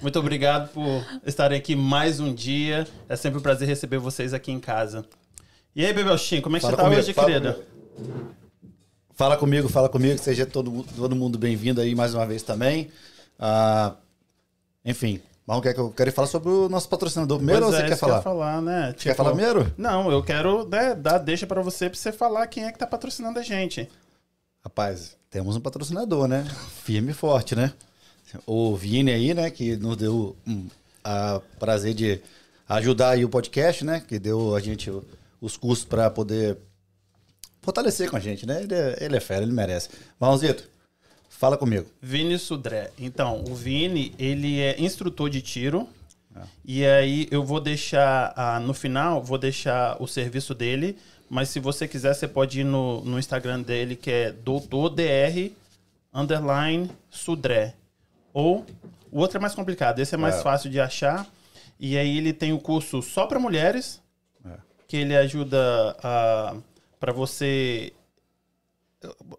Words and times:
Muito 0.00 0.18
obrigado 0.18 0.68
por 0.72 1.04
estarem 1.24 1.58
aqui 1.58 1.74
mais 1.74 2.20
um 2.20 2.32
dia. 2.34 2.86
É 3.08 3.16
sempre 3.16 3.38
um 3.38 3.42
prazer 3.42 3.66
receber 3.66 3.98
vocês 3.98 4.34
aqui 4.34 4.52
em 4.52 4.60
casa. 4.60 5.04
E 5.74 5.84
aí, 5.84 5.92
Bebelchinho, 5.92 6.42
como 6.42 6.56
é 6.56 6.60
que 6.60 6.66
Fala 6.66 6.76
você 6.76 6.76
tá 6.76 6.84
comigo, 6.84 7.02
hoje, 7.02 7.12
fala 7.12 7.26
querida? 7.28 7.52
comigo. 7.54 8.36
Fala 9.14 9.36
comigo, 9.36 9.68
fala 9.68 9.88
comigo, 9.88 10.18
seja 10.18 10.44
todo, 10.44 10.84
todo 10.94 11.16
mundo 11.16 11.38
bem-vindo 11.38 11.80
aí 11.80 11.94
mais 11.94 12.12
uma 12.14 12.26
vez 12.26 12.42
também. 12.42 12.90
Ah, 13.38 13.94
enfim, 14.84 15.20
vamos 15.46 15.62
quer 15.62 15.72
que 15.72 15.80
eu 15.80 15.90
quero 15.90 16.12
falar 16.12 16.28
sobre 16.28 16.50
o 16.50 16.68
nosso 16.68 16.86
patrocinador 16.86 17.38
primeiro 17.38 17.62
Pois 17.62 17.74
ou 17.74 17.80
você 17.80 17.84
é, 17.84 17.88
quer 17.88 17.94
isso 17.94 18.04
que 18.04 18.10
eu 18.10 18.14
ia 18.14 18.22
falar? 18.22 18.36
falar, 18.36 18.62
né? 18.62 18.94
Quer 18.98 19.14
falar 19.16 19.30
primeiro? 19.32 19.72
Não, 19.78 20.10
eu 20.12 20.22
quero 20.22 20.68
né, 20.68 20.94
dar 20.94 21.16
deixa 21.16 21.46
pra 21.46 21.62
você, 21.62 21.88
pra 21.88 21.98
você 21.98 22.12
falar 22.12 22.46
quem 22.46 22.64
é 22.64 22.72
que 22.72 22.78
tá 22.78 22.86
patrocinando 22.86 23.38
a 23.38 23.42
gente. 23.42 23.88
Rapaz, 24.62 25.16
temos 25.30 25.56
um 25.56 25.60
patrocinador, 25.60 26.28
né? 26.28 26.46
Firme 26.84 27.12
e 27.12 27.14
forte, 27.14 27.56
né? 27.56 27.72
O 28.46 28.76
Vini 28.76 29.12
aí, 29.12 29.34
né, 29.34 29.50
que 29.50 29.76
nos 29.76 29.96
deu 29.96 30.36
um, 30.46 30.66
a 31.04 31.40
prazer 31.58 31.94
de 31.94 32.20
ajudar 32.68 33.10
aí 33.10 33.24
o 33.24 33.28
podcast, 33.28 33.84
né? 33.84 34.02
Que 34.06 34.18
deu 34.18 34.54
a 34.54 34.60
gente 34.60 34.90
os 35.40 35.56
custos 35.56 35.84
para 35.84 36.10
poder 36.10 36.58
fortalecer 37.62 38.10
com 38.10 38.16
a 38.16 38.20
gente, 38.20 38.46
né? 38.46 38.62
Ele 38.62 38.74
é, 38.74 38.98
ele 39.00 39.16
é 39.16 39.20
fera, 39.20 39.42
ele 39.42 39.52
merece. 39.52 39.88
Marronzito, 40.18 40.68
fala 41.28 41.56
comigo. 41.56 41.86
Vini 42.00 42.38
Sudré. 42.38 42.90
Então, 42.98 43.44
o 43.48 43.54
Vini, 43.54 44.14
ele 44.18 44.60
é 44.60 44.80
instrutor 44.80 45.30
de 45.30 45.40
tiro. 45.40 45.88
É. 46.34 46.40
E 46.64 46.86
aí 46.86 47.28
eu 47.30 47.44
vou 47.44 47.60
deixar, 47.60 48.32
ah, 48.36 48.60
no 48.60 48.74
final, 48.74 49.22
vou 49.22 49.38
deixar 49.38 50.00
o 50.02 50.06
serviço 50.06 50.54
dele. 50.54 50.96
Mas 51.28 51.48
se 51.48 51.58
você 51.58 51.88
quiser, 51.88 52.14
você 52.14 52.28
pode 52.28 52.60
ir 52.60 52.64
no, 52.64 53.04
no 53.04 53.18
Instagram 53.18 53.62
dele, 53.62 53.96
que 53.96 54.10
é 54.10 54.32
doutordr 54.32 55.52
underline 56.14 56.90
Sudré. 57.10 57.74
Ou 58.38 58.66
o 59.10 59.18
outro 59.20 59.38
é 59.38 59.40
mais 59.40 59.54
complicado, 59.54 59.98
esse 59.98 60.14
é 60.14 60.18
mais 60.18 60.34
É. 60.36 60.42
fácil 60.42 60.68
de 60.68 60.78
achar. 60.78 61.26
E 61.80 61.96
aí 61.96 62.18
ele 62.18 62.34
tem 62.34 62.52
o 62.52 62.58
curso 62.58 63.00
só 63.00 63.24
para 63.26 63.38
mulheres, 63.40 64.02
É. 64.44 64.50
que 64.86 64.98
ele 64.98 65.16
ajuda 65.16 65.96
a 66.02 66.54
para 67.00 67.12
você 67.12 67.94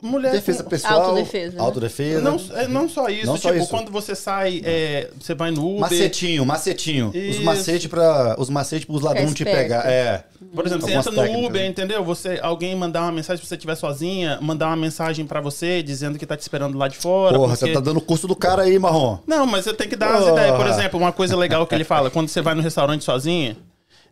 mulher 0.01 0.31
Defesa 0.31 0.63
com- 0.63 0.69
pessoal, 0.69 1.01
Autodefesa, 1.01 1.55
né? 1.57 1.61
autodefesa. 1.63 2.21
não, 2.21 2.37
é, 2.55 2.67
não 2.67 2.87
só 2.89 3.09
isso, 3.09 3.25
Não 3.25 3.37
só 3.37 3.49
tipo, 3.49 3.61
isso. 3.63 3.69
quando 3.71 3.91
você 3.91 4.15
sai, 4.15 4.61
é, 4.63 5.09
você 5.19 5.33
vai 5.33 5.51
no 5.51 5.65
Uber. 5.67 5.81
Macetinho, 5.81 6.45
macetinho. 6.45 7.09
Os 7.09 7.15
Isso. 7.15 7.43
macetes 7.43 7.87
para 7.87 8.35
os 8.39 8.49
macetes 8.49 8.85
para 8.85 8.95
os 8.95 9.01
ladrões 9.01 9.33
te 9.33 9.43
pegar. 9.43 9.85
É. 9.89 10.23
Por 10.53 10.65
exemplo, 10.65 10.85
você 10.87 10.93
Algumas 10.95 11.07
entra 11.07 11.11
no 11.11 11.17
técnicas, 11.27 11.49
Uber, 11.49 11.61
né? 11.61 11.67
entendeu? 11.67 12.03
Você, 12.05 12.39
alguém 12.41 12.75
mandar 12.75 13.01
uma 13.03 13.11
mensagem 13.11 13.41
se 13.43 13.47
você 13.49 13.55
estiver 13.55 13.75
sozinha, 13.75 14.37
mandar 14.41 14.67
uma 14.67 14.75
mensagem 14.75 15.25
pra 15.25 15.41
você 15.41 15.81
dizendo 15.81 16.17
que 16.19 16.25
tá 16.25 16.37
te 16.37 16.41
esperando 16.41 16.77
lá 16.77 16.87
de 16.87 16.97
fora. 16.97 17.35
Porra, 17.37 17.49
porque- 17.55 17.65
você 17.65 17.73
tá 17.73 17.79
dando 17.79 17.97
o 17.97 18.01
curso 18.01 18.27
do 18.27 18.35
cara 18.35 18.63
aí, 18.63 18.77
Marrom. 18.79 19.17
Não, 19.27 19.45
mas 19.45 19.65
você 19.65 19.73
tem 19.73 19.87
que 19.89 19.95
dar 19.95 20.13
as 20.15 20.19
Porra. 20.25 20.31
ideias. 20.33 20.55
Por 20.57 20.67
exemplo, 20.67 20.99
uma 20.99 21.11
coisa 21.11 21.35
legal 21.35 21.65
que 21.65 21.73
ele 21.75 21.83
fala, 21.83 22.09
quando 22.09 22.27
você 22.29 22.41
vai 22.41 22.53
no 22.55 22.61
restaurante 22.61 23.03
sozinha, 23.03 23.57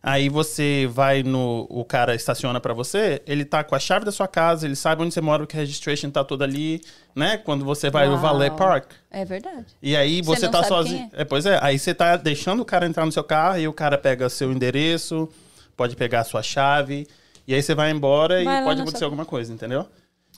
aí 0.02 0.28
você 0.28 0.88
vai 0.92 1.22
no. 1.22 1.66
O 1.70 1.84
cara 1.84 2.14
estaciona 2.14 2.60
pra 2.60 2.72
você, 2.74 3.22
ele 3.26 3.44
tá 3.44 3.62
com 3.64 3.74
a 3.74 3.78
chave 3.78 4.04
da 4.04 4.12
sua 4.12 4.28
casa, 4.28 4.66
ele 4.66 4.76
sabe 4.76 5.02
onde 5.02 5.12
você 5.14 5.20
mora, 5.20 5.46
que 5.46 5.56
a 5.56 5.60
registration 5.60 6.10
tá 6.10 6.22
toda 6.24 6.44
ali, 6.44 6.80
né? 7.14 7.36
Quando 7.38 7.64
você 7.64 7.90
vai 7.90 8.06
no 8.06 8.12
Uau. 8.12 8.22
Valet 8.22 8.54
Park. 8.56 8.90
É 9.10 9.24
verdade. 9.24 9.66
E 9.82 9.96
aí 9.96 10.22
Você 10.22 10.40
você, 10.42 10.48
tá 10.48 10.62
sozinho. 10.62 11.08
quem 11.10 11.20
É, 11.20 11.24
pois 11.24 11.46
é, 11.46 11.58
aí 11.62 11.78
você 11.78 11.94
tá 11.94 12.16
deixando 12.16 12.60
o 12.60 12.64
cara 12.64 12.86
entrar 12.86 13.04
no 13.06 13.12
seu 13.12 13.24
carro 13.24 13.58
e 13.58 13.66
o 13.68 13.72
cara 13.72 13.96
pega 13.98 14.28
seu 14.28 14.52
endereço, 14.52 15.28
pode 15.76 15.96
pegar 15.96 16.20
a 16.20 16.24
sua 16.24 16.42
chave, 16.42 17.06
e 17.46 17.54
aí 17.54 17.62
você 17.62 17.74
vai 17.74 17.90
embora 17.90 18.42
Vai 18.44 18.60
e 18.60 18.64
pode 18.64 18.80
acontecer 18.80 18.98
sua- 18.98 19.06
alguma 19.06 19.24
coisa, 19.24 19.52
entendeu? 19.52 19.86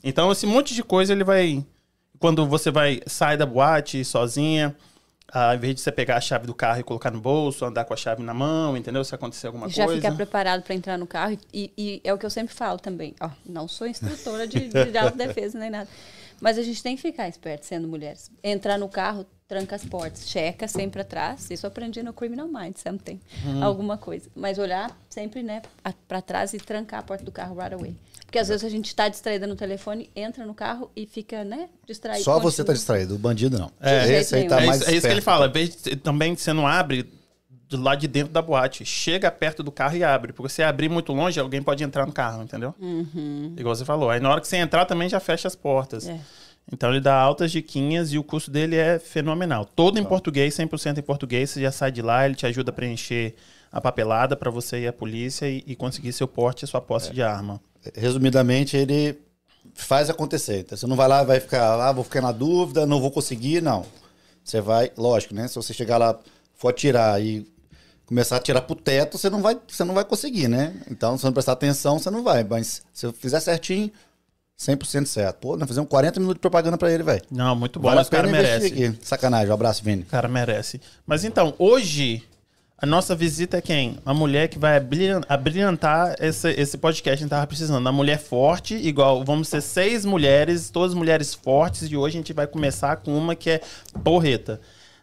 Então, 0.04 0.30
esse 0.30 0.46
monte 0.46 0.74
de 0.74 0.82
coisa 0.82 1.12
ele 1.12 1.24
vai. 1.24 1.64
Quando 2.20 2.46
você 2.46 2.70
vai 2.70 3.00
sair 3.06 3.36
da 3.36 3.46
boate 3.46 4.04
sozinha, 4.04 4.74
ah, 5.32 5.50
ao 5.50 5.56
invés 5.56 5.74
de 5.74 5.80
você 5.80 5.92
pegar 5.92 6.16
a 6.16 6.20
chave 6.20 6.46
do 6.46 6.54
carro 6.54 6.80
e 6.80 6.82
colocar 6.82 7.10
no 7.10 7.20
bolso, 7.20 7.64
andar 7.64 7.84
com 7.84 7.92
a 7.92 7.96
chave 7.96 8.22
na 8.22 8.32
mão, 8.32 8.76
entendeu? 8.76 9.04
Se 9.04 9.14
acontecer 9.14 9.46
alguma 9.46 9.68
Já 9.68 9.84
coisa. 9.84 10.00
ficar 10.00 10.14
preparado 10.16 10.62
para 10.62 10.74
entrar 10.74 10.96
no 10.98 11.06
carro. 11.06 11.38
E, 11.52 11.72
e 11.76 12.00
é 12.04 12.12
o 12.12 12.18
que 12.18 12.24
eu 12.26 12.30
sempre 12.30 12.54
falo 12.54 12.78
também. 12.78 13.14
Ó, 13.20 13.30
não 13.46 13.68
sou 13.68 13.86
instrutora 13.86 14.46
de, 14.46 14.68
de 14.90 14.98
autodefesa 14.98 15.58
nem 15.58 15.70
nada. 15.70 15.88
Mas 16.40 16.56
a 16.56 16.62
gente 16.62 16.82
tem 16.82 16.94
que 16.96 17.02
ficar 17.02 17.28
esperto 17.28 17.66
sendo 17.66 17.88
mulheres. 17.88 18.30
Entrar 18.44 18.78
no 18.78 18.88
carro, 18.88 19.26
tranca 19.48 19.74
as 19.74 19.84
portas, 19.84 20.28
checa 20.28 20.68
sempre 20.68 21.00
atrás. 21.02 21.50
Isso 21.50 21.66
eu 21.66 21.68
aprendi 21.68 22.00
no 22.02 22.12
Criminal 22.12 22.46
Minds, 22.46 22.80
sempre 22.80 23.02
tem 23.04 23.20
Uhum. 23.44 23.64
alguma 23.64 23.98
coisa. 23.98 24.30
Mas 24.36 24.56
olhar 24.58 24.96
sempre, 25.10 25.42
né, 25.42 25.62
para 26.06 26.22
trás 26.22 26.54
e 26.54 26.58
trancar 26.58 27.00
a 27.00 27.02
porta 27.02 27.24
do 27.24 27.32
carro 27.32 27.56
right 27.58 27.74
away. 27.74 27.96
Porque 28.28 28.38
às 28.38 28.48
vezes 28.48 28.62
a 28.62 28.68
gente 28.68 28.94
tá 28.94 29.08
distraída 29.08 29.46
no 29.46 29.56
telefone, 29.56 30.10
entra 30.14 30.44
no 30.44 30.52
carro 30.52 30.90
e 30.94 31.06
fica, 31.06 31.42
né, 31.44 31.70
distraído. 31.86 32.22
Só 32.22 32.38
você 32.38 32.58
tá 32.58 32.66
continua. 32.66 32.74
distraindo, 32.74 33.14
o 33.14 33.18
bandido 33.18 33.58
não. 33.58 33.72
É. 33.80 34.04
De 34.04 34.12
Esse 34.12 34.34
aí 34.34 34.46
tá 34.46 34.60
é, 34.60 34.66
mais 34.66 34.82
isso, 34.82 34.90
é 34.90 34.94
isso 34.96 35.06
que 35.06 35.12
ele 35.14 35.22
fala. 35.22 35.50
Também 36.02 36.36
você 36.36 36.52
não 36.52 36.66
abre 36.66 37.10
do 37.70 37.80
lado 37.80 38.00
de 38.00 38.06
dentro 38.06 38.30
da 38.30 38.42
boate. 38.42 38.84
Chega 38.84 39.30
perto 39.30 39.62
do 39.62 39.72
carro 39.72 39.96
e 39.96 40.04
abre. 40.04 40.34
Porque 40.34 40.52
se 40.52 40.62
abrir 40.62 40.90
muito 40.90 41.10
longe, 41.14 41.40
alguém 41.40 41.62
pode 41.62 41.82
entrar 41.82 42.04
no 42.04 42.12
carro, 42.12 42.42
entendeu? 42.42 42.74
Igual 43.56 43.74
você 43.74 43.86
falou. 43.86 44.10
Aí 44.10 44.20
na 44.20 44.30
hora 44.30 44.42
que 44.42 44.46
você 44.46 44.58
entrar 44.58 44.84
também 44.84 45.08
já 45.08 45.20
fecha 45.20 45.48
as 45.48 45.56
portas. 45.56 46.06
É. 46.06 46.20
Então 46.70 46.90
ele 46.90 47.00
dá 47.00 47.14
altas 47.14 47.50
diquinhas 47.50 48.12
e 48.12 48.18
o 48.18 48.22
curso 48.22 48.50
dele 48.50 48.76
é 48.76 48.98
fenomenal. 48.98 49.64
Todo 49.64 49.98
em 49.98 50.04
português, 50.04 50.54
100% 50.54 50.98
em 50.98 51.02
português. 51.02 51.48
Você 51.48 51.62
já 51.62 51.72
sai 51.72 51.90
de 51.90 52.02
lá, 52.02 52.26
ele 52.26 52.34
te 52.34 52.44
ajuda 52.44 52.72
a 52.72 52.74
preencher 52.74 53.34
a 53.72 53.80
papelada 53.80 54.36
para 54.36 54.50
você 54.50 54.80
ir 54.80 54.86
à 54.86 54.92
polícia 54.92 55.48
e, 55.48 55.64
e 55.66 55.74
conseguir 55.74 56.12
seu 56.12 56.28
porte 56.28 56.66
e 56.66 56.68
sua 56.68 56.82
posse 56.82 57.10
de 57.10 57.22
arma. 57.22 57.58
Resumidamente, 57.94 58.76
ele 58.76 59.18
faz 59.74 60.10
acontecer. 60.10 60.60
Então, 60.60 60.76
você 60.76 60.86
não 60.86 60.96
vai 60.96 61.08
lá 61.08 61.22
e 61.22 61.26
vai 61.26 61.40
ficar 61.40 61.76
lá, 61.76 61.92
vou 61.92 62.04
ficar 62.04 62.20
na 62.20 62.32
dúvida, 62.32 62.86
não 62.86 63.00
vou 63.00 63.10
conseguir, 63.10 63.62
não. 63.62 63.84
Você 64.44 64.60
vai, 64.60 64.90
lógico, 64.96 65.34
né? 65.34 65.46
Se 65.46 65.54
você 65.54 65.72
chegar 65.72 65.98
lá, 65.98 66.18
for 66.56 66.68
atirar 66.68 67.20
e 67.22 67.46
começar 68.06 68.36
a 68.36 68.38
atirar 68.38 68.62
pro 68.62 68.74
teto, 68.74 69.18
você 69.18 69.28
não 69.28 69.42
vai, 69.42 69.58
você 69.68 69.84
não 69.84 69.94
vai 69.94 70.04
conseguir, 70.04 70.48
né? 70.48 70.74
Então, 70.90 71.16
se 71.16 71.20
você 71.20 71.26
não 71.26 71.32
prestar 71.32 71.52
atenção, 71.52 71.98
você 71.98 72.10
não 72.10 72.22
vai. 72.22 72.42
Mas 72.42 72.82
se 72.92 73.06
eu 73.06 73.12
fizer 73.12 73.40
certinho, 73.40 73.90
100% 74.58 75.06
certo. 75.06 75.36
Pô, 75.36 75.56
nós 75.56 75.68
fizemos 75.68 75.88
40 75.88 76.18
minutos 76.18 76.38
de 76.38 76.40
propaganda 76.40 76.76
pra 76.76 76.90
ele, 76.90 77.02
velho. 77.02 77.22
Não, 77.30 77.54
muito 77.54 77.78
bom, 77.78 77.88
Vale 77.88 77.98
mas 78.00 78.08
o 78.08 78.10
cara 78.10 78.26
merece. 78.26 78.66
aqui. 78.66 78.98
Sacanagem. 79.02 79.50
Um 79.50 79.54
abraço, 79.54 79.84
Vini. 79.84 80.02
O 80.02 80.06
cara 80.06 80.26
merece. 80.26 80.80
Mas 81.06 81.24
então, 81.24 81.54
hoje, 81.58 82.24
a 82.80 82.86
nossa 82.86 83.14
visita 83.16 83.56
é 83.56 83.60
quem? 83.60 83.98
Uma 84.06 84.14
mulher 84.14 84.48
que 84.48 84.58
vai 84.58 84.76
abrilhan- 84.76 85.22
abrilhantar 85.28 86.14
esse, 86.20 86.48
esse 86.52 86.78
podcast 86.78 87.02
que 87.02 87.10
a 87.10 87.16
gente 87.16 87.30
tava 87.30 87.46
precisando. 87.46 87.78
Uma 87.80 87.90
mulher 87.92 88.18
forte, 88.18 88.74
igual, 88.76 89.24
vamos 89.24 89.48
ser 89.48 89.60
seis 89.60 90.04
mulheres, 90.04 90.70
todas 90.70 90.94
mulheres 90.94 91.34
fortes, 91.34 91.82
e 91.90 91.96
hoje 91.96 92.16
a 92.16 92.20
gente 92.20 92.32
vai 92.32 92.46
começar 92.46 92.96
com 92.98 93.16
uma 93.18 93.34
que 93.34 93.50
é 93.50 93.60
porreta. 94.04 94.60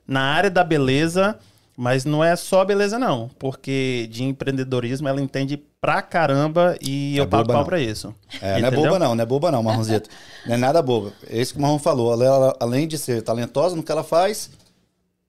Na 0.08 0.22
área 0.22 0.50
da 0.50 0.64
beleza, 0.64 1.38
mas 1.76 2.06
não 2.06 2.24
é 2.24 2.36
só 2.38 2.64
beleza 2.64 2.98
não, 2.98 3.30
porque 3.38 4.08
de 4.10 4.24
empreendedorismo 4.24 5.10
ela 5.10 5.20
entende 5.22 5.62
pra 5.82 6.02
caramba 6.02 6.78
e 6.82 7.18
eu 7.18 7.28
pago 7.28 7.48
pau 7.48 7.58
não. 7.58 7.66
pra 7.66 7.80
isso. 7.82 8.16
É, 8.42 8.62
não 8.62 8.70
é 8.70 8.72
boba 8.72 8.98
não, 8.98 9.14
não 9.16 9.22
é 9.22 9.26
boba 9.26 9.52
não, 9.52 9.62
Marronzito. 9.62 10.10
não 10.48 10.54
é 10.54 10.58
nada 10.58 10.82
boba. 10.82 11.12
É 11.30 11.42
isso 11.42 11.54
que 11.54 11.60
o 11.60 11.62
Marrom 11.62 11.78
falou. 11.78 12.14
Ela, 12.14 12.26
ela, 12.26 12.58
além 12.60 12.88
de 12.88 12.98
ser 12.98 13.22
talentosa 13.22 13.76
no 13.76 13.84
que 13.84 13.92
ela 13.92 14.04
faz, 14.04 14.50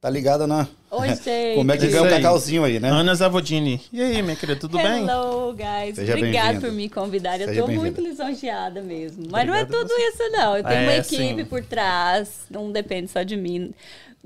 tá 0.06 0.10
ligada 0.10 0.46
na... 0.46 0.68
Oi, 0.88 1.08
gente. 1.08 1.20
Como 1.56 1.72
é 1.72 1.76
que 1.76 1.88
ganha 1.88 2.02
um 2.02 2.06
aí. 2.06 2.10
cacauzinho 2.12 2.62
aí, 2.62 2.78
né? 2.78 2.88
Ana 2.90 3.12
Zavodini. 3.12 3.80
E 3.92 4.00
aí, 4.00 4.22
minha 4.22 4.36
querida, 4.36 4.60
tudo 4.60 4.78
bem? 4.78 5.02
Hello, 5.04 5.52
guys. 5.52 5.96
Seja 5.96 6.14
Obrigada 6.14 6.60
por 6.60 6.70
me 6.70 6.88
convidar. 6.88 7.40
Eu 7.40 7.48
Seja 7.48 7.62
tô 7.62 7.68
muito 7.72 8.00
lisonjeada 8.00 8.80
mesmo. 8.82 9.26
Mas 9.28 9.44
não 9.44 9.52
é 9.54 9.62
Obrigado 9.62 9.88
tudo 9.88 10.00
isso, 10.00 10.30
não. 10.30 10.56
Eu 10.56 10.62
tenho 10.62 10.76
É, 10.78 10.82
uma 10.84 10.94
equipe 10.94 11.40
sim. 11.42 11.44
por 11.44 11.60
trás, 11.64 12.46
não 12.48 12.70
depende 12.70 13.10
só 13.10 13.24
de 13.24 13.36
mim. 13.36 13.74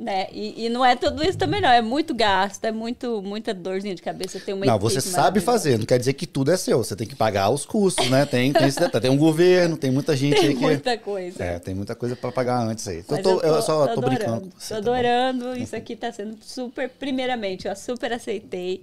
Né? 0.01 0.29
E, 0.33 0.65
e 0.65 0.69
não 0.71 0.83
é 0.83 0.97
tudo 0.97 1.23
isso 1.23 1.37
também, 1.37 1.61
não. 1.61 1.69
É 1.69 1.83
muito 1.83 2.15
gasto, 2.15 2.65
é 2.65 2.73
muito, 2.73 3.21
muita 3.21 3.53
dorzinha 3.53 3.95
de 3.95 4.01
cabeça. 4.01 4.41
Tem 4.41 4.55
uma 4.55 4.65
Não, 4.65 4.79
você 4.79 4.99
sabe 4.99 5.41
fazer, 5.41 5.79
não 5.79 5.85
quer 5.85 5.99
dizer 5.99 6.15
que 6.15 6.27
tudo 6.27 6.51
é 6.51 6.57
seu. 6.57 6.79
Você 6.83 6.97
tem 6.97 7.07
que 7.07 7.15
pagar 7.15 7.51
os 7.51 7.67
custos, 7.67 8.09
né? 8.09 8.25
Tem, 8.25 8.51
tem, 8.51 8.67
esse 8.67 8.81
detalhe. 8.81 9.03
tem 9.03 9.11
um 9.11 9.19
governo, 9.19 9.77
tem 9.77 9.91
muita 9.91 10.17
gente 10.17 10.37
Tem 10.41 10.49
aí 10.49 10.55
que. 10.55 10.61
muita 10.63 10.97
coisa. 10.97 11.45
É, 11.45 11.59
tem 11.59 11.75
muita 11.75 11.95
coisa 11.95 12.17
pra 12.17 12.33
pagar 12.33 12.63
antes 12.63 12.89
aí. 12.89 13.05
Mas 13.07 13.19
Eu, 13.19 13.23
tô- 13.25 13.41
eu 13.47 13.61
só 13.61 13.87
tô, 13.89 13.93
adorando, 13.93 14.01
brincando. 14.17 14.41
com 14.41 14.59
você, 14.59 14.69
Tô 14.75 14.81
tá 14.81 14.91
adorando. 14.91 15.59
Isso 15.59 15.77
aqui 15.77 15.95
tá 15.95 16.11
sendo 16.11 16.39
super. 16.41 16.89
Primeiramente, 16.89 17.69
eu 17.69 17.77
super 17.77 18.11
aceitei. 18.11 18.83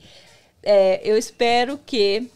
É, 0.61 1.01
eu 1.03 1.17
espero 1.17 1.79
que 1.83 2.29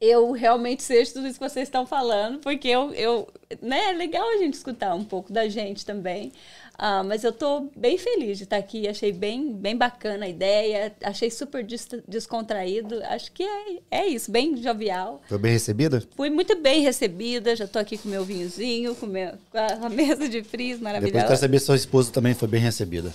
eu 0.00 0.30
realmente 0.30 0.84
seja 0.84 1.12
tudo 1.12 1.26
isso 1.26 1.40
que 1.40 1.48
vocês 1.48 1.66
estão 1.66 1.86
falando, 1.86 2.38
porque 2.38 2.68
eu, 2.68 2.92
eu 2.94 3.26
né, 3.60 3.90
é 3.90 3.92
legal 3.94 4.28
a 4.28 4.36
gente 4.36 4.54
escutar 4.54 4.94
um 4.94 5.04
pouco 5.04 5.32
da 5.32 5.48
gente 5.48 5.84
também. 5.84 6.32
Ah, 6.76 7.04
mas 7.04 7.22
eu 7.22 7.32
tô 7.32 7.68
bem 7.76 7.96
feliz 7.96 8.36
de 8.36 8.44
estar 8.44 8.56
aqui, 8.56 8.88
achei 8.88 9.12
bem, 9.12 9.52
bem 9.52 9.76
bacana 9.76 10.26
a 10.26 10.28
ideia, 10.28 10.92
achei 11.04 11.30
super 11.30 11.62
des- 11.64 11.88
descontraído, 12.08 13.00
acho 13.04 13.30
que 13.30 13.44
é, 13.44 13.78
é 13.90 14.06
isso, 14.08 14.28
bem 14.30 14.56
jovial. 14.60 15.22
Foi 15.28 15.38
bem 15.38 15.52
recebida? 15.52 16.02
Fui 16.16 16.28
muito 16.30 16.56
bem 16.60 16.82
recebida, 16.82 17.54
já 17.54 17.68
tô 17.68 17.78
aqui 17.78 17.96
com 17.96 18.08
meu 18.08 18.24
vinhozinho, 18.24 18.94
com, 18.96 19.06
meu, 19.06 19.34
com 19.52 19.86
a, 19.86 19.88
mesa 19.90 20.28
de 20.28 20.42
frizz 20.42 20.78
Depois 20.78 20.82
maravilhosa. 20.82 21.26
quero 21.26 21.38
saber 21.38 21.60
se 21.60 21.66
sua 21.66 21.76
esposa 21.76 22.10
também 22.10 22.34
foi 22.34 22.48
bem 22.48 22.60
recebida. 22.60 23.12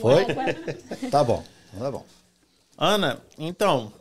Foi? 0.00 0.24
Tá 1.10 1.22
bom, 1.24 1.44
então 1.72 1.80
tá 1.80 1.90
bom. 1.90 2.04
Ana, 2.76 3.20
então, 3.38 3.92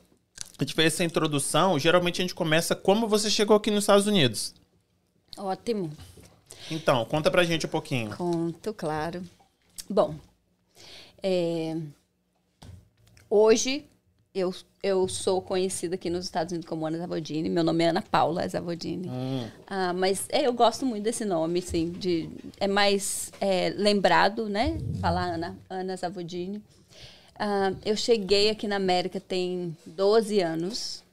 a 0.58 0.64
gente 0.64 0.74
fez 0.74 0.94
essa 0.94 1.04
introdução. 1.04 1.78
Geralmente 1.80 2.22
a 2.22 2.24
gente 2.24 2.36
começa 2.36 2.76
como 2.76 3.08
você 3.08 3.30
chegou 3.30 3.56
aqui 3.56 3.70
nos 3.72 3.84
Estados 3.84 4.06
Unidos. 4.08 4.54
Ótimo. 5.38 5.92
Então, 6.70 7.06
conta 7.06 7.32
pra 7.32 7.44
gente 7.44 7.66
um 7.66 7.70
pouquinho. 7.70 8.16
Conto, 8.16 8.74
claro. 8.74 9.24
Bom, 9.90 10.16
é, 11.24 11.78
hoje 13.30 13.86
eu, 14.34 14.54
eu 14.84 15.08
sou 15.08 15.42
conhecida 15.42 15.96
aqui 15.96 16.10
nos 16.10 16.26
Estados 16.26 16.52
Unidos 16.52 16.70
como 16.70 16.86
Ana 16.86 16.98
Zavodini. 16.98 17.50
Meu 17.50 17.64
nome 17.64 17.84
é 17.84 17.90
Ana 17.90 18.02
Paula 18.02 18.48
Zavodini. 18.48 19.10
Ah, 19.66 19.94
mas 19.94 20.26
é, 20.30 20.46
eu 20.46 20.54
gosto 20.54 20.86
muito 20.86 21.04
desse 21.04 21.26
nome, 21.26 21.60
assim, 21.60 21.90
de, 21.92 22.30
é 22.60 22.68
mais 22.68 23.32
é, 23.40 23.70
lembrado, 23.70 24.48
né? 24.48 24.78
Falar 25.00 25.34
Ana, 25.34 25.58
Ana 25.70 25.96
Zavodini. 25.96 26.62
Ah, 27.40 27.74
eu 27.86 27.96
cheguei 27.96 28.50
aqui 28.50 28.68
na 28.68 28.76
América 28.76 29.20
tem 29.20 29.76
12 29.86 30.40
anos. 30.40 31.04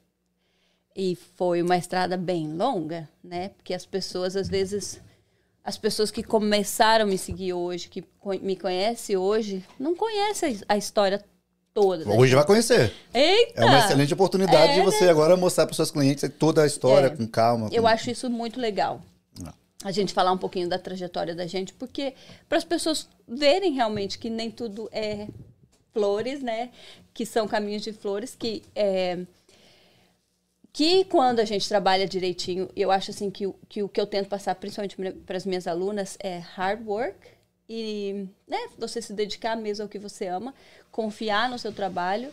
E 0.96 1.16
foi 1.36 1.60
uma 1.60 1.76
estrada 1.76 2.16
bem 2.16 2.52
longa, 2.52 3.08
né? 3.22 3.48
Porque 3.48 3.74
as 3.74 3.84
pessoas, 3.84 4.36
às 4.36 4.48
vezes, 4.48 5.00
as 5.64 5.78
pessoas 5.78 6.10
que 6.10 6.22
começaram 6.22 7.04
a 7.04 7.08
me 7.08 7.16
seguir 7.16 7.54
hoje, 7.54 7.88
que 7.88 8.04
me 8.42 8.54
conhecem 8.54 9.16
hoje, 9.16 9.64
não 9.80 9.96
conhecem 9.96 10.60
a 10.68 10.76
história 10.76 11.24
toda. 11.72 12.04
né? 12.04 12.14
Hoje 12.16 12.34
vai 12.34 12.44
conhecer. 12.44 12.92
Eita! 13.12 13.62
É 13.62 13.64
uma 13.64 13.78
excelente 13.78 14.12
oportunidade 14.14 14.72
É, 14.72 14.74
de 14.76 14.80
você 14.82 15.08
agora 15.08 15.36
mostrar 15.36 15.66
para 15.66 15.74
seus 15.74 15.90
clientes 15.90 16.28
toda 16.38 16.62
a 16.62 16.66
história 16.66 17.06
É. 17.06 17.10
com 17.10 17.26
calma. 17.26 17.68
Eu 17.72 17.82
com- 17.82 17.88
acho 17.88 18.10
isso 18.10 18.28
muito 18.30 18.60
legal. 18.60 19.00
A 19.82 19.90
gente 19.92 20.14
falar 20.14 20.32
um 20.32 20.38
pouquinho 20.38 20.66
da 20.66 20.78
trajetória 20.78 21.34
da 21.34 21.46
gente, 21.46 21.74
porque 21.74 22.14
para 22.48 22.56
as 22.56 22.64
pessoas 22.64 23.06
verem 23.28 23.72
realmente 23.74 24.18
que 24.18 24.30
nem 24.30 24.50
tudo 24.50 24.88
é 24.90 25.26
flores, 25.92 26.40
né? 26.42 26.70
Que 27.12 27.26
são 27.26 27.46
caminhos 27.46 27.82
de 27.82 27.92
flores, 27.92 28.34
que 28.38 28.62
é, 28.74 29.18
que 30.74 31.04
quando 31.04 31.38
a 31.38 31.44
gente 31.44 31.66
trabalha 31.68 32.04
direitinho, 32.06 32.68
eu 32.74 32.90
acho 32.90 33.12
assim 33.12 33.30
que, 33.30 33.46
o- 33.46 33.54
que 33.68 33.80
o 33.82 33.88
que 33.88 34.00
eu 34.00 34.06
tento 34.06 34.28
passar, 34.28 34.54
principalmente 34.56 34.96
para 35.24 35.36
as 35.36 35.46
minhas 35.46 35.66
alunas, 35.68 36.18
é 36.20 36.38
hard 36.38 36.84
work 36.86 37.16
e 37.68 38.26
né, 38.46 38.58
você 38.76 39.00
se 39.00 39.12
dedicar 39.12 39.56
mesmo 39.56 39.84
ao 39.84 39.88
que 39.88 39.98
você 40.00 40.26
ama, 40.26 40.52
confiar 40.90 41.48
no 41.48 41.58
seu 41.60 41.72
trabalho 41.72 42.28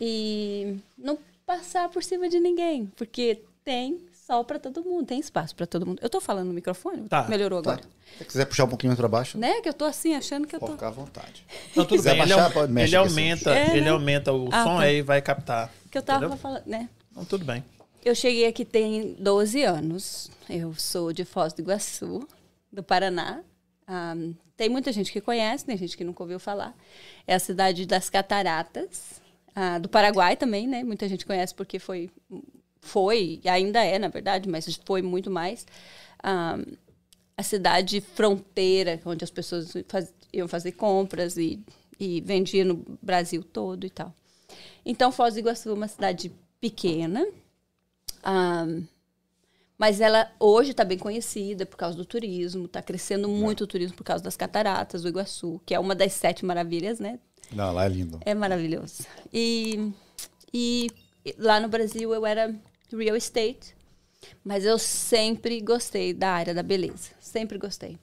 e 0.00 0.76
não 0.96 1.18
passar 1.44 1.88
por 1.88 2.02
cima 2.04 2.28
de 2.28 2.38
ninguém, 2.38 2.86
porque 2.96 3.40
tem 3.64 4.00
sol 4.26 4.44
para 4.44 4.60
todo 4.60 4.84
mundo, 4.84 5.06
tem 5.06 5.18
espaço 5.18 5.54
para 5.56 5.66
todo 5.66 5.84
mundo. 5.84 5.98
Eu 6.00 6.08
tô 6.08 6.20
falando 6.20 6.46
no 6.46 6.54
microfone? 6.54 7.08
Tá, 7.08 7.26
Melhorou 7.28 7.60
Tá. 7.60 7.72
agora. 7.72 7.88
Se 8.18 8.24
quiser 8.24 8.44
puxar 8.46 8.64
um 8.64 8.68
pouquinho 8.68 8.94
para 8.96 9.08
baixo, 9.08 9.36
Né? 9.36 9.60
Que 9.60 9.68
eu 9.68 9.74
tô 9.74 9.84
assim, 9.84 10.14
achando 10.14 10.46
que 10.46 10.54
eu 10.54 10.60
pode 10.60 10.72
tô... 10.72 10.76
ficar 10.78 10.88
à 10.88 10.92
vontade. 10.92 11.44
Não, 11.74 11.84
tudo 11.84 11.96
quiser 11.96 12.12
bem. 12.12 12.22
Ele, 12.22 12.28
baixar, 12.34 12.46
au- 12.46 12.52
pode 12.52 12.72
mexer 12.72 12.94
ele 12.96 13.02
com 13.02 13.06
esse- 13.08 13.18
aumenta, 13.20 13.54
É, 13.58 13.70
ele 13.72 13.80
né? 13.82 13.90
aumenta 13.90 14.32
o 14.32 14.48
Ah, 14.52 14.62
som 14.62 14.76
tá. 14.76 14.82
aí 14.82 14.98
e 14.98 15.02
vai 15.02 15.20
captar. 15.20 15.72
Que 15.90 15.98
eu 15.98 16.02
tava 16.02 16.18
entendeu? 16.26 16.38
falando, 16.38 16.66
né? 16.66 16.88
Então, 17.10 17.24
tudo 17.24 17.44
bem. 17.44 17.64
Eu 18.04 18.14
cheguei 18.14 18.46
aqui 18.46 18.64
tem 18.64 19.14
12 19.14 19.62
anos. 19.62 20.30
Eu 20.48 20.74
sou 20.74 21.12
de 21.12 21.24
Foz 21.24 21.52
do 21.52 21.60
Iguaçu, 21.60 22.26
do 22.72 22.82
Paraná. 22.82 23.42
Ah, 23.86 24.14
tem 24.56 24.68
muita 24.68 24.92
gente 24.92 25.12
que 25.12 25.20
conhece, 25.20 25.64
tem 25.64 25.76
gente 25.76 25.96
que 25.96 26.04
nunca 26.04 26.22
ouviu 26.22 26.38
falar. 26.40 26.74
É 27.26 27.34
a 27.34 27.38
cidade 27.38 27.84
das 27.86 28.08
Cataratas, 28.08 29.20
ah, 29.54 29.78
do 29.78 29.88
Paraguai 29.88 30.36
também, 30.36 30.66
né? 30.66 30.82
Muita 30.82 31.08
gente 31.08 31.26
conhece 31.26 31.54
porque 31.54 31.78
foi, 31.78 32.10
foi, 32.80 33.40
ainda 33.44 33.84
é, 33.84 33.98
na 33.98 34.08
verdade, 34.08 34.48
mas 34.48 34.80
foi 34.84 35.02
muito 35.02 35.30
mais. 35.30 35.66
Ah, 36.22 36.58
a 37.36 37.42
cidade 37.42 38.00
fronteira, 38.00 39.00
onde 39.04 39.24
as 39.24 39.30
pessoas 39.30 39.72
faz- 39.88 40.12
iam 40.32 40.46
fazer 40.48 40.72
compras 40.72 41.36
e, 41.36 41.58
e 41.98 42.20
vendiam 42.20 42.66
no 42.66 42.84
Brasil 43.02 43.42
todo 43.42 43.86
e 43.86 43.90
tal. 43.90 44.14
Então, 44.84 45.12
Foz 45.12 45.34
do 45.34 45.40
Iguaçu 45.40 45.70
é 45.70 45.72
uma 45.72 45.88
cidade 45.88 46.32
pequena, 46.60 47.26
Mas 49.78 49.98
ela 49.98 50.30
hoje 50.38 50.72
está 50.72 50.84
bem 50.84 50.98
conhecida 50.98 51.64
por 51.64 51.78
causa 51.78 51.96
do 51.96 52.04
turismo, 52.04 52.66
está 52.66 52.82
crescendo 52.82 53.28
muito 53.28 53.64
o 53.64 53.66
turismo 53.66 53.96
por 53.96 54.04
causa 54.04 54.22
das 54.22 54.36
cataratas 54.36 55.02
do 55.02 55.08
Iguaçu, 55.08 55.58
que 55.64 55.74
é 55.74 55.78
uma 55.78 55.94
das 55.94 56.12
sete 56.12 56.44
maravilhas, 56.44 57.00
né? 57.00 57.18
Não, 57.50 57.72
lá 57.72 57.86
é 57.86 57.88
lindo. 57.88 58.20
É 58.24 58.34
maravilhoso. 58.34 59.06
E, 59.32 59.90
e 60.52 60.88
lá 61.38 61.58
no 61.58 61.68
Brasil 61.68 62.12
eu 62.12 62.26
era 62.26 62.54
real 62.92 63.16
estate, 63.16 63.74
mas 64.44 64.64
eu 64.64 64.78
sempre 64.78 65.60
gostei 65.60 66.12
da 66.12 66.28
área 66.28 66.52
da 66.52 66.62
beleza, 66.62 67.12
sempre 67.18 67.56
gostei. 67.56 67.98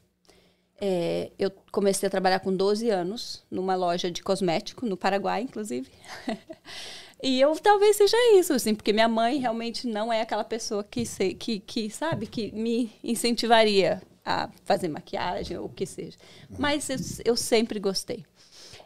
É, 0.79 1.31
eu 1.39 1.51
comecei 1.71 2.07
a 2.07 2.09
trabalhar 2.09 2.39
com 2.39 2.55
12 2.55 2.89
anos 2.89 3.43
numa 3.49 3.75
loja 3.75 4.11
de 4.11 4.21
cosmético, 4.21 4.85
no 4.85 4.97
Paraguai, 4.97 5.41
inclusive. 5.41 5.89
e 7.21 7.41
eu 7.41 7.55
talvez 7.59 7.95
seja 7.95 8.17
isso, 8.35 8.53
assim, 8.53 8.75
porque 8.75 8.93
minha 8.93 9.07
mãe 9.07 9.37
realmente 9.37 9.87
não 9.87 10.13
é 10.13 10.21
aquela 10.21 10.43
pessoa 10.43 10.83
que, 10.83 11.05
se, 11.05 11.33
que, 11.33 11.59
que, 11.59 11.89
sabe, 11.89 12.27
que 12.27 12.51
me 12.51 12.91
incentivaria 13.03 14.01
a 14.23 14.49
fazer 14.65 14.87
maquiagem 14.87 15.57
ou 15.57 15.65
o 15.65 15.69
que 15.69 15.85
seja. 15.85 16.17
Mas 16.57 16.89
eu, 16.89 16.97
eu 17.25 17.35
sempre 17.35 17.79
gostei. 17.79 18.25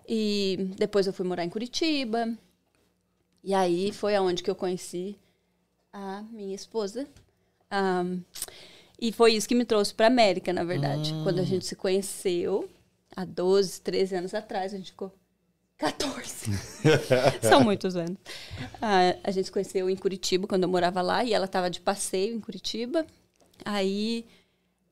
E 0.07 0.74
depois 0.78 1.07
eu 1.07 1.13
fui 1.13 1.25
morar 1.25 1.44
em 1.44 1.50
Curitiba. 1.50 2.31
E 3.44 3.54
aí 3.54 3.92
foi 3.92 4.16
aonde 4.16 4.44
que 4.44 4.50
eu 4.50 4.56
conheci 4.56 5.18
a 5.92 6.22
minha 6.31 6.56
esposa. 6.56 7.07
Ahn, 7.69 8.22
e 9.00 9.12
foi 9.12 9.34
isso 9.34 9.48
que 9.48 9.56
me 9.56 9.66
trouxe 9.66 9.94
para 9.94 10.07
América, 10.07 10.54
na 10.54 10.63
verdade. 10.63 11.12
Quando 11.24 11.39
a 11.39 11.44
gente 11.44 11.66
se 11.66 11.75
conheceu, 11.75 12.69
há 13.16 13.25
12, 13.25 13.81
13 13.81 14.16
anos 14.16 14.34
atrás, 14.34 14.74
a 14.74 14.77
gente 14.77 14.92
ficou 14.92 15.12
14. 15.81 16.51
São 17.42 17.63
muitos 17.63 17.95
anos. 17.95 18.18
Ah, 18.80 19.16
a 19.24 19.31
gente 19.31 19.45
se 19.45 19.51
conheceu 19.51 19.89
em 19.89 19.95
Curitiba, 19.95 20.45
quando 20.45 20.62
eu 20.62 20.69
morava 20.69 21.01
lá, 21.01 21.24
e 21.24 21.33
ela 21.33 21.45
estava 21.45 21.72
de 21.72 21.81
passeio 21.81 22.36
em 22.36 22.39
Curitiba. 22.39 23.04
Aí, 23.66 24.28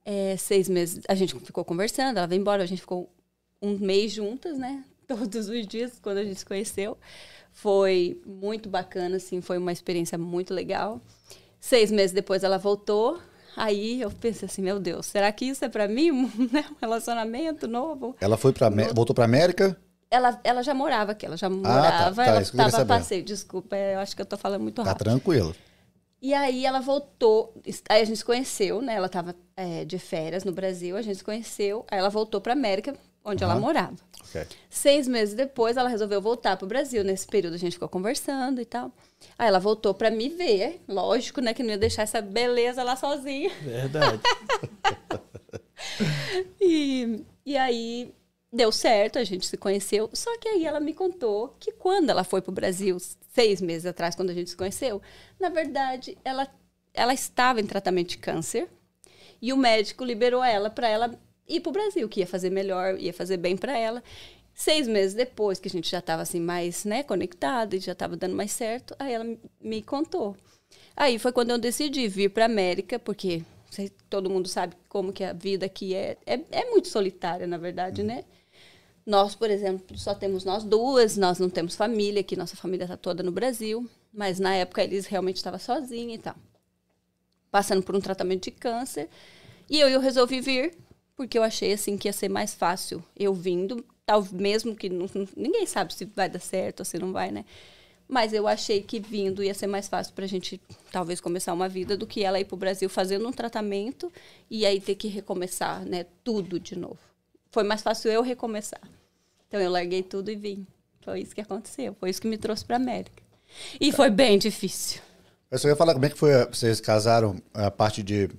é, 0.03 0.36
seis 0.36 0.68
meses, 0.68 1.03
a 1.07 1.13
gente 1.13 1.39
ficou 1.41 1.63
conversando, 1.63 2.18
ela 2.18 2.25
veio 2.25 2.39
embora, 2.41 2.63
a 2.63 2.65
gente 2.65 2.81
ficou 2.81 3.07
um 3.62 3.77
mês 3.77 4.12
juntas, 4.12 4.57
né? 4.57 4.83
Todos 5.07 5.47
os 5.47 5.68
dias, 5.68 6.00
quando 6.01 6.18
a 6.18 6.24
gente 6.24 6.39
se 6.39 6.45
conheceu. 6.45 6.97
Foi 7.51 8.19
muito 8.25 8.68
bacana, 8.68 9.18
assim, 9.18 9.42
foi 9.42 9.59
uma 9.59 9.71
experiência 9.71 10.18
muito 10.18 10.56
legal. 10.56 11.00
Seis 11.59 11.92
meses 11.92 12.12
depois 12.12 12.44
ela 12.44 12.57
voltou. 12.57 13.19
Aí 13.56 14.01
eu 14.01 14.09
pensei 14.09 14.47
assim, 14.47 14.63
meu 14.63 14.80
Deus, 14.80 15.06
será 15.06 15.31
que 15.31 15.45
isso 15.45 15.63
é 15.63 15.69
para 15.69 15.88
mim? 15.88 16.09
Né? 16.51 16.65
Um 16.71 16.75
relacionamento 16.81 17.68
novo? 17.68 18.15
Ela 18.19 18.38
foi 18.38 18.53
para 18.53 18.69
voltou 18.94 19.13
para 19.13 19.25
América. 19.25 19.77
Ela, 20.11 20.39
ela 20.44 20.63
já 20.63 20.73
morava 20.73 21.11
aqui, 21.11 21.25
ela 21.25 21.38
já 21.38 21.50
morava, 21.50 22.15
tá, 22.15 22.25
ela 22.25 22.41
isso 22.41 22.51
que 22.51 22.57
eu 22.57 22.65
queria 22.65 22.69
estava 22.69 22.85
passeio. 22.85 23.23
Desculpa, 23.23 23.75
é, 23.75 23.95
eu 23.95 24.00
acho 24.00 24.15
que 24.15 24.21
eu 24.21 24.25
tô 24.25 24.38
falando 24.38 24.61
muito 24.63 24.77
Tá 24.81 24.89
rápido. 24.89 25.03
tranquilo. 25.06 25.56
E 26.21 26.33
aí 26.33 26.65
ela 26.65 26.81
voltou, 26.81 27.53
aí 27.88 28.01
a 28.01 28.06
gente 28.06 28.17
se 28.17 28.25
conheceu, 28.25 28.81
né? 28.81 28.95
Ela 28.95 29.06
estava 29.06 29.33
de 29.88 29.97
férias 30.00 30.44
no 30.44 30.51
Brasil, 30.51 30.97
a 30.97 31.01
gente 31.01 31.17
se 31.17 31.23
conheceu, 31.23 31.85
aí 31.89 31.97
ela 32.00 32.09
voltou 32.09 32.41
para 32.41 32.51
América, 32.53 32.94
onde 33.23 33.41
ela 33.44 33.53
Aham. 33.53 33.61
morava. 33.61 33.95
Ok. 34.27 34.45
Seis 34.69 35.07
meses 35.07 35.33
depois, 35.33 35.77
ela 35.77 35.88
resolveu 35.88 36.21
voltar 36.21 36.57
para 36.57 36.66
o 36.66 36.68
Brasil. 36.68 37.04
Nesse 37.06 37.25
período, 37.25 37.54
a 37.54 37.57
gente 37.57 37.73
ficou 37.73 37.87
conversando 37.87 38.59
e 38.59 38.66
tal. 38.66 38.92
Aí 39.37 39.47
ela 39.47 39.59
voltou 39.59 39.94
para 39.94 40.11
me 40.11 40.28
ver. 40.28 40.81
Lógico, 40.87 41.39
né? 41.39 41.54
Que 41.54 41.63
não 41.63 41.69
ia 41.71 41.78
deixar 41.78 42.01
essa 42.04 42.21
beleza 42.21 42.83
lá 42.83 42.95
sozinha. 42.95 43.51
Verdade. 43.61 44.21
E, 46.61 47.23
e 47.45 47.57
aí 47.57 48.13
deu 48.51 48.71
certo, 48.71 49.19
a 49.19 49.23
gente 49.23 49.45
se 49.45 49.57
conheceu. 49.57 50.09
Só 50.13 50.37
que 50.39 50.47
aí 50.47 50.65
ela 50.65 50.79
me 50.79 50.94
contou 50.94 51.56
que 51.59 51.71
quando 51.71 52.09
ela 52.09 52.23
foi 52.23 52.41
para 52.41 52.51
o 52.51 52.53
Brasil, 52.56 52.97
seis 53.33 53.61
meses 53.61 53.85
atrás, 53.85 54.15
quando 54.15 54.29
a 54.31 54.33
gente 54.33 54.49
se 54.49 54.57
conheceu, 54.57 55.01
na 55.39 55.49
verdade, 55.49 56.18
ela, 56.23 56.47
ela 56.94 57.13
estava 57.13 57.61
em 57.61 57.65
tratamento 57.65 58.09
de 58.09 58.18
câncer. 58.18 58.68
E 59.41 59.53
o 59.53 59.57
médico 59.57 60.03
liberou 60.03 60.44
ela 60.44 60.69
para 60.69 60.87
ela 60.87 61.19
ir 61.47 61.61
para 61.61 61.69
o 61.69 61.73
Brasil, 61.73 62.07
que 62.09 62.19
ia 62.19 62.27
fazer 62.27 62.49
melhor, 62.49 62.99
ia 62.99 63.13
fazer 63.13 63.37
bem 63.37 63.56
para 63.57 63.77
ela. 63.77 64.03
Seis 64.53 64.87
meses 64.87 65.13
depois, 65.13 65.59
que 65.59 65.68
a 65.69 65.71
gente 65.71 65.89
já 65.89 65.99
estava 65.99 66.21
assim 66.21 66.39
mais 66.39 66.83
né, 66.83 67.01
conectada 67.03 67.75
e 67.75 67.79
já 67.79 67.94
estava 67.94 68.18
dando 68.18 68.35
mais 68.35 68.51
certo, 68.51 68.95
aí 68.99 69.13
ela 69.13 69.25
me- 69.61 69.81
contou. 69.81 70.35
Aí 70.95 71.18
foi 71.19 71.31
quando 71.31 71.51
eu 71.51 71.57
decidi 71.57 72.07
vir 72.07 72.29
para 72.29 72.45
América, 72.45 72.99
porque 72.99 73.44
todo 74.09 74.29
mundo 74.29 74.47
sabe 74.47 74.75
como 74.89 75.13
que 75.13 75.23
a 75.23 75.33
vida 75.33 75.65
aqui 75.65 75.95
é, 75.95 76.18
é, 76.25 76.41
é 76.51 76.65
muito 76.69 76.87
solitária, 76.89 77.47
na 77.47 77.57
verdade, 77.57 78.03
né? 78.03 78.23
Nós, 79.09 79.33
por 79.33 79.49
exemplo, 79.49 79.97
só 79.97 80.13
temos 80.13 80.45
nós 80.45 80.63
duas, 80.63 81.18
nós 81.18 81.39
não 81.39 81.49
temos 81.49 81.75
família 81.75 82.21
aqui, 82.21 82.35
nossa 82.35 82.56
família 82.56 82.83
está 82.83 82.95
toda 82.95 83.23
no 83.23 83.31
Brasil, 83.31 83.89
mas 84.13 84.39
na 84.39 84.54
época 84.54 84.83
eles 84.83 85.07
realmente 85.07 85.37
estavam 85.37 85.59
sozinhos 85.59 86.13
e 86.13 86.18
tal. 86.19 86.35
Passando 87.49 87.81
por 87.81 87.95
um 87.95 87.99
tratamento 87.99 88.44
de 88.44 88.51
câncer. 88.51 89.09
E 89.68 89.80
eu, 89.80 89.89
eu 89.89 89.99
resolvi 89.99 90.39
vir, 90.42 90.78
porque 91.16 91.39
eu 91.39 91.42
achei 91.42 91.73
assim 91.73 91.97
que 91.97 92.07
ia 92.07 92.13
ser 92.13 92.30
mais 92.30 92.54
fácil 92.54 93.04
eu 93.18 93.33
vindo, 93.33 93.83
tal, 94.06 94.23
mesmo 94.31 94.75
que 94.75 94.87
não- 94.89 95.09
ninguém 95.35 95.66
sabe 95.66 95.92
se 95.92 96.06
vai 96.06 96.30
dar 96.30 96.37
certo 96.37 96.81
ou 96.81 96.85
se 96.85 96.99
não 96.99 97.11
vai, 97.11 97.31
né? 97.31 97.45
Mas 98.07 98.31
eu 98.31 98.47
achei 98.47 98.80
que 98.83 98.99
vindo 98.99 99.44
ia 99.44 99.56
ser 99.56 99.66
mais 99.66 99.87
fácil 99.87 100.13
pra 100.13 100.28
gente 100.28 100.61
talvez 100.92 101.19
começar 101.19 101.51
uma 101.56 101.68
vida 101.68 101.97
do 101.97 102.06
que 102.06 102.23
ela 102.23 102.39
ir 102.39 102.45
pro 102.45 102.56
Brasil 102.56 102.87
fazendo 102.87 103.28
um 103.28 103.31
tratamento 103.33 104.13
e 104.51 104.68
aí 104.68 104.80
ter 104.80 104.94
que 104.94 105.07
recomeçar, 105.07 105.83
né, 105.83 106.06
tudo 106.23 106.59
de 106.59 106.78
novo. 106.78 106.99
Foi 107.51 107.63
mais 107.63 107.81
fácil 107.81 108.11
eu 108.11 108.21
recomeçar. 108.21 108.98
Então 109.49 109.59
eu 109.59 109.69
larguei 109.69 110.01
tudo 110.01 110.31
e 110.31 110.35
vim. 110.35 110.65
Foi 111.01 111.19
isso 111.21 111.35
que 111.35 111.41
aconteceu, 111.41 111.94
foi 111.99 112.09
isso 112.11 112.21
que 112.21 112.27
me 112.29 112.37
trouxe 112.37 112.63
pra 112.63 112.77
América. 112.77 113.21
E 113.81 113.91
foi 113.91 114.09
bem 114.09 114.37
difícil. 114.37 115.01
Eu 115.51 115.57
só 115.57 115.68
ia 115.68 115.75
falar 115.75 115.94
como 115.94 116.06
é 116.06 116.09
que 116.09 116.18
foi, 116.18 116.31
vocês 116.45 116.79
casaram 116.79 117.35
a 117.53 117.69
parte 117.71 118.01
de 118.03 118.29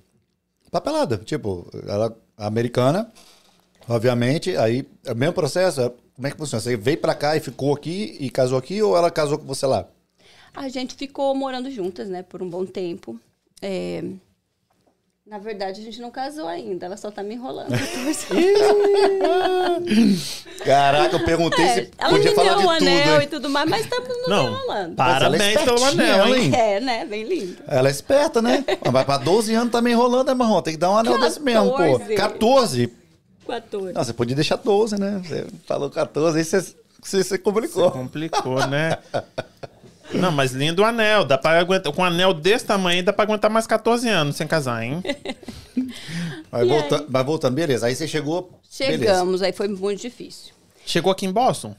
papelada. 0.71 1.17
Tipo, 1.17 1.69
ela 1.87 2.17
americana, 2.37 3.11
Obviamente, 3.89 4.55
aí 4.55 4.87
é 5.03 5.11
o 5.11 5.15
mesmo 5.15 5.33
processo. 5.33 5.81
é- 5.81 5.91
Como 6.15 6.27
é 6.27 6.31
que 6.31 6.37
funciona? 6.37 6.61
Você 6.61 6.77
veio 6.77 6.97
pra 6.99 7.15
cá 7.15 7.35
e 7.35 7.39
ficou 7.39 7.73
aqui 7.73 8.15
e 8.19 8.29
casou 8.29 8.57
aqui 8.57 8.81
ou 8.81 8.95
ela 8.95 9.09
casou 9.09 9.39
com 9.39 9.45
você 9.45 9.65
lá? 9.65 9.87
A 10.53 10.69
gente 10.69 10.93
ficou 10.93 11.33
morando 11.33 11.69
juntas, 11.71 12.07
né, 12.07 12.21
por 12.21 12.43
um 12.43 12.49
bom 12.49 12.63
tempo. 12.65 13.19
É, 13.59 14.03
Na 15.25 15.37
verdade, 15.37 15.79
a 15.79 15.83
gente 15.83 16.01
não 16.01 16.09
casou 16.09 16.47
ainda, 16.47 16.87
ela 16.87 16.97
só 16.97 17.11
tá 17.11 17.21
me 17.21 17.35
enrolando. 17.35 17.69
Caraca, 20.65 21.15
eu 21.15 21.23
perguntei 21.23 21.63
É, 21.63 21.73
se 21.75 21.91
ela 21.97 22.09
podia 22.09 22.29
me 22.31 22.35
falar 22.35 22.49
deu 22.49 22.57
de 22.57 22.65
um 22.65 22.77
tudo. 22.77 22.87
anel 22.89 23.21
hein? 23.21 23.23
e 23.23 23.27
tudo 23.29 23.49
mais, 23.49 23.69
mas 23.69 23.81
estamos 23.83 24.09
nos 24.09 24.27
Não, 24.27 24.47
enrolando. 24.49 24.95
parabéns 24.95 25.41
Mas 25.41 25.55
ela 25.55 25.61
é 25.61 25.65
pelo 25.65 25.83
anel, 25.85 26.35
hein? 26.35 26.51
É, 26.55 26.79
né? 26.79 27.05
Bem 27.05 27.23
lindo. 27.23 27.57
Ela 27.67 27.87
é 27.87 27.91
esperta, 27.91 28.41
né? 28.41 28.65
Mas 28.91 29.05
pra 29.05 29.17
12 29.17 29.53
anos 29.53 29.71
tá 29.71 29.79
me 29.81 29.91
enrolando, 29.91 30.27
né, 30.27 30.33
Marrom? 30.33 30.61
Tem 30.61 30.73
que 30.73 30.79
dar 30.79 30.89
um 30.91 30.97
anel 30.97 31.19
desse 31.19 31.39
mesmo, 31.39 31.69
pô. 31.71 31.77
14. 31.99 32.15
14? 32.15 32.93
14. 33.47 33.93
Não, 33.93 34.03
você 34.03 34.13
podia 34.13 34.35
deixar 34.35 34.55
12, 34.57 34.99
né? 34.99 35.21
Você 35.23 35.45
falou 35.67 35.89
14, 35.91 36.37
aí 36.39 36.43
você, 36.43 36.61
você, 37.01 37.23
você 37.23 37.37
complicou. 37.37 37.91
Complicou, 37.91 38.65
né? 38.67 38.97
Não, 40.13 40.31
mas 40.31 40.51
lindo 40.51 40.81
o 40.81 40.85
anel. 40.85 41.25
Dá 41.25 41.37
pra 41.37 41.59
aguentar. 41.59 41.91
Com 41.93 42.01
um 42.01 42.05
anel 42.05 42.33
desse 42.33 42.65
tamanho, 42.65 43.03
dá 43.03 43.13
pra 43.13 43.23
aguentar 43.23 43.49
mais 43.49 43.65
14 43.65 44.07
anos 44.07 44.35
sem 44.35 44.47
casar, 44.47 44.83
hein? 44.83 45.01
Mas, 46.51 46.67
volta, 46.67 46.97
aí? 46.97 47.05
mas 47.07 47.25
voltando, 47.25 47.55
beleza. 47.55 47.87
Aí 47.87 47.95
você 47.95 48.05
chegou. 48.05 48.59
Beleza. 48.77 49.03
Chegamos, 49.03 49.41
aí 49.41 49.53
foi 49.53 49.69
muito 49.69 50.01
difícil. 50.01 50.53
Chegou 50.85 51.09
aqui 51.09 51.25
em 51.25 51.31
Boston? 51.31 51.73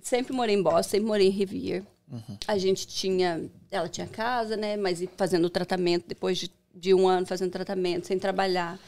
Sempre 0.00 0.32
morei 0.32 0.54
em 0.54 0.62
Boston, 0.62 0.82
sempre 0.82 1.06
morei 1.06 1.26
em 1.26 1.30
Rivier. 1.30 1.82
Uhum. 2.10 2.38
A 2.46 2.56
gente 2.56 2.86
tinha. 2.86 3.42
Ela 3.72 3.88
tinha 3.88 4.06
casa, 4.06 4.56
né? 4.56 4.76
Mas 4.76 5.04
fazendo 5.16 5.50
tratamento, 5.50 6.04
depois 6.06 6.38
de, 6.38 6.50
de 6.72 6.94
um 6.94 7.08
ano 7.08 7.26
fazendo 7.26 7.50
tratamento, 7.50 8.06
sem 8.06 8.18
trabalhar. 8.18 8.78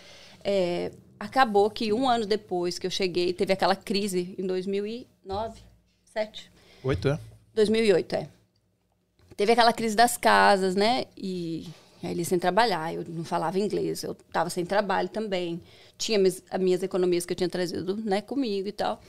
É, 0.45 0.93
acabou 1.19 1.69
que 1.71 1.93
um 1.93 2.09
ano 2.09 2.25
depois 2.25 2.79
que 2.79 2.87
eu 2.87 2.91
cheguei, 2.91 3.33
teve 3.33 3.53
aquela 3.53 3.75
crise 3.75 4.35
em 4.39 4.47
2009, 4.47 5.61
7. 6.05 6.51
Oito, 6.85 7.09
é? 7.09 7.19
2008, 7.55 8.15
é. 8.15 8.29
Teve 9.37 9.53
aquela 9.53 9.73
crise 9.73 9.95
das 9.95 10.17
casas, 10.17 10.75
né? 10.75 11.05
E 11.17 11.67
aí 12.03 12.11
ele 12.11 12.25
sem 12.25 12.39
trabalhar, 12.39 12.95
eu 12.95 13.05
não 13.09 13.25
falava 13.25 13.59
inglês, 13.59 14.03
eu 14.03 14.15
tava 14.33 14.49
sem 14.49 14.65
trabalho 14.65 15.09
também. 15.09 15.61
Tinha 15.99 16.19
mis, 16.19 16.43
as 16.51 16.61
minhas 16.61 16.83
economias 16.83 17.27
que 17.27 17.33
eu 17.33 17.37
tinha 17.37 17.49
trazido, 17.49 17.97
né, 17.97 18.21
comigo 18.21 18.69
e 18.69 18.73
tal. 18.73 19.01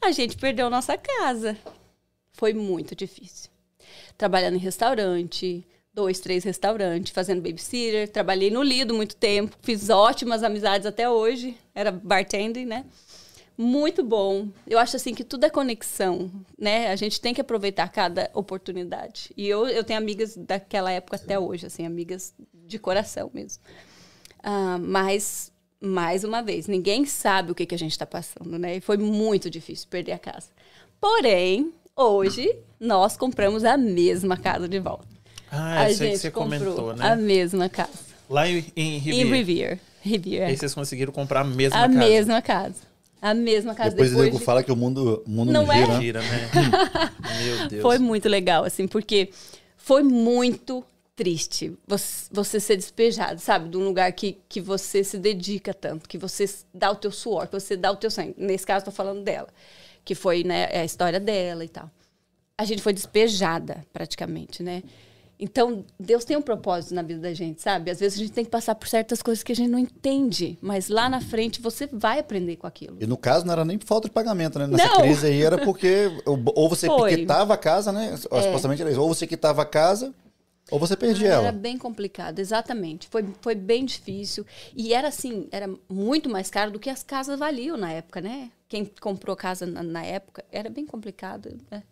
A 0.00 0.12
gente 0.12 0.36
perdeu 0.36 0.70
nossa 0.70 0.96
casa. 0.96 1.56
Foi 2.32 2.52
muito 2.52 2.94
difícil. 2.94 3.50
Trabalhando 4.18 4.56
em 4.56 4.60
restaurante, 4.60 5.66
dois, 5.92 6.20
três 6.20 6.44
restaurantes, 6.44 7.12
fazendo 7.12 7.40
babysitter. 7.40 8.08
Trabalhei 8.08 8.50
no 8.50 8.62
Lido 8.62 8.94
muito 8.94 9.16
tempo, 9.16 9.56
fiz 9.62 9.88
ótimas 9.88 10.42
amizades 10.42 10.86
até 10.86 11.08
hoje. 11.08 11.56
Era 11.74 11.90
bartending, 11.90 12.66
né? 12.66 12.84
Muito 13.56 14.02
bom. 14.02 14.48
Eu 14.66 14.78
acho 14.78 14.96
assim 14.96 15.14
que 15.14 15.22
tudo 15.22 15.44
é 15.46 15.50
conexão, 15.50 16.30
né? 16.58 16.90
A 16.90 16.96
gente 16.96 17.20
tem 17.20 17.32
que 17.32 17.40
aproveitar 17.40 17.88
cada 17.88 18.28
oportunidade. 18.34 19.30
E 19.36 19.46
eu, 19.48 19.68
eu 19.68 19.84
tenho 19.84 19.98
amigas 19.98 20.36
daquela 20.36 20.90
época 20.90 21.16
até 21.16 21.38
hoje, 21.38 21.66
assim, 21.66 21.86
amigas 21.86 22.34
de 22.66 22.78
coração 22.78 23.30
mesmo. 23.32 23.62
Ah, 24.42 24.78
mas, 24.80 25.52
mais 25.80 26.24
uma 26.24 26.42
vez, 26.42 26.66
ninguém 26.66 27.06
sabe 27.06 27.52
o 27.52 27.54
que, 27.54 27.64
que 27.64 27.74
a 27.74 27.78
gente 27.78 27.92
está 27.92 28.04
passando, 28.06 28.58
né? 28.58 28.76
E 28.76 28.80
foi 28.80 28.96
muito 28.96 29.48
difícil 29.48 29.86
perder 29.88 30.12
a 30.12 30.18
casa. 30.18 30.48
Porém, 31.00 31.72
hoje, 31.96 32.56
nós 32.80 33.16
compramos 33.16 33.64
a 33.64 33.76
mesma 33.76 34.36
casa 34.36 34.66
de 34.66 34.80
volta. 34.80 35.06
Ah, 35.50 35.82
a 35.82 35.86
sei 35.86 35.94
que 35.96 36.04
gente 36.06 36.18
você 36.18 36.30
comentou, 36.32 36.90
a 36.90 36.94
né? 36.94 37.16
mesma 37.16 37.68
casa. 37.68 37.92
Lá 38.28 38.48
em, 38.48 38.64
em 38.74 38.96
Em 38.96 38.98
Riviera. 38.98 39.34
Riviera. 39.36 39.80
Riviera. 40.02 40.46
Aí 40.46 40.56
vocês 40.56 40.74
conseguiram 40.74 41.12
comprar 41.12 41.42
a 41.42 41.44
mesma 41.44 41.78
A 41.78 41.86
casa. 41.86 41.98
mesma 41.98 42.42
casa. 42.42 42.93
A 43.26 43.32
mesma 43.32 43.74
casa. 43.74 43.90
Depois, 43.90 44.10
o 44.10 44.12
Depois 44.12 44.26
nego 44.26 44.38
de- 44.38 44.44
fala 44.44 44.62
que 44.62 44.70
o 44.70 44.76
mundo, 44.76 45.22
o 45.26 45.30
mundo 45.30 45.50
não, 45.50 45.62
Não 45.64 45.72
é? 45.72 45.78
gira, 45.78 45.92
né? 45.94 46.00
Gira, 46.00 46.20
né? 46.20 46.50
Meu 47.42 47.68
Deus. 47.68 47.82
Foi 47.82 47.98
muito 47.98 48.28
legal, 48.28 48.64
assim, 48.64 48.86
porque 48.86 49.30
foi 49.78 50.02
muito 50.02 50.84
triste 51.16 51.72
você, 51.86 52.26
você 52.30 52.60
ser 52.60 52.76
despejado, 52.76 53.40
sabe? 53.40 53.70
De 53.70 53.78
um 53.78 53.84
lugar 53.84 54.12
que, 54.12 54.36
que 54.46 54.60
você 54.60 55.02
se 55.02 55.16
dedica 55.16 55.72
tanto, 55.72 56.06
que 56.06 56.18
você 56.18 56.44
dá 56.74 56.90
o 56.90 56.96
teu 56.96 57.10
suor, 57.10 57.46
que 57.46 57.52
você 57.58 57.76
dá 57.78 57.90
o 57.90 57.96
teu 57.96 58.10
sangue. 58.10 58.34
Nesse 58.36 58.66
caso, 58.66 58.80
estou 58.80 58.92
falando 58.92 59.22
dela, 59.22 59.48
que 60.04 60.14
foi 60.14 60.44
né, 60.44 60.66
a 60.66 60.84
história 60.84 61.18
dela 61.18 61.64
e 61.64 61.68
tal. 61.68 61.90
A 62.58 62.64
gente 62.66 62.82
foi 62.82 62.92
despejada, 62.92 63.84
praticamente, 63.90 64.62
né? 64.62 64.82
Então, 65.44 65.84
Deus 66.00 66.24
tem 66.24 66.38
um 66.38 66.42
propósito 66.42 66.94
na 66.94 67.02
vida 67.02 67.20
da 67.20 67.34
gente, 67.34 67.60
sabe? 67.60 67.90
Às 67.90 68.00
vezes 68.00 68.18
a 68.18 68.22
gente 68.22 68.32
tem 68.32 68.44
que 68.46 68.50
passar 68.50 68.74
por 68.74 68.88
certas 68.88 69.20
coisas 69.20 69.44
que 69.44 69.52
a 69.52 69.54
gente 69.54 69.68
não 69.68 69.78
entende, 69.78 70.58
mas 70.62 70.88
lá 70.88 71.06
na 71.06 71.20
frente 71.20 71.60
você 71.60 71.86
vai 71.86 72.18
aprender 72.18 72.56
com 72.56 72.66
aquilo. 72.66 72.96
E 72.98 73.06
no 73.06 73.18
caso 73.18 73.44
não 73.44 73.52
era 73.52 73.62
nem 73.62 73.76
por 73.76 73.86
falta 73.86 74.08
de 74.08 74.14
pagamento, 74.14 74.58
né? 74.58 74.66
Nessa 74.66 74.88
Não. 74.88 75.02
crise 75.02 75.26
aí 75.26 75.42
era 75.42 75.58
porque 75.58 76.10
ou 76.54 76.66
você 76.68 76.86
Foi. 76.86 77.14
quitava 77.14 77.52
a 77.52 77.58
casa, 77.58 77.92
né? 77.92 78.16
Supostamente 78.16 78.80
era 78.80 78.90
isso. 78.90 79.00
Ou 79.02 79.08
você 79.14 79.26
quitava 79.26 79.60
a 79.60 79.66
casa, 79.66 80.14
ou 80.70 80.78
você 80.78 80.96
perdia 80.96 81.26
Era 81.28 81.36
ela. 81.36 81.52
bem 81.52 81.76
complicado, 81.76 82.38
exatamente. 82.38 83.06
Foi, 83.08 83.22
foi 83.42 83.54
bem 83.54 83.84
difícil. 83.84 84.46
E 84.74 84.94
era 84.94 85.08
assim, 85.08 85.46
era 85.52 85.68
muito 85.90 86.30
mais 86.30 86.48
caro 86.48 86.70
do 86.70 86.78
que 86.78 86.88
as 86.88 87.02
casas 87.02 87.38
valiam 87.38 87.76
na 87.76 87.92
época, 87.92 88.22
né? 88.22 88.50
Quem 88.66 88.90
comprou 88.98 89.36
casa 89.36 89.66
na, 89.66 89.82
na 89.82 90.02
época 90.02 90.42
era 90.50 90.70
bem 90.70 90.86
complicado. 90.86 91.54
né? 91.70 91.82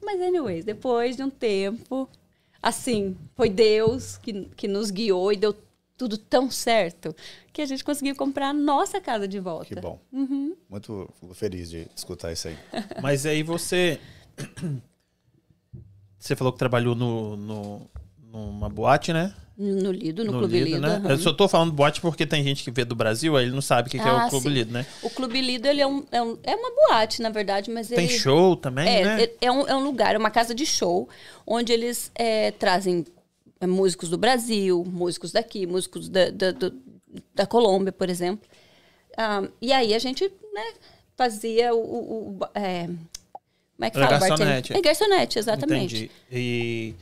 Mas, 0.00 0.20
anyways, 0.20 0.64
depois 0.64 1.16
de 1.16 1.24
um 1.24 1.30
tempo, 1.30 2.08
assim, 2.62 3.16
foi 3.34 3.48
Deus 3.48 4.16
que, 4.18 4.44
que 4.56 4.68
nos 4.68 4.90
guiou 4.90 5.32
e 5.32 5.36
deu 5.36 5.54
tudo 5.96 6.16
tão 6.16 6.50
certo 6.50 7.14
que 7.52 7.60
a 7.60 7.66
gente 7.66 7.84
conseguiu 7.84 8.16
comprar 8.16 8.48
a 8.48 8.52
nossa 8.54 9.00
casa 9.00 9.28
de 9.28 9.38
volta. 9.38 9.66
Que 9.66 9.78
bom. 9.78 10.00
Uhum. 10.10 10.56
Muito 10.68 11.08
feliz 11.34 11.68
de 11.68 11.86
escutar 11.94 12.32
isso 12.32 12.48
aí. 12.48 12.56
Mas 13.02 13.26
aí 13.26 13.42
você. 13.42 14.00
Você 16.18 16.34
falou 16.34 16.52
que 16.52 16.58
trabalhou 16.58 16.94
no, 16.94 17.36
no, 17.36 17.90
numa 18.18 18.68
boate, 18.68 19.12
né? 19.12 19.34
No 19.62 19.92
Lido, 19.92 20.24
no, 20.24 20.32
Clube 20.38 20.58
Lido. 20.58 20.80
né? 20.80 20.88
aham. 20.96 21.10
Eu 21.10 21.18
só 21.18 21.34
tô 21.34 21.46
falando 21.46 21.70
boate 21.70 22.00
porque 22.00 22.24
tem 22.26 22.42
gente 22.42 22.64
que 22.64 22.70
vê 22.70 22.82
do 22.82 22.94
Brasil, 22.94 23.36
aí 23.36 23.44
ele 23.44 23.52
não 23.54 23.60
sabe 23.60 23.88
o 23.88 23.90
que, 23.90 23.98
que 23.98 24.08
é 24.08 24.10
Ah, 24.10 24.24
o 24.26 24.30
Clube 24.30 24.48
sim. 24.48 24.54
Lido, 24.54 24.72
né? 24.72 24.86
O 25.02 25.10
Clube 25.10 25.38
Lido, 25.38 25.68
ele 25.68 25.82
é, 25.82 25.86
um, 25.86 26.02
é, 26.10 26.22
um- 26.22 26.38
é 26.42 26.56
uma 26.56 26.70
boate, 26.88 27.20
na 27.20 27.28
verdade, 27.28 27.70
mas 27.70 27.88
Tem 27.88 28.06
ele... 28.06 28.18
show 28.18 28.56
também, 28.56 28.88
É, 28.88 29.04
né? 29.04 29.22
é, 29.24 29.34
é 29.42 29.52
um, 29.52 29.68
é 29.68 29.76
um 29.76 29.84
lugar, 29.84 30.14
é 30.14 30.18
uma 30.18 30.30
casa 30.30 30.54
de 30.54 30.64
show, 30.64 31.10
onde 31.46 31.74
eles 31.74 32.10
é, 32.14 32.52
trazem 32.52 33.04
é, 33.60 33.66
músicos 33.66 34.08
do 34.08 34.16
Brasil, 34.16 34.82
músicos 34.86 35.30
daqui, 35.30 35.66
músicos 35.66 36.08
da, 36.08 36.30
da, 36.30 36.52
do- 36.52 36.72
da 37.34 37.44
Colômbia, 37.44 37.92
por 37.92 38.08
exemplo. 38.08 38.48
Ah, 39.14 39.46
e 39.60 39.74
aí 39.74 39.92
a 39.92 39.98
gente 39.98 40.24
né, 40.54 40.72
fazia 41.18 41.74
o. 41.74 41.78
o- 41.78 42.38
o- 42.38 42.38
é, 42.54 42.86
como 42.86 43.84
é 43.86 43.90
que 43.90 43.98
fala? 43.98 44.10
garçonete. 44.18 44.44
bartender? 44.72 44.76
É 44.78 44.80
garçonete, 44.82 45.38
exatamente. 45.38 45.96
Entendi. 45.96 46.10
E, 46.32 46.94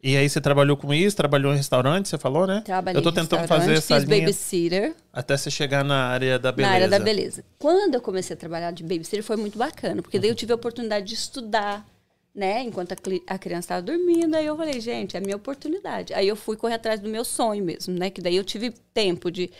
e 0.00 0.16
aí 0.16 0.28
você 0.28 0.40
trabalhou 0.40 0.76
com 0.76 0.94
isso, 0.94 1.16
trabalhou 1.16 1.52
em 1.52 1.56
restaurante, 1.56 2.08
você 2.08 2.16
falou, 2.16 2.46
né? 2.46 2.62
Trabalhei 2.64 3.00
Eu 3.00 3.02
tô 3.02 3.10
tentando 3.10 3.48
fazer 3.48 3.72
essa 3.72 3.96
fiz 3.96 4.04
linha 4.04 4.20
babysitter 4.20 4.94
até 5.12 5.36
você 5.36 5.50
chegar 5.50 5.84
na 5.84 6.06
área 6.06 6.38
da 6.38 6.52
beleza. 6.52 6.70
na 6.70 6.74
área 6.74 6.88
da 6.88 6.98
beleza. 7.00 7.44
Quando 7.58 7.96
eu 7.96 8.00
comecei 8.00 8.34
a 8.34 8.36
trabalhar 8.36 8.70
de 8.70 8.84
babysitter 8.84 9.24
foi 9.24 9.36
muito 9.36 9.58
bacana, 9.58 10.00
porque 10.00 10.18
daí 10.20 10.30
eu 10.30 10.36
tive 10.36 10.52
a 10.52 10.54
oportunidade 10.54 11.04
de 11.04 11.14
estudar, 11.14 11.84
né? 12.32 12.62
Enquanto 12.62 12.92
a, 12.92 12.96
a 13.34 13.38
criança 13.38 13.60
estava 13.60 13.82
dormindo, 13.82 14.36
aí 14.36 14.46
eu 14.46 14.56
falei, 14.56 14.80
gente, 14.80 15.16
é 15.16 15.18
a 15.18 15.22
minha 15.22 15.34
oportunidade. 15.34 16.14
Aí 16.14 16.28
eu 16.28 16.36
fui 16.36 16.56
correr 16.56 16.74
atrás 16.74 17.00
do 17.00 17.08
meu 17.08 17.24
sonho 17.24 17.64
mesmo, 17.64 17.92
né? 17.98 18.08
Que 18.08 18.20
daí 18.20 18.36
eu 18.36 18.44
tive 18.44 18.70
tempo 18.94 19.32
de... 19.32 19.50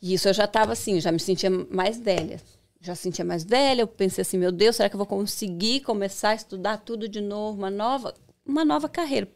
E 0.00 0.14
isso 0.14 0.28
eu 0.28 0.32
já 0.32 0.44
estava 0.44 0.72
assim, 0.72 1.00
já 1.00 1.10
me 1.10 1.18
sentia 1.18 1.50
mais 1.50 1.98
velha. 1.98 2.40
Já 2.80 2.94
sentia 2.94 3.24
mais 3.24 3.42
velha, 3.42 3.82
eu 3.82 3.86
pensei 3.88 4.22
assim, 4.22 4.38
meu 4.38 4.52
Deus, 4.52 4.76
será 4.76 4.88
que 4.88 4.94
eu 4.94 4.98
vou 4.98 5.06
conseguir 5.06 5.80
começar 5.80 6.30
a 6.30 6.34
estudar 6.34 6.78
tudo 6.78 7.08
de 7.08 7.20
novo, 7.20 7.58
uma 7.58 7.68
nova, 7.68 8.14
uma 8.44 8.64
nova 8.64 8.88
carreira? 8.88 9.28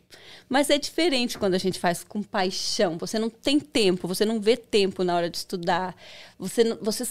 Mas 0.48 0.70
é 0.70 0.78
diferente 0.78 1.38
quando 1.38 1.54
a 1.54 1.58
gente 1.58 1.78
faz 1.78 2.04
com 2.04 2.22
paixão. 2.22 2.98
Você 2.98 3.18
não 3.18 3.30
tem 3.30 3.60
tempo, 3.60 4.08
você 4.08 4.24
não 4.24 4.40
vê 4.40 4.56
tempo 4.56 5.02
na 5.04 5.16
hora 5.16 5.30
de 5.30 5.36
estudar. 5.36 5.94
Você, 6.38 6.74
você, 6.74 7.04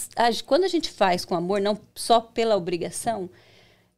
quando 0.44 0.64
a 0.64 0.68
gente 0.68 0.90
faz 0.90 1.24
com 1.24 1.34
amor, 1.34 1.60
não 1.60 1.78
só 1.94 2.20
pela 2.20 2.56
obrigação, 2.56 3.28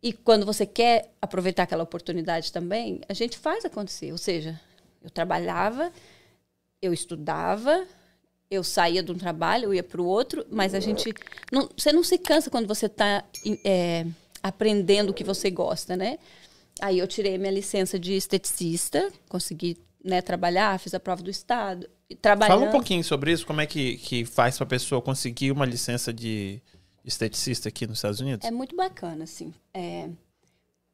e 0.02 0.12
quando 0.12 0.46
você 0.46 0.64
quer 0.64 1.12
aproveitar 1.20 1.64
aquela 1.64 1.82
oportunidade 1.82 2.52
também, 2.52 3.00
a 3.08 3.12
gente 3.12 3.38
faz 3.38 3.64
acontecer. 3.64 4.12
Ou 4.12 4.18
seja, 4.18 4.60
eu 5.02 5.10
trabalhava, 5.10 5.92
eu 6.80 6.92
estudava, 6.92 7.86
eu 8.50 8.62
saía 8.62 9.02
de 9.02 9.10
um 9.10 9.18
trabalho, 9.18 9.64
eu 9.64 9.74
ia 9.74 9.82
para 9.82 10.00
o 10.00 10.06
outro, 10.06 10.46
mas 10.50 10.74
a 10.74 10.80
gente. 10.80 11.12
Não, 11.50 11.68
você 11.76 11.92
não 11.92 12.04
se 12.04 12.18
cansa 12.18 12.50
quando 12.50 12.68
você 12.68 12.86
está 12.86 13.24
aprendendo 14.42 15.10
o 15.10 15.14
que 15.14 15.24
você 15.24 15.50
gosta, 15.50 15.96
né? 15.96 16.18
Aí 16.80 16.99
eu 16.99 17.06
tirei 17.06 17.38
minha 17.38 17.50
licença 17.50 17.99
de 17.99 18.14
esteticista, 18.14 19.11
consegui 19.28 19.78
né, 20.04 20.21
trabalhar, 20.21 20.78
fiz 20.78 20.95
a 20.95 21.00
prova 21.00 21.23
do 21.23 21.30
Estado. 21.30 21.88
Trabalhando, 22.21 22.59
Fala 22.59 22.68
um 22.68 22.73
pouquinho 22.73 23.02
sobre 23.02 23.33
isso, 23.33 23.47
como 23.47 23.61
é 23.61 23.66
que, 23.66 23.97
que 23.97 24.25
faz 24.25 24.56
pra 24.56 24.66
pessoa 24.66 25.02
conseguir 25.02 25.50
uma 25.50 25.66
licença 25.66 26.12
de 26.12 26.61
esteticista 27.04 27.68
aqui 27.68 27.87
nos 27.87 27.99
Estados 27.99 28.21
Unidos? 28.21 28.47
É 28.47 28.50
muito 28.50 28.76
bacana, 28.76 29.25
assim. 29.25 29.52
É, 29.75 30.09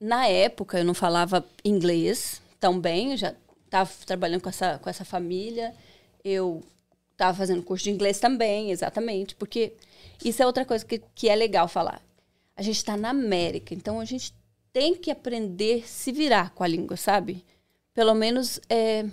na 0.01 0.27
época, 0.27 0.79
eu 0.79 0.85
não 0.85 0.95
falava 0.95 1.45
inglês 1.65 2.41
tão 2.59 2.81
bem, 2.81 3.13
eu 3.13 3.17
já 3.17 3.35
estava 3.65 3.91
trabalhando 4.07 4.41
com 4.41 4.49
essa, 4.49 4.79
com 4.79 4.89
essa 4.89 5.05
família. 5.05 5.75
Eu 6.25 6.63
Estava 7.23 7.39
fazendo 7.39 7.63
curso 7.63 7.85
de 7.85 7.91
inglês 7.91 8.19
também, 8.19 8.73
exatamente. 8.73 9.37
Porque 9.37 9.75
isso 10.25 10.43
é 10.43 10.47
outra 10.47 10.65
coisa 10.65 10.85
que, 10.85 11.01
que 11.15 11.29
é 11.29 11.37
legal 11.37 11.69
falar. 11.69 12.03
A 12.57 12.63
gente 12.63 12.79
está 12.79 12.97
na 12.97 13.11
América, 13.11 13.73
então 13.75 14.01
a 14.01 14.05
gente 14.05 14.35
tem 14.73 14.95
que 14.95 15.11
aprender 15.11 15.87
se 15.87 16.11
virar 16.11 16.51
com 16.51 16.65
a 16.65 16.67
língua, 16.67 16.97
sabe? 16.97 17.45
Pelo 17.93 18.15
menos 18.15 18.61
é, 18.69 19.05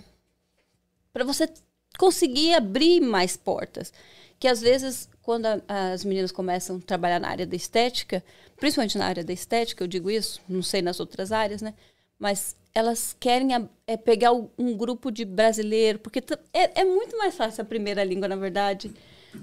para 1.11 1.23
você 1.23 1.49
conseguir 1.97 2.53
abrir 2.53 3.01
mais 3.01 3.35
portas. 3.35 3.91
Que 4.39 4.47
às 4.47 4.61
vezes, 4.61 5.09
quando 5.21 5.45
a, 5.47 5.91
as 5.93 6.05
meninas 6.05 6.31
começam 6.31 6.77
a 6.77 6.79
trabalhar 6.79 7.19
na 7.19 7.27
área 7.27 7.45
da 7.45 7.57
estética, 7.57 8.23
principalmente 8.57 8.97
na 8.97 9.05
área 9.05 9.23
da 9.23 9.33
estética, 9.33 9.83
eu 9.83 9.87
digo 9.87 10.09
isso, 10.09 10.41
não 10.47 10.63
sei 10.63 10.81
nas 10.81 10.99
outras 10.99 11.31
áreas, 11.33 11.61
né? 11.61 11.73
Mas 12.17 12.55
elas 12.73 13.15
querem 13.19 13.53
a, 13.53 13.67
é, 13.85 13.97
pegar 13.97 14.31
um 14.31 14.77
grupo 14.77 15.11
de 15.11 15.25
brasileiro, 15.25 15.99
porque 15.99 16.23
é, 16.53 16.81
é 16.81 16.85
muito 16.85 17.17
mais 17.17 17.35
fácil 17.35 17.61
a 17.61 17.65
primeira 17.65 18.03
língua, 18.03 18.29
na 18.29 18.35
verdade. 18.37 18.93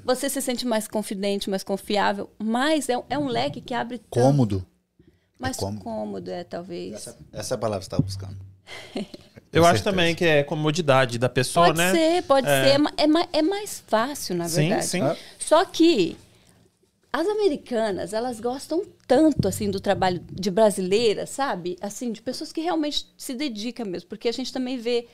Você 0.05 0.31
se 0.31 0.41
sente 0.41 0.67
mais 0.67 0.89
confidente, 0.89 1.51
mais 1.51 1.63
confiável, 1.63 2.31
mas 2.39 2.89
é, 2.89 2.95
é 3.11 3.19
um 3.19 3.29
leque 3.29 3.61
que 3.61 3.75
abre. 3.75 4.01
Cômodo. 4.09 4.67
Mais 5.39 5.57
É 5.57 5.61
cômodo. 5.61 5.85
cômodo, 5.85 6.31
é, 6.31 6.45
talvez. 6.45 6.95
Essa, 6.95 7.17
essa 7.33 7.55
é 7.55 7.57
a 7.57 7.59
palavra 7.59 7.81
que 7.81 7.85
você 7.85 7.89
estava 7.89 8.03
buscando. 8.03 8.37
Eu 9.53 9.65
acho 9.65 9.83
também 9.83 10.15
que 10.15 10.25
é 10.25 10.43
comodidade 10.43 11.19
da 11.19 11.29
pessoa, 11.29 11.67
Pode 11.69 11.79
né? 11.79 11.93
ser, 11.93 12.23
pode 12.25 12.47
É. 12.47 12.65
ser. 12.65 12.81
É, 12.99 13.05
é, 13.05 13.39
é 13.39 13.43
mais 13.43 13.83
fácil, 13.87 14.35
na 14.37 14.49
Sim, 14.49 14.69
verdade. 14.69 14.87
sim. 14.87 15.01
Ah, 15.01 15.17
Só 15.39 15.65
que 15.65 16.17
as 17.13 17.27
americanas, 17.27 18.13
elas 18.13 18.39
gostam 18.41 18.85
tanto, 19.07 19.49
assim, 19.49 19.71
do 19.71 19.81
trabalho 19.81 20.21
de 20.31 20.51
brasileira, 20.51 21.25
sabe? 21.27 21.79
Assim, 21.81 22.13
de 22.13 22.21
pessoas 22.21 22.53
que 22.53 22.61
realmente 22.61 23.07
se 23.17 23.35
dedicam 23.35 23.87
mesmo. 23.87 24.09
Porque 24.11 24.29
a 24.29 24.33
gente 24.33 24.53
também 24.53 24.77
vê, 24.77 25.07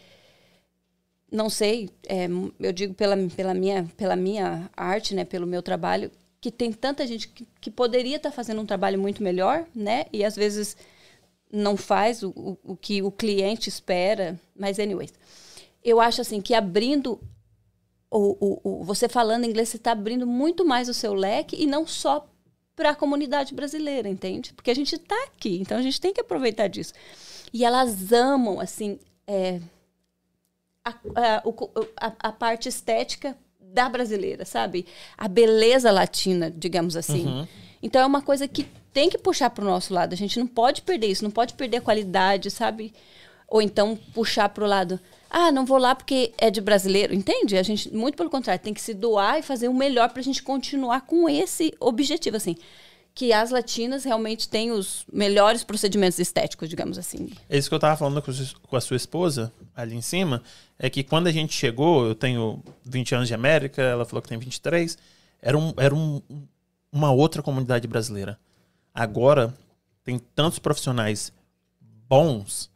não 1.30 1.48
sei, 1.48 1.90
é, 2.08 2.26
eu 2.58 2.72
digo 2.72 2.94
pela, 2.94 3.16
pela, 3.36 3.54
minha, 3.54 3.88
pela 3.96 4.16
minha 4.16 4.68
arte, 4.76 5.14
né? 5.14 5.24
Pelo 5.24 5.46
meu 5.46 5.62
trabalho, 5.62 6.10
que 6.42 6.50
tem 6.50 6.72
tanta 6.72 7.06
gente 7.06 7.28
que, 7.28 7.46
que 7.60 7.70
poderia 7.70 8.16
estar 8.16 8.32
fazendo 8.32 8.60
um 8.60 8.66
trabalho 8.66 8.98
muito 9.00 9.22
melhor, 9.22 9.64
né? 9.74 10.06
E 10.12 10.24
às 10.24 10.34
vezes 10.36 10.76
não 11.52 11.76
faz 11.76 12.22
o, 12.24 12.30
o, 12.30 12.58
o 12.72 12.76
que 12.76 13.00
o 13.00 13.12
cliente 13.12 13.68
espera. 13.68 14.38
Mas, 14.54 14.80
anyways, 14.80 15.14
eu 15.84 16.00
acho, 16.00 16.20
assim, 16.20 16.40
que 16.40 16.52
abrindo 16.52 17.20
o, 18.10 18.60
o, 18.64 18.84
você 18.84 19.08
falando 19.08 19.44
inglês, 19.46 19.68
você 19.68 19.76
está 19.76 19.92
abrindo 19.92 20.26
muito 20.26 20.64
mais 20.64 20.88
o 20.88 20.94
seu 20.94 21.14
leque 21.14 21.56
e 21.56 21.64
não 21.64 21.86
só 21.86 22.28
para 22.74 22.90
a 22.90 22.94
comunidade 22.96 23.54
brasileira, 23.54 24.08
entende? 24.08 24.52
Porque 24.52 24.70
a 24.70 24.74
gente 24.74 24.96
está 24.96 25.14
aqui, 25.24 25.58
então 25.60 25.78
a 25.78 25.82
gente 25.82 26.00
tem 26.00 26.12
que 26.12 26.20
aproveitar 26.20 26.66
disso. 26.68 26.92
E 27.52 27.64
elas 27.64 28.12
amam, 28.12 28.58
assim, 28.58 28.98
é, 29.28 29.60
a, 30.84 30.90
a, 30.90 31.42
a- 32.08 32.16
a 32.18 32.32
parte 32.32 32.68
estética 32.68 33.36
da 33.72 33.88
brasileira, 33.88 34.44
sabe? 34.44 34.86
A 35.16 35.26
beleza 35.26 35.90
latina, 35.90 36.52
digamos 36.54 36.96
assim. 36.96 37.46
Então 37.82 38.00
é 38.00 38.06
uma 38.06 38.22
coisa 38.22 38.46
que 38.46 38.66
tem 38.92 39.08
que 39.08 39.18
puxar 39.18 39.50
para 39.50 39.64
o 39.64 39.66
nosso 39.66 39.92
lado. 39.92 40.12
A 40.12 40.16
gente 40.16 40.38
não 40.38 40.46
pode 40.46 40.82
perder 40.82 41.08
isso, 41.08 41.24
não 41.24 41.30
pode 41.30 41.54
perder 41.54 41.78
a 41.78 41.80
qualidade, 41.80 42.50
sabe? 42.50 42.92
Ou 43.48 43.60
então 43.60 43.98
puxar 44.14 44.48
para 44.48 44.64
o 44.64 44.66
lado, 44.66 45.00
ah, 45.28 45.50
não 45.50 45.64
vou 45.64 45.78
lá 45.78 45.94
porque 45.94 46.32
é 46.38 46.50
de 46.50 46.60
brasileiro, 46.60 47.14
entende? 47.14 47.56
A 47.56 47.62
gente, 47.62 47.92
muito 47.94 48.16
pelo 48.16 48.30
contrário, 48.30 48.62
tem 48.62 48.74
que 48.74 48.80
se 48.80 48.94
doar 48.94 49.38
e 49.38 49.42
fazer 49.42 49.68
o 49.68 49.74
melhor 49.74 50.10
para 50.10 50.20
a 50.20 50.24
gente 50.24 50.42
continuar 50.42 51.02
com 51.02 51.28
esse 51.28 51.74
objetivo, 51.80 52.36
assim. 52.36 52.56
Que 53.14 53.32
as 53.32 53.50
latinas 53.50 54.04
realmente 54.04 54.48
têm 54.48 54.70
os 54.72 55.04
melhores 55.12 55.62
procedimentos 55.62 56.18
estéticos, 56.18 56.68
digamos 56.68 56.96
assim. 56.96 57.30
É 57.48 57.58
isso 57.58 57.68
que 57.68 57.74
eu 57.74 57.78
tava 57.78 57.96
falando 57.96 58.22
com 58.22 58.30
a 58.30 58.34
sua- 58.34 58.58
com 58.62 58.76
a 58.76 58.80
sua 58.80 58.96
esposa, 58.96 59.52
ali 59.76 59.94
em 59.94 60.00
cima, 60.00 60.42
é 60.78 60.88
que 60.88 61.02
quando 61.04 61.26
a 61.26 61.32
gente 61.32 61.52
chegou, 61.52 62.06
eu 62.06 62.14
tenho 62.14 62.62
20 62.84 63.14
anos 63.14 63.28
de 63.28 63.34
América, 63.34 63.82
ela 63.82 64.04
falou 64.06 64.22
que 64.22 64.28
tem 64.28 64.38
23, 64.38 64.96
era, 65.42 65.58
um, 65.58 65.74
era 65.76 65.94
um, 65.94 66.22
uma 66.90 67.10
outra 67.12 67.42
comunidade 67.42 67.86
brasileira. 67.86 68.38
Agora, 68.94 69.54
tem 70.02 70.18
tantos 70.18 70.58
profissionais 70.58 71.32
bons, 72.08 72.70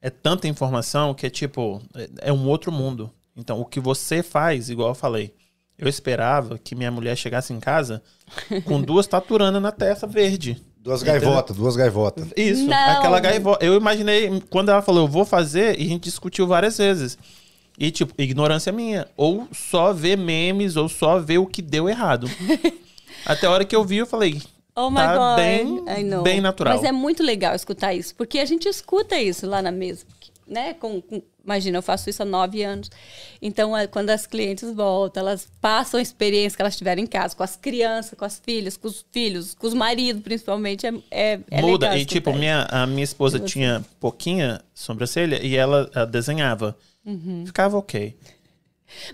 é 0.00 0.10
tanta 0.10 0.46
informação 0.48 1.12
que 1.14 1.26
é 1.26 1.30
tipo, 1.30 1.82
é, 1.94 2.28
é 2.28 2.32
um 2.32 2.46
outro 2.48 2.70
mundo. 2.72 3.12
Então, 3.36 3.60
o 3.60 3.64
que 3.64 3.80
você 3.80 4.22
faz, 4.22 4.68
igual 4.70 4.90
eu 4.90 4.94
falei, 4.94 5.34
eu 5.78 5.88
esperava 5.88 6.58
que 6.58 6.74
minha 6.74 6.90
mulher 6.90 7.16
chegasse 7.16 7.52
em 7.52 7.60
casa 7.60 8.02
com 8.64 8.80
duas 8.80 9.06
taturanas 9.06 9.60
na 9.62 9.72
testa 9.72 10.06
verde. 10.06 10.62
Duas 10.78 11.02
gaivotas, 11.02 11.56
duas 11.56 11.76
gaivotas. 11.76 12.26
Isso, 12.36 12.66
Não. 12.66 12.98
aquela 12.98 13.20
gaivota. 13.20 13.64
Eu 13.64 13.74
imaginei, 13.76 14.42
quando 14.50 14.70
ela 14.70 14.82
falou, 14.82 15.04
eu 15.04 15.08
vou 15.08 15.24
fazer, 15.24 15.78
e 15.78 15.84
a 15.84 15.88
gente 15.88 16.04
discutiu 16.04 16.46
várias 16.46 16.76
vezes. 16.78 17.16
E, 17.78 17.90
tipo, 17.90 18.12
ignorância 18.20 18.72
minha. 18.72 19.06
Ou 19.16 19.46
só 19.52 19.92
ver 19.92 20.16
memes, 20.18 20.76
ou 20.76 20.88
só 20.88 21.18
ver 21.20 21.38
o 21.38 21.46
que 21.46 21.62
deu 21.62 21.88
errado. 21.88 22.28
Até 23.24 23.46
a 23.46 23.50
hora 23.50 23.64
que 23.64 23.74
eu 23.76 23.84
vi, 23.84 23.98
eu 23.98 24.06
falei, 24.06 24.40
Oh 24.74 24.90
my 24.90 24.96
Tá 24.96 25.16
God. 25.16 25.36
bem- 25.36 25.84
I 26.00 26.02
know. 26.02 26.22
bem 26.22 26.40
natural. 26.40 26.74
Mas 26.74 26.84
é 26.84 26.90
muito 26.92 27.22
legal 27.22 27.54
escutar 27.54 27.94
isso, 27.94 28.14
porque 28.16 28.38
a 28.38 28.44
gente 28.44 28.66
escuta 28.68 29.16
isso 29.20 29.46
lá 29.46 29.60
na 29.62 29.70
mesa, 29.70 30.04
né? 30.48 30.74
Com, 30.74 31.00
com- 31.00 31.22
imagina, 31.44 31.78
eu 31.78 31.82
faço 31.82 32.08
isso 32.08 32.22
há 32.22 32.26
nove 32.26 32.62
anos. 32.62 32.90
Então, 33.40 33.76
é, 33.76 33.86
quando 33.86 34.10
as 34.10 34.26
clientes 34.26 34.72
voltam, 34.72 35.22
elas 35.22 35.48
passam 35.60 35.98
a 35.98 36.02
experiência 36.02 36.56
que 36.56 36.62
elas 36.62 36.76
tiveram 36.76 37.02
em 37.02 37.06
casa, 37.06 37.34
com 37.34 37.42
as 37.42 37.56
crianças, 37.56 38.18
com 38.18 38.24
as 38.24 38.40
filhas, 38.44 38.76
com 38.76 38.88
os 38.88 39.04
filhos, 39.12 39.54
com 39.54 39.66
os 39.66 39.74
maridos, 39.74 40.22
principalmente, 40.22 40.86
é, 40.86 40.94
é, 41.10 41.40
é 41.50 41.60
muda. 41.60 41.96
E, 41.96 42.04
tipo, 42.04 42.32
minha, 42.32 42.66
a 42.70 42.86
minha 42.86 43.04
esposa 43.04 43.38
tinha 43.38 43.84
pouquinha 44.00 44.60
sobrancelha 44.74 45.44
e 45.44 45.56
ela, 45.56 45.90
ela 45.94 46.06
desenhava. 46.06 46.76
Ficava 47.44 47.76
ok. 47.76 48.14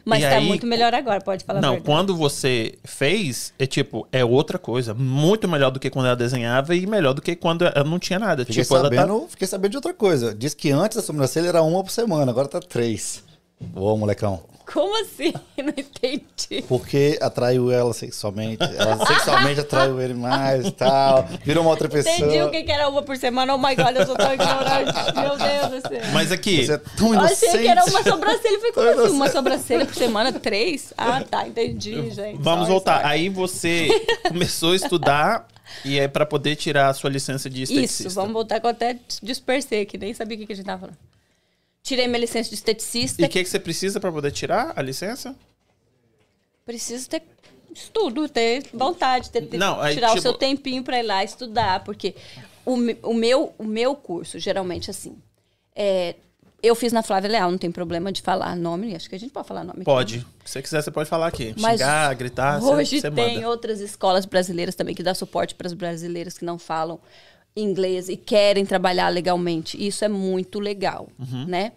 Mas 0.05 0.23
e 0.23 0.29
tá 0.29 0.37
aí, 0.37 0.47
muito 0.47 0.67
melhor 0.67 0.95
agora, 0.95 1.21
pode 1.21 1.45
falar 1.45 1.61
Não, 1.61 1.81
quando 1.81 2.17
você 2.17 2.75
fez, 2.85 3.53
é 3.59 3.67
tipo, 3.67 4.07
é 4.12 4.25
outra 4.25 4.59
coisa. 4.59 4.95
Muito 4.95 5.49
melhor 5.49 5.71
do 5.71 5.81
que 5.81 5.91
quando 5.91 6.07
ela 6.07 6.17
desenhava 6.17 6.75
e 6.75 6.87
melhor 6.87 7.14
do 7.14 7.23
que 7.23 7.35
quando 7.35 7.64
ela 7.64 7.85
não 7.85 7.99
tinha 7.99 8.19
nada. 8.19 8.45
Fiquei, 8.45 8.62
tipo, 8.62 8.77
ela 8.77 8.91
tá 8.91 8.97
sabendo, 8.97 9.27
fiquei 9.29 9.47
sabendo 9.47 9.71
de 9.73 9.77
outra 9.77 9.95
coisa. 9.95 10.35
Diz 10.35 10.55
que 10.55 10.71
antes 10.71 10.99
a 10.99 11.03
sobrancelha 11.03 11.49
era 11.49 11.62
uma 11.62 11.83
por 11.83 11.91
semana, 11.91 12.31
agora 12.31 12.49
tá 12.49 12.61
três. 12.61 13.23
Ô, 13.75 13.97
molecão. 13.97 14.43
Como 14.72 15.00
assim? 15.02 15.33
Não 15.57 15.72
entendi. 15.76 16.62
Porque 16.68 17.18
atraiu 17.20 17.70
ela 17.70 17.92
sexualmente. 17.94 18.62
Ela 18.62 19.04
sexualmente 19.07 19.61
atraiu 19.61 20.00
ele 20.00 20.14
mais 20.14 20.66
e 20.66 20.72
tal. 20.72 21.26
Virou 21.44 21.62
uma 21.64 21.70
outra 21.70 21.88
pessoa. 21.88 22.14
Entendi 22.14 22.42
o 22.42 22.50
que 22.50 22.62
que 22.62 22.70
era 22.70 22.88
uma 22.88 23.02
por 23.02 23.16
semana. 23.16 23.54
Oh 23.54 23.59
my 23.59 23.74
God, 23.74 23.96
eu 23.96 24.07
sou 24.07 24.14
tão 24.14 24.33
ignorante. 24.33 24.92
Meu 25.14 25.37
Deus 25.37 25.83
do 25.83 25.88
céu. 25.88 26.00
Mas 26.12 26.31
aqui, 26.31 26.66
Você 26.66 26.72
é 26.74 26.78
tão 26.78 27.14
Eu 27.14 27.20
achei 27.20 27.50
que 27.50 27.66
era 27.66 27.85
uma 27.85 28.02
sobrancelha. 28.02 28.59
Falei, 28.59 28.72
como 28.72 28.88
assim? 29.04 29.14
Uma 29.14 29.31
sobrancelha 29.31 29.87
por 29.87 29.94
semana? 29.94 30.33
Três? 30.33 30.92
Ah, 30.96 31.22
tá, 31.24 31.46
entendi, 31.48 32.11
gente. 32.11 32.37
vamos 32.38 32.66
Sorry, 32.66 32.72
voltar. 32.72 33.00
sorry. 33.00 33.09
Aí 33.09 33.28
você 33.28 33.88
começou 34.28 34.72
a 34.72 34.76
estudar 34.76 35.48
e 35.85 35.98
é 35.98 36.09
pra 36.09 36.26
poder 36.26 36.57
tirar 36.57 36.88
a 36.88 36.94
sua 36.94 37.11
licença 37.11 37.48
de 37.48 37.62
esteticista. 37.62 38.09
Isso, 38.09 38.14
vamos 38.14 38.33
voltar 38.33 38.61
que 38.61 38.66
eu 38.66 38.70
até 38.70 38.98
dispersei 39.22 39.83
aqui, 39.83 39.96
nem 39.96 40.12
sabia 40.14 40.37
o 40.37 40.40
que 40.40 40.46
que 40.46 40.52
a 40.52 40.57
gente 40.57 40.66
tava 40.66 40.81
falando. 40.81 40.96
Tirei 41.88 42.07
minha 42.07 42.18
licença 42.20 42.51
de 42.51 42.55
esteticista. 42.55 43.22
E 43.22 43.24
o 43.24 43.29
que, 43.31 43.42
que 43.42 43.48
você 43.48 43.59
precisa 43.59 43.98
pra 43.98 44.12
poder 44.12 44.31
tirar 44.31 44.74
a 44.77 44.83
licença? 44.83 45.35
Preciso 46.66 47.09
ter 47.09 47.22
estudo, 47.74 48.29
ter 48.29 48.64
vontade, 48.74 49.31
ter, 49.31 49.48
Não, 49.57 49.81
aí, 49.81 49.94
tirar 49.94 50.09
o 50.09 50.11
tipo- 50.11 50.20
seu 50.22 50.35
tempinho 50.35 50.83
pra 50.83 50.98
ir 50.98 51.03
lá 51.03 51.24
estudar, 51.24 51.83
porque 51.85 52.14
o, 52.66 52.74
o, 53.05 53.14
meu, 53.14 53.55
o 53.57 53.64
meu 53.64 53.96
curso, 53.96 54.38
geralmente 54.38 54.90
assim, 54.90 55.16
é, 55.74 56.16
eu 56.62 56.74
fiz 56.74 56.92
na 56.92 57.03
Flávia 57.03 57.31
Leal, 57.31 57.51
não 57.51 57.57
tem 57.57 57.72
problema 57.72 58.12
de 58.12 58.20
falar 58.20 58.55
nome, 58.55 58.94
acho 58.94 59.09
que 59.09 59.14
a 59.14 59.18
gente 59.18 59.33
pode 59.33 59.48
falar 59.48 59.61
nome. 59.64 59.70
aqui, 59.70 59.79
né? 59.81 59.85
Pode. 59.85 60.18
Se 60.44 60.53
você 60.53 60.61
quiser, 60.61 60.83
você 60.83 60.90
pode 60.90 61.09
falar 61.09 61.29
aqui. 61.29 61.55
Mas 61.59 61.81
Xingar, 61.81 62.14
gritar, 62.16 62.62
Hoje 62.62 63.01
você, 63.01 63.09
você 63.09 63.11
tem 63.11 63.37
manda. 63.37 63.48
outras 63.48 63.81
escolas 63.81 64.27
brasileiras 64.27 64.74
também 64.74 64.94
que 64.94 65.03
dá 65.03 65.14
suporte 65.14 65.55
para 65.55 65.68
as 65.68 65.72
brasileiras 65.72 66.37
que 66.37 66.44
não 66.44 66.59
falam 66.59 67.01
inglês 67.62 68.09
e 68.09 68.16
querem 68.16 68.64
trabalhar 68.64 69.09
legalmente. 69.09 69.77
Isso 69.85 70.05
é 70.05 70.09
muito 70.09 70.59
legal, 70.61 71.09
Uhum. 71.18 71.44
né? 71.47 71.73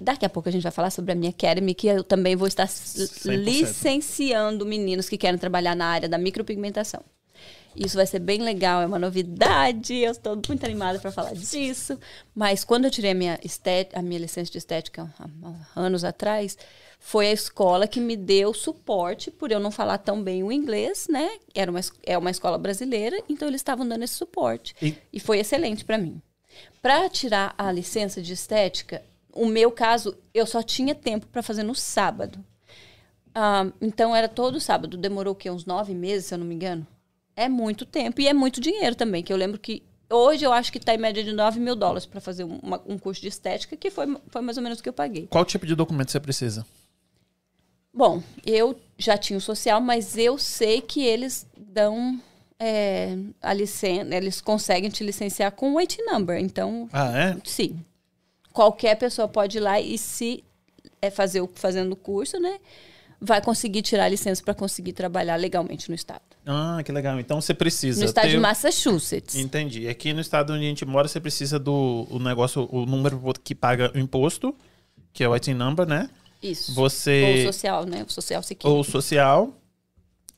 Daqui 0.00 0.24
a 0.26 0.28
pouco 0.28 0.48
a 0.48 0.52
gente 0.52 0.62
vai 0.62 0.72
falar 0.72 0.90
sobre 0.90 1.12
a 1.12 1.14
minha 1.14 1.30
Academy, 1.30 1.72
que 1.74 1.86
eu 1.86 2.02
também 2.02 2.34
vou 2.36 2.48
estar 2.48 2.64
s- 2.64 3.06
100%. 3.06 3.36
licenciando 3.44 4.66
meninos 4.66 5.08
que 5.08 5.16
querem 5.16 5.38
trabalhar 5.38 5.74
na 5.76 5.86
área 5.86 6.08
da 6.08 6.18
micropigmentação. 6.18 7.00
Isso 7.76 7.96
vai 7.96 8.06
ser 8.06 8.20
bem 8.20 8.40
legal, 8.40 8.82
é 8.82 8.86
uma 8.86 8.98
novidade. 8.98 9.94
Eu 9.94 10.12
estou 10.12 10.40
muito 10.48 10.64
animada 10.64 10.98
para 11.00 11.10
falar 11.10 11.34
disso. 11.34 11.98
Mas 12.34 12.62
quando 12.64 12.84
eu 12.84 12.90
tirei 12.90 13.10
a 13.10 13.14
minha, 13.14 13.38
estet 13.42 13.90
a 13.96 14.02
minha 14.02 14.20
licença 14.20 14.50
de 14.50 14.58
estética 14.58 15.12
há 15.18 15.80
anos 15.80 16.04
atrás, 16.04 16.56
foi 17.06 17.26
a 17.28 17.32
escola 17.32 17.86
que 17.86 18.00
me 18.00 18.16
deu 18.16 18.54
suporte 18.54 19.30
por 19.30 19.52
eu 19.52 19.60
não 19.60 19.70
falar 19.70 19.98
tão 19.98 20.22
bem 20.22 20.42
o 20.42 20.50
inglês, 20.50 21.06
né? 21.08 21.36
Era 21.54 21.70
uma, 21.70 21.80
é 22.02 22.16
uma 22.16 22.30
escola 22.30 22.56
brasileira, 22.56 23.22
então 23.28 23.46
eles 23.46 23.60
estavam 23.60 23.86
dando 23.86 24.04
esse 24.04 24.14
suporte. 24.14 24.74
E- 24.80 24.96
E, 25.12 25.20
foi 25.20 25.38
excelente 25.38 25.84
para 25.84 25.98
mim. 25.98 26.20
Para 26.80 27.06
tirar 27.10 27.54
a 27.58 27.70
licença 27.70 28.22
de 28.22 28.32
estética, 28.32 29.02
o 29.32 29.44
meu 29.44 29.70
caso, 29.70 30.16
eu 30.32 30.46
só 30.46 30.62
tinha 30.62 30.94
tempo 30.94 31.26
para 31.26 31.42
fazer 31.42 31.62
no 31.62 31.74
sábado. 31.74 32.42
Ah, 33.34 33.66
então 33.82 34.16
era 34.16 34.28
todo 34.28 34.58
sábado. 34.58 34.96
Demorou 34.96 35.32
o 35.34 35.36
quê? 35.36 35.50
Uns 35.50 35.66
nove 35.66 35.94
meses, 35.94 36.26
se 36.26 36.34
eu 36.34 36.38
não 36.38 36.46
me 36.46 36.54
engano. 36.54 36.86
É 37.36 37.48
muito 37.50 37.84
tempo 37.84 38.20
e 38.20 38.28
é 38.28 38.32
muito 38.32 38.60
dinheiro 38.62 38.94
também. 38.96 39.22
Que 39.22 39.32
eu 39.32 39.36
lembro 39.36 39.58
que 39.58 39.82
hoje 40.10 40.44
eu 40.44 40.52
acho 40.54 40.72
que 40.72 40.78
está 40.78 40.94
em 40.94 40.98
média 40.98 41.22
de 41.22 41.32
9 41.32 41.60
mil 41.60 41.74
dólares 41.76 42.06
para 42.06 42.20
fazer 42.20 42.44
uma- 42.44 42.80
um 42.86 42.96
curso 42.96 43.20
de 43.20 43.28
estética, 43.28 43.76
que 43.76 43.90
foi, 43.90 44.06
foi 44.28 44.40
mais 44.40 44.56
ou 44.56 44.62
menos 44.62 44.78
o 44.78 44.82
que 44.82 44.88
eu 44.88 44.92
paguei. 44.92 45.26
Qual 45.26 45.44
tipo 45.44 45.66
de 45.66 45.74
documento 45.74 46.10
você 46.12 46.20
precisa? 46.20 46.64
Bom, 47.94 48.22
eu 48.44 48.78
já 48.98 49.16
tinha 49.16 49.36
o 49.36 49.40
social, 49.40 49.80
mas 49.80 50.16
eu 50.18 50.36
sei 50.38 50.80
que 50.80 51.02
eles 51.04 51.46
dão 51.56 52.20
é, 52.58 53.16
a 53.42 53.52
licença, 53.52 54.14
eles 54.14 54.40
conseguem 54.40 54.90
te 54.90 55.04
licenciar 55.04 55.52
com 55.52 55.70
o 55.72 55.74
wait 55.74 55.96
number. 56.06 56.38
Então, 56.38 56.88
Ah, 56.92 57.16
é? 57.16 57.36
sim. 57.44 57.78
Qualquer 58.52 58.96
pessoa 58.96 59.26
pode 59.28 59.58
ir 59.58 59.60
lá 59.60 59.80
e 59.80 59.98
se 59.98 60.42
é 61.02 61.10
fazer 61.10 61.40
o 61.40 61.50
fazendo 61.54 61.92
o 61.92 61.96
curso, 61.96 62.38
né? 62.38 62.58
Vai 63.20 63.40
conseguir 63.40 63.82
tirar 63.82 64.04
a 64.04 64.08
licença 64.08 64.42
para 64.42 64.54
conseguir 64.54 64.92
trabalhar 64.92 65.36
legalmente 65.36 65.88
no 65.88 65.94
estado. 65.94 66.22
Ah, 66.46 66.80
que 66.84 66.92
legal. 66.92 67.18
Então 67.18 67.40
você 67.40 67.54
precisa. 67.54 68.00
No 68.00 68.06
estado 68.06 68.24
ter- 68.24 68.30
de 68.32 68.38
Massachusetts. 68.38 69.34
Entendi. 69.36 69.88
Aqui 69.88 70.12
no 70.12 70.20
estado 70.20 70.52
onde 70.52 70.64
a 70.64 70.68
gente 70.68 70.84
mora, 70.84 71.08
você 71.08 71.20
precisa 71.20 71.58
do 71.58 72.06
o 72.10 72.18
negócio, 72.18 72.68
o 72.70 72.84
número 72.86 73.20
que 73.42 73.54
paga 73.54 73.90
o 73.94 73.98
imposto, 73.98 74.54
que 75.12 75.24
é 75.24 75.28
o 75.28 75.34
IT 75.34 75.52
number, 75.54 75.86
né? 75.86 76.08
Isso. 76.50 76.70
Ou 76.72 76.74
Você. 76.74 77.42
social, 77.46 77.84
né? 77.86 78.04
O 78.06 78.10
social 78.12 78.42
security. 78.42 78.76
Ou 78.76 78.84
social. 78.84 79.60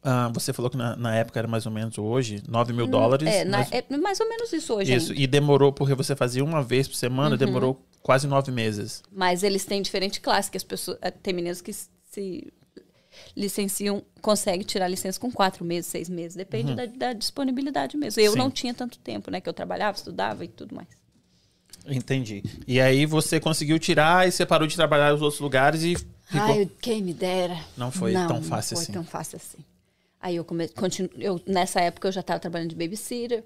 Ah, 0.02 0.30
você 0.32 0.52
falou 0.52 0.70
que 0.70 0.76
na, 0.76 0.94
na 0.94 1.16
época 1.16 1.38
era 1.40 1.48
mais 1.48 1.66
ou 1.66 1.72
menos 1.72 1.98
hoje, 1.98 2.40
9 2.48 2.72
mil 2.72 2.86
dólares. 2.86 3.28
É, 3.28 3.44
na- 3.44 3.58
mas- 3.58 3.72
é 3.72 3.84
mais 3.96 4.20
ou 4.20 4.28
menos 4.28 4.52
isso 4.52 4.72
hoje. 4.74 4.94
Isso. 4.94 5.10
ainda. 5.10 5.22
E 5.22 5.26
demorou, 5.26 5.72
porque 5.72 5.94
você 5.94 6.14
fazia 6.14 6.44
uma 6.44 6.62
vez 6.62 6.86
por 6.86 6.94
semana, 6.94 7.36
demorou 7.36 7.84
quase 8.02 8.26
nove 8.28 8.52
meses. 8.52 9.02
Mas 9.10 9.42
eles 9.42 9.64
têm 9.64 9.82
diferente 9.82 10.20
classe, 10.20 10.48
que 10.50 10.56
as 10.56 10.62
pessoas. 10.62 10.96
eh, 11.02 11.10
Tem 11.10 11.34
meninas 11.34 11.60
que 11.60 11.72
se 11.72 12.52
licenciam, 13.34 14.02
conseguem 14.20 14.64
tirar 14.64 14.86
licença 14.88 15.18
com 15.18 15.30
quatro 15.32 15.64
meses, 15.64 15.90
seis 15.90 16.08
meses. 16.08 16.36
Depende 16.36 16.70
Uhum. 16.70 16.76
da, 16.76 16.86
da 16.86 17.12
disponibilidade 17.12 17.96
mesmo. 17.96 18.20
Eu 18.22 18.32
Sim. 18.32 18.38
não 18.38 18.50
tinha 18.50 18.74
tanto 18.74 18.98
tempo, 18.98 19.30
né? 19.30 19.40
Que 19.40 19.48
eu 19.48 19.52
trabalhava, 19.54 19.96
estudava 19.96 20.44
e 20.44 20.48
tudo 20.48 20.74
mais. 20.74 20.88
Entendi. 21.88 22.42
E 22.66 22.80
aí 22.80 23.06
você 23.06 23.38
conseguiu 23.40 23.78
tirar 23.78 24.26
e 24.26 24.32
você 24.32 24.44
parou 24.44 24.66
de 24.66 24.74
trabalhar 24.76 25.12
nos 25.12 25.22
outros 25.22 25.40
lugares 25.40 25.82
e 25.82 25.94
ficou. 25.96 26.40
Ai, 26.40 26.70
quem 26.80 27.02
me 27.02 27.14
dera. 27.14 27.58
Não 27.76 27.90
foi 27.90 28.12
tão 28.12 28.42
fácil 28.42 28.74
não 28.74 28.80
assim. 28.82 28.92
foi 28.92 28.94
tão 28.94 29.04
fácil 29.04 29.36
assim. 29.36 29.58
Aí 30.20 30.36
eu 30.36 30.44
comecei, 30.44 30.74
continu, 30.74 31.08
eu 31.18 31.40
nessa 31.46 31.80
época 31.80 32.08
eu 32.08 32.12
já 32.12 32.20
estava 32.20 32.40
trabalhando 32.40 32.70
de 32.70 32.76
babysitter. 32.76 33.44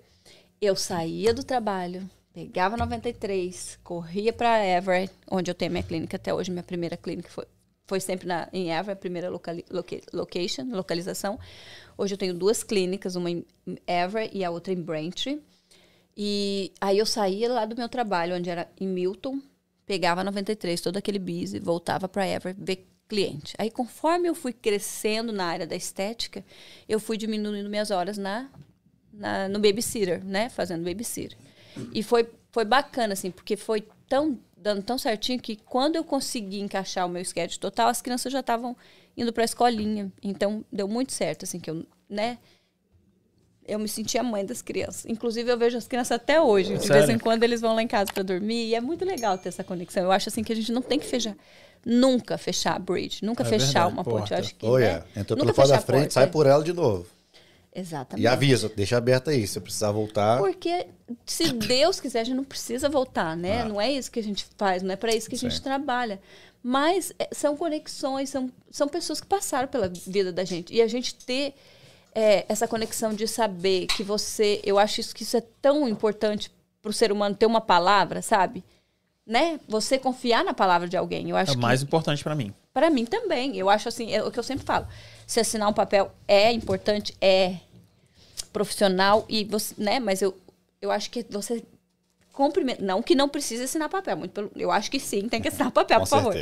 Eu 0.60 0.76
saía 0.76 1.32
do 1.34 1.42
trabalho, 1.42 2.08
pegava 2.34 2.76
93, 2.76 3.78
corria 3.82 4.32
para 4.32 4.64
Everett, 4.66 5.12
onde 5.30 5.50
eu 5.50 5.54
tenho 5.54 5.70
minha 5.72 5.82
clínica 5.82 6.16
até 6.16 6.32
hoje, 6.32 6.50
minha 6.50 6.62
primeira 6.62 6.96
clínica 6.96 7.28
foi 7.30 7.44
foi 7.86 7.98
sempre 7.98 8.28
na, 8.28 8.48
em 8.52 8.70
Everett, 8.70 8.92
a 8.92 8.96
primeira 8.96 9.28
locali, 9.28 9.64
loca- 9.68 10.00
location, 10.12 10.62
localização. 10.70 11.36
Hoje 11.98 12.14
eu 12.14 12.18
tenho 12.18 12.32
duas 12.32 12.62
clínicas, 12.62 13.16
uma 13.16 13.28
em 13.28 13.44
Everett 13.84 14.30
e 14.36 14.44
a 14.44 14.50
outra 14.50 14.72
em 14.72 14.80
Braintree. 14.80 15.40
E 16.16 16.72
aí 16.80 16.98
eu 16.98 17.06
saía 17.06 17.50
lá 17.50 17.64
do 17.64 17.76
meu 17.76 17.88
trabalho, 17.88 18.36
onde 18.36 18.50
era 18.50 18.70
em 18.78 18.86
Milton, 18.86 19.40
pegava 19.86 20.22
93, 20.22 20.80
todo 20.80 20.96
aquele 20.96 21.18
busy, 21.18 21.58
voltava 21.58 22.08
para 22.08 22.28
Everett 22.28 22.60
ver 22.60 22.86
cliente. 23.08 23.54
Aí 23.58 23.70
conforme 23.70 24.28
eu 24.28 24.34
fui 24.34 24.52
crescendo 24.52 25.32
na 25.32 25.44
área 25.44 25.66
da 25.66 25.74
estética, 25.74 26.44
eu 26.88 27.00
fui 27.00 27.16
diminuindo 27.16 27.68
minhas 27.68 27.90
horas 27.90 28.16
na, 28.16 28.48
na 29.12 29.48
no 29.48 29.58
babysitter, 29.58 30.24
né, 30.24 30.48
fazendo 30.48 30.84
babysitter. 30.84 31.36
E 31.92 32.02
foi 32.02 32.28
foi 32.52 32.64
bacana 32.64 33.12
assim, 33.12 33.30
porque 33.30 33.56
foi 33.56 33.86
tão 34.08 34.38
dando 34.56 34.82
tão 34.82 34.98
certinho 34.98 35.40
que 35.40 35.56
quando 35.56 35.96
eu 35.96 36.04
consegui 36.04 36.60
encaixar 36.60 37.06
o 37.06 37.08
meu 37.08 37.24
schedule 37.24 37.58
total, 37.58 37.88
as 37.88 38.02
crianças 38.02 38.32
já 38.32 38.40
estavam 38.40 38.76
indo 39.16 39.32
para 39.32 39.42
a 39.42 39.44
escolinha. 39.44 40.12
Então 40.22 40.64
deu 40.72 40.86
muito 40.86 41.12
certo 41.12 41.44
assim 41.44 41.58
que 41.58 41.70
eu, 41.70 41.84
né, 42.08 42.38
eu 43.72 43.78
me 43.78 43.88
sentia 43.88 44.22
mãe 44.22 44.44
das 44.44 44.60
crianças. 44.62 45.04
Inclusive, 45.06 45.50
eu 45.50 45.56
vejo 45.58 45.76
as 45.78 45.86
crianças 45.86 46.12
até 46.12 46.40
hoje. 46.40 46.74
De 46.76 46.86
Sério? 46.86 47.06
vez 47.06 47.08
em 47.08 47.18
quando 47.18 47.42
eles 47.44 47.60
vão 47.60 47.74
lá 47.74 47.82
em 47.82 47.88
casa 47.88 48.12
para 48.12 48.22
dormir. 48.22 48.66
E 48.68 48.74
é 48.74 48.80
muito 48.80 49.04
legal 49.04 49.36
ter 49.38 49.48
essa 49.48 49.62
conexão. 49.64 50.02
Eu 50.02 50.12
acho 50.12 50.28
assim 50.28 50.42
que 50.42 50.52
a 50.52 50.56
gente 50.56 50.72
não 50.72 50.82
tem 50.82 50.98
que 50.98 51.06
fechar. 51.06 51.36
Nunca 51.84 52.36
fechar 52.36 52.76
a 52.76 52.78
bridge. 52.78 53.24
Nunca 53.24 53.42
É 53.42 53.46
fechar 53.46 53.64
verdade, 53.66 53.92
uma 53.94 54.04
ponte. 54.04 54.18
porta. 54.18 54.34
Eu 54.34 54.38
acho 54.38 54.54
que. 54.54 54.66
Olha, 54.66 54.98
né? 55.14 55.20
entrou 55.22 55.38
Nunca 55.38 55.52
pelo 55.52 55.54
fora 55.54 55.68
da 55.68 55.74
fechar 55.74 55.82
a 55.82 55.86
frente, 55.86 56.00
porta. 56.02 56.12
sai 56.14 56.26
por 56.26 56.46
ela 56.46 56.62
de 56.62 56.72
novo. 56.72 57.06
Exatamente. 57.74 58.24
E 58.24 58.26
avisa, 58.26 58.68
deixa 58.68 58.96
aberta 58.96 59.30
aí. 59.30 59.46
Se 59.46 59.60
precisar 59.60 59.92
voltar. 59.92 60.38
Porque 60.38 60.86
se 61.24 61.52
Deus 61.52 62.00
quiser, 62.00 62.20
a 62.20 62.24
gente 62.24 62.36
não 62.36 62.44
precisa 62.44 62.88
voltar, 62.88 63.36
né? 63.36 63.62
Ah. 63.62 63.64
Não 63.64 63.80
é 63.80 63.90
isso 63.90 64.10
que 64.10 64.18
a 64.18 64.22
gente 64.22 64.44
faz, 64.58 64.82
não 64.82 64.92
é 64.92 64.96
para 64.96 65.14
isso 65.14 65.28
que 65.28 65.36
a 65.36 65.38
gente 65.38 65.56
Sim. 65.56 65.62
trabalha. 65.62 66.20
Mas 66.62 67.12
é, 67.18 67.28
são 67.32 67.56
conexões, 67.56 68.28
são, 68.28 68.50
são 68.70 68.88
pessoas 68.88 69.20
que 69.20 69.26
passaram 69.26 69.68
pela 69.68 69.88
vida 69.88 70.32
da 70.32 70.44
gente. 70.44 70.74
E 70.74 70.82
a 70.82 70.88
gente 70.88 71.14
ter 71.14 71.54
é, 72.14 72.44
essa 72.48 72.66
conexão 72.68 73.14
de 73.14 73.26
saber 73.28 73.86
que 73.86 74.02
você. 74.02 74.60
Eu 74.64 74.78
acho 74.78 75.00
isso, 75.00 75.14
que 75.14 75.22
isso 75.22 75.36
é 75.36 75.42
tão 75.62 75.88
importante 75.88 76.50
para 76.82 76.90
o 76.90 76.92
ser 76.92 77.12
humano 77.12 77.34
ter 77.34 77.46
uma 77.46 77.60
palavra, 77.60 78.22
sabe? 78.22 78.64
Né? 79.26 79.60
Você 79.68 79.98
confiar 79.98 80.44
na 80.44 80.52
palavra 80.54 80.88
de 80.88 80.96
alguém. 80.96 81.30
Eu 81.30 81.36
acho 81.36 81.50
É 81.50 81.52
o 81.52 81.56
que 81.56 81.62
mais 81.62 81.82
importante 81.82 82.22
pra 82.24 82.34
mim. 82.34 82.52
para 82.72 82.90
mim 82.90 83.04
também. 83.04 83.56
Eu 83.56 83.68
acho 83.70 83.88
assim, 83.88 84.12
é 84.12 84.22
o 84.22 84.30
que 84.30 84.38
eu 84.38 84.42
sempre 84.42 84.64
falo. 84.64 84.86
Se 85.26 85.38
assinar 85.38 85.68
um 85.68 85.72
papel 85.72 86.10
é 86.26 86.50
importante, 86.52 87.14
é 87.20 87.56
profissional 88.52 89.24
e 89.28 89.44
você, 89.44 89.74
né? 89.78 90.00
Mas 90.00 90.22
eu, 90.22 90.36
eu 90.80 90.90
acho 90.90 91.10
que 91.10 91.24
você 91.30 91.62
cumprimenta, 92.32 92.82
não 92.82 93.02
que 93.02 93.14
não 93.14 93.28
precise 93.28 93.64
assinar 93.64 93.88
papel, 93.88 94.16
muito 94.16 94.32
pelo, 94.32 94.50
eu 94.56 94.70
acho 94.70 94.90
que 94.90 94.98
sim, 94.98 95.28
tem 95.28 95.42
que 95.42 95.48
assinar 95.48 95.70
papel, 95.70 95.98
Com 96.00 96.06
por 96.06 96.10
favor. 96.10 96.34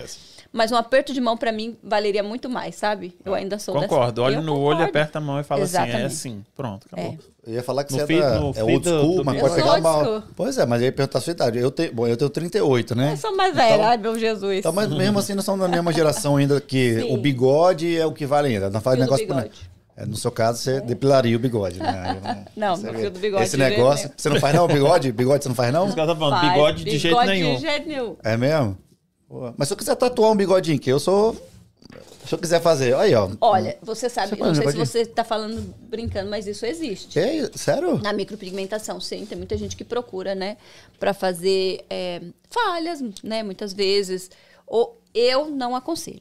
Mas 0.50 0.72
um 0.72 0.76
aperto 0.76 1.12
de 1.12 1.20
mão 1.20 1.36
para 1.36 1.52
mim 1.52 1.76
valeria 1.84 2.22
muito 2.22 2.48
mais, 2.48 2.74
sabe? 2.74 3.14
Eu 3.24 3.34
ainda 3.34 3.58
sou 3.58 3.74
dessa- 3.74 3.86
Concordo. 3.86 4.22
Olha 4.22 4.36
eu 4.36 4.42
no 4.42 4.52
olho, 4.54 4.62
concordo. 4.78 4.82
aperta 4.84 5.18
a 5.18 5.20
mão 5.20 5.38
e 5.38 5.42
fala 5.44 5.64
assim: 5.64 5.76
é 5.76 5.80
Exatamente. 5.82 6.06
assim. 6.06 6.44
Pronto, 6.56 6.86
acabou. 6.90 7.18
Eu 7.46 7.54
ia 7.54 7.62
falar 7.62 7.84
que 7.84 7.92
No 7.92 7.98
você 7.98 8.06
feed- 8.06 8.22
é, 8.22 8.30
da, 8.30 8.36
é 8.36 8.62
old 8.64 8.78
do- 8.80 8.90
school, 9.00 9.16
do 9.16 9.24
mas 9.24 9.34
meu- 9.34 9.44
pode 9.44 9.54
pegar 9.56 9.80
mal. 9.80 10.22
Pois 10.34 10.56
é, 10.58 10.64
mas 10.66 10.80
eu 10.80 10.86
ia 10.86 10.92
perguntar 10.92 11.18
a 11.18 11.20
sua 11.20 11.30
idade. 11.32 11.58
Eu 11.58 11.70
tenho, 11.70 11.94
bom, 11.94 12.06
eu 12.06 12.16
tenho 12.16 12.30
38, 12.30 12.94
né? 12.94 13.12
Eu 13.12 13.16
sou 13.18 13.36
mais 13.36 13.54
velha, 13.54 13.74
Então- 13.74 13.86
ai 13.86 13.96
meu 13.98 14.18
Jesus. 14.18 14.58
Então, 14.58 14.72
mas 14.72 14.88
mesmo 14.88 15.18
assim, 15.18 15.34
nós 15.34 15.44
somos 15.44 15.60
da 15.60 15.68
mesma 15.68 15.92
geração 15.92 16.36
ainda, 16.36 16.58
que 16.62 16.94
Sim. 17.02 17.14
o 17.14 17.18
bigode 17.18 17.96
é 17.98 18.06
o 18.06 18.12
que 18.12 18.24
vale 18.24 18.48
ainda. 18.48 18.70
Não 18.70 18.80
faz 18.80 18.96
Fio 18.96 19.06
do 19.06 19.34
negócio. 19.34 19.50
É, 19.98 20.06
no 20.06 20.16
seu 20.16 20.30
caso, 20.30 20.58
você 20.62 20.80
depilaria 20.80 21.36
o 21.36 21.40
bigode, 21.40 21.78
né? 21.80 22.44
Não, 22.56 22.76
você 22.76 22.84
meu 22.84 22.92
vê. 22.94 23.00
fio 23.00 23.10
do 23.10 23.18
bigode 23.18 23.42
Esse 23.42 23.56
negócio. 23.56 24.10
Você 24.16 24.28
não 24.28 24.38
faz 24.40 24.54
não, 24.54 24.66
bigode? 24.68 25.10
Bigode 25.12 25.42
você 25.42 25.48
não 25.48 25.56
faz 25.56 25.72
não? 25.72 25.86
Os 25.86 25.94
caras 25.94 26.12
tá 26.14 26.16
falando, 26.18 26.40
bigode 26.40 26.84
de 26.84 26.98
jeito 26.98 27.18
bigode 27.18 27.28
nenhum. 27.32 27.54
de 27.56 27.60
jeito 27.60 27.88
nenhum. 27.88 28.16
É 28.22 28.36
mesmo? 28.36 28.78
Pô, 29.28 29.52
Mas 29.56 29.68
se 29.68 29.74
eu 29.74 29.78
quiser 29.78 29.94
tatuar 29.94 30.32
um 30.32 30.36
bigodinho, 30.36 30.78
que 30.78 30.90
eu 30.90 30.98
sou. 30.98 31.36
Se 32.26 32.34
eu 32.34 32.38
quiser 32.38 32.60
fazer, 32.60 32.94
aí, 32.96 33.14
ó. 33.14 33.30
Olha, 33.40 33.78
você 33.80 34.08
sabe, 34.10 34.36
Você 34.36 34.42
eu 34.42 34.46
não 34.46 34.54
sei 34.54 34.68
se 34.70 34.76
você 34.76 34.98
está 35.00 35.24
falando 35.24 35.74
brincando, 35.88 36.28
mas 36.28 36.46
isso 36.46 36.66
existe. 36.66 37.18
É, 37.18 37.50
sério? 37.56 37.98
Na 37.98 38.12
micropigmentação, 38.12 39.00
sim, 39.00 39.24
tem 39.24 39.38
muita 39.38 39.56
gente 39.56 39.74
que 39.74 39.84
procura, 39.84 40.34
né, 40.34 40.58
para 40.98 41.14
fazer 41.14 41.84
é, 41.88 42.20
falhas, 42.50 43.02
né, 43.22 43.42
muitas 43.42 43.72
vezes. 43.72 44.30
Ou 44.66 45.00
eu 45.14 45.48
não 45.48 45.74
aconselho. 45.74 46.20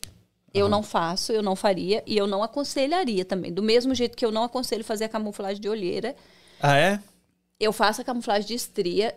Eu 0.54 0.70
não 0.70 0.82
faço, 0.82 1.34
eu 1.34 1.44
não 1.44 1.56
faria 1.58 2.02
e 2.08 2.18
eu 2.18 2.26
não 2.26 2.42
aconselharia 2.42 3.26
também. 3.26 3.52
Do 3.54 3.62
mesmo 3.62 3.94
jeito 3.94 4.16
que 4.16 4.26
eu 4.26 4.32
não 4.32 4.44
aconselho 4.44 4.84
fazer 4.86 5.04
a 5.06 5.10
camuflagem 5.10 5.62
de 5.62 5.68
olheira, 5.70 6.16
Ah, 6.62 6.78
é? 6.78 7.00
eu 7.60 7.74
faço 7.74 8.02
a 8.02 8.04
camuflagem 8.04 8.48
de 8.48 8.54
estria, 8.54 9.14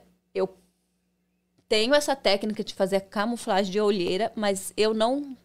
tenho 1.71 1.95
essa 1.95 2.17
técnica 2.17 2.65
de 2.65 2.75
fazer 2.75 3.03
camuflagem 3.03 3.71
de 3.71 3.81
olheira, 3.81 4.33
mas 4.35 4.73
eu 4.77 4.93
não 4.93 5.37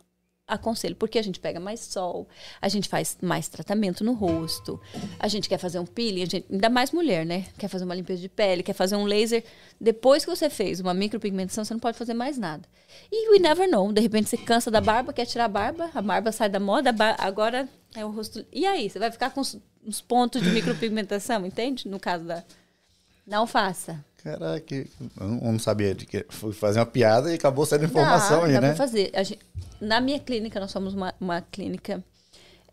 aconselho, 0.47 0.95
porque 0.95 1.19
a 1.19 1.21
gente 1.21 1.39
pega 1.39 1.59
mais 1.59 1.79
sol, 1.81 2.27
a 2.59 2.67
gente 2.67 2.89
faz 2.89 3.15
mais 3.21 3.47
tratamento 3.47 4.03
no 4.03 4.13
rosto, 4.13 4.81
a 5.19 5.27
gente 5.27 5.47
quer 5.47 5.59
fazer 5.59 5.77
um 5.77 5.85
peeling, 5.85 6.25
gente, 6.25 6.45
ainda 6.51 6.67
mais 6.67 6.91
mulher, 6.91 7.27
né? 7.27 7.45
Quer 7.59 7.67
fazer 7.67 7.85
uma 7.85 7.93
limpeza 7.93 8.21
de 8.21 8.29
pele, 8.29 8.63
quer 8.63 8.73
fazer 8.73 8.95
um 8.95 9.05
laser. 9.05 9.43
Depois 9.79 10.25
que 10.25 10.35
você 10.35 10.49
fez 10.49 10.79
uma 10.79 10.95
micropigmentação, 10.95 11.63
você 11.63 11.75
não 11.75 11.79
pode 11.79 11.97
fazer 11.97 12.15
mais 12.15 12.39
nada. 12.39 12.67
E 13.11 13.29
we 13.31 13.37
never 13.37 13.69
know. 13.69 13.93
De 13.93 14.01
repente 14.01 14.27
você 14.27 14.37
cansa 14.37 14.71
da 14.71 14.81
barba, 14.81 15.13
quer 15.13 15.27
tirar 15.27 15.45
a 15.45 15.49
barba, 15.49 15.91
a 15.93 16.01
barba 16.01 16.31
sai 16.31 16.49
da 16.49 16.59
moda, 16.59 16.91
agora 17.19 17.69
é 17.95 18.03
o 18.03 18.09
rosto. 18.09 18.43
E 18.51 18.65
aí? 18.65 18.89
Você 18.89 18.97
vai 18.97 19.11
ficar 19.11 19.29
com 19.29 19.41
uns 19.41 20.01
pontos 20.01 20.41
de 20.41 20.49
micropigmentação, 20.49 21.45
entende? 21.45 21.87
No 21.87 21.99
caso 21.99 22.23
da. 22.23 22.43
Não 23.27 23.45
faça. 23.45 24.03
Caraca, 24.25 24.75
eu 24.75 24.87
não, 25.19 25.51
não 25.51 25.59
sabia 25.59 25.93
de 25.93 26.07
que. 26.07 26.25
Fui 26.29 26.51
fazer 26.51 26.79
uma 26.79 26.85
piada 26.87 27.31
e 27.31 27.35
acabou 27.35 27.63
sendo 27.63 27.85
informação 27.85 28.39
dá, 28.41 28.45
aí, 28.47 28.53
dá 28.53 28.61
né? 28.61 28.67
pra 28.69 28.75
fazer. 28.75 29.11
Gente- 29.23 29.39
na 29.79 30.01
minha 30.01 30.19
clínica, 30.19 30.59
nós 30.59 30.71
somos 30.71 30.95
uma, 30.95 31.13
uma 31.21 31.41
clínica 31.41 32.03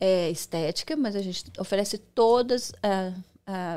é, 0.01 0.31
estética, 0.31 0.97
mas 0.97 1.15
a 1.15 1.21
gente 1.21 1.45
oferece 1.59 1.99
todos 1.99 2.73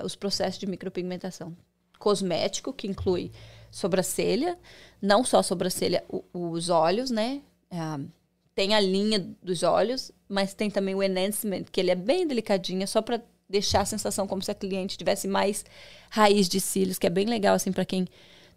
os 0.06 0.16
processos 0.16 0.58
de 0.58 0.66
micropigmentação. 0.66 1.54
Cosmético, 2.00 2.72
que 2.72 2.88
inclui 2.88 3.30
sobrancelha, 3.70 4.58
não 5.02 5.26
só 5.26 5.44
sobrancelha, 5.44 6.02
o- 6.08 6.24
os 6.34 6.70
olhos, 6.70 7.12
né? 7.12 7.42
Ah, 7.70 8.00
tem 8.54 8.74
a 8.74 8.80
linha 8.80 9.20
dos 9.44 9.64
olhos, 9.64 10.14
mas 10.30 10.54
tem 10.54 10.70
também 10.72 10.96
o 10.96 11.04
enhancement, 11.04 11.64
que 11.70 11.82
ele 11.82 11.92
é 11.92 11.96
bem 11.96 12.26
delicadinho, 12.26 12.84
é 12.84 12.86
só 12.86 13.02
para 13.02 13.22
deixar 13.50 13.82
a 13.82 13.86
sensação 13.86 14.28
como 14.28 14.42
se 14.42 14.52
a 14.52 14.56
cliente 14.56 14.98
tivesse 14.98 15.28
mais 15.28 15.66
raiz 16.10 16.50
de 16.50 16.60
cílios, 16.60 16.98
que 16.98 17.08
é 17.08 17.10
bem 17.10 17.26
legal 17.26 17.56
assim 17.56 17.72
para 17.72 17.86
quem 17.86 18.08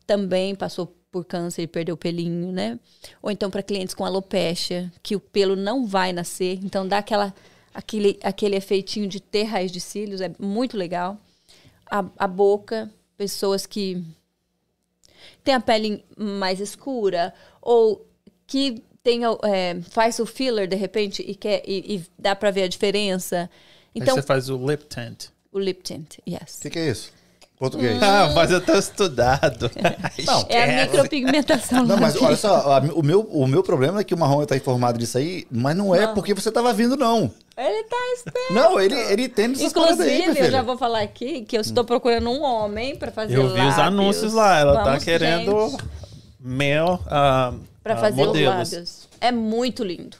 também 0.07 0.55
passou 0.55 0.95
por 1.11 1.25
câncer 1.25 1.63
e 1.63 1.67
perdeu 1.67 1.95
o 1.95 1.99
pelinho, 1.99 2.53
né? 2.53 2.79
Ou 3.23 3.31
então 3.31 3.51
para 3.51 3.63
clientes 3.63 3.95
com 3.95 4.05
alopecia, 4.05 4.93
que 5.03 5.17
o 5.17 5.21
pelo 5.21 5.57
não 5.57 5.87
vai 5.87 6.13
nascer, 6.13 6.59
então 6.63 6.87
dá 6.87 6.99
aquela 6.99 7.35
aquele 7.75 8.19
aquele 8.23 8.57
efeitinho 8.57 9.07
de 9.09 9.21
ter 9.21 9.45
raiz 9.45 9.71
de 9.71 9.81
cílios, 9.81 10.21
é 10.21 10.31
muito 10.39 10.77
legal. 10.77 11.19
A, 11.91 12.05
a 12.19 12.27
boca, 12.27 12.91
pessoas 13.17 13.67
que 13.67 14.05
têm 15.43 15.55
a 15.55 15.61
pele 15.61 16.05
mais 16.17 16.61
escura 16.61 17.35
ou 17.63 18.07
que 18.47 18.83
tem, 19.03 19.23
é, 19.43 19.81
faz 19.91 20.19
o 20.19 20.27
filler 20.27 20.69
de 20.69 20.77
repente 20.77 21.23
e, 21.27 21.35
quer, 21.35 21.63
e, 21.67 21.97
e 21.97 22.05
dá 22.19 22.37
pra 22.37 22.51
ver 22.51 22.65
a 22.65 22.69
diferença. 22.69 23.51
Então, 23.95 24.15
Aí 24.15 24.21
você 24.21 24.27
faz 24.27 24.49
o 24.51 24.57
lip 24.69 24.85
tint. 24.87 25.27
o 25.53 25.59
lip 25.59 25.83
tint, 25.83 26.19
yes. 26.29 26.57
O 26.59 26.61
que, 26.63 26.71
que 26.71 26.79
é 26.79 26.91
isso? 26.91 27.13
Português. 27.59 28.01
Ah, 28.01 28.31
mas 28.37 28.53
eu 28.53 28.61
tô 28.61 28.73
estudado. 28.79 29.69
Não, 30.25 30.47
É 30.49 30.81
a 30.81 30.85
micropigmentação. 30.87 31.85
Não, 31.85 31.97
mas 31.97 32.15
olha 32.23 32.37
só, 32.37 32.73
a- 32.73 32.79
o 32.95 33.03
meu, 33.03 33.23
o 33.23 33.49
meu 33.49 33.65
problema 33.65 34.01
é 34.01 34.05
que 34.05 34.15
o 34.15 34.17
Marrom 34.19 34.45
tá 34.45 34.57
informado 34.57 34.97
disso 34.97 35.19
aí, 35.19 35.45
mas 35.51 35.77
não 35.77 35.93
é 35.93 36.07
porque 36.07 36.33
você 36.35 36.53
tava 36.53 36.73
vindo, 36.73 36.97
não. 36.97 37.33
Ele 37.57 37.83
tá 37.83 37.97
esperto. 38.15 38.55
Não, 38.55 38.79
ele, 38.79 38.95
ele 38.95 39.25
entende 39.25 39.59
essas 39.59 39.73
paradas 39.73 39.99
aí, 40.01 40.21
Inclusive, 40.21 40.47
eu 40.47 40.51
já 40.53 40.63
vou 40.63 40.79
falar 40.79 41.01
aqui 41.01 41.43
que 41.45 41.57
eu 41.57 41.61
estou 41.61 41.85
procurando 41.85 42.31
um 42.31 42.43
homem 42.45 42.95
pra 42.95 43.11
fazer 43.11 43.37
Eu 43.37 43.49
vi 43.49 43.55
os 43.55 43.57
lábios. 43.57 43.79
anúncios 43.81 44.33
lá. 44.33 44.59
Ela 44.61 44.77
tá 44.77 44.85
Vamos, 44.85 45.03
querendo 45.05 45.71
gente, 45.71 45.83
ah, 47.09 47.53
pra 47.83 47.95
ah, 47.95 47.97
fazer 47.97 48.25
modelos. 48.25 48.69
os 48.69 48.73
lábios. 48.73 49.09
É 49.21 49.33
muito 49.33 49.83
lindo. 49.83 50.17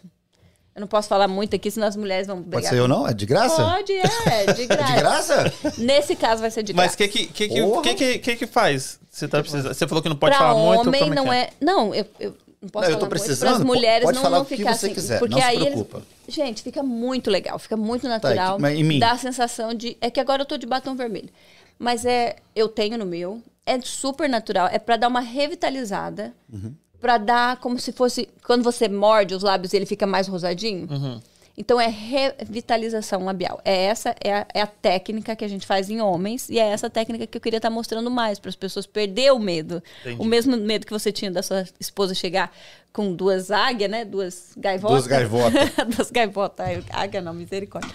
Eu 0.79 0.81
não 0.83 0.87
posso 0.87 1.09
falar 1.09 1.27
muito 1.27 1.57
aqui, 1.57 1.71
senão 1.73 1.89
as 1.89 1.97
mulheres 1.97 2.29
vão 2.29 2.37
Pode 2.37 2.49
brigar. 2.51 2.71
ser 2.73 2.79
eu 2.79 2.87
não? 2.87 3.07
É 3.07 3.13
de 3.13 3.27
graça? 3.27 3.57
Pode, 3.65 3.93
é, 3.93 4.53
de 4.53 4.63
É 4.63 4.67
graça. 4.67 4.93
de 4.95 5.01
graça? 5.01 5.55
Nesse 5.79 6.15
caso 6.15 6.41
vai 6.41 6.53
ser 6.53 6.63
de 6.63 6.73
Mas 6.73 6.95
graça. 6.95 6.95
o 6.95 6.99
que 6.99 7.09
que, 7.09 7.27
que, 7.27 7.49
que, 7.49 7.83
que, 7.83 7.95
que, 7.95 8.19
que 8.21 8.37
que 8.37 8.47
faz? 8.47 9.01
Você, 9.11 9.27
tá 9.27 9.41
precisando, 9.41 9.75
você 9.75 9.89
falou 9.89 10.01
que 10.01 10.09
não 10.09 10.15
pode 10.15 10.37
pra 10.37 10.47
falar 10.47 10.55
muito. 10.65 10.89
homem 10.89 11.01
como 11.01 11.15
não 11.15 11.25
que 11.25 11.31
é... 11.31 11.51
Não, 11.61 11.93
eu, 11.93 12.07
eu 12.21 12.35
não 12.63 12.69
posso 12.69 12.85
Não, 12.87 12.93
eu 12.93 12.95
falar 12.95 12.95
tô 12.95 12.99
muito 13.01 13.09
precisando, 13.09 13.49
para 13.49 13.59
as 13.59 13.65
mulheres 13.65 14.05
pode 14.05 14.15
não, 14.17 14.23
falar 14.23 14.37
não 14.37 14.43
o 14.45 14.47
que 14.47 14.57
ficar 14.57 14.75
você 14.75 14.87
assim. 14.87 14.95
quiser, 14.95 15.19
porque 15.19 15.35
não 15.35 15.41
se 15.43 15.47
aí 15.49 15.57
eles- 15.57 15.69
preocupa. 15.71 16.03
Gente, 16.29 16.63
fica 16.63 16.83
muito 16.85 17.29
legal, 17.31 17.59
fica 17.59 17.77
muito 17.77 18.07
natural. 18.09 18.53
Tá, 18.53 18.59
e- 18.59 18.63
mas 18.63 18.79
em 18.79 18.85
mim? 18.85 18.99
Dá 19.01 19.11
a 19.13 19.19
sensação 19.19 19.75
de... 19.75 19.97
É 20.01 20.11
que 20.11 20.21
agora 20.21 20.43
eu 20.43 20.47
tô 20.47 20.57
de 20.57 20.67
batom 20.67 20.95
vermelho. 20.95 21.29
Mas 21.77 22.05
é... 22.07 22.37
Eu 22.55 22.69
tenho 22.69 22.97
no 22.97 23.05
meu. 23.05 23.43
É 23.67 23.81
super 23.81 24.29
natural. 24.29 24.69
É 24.71 24.79
pra 24.79 24.97
dar 24.97 25.09
uma 25.09 25.21
revitalizada. 25.21 26.33
Uhum. 26.53 26.73
Pra 27.01 27.19
dar 27.19 27.59
como 27.59 27.79
se 27.79 27.93
fosse... 27.93 28.29
Quando 28.45 28.63
você 28.63 28.89
morde 28.89 29.35
os 29.35 29.43
lábios, 29.43 29.73
ele 29.75 29.87
fica 29.87 30.07
mais 30.07 30.27
rosadinho. 30.27 30.89
Uhum. 30.91 31.21
Então 31.59 31.81
é 31.81 31.89
revitalização 31.89 33.25
labial. 33.25 33.61
É 33.65 33.87
essa 33.87 34.15
é 34.23 34.33
a, 34.33 34.47
é 34.55 34.61
a 34.63 34.67
técnica 34.67 35.35
que 35.35 35.45
a 35.45 35.49
gente 35.49 35.67
faz 35.67 35.91
em 35.91 36.01
homens 36.01 36.49
e 36.49 36.57
é 36.57 36.63
essa 36.63 36.89
técnica 36.89 37.27
que 37.27 37.37
eu 37.37 37.41
queria 37.41 37.57
estar 37.57 37.69
mostrando 37.69 38.09
mais 38.09 38.39
para 38.39 38.49
as 38.49 38.55
pessoas 38.55 38.87
perder 38.87 39.33
o 39.33 39.41
medo. 39.41 39.83
Entendi. 40.03 40.23
O 40.23 40.25
mesmo 40.25 40.57
medo 40.57 40.87
que 40.87 40.93
você 40.93 41.11
tinha 41.11 41.33
da 41.33 41.43
sua 41.43 41.65
esposa 41.81 42.15
chegar 42.15 42.53
com 42.93 43.13
duas 43.13 43.51
águias, 43.51 43.91
né? 43.91 44.05
Duas 44.05 44.53
gaivotas. 44.57 44.99
Duas 44.99 45.07
gaivotas. 45.09 45.71
duas 45.97 46.11
gaivotas. 46.13 46.67
Ai, 46.67 46.85
Águia 46.91 47.21
não, 47.21 47.35
misericórdia. 47.35 47.91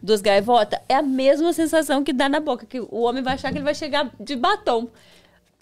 Duas 0.00 0.20
gaivotas. 0.20 0.78
É 0.88 0.94
a 0.94 1.02
mesma 1.02 1.52
sensação 1.52 2.04
que 2.04 2.12
dá 2.12 2.28
na 2.28 2.38
boca, 2.38 2.64
que 2.64 2.78
o 2.78 3.00
homem 3.00 3.24
vai 3.24 3.34
achar 3.34 3.50
que 3.50 3.58
ele 3.58 3.64
vai 3.64 3.74
chegar 3.74 4.08
de 4.20 4.36
batom. 4.36 4.88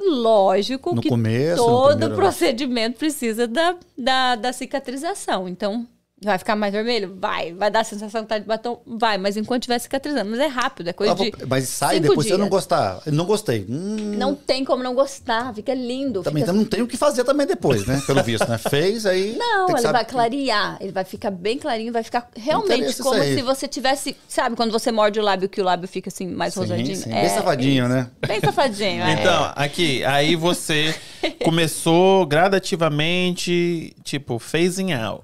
Lógico 0.00 0.94
No 0.94 1.02
que 1.02 1.08
começo, 1.08 1.56
todo 1.64 1.90
primeiro- 1.98 2.14
procedimento 2.14 2.98
precisa 2.98 3.46
da, 3.46 3.76
da, 3.96 4.36
da 4.36 4.52
cicatrização. 4.52 5.48
Então, 5.48 5.86
vai 6.22 6.36
ficar 6.38 6.56
mais 6.56 6.72
vermelho? 6.72 7.16
Vai. 7.20 7.52
Vai 7.52 7.70
dar 7.70 7.80
a 7.80 7.84
sensação 7.84 8.22
que 8.22 8.28
tá 8.28 8.38
de 8.38 8.44
batom? 8.44 8.80
Vai. 8.86 9.18
Mas 9.18 9.36
enquanto 9.36 9.62
tiver 9.62 9.78
cicatrizando. 9.78 10.30
Mas 10.30 10.40
é 10.40 10.46
rápido, 10.46 10.88
é 10.88 10.92
coisa 10.92 11.12
Ah, 11.12 11.16
vou- 11.16 11.30
de 11.30 11.46
Mas 11.46 11.68
sai 11.68 11.96
cinco 11.96 12.08
depois 12.08 12.26
se 12.26 12.32
eu 12.32 12.36
dias. 12.36 12.44
não 12.44 12.48
gostar. 12.50 13.00
Eu 13.06 13.12
não 13.12 13.24
gostei. 13.24 13.66
Hum, 13.68 14.14
Não 14.16 14.34
tem 14.34 14.64
como 14.64 14.82
não 14.82 14.94
gostar. 14.94 15.54
Fica 15.54 15.72
lindo. 15.74 16.22
também 16.22 16.42
fica 16.42 16.50
então 16.50 16.54
não 16.54 16.64
tem 16.68 16.82
o 16.82 16.86
que 16.86 16.96
fazer 16.96 17.24
também 17.24 17.46
depois, 17.46 17.86
né? 17.86 18.02
Pelo 18.06 18.22
visto, 18.22 18.48
né? 18.48 18.58
Fez, 18.70 19.06
aí. 19.06 19.36
Não, 19.38 19.68
ele 19.68 19.78
saber- 19.78 19.92
vai 19.92 20.04
clarear, 20.04 20.76
ele 20.80 20.92
vai 20.92 21.04
ficar 21.04 21.30
bem 21.30 21.58
clarinho, 21.58 21.92
vai 21.92 22.02
ficar 22.02 22.28
realmente 22.36 22.96
como 23.02 23.22
se 23.22 23.42
você 23.42 23.68
tivesse, 23.68 24.16
sabe, 24.28 24.56
quando 24.56 24.72
você 24.72 24.90
morde 24.90 25.18
o 25.20 25.22
lábio 25.22 25.48
que 25.48 25.60
o 25.60 25.64
lábio 25.64 25.86
fica 25.88 26.08
assim 26.08 26.26
mais 26.26 26.54
Sim, 26.54 26.60
rosadinho. 26.60 26.96
sim. 26.96 27.12
É, 27.12 27.20
Bem 27.22 27.28
safadinho, 27.30 27.84
isso. 27.84 27.94
né? 27.94 28.10
Bem 28.26 28.40
safadinho. 28.40 29.02
é. 29.04 29.12
Então, 29.12 29.52
aqui, 29.54 30.04
aí 30.04 30.34
você 30.36 30.94
começou 31.44 32.26
gradativamente, 32.26 33.94
tipo, 34.02 34.38
phasing 34.38 34.92
out. 34.92 35.22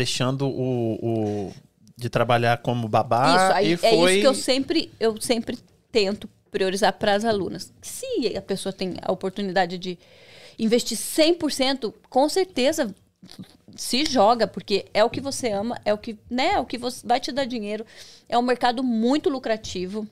Deixando 0.00 0.48
o, 0.48 0.94
o- 1.48 1.52
de 1.94 2.08
trabalhar 2.08 2.56
como 2.62 2.88
babá 2.88 3.34
isso, 3.36 3.54
aí, 3.54 3.68
e 3.68 3.72
é 3.74 3.76
foi... 3.76 4.12
isso 4.12 4.20
que 4.22 4.26
eu 4.26 4.34
sempre, 4.34 4.90
eu 4.98 5.20
sempre 5.20 5.58
tento 5.92 6.26
priorizar 6.50 6.94
para 6.94 7.14
as 7.14 7.22
alunas. 7.22 7.70
Se 7.82 8.34
a 8.34 8.40
pessoa 8.40 8.72
tem 8.72 8.94
a 9.02 9.12
oportunidade 9.12 9.76
de 9.76 9.98
investir 10.58 10.96
100%, 10.96 11.92
com 12.08 12.26
certeza 12.30 12.94
se 13.76 14.06
joga, 14.06 14.46
porque 14.46 14.86
é 14.94 15.04
o 15.04 15.10
que 15.10 15.20
você 15.20 15.50
ama, 15.50 15.78
é 15.84 15.92
o 15.92 15.98
que, 15.98 16.18
né, 16.30 16.52
é 16.54 16.58
o 16.58 16.64
que 16.64 16.78
você 16.78 17.06
vai 17.06 17.20
te 17.20 17.30
dar 17.30 17.44
dinheiro. 17.44 17.84
É 18.26 18.38
um 18.38 18.42
mercado 18.42 18.82
muito 18.82 19.28
lucrativo. 19.28 20.08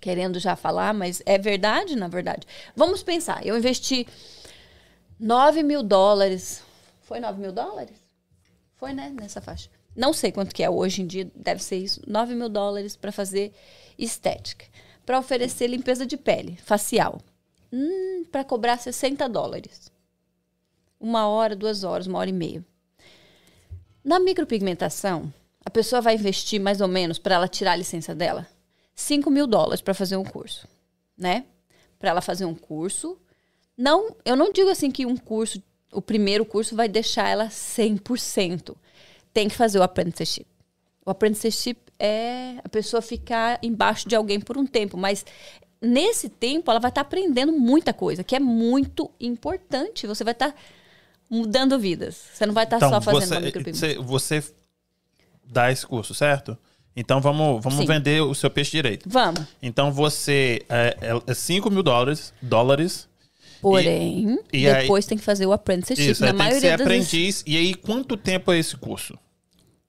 Querendo 0.00 0.40
já 0.40 0.56
falar, 0.56 0.92
mas 0.92 1.22
é 1.24 1.38
verdade, 1.38 1.94
na 1.94 2.08
verdade. 2.08 2.44
Vamos 2.74 3.04
pensar, 3.04 3.46
eu 3.46 3.56
investi 3.56 4.04
9 5.20 5.62
mil 5.62 5.84
dólares. 5.84 6.64
Foi 7.02 7.20
9 7.20 7.40
mil 7.40 7.52
dólares? 7.52 7.99
Foi, 8.80 8.94
né? 8.94 9.14
Nessa 9.14 9.42
faixa. 9.42 9.68
Não 9.94 10.14
sei 10.14 10.32
quanto 10.32 10.54
que 10.54 10.62
é 10.62 10.70
hoje 10.70 11.02
em 11.02 11.06
dia, 11.06 11.30
deve 11.34 11.62
ser 11.62 11.76
isso. 11.76 12.00
9 12.06 12.34
mil 12.34 12.48
dólares 12.48 12.96
para 12.96 13.12
fazer 13.12 13.52
estética. 13.98 14.64
Para 15.04 15.18
oferecer 15.18 15.66
limpeza 15.66 16.06
de 16.06 16.16
pele, 16.16 16.56
facial. 16.64 17.20
Hum, 17.70 18.24
para 18.32 18.42
cobrar 18.42 18.78
60 18.78 19.28
dólares. 19.28 19.92
Uma 20.98 21.28
hora, 21.28 21.54
duas 21.54 21.84
horas, 21.84 22.06
uma 22.06 22.18
hora 22.18 22.30
e 22.30 22.32
meia. 22.32 22.64
Na 24.02 24.18
micropigmentação, 24.18 25.32
a 25.62 25.68
pessoa 25.68 26.00
vai 26.00 26.14
investir 26.14 26.58
mais 26.58 26.80
ou 26.80 26.88
menos 26.88 27.18
para 27.18 27.34
ela 27.34 27.48
tirar 27.48 27.72
a 27.72 27.76
licença 27.76 28.14
dela 28.14 28.48
5 28.94 29.30
mil 29.30 29.46
dólares 29.46 29.82
para 29.82 29.92
fazer 29.92 30.16
um 30.16 30.24
curso, 30.24 30.66
né? 31.18 31.44
Para 31.98 32.10
ela 32.10 32.22
fazer 32.22 32.46
um 32.46 32.54
curso. 32.54 33.18
Não, 33.76 34.16
eu 34.24 34.36
não 34.36 34.52
digo 34.52 34.70
assim 34.70 34.90
que 34.90 35.04
um 35.04 35.18
curso, 35.18 35.62
o 35.92 36.00
primeiro 36.00 36.44
curso 36.44 36.76
vai 36.76 36.88
deixar 36.88 37.28
ela 37.28 37.48
100%. 37.48 38.74
Tem 39.32 39.48
que 39.48 39.54
fazer 39.54 39.78
o 39.78 39.82
apprenticeship. 39.82 40.46
O 41.04 41.10
apprenticeship 41.10 41.78
é 41.98 42.56
a 42.62 42.68
pessoa 42.68 43.02
ficar 43.02 43.58
embaixo 43.62 44.08
de 44.08 44.14
alguém 44.14 44.40
por 44.40 44.56
um 44.56 44.66
tempo, 44.66 44.96
mas 44.96 45.24
nesse 45.80 46.28
tempo 46.28 46.70
ela 46.70 46.80
vai 46.80 46.90
estar 46.90 47.00
aprendendo 47.00 47.52
muita 47.52 47.92
coisa, 47.92 48.22
que 48.22 48.36
é 48.36 48.40
muito 48.40 49.10
importante. 49.20 50.06
Você 50.06 50.24
vai 50.24 50.32
estar 50.32 50.54
mudando 51.28 51.78
vidas. 51.78 52.16
Você 52.32 52.46
não 52.46 52.54
vai 52.54 52.64
estar 52.64 52.76
Então, 52.76 52.90
só 52.90 53.00
fazendo 53.00 53.28
você, 53.28 53.96
uma 53.96 54.04
você, 54.04 54.38
você 54.40 54.54
dá 55.44 55.70
esse 55.70 55.86
curso, 55.86 56.14
certo? 56.14 56.56
Então 56.94 57.20
vamos, 57.20 57.62
vamos 57.62 57.80
Sim. 57.80 57.86
vender 57.86 58.20
o 58.20 58.34
seu 58.34 58.50
peixe 58.50 58.72
direito. 58.72 59.08
Vamos. 59.08 59.40
Então 59.62 59.92
você 59.92 60.64
é, 60.68 60.96
é 61.26 61.34
5 61.34 61.70
mil 61.70 61.82
dólares, 61.82 62.34
dólares. 62.42 63.08
Porém, 63.60 64.38
e 64.52 64.66
aí- 64.68 64.82
depois 64.82 65.04
tem 65.06 65.18
que 65.18 65.24
fazer 65.24 65.46
o 65.46 65.52
apprenticeship. 65.52 66.10
Isso, 66.12 66.20
Na 66.22 66.28
aí 66.28 66.32
tem 66.32 66.38
que 66.38 66.44
maioria 66.44 66.60
ser 66.70 66.76
das 66.78 66.86
aprendiz. 66.86 67.42
E 67.46 67.56
aí, 67.56 67.74
quanto 67.74 68.16
tempo 68.16 68.52
é 68.52 68.58
esse 68.58 68.76
curso? 68.76 69.18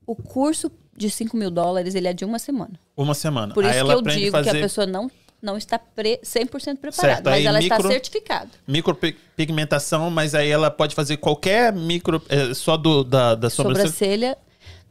o 0.05 0.15
curso 0.15 0.69
de 0.97 1.09
5 1.09 1.37
mil 1.37 1.49
dólares 1.49 1.95
ele 1.95 2.07
é 2.07 2.11
de 2.13 2.25
uma 2.25 2.37
semana. 2.37 2.77
Uma 2.97 3.13
semana. 3.13 3.53
Por 3.53 3.63
aí 3.63 3.77
isso 3.77 3.85
que 3.85 3.91
eu 3.93 4.01
digo 4.01 4.31
fazer 4.31 4.51
que 4.51 4.57
a 4.57 4.61
pessoa 4.61 4.85
não, 4.85 5.09
não 5.41 5.55
está 5.57 5.79
pre, 5.79 6.19
100% 6.21 6.79
preparada, 6.79 6.91
Certo, 7.15 7.25
mas 7.25 7.33
aí 7.35 7.45
ela 7.45 7.59
está 7.59 7.75
micro- 7.77 7.89
certificada. 7.91 8.49
micropigmentação, 8.67 10.09
mas 10.11 10.35
aí 10.35 10.49
ela 10.49 10.69
pode 10.69 10.93
fazer 10.95 11.15
qualquer 11.17 11.71
micro. 11.71 12.21
é, 12.27 12.53
só 12.53 12.75
do, 12.75 13.03
da, 13.05 13.35
da 13.35 13.49
sobrancelha. 13.49 13.87
Sobrancelha, 13.89 14.37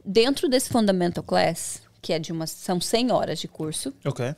dentro 0.03 0.49
desse 0.49 0.69
Fundamental 0.69 1.23
Class, 1.23 1.83
que 2.01 2.13
é 2.13 2.17
de 2.19 2.31
uma, 2.31 2.47
são 2.47 2.81
100 2.81 3.11
horas 3.11 3.37
de 3.39 3.47
curso, 3.47 3.93
Ok. 4.03 4.33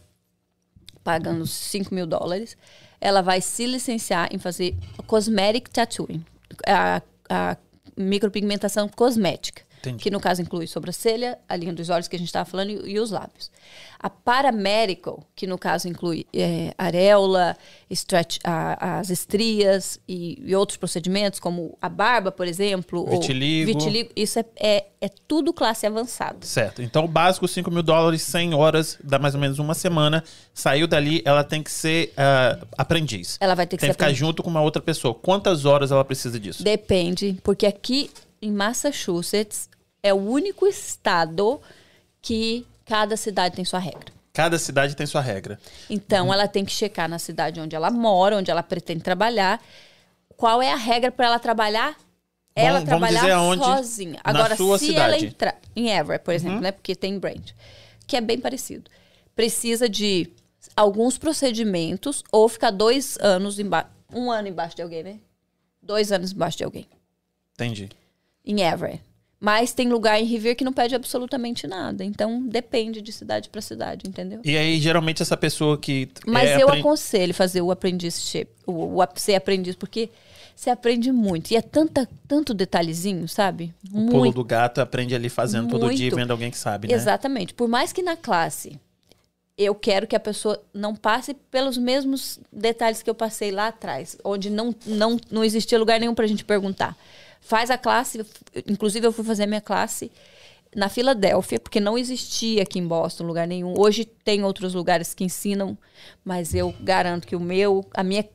pagando 1.04 1.46
5 1.48 1.94
mil 1.96 2.06
dólares, 2.06 2.58
ela 3.04 3.22
vai 3.22 3.42
se 3.42 3.68
licenciar 3.68 4.30
em 4.34 4.40
fazer 4.40 4.74
cosmetic 5.06 5.68
tattooing, 5.70 6.24
a, 6.66 7.02
a 7.30 7.58
micropigmentação 7.98 8.88
cosmética. 8.88 9.62
Entendi. 9.84 10.02
Que 10.04 10.10
no 10.10 10.20
caso 10.20 10.42
inclui 10.42 10.66
sobrancelha, 10.66 11.38
a 11.48 11.56
linha 11.58 11.74
dos 11.74 11.90
olhos 11.90 12.08
que 12.08 12.16
a 12.16 12.20
gente 12.20 12.30
estava 12.30 12.46
falando 12.50 12.70
e, 12.70 12.92
e 12.94 13.00
os 13.00 13.12
lábios. 13.12 13.52
A 14.00 14.10
paramedical, 14.10 15.24
que 15.36 15.46
no 15.48 15.58
caso 15.58 15.88
inclui 15.88 16.26
é, 16.34 16.74
areola, 16.78 17.56
stretch, 17.90 18.38
a- 18.44 19.00
as 19.00 19.10
estrias 19.10 20.00
e, 20.08 20.42
e 20.46 20.56
outros 20.56 20.78
procedimentos, 20.78 21.40
como 21.40 21.78
a 21.82 21.90
barba, 21.90 22.32
por 22.32 22.48
exemplo. 22.48 23.06
Vitiligo. 23.10 23.68
Vitiligo. 23.74 24.10
Isso 24.16 24.40
é, 24.40 24.46
é, 24.58 24.86
é 25.02 25.10
tudo 25.28 25.54
classe 25.54 25.86
avançada. 25.86 26.46
Certo. 26.46 26.82
Então, 26.82 27.06
o 27.06 27.08
básico, 27.08 27.48
5 27.48 27.70
mil 27.72 27.84
dólares, 27.84 28.22
100 28.24 28.54
horas, 28.54 28.98
dá 29.04 29.20
mais 29.20 29.36
ou 29.36 29.42
menos 29.42 29.60
uma 29.60 29.74
semana. 29.74 30.24
Saiu 30.54 30.88
dali, 30.88 31.22
ela 31.26 31.44
tem 31.44 31.62
que 31.64 31.72
ser 31.72 32.14
ah, 32.18 32.60
aprendiz. 32.78 33.38
Ela 33.40 33.56
vai 33.56 33.66
ter 33.68 33.78
que 33.78 33.82
tem 33.82 33.90
que 33.90 33.94
ficar 33.94 34.06
aprendiz. 34.06 34.20
junto 34.20 34.44
com 34.44 34.50
uma 34.50 34.62
outra 34.62 34.82
pessoa. 34.82 35.14
Quantas 35.14 35.66
horas 35.66 35.92
ela 35.92 36.04
precisa 36.06 36.40
disso? 36.40 36.64
Depende, 36.64 37.38
porque 37.44 37.66
aqui 37.66 38.10
em 38.42 38.52
Massachusetts 38.52 39.70
é 40.04 40.14
o 40.14 40.18
único 40.18 40.68
estado 40.68 41.60
que 42.22 42.68
cada 42.86 43.16
cidade 43.16 43.56
tem 43.56 43.64
sua 43.66 43.80
regra. 43.80 44.12
Cada 44.34 44.60
cidade 44.60 44.96
tem 44.96 45.06
sua 45.06 45.22
regra. 45.22 45.58
Então, 45.90 46.28
Uhum. 46.28 46.34
ela 46.34 46.48
tem 46.48 46.66
que 46.66 46.72
checar 46.72 47.08
na 47.08 47.18
cidade 47.20 47.60
onde 47.62 47.76
ela 47.76 47.90
mora, 47.90 48.36
onde 48.38 48.52
ela 48.52 48.62
pretende 48.64 49.02
trabalhar, 49.02 49.64
qual 50.36 50.62
é 50.62 50.72
a 50.72 50.76
regra 50.76 51.12
para 51.12 51.28
ela 51.28 51.40
trabalhar. 51.40 51.96
Ela 52.56 52.80
vamos 52.80 52.90
trabalhar 52.90 53.20
dizer 53.22 53.32
aonde? 53.32 53.64
sozinha. 53.64 54.20
Agora, 54.24 54.56
se 54.56 54.64
cidade. 54.80 54.92
Uhum. 54.92 55.00
ela 55.00 55.18
entrar 55.18 55.60
em 55.76 55.90
Everett, 55.90 56.24
por 56.26 56.34
exemplo, 56.34 56.60
né? 56.60 56.72
Porque 56.72 56.96
tem 56.96 57.18
Brand, 57.18 57.52
que 58.06 58.16
é 58.18 58.22
bem 58.22 58.40
parecido. 58.40 58.92
Precisa 59.36 59.88
de 59.90 60.30
alguns 60.76 61.18
procedimentos 61.18 62.24
ou 62.32 62.48
ficar 62.50 62.70
dois 62.72 63.18
anos 63.20 63.58
embaixo, 63.58 63.90
um 64.14 64.32
ano 64.32 64.48
embaixo 64.48 64.76
de 64.76 64.82
alguém, 64.84 65.02
né? 65.04 65.20
Dois 65.82 66.12
anos 66.12 66.32
embaixo 66.32 66.58
de 66.58 66.64
alguém. 66.64 66.88
Entendi. 67.54 67.90
em 68.46 68.62
Everett. 68.62 69.02
Mas 69.44 69.74
tem 69.74 69.90
lugar 69.90 70.22
em 70.22 70.24
Rivier 70.24 70.56
que 70.56 70.64
não 70.64 70.72
pede 70.72 70.96
absolutamente 70.96 71.68
nada. 71.68 72.02
Então 72.02 72.42
depende 72.48 73.02
de 73.02 73.12
cidade 73.12 73.50
para 73.50 73.60
cidade, 73.60 74.08
entendeu? 74.08 74.40
E 74.42 74.56
aí, 74.56 74.80
geralmente, 74.80 75.22
essa 75.22 75.36
pessoa 75.36 75.78
que. 75.78 76.08
Mas 76.26 76.52
é 76.52 76.64
eu 76.64 76.68
apren- 76.70 76.80
aconselho 76.80 77.34
fazer 77.34 77.62
o 77.62 77.70
apprenticeship, 77.70 78.48
o, 78.66 79.02
o 79.02 79.08
ser 79.16 79.36
aprendiz, 79.36 79.76
porque 79.76 80.10
você 80.56 80.70
aprende 80.70 81.12
muito. 81.12 81.52
E 81.52 81.58
é 81.58 81.62
tanta, 81.62 82.08
tanto 82.26 82.54
detalhezinho, 82.54 83.28
sabe? 83.28 83.74
O 83.92 84.06
pulo 84.06 84.32
do 84.32 84.46
gato 84.46 84.80
aprende 84.80 85.14
ali 85.14 85.28
fazendo 85.28 85.68
todo 85.68 85.94
dia 85.94 86.08
e 86.08 86.10
Muito. 86.10 86.16
vendo 86.16 86.32
alguém 86.32 86.50
que 86.50 86.58
sabe, 86.58 86.88
né? 86.88 86.94
Exatamente. 86.94 87.54
Por 87.54 87.68
mais 87.68 87.92
que 87.92 88.02
na 88.02 88.16
classe 88.16 88.80
eu 89.58 89.76
quero 89.76 90.08
que 90.08 90.16
a 90.16 90.22
pessoa 90.22 90.58
não 90.74 90.96
passe 90.96 91.34
pelos 91.52 91.78
mesmos 91.78 92.40
detalhes 92.50 93.04
que 93.04 93.10
eu 93.10 93.14
passei 93.14 93.52
lá 93.52 93.68
atrás, 93.68 94.18
onde 94.24 94.50
não, 94.50 94.74
não, 94.86 95.18
não 95.30 95.44
existia 95.44 95.78
lugar 95.78 96.00
nenhum 96.00 96.16
pra 96.16 96.28
gente 96.28 96.46
perguntar. 96.46 96.96
Faz 97.46 97.70
a 97.70 97.78
classe, 97.78 98.26
inclusive 98.68 99.06
eu 99.06 99.12
fui 99.12 99.24
fazer 99.24 99.46
minha 99.46 99.62
classe 99.62 100.12
na 100.76 100.90
Filadélfia, 100.90 101.60
porque 101.60 101.80
não 101.80 101.98
existia 101.98 102.64
aqui 102.64 102.80
em 102.80 102.88
Boston 102.88 103.26
lugar 103.26 103.48
nenhum. 103.48 103.74
Hoje 103.78 104.06
tem 104.06 104.44
outros 104.44 104.74
lugares 104.74 105.14
que 105.14 105.24
ensinam, 105.24 105.78
mas 106.24 106.54
eu 106.54 106.74
garanto 106.82 107.28
que 107.28 107.36
o 107.36 107.40
meu, 107.40 107.86
a 107.94 108.04
minha, 108.04 108.28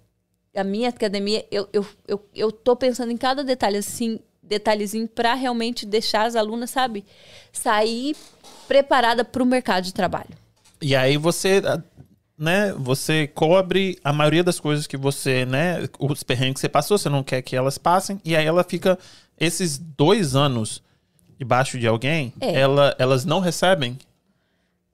a 0.55 0.65
minha 0.65 0.89
academia, 0.89 1.45
eu, 1.51 1.69
eu, 1.73 1.87
eu, 2.07 2.29
eu 2.35 2.53
tô 2.53 2.77
pensando 2.77 3.11
em 3.11 3.17
cada 3.17 3.43
detalhe 3.43 3.79
assim, 3.79 4.21
detalhezinho 4.43 5.09
para 5.09 5.35
realmente 5.35 5.85
deixar 5.85 6.27
as 6.27 6.37
alunas, 6.37 6.71
sabe, 6.71 7.05
sair 7.53 8.17
preparada 8.67 9.25
para 9.25 9.43
o 9.43 9.47
mercado 9.47 9.85
de 9.85 9.95
trabalho. 9.95 10.31
E 10.81 10.95
aí 10.95 11.17
você, 11.17 11.61
né, 12.39 12.73
você 12.75 13.27
cobre 13.27 13.99
a 14.05 14.13
maioria 14.13 14.45
das 14.45 14.61
coisas 14.61 14.87
que 14.87 14.97
você, 14.97 15.45
né, 15.45 15.89
os 15.99 16.23
perrengues 16.23 16.55
que 16.55 16.61
você 16.61 16.69
passou, 16.69 16.97
você 16.97 17.09
não 17.09 17.23
quer 17.25 17.43
que 17.43 17.57
elas 17.57 17.77
passem, 17.79 18.21
e 18.25 18.37
aí 18.37 18.47
ela 18.47 18.63
fica 18.63 18.99
esses 19.39 19.77
dois 19.79 20.37
anos 20.37 20.83
debaixo 21.39 21.79
de 21.79 21.87
alguém, 21.87 22.33
É. 22.41 22.53
ela, 22.61 22.95
elas 22.99 23.25
não 23.25 23.41
recebem? 23.41 23.99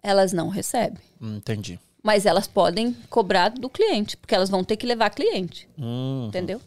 Elas 0.02 0.33
não 0.33 0.48
recebem, 0.48 0.98
Hum, 1.20 1.37
entendi. 1.37 1.78
mas 2.02 2.26
elas 2.26 2.46
podem 2.46 2.94
cobrar 3.11 3.48
do 3.50 3.68
cliente, 3.68 4.16
porque 4.16 4.35
elas 4.35 4.48
vão 4.50 4.62
ter 4.64 4.76
que 4.76 4.87
levar 4.87 5.11
cliente. 5.11 5.68
Hum, 5.78 6.26
entendeu? 6.28 6.61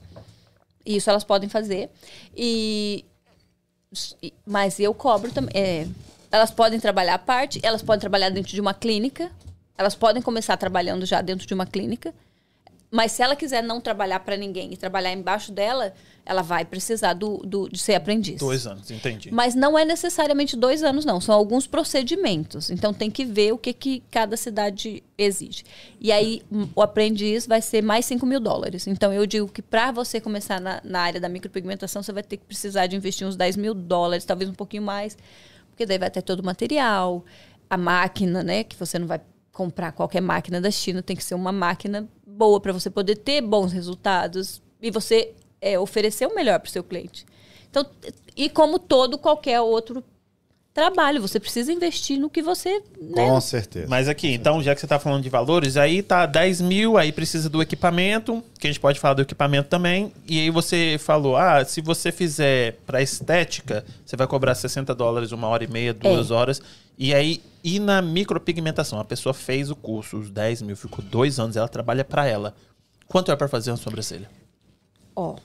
Isso 0.86 1.10
elas 1.10 1.24
podem 1.24 1.50
fazer. 1.50 1.90
E, 2.36 3.04
e- 4.22 4.34
mas 4.46 4.80
eu 4.80 4.94
cobro 4.94 5.32
também. 5.32 5.52
é, 5.54 5.88
elas 6.32 6.50
podem 6.52 6.80
trabalhar 6.80 7.16
à 7.16 7.20
parte, 7.20 7.60
elas 7.64 7.82
podem 7.82 8.00
trabalhar 8.00 8.30
dentro 8.30 8.52
de 8.52 8.60
uma 8.62 8.74
clínica, 8.74 9.32
elas 9.78 9.96
podem 9.96 10.22
começar 10.22 10.58
trabalhando 10.58 11.06
já 11.06 11.22
dentro 11.22 11.46
de 11.48 11.54
uma 11.54 11.66
clínica. 11.66 12.14
Mas 12.90 13.12
se 13.12 13.22
ela 13.22 13.36
quiser 13.36 13.62
não 13.62 13.82
trabalhar 13.82 14.22
para 14.22 14.38
ninguém 14.38 14.72
e 14.72 14.78
trabalhar 14.78 15.12
embaixo 15.12 15.52
dela, 15.52 15.94
ela 16.26 16.42
vai 16.42 16.64
precisar 16.64 17.14
do, 17.14 17.40
do- 17.40 17.68
de 17.68 17.78
ser 17.78 17.96
aprendiz. 17.96 18.40
dois 18.40 18.66
anos, 18.66 18.90
entendi. 18.90 19.30
Mas 19.30 19.56
não 19.56 19.78
é 19.78 19.84
necessariamente 19.84 20.56
dois 20.56 20.82
anos, 20.84 21.04
não. 21.04 21.20
São 21.20 21.36
alguns 21.36 21.68
procedimentos. 21.68 22.70
Então 22.70 22.94
tem 22.94 23.12
que 23.12 23.26
ver 23.26 23.52
o 23.52 23.58
que, 23.58 23.74
que 23.74 24.02
cada 24.10 24.38
cidade 24.38 25.04
exige. 25.18 25.66
E 26.00 26.14
aí 26.14 26.42
o 26.74 26.82
aprendiz 26.82 27.46
vai 27.46 27.62
ser 27.62 27.84
mais 27.84 28.06
5 28.06 28.26
mil 28.26 28.40
dólares. 28.40 28.88
Então 28.88 29.12
eu 29.12 29.26
digo 29.26 29.50
que 29.50 29.62
para 29.62 29.92
você 29.92 30.22
começar 30.22 30.62
na, 30.62 30.80
na 30.82 31.02
área 31.02 31.20
da 31.20 31.28
micropigmentação, 31.28 32.02
você 32.02 32.14
vai 32.14 32.24
ter 32.24 32.38
que 32.38 32.46
precisar 32.46 32.88
de 32.88 32.96
investir 32.96 33.28
uns 33.28 33.36
10 33.36 33.58
mil 33.58 33.74
dólares, 33.74 34.24
talvez 34.24 34.50
um 34.50 34.54
pouquinho 34.54 34.84
mais. 34.84 35.18
Porque 35.72 35.86
daí 35.86 35.98
vai 36.00 36.10
ter 36.10 36.22
todo 36.22 36.40
o 36.40 36.46
material, 36.46 37.26
a 37.70 37.76
máquina, 37.78 38.42
né? 38.44 38.64
Que 38.64 38.78
você 38.78 38.98
não 38.98 39.08
vai 39.08 39.20
comprar 39.58 39.92
qualquer 39.92 40.22
máquina 40.22 40.62
da 40.62 40.70
China, 40.70 41.02
tem 41.02 41.16
que 41.16 41.24
ser 41.24 41.34
uma 41.34 41.52
máquina 41.52 42.08
boa 42.28 42.62
para 42.62 42.72
você 42.72 42.92
poder 42.92 43.16
ter 43.16 43.42
bons 43.42 43.72
resultados 43.72 44.62
e 44.80 44.92
você 44.92 45.34
é, 45.60 45.80
oferecer 45.80 46.28
o 46.28 46.36
melhor 46.36 46.60
para 46.60 46.70
o 46.70 46.72
seu 46.72 46.84
cliente. 46.84 47.26
Então, 47.68 47.84
e 48.36 48.52
como 48.52 48.78
todo 48.78 49.18
qualquer 49.18 49.60
outro 49.60 50.04
trabalho, 50.78 51.20
você 51.20 51.40
precisa 51.40 51.74
investir 51.74 52.20
no 52.20 52.30
que 52.30 52.40
você. 52.40 52.84
Né? 53.02 53.26
Com 53.28 53.42
certeza. 53.42 53.88
Mas 53.90 54.08
aqui, 54.08 54.32
então, 54.32 54.62
já 54.62 54.76
que 54.76 54.80
você 54.80 54.86
tá 54.86 55.00
falando 55.00 55.24
de 55.24 55.30
valores, 55.30 55.76
aí 55.76 56.04
tá 56.04 56.28
10 56.28 56.62
mil, 56.62 56.98
aí 56.98 57.12
precisa 57.12 57.50
do 57.50 57.64
equipamento, 57.64 58.44
que 58.60 58.68
a 58.68 58.70
gente 58.70 58.80
pode 58.80 59.00
falar 59.00 59.16
do 59.16 59.24
equipamento 59.24 59.70
também. 59.70 60.14
E 60.28 60.40
aí 60.40 60.52
você 60.52 60.98
falou, 61.00 61.36
ah, 61.36 61.66
se 61.66 61.82
você 61.82 62.12
fizer 62.12 62.78
pra 62.86 63.02
estética, 63.02 63.84
você 64.06 64.16
vai 64.16 64.28
cobrar 64.28 64.54
60 64.54 64.94
dólares 64.94 65.32
uma 65.32 65.48
hora 65.48 65.64
e 65.64 65.68
meia, 65.68 65.96
duas 65.96 66.30
horas. 66.30 66.62
E 66.96 67.12
aí, 67.12 67.42
e 67.64 67.80
na 67.80 68.00
micropigmentação? 68.00 69.00
A 69.00 69.06
pessoa 69.06 69.34
fez 69.34 69.72
o 69.72 69.76
curso, 69.76 70.20
os 70.20 70.30
10 70.30 70.62
mil, 70.62 70.78
ficou 70.78 71.04
dois 71.04 71.40
anos, 71.40 71.58
ela 71.58 71.68
trabalha 71.68 72.06
pra 72.06 72.28
ela. 72.28 72.54
Quanto 73.08 73.32
é 73.32 73.36
pra 73.36 73.48
fazer 73.48 73.72
uma 73.72 73.78
sobrancelha? 73.78 74.30
Ó. 75.16 75.38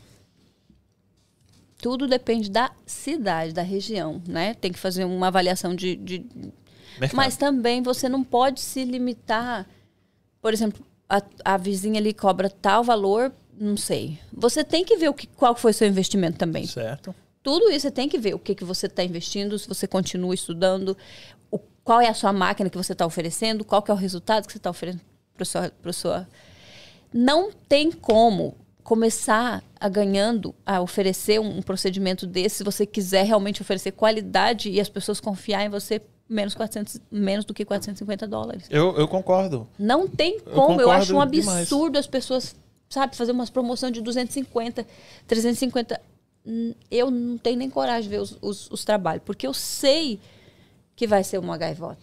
Tudo 1.83 2.07
depende 2.07 2.49
da 2.49 2.71
cidade, 2.87 3.53
da 3.53 3.61
região, 3.61 4.23
né? 4.25 4.55
Tem 4.55 4.71
que 4.71 4.79
fazer 4.79 5.05
uma 5.05 5.27
avaliação 5.27 5.75
de. 5.75 5.97
de-. 5.97 6.25
Mas 7.13 7.37
também 7.37 7.83
você 7.83 8.09
não 8.09 8.23
pode 8.23 8.61
se 8.61 8.85
limitar. 8.85 9.67
Por 10.41 10.55
exemplo, 10.55 10.87
a, 11.09 11.21
a 11.45 11.57
vizinha 11.57 11.99
ali 11.99 12.15
cobra 12.15 12.49
tal 12.49 12.85
valor, 12.85 13.33
não 13.59 13.77
sei. 13.77 14.17
Você 14.33 14.63
tem 14.63 14.85
que 14.85 14.97
ver 14.97 15.09
o 15.09 15.15
que, 15.15 15.27
qual 15.27 15.57
foi 15.57 15.73
seu 15.73 15.89
investimento 15.89 16.39
também. 16.39 16.65
Certo. 16.69 17.13
Tudo 17.43 17.69
isso 17.69 17.81
você 17.81 17.91
tem 17.91 18.09
que 18.09 18.17
ver 18.17 18.37
o 18.37 18.39
que, 18.39 18.55
que 18.55 18.65
você 18.65 18.87
está 18.87 19.03
investindo, 19.03 19.59
se 19.59 19.67
você 19.67 19.89
continua 19.89 20.33
estudando, 20.33 20.97
o, 21.51 21.59
qual 21.83 22.01
é 22.01 22.09
a 22.09 22.15
sua 22.15 22.33
máquina 22.33 22.71
que 22.71 22.79
você 22.79 22.93
está 22.93 23.05
oferecendo, 23.05 23.65
qual 23.65 23.83
que 23.83 23.91
é 23.91 23.95
o 23.95 23.97
resultado 23.97 24.47
que 24.47 24.53
você 24.53 24.59
está 24.59 24.71
oferecendo 24.71 25.03
para 25.35 25.45
sua, 25.45 25.73
pro 25.83 25.93
sua. 25.93 26.29
Não 27.13 27.51
tem 27.51 27.91
como 27.91 28.55
começar 28.83 29.63
a 29.79 29.89
ganhando, 29.89 30.55
a 30.67 30.81
oferecer 30.81 31.41
um, 31.41 31.59
um 31.59 31.63
procedimento 31.63 32.27
desse, 32.27 32.57
se 32.57 32.65
você 32.65 32.85
quiser 32.85 33.25
realmente 33.25 33.63
oferecer 33.63 33.93
qualidade 33.93 34.71
e 34.71 34.81
as 34.81 34.89
pessoas 34.89 35.21
confiar 35.21 35.65
em 35.65 35.69
você 35.69 36.01
menos, 36.29 36.55
400, 36.55 37.01
menos 37.11 37.45
do 37.45 37.53
que 37.55 37.65
450 37.65 38.27
dólares. 38.27 38.65
Eu, 38.71 38.97
eu 38.97 39.07
concordo. 39.07 39.69
Não 39.79 40.09
tem 40.09 40.41
como. 40.41 40.81
Eu, 40.81 40.87
concordo 40.87 40.91
acho 40.91 41.17
um 41.17 41.27
demais. 41.31 41.61
absurdo 41.63 41.99
as 41.99 42.07
pessoas, 42.07 42.55
sabe, 42.89 43.15
fazer 43.17 43.33
umas 43.33 43.51
promoções 43.51 43.93
de 43.93 44.01
250, 44.01 44.87
350. 45.27 46.01
Hum, 46.47 46.75
Eu 46.91 47.11
não 47.11 47.39
tenho 47.39 47.57
nem 47.59 47.71
coragem 47.71 48.03
de 48.05 48.09
ver 48.09 48.21
os, 48.21 48.37
os- 48.43 48.71
os 48.71 48.85
trabalhos, 48.85 49.23
porque 49.25 49.47
eu 49.47 49.55
sei 49.55 50.19
que 50.97 51.07
vai 51.07 51.23
ser 51.23 51.39
uma 51.39 51.57
gaivota. 51.57 51.99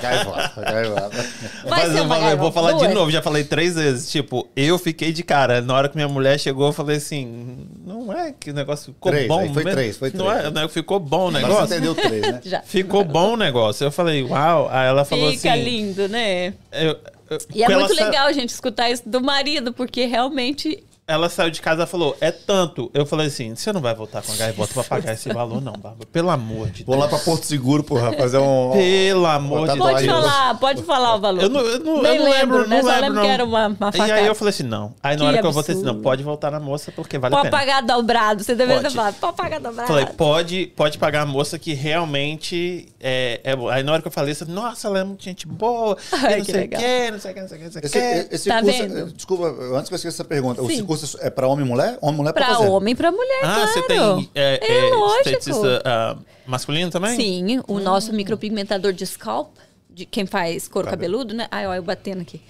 Gaivota. 0.00 1.10
Vai 1.64 1.70
Mas 1.84 1.92
ser 1.92 1.98
eu, 1.98 2.04
uma 2.04 2.14
falei- 2.16 2.32
eu 2.32 2.36
vou 2.38 2.52
falar 2.52 2.72
de 2.72 2.78
Duas. 2.80 2.94
novo, 2.94 3.10
já 3.10 3.22
falei 3.22 3.44
três 3.44 3.74
vezes. 3.74 4.10
Tipo, 4.10 4.48
eu 4.56 4.78
fiquei 4.78 5.12
de 5.12 5.22
cara. 5.22 5.60
Na 5.60 5.74
hora 5.74 5.88
que 5.88 5.96
minha 5.96 6.08
mulher 6.08 6.38
chegou, 6.38 6.66
eu 6.66 6.72
falei 6.72 6.96
assim: 6.96 7.66
não 7.84 8.12
é 8.12 8.32
que 8.38 8.50
o 8.50 8.54
negócio 8.54 8.92
ficou 8.92 9.12
Três, 9.12 9.28
bom. 9.28 9.52
foi 9.52 9.64
mesmo? 9.64 9.70
três, 9.78 9.96
foi 9.96 10.10
Não 10.14 10.26
três. 10.26 10.44
é, 10.46 10.50
né? 10.50 10.68
ficou 10.68 10.98
bom 11.00 11.28
o 11.28 11.30
negócio. 11.30 11.66
você 11.66 11.74
entendeu 11.76 11.94
três, 11.94 12.22
né? 12.22 12.40
Já. 12.44 12.62
Ficou 12.62 13.04
bom 13.04 13.32
o 13.34 13.36
negócio. 13.36 13.84
Eu 13.84 13.90
falei, 13.90 14.22
uau. 14.22 14.68
Aí 14.70 14.86
ela 14.88 15.04
falou 15.04 15.30
Fica 15.32 15.52
assim. 15.52 15.62
lindo, 15.62 16.08
né? 16.08 16.54
eu- 16.72 16.96
eu- 17.30 17.38
E 17.54 17.62
é 17.64 17.68
muito 17.68 17.94
sa- 17.94 18.04
legal 18.04 18.26
a 18.28 18.32
gente 18.32 18.50
escutar 18.50 18.88
isso 18.90 19.02
do 19.08 19.20
marido, 19.20 19.72
porque 19.72 20.04
realmente. 20.06 20.82
Ela 21.08 21.28
saiu 21.28 21.50
de 21.52 21.60
casa 21.62 21.84
e 21.84 21.86
falou, 21.86 22.16
é 22.20 22.32
tanto. 22.32 22.90
Eu 22.92 23.06
falei 23.06 23.28
assim: 23.28 23.54
você 23.54 23.72
não 23.72 23.80
vai 23.80 23.94
voltar 23.94 24.22
com 24.22 24.32
a 24.32 24.36
gaivota 24.36 24.74
pra 24.74 24.82
pagar 24.82 25.12
esse 25.12 25.28
valor, 25.32 25.62
não, 25.62 25.72
Bárbara. 25.74 26.04
Pelo 26.12 26.30
amor 26.30 26.68
de 26.70 26.82
Vou 26.82 26.96
Deus. 26.96 27.04
lá 27.04 27.16
pra 27.16 27.24
Porto 27.24 27.44
Seguro, 27.46 27.84
porra, 27.84 28.12
fazer 28.14 28.38
um. 28.38 28.72
Pelo 28.74 29.24
amor 29.26 29.60
Botar 29.60 29.72
de 29.74 29.78
Pode 29.78 30.04
Deus. 30.06 30.12
falar, 30.20 30.54
pode 30.58 30.82
falar 30.82 31.14
o 31.14 31.20
valor. 31.20 31.42
Eu 31.44 31.48
não, 31.48 31.60
eu 31.60 31.78
não, 31.78 32.02
Nem 32.02 32.16
eu 32.16 32.22
não 32.24 32.30
lembro, 32.30 32.56
lembro, 32.58 32.68
né? 32.68 32.76
não 32.76 32.82
Só 32.82 32.88
lembro, 32.88 33.00
lembro 33.02 33.14
não. 33.14 33.22
que 33.22 33.28
era 33.28 33.44
uma- 33.44 33.66
uma 33.68 33.90
E 33.94 34.10
aí 34.10 34.26
eu 34.26 34.34
falei 34.34 34.50
assim, 34.50 34.64
não. 34.64 34.94
Aí 35.00 35.14
na 35.14 35.20
Que 35.22 35.28
hora 35.28 35.38
que 35.40 35.46
eu 35.46 35.52
voltei 35.52 35.74
assim, 35.76 35.84
não, 35.84 36.00
pode 36.02 36.24
voltar 36.24 36.50
na 36.50 36.58
moça 36.58 36.90
porque 36.90 37.18
vale 37.18 37.34
a 37.34 37.38
Pode 37.38 37.50
pena. 37.50 37.56
pagar 37.60 37.80
dobrado. 37.82 38.42
Você 38.42 38.56
deveria 38.56 38.78
ter 38.82 38.88
Pode. 38.88 38.94
falado, 38.96 39.14
pode 39.20 39.36
pagar 39.36 39.60
dobrado. 39.60 39.86
Falei, 39.86 40.06
pode, 40.06 40.66
pode 40.74 40.98
pagar 40.98 41.22
a 41.22 41.26
moça 41.26 41.56
que 41.56 41.72
realmente 41.72 42.88
é, 43.00 43.40
é 43.44 43.54
boa. 43.54 43.72
Aí 43.74 43.84
na 43.84 43.92
hora 43.92 44.02
que 44.02 44.08
eu 44.08 44.12
falei, 44.12 44.32
isso, 44.32 44.44
nossa, 44.50 44.88
ela 44.88 44.98
é 44.98 45.04
muito 45.04 45.22
gente 45.22 45.46
boa. 45.46 45.96
Ai, 46.12 46.38
não 46.38 46.44
que 46.44 46.50
sei 46.50 46.64
o 46.64 46.68
que, 46.68 47.10
não 47.12 47.20
sei 47.20 47.30
o 47.30 47.34
que, 47.34 47.40
não 47.42 47.48
sei 47.48 47.56
o 47.56 47.60
que, 47.60 47.64
não 47.64 47.72
sei 47.72 47.80
o 47.80 47.86
Esse, 47.86 48.28
que. 48.28 48.34
esse 48.34 48.48
Tá 48.48 48.60
curso, 48.60 48.78
vendo? 48.82 49.12
desculpa, 49.12 49.44
antes 49.76 49.88
que 49.88 49.94
eu 49.94 49.96
esqueça 49.96 50.08
essa 50.16 50.24
pergunta, 50.24 50.60
Sim. 50.62 50.68
esse 50.72 50.82
curso 50.82 50.95
é 51.20 51.30
pra 51.30 51.46
homem 51.48 51.64
e 51.64 51.68
mulher? 51.68 51.98
Homem 52.00 52.14
e 52.14 52.18
mulher 52.18 52.32
Pra 52.32 52.46
fazer? 52.46 52.68
homem 52.68 52.92
e 52.92 52.94
pra 52.96 53.10
mulher, 53.12 53.40
Ah, 53.44 53.54
claro. 53.54 53.68
você 53.68 53.82
tem 53.82 54.30
é, 54.34 54.58
É 54.62 54.88
é, 54.90 55.16
esteticista 55.18 55.82
ah, 55.84 56.16
masculino 56.46 56.90
também? 56.90 57.16
Sim, 57.16 57.60
o 57.66 57.78
nosso 57.78 58.12
micropigmentador 58.12 58.92
de 58.92 59.06
scalp, 59.06 59.56
de 59.90 60.04
quem 60.06 60.26
faz 60.26 60.68
couro 60.68 60.88
cabeludo, 60.88 61.34
né? 61.34 61.46
Ai, 61.50 61.66
olha, 61.66 61.78
eu 61.78 61.82
batendo 61.82 62.20
aqui. 62.22 62.40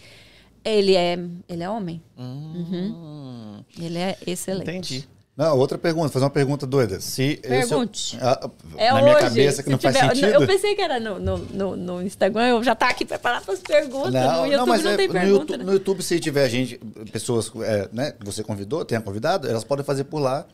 Ele 0.64 0.96
é, 0.96 1.16
ele 1.48 1.62
é 1.62 1.70
homem. 1.70 2.02
Uhum. 2.18 3.62
Ele 3.80 3.98
é 3.98 4.16
excelente. 4.26 4.68
Entendi. 4.68 5.08
Não, 5.36 5.58
outra 5.58 5.76
pergunta, 5.76 6.08
fazer 6.08 6.24
uma 6.24 6.30
pergunta 6.30 6.66
doida. 6.66 6.98
Se 6.98 7.36
Pergunte. 7.36 8.16
esse- 8.16 8.24
ah, 8.24 8.48
É 8.78 8.88
na 8.88 8.94
hoje. 8.94 9.04
minha 9.04 9.18
cabeça 9.18 9.62
que 9.62 9.68
não 9.68 9.78
faz 9.78 9.94
tiver- 9.94 10.08
sentido. 10.14 10.28
Eu 10.42 10.46
pensei 10.46 10.74
que 10.74 10.80
era 10.80 10.98
no, 10.98 11.18
no, 11.18 11.36
no, 11.38 11.76
no 11.76 12.02
Instagram, 12.02 12.46
eu 12.46 12.64
já 12.64 12.74
tá 12.74 12.88
aqui 12.88 13.04
preparado 13.04 13.44
para 13.44 13.52
as 13.52 13.60
perguntas. 13.60 14.12
no 14.14 14.46
YouTube 14.46 14.66
não, 14.82 14.90
é, 14.90 14.96
tem 14.96 15.06
no, 15.08 15.12
pergunta. 15.12 15.28
YouTube, 15.28 15.58
né? 15.58 15.64
no 15.64 15.72
YouTube, 15.74 16.02
se 16.02 16.18
tiver 16.20 16.48
gente, 16.48 16.78
pessoas 17.12 17.52
é, 17.62 17.86
né, 17.92 18.12
que 18.12 18.24
você 18.24 18.42
convidou, 18.42 18.82
tenha 18.82 19.00
convidado, 19.02 19.46
elas 19.46 19.62
podem 19.62 19.84
fazer 19.84 20.04
por 20.04 20.20
lá. 20.20 20.46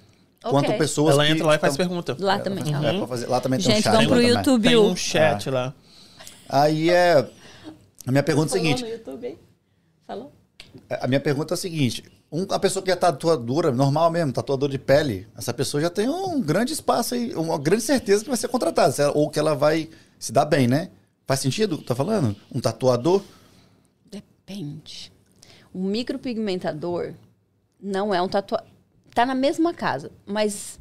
Quanto 0.42 0.66
Ok. 0.66 0.78
pessoas 0.78 1.14
Ela 1.14 1.26
que 1.26 1.30
entra 1.32 1.46
lá 1.46 1.54
e 1.54 1.58
faz 1.60 1.76
tão- 1.76 1.86
pergunta. 1.86 2.16
Lá 2.18 2.38
também. 2.40 2.64
É, 2.74 2.76
ah. 2.76 2.98
pra 2.98 3.06
fazer- 3.06 3.26
lá 3.28 3.40
também 3.40 3.60
tem 3.60 3.68
um 3.70 3.74
Gente, 3.76 3.84
chat. 3.84 3.92
vamos 3.92 4.06
pro 4.08 4.16
lá 4.16 4.20
também. 4.22 4.36
YouTube. 4.36 4.62
Tem 4.68 4.76
um 4.76 4.96
chat 4.96 5.48
lá. 5.50 5.72
Aí 6.48 6.90
é. 6.90 7.24
A 8.04 8.10
minha 8.10 8.24
pergunta 8.24 8.48
é 8.56 8.58
a 8.58 8.60
Falou 8.60 8.64
seguinte: 8.76 8.82
no 8.82 8.88
YouTube, 8.88 9.26
hein? 9.28 9.38
Falou? 10.04 10.32
a 10.90 11.06
minha 11.06 11.20
pergunta 11.20 11.52
é 11.52 11.56
a 11.56 11.56
seguinte: 11.56 12.02
um- 12.32 12.46
a 12.50 12.58
pessoa 12.58 12.82
que 12.82 12.90
é 12.90 12.96
tatuadora, 12.96 13.70
normal 13.70 14.10
mesmo, 14.10 14.32
tatuador 14.32 14.68
de 14.70 14.78
pele, 14.78 15.28
essa 15.36 15.52
pessoa 15.52 15.80
já 15.80 15.90
tem 15.90 16.08
um 16.08 16.40
grande 16.40 16.72
espaço 16.72 17.14
aí, 17.14 17.34
uma 17.34 17.58
grande 17.58 17.82
certeza 17.82 18.22
que 18.24 18.30
vai 18.30 18.36
ser 18.38 18.48
contratada, 18.48 19.12
ou 19.12 19.28
que 19.30 19.38
ela 19.38 19.54
vai 19.54 19.88
se 20.18 20.32
dar 20.32 20.44
bem, 20.46 20.66
né? 20.66 20.90
Faz 21.26 21.40
sentido? 21.40 21.78
Tá 21.78 21.94
falando? 21.94 22.34
Um 22.52 22.60
tatuador? 22.60 23.22
Depende. 24.10 25.12
Um 25.74 25.84
micropigmentador 25.84 27.14
não 27.80 28.14
é 28.14 28.20
um 28.20 28.28
tatuador. 28.28 28.66
Tá 29.14 29.26
na 29.26 29.34
mesma 29.34 29.74
casa, 29.74 30.10
mas 30.26 30.80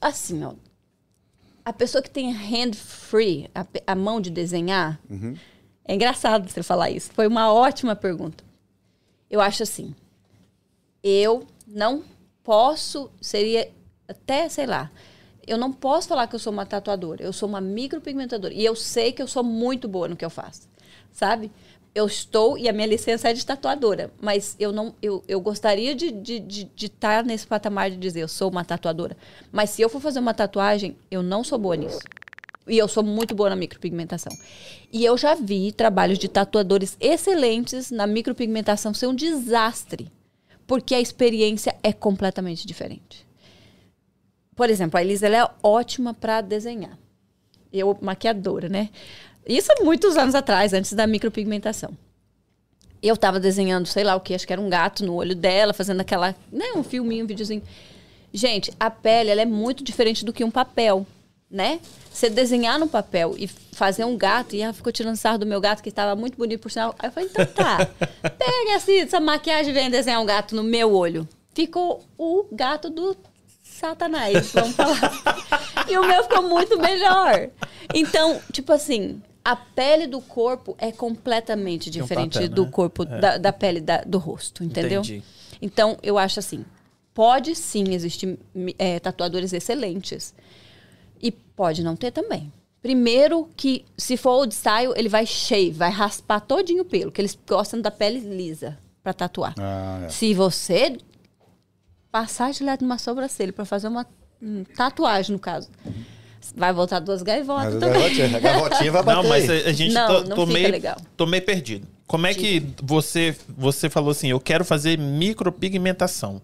assim, 0.00 0.44
ó. 0.44 0.52
A 1.64 1.72
pessoa 1.72 2.00
que 2.00 2.10
tem 2.10 2.32
hand 2.32 2.74
free, 2.74 3.50
a, 3.54 3.66
a 3.88 3.94
mão 3.96 4.20
de 4.20 4.30
desenhar, 4.30 5.00
é 5.84 5.94
engraçado 5.94 6.48
você 6.48 6.62
falar 6.62 6.90
isso. 6.90 7.10
Foi 7.12 7.26
uma 7.26 7.52
ótima 7.52 7.96
pergunta. 7.96 8.44
Eu 9.30 9.40
acho 9.40 9.62
assim. 9.62 9.94
Eu 11.02 11.46
não 11.66 12.04
posso, 12.42 13.10
seria 13.20 13.70
até, 14.08 14.48
sei 14.48 14.66
lá, 14.66 14.90
eu 15.46 15.56
não 15.56 15.72
posso 15.72 16.08
falar 16.08 16.26
que 16.26 16.34
eu 16.34 16.38
sou 16.38 16.52
uma 16.52 16.66
tatuadora. 16.66 17.22
Eu 17.22 17.32
sou 17.32 17.48
uma 17.48 17.60
micropigmentadora. 17.60 18.52
E 18.52 18.64
eu 18.64 18.74
sei 18.74 19.12
que 19.12 19.22
eu 19.22 19.28
sou 19.28 19.44
muito 19.44 19.86
boa 19.86 20.08
no 20.08 20.16
que 20.16 20.24
eu 20.24 20.30
faço. 20.30 20.68
Sabe? 21.12 21.50
Eu 21.94 22.06
estou, 22.06 22.58
e 22.58 22.68
a 22.68 22.72
minha 22.72 22.86
licença 22.86 23.30
é 23.30 23.32
de 23.32 23.46
tatuadora, 23.46 24.12
mas 24.20 24.54
eu 24.58 24.70
não, 24.70 24.94
eu, 25.00 25.24
eu 25.26 25.40
gostaria 25.40 25.94
de 25.94 26.08
estar 26.08 26.20
de, 26.20 26.40
de, 26.40 26.64
de 26.64 26.86
estar 26.86 27.24
nesse 27.24 27.46
patamar 27.46 27.90
de 27.90 27.96
dizer 27.96 28.20
eu 28.20 28.28
sou 28.28 28.50
uma 28.50 28.62
tatuadora. 28.62 29.16
Mas 29.50 29.70
se 29.70 29.80
eu 29.80 29.88
for 29.88 29.98
fazer 29.98 30.18
uma 30.18 30.34
tatuagem, 30.34 30.94
eu 31.10 31.22
não 31.22 31.42
sou 31.42 31.58
boa 31.58 31.74
nisso. 31.74 32.00
E 32.68 32.76
eu 32.76 32.88
sou 32.88 33.02
muito 33.02 33.34
boa 33.34 33.50
na 33.50 33.56
micropigmentação. 33.56 34.32
E 34.92 35.04
eu 35.04 35.16
já 35.16 35.34
vi 35.34 35.70
trabalhos 35.72 36.18
de 36.18 36.28
tatuadores 36.28 36.96
excelentes 37.00 37.90
na 37.90 38.06
micropigmentação 38.06 38.92
ser 38.92 39.06
um 39.06 39.14
desastre. 39.14 40.10
Porque 40.66 40.94
a 40.94 41.00
experiência 41.00 41.76
é 41.82 41.92
completamente 41.92 42.66
diferente. 42.66 43.24
Por 44.56 44.68
exemplo, 44.68 44.98
a 44.98 45.02
Elisa 45.02 45.28
é 45.28 45.50
ótima 45.62 46.12
para 46.12 46.40
desenhar. 46.40 46.98
Eu, 47.72 47.96
maquiadora, 48.00 48.68
né? 48.68 48.90
Isso 49.46 49.70
há 49.70 49.84
muitos 49.84 50.16
anos 50.16 50.34
atrás, 50.34 50.72
antes 50.72 50.92
da 50.92 51.06
micropigmentação. 51.06 51.90
Eu 53.00 53.14
estava 53.14 53.38
desenhando, 53.38 53.86
sei 53.86 54.02
lá 54.02 54.16
o 54.16 54.20
que, 54.20 54.34
acho 54.34 54.46
que 54.46 54.52
era 54.52 54.62
um 54.62 54.68
gato 54.68 55.04
no 55.04 55.14
olho 55.14 55.36
dela, 55.36 55.72
fazendo 55.72 56.00
aquela, 56.00 56.34
né, 56.50 56.72
um 56.74 56.82
filminho, 56.82 57.24
um 57.24 57.28
videozinho. 57.28 57.62
Gente, 58.32 58.72
a 58.80 58.90
pele 58.90 59.30
ela 59.30 59.42
é 59.42 59.46
muito 59.46 59.84
diferente 59.84 60.24
do 60.24 60.32
que 60.32 60.42
um 60.42 60.50
papel, 60.50 61.06
né? 61.50 61.80
Você 62.12 62.28
desenhar 62.28 62.78
no 62.78 62.88
papel 62.88 63.34
e 63.38 63.46
fazer 63.46 64.04
um 64.04 64.16
gato, 64.16 64.54
e 64.56 64.62
ela 64.62 64.72
ficou 64.72 64.92
tirando 64.92 65.16
sarro 65.16 65.38
do 65.38 65.46
meu 65.46 65.60
gato, 65.60 65.82
que 65.82 65.88
estava 65.88 66.16
muito 66.16 66.36
bonito 66.36 66.60
por 66.60 66.70
sinal. 66.70 66.94
Aí 66.98 67.08
eu 67.08 67.12
falei, 67.12 67.28
então 67.30 67.46
tá, 67.46 67.86
pega 68.30 68.76
assim, 68.76 69.00
essa 69.00 69.20
maquiagem 69.20 69.70
e 69.70 69.74
vem 69.74 69.90
desenhar 69.90 70.20
um 70.20 70.26
gato 70.26 70.54
no 70.56 70.62
meu 70.62 70.92
olho. 70.94 71.28
Ficou 71.54 72.04
o 72.18 72.46
gato 72.52 72.90
do 72.90 73.16
satanás, 73.62 74.50
vamos 74.52 74.74
falar. 74.74 75.00
e 75.88 75.96
o 75.98 76.06
meu 76.06 76.22
ficou 76.24 76.42
muito 76.42 76.78
melhor. 76.78 77.50
Então, 77.94 78.40
tipo 78.52 78.72
assim, 78.72 79.22
a 79.44 79.54
pele 79.54 80.06
do 80.06 80.20
corpo 80.20 80.74
é 80.78 80.90
completamente 80.90 81.90
Tem 81.90 82.00
um 82.00 82.04
diferente 82.04 82.34
papel, 82.34 82.48
do 82.48 82.64
né? 82.64 82.70
corpo, 82.70 83.04
da, 83.04 83.38
da 83.38 83.52
pele 83.52 83.80
da- 83.80 84.02
do 84.04 84.18
rosto, 84.18 84.64
entendeu? 84.64 85.00
Entendi. 85.02 85.22
Então, 85.62 85.96
eu 86.02 86.18
acho 86.18 86.38
assim, 86.38 86.64
pode 87.14 87.54
sim 87.54 87.94
existir 87.94 88.38
é, 88.78 88.98
tatuadores 88.98 89.52
excelentes. 89.52 90.34
E 91.20 91.30
pode 91.30 91.82
não 91.82 91.96
ter 91.96 92.10
também. 92.10 92.52
Primeiro 92.82 93.48
que, 93.56 93.84
se 93.96 94.16
for 94.16 94.30
old 94.30 94.54
style, 94.54 94.92
ele 94.94 95.08
vai 95.08 95.26
shave, 95.26 95.72
vai 95.72 95.90
raspar 95.90 96.40
todinho 96.40 96.82
o 96.82 96.84
pelo, 96.84 97.10
que 97.10 97.20
eles 97.20 97.36
gostam 97.46 97.80
da 97.80 97.90
pele 97.90 98.20
lisa 98.20 98.78
para 99.02 99.12
tatuar. 99.12 99.54
Ah, 99.58 100.02
é. 100.04 100.08
Se 100.08 100.32
você 100.34 100.96
passar 102.12 102.52
direto 102.52 102.82
numa 102.82 102.98
sobrancelha 102.98 103.52
para 103.52 103.64
fazer 103.64 103.88
uma 103.88 104.06
hum, 104.40 104.64
tatuagem, 104.76 105.32
no 105.32 105.38
caso, 105.38 105.68
vai 106.54 106.72
voltar 106.72 107.00
duas 107.00 107.22
gaivotas 107.22 107.74
Mas 107.74 107.76
a 107.76 107.80
também. 107.80 108.00
garotinha, 108.00 108.36
a 108.36 108.40
gavotinha 108.40 108.92
vai 108.92 109.02
bater. 109.02 109.22
Não, 109.22 109.28
mas 109.28 109.50
a, 109.50 109.72
gente 109.72 109.92
Não, 109.92 110.06
tô, 110.06 110.28
não 110.28 110.36
tô 110.36 110.46
fica 110.46 110.58
meio, 110.58 110.70
legal. 110.70 110.96
tô 111.16 111.26
meio 111.26 111.42
perdido. 111.44 111.88
Como 112.06 112.26
é 112.26 112.34
que 112.34 112.62
você, 112.82 113.34
você 113.48 113.90
falou 113.90 114.10
assim, 114.12 114.28
eu 114.28 114.38
quero 114.38 114.64
fazer 114.64 114.96
micropigmentação? 114.96 116.40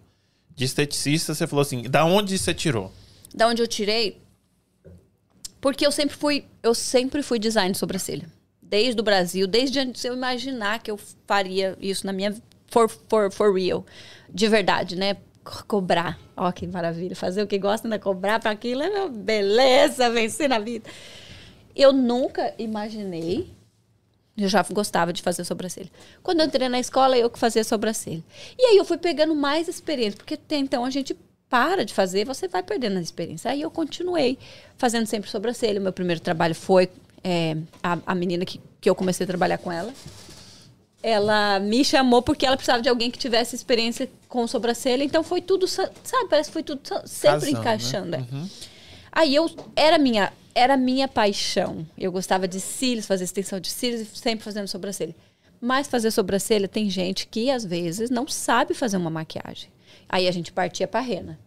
De 0.55 0.65
esteticista, 0.65 1.35
você 1.35 1.47
falou 1.47 1.63
assim, 1.63 1.83
da 1.83 2.05
onde 2.05 2.37
você 2.37 2.53
tirou? 2.53 2.93
Da 3.35 3.49
onde 3.49 3.63
eu 3.63 3.67
tirei? 3.67 4.21
Porque 5.63 5.87
eu 5.87 5.93
sempre 5.93 6.15
fui, 6.17 6.45
eu 6.63 6.75
sempre 6.75 7.23
fui 7.23 7.39
design 7.39 7.73
de 7.73 7.79
sobrancelha. 7.79 8.29
Desde 8.61 9.01
o 9.01 9.05
Brasil, 9.05 9.47
desde 9.47 9.79
antes 9.79 10.05
eu 10.05 10.13
imaginar 10.13 10.83
que 10.83 10.91
eu 10.91 10.99
faria 11.27 11.75
isso 11.81 12.05
na 12.05 12.13
minha 12.13 12.35
for, 12.67 12.89
for, 13.09 13.31
for 13.33 13.55
real, 13.55 13.87
de 14.29 14.49
verdade, 14.49 14.97
né? 14.97 15.17
Co- 15.45 15.65
Cobrar. 15.69 16.19
Ó, 16.37 16.51
que 16.51 16.67
maravilha. 16.67 17.15
Fazer 17.15 17.43
o 17.43 17.47
que 17.47 17.59
gosta, 17.59 17.87
né? 17.87 17.99
Cobrar 17.99 18.41
para 18.41 18.51
aquilo 18.51 18.83
é 18.83 19.09
beleza, 19.09 20.11
vencer 20.11 20.49
na 20.49 20.59
vida. 20.59 20.91
Eu 21.77 21.93
nunca 21.93 22.53
imaginei. 22.59 23.49
Eu 24.37 24.49
já 24.49 24.65
gostava 24.73 25.13
de 25.13 25.23
fazer 25.23 25.45
sobrancelha. 25.45 25.91
Quando 26.23 26.41
eu 26.41 26.47
entrei 26.47 26.69
na 26.69 26.81
escola, 26.81 27.17
eu 27.19 27.31
que 27.31 27.39
fazia 27.39 27.63
sobrancelha. 27.63 28.25
E 28.59 28.65
aí 28.67 28.77
eu 28.79 28.85
fui 28.85 28.97
pegando 28.99 29.35
mais 29.35 29.69
experiência, 29.69 30.17
porque 30.17 30.35
até 30.35 30.57
então 30.57 30.85
a 30.85 30.91
gente 30.91 31.15
para 31.53 31.85
de 31.85 31.93
fazer, 31.93 32.25
você 32.25 32.49
vai 32.49 32.63
perdendo 32.63 32.97
a 32.97 33.03
experiência. 33.03 33.51
Aí 33.51 33.61
eu 33.61 33.71
continuei 33.71 34.39
fazendo 34.79 35.05
sempre 35.05 35.29
sobrancelha. 35.29 35.79
O 35.79 35.83
meu 35.83 35.93
primeiro 35.93 36.19
trabalho 36.21 36.55
foi 36.55 36.89
é, 37.23 37.55
a, 37.83 37.99
a 38.07 38.15
menina 38.15 38.43
que, 38.47 38.59
que 38.81 38.89
eu 38.89 38.95
comecei 38.95 39.25
a 39.25 39.27
trabalhar 39.27 39.59
com 39.59 39.71
ela. 39.71 39.93
Ela 41.03 41.59
me 41.59 41.85
chamou 41.85 42.23
porque 42.23 42.47
ela 42.47 42.57
precisava 42.57 42.81
de 42.83 42.89
alguém 42.89 43.11
que 43.11 43.19
tivesse 43.19 43.55
experiência 43.55 44.09
com 44.29 44.47
sobrancelha. 44.47 45.05
Então 45.05 45.23
foi 45.23 45.43
tudo, 45.43 45.67
sa- 45.69 45.91
sabe? 46.05 46.29
Parece 46.31 46.49
que 46.49 46.53
foi 46.55 46.63
tudo 46.63 46.81
sempre 47.05 47.53
Casando, 47.53 47.53
né? 47.53 47.61
encaixando. 47.61 48.17
é. 48.17 48.25
Aí 49.11 49.35
eu 49.35 49.51
era 49.77 49.99
minha 49.99 50.33
era 50.55 50.77
minha 50.77 51.07
paixão. 51.09 51.87
Eu 51.99 52.11
gostava 52.13 52.47
de 52.49 52.61
cílios, 52.61 53.05
fazer 53.07 53.25
extensão 53.25 53.59
de 53.61 53.69
cílios 53.71 54.01
e 54.03 54.07
sempre 54.19 54.45
fazendo 54.45 54.69
sobrancelha. 54.69 55.15
Mas 55.61 55.87
fazer 55.87 56.11
sobrancelha 56.11 56.67
tem 56.69 56.89
gente 56.89 57.27
que 57.27 57.51
às 57.51 57.65
vezes 57.65 58.09
não 58.11 58.27
sabe 58.27 58.73
fazer 58.75 58.97
uma 58.97 59.11
maquiagem. 59.11 59.69
Aí 60.13 60.29
a 60.29 60.31
gente 60.31 60.53
partia 60.53 60.87
para 60.87 61.01
rena. 61.01 61.39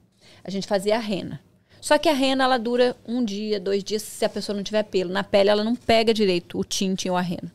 A 0.44 0.50
gente 0.50 0.66
fazia 0.66 0.96
a 0.96 1.00
rena. 1.00 1.40
Só 1.80 2.00
que 2.00 2.10
a 2.10 2.14
rena 2.14 2.44
ela 2.44 2.58
dura 2.58 2.98
um 3.08 3.24
dia, 3.24 3.60
dois 3.60 3.84
dias 3.84 4.02
se 4.02 4.26
a 4.26 4.30
pessoa 4.30 4.56
não 4.56 4.64
tiver 4.64 4.82
pelo 4.82 5.14
na 5.14 5.24
pele, 5.24 5.52
ela 5.52 5.64
não 5.64 5.76
pega 5.76 6.12
direito 6.12 6.58
o 6.58 6.64
tinte 6.64 7.08
ou 7.08 7.16
a 7.16 7.22
rena. 7.22 7.54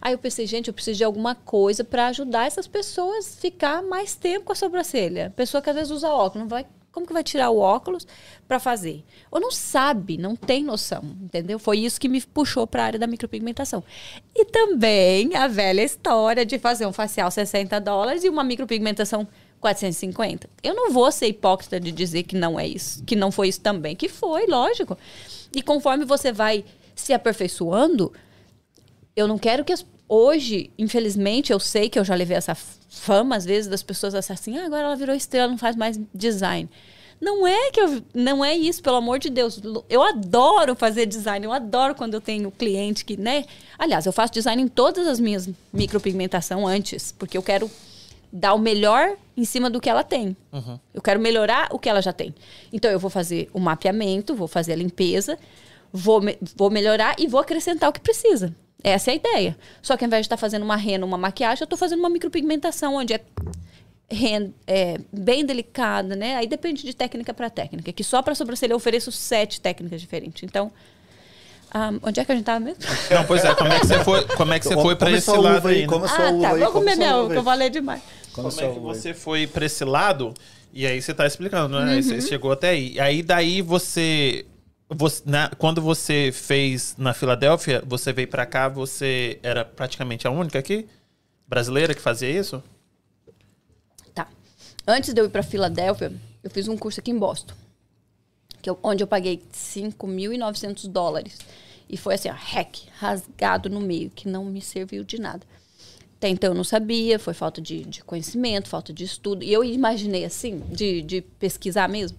Aí 0.00 0.12
eu 0.12 0.18
pensei, 0.18 0.46
gente, 0.46 0.66
eu 0.66 0.74
preciso 0.74 0.98
de 0.98 1.04
alguma 1.04 1.36
coisa 1.36 1.84
para 1.84 2.08
ajudar 2.08 2.48
essas 2.48 2.66
pessoas 2.66 3.36
a 3.36 3.40
ficar 3.40 3.82
mais 3.82 4.16
tempo 4.16 4.46
com 4.46 4.52
a 4.52 4.56
sobrancelha. 4.56 5.32
Pessoa 5.36 5.62
que 5.62 5.70
às 5.70 5.76
vezes 5.76 5.92
usa 5.92 6.08
óculos, 6.08 6.42
não 6.42 6.48
vai 6.48 6.66
como 6.90 7.06
que 7.06 7.12
vai 7.12 7.22
tirar 7.22 7.50
o 7.50 7.58
óculos 7.58 8.06
para 8.48 8.58
fazer? 8.58 9.04
Ou 9.30 9.40
não 9.40 9.52
sabe, 9.52 10.16
não 10.16 10.34
tem 10.34 10.64
noção, 10.64 11.04
entendeu? 11.22 11.58
Foi 11.58 11.78
isso 11.78 12.00
que 12.00 12.08
me 12.08 12.20
puxou 12.20 12.66
para 12.66 12.82
a 12.82 12.86
área 12.86 12.98
da 12.98 13.06
micropigmentação. 13.06 13.84
E 14.34 14.44
também 14.46 15.36
a 15.36 15.46
velha 15.46 15.82
história 15.82 16.44
de 16.44 16.58
fazer 16.58 16.86
um 16.86 16.92
facial 16.92 17.30
60 17.30 17.78
dólares 17.80 18.24
e 18.24 18.28
uma 18.28 18.42
micropigmentação 18.42 19.28
450. 19.60 20.48
Eu 20.62 20.74
não 20.74 20.92
vou 20.92 21.10
ser 21.10 21.26
hipócrita 21.26 21.80
de 21.80 21.90
dizer 21.90 22.22
que 22.22 22.36
não 22.36 22.58
é 22.58 22.66
isso, 22.66 23.02
que 23.04 23.16
não 23.16 23.30
foi 23.30 23.48
isso 23.48 23.60
também, 23.60 23.96
que 23.96 24.08
foi, 24.08 24.46
lógico. 24.46 24.96
E 25.54 25.62
conforme 25.62 26.04
você 26.04 26.32
vai 26.32 26.64
se 26.94 27.12
aperfeiçoando, 27.12 28.12
eu 29.16 29.26
não 29.26 29.38
quero 29.38 29.64
que 29.64 29.72
as... 29.72 29.84
hoje, 30.08 30.70
infelizmente, 30.78 31.52
eu 31.52 31.60
sei 31.60 31.88
que 31.88 31.98
eu 31.98 32.04
já 32.04 32.14
levei 32.14 32.36
essa 32.36 32.54
fama 32.88 33.36
às 33.36 33.44
vezes 33.44 33.68
das 33.68 33.82
pessoas 33.82 34.14
assim, 34.14 34.58
ah, 34.58 34.66
agora 34.66 34.84
ela 34.84 34.96
virou 34.96 35.14
estrela, 35.14 35.48
não 35.48 35.58
faz 35.58 35.76
mais 35.76 36.00
design. 36.14 36.68
Não 37.20 37.44
é 37.44 37.72
que 37.72 37.80
eu 37.80 38.00
não 38.14 38.44
é 38.44 38.56
isso, 38.56 38.80
pelo 38.80 38.96
amor 38.96 39.18
de 39.18 39.28
Deus. 39.28 39.60
Eu 39.88 40.02
adoro 40.02 40.76
fazer 40.76 41.04
design, 41.04 41.44
eu 41.44 41.52
adoro 41.52 41.94
quando 41.94 42.14
eu 42.14 42.20
tenho 42.20 42.48
cliente 42.50 43.04
que, 43.04 43.16
né? 43.16 43.44
Aliás, 43.76 44.06
eu 44.06 44.12
faço 44.12 44.32
design 44.32 44.62
em 44.62 44.68
todas 44.68 45.06
as 45.06 45.18
minhas 45.18 45.48
micropigmentação 45.72 46.64
antes, 46.64 47.10
porque 47.10 47.36
eu 47.36 47.42
quero 47.42 47.68
dar 48.32 48.54
o 48.54 48.58
melhor 48.58 49.16
em 49.36 49.44
cima 49.44 49.70
do 49.70 49.80
que 49.80 49.88
ela 49.88 50.02
tem. 50.04 50.36
Eu 50.92 51.00
quero 51.02 51.18
melhorar 51.20 51.68
o 51.72 51.78
que 51.78 51.88
ela 51.88 52.02
já 52.02 52.12
tem. 52.12 52.34
Então 52.72 52.90
eu 52.90 52.98
vou 52.98 53.10
fazer 53.10 53.48
o 53.52 53.58
mapeamento, 53.60 54.34
vou 54.34 54.48
fazer 54.48 54.72
a 54.72 54.76
limpeza, 54.76 55.38
vou, 55.92 56.20
me- 56.20 56.38
vou 56.56 56.70
melhorar 56.70 57.14
e 57.18 57.26
vou 57.26 57.40
acrescentar 57.40 57.88
o 57.88 57.92
que 57.92 58.00
precisa. 58.00 58.54
Essa 58.84 59.10
é 59.10 59.12
a 59.12 59.16
ideia. 59.16 59.56
Só 59.82 59.96
que 59.96 60.04
ao 60.04 60.06
invés 60.06 60.22
de 60.22 60.26
estar 60.26 60.36
fazendo 60.36 60.62
uma 60.62 60.76
rena, 60.76 61.04
uma 61.06 61.18
maquiagem, 61.18 61.62
eu 61.62 61.64
estou 61.64 61.78
fazendo 61.78 61.98
uma 62.00 62.08
micropigmentação, 62.10 62.94
onde 62.96 63.12
é, 63.14 63.20
ren- 64.10 64.52
é 64.66 64.98
bem 65.12 65.44
delicada, 65.44 66.14
né? 66.14 66.36
Aí 66.36 66.46
depende 66.46 66.82
de 66.84 66.94
técnica 66.94 67.32
para 67.34 67.50
técnica. 67.50 67.92
Que 67.92 68.04
só 68.04 68.22
para 68.22 68.34
sobrancelha 68.34 68.72
eu 68.72 68.76
ofereço 68.76 69.10
sete 69.10 69.60
técnicas 69.60 70.00
diferentes. 70.00 70.42
Então, 70.44 70.70
ah, 71.70 71.90
onde 72.02 72.20
é 72.20 72.24
que 72.24 72.32
a 72.32 72.34
gente 72.34 72.42
estava 72.42 72.60
mesmo? 72.60 72.82
Não, 73.10 73.24
pois 73.26 73.44
é, 73.44 73.54
como 73.54 73.72
é 73.72 73.80
que 73.80 73.86
você 73.86 74.04
foi, 74.04 74.24
como 74.28 74.52
é 74.54 74.58
que 74.58 74.66
você 74.66 74.74
foi 74.74 74.96
pra 74.96 75.10
esse 75.10 75.30
lado 75.30 75.68
aí, 75.68 75.80
aí? 75.80 75.86
né? 75.86 75.88
sua 75.88 76.06
ah, 76.06 76.40
tá. 76.40 76.52
aí, 76.54 76.60
Vou 76.60 76.72
come 76.72 76.84
comer 76.86 76.96
mel, 76.96 77.16
uva 77.18 77.26
que 77.26 77.32
aí. 77.32 77.38
eu 77.38 77.44
falei 77.44 77.70
demais. 77.70 78.02
Como 78.42 78.60
é 78.60 78.74
que 78.74 78.78
você 78.80 79.14
foi 79.14 79.46
pra 79.46 79.66
esse 79.66 79.84
lado? 79.84 80.32
E 80.72 80.86
aí 80.86 81.00
você 81.00 81.12
tá 81.14 81.26
explicando, 81.26 81.78
né? 81.78 81.92
Aí 81.94 82.02
Você 82.02 82.20
chegou 82.20 82.52
até 82.52 82.70
aí. 82.70 82.98
Aí 83.00 83.22
daí 83.22 83.62
você, 83.62 84.46
você 84.88 85.22
na- 85.26 85.50
quando 85.58 85.80
você 85.80 86.30
fez 86.32 86.94
na 86.98 87.12
Filadélfia, 87.14 87.82
você 87.86 88.12
veio 88.12 88.28
pra 88.28 88.44
cá, 88.46 88.68
você 88.68 89.38
era 89.42 89.64
praticamente 89.64 90.26
a 90.26 90.30
única 90.30 90.58
aqui 90.58 90.86
brasileira 91.46 91.94
que 91.94 92.00
fazia 92.00 92.30
isso? 92.30 92.62
Antes 94.90 95.12
de 95.12 95.20
eu 95.20 95.26
ir 95.26 95.28
para 95.28 95.42
Filadélfia, 95.42 96.10
eu 96.42 96.48
fiz 96.50 96.66
um 96.66 96.74
curso 96.74 96.98
aqui 96.98 97.10
em 97.10 97.18
Boston, 97.18 97.52
que 98.62 98.70
eu- 98.70 98.78
onde 98.82 99.02
eu 99.02 99.06
paguei 99.06 99.42
5.900 99.52 100.86
dólares. 100.86 101.36
E 101.90 101.96
foi 101.98 102.14
assim, 102.14 102.30
ó, 102.30 102.32
hack, 102.32 102.74
rasgado 102.98 103.68
no 103.68 103.80
meio, 103.80 104.08
que 104.08 104.26
não 104.26 104.46
me 104.46 104.62
serviu 104.62 105.04
de 105.04 105.20
nada. 105.20 105.46
Até 106.18 106.28
então 106.28 106.50
eu 106.50 106.54
não 106.54 106.64
sabia, 106.64 107.16
foi 107.16 107.32
falta 107.32 107.60
de, 107.60 107.84
de 107.84 108.02
conhecimento, 108.02 108.68
falta 108.68 108.92
de 108.92 109.04
estudo. 109.04 109.44
E 109.44 109.52
eu 109.52 109.62
imaginei 109.62 110.24
assim, 110.24 110.58
de, 110.68 111.00
de 111.00 111.20
pesquisar 111.22 111.88
mesmo, 111.88 112.18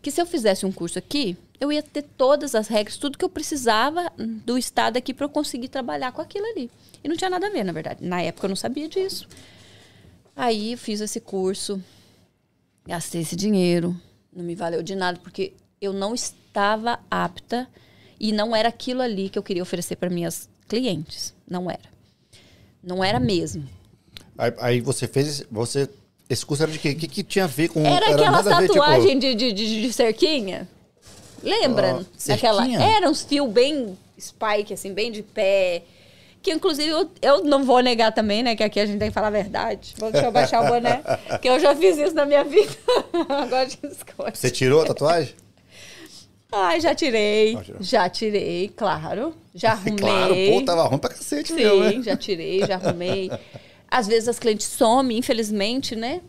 que 0.00 0.10
se 0.10 0.20
eu 0.20 0.24
fizesse 0.24 0.64
um 0.64 0.72
curso 0.72 0.98
aqui, 0.98 1.36
eu 1.60 1.70
ia 1.70 1.82
ter 1.82 2.02
todas 2.02 2.54
as 2.54 2.68
regras, 2.68 2.96
tudo 2.96 3.18
que 3.18 3.24
eu 3.24 3.28
precisava 3.28 4.10
do 4.16 4.56
estado 4.56 4.96
aqui 4.96 5.12
para 5.12 5.26
eu 5.26 5.28
conseguir 5.28 5.68
trabalhar 5.68 6.10
com 6.12 6.22
aquilo 6.22 6.46
ali. 6.46 6.70
E 7.02 7.08
não 7.08 7.16
tinha 7.16 7.28
nada 7.28 7.46
a 7.46 7.50
ver, 7.50 7.64
na 7.64 7.72
verdade. 7.72 8.02
Na 8.02 8.22
época 8.22 8.46
eu 8.46 8.48
não 8.48 8.56
sabia 8.56 8.88
disso. 8.88 9.28
Aí 10.34 10.72
eu 10.72 10.78
fiz 10.78 11.02
esse 11.02 11.20
curso, 11.20 11.82
gastei 12.86 13.20
esse 13.20 13.36
dinheiro, 13.36 13.94
não 14.34 14.42
me 14.42 14.54
valeu 14.54 14.82
de 14.82 14.94
nada, 14.94 15.18
porque 15.22 15.52
eu 15.80 15.92
não 15.92 16.14
estava 16.14 16.98
apta 17.10 17.68
e 18.18 18.32
não 18.32 18.56
era 18.56 18.70
aquilo 18.70 19.02
ali 19.02 19.28
que 19.28 19.38
eu 19.38 19.42
queria 19.42 19.62
oferecer 19.62 19.96
para 19.96 20.08
minhas 20.08 20.48
clientes. 20.66 21.34
Não 21.46 21.70
era. 21.70 21.93
Não 22.86 23.02
era 23.02 23.18
mesmo. 23.18 23.64
Aí, 24.36 24.52
aí 24.58 24.80
você 24.80 25.06
fez. 25.06 25.44
Você, 25.50 25.88
esse 26.28 26.44
curso 26.44 26.62
era 26.62 26.72
de 26.72 26.78
quê? 26.78 26.90
O 26.90 26.96
que, 26.96 27.08
que 27.08 27.22
tinha 27.22 27.44
a 27.44 27.48
ver 27.48 27.68
com. 27.68 27.84
Era 27.84 28.10
aquela 28.10 28.30
nada 28.30 28.56
a 28.56 28.60
ver, 28.60 28.68
tipo, 28.68 28.78
tatuagem 28.78 29.18
de, 29.18 29.34
de, 29.34 29.52
de, 29.52 29.82
de 29.82 29.92
cerquinha? 29.92 30.68
Lembra? 31.42 32.04
Daquela. 32.26 32.62
cerquinha? 32.62 32.82
Era 32.82 33.08
uns 33.08 33.22
fios 33.22 33.50
bem 33.50 33.96
spike, 34.18 34.74
assim, 34.74 34.92
bem 34.92 35.10
de 35.10 35.22
pé. 35.22 35.82
Que 36.42 36.52
inclusive 36.52 36.90
eu, 36.90 37.10
eu 37.22 37.44
não 37.44 37.64
vou 37.64 37.80
negar 37.80 38.12
também, 38.12 38.42
né? 38.42 38.54
Que 38.54 38.62
aqui 38.62 38.78
a 38.78 38.84
gente 38.84 38.98
tem 38.98 39.08
que 39.08 39.14
falar 39.14 39.28
a 39.28 39.30
verdade. 39.30 39.94
Vou, 39.96 40.12
deixa 40.12 40.26
eu 40.26 40.32
baixar 40.32 40.62
o 40.62 40.68
boné. 40.68 41.00
que 41.40 41.48
eu 41.48 41.58
já 41.58 41.74
fiz 41.74 41.96
isso 41.96 42.14
na 42.14 42.26
minha 42.26 42.44
vida. 42.44 42.70
Agora 43.30 43.66
de 43.66 43.78
escolha. 43.84 44.34
Você 44.34 44.50
tirou 44.50 44.82
a 44.82 44.86
tatuagem? 44.86 45.34
Ai, 46.54 46.80
já 46.80 46.94
tirei. 46.94 47.58
Já 47.80 48.08
tirei, 48.08 48.68
claro. 48.76 49.34
Já 49.54 49.72
arrumei. 49.74 49.96
Claro, 49.96 50.34
pô, 50.52 50.62
tava 50.64 50.82
ruim 50.84 50.98
pra 50.98 51.10
cacete 51.10 51.52
Sim, 51.52 51.80
né? 51.80 52.02
já 52.02 52.16
tirei, 52.16 52.60
já 52.66 52.76
arrumei. 52.76 53.30
Às 53.90 54.06
vezes 54.06 54.28
as 54.28 54.38
clientes 54.38 54.66
somem, 54.66 55.18
infelizmente, 55.18 55.94
né? 55.94 56.20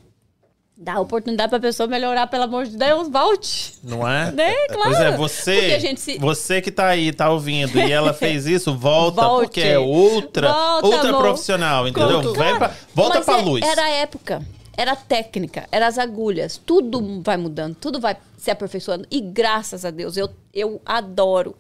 Dá 0.78 1.00
oportunidade 1.00 1.50
pra 1.50 1.60
pessoa 1.60 1.88
melhorar, 1.88 2.28
pelo 2.28 2.44
amor 2.44 2.66
de 2.66 2.76
Deus, 2.76 3.08
volte. 3.08 3.76
Não 3.82 4.06
é? 4.06 4.30
Né? 4.36 4.54
Claro. 4.68 4.84
Pois 4.84 5.00
é, 5.00 5.12
você, 5.16 5.74
a 5.74 5.80
gente 5.80 6.02
se- 6.02 6.18
você 6.20 6.62
que 6.62 6.70
tá 6.70 6.88
aí, 6.88 7.14
tá 7.14 7.30
ouvindo, 7.30 7.80
e 7.80 7.92
ela 7.92 8.14
fez 8.14 8.46
isso, 8.46 8.76
volta, 8.76 9.22
Volte. 9.22 9.46
porque 9.48 9.62
é 9.62 9.80
outra, 9.80 10.52
Volta, 10.52 10.86
outra 10.88 11.10
amor. 11.12 11.22
profissional, 11.22 11.88
entendeu? 11.88 12.34
Claro. 12.34 12.58
Pra, 12.58 12.72
volta 12.94 13.16
Mas 13.20 13.26
pra 13.26 13.38
é- 13.40 13.42
luz. 13.42 13.66
Era 13.66 13.84
a 13.86 13.90
época, 13.90 14.42
era 14.78 14.96
técnica, 14.96 15.68
eram 15.72 15.88
as 15.88 15.98
agulhas. 15.98 16.58
Tudo 16.64 17.22
vai 17.22 17.38
mudando, 17.38 17.76
tudo 17.76 18.00
vai 18.00 18.18
se 18.38 18.52
aperfeiçoando. 18.52 19.08
E 19.10 19.22
graças 19.22 19.86
a 19.86 19.92
Deus, 19.92 20.18
eu, 20.18 20.30
eu 20.54 20.82
adoro 20.86 21.56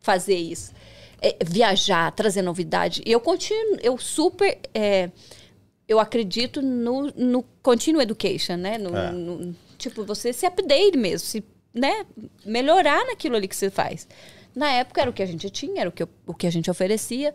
fazer 0.00 0.36
isso. 0.36 0.72
É, 1.20 1.36
viajar, 1.44 2.12
trazer 2.12 2.42
novidade. 2.42 3.02
E 3.06 3.10
eu 3.12 3.20
continuo, 3.20 3.78
eu 3.82 3.96
super. 3.98 4.58
é, 4.74 5.10
eu 5.88 5.98
acredito 6.00 6.60
no, 6.60 7.12
no 7.16 7.44
continuous 7.62 8.02
education, 8.04 8.56
né? 8.56 8.76
No, 8.76 8.96
É. 8.96 9.10
no- 9.12 9.54
tipo, 9.78 10.04
você 10.04 10.32
se 10.32 10.44
update 10.46 10.96
mesmo, 10.98 11.26
se, 11.26 11.44
né? 11.72 12.04
Melhorar 12.44 13.04
naquilo 13.06 13.36
ali 13.36 13.46
que 13.48 13.54
você 13.56 13.70
faz. 13.70 14.06
Na 14.56 14.70
época 14.72 15.02
era 15.02 15.10
o 15.10 15.12
que 15.12 15.22
a 15.22 15.26
gente 15.26 15.50
tinha, 15.50 15.82
era 15.82 15.88
o 15.90 15.92
que, 15.92 16.02
eu- 16.02 16.08
o 16.26 16.32
que 16.32 16.46
a 16.46 16.50
gente 16.50 16.70
oferecia. 16.70 17.34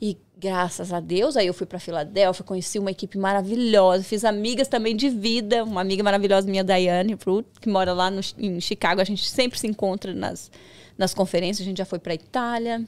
E 0.00 0.16
graças 0.38 0.90
a 0.90 1.00
Deus, 1.00 1.36
aí 1.36 1.46
eu 1.46 1.52
fui 1.52 1.66
para 1.66 1.78
Filadélfia, 1.78 2.42
conheci 2.42 2.78
uma 2.78 2.90
equipe 2.90 3.18
maravilhosa, 3.18 4.02
fiz 4.02 4.24
amigas 4.24 4.68
também 4.68 4.96
de 4.96 5.10
vida, 5.10 5.62
uma 5.64 5.82
amiga 5.82 6.02
maravilhosa 6.02 6.48
minha, 6.48 6.64
Daiane 6.64 7.14
Fruit, 7.16 7.46
que 7.60 7.68
mora 7.68 7.92
lá 7.92 8.10
no, 8.10 8.20
em 8.38 8.58
Chicago. 8.58 9.02
A 9.02 9.04
gente 9.04 9.28
sempre 9.28 9.58
se 9.58 9.66
encontra 9.66 10.14
nas, 10.14 10.50
nas 10.96 11.12
conferências. 11.12 11.64
A 11.66 11.68
gente 11.68 11.76
já 11.78 11.84
foi 11.84 11.98
para 11.98 12.14
Itália, 12.14 12.82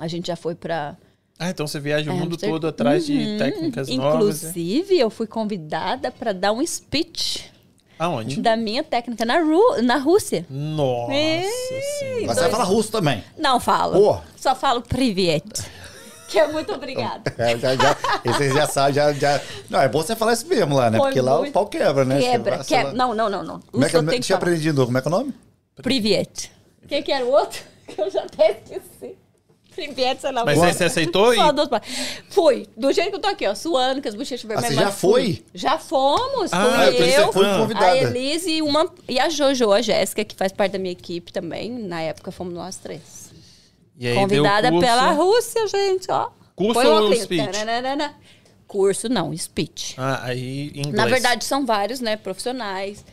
a 0.00 0.08
gente 0.08 0.26
já 0.28 0.34
foi 0.36 0.54
para 0.54 0.96
Ah, 1.38 1.50
então 1.50 1.66
você 1.66 1.78
viaja 1.78 2.10
o 2.10 2.14
É, 2.14 2.18
mundo 2.18 2.38
você- 2.40 2.48
todo 2.48 2.66
atrás 2.66 3.04
de 3.04 3.36
técnicas 3.38 3.88
novas. 3.88 4.00
né? 4.08 4.14
Inclusive, 4.16 4.98
eu 4.98 5.10
fui 5.10 5.26
convidada 5.26 6.10
para 6.10 6.32
dar 6.32 6.52
um 6.52 6.66
speech 6.66 7.52
Aonde? 7.98 8.40
da 8.40 8.56
minha 8.56 8.82
técnica 8.82 9.24
na, 9.24 9.38
Ru 9.38 9.82
na 9.82 9.96
Rússia. 9.96 10.44
Nossa 10.50 11.12
senhora. 11.12 12.26
Mas 12.26 12.38
você 12.38 12.48
fala 12.48 12.64
russo 12.64 12.90
também. 12.90 13.24
Não 13.38 13.60
falo. 13.60 13.94
Pô. 13.94 14.20
Só 14.36 14.54
falo 14.54 14.82
privet. 14.82 15.44
Que 16.26 16.40
é 16.40 16.48
muito 16.48 16.72
obrigada. 16.72 17.32
É, 17.38 17.56
já, 17.56 17.76
já, 17.76 17.96
esse 18.24 18.52
já 18.52 18.66
sabe, 18.66 18.94
já, 18.94 19.12
já. 19.12 19.40
Não, 19.70 19.80
é 19.80 19.88
bom 19.88 20.02
você 20.02 20.16
falar 20.16 20.32
isso 20.32 20.48
mesmo 20.48 20.74
lá, 20.74 20.90
né? 20.90 20.98
Foi 20.98 21.08
Porque 21.08 21.20
lá 21.20 21.40
o 21.40 21.52
pau 21.52 21.66
quebra, 21.66 22.04
né? 22.04 22.18
Quebra, 22.18 22.56
Você 22.58 22.74
quebra. 22.74 22.92
Não, 22.92 23.14
não, 23.14 23.30
não, 23.30 23.44
não. 23.44 23.60
Como 23.60 23.84
é 23.84 23.88
que, 23.88 23.94
Russo 23.94 23.96
eu 23.96 24.00
tenho 24.00 24.10
que 24.10 24.18
deixa 24.18 24.32
eu 24.32 24.36
aprender 24.36 24.58
de 24.58 24.72
novo. 24.72 24.86
Como 24.86 24.98
é 24.98 25.00
que 25.00 25.06
é 25.06 25.10
o 25.10 25.14
nome? 25.14 25.34
Privet. 25.80 26.50
O 26.82 26.88
que, 26.88 27.02
que 27.02 27.12
era 27.12 27.24
o 27.24 27.30
outro? 27.30 27.60
Que 27.86 28.00
eu 28.02 28.10
já 28.10 28.22
até 28.22 28.50
esqueci. 28.50 29.16
Privet, 29.74 30.20
sei 30.20 30.32
lá. 30.32 30.44
Mas 30.44 30.62
aí 30.62 30.72
você 30.72 30.84
aceitou 30.84 31.34
palavras. 31.36 31.82
Fui. 32.30 32.66
Do 32.76 32.92
jeito 32.92 33.10
que 33.10 33.16
eu 33.16 33.20
tô 33.20 33.28
aqui, 33.28 33.46
ó, 33.46 33.54
suando, 33.54 34.00
com 34.00 34.08
as 34.08 34.14
bochechas 34.14 34.46
vermelhas. 34.46 34.74
você 34.74 34.80
já 34.80 34.90
foi? 34.90 35.44
Já 35.52 35.78
fomos. 35.78 36.52
Ah, 36.52 36.64
fui 36.64 36.84
eu 36.84 36.96
que 36.96 37.20
eu, 37.20 37.32
foi 37.32 37.46
a 37.46 37.58
convidada. 37.58 37.96
Elise 37.96 38.50
e, 38.50 38.62
uma, 38.62 38.90
e 39.08 39.18
a 39.18 39.28
Jojo, 39.28 39.72
a 39.72 39.82
Jéssica, 39.82 40.24
que 40.24 40.34
faz 40.34 40.52
parte 40.52 40.72
da 40.72 40.78
minha 40.78 40.92
equipe 40.92 41.32
também. 41.32 41.70
Na 41.70 42.00
época 42.00 42.30
fomos 42.30 42.54
nós 42.54 42.76
três. 42.76 43.32
E 43.98 44.08
aí 44.08 44.14
Convidada 44.14 44.70
pela 44.70 45.10
Rússia, 45.10 45.66
gente, 45.68 46.10
ó. 46.10 46.30
Curso 46.56 46.74
Põe 46.74 46.86
ou 46.86 47.14
speech? 47.14 47.52
Tananana. 47.52 48.14
Curso 48.66 49.08
não, 49.08 49.36
speech. 49.36 49.94
Ah, 49.98 50.20
aí 50.24 50.70
em 50.74 50.80
inglês. 50.80 50.94
Na 50.94 51.06
verdade, 51.06 51.44
são 51.44 51.64
vários, 51.64 52.00
né, 52.00 52.16
profissionais. 52.16 53.04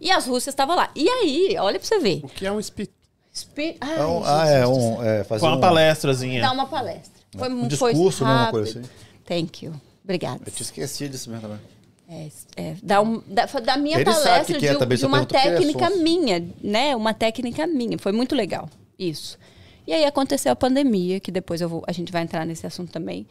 E 0.00 0.10
as 0.10 0.26
russas 0.26 0.48
estavam 0.48 0.76
lá. 0.76 0.90
E 0.94 1.08
aí, 1.08 1.56
olha 1.58 1.78
pra 1.78 1.86
você 1.86 1.98
ver. 1.98 2.20
O 2.22 2.28
que 2.28 2.46
é 2.46 2.52
um 2.52 2.62
speech? 2.62 2.90
Speech... 3.34 3.78
Ai, 3.80 3.98
É 3.98 4.04
um- 4.06 4.24
ah, 4.24 4.46
é 4.48 4.66
um. 4.66 5.02
É, 5.02 5.24
fazer 5.24 5.46
uma 5.46 5.56
um, 5.56 5.60
palestrazinha. 5.60 6.40
Dá 6.40 6.52
uma 6.52 6.66
palestra. 6.66 7.20
Foi, 7.36 7.48
Um 7.48 7.68
discurso, 7.68 8.24
né, 8.24 8.30
uma 8.30 8.50
coisa 8.50 8.80
assim. 8.80 8.88
Thank 9.24 9.64
you. 9.64 9.72
Obrigada. 10.02 10.40
Eu 10.44 10.52
te 10.52 10.62
esqueci 10.62 11.08
disso 11.08 11.30
mesmo 11.30 11.42
também. 11.48 11.60
É, 12.08 12.28
é, 12.56 12.76
da, 12.82 13.00
um, 13.00 13.22
da, 13.24 13.46
da 13.46 13.76
minha 13.76 13.96
Ele 13.96 14.04
palestra 14.04 14.44
que 14.44 14.58
que 14.58 14.66
é 14.66 14.74
de, 14.74 14.96
de 14.96 15.06
uma 15.06 15.20
é 15.20 15.24
técnica 15.26 15.88
sonso. 15.88 16.02
minha, 16.02 16.44
né? 16.60 16.96
Uma 16.96 17.14
técnica 17.14 17.68
minha. 17.68 17.96
Foi 17.98 18.10
muito 18.10 18.34
legal. 18.34 18.68
Isso. 18.98 19.38
E 19.86 19.92
aí 19.92 20.04
aconteceu 20.04 20.50
a 20.50 20.56
pandemia, 20.56 21.20
que 21.20 21.30
depois 21.30 21.60
eu 21.60 21.68
vou, 21.68 21.84
a 21.86 21.92
gente 21.92 22.10
vai 22.10 22.22
entrar 22.22 22.44
nesse 22.44 22.66
assunto 22.66 22.90
também. 22.90 23.26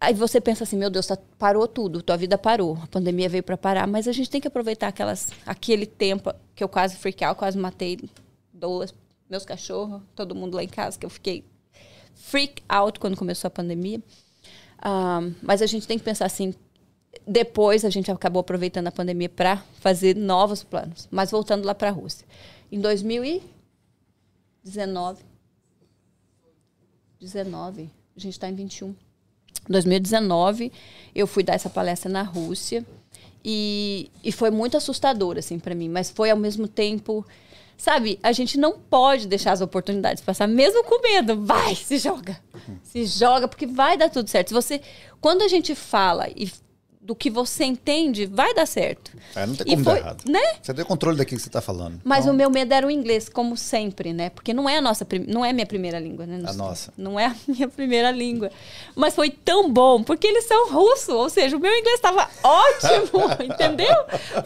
Aí 0.00 0.14
você 0.14 0.40
pensa 0.40 0.64
assim, 0.64 0.76
meu 0.76 0.88
Deus, 0.90 1.06
tá- 1.06 1.18
parou 1.38 1.66
tudo, 1.68 2.02
tua 2.02 2.16
vida 2.16 2.36
parou. 2.38 2.78
A 2.82 2.86
pandemia 2.86 3.28
veio 3.28 3.42
para 3.42 3.56
parar, 3.56 3.86
mas 3.86 4.08
a 4.08 4.12
gente 4.12 4.30
tem 4.30 4.40
que 4.40 4.48
aproveitar 4.48 4.88
aquelas, 4.88 5.30
aquele 5.44 5.84
tempo 5.86 6.32
que 6.54 6.62
eu 6.64 6.68
quase 6.68 6.96
freak 6.96 7.22
out, 7.24 7.38
quase 7.38 7.58
matei 7.58 7.98
duas, 8.56 8.94
meus 9.28 9.44
cachorros, 9.44 10.00
todo 10.14 10.34
mundo 10.34 10.54
lá 10.54 10.64
em 10.64 10.68
casa, 10.68 10.98
que 10.98 11.06
eu 11.06 11.10
fiquei 11.10 11.44
freak 12.14 12.62
out 12.68 12.98
quando 12.98 13.16
começou 13.16 13.48
a 13.48 13.50
pandemia. 13.50 14.02
Ah, 14.78 15.20
mas 15.42 15.62
a 15.62 15.66
gente 15.66 15.86
tem 15.86 15.98
que 15.98 16.04
pensar 16.04 16.26
assim, 16.26 16.54
depois 17.26 17.84
a 17.84 17.90
gente 17.90 18.10
acabou 18.10 18.40
aproveitando 18.40 18.88
a 18.88 18.92
pandemia 18.92 19.28
para 19.28 19.58
fazer 19.80 20.16
novos 20.16 20.64
planos. 20.64 21.08
Mas 21.10 21.30
voltando 21.30 21.64
lá 21.64 21.74
para 21.74 21.88
a 21.88 21.92
Rússia. 21.92 22.26
Em 22.70 22.80
2019. 22.80 25.24
19. 27.20 27.90
A 28.16 28.20
gente 28.20 28.32
está 28.32 28.48
em 28.48 28.54
21. 28.54 28.88
Em 28.88 28.96
2019, 29.68 30.72
eu 31.14 31.26
fui 31.26 31.42
dar 31.42 31.54
essa 31.54 31.68
palestra 31.68 32.10
na 32.10 32.22
Rússia. 32.22 32.86
E, 33.44 34.10
e 34.24 34.32
foi 34.32 34.50
muito 34.50 34.74
assustador, 34.76 35.36
assim, 35.38 35.58
para 35.58 35.74
mim. 35.74 35.88
Mas 35.88 36.10
foi 36.10 36.30
ao 36.30 36.36
mesmo 36.36 36.68
tempo. 36.68 37.26
Sabe, 37.76 38.18
a 38.22 38.32
gente 38.32 38.58
não 38.58 38.78
pode 38.78 39.26
deixar 39.26 39.52
as 39.52 39.60
oportunidades 39.60 40.22
passar, 40.22 40.46
mesmo 40.46 40.82
com 40.84 41.02
medo. 41.02 41.44
Vai, 41.44 41.74
se 41.74 41.98
joga. 41.98 42.40
Se 42.82 43.04
joga, 43.04 43.46
porque 43.46 43.66
vai 43.66 43.98
dar 43.98 44.08
tudo 44.08 44.28
certo. 44.28 44.48
Se 44.48 44.54
você, 44.54 44.80
quando 45.20 45.42
a 45.42 45.48
gente 45.48 45.74
fala 45.74 46.28
e 46.34 46.50
do 47.06 47.14
que 47.14 47.30
você 47.30 47.64
entende, 47.64 48.26
vai 48.26 48.52
dar 48.52 48.66
certo. 48.66 49.12
É, 49.36 49.46
não 49.46 49.54
tem 49.54 49.64
E 49.68 49.70
como 49.70 49.84
foi- 49.84 49.94
dar 49.94 50.00
errado. 50.00 50.24
Né? 50.28 50.40
Você 50.60 50.74
tem 50.74 50.84
controle 50.84 51.16
daquilo 51.16 51.36
que 51.38 51.42
você 51.44 51.48
está 51.48 51.60
falando. 51.60 52.00
Mas 52.04 52.24
Então, 52.24 52.34
o 52.34 52.36
meu 52.36 52.50
medo 52.50 52.74
era 52.74 52.84
o 52.84 52.90
inglês, 52.90 53.28
como 53.28 53.56
sempre, 53.56 54.12
né? 54.12 54.28
Porque 54.30 54.52
não 54.52 54.68
é 54.68 54.78
a 54.78 54.80
nossa, 54.80 55.06
não 55.28 55.44
é 55.44 55.50
a 55.50 55.52
minha 55.52 55.66
primeira 55.66 56.00
língua, 56.00 56.26
né? 56.26 56.42
A 56.44 56.52
nossa. 56.52 56.92
Não 56.98 57.18
é 57.18 57.26
a 57.26 57.36
minha 57.46 57.68
primeira 57.68 58.10
língua. 58.10 58.50
Mas 58.96 59.14
foi 59.14 59.30
tão 59.30 59.72
bom, 59.72 60.02
porque 60.02 60.26
eles 60.26 60.46
são 60.46 60.70
russos, 60.72 61.08
ou 61.10 61.30
seja, 61.30 61.56
o 61.56 61.60
meu 61.60 61.72
inglês 61.72 61.94
estava 61.94 62.28
ótimo, 62.42 63.20
entendeu? 63.54 63.94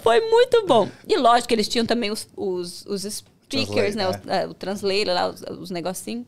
Foi 0.03 0.21
muito 0.29 0.67
bom. 0.67 0.87
E 1.09 1.17
lógico 1.17 1.49
que 1.49 1.55
eles 1.55 1.67
tinham 1.67 1.87
também 1.87 2.11
os, 2.11 2.29
os, 2.37 2.85
os 2.85 3.03
speakers, 3.03 3.95
Translate, 3.95 3.97
né? 3.97 4.03
é. 4.05 4.09
Os- 4.11 4.43
é, 4.43 4.47
O, 4.49 4.55
translator 4.55 5.15
lá, 5.15 5.29
os, 5.31 5.41
os 5.63 5.71
negocinhos. 5.71 6.27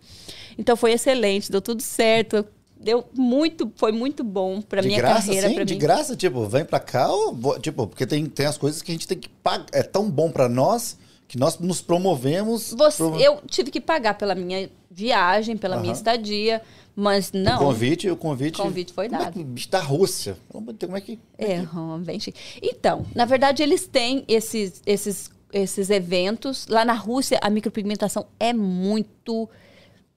Então 0.57 0.77
foi 0.77 0.93
excelente, 0.93 1.51
deu 1.53 1.61
tudo 1.61 1.83
certo. 1.83 2.45
Deu 2.83 3.05
muito, 3.15 3.71
foi 3.77 3.93
muito 3.93 4.25
bom 4.25 4.61
para 4.61 4.83
minha 4.83 4.99
graça, 4.99 5.27
carreira, 5.27 5.49
sim, 5.49 5.55
para 5.55 5.65
de 5.65 5.75
mim. 5.75 5.81
graça, 5.81 6.17
tipo, 6.17 6.45
vem 6.47 6.65
pra 6.65 6.81
cá, 6.81 7.09
ou, 7.11 7.59
tipo, 7.61 7.87
porque 7.87 8.07
tem, 8.07 8.27
tem 8.27 8.47
as 8.47 8.59
coisas 8.59 8.83
que 8.83 8.91
a 8.91 8.95
gente 8.95 9.07
tem 9.07 9.19
que 9.19 9.29
pagar. 9.29 9.67
É 9.73 9.83
tão 9.83 10.11
bom 10.11 10.31
pra 10.31 10.49
nós 10.49 10.99
que 11.29 11.39
nós 11.39 11.59
nos 11.59 11.81
promovemos. 11.81 12.75
Você- 12.77 12.97
pro- 13.03 13.19
Eu 13.21 13.41
tive 13.47 13.71
que 13.71 13.81
pagar 13.81 14.15
pela 14.15 14.35
minha 14.35 14.69
viagem, 14.91 15.57
pela 15.57 15.77
minha 15.79 15.93
estadia, 15.93 16.61
Mas 16.95 17.33
não. 17.33 17.57
O 17.57 17.59
convite, 17.59 18.11
o 18.11 18.17
convite. 18.19 18.61
O 18.61 18.65
convite 18.65 18.93
foi 18.93 19.07
é 19.07 19.09
dado. 19.09 19.33
que- 19.33 19.43
bicho 19.43 19.71
da 19.71 19.81
Rússia. 19.81 20.37
Como 20.51 20.95
é 20.95 21.01
que. 21.01 21.19
É, 21.39 21.63
hum, 21.63 22.03
bem 22.05 22.21
chique. 22.21 22.39
Então, 22.61 23.07
na 23.15 23.25
verdade, 23.25 23.63
eles 23.63 23.87
têm 23.87 24.25
esses, 24.29 24.83
esses, 24.85 25.31
esses 25.55 25.89
eventos. 25.89 26.67
Lá 26.69 26.85
na 26.85 26.93
Rússia, 26.93 27.39
a 27.41 27.49
micropigmentação 27.49 28.27
é 28.39 28.53
muito. 28.53 29.49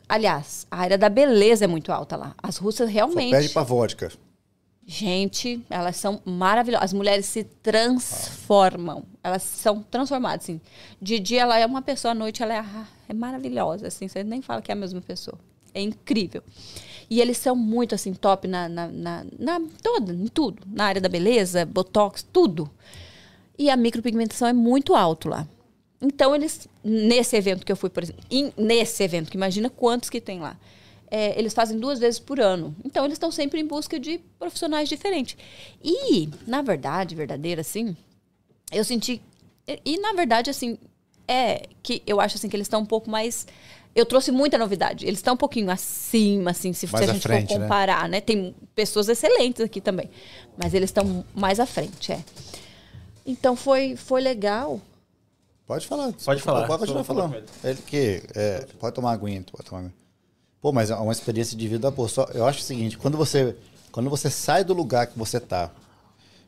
Aliás, 0.08 0.68
a 0.70 0.78
área 0.78 0.98
da 0.98 1.10
beleza 1.10 1.66
é 1.66 1.68
muito 1.68 1.92
alta 1.92 2.16
lá. 2.16 2.36
As 2.42 2.58
russas 2.58 2.88
Só 2.88 2.94
realmente. 2.94 3.32
perde 3.32 3.50
pra 3.50 3.64
vodka. 3.64 4.12
Gente, 4.88 5.66
elas 5.68 5.98
são 5.98 6.22
maravilhosas. 6.24 6.86
As 6.86 6.94
mulheres 6.94 7.26
se 7.26 7.44
transformam. 7.44 9.04
Elas 9.24 9.42
são 9.42 9.82
transformadas, 9.82 10.44
assim. 10.46 10.62
De 11.02 11.20
dia 11.20 11.42
ela 11.42 11.58
é 11.58 11.66
uma 11.66 11.82
pessoa, 11.82 12.12
à 12.12 12.16
noite 12.16 12.44
ela 12.44 12.54
é, 12.54 12.60
ah, 12.60 12.88
é 13.10 13.14
maravilhosa, 13.14 13.88
assim. 13.88 14.08
Você 14.08 14.24
nem 14.24 14.44
fala 14.44 14.62
que 14.62 14.72
é 14.72 14.74
a 14.74 14.78
mesma 14.78 15.02
pessoa. 15.02 15.40
É 15.74 15.82
incrível. 15.82 16.44
E 17.10 17.20
eles 17.20 17.38
são 17.38 17.56
muito, 17.56 17.96
assim, 17.96 18.14
top 18.14 18.48
na, 18.48 18.70
na, 18.70 18.88
na, 18.88 19.26
na 19.40 19.62
toda, 19.82 20.14
em 20.14 20.28
tudo. 20.28 20.62
Na 20.68 20.86
área 20.86 21.02
da 21.02 21.10
beleza, 21.10 21.66
botox, 21.66 22.22
tudo. 22.22 22.70
E 23.58 23.70
a 23.72 23.76
micropigmentação 23.76 24.48
é 24.48 24.54
muito 24.54 24.94
alto 24.94 25.30
lá. 25.30 25.48
Então, 26.02 26.36
eles, 26.36 26.68
nesse 26.84 27.36
evento 27.36 27.66
que 27.66 27.72
eu 27.72 27.76
fui, 27.76 27.90
por 27.90 28.04
exemplo, 28.04 28.24
em- 28.30 28.54
nesse 28.58 29.04
evento, 29.04 29.32
que 29.32 29.38
imagina 29.38 29.70
quantos 29.70 30.10
que 30.10 30.20
tem 30.22 30.40
lá, 30.40 30.58
é, 31.10 31.38
eles 31.40 31.54
fazem 31.54 31.80
duas 31.80 32.00
vezes 32.00 32.20
por 32.20 32.40
ano. 32.40 32.76
Então, 32.84 33.06
eles 33.06 33.16
estão 33.16 33.32
sempre 33.32 33.60
em 33.62 33.66
busca 33.66 34.00
de 34.00 34.20
profissionais 34.38 34.90
diferentes. 34.90 35.38
E, 35.84 36.30
na 36.46 36.62
verdade, 36.62 37.16
verdadeira, 37.16 37.62
assim, 37.62 37.96
eu 38.72 38.84
senti. 38.84 39.22
E, 39.68 39.80
e, 39.86 39.98
na 40.00 40.14
verdade, 40.14 40.50
assim, 40.50 40.78
é 41.28 41.64
que 41.82 42.04
eu 42.06 42.20
acho 42.20 42.36
assim 42.38 42.50
que 42.50 42.56
eles 42.56 42.66
estão 42.66 42.82
um 42.82 42.86
pouco 42.86 43.10
mais. 43.10 43.48
Eu 43.96 44.06
trouxe 44.06 44.30
muita 44.32 44.58
novidade. 44.58 45.06
Eles 45.06 45.20
estão 45.20 45.36
um 45.36 45.38
pouquinho 45.38 45.72
acima, 45.72 46.52
assim, 46.52 46.74
se, 46.74 46.86
se 46.86 46.96
a 46.96 47.08
gente 47.08 47.22
frente, 47.22 47.48
for 47.54 47.60
né? 47.60 47.66
comparar, 47.66 48.10
né? 48.10 48.20
Tem 48.20 48.54
pessoas 48.76 49.08
excelentes 49.08 49.62
aqui 49.62 49.80
também. 49.80 50.10
Mas 50.58 50.74
eles 50.74 50.90
estão 50.90 51.24
mais 51.34 51.60
à 51.60 51.66
frente, 51.66 52.12
é. 52.12 52.20
Então 53.26 53.56
foi, 53.56 53.96
foi 53.96 54.22
legal. 54.22 54.82
Pode 55.68 55.88
falar. 55.88 56.14
Pode 56.14 56.42
falar. 56.42 56.68
Pode 56.68 56.80
continuar 56.80 57.04
falar 57.04 57.30
falando. 57.30 57.44
Ele 57.64 57.82
que. 57.86 58.24
é, 58.36 58.66
pode 58.80 58.96
tomar 58.96 59.14
aguinha, 59.14 59.44
pode 59.52 59.68
tomar 59.68 59.80
aguinha. 59.80 59.94
Pô, 60.62 60.72
mas 60.72 60.90
é 60.90 60.96
uma 60.96 61.12
experiência 61.12 61.58
de 61.58 61.68
vida, 61.68 61.92
pô. 61.92 62.08
Só, 62.08 62.28
eu 62.34 62.46
acho 62.46 62.60
o 62.60 62.64
seguinte, 62.64 62.98
quando 62.98 63.18
você, 63.18 63.56
quando 63.92 64.10
você 64.10 64.30
sai 64.30 64.64
do 64.64 64.74
lugar 64.74 65.08
que 65.08 65.18
você 65.18 65.40
tá, 65.40 65.72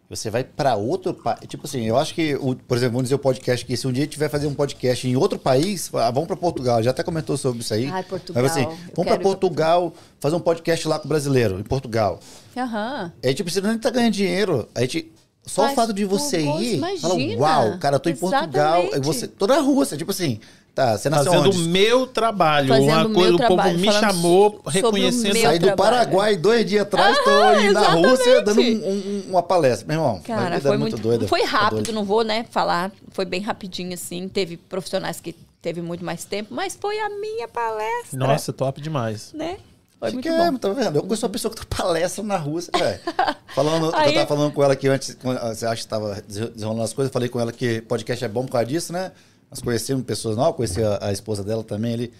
você 0.09 0.29
vai 0.29 0.43
pra 0.43 0.75
outro 0.75 1.13
país. 1.13 1.41
Tipo 1.47 1.67
assim, 1.67 1.83
eu 1.83 1.97
acho 1.97 2.13
que, 2.13 2.35
o, 2.35 2.55
por 2.55 2.77
exemplo, 2.77 2.93
vamos 2.93 3.03
dizer 3.03 3.15
o 3.15 3.19
podcast 3.19 3.65
que 3.65 3.75
se 3.75 3.85
um 3.87 3.91
dia 3.91 4.07
tiver 4.07 4.29
fazer 4.29 4.47
um 4.47 4.53
podcast 4.53 5.07
em 5.07 5.15
outro 5.15 5.37
país, 5.37 5.89
ah, 5.93 6.09
vamos 6.09 6.27
pra 6.27 6.37
Portugal. 6.37 6.81
Já 6.81 6.91
até 6.91 7.03
comentou 7.03 7.35
sobre 7.37 7.59
isso 7.59 7.73
aí. 7.73 7.87
Ai, 7.87 8.03
Portugal, 8.03 8.41
Mas 8.41 8.51
assim, 8.51 8.63
vamos 8.95 9.11
pra 9.11 9.19
Portugal, 9.19 9.93
fazer 10.19 10.35
um 10.35 10.39
podcast 10.39 10.87
lá 10.87 10.97
com 10.97 11.05
o 11.05 11.09
brasileiro, 11.09 11.59
em 11.59 11.63
Portugal. 11.63 12.19
Aham. 12.55 13.11
A 13.21 13.27
gente 13.27 13.43
precisa 13.43 13.67
nem 13.67 13.75
estar 13.75 13.89
ganhando 13.89 14.13
dinheiro. 14.13 14.69
A 14.73 14.81
gente. 14.81 15.11
Só 15.47 15.61
Faz 15.63 15.73
o 15.73 15.75
fato 15.75 15.93
de 15.93 16.05
você 16.05 16.43
por- 16.43 16.61
ir, 16.61 16.75
imagina. 16.75 16.99
fala, 17.01 17.15
uau, 17.37 17.77
cara, 17.79 17.95
eu 17.95 17.99
tô 17.99 18.09
em 18.09 18.15
Portugal. 18.15 18.79
Exatamente. 18.81 18.97
E 18.97 18.99
você, 19.07 19.27
tô 19.27 19.47
na 19.47 19.59
Rússia, 19.59 19.97
tipo 19.97 20.11
assim, 20.11 20.39
tá, 20.75 20.97
você 20.97 21.09
nasceu 21.09 21.31
Fazendo 21.31 21.45
o 21.45 21.49
onde? 21.49 21.69
meu 21.69 22.05
trabalho. 22.05 22.67
Fazendo 22.67 22.85
uma 22.91 23.07
o 23.07 23.13
coisa, 23.13 23.27
meu 23.29 23.35
o 23.35 23.37
povo 23.37 23.55
trabalho, 23.55 23.79
me 23.79 23.85
falando 23.87 24.01
chamou, 24.01 24.61
o 24.65 24.69
reconhecendo. 24.69 25.37
Saí 25.41 25.57
do. 25.59 25.75
Paraguai 25.75 26.35
dois 26.35 26.65
dias 26.65 26.81
atrás, 26.83 27.17
tô 27.23 27.29
Ah, 27.29 27.63
indo 27.63 27.73
na 27.73 27.87
Rússia 27.89 28.41
dando 28.41 28.61
um- 28.61 28.65
um- 28.65 29.23
uma 29.29 29.41
palestra. 29.41 29.87
Meu 29.87 29.97
irmão, 29.97 30.21
Cara, 30.23 30.55
vida 30.57 30.67
foi 30.67 30.75
é 30.75 30.77
muito, 30.79 30.97
doida. 30.97 31.27
Foi 31.27 31.41
É 31.41 31.45
rápido, 31.45 31.75
doido. 31.83 31.93
não 31.93 32.03
vou, 32.03 32.23
né, 32.23 32.45
falar. 32.51 32.91
Foi 33.11 33.25
bem 33.25 33.41
rapidinho, 33.41 33.93
assim. 33.93 34.27
Teve 34.27 34.57
profissionais 34.57 35.19
que 35.19 35.33
teve 35.61 35.81
muito 35.81 36.03
mais 36.05 36.23
tempo, 36.25 36.53
mas 36.53 36.77
foi 36.79 36.99
a 36.99 37.09
minha 37.09 37.47
palestra. 37.47 38.17
Nossa, 38.19 38.51
top 38.53 38.79
demais. 38.81 39.31
Né? 39.33 39.57
Foi 39.99 40.11
muito 40.11 40.23
Chiquérrimo, 40.27 40.51
bom. 40.53 40.57
tá 40.59 40.69
vendo? 40.73 40.95
Eu 40.97 41.03
conheço 41.03 41.25
uma 41.25 41.31
pessoa 41.31 41.53
que 41.53 41.65
tá 41.65 41.75
palestra 41.83 42.23
na 42.23 42.37
Rússia, 42.37 42.71
velho. 42.77 42.99
Falando, 43.55 43.95
Aí- 43.95 44.09
Eu 44.09 44.13
tava 44.13 44.27
falando 44.27 44.53
com 44.53 44.63
ela 44.63 44.73
aqui 44.73 44.87
antes, 44.87 45.15
quando 45.21 45.39
você 45.39 45.65
acha 45.65 45.81
que 45.81 45.87
tava 45.87 46.21
desenrolando 46.27 46.83
as 46.83 46.93
coisas, 46.93 47.11
falei 47.11 47.27
com 47.29 47.39
ela 47.39 47.51
que 47.51 47.81
podcast 47.81 48.23
é 48.23 48.27
bom 48.27 48.45
por 48.45 48.51
causa 48.51 48.67
disso, 48.67 48.93
né? 48.93 49.11
Nós 49.49 49.59
conhecemos 49.61 50.03
pessoas 50.05 50.35
novas, 50.37 50.55
conheci 50.55 50.83
a, 50.83 50.99
a 51.01 51.11
esposa 51.11 51.43
dela 51.43 51.63
também, 51.63 51.93
ele. 51.93 52.13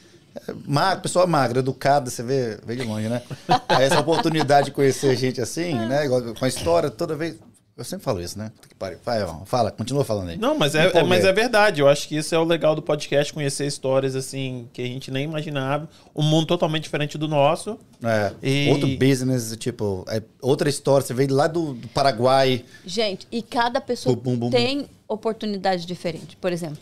é 0.47 0.53
Magra, 0.65 1.01
pessoa 1.01 1.27
magra, 1.27 1.59
educada, 1.59 2.09
você 2.09 2.23
vê, 2.23 2.57
vê 2.65 2.75
de 2.75 2.83
longe, 2.83 3.07
né? 3.09 3.21
Essa 3.69 3.99
oportunidade 3.99 4.67
de 4.67 4.71
conhecer 4.71 5.15
gente 5.15 5.39
assim, 5.39 5.73
né? 5.75 6.07
Com 6.07 6.45
a 6.45 6.47
história, 6.47 6.89
toda 6.89 7.15
vez. 7.15 7.35
Eu 7.77 7.83
sempre 7.83 8.03
falo 8.03 8.19
isso, 8.19 8.39
né? 8.39 8.51
Que. 8.67 8.75
Vai, 9.05 9.21
ó, 9.23 9.45
fala, 9.45 9.69
continua 9.71 10.03
falando 10.03 10.29
aí. 10.29 10.37
Não, 10.37 10.57
mas 10.57 10.73
é, 10.73 10.87
é- 10.87 11.03
mas 11.03 11.23
é 11.23 11.31
verdade. 11.31 11.79
Eu 11.79 11.87
acho 11.87 12.07
que 12.07 12.15
isso 12.17 12.33
é 12.33 12.39
o 12.39 12.43
legal 12.43 12.73
do 12.75 12.81
podcast, 12.81 13.31
conhecer 13.31 13.67
histórias 13.67 14.15
assim 14.15 14.67
que 14.73 14.81
a 14.81 14.85
gente 14.85 15.11
nem 15.11 15.25
imaginava. 15.25 15.87
Um 16.15 16.23
mundo 16.23 16.47
totalmente 16.47 16.83
diferente 16.83 17.17
do 17.19 17.27
nosso. 17.27 17.77
É, 18.03 18.33
E- 18.41 18.69
Outro 18.71 18.87
business, 18.97 19.55
tipo, 19.57 20.03
é 20.09 20.23
outra 20.41 20.67
história. 20.67 21.05
Você 21.05 21.13
veio 21.13 21.31
lá 21.31 21.45
do, 21.45 21.75
do 21.75 21.87
Paraguai. 21.89 22.65
Gente, 22.83 23.27
e 23.31 23.43
cada 23.43 23.79
pessoa 23.79 24.15
Bum, 24.15 24.21
bum, 24.35 24.37
bum, 24.37 24.49
tem 24.49 24.87
oportunidade 25.07 25.85
diferente. 25.85 26.35
Por 26.37 26.51
exemplo, 26.51 26.79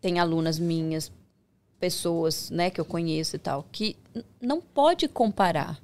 tem 0.00 0.18
alunas 0.18 0.58
minhas, 0.58 1.12
pessoas, 1.78 2.50
né, 2.50 2.70
que 2.70 2.80
eu 2.80 2.84
conheço 2.84 3.36
e 3.36 3.38
tal, 3.38 3.64
que 3.70 3.96
não 4.40 4.60
pode 4.60 5.06
comparar. 5.06 5.78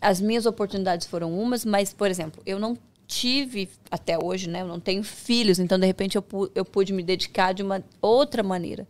As 0.00 0.20
minhas 0.20 0.44
oportunidades 0.44 1.06
foram 1.06 1.32
umas, 1.38 1.64
mas, 1.64 1.92
por 1.94 2.10
exemplo, 2.10 2.42
eu 2.44 2.58
não 2.58 2.76
tive 3.08 3.70
até 3.90 4.22
hoje, 4.22 4.48
né, 4.48 4.60
eu 4.60 4.68
não 4.68 4.78
tenho 4.78 5.02
filhos, 5.02 5.58
então 5.58 5.78
de 5.78 5.86
repente 5.86 6.16
eu, 6.16 6.24
eu 6.54 6.64
pude 6.64 6.92
me 6.92 7.02
dedicar 7.02 7.54
de 7.54 7.62
uma 7.62 7.82
outra 8.02 8.42
maneira. 8.42 8.86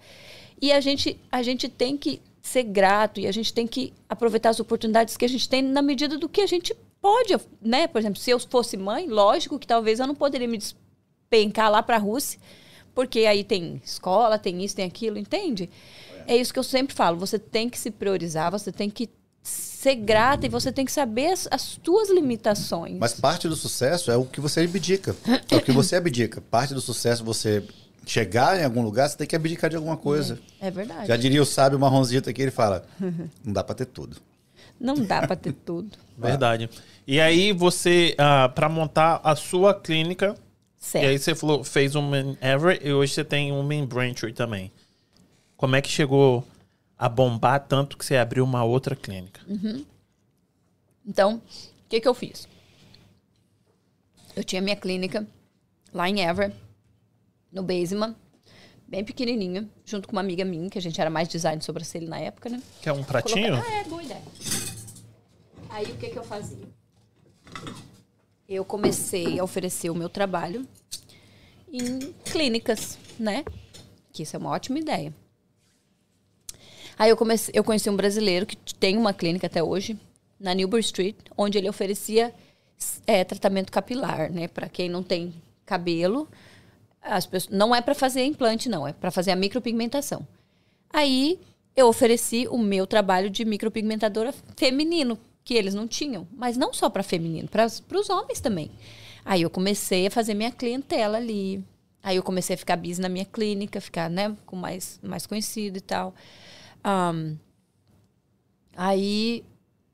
E 0.60 0.72
a 0.72 0.80
gente, 0.80 1.18
a 1.30 1.40
gente 1.40 1.68
tem 1.68 1.96
que 1.96 2.20
ser 2.42 2.64
grato 2.64 3.20
e 3.20 3.28
a 3.28 3.32
gente 3.32 3.54
tem 3.54 3.66
que 3.66 3.92
aproveitar 4.08 4.50
as 4.50 4.58
oportunidades 4.58 5.16
que 5.16 5.24
a 5.24 5.28
gente 5.28 5.48
tem 5.48 5.62
na 5.62 5.80
medida 5.80 6.18
do 6.18 6.28
que 6.28 6.40
a 6.40 6.46
gente 6.46 6.74
pode, 7.00 7.36
né? 7.62 7.86
Por 7.86 8.00
exemplo, 8.00 8.18
se 8.18 8.30
eu 8.30 8.40
fosse 8.40 8.76
mãe, 8.76 9.06
lógico 9.06 9.58
que 9.58 9.66
talvez 9.66 10.00
eu 10.00 10.06
não 10.06 10.16
poderia 10.16 10.48
me 10.48 10.58
despencar 10.58 11.70
lá 11.70 11.80
para 11.80 11.96
a 11.96 12.00
Rússia, 12.00 12.40
porque 12.94 13.20
aí 13.20 13.44
tem 13.44 13.80
escola, 13.84 14.36
tem 14.36 14.64
isso, 14.64 14.74
tem 14.74 14.84
aquilo, 14.84 15.16
entende? 15.16 15.70
É 16.26 16.36
isso 16.36 16.52
que 16.52 16.58
eu 16.58 16.64
sempre 16.64 16.94
falo. 16.94 17.16
Você 17.18 17.38
tem 17.38 17.70
que 17.70 17.78
se 17.78 17.90
priorizar, 17.92 18.50
você 18.50 18.72
tem 18.72 18.90
que 18.90 19.08
ser 19.78 19.94
grata 19.94 20.44
e 20.44 20.48
você 20.48 20.72
tem 20.72 20.84
que 20.84 20.90
saber 20.90 21.26
as, 21.26 21.46
as 21.52 21.76
tuas 21.76 22.10
limitações. 22.10 22.98
Mas 22.98 23.14
parte 23.14 23.46
do 23.46 23.54
sucesso 23.54 24.10
é 24.10 24.16
o 24.16 24.24
que 24.24 24.40
você 24.40 24.62
abdica. 24.62 25.14
É 25.48 25.54
o 25.54 25.60
que 25.60 25.70
você 25.70 25.94
abdica. 25.94 26.40
Parte 26.40 26.74
do 26.74 26.80
sucesso 26.80 27.22
você 27.24 27.62
chegar 28.04 28.58
em 28.58 28.64
algum 28.64 28.82
lugar, 28.82 29.08
você 29.08 29.16
tem 29.16 29.26
que 29.26 29.36
abdicar 29.36 29.70
de 29.70 29.76
alguma 29.76 29.96
coisa. 29.96 30.40
É 30.60 30.68
verdade. 30.68 31.06
Já 31.06 31.16
diria 31.16 31.40
o 31.40 31.46
sábio 31.46 31.78
marronzito 31.78 32.28
aqui, 32.28 32.42
ele 32.42 32.50
fala: 32.50 32.84
não 33.44 33.52
dá 33.52 33.62
pra 33.62 33.72
ter 33.72 33.86
tudo. 33.86 34.16
Não 34.80 34.96
dá 34.96 35.24
para 35.24 35.36
ter 35.36 35.52
tudo. 35.52 35.96
Verdade. 36.18 36.68
E 37.06 37.20
aí 37.20 37.52
você, 37.52 38.16
ah, 38.18 38.48
pra 38.48 38.68
montar 38.68 39.20
a 39.22 39.36
sua 39.36 39.72
clínica, 39.72 40.34
Certo. 40.76 41.04
e 41.04 41.06
aí 41.06 41.18
você 41.18 41.36
falou, 41.36 41.62
fez 41.62 41.94
um 41.94 42.14
em 42.16 42.36
Everett 42.42 42.84
e 42.84 42.92
hoje 42.92 43.14
você 43.14 43.24
tem 43.24 43.52
um 43.52 43.72
em 43.72 43.86
Braintree 43.86 44.32
também. 44.32 44.72
Como 45.56 45.76
é 45.76 45.80
que 45.80 45.88
chegou 45.88 46.44
a 46.98 47.08
bombar 47.08 47.60
tanto 47.66 47.96
que 47.96 48.04
você 48.04 48.16
abriu 48.16 48.44
uma 48.44 48.64
outra 48.64 48.96
clínica? 48.96 49.40
Então, 51.06 51.36
o 51.36 51.88
que, 51.88 52.00
que 52.00 52.08
eu 52.08 52.14
fiz? 52.14 52.48
Eu 54.36 54.44
tinha 54.44 54.60
minha 54.60 54.76
clínica 54.76 55.26
lá 55.92 56.08
em 56.08 56.20
Ever, 56.20 56.52
no 57.52 57.62
Basement, 57.62 58.14
bem 58.86 59.04
pequenininha, 59.04 59.68
junto 59.84 60.06
com 60.08 60.12
uma 60.12 60.20
amiga 60.20 60.44
minha, 60.44 60.68
que 60.68 60.78
a 60.78 60.82
gente 60.82 61.00
era 61.00 61.08
mais 61.10 61.28
design 61.28 61.58
de 61.58 61.64
sobrancelha 61.64 62.08
na 62.08 62.18
época, 62.18 62.48
né? 62.48 62.62
Quer 62.82 62.92
um 62.92 63.02
pratinho? 63.02 63.56
Coloca- 63.56 63.68
Ah, 63.68 63.74
é, 63.80 63.84
boa 63.84 64.02
ideia. 64.02 64.22
Aí, 65.70 65.86
o 65.86 65.96
que, 65.96 66.10
que 66.10 66.18
eu 66.18 66.24
fazia? 66.24 66.66
Eu 68.48 68.64
comecei 68.64 69.38
a 69.38 69.44
oferecer 69.44 69.90
o 69.90 69.94
meu 69.94 70.08
trabalho 70.08 70.66
em 71.70 72.12
clínicas, 72.24 72.98
né? 73.18 73.44
Que 74.12 74.22
isso 74.22 74.34
é 74.36 74.38
uma 74.38 74.50
ótima 74.50 74.78
ideia. 74.78 75.12
Aí 76.98 77.10
eu, 77.10 77.16
comecei, 77.16 77.54
eu 77.56 77.62
conheci 77.62 77.88
um 77.88 77.96
brasileiro 77.96 78.44
que 78.44 78.56
tem 78.74 78.96
uma 78.96 79.14
clínica 79.14 79.46
até 79.46 79.62
hoje, 79.62 79.96
na 80.38 80.52
Newbury 80.54 80.80
Street, 80.80 81.16
onde 81.36 81.56
ele 81.56 81.68
oferecia 81.68 82.34
é, 83.06 83.24
tratamento 83.24 83.70
capilar, 83.70 84.32
né? 84.32 84.48
Para 84.48 84.68
quem 84.68 84.88
não 84.88 85.02
tem 85.02 85.32
cabelo, 85.64 86.28
as 87.00 87.26
pessoas, 87.26 87.56
não 87.56 87.74
é 87.74 87.80
para 87.80 87.94
fazer 87.94 88.24
implante, 88.24 88.68
não, 88.68 88.86
é 88.86 88.92
para 88.92 89.10
fazer 89.10 89.30
a 89.30 89.36
micropigmentação. 89.36 90.26
Aí 90.90 91.38
eu 91.76 91.86
ofereci 91.86 92.48
o 92.50 92.58
meu 92.58 92.86
trabalho 92.86 93.30
de 93.30 93.44
micropigmentadora 93.44 94.34
feminino, 94.56 95.18
que 95.44 95.54
eles 95.54 95.74
não 95.74 95.86
tinham, 95.86 96.26
mas 96.32 96.56
não 96.56 96.72
só 96.72 96.90
para 96.90 97.02
feminino, 97.02 97.48
para 97.48 97.66
os 97.66 98.10
homens 98.10 98.40
também. 98.40 98.70
Aí 99.24 99.42
eu 99.42 99.50
comecei 99.50 100.06
a 100.06 100.10
fazer 100.10 100.34
minha 100.34 100.50
clientela 100.50 101.18
ali. 101.18 101.64
Aí 102.02 102.16
eu 102.16 102.22
comecei 102.22 102.54
a 102.54 102.58
ficar 102.58 102.76
busy 102.76 103.00
na 103.00 103.08
minha 103.08 103.24
clínica, 103.24 103.80
ficar, 103.80 104.08
né, 104.10 104.36
com 104.46 104.56
mais 104.56 104.98
mais 105.02 105.26
conhecido 105.26 105.78
e 105.78 105.80
tal. 105.80 106.14
Ahn, 106.88 107.36
aí 108.76 109.44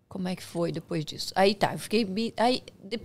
como 0.09 0.29
é 0.29 0.37
que 0.37 0.43
foi 0.43 0.71
depois 0.71 1.05
disso? 1.05 1.33
Aí 1.35 1.55
tá, 1.55 1.73
eu 1.73 1.79
fiquei 1.79 2.07
aí 2.37 2.63
de- 2.83 3.01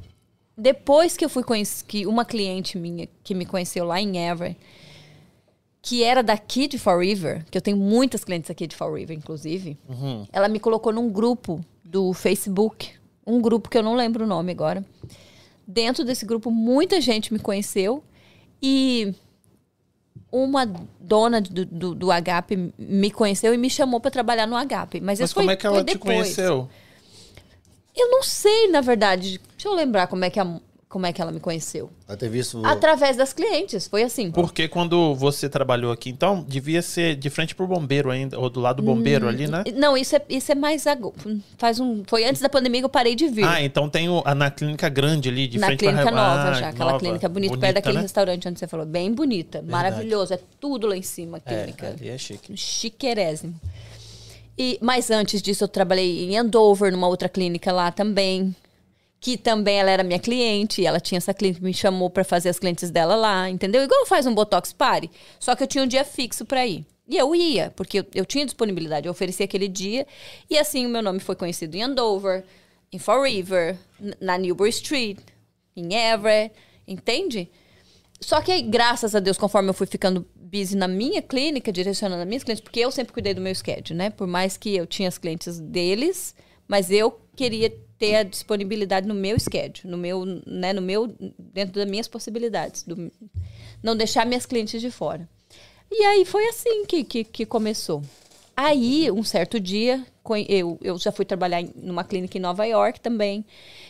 depois 0.55 1.17
que 1.17 1.25
eu 1.25 1.29
fui 1.29 1.43
conhecer 1.43 1.83
que 1.85 2.05
uma 2.05 2.23
cliente 2.25 2.77
minha 2.77 3.07
que 3.23 3.33
me 3.33 3.45
conheceu 3.45 3.85
lá 3.85 3.99
em 3.99 4.17
Ever, 4.17 4.55
que 5.81 6.03
era 6.03 6.21
daqui 6.21 6.67
de 6.67 6.77
Fall 6.77 6.99
River, 6.99 7.45
que 7.49 7.57
eu 7.57 7.61
tenho 7.61 7.77
muitas 7.77 8.23
clientes 8.23 8.51
aqui 8.51 8.67
de 8.67 8.75
Fall 8.75 8.93
River, 8.93 9.17
inclusive, 9.17 9.77
ela 10.31 10.47
me 10.49 10.59
colocou 10.59 10.91
num 10.93 11.09
grupo 11.09 11.63
do 11.83 12.13
Facebook, 12.13 12.91
um 13.25 13.41
grupo 13.41 13.69
que 13.69 13.77
eu 13.77 13.81
não 13.83 13.95
lembro 13.95 14.25
o 14.25 14.27
nome 14.27 14.51
agora. 14.51 14.85
Dentro 15.65 16.03
desse 16.03 16.25
grupo, 16.25 16.51
muita 16.51 16.99
gente 16.99 17.31
me 17.33 17.39
conheceu 17.39 18.03
e 18.61 19.15
uma 20.31 20.65
dona 20.99 21.41
do, 21.41 21.65
do, 21.65 21.95
do 21.95 22.07
HP 22.11 22.71
me 22.77 23.09
conheceu 23.11 23.53
e 23.53 23.57
me 23.57 23.69
chamou 23.69 23.99
para 23.99 24.11
trabalhar 24.11 24.45
no 24.47 24.55
HP. 24.55 24.99
Mas, 25.01 25.19
Mas 25.19 25.31
foi, 25.33 25.43
como 25.43 25.51
é 25.51 25.55
que 25.55 25.65
ela 25.67 25.83
te 25.83 25.93
depois. 25.93 26.17
conheceu? 26.17 26.69
Eu 27.95 28.09
não 28.11 28.23
sei, 28.23 28.67
na 28.69 28.81
verdade. 28.81 29.39
Deixa 29.57 29.67
eu 29.67 29.73
lembrar 29.73 30.07
como 30.07 30.23
é 30.23 30.29
que, 30.29 30.39
a- 30.39 30.59
como 30.89 31.05
é 31.05 31.13
que 31.13 31.21
ela 31.21 31.31
me 31.31 31.39
conheceu. 31.39 31.91
Ter 32.17 32.29
visto. 32.29 32.65
Através 32.65 33.15
das 33.15 33.31
clientes, 33.31 33.87
foi 33.87 34.01
assim. 34.01 34.31
Porque 34.31 34.67
quando 34.67 35.13
você 35.13 35.47
trabalhou 35.47 35.91
aqui, 35.91 36.09
então, 36.09 36.43
devia 36.47 36.81
ser 36.81 37.15
de 37.15 37.29
frente 37.29 37.53
pro 37.53 37.67
bombeiro 37.67 38.09
ainda, 38.09 38.39
ou 38.39 38.49
do 38.49 38.59
lado 38.59 38.77
do 38.77 38.83
bombeiro 38.83 39.27
ali, 39.27 39.47
né? 39.47 39.63
Não, 39.75 39.95
isso 39.95 40.15
é, 40.15 40.21
isso 40.27 40.51
é 40.51 40.55
mais 40.55 40.87
agora. 40.87 41.13
Faz 41.59 41.79
um, 41.79 42.03
foi 42.07 42.25
antes 42.25 42.41
da 42.41 42.49
pandemia 42.49 42.81
que 42.81 42.85
eu 42.85 42.89
parei 42.89 43.13
de 43.13 43.27
vir. 43.27 43.45
Ah, 43.45 43.61
então 43.61 43.87
tem 43.87 44.09
o, 44.09 44.23
a, 44.25 44.33
na 44.33 44.49
clínica 44.49 44.89
grande 44.89 45.29
ali, 45.29 45.47
de 45.47 45.59
na 45.59 45.67
frente 45.67 45.79
clínica 45.81 46.01
pra 46.01 46.11
nova 46.11 46.49
ah, 46.49 46.53
já, 46.53 46.69
aquela 46.69 46.91
nova. 46.93 46.99
clínica 47.03 47.29
bonita, 47.29 47.51
Bonita, 47.51 47.67
perto 47.67 47.75
daquele 47.75 47.95
né? 47.97 48.01
restaurante 48.01 48.47
onde 48.47 48.59
você 48.59 48.67
falou. 48.67 48.85
Bem 48.87 49.13
bonita, 49.13 49.61
maravilhoso. 49.61 50.33
É 50.33 50.39
tudo 50.59 50.87
lá 50.87 50.97
em 50.97 51.03
cima, 51.03 51.39
a 51.45 51.53
É, 51.53 51.57
clínica. 51.65 51.87
ali 51.89 52.09
é 52.09 52.17
chique. 52.17 52.57
Chiquerésimo. 52.57 53.53
E, 54.57 54.79
mas 54.81 55.11
antes 55.11 55.39
disso, 55.39 55.63
eu 55.63 55.67
trabalhei 55.67 56.25
em 56.25 56.35
Andover, 56.37 56.91
numa 56.91 57.07
outra 57.07 57.29
clínica 57.29 57.71
lá 57.71 57.91
também. 57.91 58.55
Que 59.19 59.37
também 59.37 59.79
ela 59.79 59.91
era 59.91 60.03
minha 60.03 60.19
cliente. 60.19 60.85
Ela 60.85 60.99
tinha 60.99 61.17
essa 61.17 61.33
clínica, 61.33 61.63
me 61.63 61.73
chamou 61.73 62.09
pra 62.09 62.23
fazer 62.23 62.49
as 62.49 62.59
clientes 62.59 62.89
dela 62.89 63.15
lá, 63.15 63.49
entendeu? 63.49 63.83
Igual 63.83 64.05
faz 64.05 64.25
um 64.25 64.33
Botox 64.33 64.71
Party. 64.71 65.09
Só 65.39 65.55
que 65.55 65.63
eu 65.63 65.67
tinha 65.67 65.83
um 65.83 65.87
dia 65.87 66.05
fixo 66.05 66.45
pra 66.45 66.65
ir. 66.65 66.85
E 67.07 67.17
eu 67.17 67.35
ia, 67.35 67.71
porque 67.75 67.99
eu, 67.99 68.05
eu 68.13 68.25
tinha 68.25 68.45
disponibilidade. 68.45 69.07
Eu 69.07 69.11
oferecia 69.11 69.45
aquele 69.45 69.67
dia. 69.67 70.05
E 70.49 70.57
assim, 70.57 70.85
o 70.85 70.89
meu 70.89 71.01
nome 71.01 71.19
foi 71.19 71.35
conhecido 71.35 71.75
em 71.75 71.81
Andover, 71.81 72.45
em 72.93 72.99
Fall 72.99 73.23
River, 73.23 73.77
na 74.21 74.37
Newbury 74.37 74.69
Street, 74.69 75.17
em 75.75 75.93
Everett. 75.93 76.53
Entende? 76.87 77.49
Só 78.21 78.41
que 78.41 78.51
aí, 78.51 78.61
graças 78.61 79.15
a 79.15 79.19
Deus, 79.19 79.37
conforme 79.37 79.69
eu 79.69 79.73
fui 79.73 79.87
ficando 79.87 80.25
busy 80.35 80.75
na 80.75 80.87
minha 80.87 81.21
clínica, 81.21 81.71
direcionando 81.71 82.21
as 82.21 82.27
minhas 82.27 82.43
clientes, 82.43 82.63
porque 82.63 82.79
eu 82.79 82.91
sempre 82.91 83.13
cuidei 83.13 83.33
do 83.33 83.41
meu 83.41 83.53
schedule, 83.53 83.97
né? 83.97 84.09
Por 84.09 84.27
mais 84.27 84.57
que 84.57 84.75
eu 84.75 84.85
tinha 84.85 85.07
as 85.07 85.17
clientes 85.17 85.59
deles, 85.59 86.35
mas 86.67 86.91
eu 86.91 87.19
queria 87.35 87.73
ter 87.99 88.15
a 88.15 88.23
disponibilidade 88.23 89.05
no 89.07 89.13
meu 89.13 89.37
schedule, 89.37 89.91
no 89.91 89.97
meu, 89.97 90.25
né, 90.47 90.71
no 90.73 90.81
meu, 90.81 91.13
dentro 91.37 91.75
das 91.75 91.89
minhas 91.89 92.07
possibilidades, 92.07 92.83
do- 92.83 93.11
não 93.83 93.95
deixar 93.95 94.25
minhas 94.25 94.45
clientes 94.45 94.79
de 94.81 94.89
fora. 94.89 95.27
E 95.91 96.01
aí 96.05 96.23
foi 96.25 96.47
assim 96.47 96.85
que, 96.85 97.03
que, 97.03 97.23
que 97.25 97.45
começou. 97.45 98.01
Aí, 98.55 99.09
um 99.11 99.23
certo 99.23 99.59
dia, 99.59 100.05
eu, 100.47 100.77
eu 100.81 100.97
já 100.97 101.11
fui 101.11 101.25
trabalhar 101.25 101.61
em- 101.61 101.71
numa 101.75 102.03
clínica 102.03 102.37
em 102.37 102.41
Nova 102.41 102.65
York 102.65 102.99
também. 103.01 103.45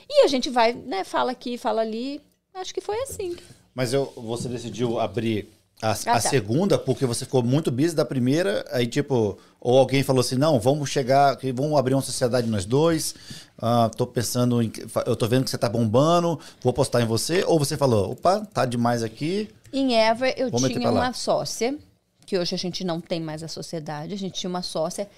E 0.09 0.23
a 0.23 0.27
gente 0.27 0.49
vai, 0.49 0.73
né, 0.73 1.03
fala 1.03 1.31
aqui, 1.31 1.57
fala 1.57 1.81
ali. 1.81 2.19
Acho 2.53 2.73
que 2.73 2.81
foi 2.81 2.99
assim. 3.01 3.35
Mas 3.75 3.93
eu, 3.93 4.05
você 4.15 4.47
decidiu 4.49 4.99
abrir 4.99 5.47
a, 5.81 5.91
Ah, 5.91 5.93
a 5.93 5.95
tá. 5.95 6.19
segunda 6.19 6.77
porque 6.77 7.05
você 7.05 7.25
ficou 7.25 7.41
muito 7.41 7.71
busy 7.71 7.95
da 7.95 8.05
primeira, 8.05 8.65
aí 8.71 8.85
tipo, 8.87 9.37
ou 9.59 9.77
alguém 9.77 10.03
falou 10.03 10.21
assim, 10.21 10.35
não, 10.35 10.59
vamos 10.59 10.89
chegar, 10.89 11.37
vamos 11.53 11.77
abrir 11.77 11.93
uma 11.93 12.01
sociedade 12.01 12.47
nós 12.47 12.65
dois, 12.65 13.15
ah, 13.57 13.89
tô 13.95 14.05
pensando 14.05 14.61
em, 14.61 14.71
eu 15.05 15.15
tô 15.15 15.27
vendo 15.27 15.43
que 15.43 15.49
você 15.49 15.57
tá 15.57 15.69
bombando, 15.69 16.39
vou 16.61 16.73
postar 16.73 17.01
em 17.01 17.05
você, 17.05 17.43
ou 17.45 17.57
você 17.57 17.77
falou, 17.77 18.11
opa, 18.11 18.45
tá 18.53 18.65
demais 18.65 19.03
aqui, 19.03 19.49
Em 19.71 19.93
Ever, 19.93 20.33
eu 20.37 20.51
tinha 20.51 20.89
uma 20.91 21.13
sócia, 21.13 21.77
que 22.25 22.37
hoje 22.37 22.53
a 22.53 22.57
gente 22.57 22.83
não 22.83 23.01
tem 23.01 23.19
mais 23.19 23.41
a 23.41 23.47
sociedade, 23.47 24.13
a 24.13 24.17
gente 24.17 24.39
tinha 24.39 24.49
uma 24.49 24.61
sócia. 24.61 25.09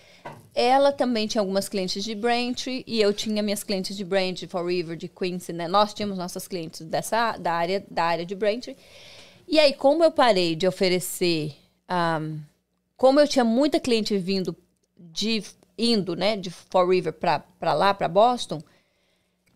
Ela 0.55 0.93
também 0.93 1.27
tinha 1.27 1.41
algumas 1.41 1.67
clientes 1.67 2.03
de 2.03 2.15
Braintree 2.15 2.85
e 2.87 3.01
eu 3.01 3.13
tinha 3.13 3.43
minhas 3.43 3.63
clientes 3.65 3.97
de 3.97 4.05
Braintree, 4.05 4.47
Fall 4.47 4.65
River, 4.67 4.95
de 4.95 5.09
Quincy, 5.09 5.51
né? 5.51 5.67
Nós 5.67 5.93
tínhamos 5.93 6.17
nossas 6.17 6.47
clientes 6.47 6.81
dessa, 6.85 7.35
da, 7.37 7.51
área, 7.51 7.83
da 7.91 8.03
área 8.05 8.25
de 8.25 8.33
Braintree. 8.33 8.77
E 9.51 9.59
aí, 9.59 9.73
como 9.73 10.01
eu 10.01 10.11
parei 10.11 10.55
de 10.55 10.65
oferecer... 10.65 11.53
ahm, 11.85 12.39
como 12.95 13.19
eu 13.19 13.27
tinha 13.27 13.43
muita 13.43 13.81
cliente 13.81 14.17
vindo 14.17 14.55
de... 14.97 15.43
Indo, 15.77 16.15
né? 16.15 16.37
De 16.37 16.49
Fall 16.49 16.87
River 16.87 17.11
para 17.13 17.73
lá, 17.73 17.93
para 17.93 18.07
Boston, 18.07 18.61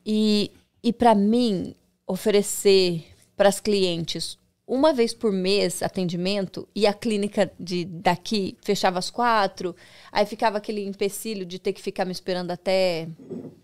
e, 0.05 0.51
e 0.83 0.91
para 0.91 1.15
mim, 1.15 1.75
oferecer 2.05 3.05
para 3.37 3.47
as 3.47 3.59
clientes 3.59 4.37
uma 4.67 4.91
vez 4.93 5.13
por 5.13 5.31
mês 5.31 5.83
atendimento 5.83 6.67
e 6.75 6.87
a 6.87 6.93
clínica 6.93 7.51
de 7.59 7.85
daqui 7.85 8.57
fechava 8.63 8.97
às 8.99 9.09
quatro, 9.09 9.75
aí 10.11 10.25
ficava 10.25 10.57
aquele 10.57 10.83
empecilho 10.85 11.45
de 11.45 11.59
ter 11.59 11.71
que 11.73 11.81
ficar 11.81 12.03
me 12.05 12.11
esperando 12.11 12.49
até 12.51 13.07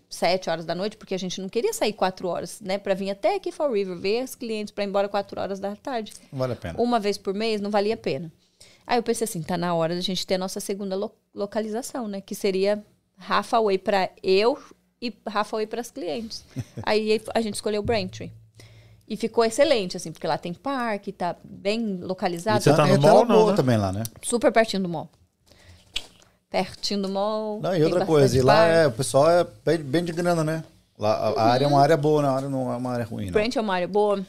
sete 0.08 0.48
horas 0.50 0.64
da 0.64 0.74
noite, 0.74 0.96
porque 0.96 1.14
a 1.14 1.18
gente 1.18 1.40
não 1.40 1.48
queria 1.48 1.72
sair 1.72 1.92
quatro 1.92 2.28
horas, 2.28 2.60
né? 2.60 2.78
Para 2.78 2.94
vir 2.94 3.10
até 3.10 3.34
aqui 3.36 3.50
Fall 3.50 3.72
River, 3.72 3.96
ver 3.96 4.20
as 4.20 4.34
clientes 4.34 4.70
para 4.72 4.84
ir 4.84 4.88
embora 4.88 5.08
quatro 5.08 5.40
horas 5.40 5.58
da 5.58 5.74
tarde. 5.74 6.12
não 6.30 6.38
vale 6.38 6.52
a 6.52 6.56
pena. 6.56 6.80
Uma 6.80 7.00
vez 7.00 7.16
por 7.18 7.34
mês 7.34 7.60
não 7.60 7.70
valia 7.70 7.94
a 7.94 7.96
pena. 7.96 8.30
Aí 8.86 8.98
eu 8.98 9.02
pensei 9.02 9.24
assim, 9.24 9.42
tá 9.42 9.56
na 9.56 9.74
hora 9.74 9.94
da 9.94 10.00
gente 10.00 10.26
ter 10.26 10.34
a 10.34 10.38
nossa 10.38 10.60
segunda 10.60 10.94
lo- 10.94 11.14
localização, 11.34 12.06
né? 12.08 12.20
Que 12.20 12.34
seria 12.34 12.84
Rafa 13.16 13.60
Way 13.60 13.78
para 13.78 14.10
eu 14.22 14.58
e 15.00 15.12
Rafa 15.26 15.56
Way 15.56 15.66
para 15.66 15.80
as 15.80 15.90
clientes. 15.90 16.44
Aí 16.82 17.20
a 17.34 17.40
gente 17.40 17.54
escolheu 17.54 17.82
Braintree. 17.82 18.30
E 19.06 19.16
ficou 19.16 19.44
excelente, 19.44 19.96
assim, 19.96 20.12
porque 20.12 20.26
lá 20.26 20.38
tem 20.38 20.54
parque, 20.54 21.12
tá 21.12 21.36
bem 21.44 21.98
localizado, 22.00 22.62
Você 22.62 22.72
tá 22.74 22.86
no 22.86 23.00
mall, 23.00 23.26
não, 23.26 23.36
boa 23.36 23.50
né? 23.50 23.56
também 23.56 23.76
lá, 23.76 23.92
né? 23.92 24.02
super 24.22 24.52
pertinho 24.52 24.82
do 24.82 24.88
mall. 24.88 25.10
Pertinho 26.48 27.02
do 27.02 27.08
mall. 27.08 27.60
Não, 27.60 27.74
e 27.74 27.82
outra 27.82 28.06
coisa, 28.06 28.36
e 28.36 28.42
lá 28.42 28.64
é, 28.66 28.86
o 28.86 28.92
pessoal 28.92 29.30
é 29.30 29.46
bem, 29.64 29.78
bem 29.78 30.04
de 30.04 30.12
grana, 30.12 30.44
né? 30.44 30.64
Lá, 30.98 31.14
a, 31.14 31.28
a 31.30 31.50
área 31.50 31.64
é 31.64 31.68
uma 31.68 31.80
área 31.80 31.96
boa, 31.96 32.22
né? 32.22 32.28
a 32.28 32.32
área 32.32 32.48
não 32.48 32.72
é 32.72 32.76
uma 32.76 32.92
área 32.92 33.04
ruim, 33.04 33.26
não. 33.26 33.32
Brent 33.32 33.56
é 33.56 33.60
uma 33.60 33.74
área 33.74 33.88
boa. 33.88 34.24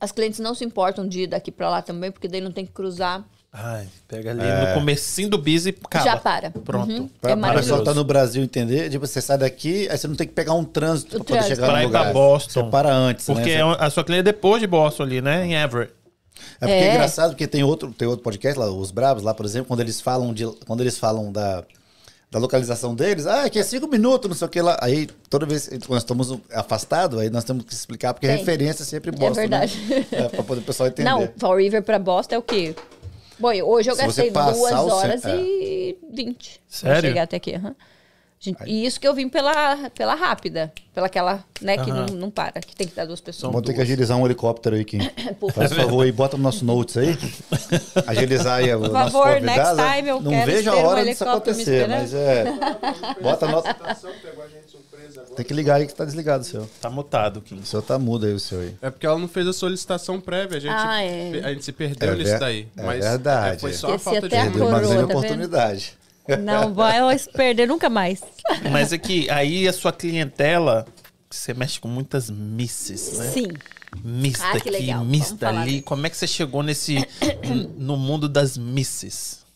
As 0.00 0.12
clientes 0.12 0.38
não 0.38 0.54
se 0.54 0.64
importam 0.64 1.08
de 1.08 1.22
ir 1.22 1.26
daqui 1.26 1.50
para 1.50 1.68
lá 1.68 1.82
também, 1.82 2.12
porque 2.12 2.28
daí 2.28 2.40
não 2.40 2.52
tem 2.52 2.64
que 2.64 2.72
cruzar. 2.72 3.24
Ai, 3.50 3.88
pega 4.06 4.30
ali 4.30 4.42
no 4.42 4.74
comecinho 4.74 5.30
do 5.30 5.38
bis 5.38 5.64
e 5.66 5.70
acaba. 5.70 6.04
Já 6.04 6.16
para. 6.18 6.50
Pronto. 6.50 6.90
Uhum. 6.92 7.08
Pra, 7.20 7.30
É 7.32 7.36
pra 7.36 7.50
o 7.50 7.54
pessoal 7.54 7.82
tá 7.82 7.94
no 7.94 8.04
Brasil 8.04 8.42
entender, 8.42 8.90
tipo, 8.90 9.06
você 9.06 9.20
sai 9.22 9.38
daqui, 9.38 9.88
aí 9.90 9.96
você 9.96 10.06
não 10.06 10.14
tem 10.14 10.26
que 10.26 10.34
pegar 10.34 10.52
um 10.52 10.64
trânsito 10.64 11.16
O 11.16 11.24
pra 11.24 11.36
poder 11.38 11.48
chegar 11.48 11.66
Pra 11.66 11.76
no 11.78 11.82
ir 11.84 11.90
pra 11.90 12.00
lugar. 12.00 12.12
Boston. 12.12 12.64
Você 12.64 12.70
para 12.70 12.94
antes, 12.94 13.24
Porque 13.26 13.56
né? 13.56 13.62
a 13.78 13.88
sua 13.90 14.04
clínica 14.04 14.28
é 14.28 14.32
depois 14.32 14.60
de 14.60 14.66
Boston 14.66 15.02
ali, 15.04 15.22
né? 15.22 15.46
Em 15.46 15.54
Everett. 15.54 15.92
É 16.60 16.66
porque 16.66 16.72
é. 16.72 16.88
É. 16.88 16.94
engraçado, 16.94 17.30
porque 17.30 17.46
tem 17.46 17.64
outro, 17.64 17.90
tem 17.92 18.06
outro 18.06 18.22
podcast 18.22 18.58
lá, 18.58 18.70
os 18.70 18.90
Bravos, 18.90 19.22
lá, 19.22 19.32
por 19.34 19.46
exemplo, 19.46 19.66
quando 19.68 19.80
eles 19.80 20.00
falam 20.00 20.32
de. 20.34 20.46
Quando 20.66 20.82
eles 20.82 20.98
falam 20.98 21.32
da, 21.32 21.64
da 22.30 22.38
localização 22.38 22.94
deles, 22.94 23.26
ah, 23.26 23.44
aqui 23.44 23.58
é 23.58 23.62
cinco 23.64 23.88
minutos, 23.88 24.28
não 24.28 24.36
sei 24.36 24.46
o 24.46 24.50
que 24.50 24.60
lá. 24.60 24.78
Aí, 24.82 25.08
toda 25.30 25.46
vez 25.46 25.66
que 25.68 25.90
nós 25.90 26.02
estamos 26.02 26.38
afastados, 26.52 27.18
aí 27.18 27.30
nós 27.30 27.44
temos 27.44 27.64
que 27.64 27.72
explicar, 27.72 28.12
porque 28.14 28.26
Tem. 28.28 28.36
referência 28.36 28.82
é 28.82 28.86
sempre 28.86 29.10
Boston. 29.10 29.34
verdade. 29.34 29.76
Né? 29.88 30.06
É, 30.12 30.28
pra 30.28 30.42
poder 30.44 30.60
o 30.60 30.64
pessoal 30.64 30.88
entender. 30.88 31.08
Não, 31.08 31.28
Fall 31.38 31.56
River 31.56 31.82
para 31.82 31.98
Boston 31.98 32.34
é 32.36 32.38
o 32.38 32.42
quê? 32.42 32.76
Bom, 33.38 33.48
hoje 33.62 33.90
eu 33.90 33.94
Se 33.94 34.02
gastei 34.02 34.30
duas 34.30 34.72
horas 34.72 35.22
cen- 35.22 35.30
é. 35.30 35.36
e 35.40 35.98
vinte. 36.12 36.60
Pra 36.80 36.90
Sério? 36.94 37.08
chegar 37.10 37.22
até 37.22 37.36
aqui. 37.36 37.54
aham. 37.54 37.74
Gente, 38.40 38.58
e 38.66 38.86
isso 38.86 39.00
que 39.00 39.08
eu 39.08 39.12
vim 39.14 39.28
pela, 39.28 39.90
pela 39.90 40.14
rápida. 40.14 40.72
Pela 40.94 41.06
aquela, 41.08 41.44
né, 41.60 41.76
que 41.76 41.90
não, 41.90 42.06
não 42.06 42.30
para, 42.30 42.60
que 42.60 42.74
tem 42.76 42.86
que 42.86 42.94
dar 42.94 43.04
duas 43.04 43.20
pessoas. 43.20 43.52
Vamos 43.52 43.66
ter 43.66 43.74
que 43.74 43.80
agilizar 43.80 44.16
um 44.16 44.24
helicóptero 44.24 44.76
aí, 44.76 44.84
Kim. 44.84 44.98
Por 45.40 45.52
Faz 45.52 45.72
favor 45.72 46.04
aí, 46.04 46.12
bota 46.12 46.36
no 46.36 46.44
nosso 46.44 46.64
notes 46.64 46.96
aí. 46.96 47.18
Agilizar 48.06 48.58
aí 48.58 48.72
o 48.72 48.80
Por 48.80 48.90
nosso 48.92 49.10
favor, 49.10 49.40
next 49.40 49.74
time 49.74 50.08
eu 50.08 50.20
Não 50.20 50.30
quero 50.30 50.46
vejo 50.52 50.70
a 50.70 50.72
ter 50.72 50.78
um 50.78 50.86
hora 50.86 51.04
disso 51.04 51.24
acontecer, 51.28 51.88
mas 51.88 52.14
é. 52.14 52.44
Bota 53.20 53.46
a 53.46 53.50
nota. 53.50 53.76
Tem 55.38 55.46
que 55.46 55.54
ligar 55.54 55.76
aí 55.76 55.86
que 55.86 55.94
tá 55.94 56.04
desligado 56.04 56.42
o 56.42 56.44
seu. 56.44 56.68
Tá 56.80 56.90
mutado, 56.90 57.40
Kim. 57.40 57.60
O 57.60 57.64
seu 57.64 57.80
tá 57.80 57.96
mudo 57.96 58.26
aí, 58.26 58.32
o 58.32 58.40
seu 58.40 58.58
aí. 58.60 58.74
É 58.82 58.90
porque 58.90 59.06
ela 59.06 59.16
não 59.16 59.28
fez 59.28 59.46
a 59.46 59.52
solicitação 59.52 60.20
prévia, 60.20 60.56
a 60.56 60.60
gente, 60.60 60.72
Ah, 60.74 61.00
é. 61.00 61.40
a 61.44 61.48
gente 61.50 61.64
se 61.64 61.70
perdeu 61.70 62.12
É 62.12 62.16
nisso 62.16 62.38
daí. 62.40 62.66
é 62.76 62.82
mas 62.82 63.04
verdade. 63.04 63.56
é, 63.56 63.58
foi 63.60 63.72
só 63.72 63.92
a 63.92 63.94
Esqueci 63.94 64.04
falta 64.20 64.28
de 64.28 64.34
a 64.36 64.42
uma 64.42 64.50
coroa, 64.50 64.80
grande 64.80 64.96
tá 64.96 65.04
oportunidade. 65.04 65.98
Não 66.42 66.74
vai 66.74 67.16
se 67.16 67.30
perder 67.30 67.68
nunca 67.68 67.88
mais. 67.88 68.20
Mas 68.72 68.92
é 68.92 68.98
que 68.98 69.30
aí 69.30 69.66
a 69.68 69.72
sua 69.72 69.92
clientela, 69.92 70.84
você 71.30 71.54
mexe 71.54 71.78
com 71.78 71.86
muitas 71.88 72.28
misses, 72.28 73.16
né? 73.16 73.30
Sim. 73.30 73.46
Mista 74.04 74.44
Ah, 74.44 74.56
aqui, 74.56 74.70
legal. 74.70 75.04
mista 75.04 75.48
ali. 75.48 75.70
disso. 75.70 75.84
Como 75.84 76.04
é 76.06 76.10
que 76.10 76.16
você 76.16 76.26
chegou 76.26 76.62
nesse 76.64 76.96
no 77.78 77.96
mundo 77.96 78.28
das 78.28 78.58
misses? 78.58 79.46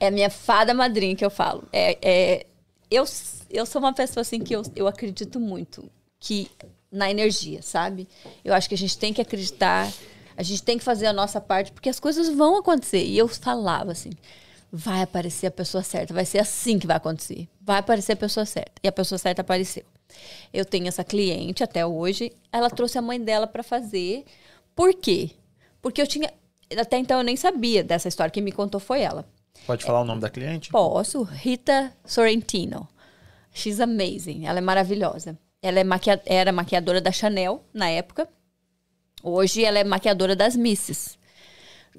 É 0.00 0.08
a 0.08 0.10
minha 0.10 0.30
fada 0.30 0.72
madrinha 0.72 1.14
que 1.14 1.24
eu 1.24 1.30
falo. 1.30 1.62
É, 1.72 1.98
é, 2.02 2.46
eu, 2.90 3.04
eu 3.50 3.66
sou 3.66 3.80
uma 3.80 3.92
pessoa 3.92 4.22
assim 4.22 4.40
que 4.40 4.54
eu, 4.54 4.62
eu 4.74 4.86
acredito 4.86 5.38
muito 5.40 5.90
que 6.18 6.50
na 6.90 7.10
energia, 7.10 7.62
sabe? 7.62 8.08
Eu 8.44 8.54
acho 8.54 8.68
que 8.68 8.74
a 8.74 8.78
gente 8.78 8.96
tem 8.96 9.12
que 9.12 9.20
acreditar, 9.20 9.92
a 10.36 10.42
gente 10.42 10.62
tem 10.62 10.78
que 10.78 10.84
fazer 10.84 11.06
a 11.06 11.12
nossa 11.12 11.40
parte, 11.40 11.72
porque 11.72 11.88
as 11.88 12.00
coisas 12.00 12.28
vão 12.28 12.58
acontecer. 12.58 13.04
E 13.04 13.18
eu 13.18 13.28
falava 13.28 13.92
assim: 13.92 14.10
vai 14.72 15.02
aparecer 15.02 15.46
a 15.46 15.50
pessoa 15.50 15.82
certa, 15.82 16.14
vai 16.14 16.24
ser 16.24 16.38
assim 16.38 16.78
que 16.78 16.86
vai 16.86 16.96
acontecer. 16.96 17.48
Vai 17.60 17.78
aparecer 17.78 18.12
a 18.12 18.16
pessoa 18.16 18.46
certa. 18.46 18.72
E 18.82 18.88
a 18.88 18.92
pessoa 18.92 19.18
certa 19.18 19.42
apareceu. 19.42 19.84
Eu 20.52 20.64
tenho 20.64 20.88
essa 20.88 21.04
cliente 21.04 21.62
até 21.62 21.84
hoje, 21.84 22.32
ela 22.52 22.70
trouxe 22.70 22.96
a 22.98 23.02
mãe 23.02 23.20
dela 23.20 23.46
para 23.46 23.62
fazer. 23.62 24.24
Por 24.74 24.94
quê? 24.94 25.30
Porque 25.82 26.00
eu 26.00 26.06
tinha. 26.06 26.32
Até 26.76 26.98
então 26.98 27.18
eu 27.18 27.24
nem 27.24 27.36
sabia 27.36 27.84
dessa 27.84 28.08
história. 28.08 28.30
Quem 28.30 28.42
me 28.42 28.52
contou 28.52 28.80
foi 28.80 29.02
ela. 29.02 29.24
Pode 29.66 29.84
falar 29.84 30.00
o 30.00 30.04
nome 30.04 30.20
da 30.20 30.28
cliente? 30.28 30.70
Posso. 30.70 31.22
Rita 31.22 31.92
Sorrentino. 32.04 32.88
She's 33.56 33.80
amazing. 33.80 34.46
Ela 34.46 34.58
é 34.58 34.60
maravilhosa. 34.60 35.38
Ela 35.62 35.80
é 35.80 35.84
maquia- 35.84 36.22
era 36.26 36.52
maquiadora 36.52 37.00
da 37.00 37.10
Chanel 37.10 37.64
na 37.72 37.88
época. 37.88 38.28
Hoje 39.22 39.64
ela 39.64 39.78
é 39.78 39.84
maquiadora 39.84 40.36
das 40.36 40.54
Misses. 40.54 41.18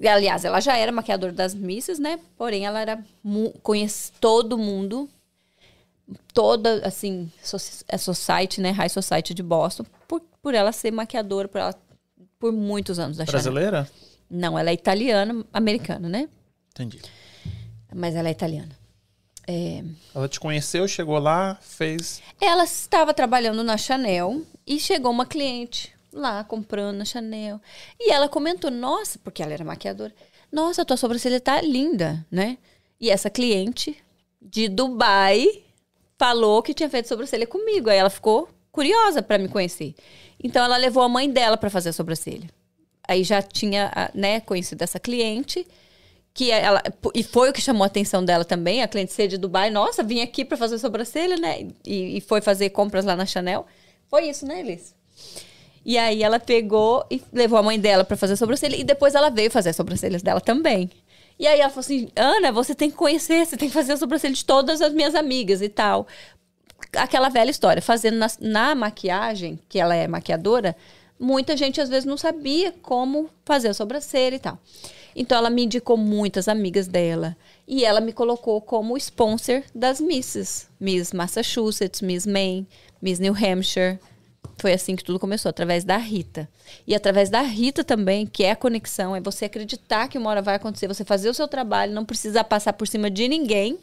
Aliás, 0.00 0.44
ela 0.44 0.60
já 0.60 0.76
era 0.76 0.92
maquiadora 0.92 1.32
das 1.32 1.54
Misses, 1.54 1.98
né? 1.98 2.20
Porém, 2.36 2.64
ela 2.64 2.80
era 2.80 3.04
conhece 3.62 4.12
todo 4.20 4.56
mundo, 4.56 5.08
toda 6.32 6.86
assim, 6.86 7.30
a 7.90 7.98
society, 7.98 8.60
né? 8.60 8.70
High 8.70 8.88
society 8.88 9.34
de 9.34 9.42
Boston, 9.42 9.84
por, 10.06 10.20
por 10.40 10.54
ela 10.54 10.70
ser 10.70 10.92
maquiadora 10.92 11.48
por, 11.48 11.58
ela, 11.58 11.74
por 12.38 12.52
muitos 12.52 12.98
anos 13.00 13.16
da 13.16 13.26
Chanel. 13.26 13.32
Brasileira? 13.42 13.90
Não, 14.30 14.56
ela 14.58 14.70
é 14.70 14.74
italiana, 14.74 15.44
americana, 15.52 16.08
né? 16.08 16.28
Entendi. 16.70 17.00
Mas 17.92 18.14
ela 18.14 18.28
é 18.28 18.32
italiana. 18.32 18.70
É, 19.50 19.82
Ela 20.14 20.28
te 20.28 20.38
conheceu, 20.38 20.86
chegou 20.86 21.18
lá, 21.18 21.56
fez. 21.62 22.20
Ela 22.38 22.64
estava 22.64 23.14
trabalhando 23.14 23.64
na 23.64 23.78
Chanel 23.78 24.42
e 24.66 24.78
chegou 24.78 25.10
uma 25.10 25.24
cliente 25.24 25.90
lá 26.12 26.44
comprando 26.44 26.98
na 26.98 27.04
Chanel. 27.06 27.58
E 27.98 28.12
ela 28.12 28.28
comentou: 28.28 28.70
Nossa, 28.70 29.18
porque 29.18 29.42
ela 29.42 29.54
era 29.54 29.64
maquiadora. 29.64 30.14
Nossa, 30.52 30.84
tua 30.84 30.98
sobrancelha 30.98 31.40
tá 31.40 31.62
linda, 31.62 32.26
né? 32.30 32.58
E 33.00 33.08
essa 33.08 33.30
cliente 33.30 33.96
de 34.40 34.68
Dubai 34.68 35.62
falou 36.18 36.62
que 36.62 36.74
tinha 36.74 36.90
feito 36.90 37.08
sobrancelha 37.08 37.46
comigo. 37.46 37.88
Aí 37.88 37.96
ela 37.96 38.10
ficou 38.10 38.50
curiosa 38.70 39.22
para 39.22 39.38
me 39.38 39.48
conhecer. 39.48 39.94
Então 40.42 40.62
ela 40.62 40.76
levou 40.76 41.02
a 41.02 41.08
mãe 41.08 41.30
dela 41.30 41.56
para 41.56 41.70
fazer 41.70 41.88
a 41.88 41.92
sobrancelha. 41.94 42.50
Aí 43.06 43.24
já 43.24 43.40
tinha, 43.40 43.90
ah, 43.94 44.10
né, 44.14 44.40
conhecido 44.40 44.82
essa 44.82 45.00
cliente 45.00 45.66
que 46.38 46.52
ela 46.52 46.80
e 47.16 47.24
foi 47.24 47.50
o 47.50 47.52
que 47.52 47.60
chamou 47.60 47.82
a 47.82 47.88
atenção 47.88 48.24
dela 48.24 48.44
também, 48.44 48.80
a 48.80 48.86
cliente 48.86 49.12
ser 49.12 49.26
de 49.26 49.36
Dubai, 49.36 49.70
nossa, 49.70 50.04
vim 50.04 50.20
aqui 50.20 50.44
para 50.44 50.56
fazer 50.56 50.78
sobrancelha, 50.78 51.36
né? 51.36 51.66
E, 51.84 52.18
e 52.18 52.20
foi 52.20 52.40
fazer 52.40 52.70
compras 52.70 53.04
lá 53.04 53.16
na 53.16 53.26
Chanel. 53.26 53.66
Foi 54.08 54.28
isso, 54.28 54.46
né, 54.46 54.60
Elis? 54.60 54.94
E 55.84 55.98
aí 55.98 56.22
ela 56.22 56.38
pegou 56.38 57.04
e 57.10 57.20
levou 57.32 57.58
a 57.58 57.62
mãe 57.64 57.76
dela 57.80 58.04
para 58.04 58.16
fazer 58.16 58.36
sobrancelha 58.36 58.76
e 58.76 58.84
depois 58.84 59.16
ela 59.16 59.30
veio 59.30 59.50
fazer 59.50 59.70
as 59.70 59.76
sobrancelhas 59.76 60.22
dela 60.22 60.40
também. 60.40 60.88
E 61.40 61.44
aí 61.44 61.58
ela 61.58 61.70
falou 61.70 61.80
assim: 61.80 62.08
"Ana, 62.14 62.52
você 62.52 62.72
tem 62.72 62.88
que 62.88 62.96
conhecer, 62.96 63.44
você 63.44 63.56
tem 63.56 63.66
que 63.68 63.74
fazer 63.74 63.94
a 63.94 63.96
sobrancelha 63.96 64.34
de 64.34 64.44
todas 64.44 64.80
as 64.80 64.92
minhas 64.92 65.16
amigas 65.16 65.60
e 65.60 65.68
tal". 65.68 66.06
Aquela 66.94 67.28
velha 67.28 67.50
história, 67.50 67.82
fazendo 67.82 68.16
na, 68.16 68.28
na 68.38 68.74
maquiagem, 68.76 69.58
que 69.68 69.80
ela 69.80 69.92
é 69.92 70.06
maquiadora, 70.06 70.76
muita 71.18 71.56
gente 71.56 71.80
às 71.80 71.88
vezes 71.88 72.04
não 72.04 72.16
sabia 72.16 72.72
como 72.80 73.28
fazer 73.44 73.66
a 73.66 73.74
sobrancelha 73.74 74.36
e 74.36 74.38
tal. 74.38 74.56
Então 75.14 75.38
ela 75.38 75.50
me 75.50 75.64
indicou 75.64 75.96
muitas 75.96 76.48
amigas 76.48 76.86
dela. 76.86 77.36
E 77.66 77.84
ela 77.84 78.00
me 78.00 78.12
colocou 78.12 78.60
como 78.60 78.96
sponsor 78.96 79.62
das 79.74 80.00
Misses. 80.00 80.68
Miss 80.78 81.12
Massachusetts, 81.12 82.00
Miss 82.00 82.26
Maine, 82.26 82.66
Miss 83.00 83.18
New 83.18 83.34
Hampshire. 83.34 83.98
Foi 84.58 84.72
assim 84.72 84.96
que 84.96 85.04
tudo 85.04 85.20
começou, 85.20 85.48
através 85.50 85.84
da 85.84 85.96
Rita. 85.96 86.48
E 86.86 86.94
através 86.94 87.30
da 87.30 87.40
Rita 87.42 87.84
também, 87.84 88.26
que 88.26 88.42
é 88.44 88.50
a 88.50 88.56
conexão, 88.56 89.14
é 89.14 89.20
você 89.20 89.44
acreditar 89.44 90.08
que 90.08 90.18
uma 90.18 90.30
hora 90.30 90.42
vai 90.42 90.56
acontecer, 90.56 90.88
você 90.88 91.04
fazer 91.04 91.28
o 91.28 91.34
seu 91.34 91.46
trabalho, 91.46 91.94
não 91.94 92.04
precisar 92.04 92.44
passar 92.44 92.72
por 92.72 92.88
cima 92.88 93.08
de 93.08 93.28
ninguém, 93.28 93.78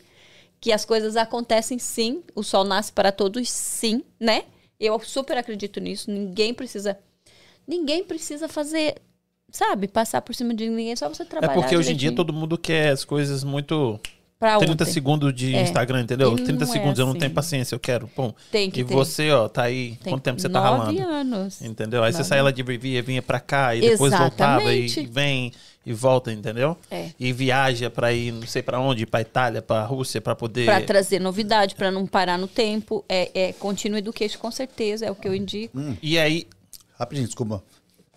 que 0.59 0.71
as 0.71 0.84
coisas 0.84 1.15
acontecem 1.15 1.80
sim, 1.80 2.23
o 2.36 2.43
sol 2.43 2.63
nasce 2.63 2.91
para 2.91 3.11
todos 3.11 3.49
sim, 3.49 4.03
né? 4.19 4.43
Eu 4.80 4.99
super 4.99 5.38
acredito 5.38 5.80
nisso, 5.80 6.11
ninguém 6.11 6.53
precisa 6.53 6.97
ninguém 7.67 8.03
precisa 8.03 8.47
fazer, 8.47 8.95
sabe, 9.51 9.87
passar 9.87 10.21
por 10.21 10.33
cima 10.35 10.53
de 10.53 10.67
ninguém, 10.69 10.95
só 10.95 11.07
você 11.09 11.23
É 11.23 11.25
trabalhar. 11.25 11.53
porque 11.53 11.77
hoje 11.77 11.93
em 11.93 11.95
dia 11.95 12.11
todo 12.13 12.33
mundo 12.33 12.57
quer 12.57 12.89
as 12.89 13.03
coisas 13.05 13.43
muito. 13.43 13.99
pra 14.37 14.57
30 14.57 14.73
ontem. 14.83 14.85
segundos 14.93 15.33
de 15.33 15.55
É. 15.55 15.61
Instagram, 15.63 16.01
entendeu? 16.01 16.33
E 16.33 16.43
30 16.43 16.65
não 16.65 16.69
é 16.71 16.73
segundos, 16.73 16.99
eu 16.99 17.05
não 17.05 17.13
assim. 17.13 17.19
tenho 17.21 17.33
paciência, 17.33 17.73
eu 17.73 17.79
quero. 17.79 18.07
Pum. 18.09 18.33
Tem 18.51 18.69
que 18.69 18.81
e 18.81 18.83
ter. 18.83 18.93
você, 18.93 19.31
ó, 19.31 19.47
tá 19.47 19.63
aí. 19.63 19.97
Tem 20.03 20.11
quanto 20.11 20.23
tempo 20.23 20.41
você 20.41 20.49
tá 20.49 20.59
ralando? 20.59 21.01
anos. 21.01 21.61
Entendeu? 21.61 22.03
Aí 22.03 22.11
você 22.11 22.17
Nove 22.19 22.29
saía 22.29 22.43
lá 22.43 22.51
de 22.51 22.61
Rivia, 22.61 23.01
vinha 23.01 23.21
pra 23.21 23.39
cá 23.39 23.73
e 23.75 23.81
depois 23.81 24.11
voltava 24.13 24.73
e 24.73 24.85
Exatamente. 24.85 25.11
vem 25.11 25.51
e 25.85 25.93
volta, 25.93 26.33
entendeu? 26.33 26.77
É. 26.91 27.11
E 27.17 27.31
viaja 27.31 27.89
pra 27.89 28.11
ir, 28.11 28.33
não 28.33 28.45
sei 28.45 28.61
pra 28.61 28.79
onde, 28.79 29.05
pra 29.05 29.21
Itália, 29.21 29.61
pra 29.61 29.83
Rússia, 29.85 30.19
pra 30.19 30.35
poder. 30.35 30.65
Pra 30.65 30.81
trazer 30.81 31.19
novidade, 31.21 31.73
pra 31.73 31.89
não 31.89 32.05
parar 32.05 32.37
no 32.37 32.47
tempo. 32.47 33.05
É, 33.07 33.31
é 33.49 33.53
continuo 33.53 33.97
education, 33.97 34.37
com 34.39 34.51
certeza, 34.51 35.05
é 35.05 35.11
o 35.11 35.15
que 35.15 35.27
eu 35.29 35.33
indico. 35.33 35.79
E 36.03 36.19
aí, 36.19 36.45
Rapidinho, 36.99 37.25
desculpa. 37.27 37.63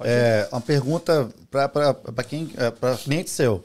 É, 0.01 0.49
uma 0.53 0.61
pergunta 0.61 1.29
para 1.51 2.25
quem, 2.25 2.51
é, 2.57 2.71
para 2.71 2.97
cliente 2.97 3.31
seu. 3.31 3.65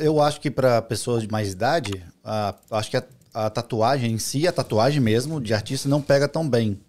Eu 0.00 0.20
acho 0.22 0.40
que 0.40 0.50
para 0.50 0.80
pessoas 0.82 1.22
de 1.22 1.30
mais 1.30 1.52
idade, 1.52 2.02
a- 2.24 2.54
acho 2.70 2.90
que 2.90 2.96
a, 2.96 3.04
a 3.34 3.50
tatuagem 3.50 4.12
em 4.12 4.18
si, 4.18 4.46
a 4.48 4.52
tatuagem 4.52 5.00
mesmo 5.00 5.40
de 5.40 5.52
artista 5.52 5.88
não 5.88 6.00
pega 6.00 6.26
tão 6.26 6.48
bem. 6.48 6.80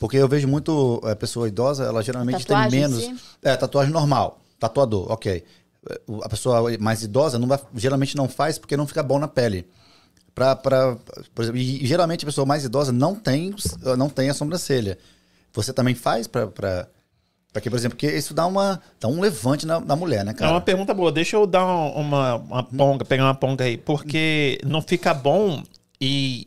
Porque 0.00 0.16
eu 0.16 0.28
vejo 0.28 0.46
muito 0.48 1.00
é, 1.04 1.14
pessoa 1.14 1.48
idosa, 1.48 1.84
ela 1.84 2.02
geralmente 2.02 2.44
tem 2.44 2.56
em 2.56 2.70
menos. 2.70 3.02
si? 3.02 3.16
É, 3.42 3.56
tatuagem 3.56 3.92
normal, 3.92 4.40
tatuador, 4.58 5.10
ok. 5.10 5.42
A 6.22 6.28
pessoa 6.28 6.76
mais 6.80 7.02
idosa 7.02 7.38
não 7.38 7.46
vai- 7.46 7.60
geralmente 7.76 8.16
não 8.16 8.28
faz 8.28 8.58
porque 8.58 8.76
não 8.76 8.86
fica 8.86 9.02
bom 9.02 9.18
na 9.18 9.28
pele. 9.28 9.66
Pra, 10.34 10.54
pra, 10.54 10.96
por 11.34 11.42
exemplo, 11.42 11.58
e 11.60 11.86
geralmente 11.86 12.24
a 12.24 12.26
pessoa 12.26 12.44
mais 12.44 12.64
idosa 12.64 12.92
não 12.92 13.14
tem, 13.14 13.54
não 13.96 14.10
tem 14.10 14.28
a 14.28 14.34
sobrancelha. 14.34 14.98
Você 15.54 15.72
também 15.72 15.94
faz 15.94 16.26
pra. 16.26 16.46
pra 16.48 16.88
Pra 17.52 17.60
que, 17.62 17.70
por 17.70 17.76
exemplo, 17.76 17.96
porque 17.96 18.14
isso 18.14 18.34
dá, 18.34 18.46
uma, 18.46 18.80
dá 19.00 19.08
um 19.08 19.20
levante 19.20 19.66
na, 19.66 19.80
na 19.80 19.96
mulher, 19.96 20.24
né, 20.24 20.32
é 20.32 20.34
cara? 20.34 20.50
uma 20.52 20.60
pergunta 20.60 20.92
boa. 20.92 21.10
Deixa 21.10 21.36
eu 21.36 21.46
dar 21.46 21.64
um- 21.66 21.92
uma, 22.00 22.34
uma 22.36 22.62
ponga, 22.62 23.04
pegar 23.04 23.24
uma 23.24 23.34
ponga 23.34 23.64
aí. 23.64 23.76
Porque 23.78 24.58
não 24.64 24.82
fica 24.82 25.14
bom 25.14 25.62
e. 26.00 26.46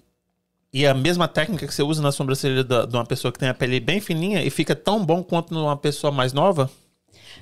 E 0.72 0.86
a 0.86 0.93
mesma 0.93 1.28
técnica 1.28 1.66
que 1.66 1.74
você 1.74 1.82
usa 1.82 2.00
na 2.00 2.12
sobrancelha 2.12 2.64
da- 2.64 2.86
de 2.86 2.95
uma 2.95 3.04
pessoa 3.06 3.32
que 3.32 3.39
tem 3.39 3.50
a 3.50 3.56
pele 3.56 3.80
bem 3.80 4.00
fininha 4.00 4.43
e 4.43 4.52
fica 4.52 4.76
tão 4.76 5.04
bom 5.04 5.24
quanto 5.24 5.52
numa 5.52 5.76
pessoa 5.76 6.12
mais 6.12 6.32
nova? 6.32 6.70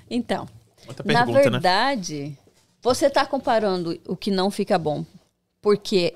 Então, 0.10 0.47
Outra 0.88 1.03
na 1.05 1.26
pergunta, 1.26 1.39
né? 1.49 1.49
verdade, 1.60 2.38
você 2.82 3.10
tá 3.10 3.26
comparando 3.26 3.99
o 4.08 4.16
que 4.16 4.32
não 4.32 4.49
fica 4.49 4.78
bom. 4.80 5.03
Porque 5.62 6.14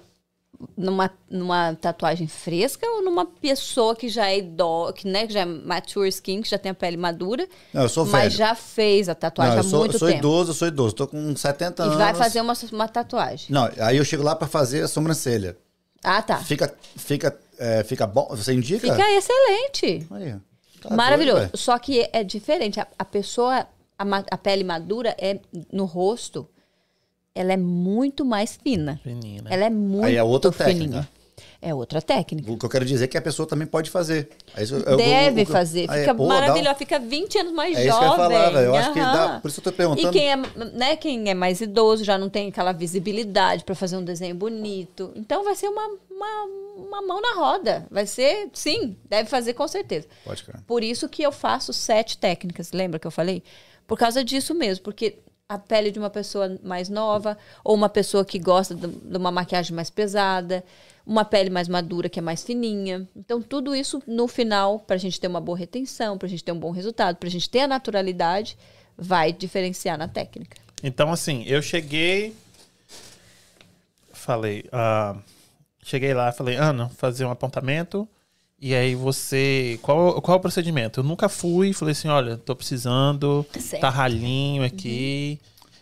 numa, 0.78 1.09
numa 1.30 1.76
tatuagem 1.76 2.28
fresca 2.28 2.86
ou 2.88 3.01
numa 3.03 3.26
pessoa 3.26 3.95
que 3.95 4.09
já 4.09 4.28
é 4.30 4.38
idosa, 4.39 4.93
que, 4.93 5.07
né, 5.07 5.28
que 5.28 5.34
já 5.34 5.41
é 5.41 5.45
mature 5.45 6.07
skin, 6.09 6.41
que 6.41 6.49
já 6.49 6.57
tem 6.57 6.72
a 6.72 6.76
pele 6.76 6.97
madura, 6.97 7.47
Não, 7.74 7.84
eu 7.84 7.89
sou 7.89 8.05
mas 8.05 8.24
velho. 8.24 8.36
já 8.36 8.55
fez 8.55 9.09
a 9.09 9.16
tatuagem 9.16 9.55
Não, 9.55 9.62
eu 9.62 9.68
há 9.68 9.70
sou, 9.70 9.80
muito 9.80 9.93
eu 9.95 9.99
sou 9.99 10.07
tempo. 10.07 10.20
idoso, 10.20 10.51
eu 10.51 10.55
sou 10.55 10.68
idoso. 10.68 10.95
Tô 10.95 11.07
com 11.07 11.36
70 11.36 11.82
E 11.82 11.86
anos. 11.86 11.97
vai 11.97 12.14
fazer 12.16 12.41
uma, 12.41 12.53
uma 12.72 12.88
tatuagem. 12.88 13.47
Não, 13.49 13.70
aí 13.80 13.97
eu 13.97 14.05
chego 14.05 14.24
lá 14.24 14.36
pra 14.36 14.47
fazer 14.47 14.84
a 14.84 14.88
sobrancelha. 14.88 15.57
Ah, 16.03 16.22
tá. 16.22 16.38
Fica, 16.39 16.74
fica, 16.95 17.38
é, 17.59 17.84
fica 17.84 18.07
bom. 18.07 18.28
Você 18.32 18.53
indica? 18.53 18.80
Fica 18.89 19.12
excelente. 19.12 20.07
Aí, 20.12 20.36
tá 20.82 20.95
Maravilhoso. 20.95 21.39
doido. 21.41 21.57
Só 21.57 21.78
que 21.78 22.09
é 22.12 22.24
diferente. 22.24 22.80
A, 22.80 22.88
a 22.97 23.05
pessoa, 23.05 23.68
a, 23.99 24.03
a 24.32 24.38
pele 24.38 24.64
madura 24.64 25.16
é 25.20 25.39
no 25.72 25.86
rosto, 25.86 26.47
ela 27.34 27.53
é 27.53 27.57
muito 27.57 28.25
mais 28.25 28.57
fina. 28.61 28.99
Fininha, 29.03 29.41
né? 29.41 29.49
Ela 29.53 29.65
é 29.65 29.69
muito 29.69 30.05
Aí 30.05 30.15
é 30.15 30.23
outra 30.23 30.51
fininha. 30.51 30.73
técnica. 30.73 31.09
É 31.63 31.73
outra 31.75 32.01
técnica. 32.01 32.51
O 32.51 32.57
que 32.57 32.65
eu 32.65 32.69
quero 32.69 32.84
dizer 32.86 33.05
é 33.05 33.07
que 33.07 33.17
a 33.17 33.21
pessoa 33.21 33.47
também 33.47 33.67
pode 33.67 33.89
fazer. 33.91 34.29
Isso- 34.57 34.75
eu- 34.77 34.97
Deve 34.97 35.45
que 35.45 35.49
eu- 35.51 35.53
fazer. 35.53 35.89
Aí, 35.91 36.01
Fica 36.01 36.15
pô, 36.15 36.27
dá 36.27 36.34
um- 36.36 36.39
maravilhosa. 36.39 36.75
Fica 36.75 36.99
20 36.99 37.38
anos 37.38 37.53
mais 37.53 37.77
É 37.77 37.82
isso 37.88 37.89
jovem. 37.89 37.99
que 37.99 38.05
eu 38.05 38.11
ia 38.11 38.29
falar, 38.29 38.49
velho. 38.49 38.65
Eu 38.65 38.75
acho 38.75 38.93
que 38.93 38.99
dá- 38.99 39.39
por 39.41 39.47
isso 39.47 39.59
eu 39.59 39.63
tô 39.63 39.71
perguntando. 39.71 40.07
E 40.07 40.11
quem 40.11 40.32
é, 40.32 40.36
né, 40.73 40.95
quem 40.95 41.29
é 41.29 41.34
mais 41.36 41.61
idoso 41.61 42.03
já 42.03 42.17
não 42.17 42.29
tem 42.29 42.47
aquela 42.49 42.71
visibilidade 42.71 43.63
para 43.63 43.75
fazer 43.75 43.95
um 43.97 44.03
desenho 44.03 44.34
bonito. 44.36 45.11
Então 45.15 45.43
vai 45.43 45.53
ser 45.55 45.67
uma, 45.67 45.88
uma, 46.09 46.45
uma 46.77 47.01
mão 47.03 47.21
na 47.21 47.34
roda. 47.36 47.86
Vai 47.91 48.07
ser, 48.07 48.49
sim, 48.53 48.97
deve 49.07 49.29
fazer 49.29 49.53
com 49.53 49.67
certeza. 49.67 50.07
Pode, 50.25 50.43
cara. 50.43 50.63
Por 50.65 50.84
isso 50.84 51.07
que 51.07 51.21
eu 51.21 51.32
faço 51.32 51.71
sete 51.73 52.17
técnicas. 52.17 52.71
Lembra 52.71 52.99
que 52.99 53.05
eu 53.05 53.11
falei? 53.11 53.43
Por 53.86 53.97
causa 53.99 54.23
disso 54.23 54.55
mesmo. 54.55 54.84
Porque 54.84 55.19
a 55.52 55.58
pele 55.58 55.91
de 55.91 55.99
uma 55.99 56.10
pessoa 56.10 56.58
mais 56.64 56.88
nova, 56.88 57.38
ou 57.62 57.76
uma 57.76 57.89
pessoa 57.89 58.24
que 58.24 58.39
gosta 58.39 58.74
de 58.74 59.18
uma 59.18 59.32
maquiagem 59.32 59.76
mais 59.76 59.89
pesada, 59.89 60.64
uma 61.06 61.26
pele 61.26 61.49
mais 61.49 61.68
madura 61.68 62.08
que 62.08 62.20
é 62.20 62.22
mais 62.22 62.41
fininha. 62.41 63.06
Então, 63.14 63.41
tudo 63.41 63.76
isso 63.76 64.02
no 64.08 64.30
final, 64.30 64.80
para 64.80 64.95
a 64.95 64.99
gente 64.99 65.20
ter 65.20 65.28
uma 65.28 65.41
boa 65.41 65.58
retenção, 65.58 66.18
para 66.18 66.26
a 66.26 66.30
gente 66.30 66.41
ter 66.41 66.54
um 66.54 66.60
bom 66.60 66.72
resultado, 66.72 67.18
para 67.18 67.28
a 67.28 67.32
gente 67.32 67.49
ter 67.49 67.60
a 67.60 67.68
naturalidade, 67.68 68.58
vai 68.97 69.34
diferenciar 69.34 69.97
na 69.97 70.08
técnica. 70.08 70.58
Então, 70.82 71.12
assim, 71.12 71.43
eu 71.45 71.62
cheguei. 71.62 72.34
Falei. 74.14 74.64
ah, 74.72 75.18
cheguei 75.84 76.14
lá, 76.14 76.32
falei, 76.32 76.56
Ana, 76.56 76.88
fazer 76.88 77.26
um 77.26 77.32
apontamento. 77.32 78.08
E 78.62 78.76
aí 78.76 78.93
você. 78.93 79.80
Qual, 79.82 80.22
qual 80.22 80.36
é 80.36 80.39
o 80.39 80.41
procedimento? 80.41 80.99
Eu 80.99 81.03
nunca 81.03 81.28
fui, 81.28 81.74
falei 81.74 81.93
assim: 81.93 82.07
olha, 82.07 82.38
tô 82.38 82.55
precisando, 82.55 83.43
Certo. 83.59 83.82
tá 83.82 83.89
ralinho 83.89 84.64
aqui. 84.64 85.39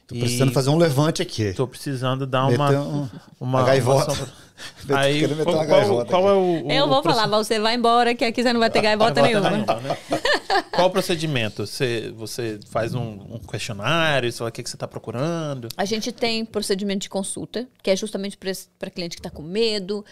Tô 0.08 0.16
precisando 0.16 0.50
e 0.50 0.54
fazer 0.54 0.70
um 0.72 0.78
levante 0.78 1.22
aqui. 1.22 1.54
Tô 1.54 1.68
precisando 1.68 2.26
dar 2.26 2.46
Meter 2.50 2.58
uma. 2.60 2.72
um- 2.72 3.00
uma, 3.40 3.60
uma 3.60 3.64
gaivota. 3.64 4.16
Tô 4.86 4.94
Aí, 4.94 5.26
qual, 5.26 5.56
uma 5.56 5.66
qual- 5.66 5.68
gaivota 5.68 6.10
qual 6.10 6.28
aqui. 6.28 6.32
é 6.32 6.34
o. 6.34 6.68
o 6.68 6.72
eu 6.72 6.88
vou 6.88 7.00
o 7.00 7.04
falar, 7.04 7.28
mas 7.28 7.48
você 7.48 7.60
vai 7.62 7.76
embora, 7.76 8.14
que 8.14 8.26
aqui 8.26 8.44
você 8.44 8.52
não 8.52 8.60
vai 8.60 8.70
ter 8.70 8.82
gaivota 8.82 9.22
Gaivota 9.22 9.50
nenhuma. 9.52 9.76
nenhuma, 9.78 9.96
né? 9.96 9.98
Qual 10.74 10.88
o 10.88 10.92
procedimento? 10.92 11.66
Você, 11.66 12.12
você 12.18 12.60
faz 12.70 12.94
um, 12.94 13.20
um 13.36 13.40
questionário, 13.40 14.30
você 14.30 14.38
fala 14.38 14.50
o 14.50 14.52
que, 14.54 14.62
que 14.64 14.70
você 14.70 14.76
está 14.76 14.86
procurando? 14.88 15.70
A 15.78 15.86
gente 15.86 16.12
tem 16.12 16.44
procedimento 16.44 17.04
de 17.04 17.10
consulta, 17.10 17.68
que 17.82 17.90
é 17.90 17.96
justamente 17.96 18.38
para 18.38 18.90
cliente 18.90 19.16
que 19.16 19.20
está 19.22 19.30
com 19.30 19.42
medo, 19.44 20.04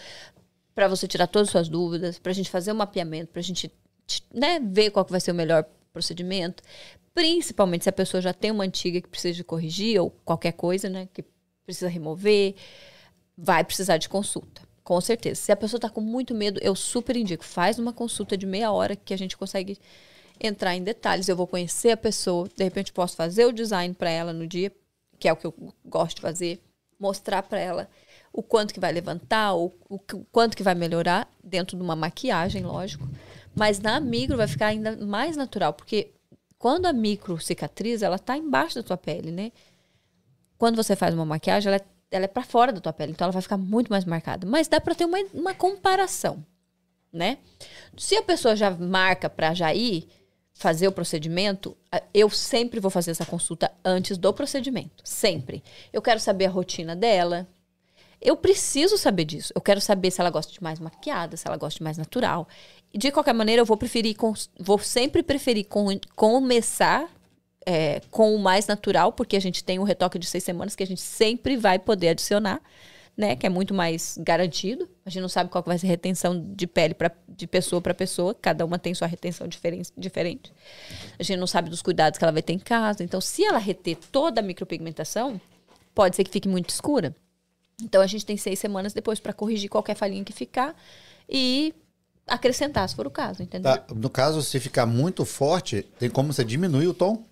para 0.78 0.86
você 0.86 1.08
tirar 1.08 1.26
todas 1.26 1.48
as 1.48 1.50
suas 1.50 1.68
dúvidas, 1.68 2.20
pra 2.20 2.32
gente 2.32 2.48
fazer 2.48 2.70
o 2.70 2.74
mapeamento, 2.76 3.32
pra 3.32 3.42
gente 3.42 3.66
t- 4.06 4.22
né, 4.32 4.60
ver 4.60 4.92
qual 4.92 5.04
que 5.04 5.10
vai 5.10 5.20
ser 5.20 5.32
o 5.32 5.34
melhor 5.34 5.64
procedimento. 5.92 6.62
Principalmente 7.12 7.82
se 7.82 7.88
a 7.88 7.92
pessoa 7.92 8.20
já 8.20 8.32
tem 8.32 8.52
uma 8.52 8.62
antiga 8.62 9.00
que 9.00 9.08
precisa 9.08 9.34
de 9.34 9.42
corrigir 9.42 10.00
ou 10.00 10.08
qualquer 10.24 10.52
coisa, 10.52 10.88
né, 10.88 11.08
que 11.12 11.24
precisa 11.64 11.88
remover, 11.88 12.54
vai 13.36 13.64
precisar 13.64 13.96
de 13.96 14.08
consulta. 14.08 14.62
Com 14.84 15.00
certeza. 15.00 15.40
Se 15.40 15.50
a 15.50 15.56
pessoa 15.56 15.78
está 15.78 15.90
com 15.90 16.00
muito 16.00 16.32
medo, 16.32 16.60
eu 16.62 16.76
super 16.76 17.16
indico. 17.16 17.44
Faz 17.44 17.80
uma 17.80 17.92
consulta 17.92 18.36
de 18.36 18.46
meia 18.46 18.70
hora 18.70 18.94
que 18.94 19.12
a 19.12 19.18
gente 19.18 19.36
consegue 19.36 19.76
entrar 20.38 20.76
em 20.76 20.84
detalhes. 20.84 21.28
Eu 21.28 21.34
vou 21.34 21.48
conhecer 21.48 21.90
a 21.90 21.96
pessoa, 21.96 22.48
de 22.56 22.62
repente 22.62 22.92
posso 22.92 23.16
fazer 23.16 23.46
o 23.46 23.52
design 23.52 23.92
para 23.94 24.10
ela 24.10 24.32
no 24.32 24.46
dia, 24.46 24.70
que 25.18 25.26
é 25.28 25.32
o 25.32 25.36
que 25.36 25.44
eu 25.48 25.74
gosto 25.84 26.18
de 26.18 26.22
fazer, 26.22 26.60
mostrar 27.00 27.42
para 27.42 27.58
ela 27.58 27.90
o 28.38 28.42
quanto 28.44 28.72
que 28.72 28.78
vai 28.78 28.92
levantar, 28.92 29.56
o, 29.56 29.74
o 29.90 29.98
quanto 30.30 30.56
que 30.56 30.62
vai 30.62 30.72
melhorar 30.72 31.28
dentro 31.42 31.76
de 31.76 31.82
uma 31.82 31.96
maquiagem, 31.96 32.62
lógico. 32.62 33.08
Mas 33.52 33.80
na 33.80 33.98
micro 33.98 34.36
vai 34.36 34.46
ficar 34.46 34.66
ainda 34.66 34.96
mais 34.96 35.36
natural, 35.36 35.72
porque 35.72 36.12
quando 36.56 36.86
a 36.86 36.92
micro 36.92 37.40
cicatriza, 37.40 38.06
ela 38.06 38.16
tá 38.16 38.36
embaixo 38.36 38.76
da 38.76 38.84
tua 38.84 38.96
pele, 38.96 39.32
né? 39.32 39.50
Quando 40.56 40.76
você 40.76 40.94
faz 40.94 41.12
uma 41.14 41.24
maquiagem, 41.24 41.66
ela 41.66 41.82
é, 41.82 41.86
ela 42.12 42.26
é 42.26 42.28
para 42.28 42.44
fora 42.44 42.72
da 42.72 42.80
tua 42.80 42.92
pele, 42.92 43.10
então 43.10 43.24
ela 43.24 43.32
vai 43.32 43.42
ficar 43.42 43.56
muito 43.56 43.90
mais 43.90 44.04
marcada. 44.04 44.46
Mas 44.46 44.68
dá 44.68 44.80
para 44.80 44.94
ter 44.94 45.04
uma, 45.04 45.18
uma 45.34 45.52
comparação, 45.52 46.46
né? 47.12 47.38
Se 47.96 48.14
a 48.14 48.22
pessoa 48.22 48.54
já 48.54 48.70
marca 48.70 49.28
para 49.28 49.52
já 49.52 49.74
ir 49.74 50.06
fazer 50.54 50.86
o 50.86 50.92
procedimento, 50.92 51.76
eu 52.14 52.30
sempre 52.30 52.78
vou 52.78 52.90
fazer 52.90 53.10
essa 53.10 53.26
consulta 53.26 53.72
antes 53.84 54.16
do 54.16 54.32
procedimento, 54.32 55.02
sempre. 55.02 55.60
Eu 55.92 56.00
quero 56.00 56.20
saber 56.20 56.46
a 56.46 56.50
rotina 56.50 56.94
dela. 56.94 57.48
Eu 58.20 58.36
preciso 58.36 58.98
saber 58.98 59.24
disso. 59.24 59.52
Eu 59.54 59.60
quero 59.60 59.80
saber 59.80 60.10
se 60.10 60.20
ela 60.20 60.30
gosta 60.30 60.52
de 60.52 60.62
mais 60.62 60.78
maquiada, 60.80 61.36
se 61.36 61.46
ela 61.46 61.56
gosta 61.56 61.78
de 61.78 61.84
mais 61.84 61.96
natural. 61.96 62.48
De 62.94 63.12
qualquer 63.12 63.32
maneira, 63.34 63.60
eu 63.62 63.66
vou 63.66 63.76
preferir, 63.76 64.16
vou 64.58 64.78
sempre 64.78 65.22
preferir 65.22 65.66
com- 65.66 65.98
começar 66.16 67.08
é, 67.66 68.00
com 68.10 68.34
o 68.34 68.38
mais 68.38 68.66
natural, 68.66 69.12
porque 69.12 69.36
a 69.36 69.40
gente 69.40 69.62
tem 69.62 69.78
um 69.78 69.82
retoque 69.82 70.18
de 70.18 70.26
seis 70.26 70.42
semanas 70.42 70.74
que 70.74 70.82
a 70.82 70.86
gente 70.86 71.00
sempre 71.02 71.56
vai 71.56 71.78
poder 71.78 72.08
adicionar, 72.08 72.60
né? 73.16 73.36
Que 73.36 73.46
é 73.46 73.50
muito 73.50 73.74
mais 73.74 74.16
garantido. 74.20 74.88
A 75.04 75.10
gente 75.10 75.20
não 75.20 75.28
sabe 75.28 75.50
qual 75.50 75.62
vai 75.62 75.78
ser 75.78 75.86
a 75.86 75.90
retenção 75.90 76.52
de 76.54 76.66
pele 76.66 76.94
pra, 76.94 77.10
de 77.28 77.46
pessoa 77.46 77.82
para 77.82 77.92
pessoa. 77.92 78.34
Cada 78.34 78.64
uma 78.64 78.78
tem 78.78 78.94
sua 78.94 79.06
retenção 79.06 79.46
diferen- 79.46 79.82
diferente. 79.96 80.52
A 81.18 81.22
gente 81.22 81.38
não 81.38 81.46
sabe 81.46 81.68
dos 81.68 81.82
cuidados 81.82 82.18
que 82.18 82.24
ela 82.24 82.32
vai 82.32 82.42
ter 82.42 82.54
em 82.54 82.58
casa. 82.58 83.04
Então, 83.04 83.20
se 83.20 83.44
ela 83.44 83.58
reter 83.58 83.96
toda 84.10 84.40
a 84.40 84.42
micropigmentação, 84.42 85.38
pode 85.94 86.16
ser 86.16 86.24
que 86.24 86.30
fique 86.30 86.48
muito 86.48 86.70
escura. 86.70 87.14
Então, 87.82 88.02
a 88.02 88.06
gente 88.06 88.26
tem 88.26 88.36
seis 88.36 88.58
semanas 88.58 88.92
depois 88.92 89.20
para 89.20 89.32
corrigir 89.32 89.68
qualquer 89.68 89.94
falhinha 89.94 90.24
que 90.24 90.32
ficar 90.32 90.74
e 91.28 91.74
acrescentar, 92.26 92.88
se 92.88 92.94
for 92.94 93.06
o 93.06 93.10
caso, 93.10 93.42
entendeu? 93.42 93.72
Tá, 93.72 93.94
no 93.94 94.10
caso, 94.10 94.42
se 94.42 94.60
ficar 94.60 94.86
muito 94.86 95.24
forte, 95.24 95.82
tem 95.98 96.10
como 96.10 96.32
você 96.32 96.44
diminuir 96.44 96.86
o 96.86 96.94
tom? 96.94 97.24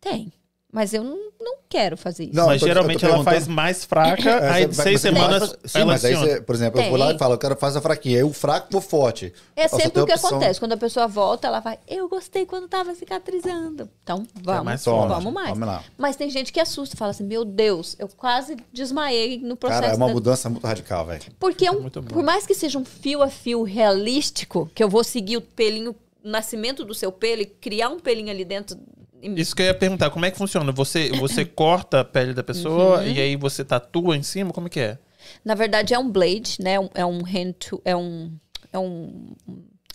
Tem. 0.00 0.32
Mas 0.72 0.94
eu 0.94 1.02
não, 1.02 1.18
não 1.40 1.56
quero 1.68 1.96
fazer 1.96 2.24
isso. 2.24 2.34
Não, 2.36 2.46
Mas 2.46 2.60
geralmente 2.60 3.04
ela 3.04 3.24
faz 3.24 3.48
mais 3.48 3.84
fraca, 3.84 4.30
É, 4.30 4.50
aí 4.50 4.66
de 4.66 4.76
seis 4.76 5.00
semanas 5.00 5.50
Sim, 5.64 5.78
ela 5.80 5.86
mas 5.92 6.04
aí 6.04 6.14
você, 6.14 6.40
por 6.40 6.54
exemplo, 6.54 6.80
eu 6.80 6.88
vou 6.88 6.96
lá 6.98 7.08
Tem. 7.08 7.16
e 7.16 7.18
falo, 7.18 7.34
eu 7.34 7.38
quero 7.38 7.56
fazer 7.56 7.78
a 7.78 7.82
fraquinha. 7.82 8.18
Aí 8.18 8.22
o 8.22 8.32
fraco 8.32 8.68
for 8.70 8.80
forte. 8.80 9.32
É 9.56 9.66
sempre 9.66 9.90
tem 9.90 10.02
o 10.02 10.06
que 10.06 10.12
opção. 10.12 10.30
acontece. 10.30 10.60
Quando 10.60 10.72
a 10.72 10.76
pessoa 10.76 11.08
volta, 11.08 11.48
ela 11.48 11.58
vai, 11.58 11.76
eu 11.88 12.08
gostei 12.08 12.46
quando 12.46 12.68
tava 12.68 12.94
cicatrizando. 12.94 13.88
Então, 14.02 14.24
vamos, 14.42 14.64
mais 14.64 14.84
vamos, 14.84 15.00
forte. 15.00 15.10
vamos 15.16 15.32
mais. 15.32 15.48
Vamos 15.50 15.66
lá. 15.66 15.84
Mas 15.98 16.14
tem 16.14 16.30
gente 16.30 16.52
que 16.52 16.60
assusta, 16.60 16.96
fala 16.96 17.10
assim, 17.10 17.24
meu 17.24 17.44
Deus, 17.44 17.96
eu 17.98 18.08
quase 18.08 18.56
desmaiei 18.72 19.38
no 19.38 19.56
processo. 19.56 19.80
Cara, 19.82 19.92
é 19.92 19.96
uma 19.96 20.06
da- 20.06 20.12
mudança 20.12 20.48
muito 20.48 20.64
radical, 20.66 21.04
velho. 21.06 21.22
Porque 21.38 21.66
é 21.66 21.70
um, 21.72 21.90
por 21.90 22.22
mais 22.22 22.46
que 22.46 22.54
seja 22.54 22.78
um 22.78 22.84
fio 22.84 23.22
a 23.22 23.28
fio 23.28 23.64
realístico, 23.64 24.70
que 24.74 24.82
eu 24.84 24.88
vou 24.88 25.02
seguir 25.02 25.36
o 25.36 25.40
pelinho, 25.40 25.96
o 26.24 26.28
nascimento 26.28 26.84
do 26.84 26.94
seu 26.94 27.10
pelo 27.10 27.42
e 27.42 27.46
criar 27.46 27.88
um 27.88 27.98
pelinho 27.98 28.30
ali 28.30 28.44
dentro. 28.44 28.78
Isso 29.22 29.54
que 29.54 29.62
eu 29.62 29.66
ia 29.66 29.74
perguntar, 29.74 30.10
como 30.10 30.24
é 30.24 30.30
que 30.30 30.38
funciona? 30.38 30.72
Você, 30.72 31.10
você 31.10 31.44
corta 31.46 32.00
a 32.00 32.04
pele 32.04 32.32
da 32.34 32.42
pessoa 32.42 33.00
Uhum. 33.00 33.06
e 33.08 33.20
aí 33.20 33.36
você 33.36 33.64
tatua 33.64 34.16
em 34.16 34.22
cima? 34.22 34.52
Como 34.52 34.66
é 34.66 34.70
que 34.70 34.80
é? 34.80 34.98
Na 35.44 35.54
verdade, 35.54 35.92
é 35.94 35.98
um 35.98 36.10
blade, 36.10 36.56
né? 36.60 36.78
Um- 36.80 36.88
É 36.94 37.04
um 37.04 37.20
hand 37.24 37.52
to, 37.58 37.80
é 37.84 37.94
um 37.94 38.32
é 38.72 38.78
um, 38.78 39.34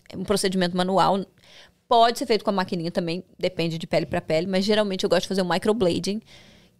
é 0.09 0.17
um 0.17 0.23
procedimento 0.23 0.75
manual. 0.75 1.25
Pode 1.87 2.19
ser 2.19 2.25
feito 2.25 2.43
com 2.43 2.49
a 2.49 2.53
maquininha 2.53 2.91
também, 2.91 3.23
depende 3.39 3.77
de 3.77 3.87
pele 3.87 4.05
para 4.05 4.19
pele, 4.19 4.47
mas 4.47 4.65
geralmente 4.65 5.03
eu 5.03 5.09
gosto 5.09 5.21
de 5.23 5.27
fazer 5.29 5.41
o 5.41 5.49
microblading, 5.49 6.19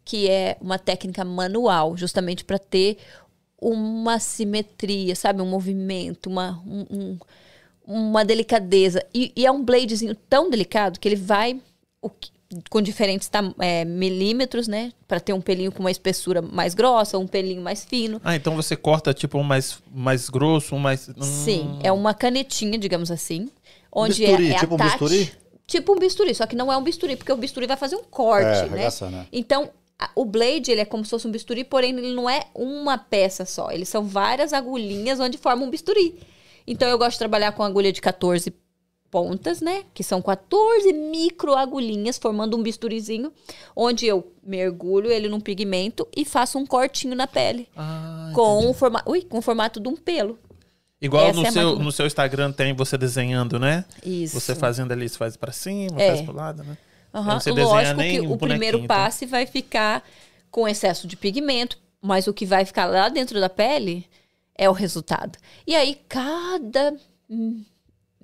que 0.04 0.30
é 0.30 0.58
uma 0.60 0.78
técnica 0.78 1.24
manual, 1.24 1.96
justamente 1.96 2.43
para 2.43 2.60
ter 2.60 2.98
uma 3.62 4.20
simetria, 4.20 5.16
sabe, 5.16 5.41
um 5.41 5.46
movimento, 5.50 6.28
uma 6.28 6.62
um- 6.68 6.86
um- 6.91 7.18
uma 7.88 8.26
delicadeza. 8.26 9.06
E, 9.14 9.32
e 9.36 9.46
é 9.46 9.52
um 9.52 9.64
bladezinho 9.64 10.16
tão 10.28 10.50
delicado 10.50 11.00
que 11.00 11.08
ele 11.08 11.16
vai 11.16 11.62
o 12.02 12.10
com 12.70 12.82
diferentes 12.82 13.30
é, 13.60 13.84
milímetros, 13.86 14.68
né? 14.68 14.91
Para 15.08 15.20
ter 15.20 15.34
um 15.34 15.41
pelinho 15.41 15.72
com 15.72 15.80
uma 15.80 15.91
espessura 15.91 16.41
mais 16.41 16.74
grossa, 16.74 17.18
um 17.18 17.28
pelinho 17.28 17.62
mais 17.62 17.84
fino. 17.84 18.22
Ah, 18.24 18.36
então 18.36 18.56
você 18.56 18.76
corta 18.76 19.14
tipo 19.14 19.38
um 19.38 19.43
mais, 19.43 19.80
mais 19.93 20.30
grosso, 20.30 20.76
um 20.76 20.80
mais. 20.80 21.10
Hum, 21.10 21.22
Sim, 21.22 21.80
é 21.84 21.91
uma 21.91 22.14
canetinha, 22.14 22.78
digamos 22.78 23.10
assim. 23.12 23.50
Onde 23.91 24.22
bisturi, 24.26 24.48
é, 24.48 24.52
é 24.52 24.56
a 24.56 24.60
tipo 24.60 24.76
um 24.76 24.78
bisturi? 24.78 25.32
Tipo 25.68 25.93
um 25.93 26.00
bisturi, 26.00 26.36
só 26.36 26.46
que 26.46 26.56
não 26.56 26.72
é 26.72 26.78
um 26.78 26.84
bisturi, 26.84 27.16
porque 27.16 27.32
o 27.32 27.38
bisturi 27.38 27.66
vai 27.66 27.78
fazer 27.78 27.96
um 27.96 28.04
corte, 28.04 28.46
É, 28.46 28.62
né? 28.64 28.74
arregaçar, 28.74 29.10
né? 29.10 29.26
Então, 29.32 29.70
a- 29.98 30.12
o 30.16 30.24
blade, 30.24 30.70
ele 30.72 30.82
é 30.82 30.86
como 30.86 31.04
se 31.04 31.10
fosse 31.10 31.28
um 31.28 31.32
bisturi, 31.32 31.64
porém 31.64 31.98
ele 31.98 32.14
não 32.14 32.30
é 32.30 32.43
uma 32.54 32.98
peça 32.98 33.46
só. 33.46 33.72
Eles 33.72 33.89
são 33.89 34.04
várias 34.06 34.54
agulhinhas 34.54 35.20
onde 35.20 35.38
formam 35.39 35.68
um 35.68 35.72
bisturi. 35.72 36.20
Então, 36.68 36.88
eu 36.88 36.98
gosto 36.98 37.14
de 37.14 37.20
trabalhar 37.20 37.52
com 37.54 37.64
agulha 37.64 37.91
de 37.91 38.02
14 38.02 38.54
pontas, 39.16 39.61
né? 39.61 39.86
Que 39.93 40.03
são 40.03 40.22
14 40.22 40.91
micro 40.91 41.55
agulhinhas 41.55 42.18
formando 42.18 42.57
um 42.57 42.61
bisturizinho, 42.61 43.32
onde 43.74 44.05
eu 44.05 44.30
mergulho 44.45 45.09
ele 45.09 45.30
num 45.30 45.39
pigmento 45.39 46.05
e 46.13 46.26
faço 46.26 46.57
um 46.57 46.66
cortinho 46.66 47.16
na 47.16 47.26
pele. 47.26 47.70
Ah, 47.78 48.34
com 48.36 48.70
o, 48.70 48.74
forma... 48.74 49.01
Ui, 49.05 49.22
com 49.22 49.38
o 49.38 49.41
formato 49.41 49.80
de 49.80 49.88
um 49.88 49.95
pelo. 49.95 50.38
Igual 51.01 51.28
Essa 51.28 51.39
no 51.39 51.47
é 51.47 51.51
seu, 51.51 51.80
no 51.80 51.91
seu 51.93 52.05
Instagram 52.05 52.51
tem 52.51 52.74
você 52.74 52.97
desenhando, 52.97 53.57
né? 53.57 53.86
Isso. 54.05 54.38
Você 54.38 54.53
fazendo 54.53 54.91
ali, 54.91 55.07
você 55.07 55.18
faz 55.18 55.38
pra 55.38 55.53
cima, 55.53 56.01
É. 56.01 56.09
faz 56.09 56.22
pro 56.22 56.36
lado, 56.36 56.66
né? 56.66 56.78
Desenha 57.13 57.63
Lógico 57.63 58.01
que 58.01 58.20
um 58.20 58.34
o 58.34 58.38
primeiro 58.38 58.80
bonequinho, 58.80 58.88
passe 58.88 59.26
vai 59.26 59.45
ficar 59.45 60.03
com 60.51 60.68
excesso 60.68 61.07
de 61.07 61.16
pigmento, 61.16 61.80
mas 62.01 62.28
o 62.28 62.34
que 62.34 62.45
vai 62.45 62.66
ficar 62.66 62.86
lá 62.88 63.07
dentro 63.07 63.39
da 63.39 63.47
pele 63.47 64.05
é 64.57 64.70
o 64.70 64.74
resultado. 64.74 65.39
E 65.66 65.74
aí, 65.74 66.01
cada 66.09 66.93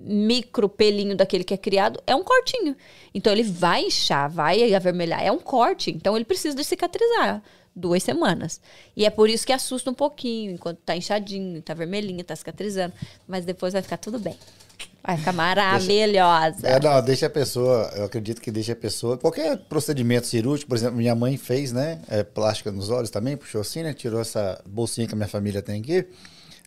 micro 0.04 0.68
pelinho 0.68 1.16
daquele 1.16 1.44
que 1.44 1.54
é 1.54 1.56
criado 1.56 2.02
é 2.06 2.14
um 2.14 2.24
cortinho. 2.24 2.76
Então, 3.14 3.32
ele 3.32 3.42
vai 3.42 3.84
inchar, 3.84 4.30
vai 4.30 4.74
avermelhar. 4.74 5.22
É 5.22 5.30
um 5.30 5.38
corte. 5.38 5.90
Então, 5.90 6.16
ele 6.16 6.24
precisa 6.24 6.56
de 6.56 6.64
cicatrizar. 6.64 7.42
Duas 7.74 8.02
semanas. 8.02 8.60
E 8.94 9.06
é 9.06 9.10
por 9.10 9.30
isso 9.30 9.46
que 9.46 9.52
assusta 9.52 9.90
um 9.90 9.94
pouquinho, 9.94 10.52
enquanto 10.52 10.78
tá 10.80 10.94
inchadinho, 10.94 11.62
tá 11.62 11.72
vermelhinho, 11.72 12.22
tá 12.22 12.36
cicatrizando. 12.36 12.92
Mas 13.26 13.46
depois 13.46 13.72
vai 13.72 13.80
ficar 13.80 13.96
tudo 13.96 14.18
bem. 14.18 14.36
Vai 15.02 15.16
ficar 15.16 15.32
maravilhosa. 15.32 16.66
É, 16.68 16.78
não, 16.78 17.02
deixa 17.02 17.26
a 17.26 17.30
pessoa, 17.30 17.90
eu 17.96 18.04
acredito 18.04 18.40
que 18.40 18.50
deixa 18.50 18.72
a 18.72 18.76
pessoa. 18.76 19.18
Qualquer 19.18 19.56
procedimento 19.56 20.26
cirúrgico, 20.26 20.68
por 20.68 20.76
exemplo, 20.76 20.96
minha 20.96 21.14
mãe 21.14 21.36
fez, 21.36 21.72
né? 21.72 22.00
É, 22.08 22.22
plástica 22.22 22.70
nos 22.70 22.88
olhos 22.88 23.10
também, 23.10 23.36
puxou 23.36 23.62
assim, 23.62 23.82
né? 23.82 23.92
Tirou 23.92 24.20
essa 24.20 24.62
bolsinha 24.64 25.06
que 25.06 25.14
a 25.14 25.16
minha 25.16 25.28
família 25.28 25.60
tem 25.60 25.80
aqui. 25.80 26.06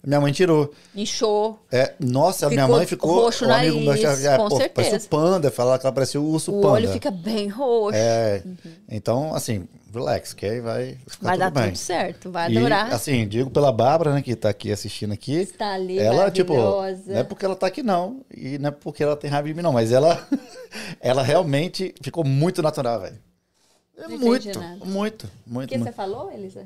Minha 0.05 0.21
mãe 0.21 0.31
tirou. 0.31 0.71
Inchou. 0.95 1.59
É, 1.71 1.93
nossa, 1.99 2.47
minha 2.49 2.61
Ficou 2.63 2.77
mãe 2.77 2.85
ficou. 2.85 3.15
roxo 3.23 3.45
um 3.45 3.53
amigo 3.53 3.79
meu 3.79 3.97
já, 3.97 4.37
com 4.37 4.49
pô, 4.49 4.57
certeza. 4.57 4.89
Parece 4.89 5.05
o 5.07 5.09
panda, 5.09 5.49
falava 5.51 5.79
que 5.79 5.85
ela 5.85 5.93
parecia 5.93 6.21
o 6.21 6.29
urso 6.29 6.51
O 6.51 6.61
panda. 6.61 6.73
olho 6.73 6.91
fica 6.91 7.09
bem 7.09 7.47
roxo. 7.47 7.97
É, 7.97 8.43
então, 8.89 9.33
assim, 9.33 9.67
relax, 9.93 10.33
que 10.33 10.45
aí 10.45 10.59
vai 10.61 10.97
vai 11.19 11.37
dar 11.37 11.49
bem. 11.49 11.65
tudo 11.65 11.77
certo, 11.77 12.29
vai 12.29 12.51
E, 12.51 12.57
adorar. 12.57 12.93
assim, 12.93 13.27
digo 13.27 13.49
pela 13.49 13.71
Bárbara, 13.71 14.13
né, 14.13 14.21
que 14.21 14.35
tá 14.35 14.49
aqui 14.49 14.71
assistindo 14.71 15.11
aqui. 15.13 15.37
Está 15.37 15.73
ali, 15.73 15.97
ela, 15.97 16.29
tipo, 16.29 16.53
não 16.53 17.17
é 17.17 17.23
porque 17.23 17.43
ela 17.45 17.55
tá 17.55 17.65
aqui, 17.67 17.81
não. 17.81 18.21
E 18.31 18.57
não 18.59 18.67
é 18.69 18.71
porque 18.71 19.01
ela 19.01 19.15
tem 19.15 19.29
raiva 19.29 19.47
de 19.47 19.53
mim, 19.55 19.61
não. 19.63 19.73
Mas 19.73 19.91
ela, 19.91 20.27
ela 21.01 21.23
realmente 21.23 21.95
ficou 22.01 22.23
muito 22.23 22.61
natural, 22.61 23.01
velho. 23.01 23.17
É 23.97 24.03
entendi 24.05 24.23
muito, 24.25 24.59
nada. 24.59 24.85
muito, 24.85 25.23
O 25.47 25.53
muito, 25.53 25.69
que 25.69 25.77
você 25.77 25.83
muito. 25.85 25.95
falou, 25.95 26.29
Elisa? 26.31 26.65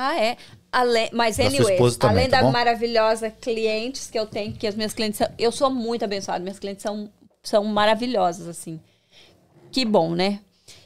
Ah, 0.00 0.16
é. 0.16 0.36
Ale... 0.70 1.10
Mas, 1.12 1.40
anyway, 1.40 1.76
além 2.00 2.28
tá 2.28 2.36
da 2.36 2.42
bom? 2.44 2.52
maravilhosa 2.52 3.30
clientes 3.30 4.08
que 4.08 4.16
eu 4.16 4.26
tenho, 4.26 4.52
que 4.52 4.64
as 4.64 4.76
minhas 4.76 4.94
clientes 4.94 5.18
são... 5.18 5.28
Eu 5.36 5.50
sou 5.50 5.70
muito 5.70 6.04
abençoada, 6.04 6.38
minhas 6.38 6.60
clientes 6.60 6.82
são, 6.84 7.10
são 7.42 7.64
maravilhosas, 7.64 8.46
assim. 8.46 8.78
Que 9.72 9.84
bom, 9.84 10.14
né? 10.14 10.38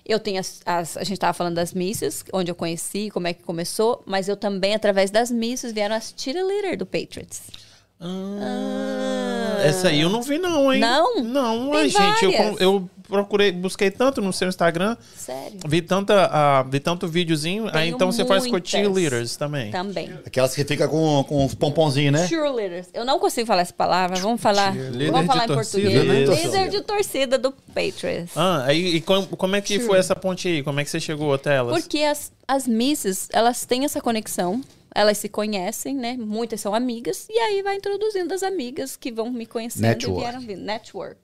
Eu 0.07 0.19
tenho 0.19 0.41
as, 0.41 0.63
as- 0.65 0.97
A 0.97 1.05
gente 1.05 1.19
tava 1.19 1.35
falando 1.35 1.57
das 1.57 1.75
missas, 1.75 2.25
onde 2.33 2.51
eu 2.51 2.55
conheci, 2.55 3.11
como 3.11 3.27
é 3.29 3.35
que 3.35 3.43
começou, 3.43 4.03
mas 4.07 4.29
eu 4.29 4.37
também, 4.37 4.75
através 4.75 5.11
das 5.11 5.31
missas, 5.31 5.73
vieram 5.73 5.95
as 5.95 6.15
cheerleader 6.17 6.79
do 6.79 6.87
Patriots. 6.87 7.43
Ah, 8.01 9.61
Essa 9.63 9.89
aí 9.89 10.01
eu 10.01 10.09
não 10.09 10.23
vi, 10.23 10.39
não, 10.39 10.73
hein? 10.73 10.81
Não? 10.81 11.23
Não, 11.23 11.73
ai, 11.75 11.89
gente, 11.89 12.25
eu, 12.25 12.57
eu, 12.59 12.91
procurei, 13.13 13.53
busquei 13.53 13.91
tanto 13.91 14.21
no 14.21 14.33
seu 14.33 14.49
Instagram, 14.49 14.97
Sério. 15.17 15.61
vi, 15.67 15.81
tanta, 15.83 16.29
ah, 16.33 16.63
vi 16.63 16.81
tanto 16.81 17.07
videozinho. 17.07 17.67
Aí 17.67 17.73
Tenho 17.73 17.95
então 17.95 18.11
você 18.11 18.25
faz 18.25 18.45
com 18.45 18.51
muitas. 18.51 18.71
cheerleaders 18.71 19.37
também. 19.37 19.71
Também. 19.71 20.13
Aquelas 20.27 20.55
que 20.55 20.65
ficam 20.65 20.89
com, 20.89 21.25
com 21.29 21.45
os 21.47 21.55
pomponzinhos, 21.55 22.13
né? 22.13 22.27
Cheerleaders. 22.27 22.89
Eu 22.93 23.05
não 23.05 23.19
consigo 23.19 23.47
falar 23.47 23.63
essa 23.63 23.73
palavra. 23.73 24.19
Vamos 24.19 24.41
falar, 24.41 24.73
vamos 24.75 25.27
falar 25.27 25.47
de 25.47 25.53
em 25.53 25.55
torcida, 25.55 25.91
português. 25.91 26.29
né? 26.29 26.43
Líder 26.43 26.69
de 26.71 26.81
torcida 26.81 27.39
do 27.39 27.53
Patriots. 27.53 28.37
Ah, 28.37 28.65
aí 28.67 28.97
e 28.97 29.01
como, 29.01 29.27
como 29.29 29.55
é 29.57 29.61
que 29.61 29.79
foi 29.81 29.99
essa 29.99 30.17
ponte 30.17 30.49
aí? 30.49 30.63
Como 30.63 30.81
é 30.81 30.85
que 30.85 30.91
você 30.91 30.99
chegou 31.01 31.35
até 31.35 31.57
elas? 31.57 31.79
Porque 31.81 31.99
as, 31.99 32.33
as 32.49 32.67
misses, 32.67 33.29
elas 33.33 33.65
têm 33.67 33.85
essa 33.85 34.01
conexão. 34.01 34.61
Elas 34.95 35.17
se 35.17 35.29
conhecem, 35.29 35.95
né? 35.95 36.19
Muitas 36.19 36.61
são 36.61 36.75
amigas. 36.75 37.27
E 37.31 37.39
aí 37.39 37.63
vai 37.63 37.77
introduzindo 37.77 38.35
as 38.35 38.43
amigas 38.43 38.95
que 38.95 39.11
vão 39.11 39.31
me 39.31 39.47
conhecendo 39.47 39.83
Network. 39.85 40.21
e 40.21 40.23
vieram 40.23 40.41
vindo. 40.41 40.61
Network. 40.61 41.17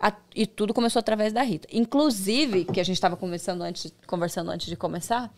A- 0.00 0.14
e 0.34 0.46
tudo 0.46 0.72
começou 0.72 0.98
através 1.00 1.32
da 1.32 1.42
Rita. 1.42 1.68
Inclusive, 1.70 2.64
que 2.64 2.80
a 2.80 2.84
gente 2.84 2.94
estava 2.96 3.16
conversando 3.16 3.62
antes, 3.62 3.92
conversando 4.06 4.50
antes 4.50 4.66
de 4.66 4.76
começar, 4.76 5.30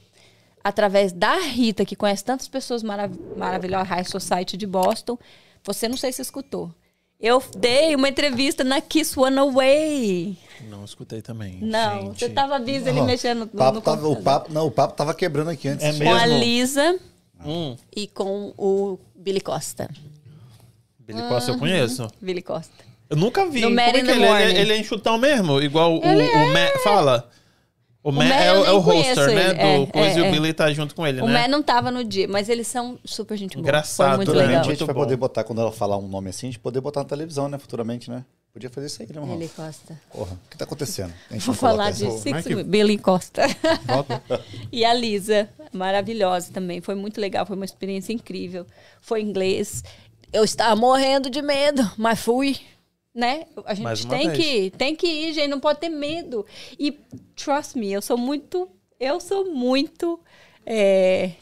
através 0.62 1.12
da 1.12 1.36
Rita, 1.38 1.84
que 1.84 1.96
conhece 1.96 2.24
tantas 2.24 2.46
pessoas 2.46 2.82
marav 2.82 3.12
maravilhosas, 3.36 3.88
High 3.88 4.04
Society 4.04 4.56
de 4.56 4.66
Boston, 4.66 5.18
você 5.64 5.88
não 5.88 5.96
sei 5.96 6.12
se 6.12 6.22
escutou. 6.22 6.72
Eu 7.18 7.42
dei 7.56 7.94
uma 7.94 8.08
entrevista 8.08 8.64
na 8.64 8.80
Kiss 8.80 9.18
One 9.18 9.38
Away. 9.38 10.36
Não 10.68 10.84
escutei 10.84 11.22
também. 11.22 11.58
Não, 11.60 12.06
gente. 12.06 12.18
você 12.20 12.28
tava 12.28 12.58
busy 12.58 12.88
ali 12.88 13.00
mexendo 13.02 13.40
no, 13.40 13.44
o 13.44 13.48
papo 13.48 13.74
no 13.76 13.80
tava, 13.80 14.08
o 14.08 14.22
papo, 14.22 14.52
não, 14.52 14.66
o 14.66 14.70
papo 14.70 14.94
tava 14.94 15.14
quebrando 15.14 15.50
aqui 15.50 15.68
antes. 15.68 15.84
É 15.84 16.04
Com 16.04 16.12
a? 16.14 16.26
Lisa 16.26 16.98
Hum, 17.44 17.76
e 17.94 18.06
com 18.06 18.52
o 18.56 18.98
Billy 19.16 19.40
Costa. 19.40 19.88
Billy 21.00 21.22
Costa 21.28 21.50
eu 21.52 21.58
conheço. 21.58 22.08
Billy 22.20 22.42
Costa. 22.42 22.91
Eu 23.12 23.16
nunca 23.16 23.44
vi. 23.46 23.60
No 23.60 23.68
Como 23.68 23.80
é 23.80 23.92
que 23.92 23.98
ele, 23.98 24.10
ele, 24.10 24.26
Morning. 24.26 24.54
ele 24.54 24.72
é 24.72 24.78
enxutão 24.78 25.18
mesmo? 25.18 25.60
Igual 25.60 25.94
o, 25.96 25.98
o 25.98 26.52
Matt 26.52 26.72
fala. 26.82 27.28
O, 28.02 28.10
Matt 28.10 28.28
Matt 28.30 28.40
é, 28.40 28.52
o, 28.54 28.64
é 28.64 28.72
o 28.72 28.78
hoster, 28.78 29.26
né? 29.34 29.50
ele. 29.50 29.54
Do 29.54 29.60
É, 29.60 29.86
coisa 29.86 30.08
é, 30.08 30.18
e 30.18 30.22
o 30.22 30.24
é. 30.24 30.30
Billy 30.30 30.52
tá 30.54 30.72
junto 30.72 30.94
com 30.94 31.06
ele, 31.06 31.20
O 31.20 31.26
né? 31.26 31.32
Matt 31.42 31.50
não 31.50 31.62
tava 31.62 31.90
no 31.90 32.02
dia, 32.02 32.26
mas 32.26 32.48
eles 32.48 32.66
são 32.66 32.98
super 33.04 33.36
gente 33.36 33.52
boa. 33.54 33.60
Engraçado, 33.60 34.08
Foi 34.08 34.16
muito 34.16 34.32
né? 34.32 34.38
legal. 34.38 34.46
Futuramente 34.48 34.64
a 34.64 34.68
Muito 34.68 34.78
gente 34.78 34.86
vai 34.86 34.94
bom. 34.94 35.00
poder 35.02 35.16
botar, 35.16 35.44
quando 35.44 35.60
ela 35.60 35.70
falar 35.70 35.98
um 35.98 36.08
nome 36.08 36.30
assim, 36.30 36.46
a 36.46 36.50
gente 36.50 36.58
poder 36.58 36.80
botar 36.80 37.00
na 37.02 37.08
televisão, 37.08 37.48
né? 37.48 37.58
Futuramente, 37.58 38.10
né? 38.10 38.24
Podia 38.52 38.68
fazer 38.70 38.86
isso 38.86 39.02
aí, 39.02 39.08
né? 39.08 39.20
Billy 39.20 39.48
Costa. 39.54 40.00
Porra, 40.12 40.32
o 40.32 40.50
que 40.50 40.56
tá 40.58 40.64
acontecendo? 40.64 41.12
A 41.30 41.34
gente 41.34 41.44
Vou 41.46 41.54
falar 41.54 41.90
de 41.90 42.10
Six 42.10 42.44
que- 42.46 42.62
Billy 42.64 42.96
Costa. 42.98 43.42
E 44.72 44.84
a 44.84 44.92
Lisa, 44.94 45.48
maravilhosa 45.72 46.50
também. 46.52 46.80
Foi 46.80 46.94
muito 46.94 47.20
legal, 47.20 47.44
foi 47.46 47.56
uma 47.56 47.64
experiência 47.64 48.12
incrível. 48.12 48.66
Foi 49.00 49.20
em 49.20 49.28
inglês. 49.28 49.84
Eu 50.32 50.44
estava 50.44 50.74
morrendo 50.74 51.28
de 51.30 51.40
medo, 51.42 51.88
mas 51.96 52.18
fui. 52.18 52.56
Né? 53.14 53.44
A 53.66 53.74
gente 53.74 54.06
tem 54.06 54.28
vez. 54.28 54.38
que, 54.38 54.70
tem 54.70 54.96
que 54.96 55.06
ir, 55.06 55.32
gente, 55.34 55.48
não 55.48 55.60
pode 55.60 55.80
ter 55.80 55.90
medo. 55.90 56.46
E 56.78 56.92
trust 57.36 57.78
me, 57.78 57.92
eu 57.92 58.00
sou 58.00 58.16
muito. 58.16 58.70
Eu 58.98 59.20
sou 59.20 59.52
muito. 59.52 60.18
é, 60.64 61.32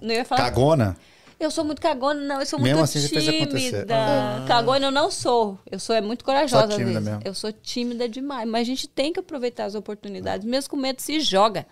Não 0.00 0.14
ia 0.14 0.24
falar. 0.24 0.42
Cagona? 0.42 0.96
Eu 1.38 1.50
sou 1.50 1.64
muito 1.64 1.82
cagona, 1.82 2.20
não. 2.20 2.38
Eu 2.38 2.46
sou 2.46 2.60
Mesmo 2.60 2.78
muito 2.78 2.84
assim, 2.84 3.08
tímida. 3.08 3.86
Ah. 3.90 4.44
Cagona 4.46 4.86
eu 4.86 4.92
não 4.92 5.10
sou. 5.10 5.58
Eu 5.68 5.80
sou 5.80 5.94
é 5.94 6.00
muito 6.00 6.24
corajosa 6.24 6.70
Só 6.70 6.76
tímida 6.76 7.00
mesmo. 7.00 7.20
Eu 7.24 7.34
sou 7.34 7.52
tímida 7.52 8.08
demais. 8.08 8.48
Mas 8.48 8.62
a 8.62 8.64
gente 8.64 8.86
tem 8.86 9.12
que 9.12 9.18
aproveitar 9.18 9.64
as 9.64 9.74
oportunidades. 9.74 10.46
Mesmo 10.46 10.70
com 10.70 10.76
medo, 10.76 11.02
se 11.02 11.20
joga. 11.20 11.66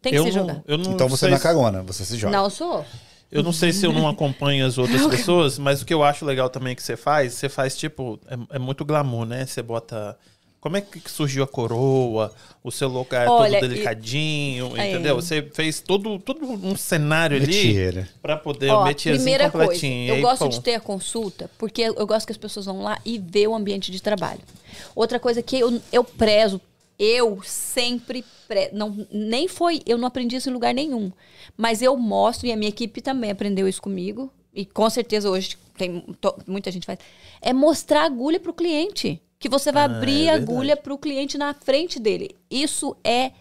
Tem 0.00 0.10
que 0.12 0.18
eu 0.18 0.24
se 0.24 0.30
não, 0.30 0.34
jogar. 0.34 0.62
eu 0.66 0.78
não 0.78 0.92
Então 0.92 1.06
você 1.06 1.28
não 1.28 1.36
é 1.36 1.38
cagona, 1.38 1.82
você 1.82 2.02
se 2.02 2.16
joga. 2.16 2.34
Não, 2.34 2.44
eu 2.44 2.50
sou. 2.50 2.84
Eu 3.30 3.42
não 3.42 3.52
sei 3.52 3.72
se 3.72 3.86
eu 3.86 3.92
não 3.92 4.08
acompanho 4.08 4.66
as 4.66 4.76
outras 4.78 5.06
pessoas, 5.08 5.58
mas 5.58 5.80
o 5.82 5.86
que 5.86 5.94
eu 5.94 6.02
acho 6.02 6.24
legal 6.24 6.50
também 6.50 6.74
que 6.74 6.82
você 6.82 6.96
faz, 6.96 7.34
você 7.34 7.48
faz 7.48 7.76
tipo, 7.76 8.18
é, 8.28 8.56
é 8.56 8.58
muito 8.58 8.84
glamour, 8.84 9.24
né? 9.26 9.46
Você 9.46 9.62
bota. 9.62 10.18
Como 10.60 10.76
é 10.76 10.82
que 10.82 11.00
surgiu 11.10 11.42
a 11.42 11.46
coroa? 11.46 12.34
O 12.62 12.70
seu 12.70 12.86
lugar 12.86 13.26
é 13.26 13.30
Olha, 13.30 13.60
todo 13.60 13.64
e- 13.64 13.68
delicadinho, 13.68 14.76
É. 14.76 14.90
entendeu? 14.90 15.16
Você 15.16 15.40
fez 15.54 15.80
todo, 15.80 16.18
todo 16.18 16.44
um 16.44 16.76
cenário 16.76 17.36
ali 17.38 17.46
Mentira. 17.46 18.08
pra 18.20 18.36
poder 18.36 18.68
Ó, 18.70 18.84
meter 18.84 19.10
assim 19.12 19.18
primeira 19.22 19.50
coisa. 19.50 19.86
E 19.86 20.08
eu 20.08 20.16
aí, 20.16 20.20
gosto 20.20 20.48
de 20.50 20.60
ter 20.60 20.74
a 20.74 20.80
consulta 20.80 21.48
porque 21.56 21.80
eu 21.80 22.06
gosto 22.06 22.26
que 22.26 22.32
as 22.32 22.36
pessoas 22.36 22.66
vão 22.66 22.82
lá 22.82 22.98
e 23.06 23.18
vê 23.18 23.46
o 23.46 23.54
ambiente 23.54 23.90
de 23.90 24.02
trabalho. 24.02 24.40
Outra 24.94 25.18
coisa 25.18 25.40
que 25.42 25.58
eu, 25.58 25.80
eu 25.90 26.04
prezo, 26.04 26.60
eu 27.02 27.42
sempre 27.42 28.22
pre, 28.46 28.68
não 28.72 29.06
nem 29.10 29.48
foi, 29.48 29.80
eu 29.86 29.96
não 29.96 30.06
aprendi 30.06 30.36
isso 30.36 30.50
em 30.50 30.52
lugar 30.52 30.74
nenhum, 30.74 31.10
mas 31.56 31.80
eu 31.80 31.96
mostro 31.96 32.46
e 32.46 32.52
a 32.52 32.56
minha 32.56 32.68
equipe 32.68 33.00
também 33.00 33.30
aprendeu 33.30 33.66
isso 33.66 33.80
comigo 33.80 34.30
e 34.54 34.66
com 34.66 34.88
certeza 34.90 35.30
hoje 35.30 35.56
tem 35.78 36.00
to- 36.20 36.36
muita 36.46 36.70
gente 36.70 36.84
faz, 36.84 36.98
é 37.40 37.52
mostrar 37.54 38.02
a 38.02 38.06
agulha 38.06 38.38
para 38.38 38.50
o 38.50 38.54
cliente, 38.54 39.18
que 39.38 39.48
você 39.48 39.72
vai 39.72 39.84
Ah, 39.84 39.86
abrir 39.86 40.26
é 40.26 40.30
a 40.30 40.34
agulha 40.34 40.76
para 40.76 40.92
o 40.92 40.98
cliente 40.98 41.38
na 41.38 41.54
frente 41.54 41.98
dele. 41.98 42.36
Isso 42.50 42.94
é 43.02 43.32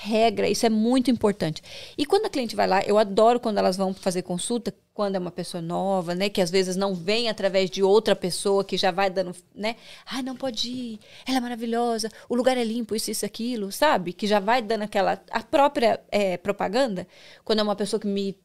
regra, 0.00 0.48
isso 0.48 0.64
é 0.64 0.70
muito 0.70 1.10
importante. 1.10 1.62
E 1.96 2.06
quando 2.06 2.24
a 2.26 2.30
cliente 2.30 2.56
vai 2.56 2.66
lá, 2.66 2.82
eu 2.82 2.96
adoro 2.96 3.38
quando 3.38 3.58
elas 3.58 3.76
vão 3.76 3.92
fazer 3.92 4.22
consulta, 4.22 4.74
quando 4.94 5.16
é 5.16 5.18
uma 5.18 5.30
pessoa 5.30 5.60
nova, 5.60 6.14
né, 6.14 6.28
que 6.28 6.40
às 6.40 6.50
vezes 6.50 6.74
não 6.74 6.94
vem 6.94 7.28
através 7.28 7.70
de 7.70 7.82
outra 7.82 8.16
pessoa 8.16 8.64
que 8.64 8.76
já 8.76 8.90
vai 8.90 9.10
dando, 9.10 9.34
né? 9.54 9.76
Ai, 10.06 10.22
não 10.22 10.34
pode 10.36 10.70
ir. 10.70 11.00
Ela 11.26 11.38
é 11.38 11.40
maravilhosa. 11.40 12.10
O 12.28 12.34
lugar 12.34 12.56
é 12.56 12.64
limpo, 12.64 12.94
isso 12.94 13.10
isso 13.10 13.26
aquilo, 13.26 13.70
sabe? 13.70 14.12
Que 14.12 14.26
já 14.26 14.40
vai 14.40 14.62
dando 14.62 14.82
aquela 14.82 15.22
a 15.30 15.42
própria 15.42 16.00
eh, 16.10 16.36
propaganda, 16.38 17.06
quando 17.44 17.60
é 17.60 17.62
uma 17.62 17.76
pessoa 17.76 18.00
que 18.00 18.06
me 18.06 18.36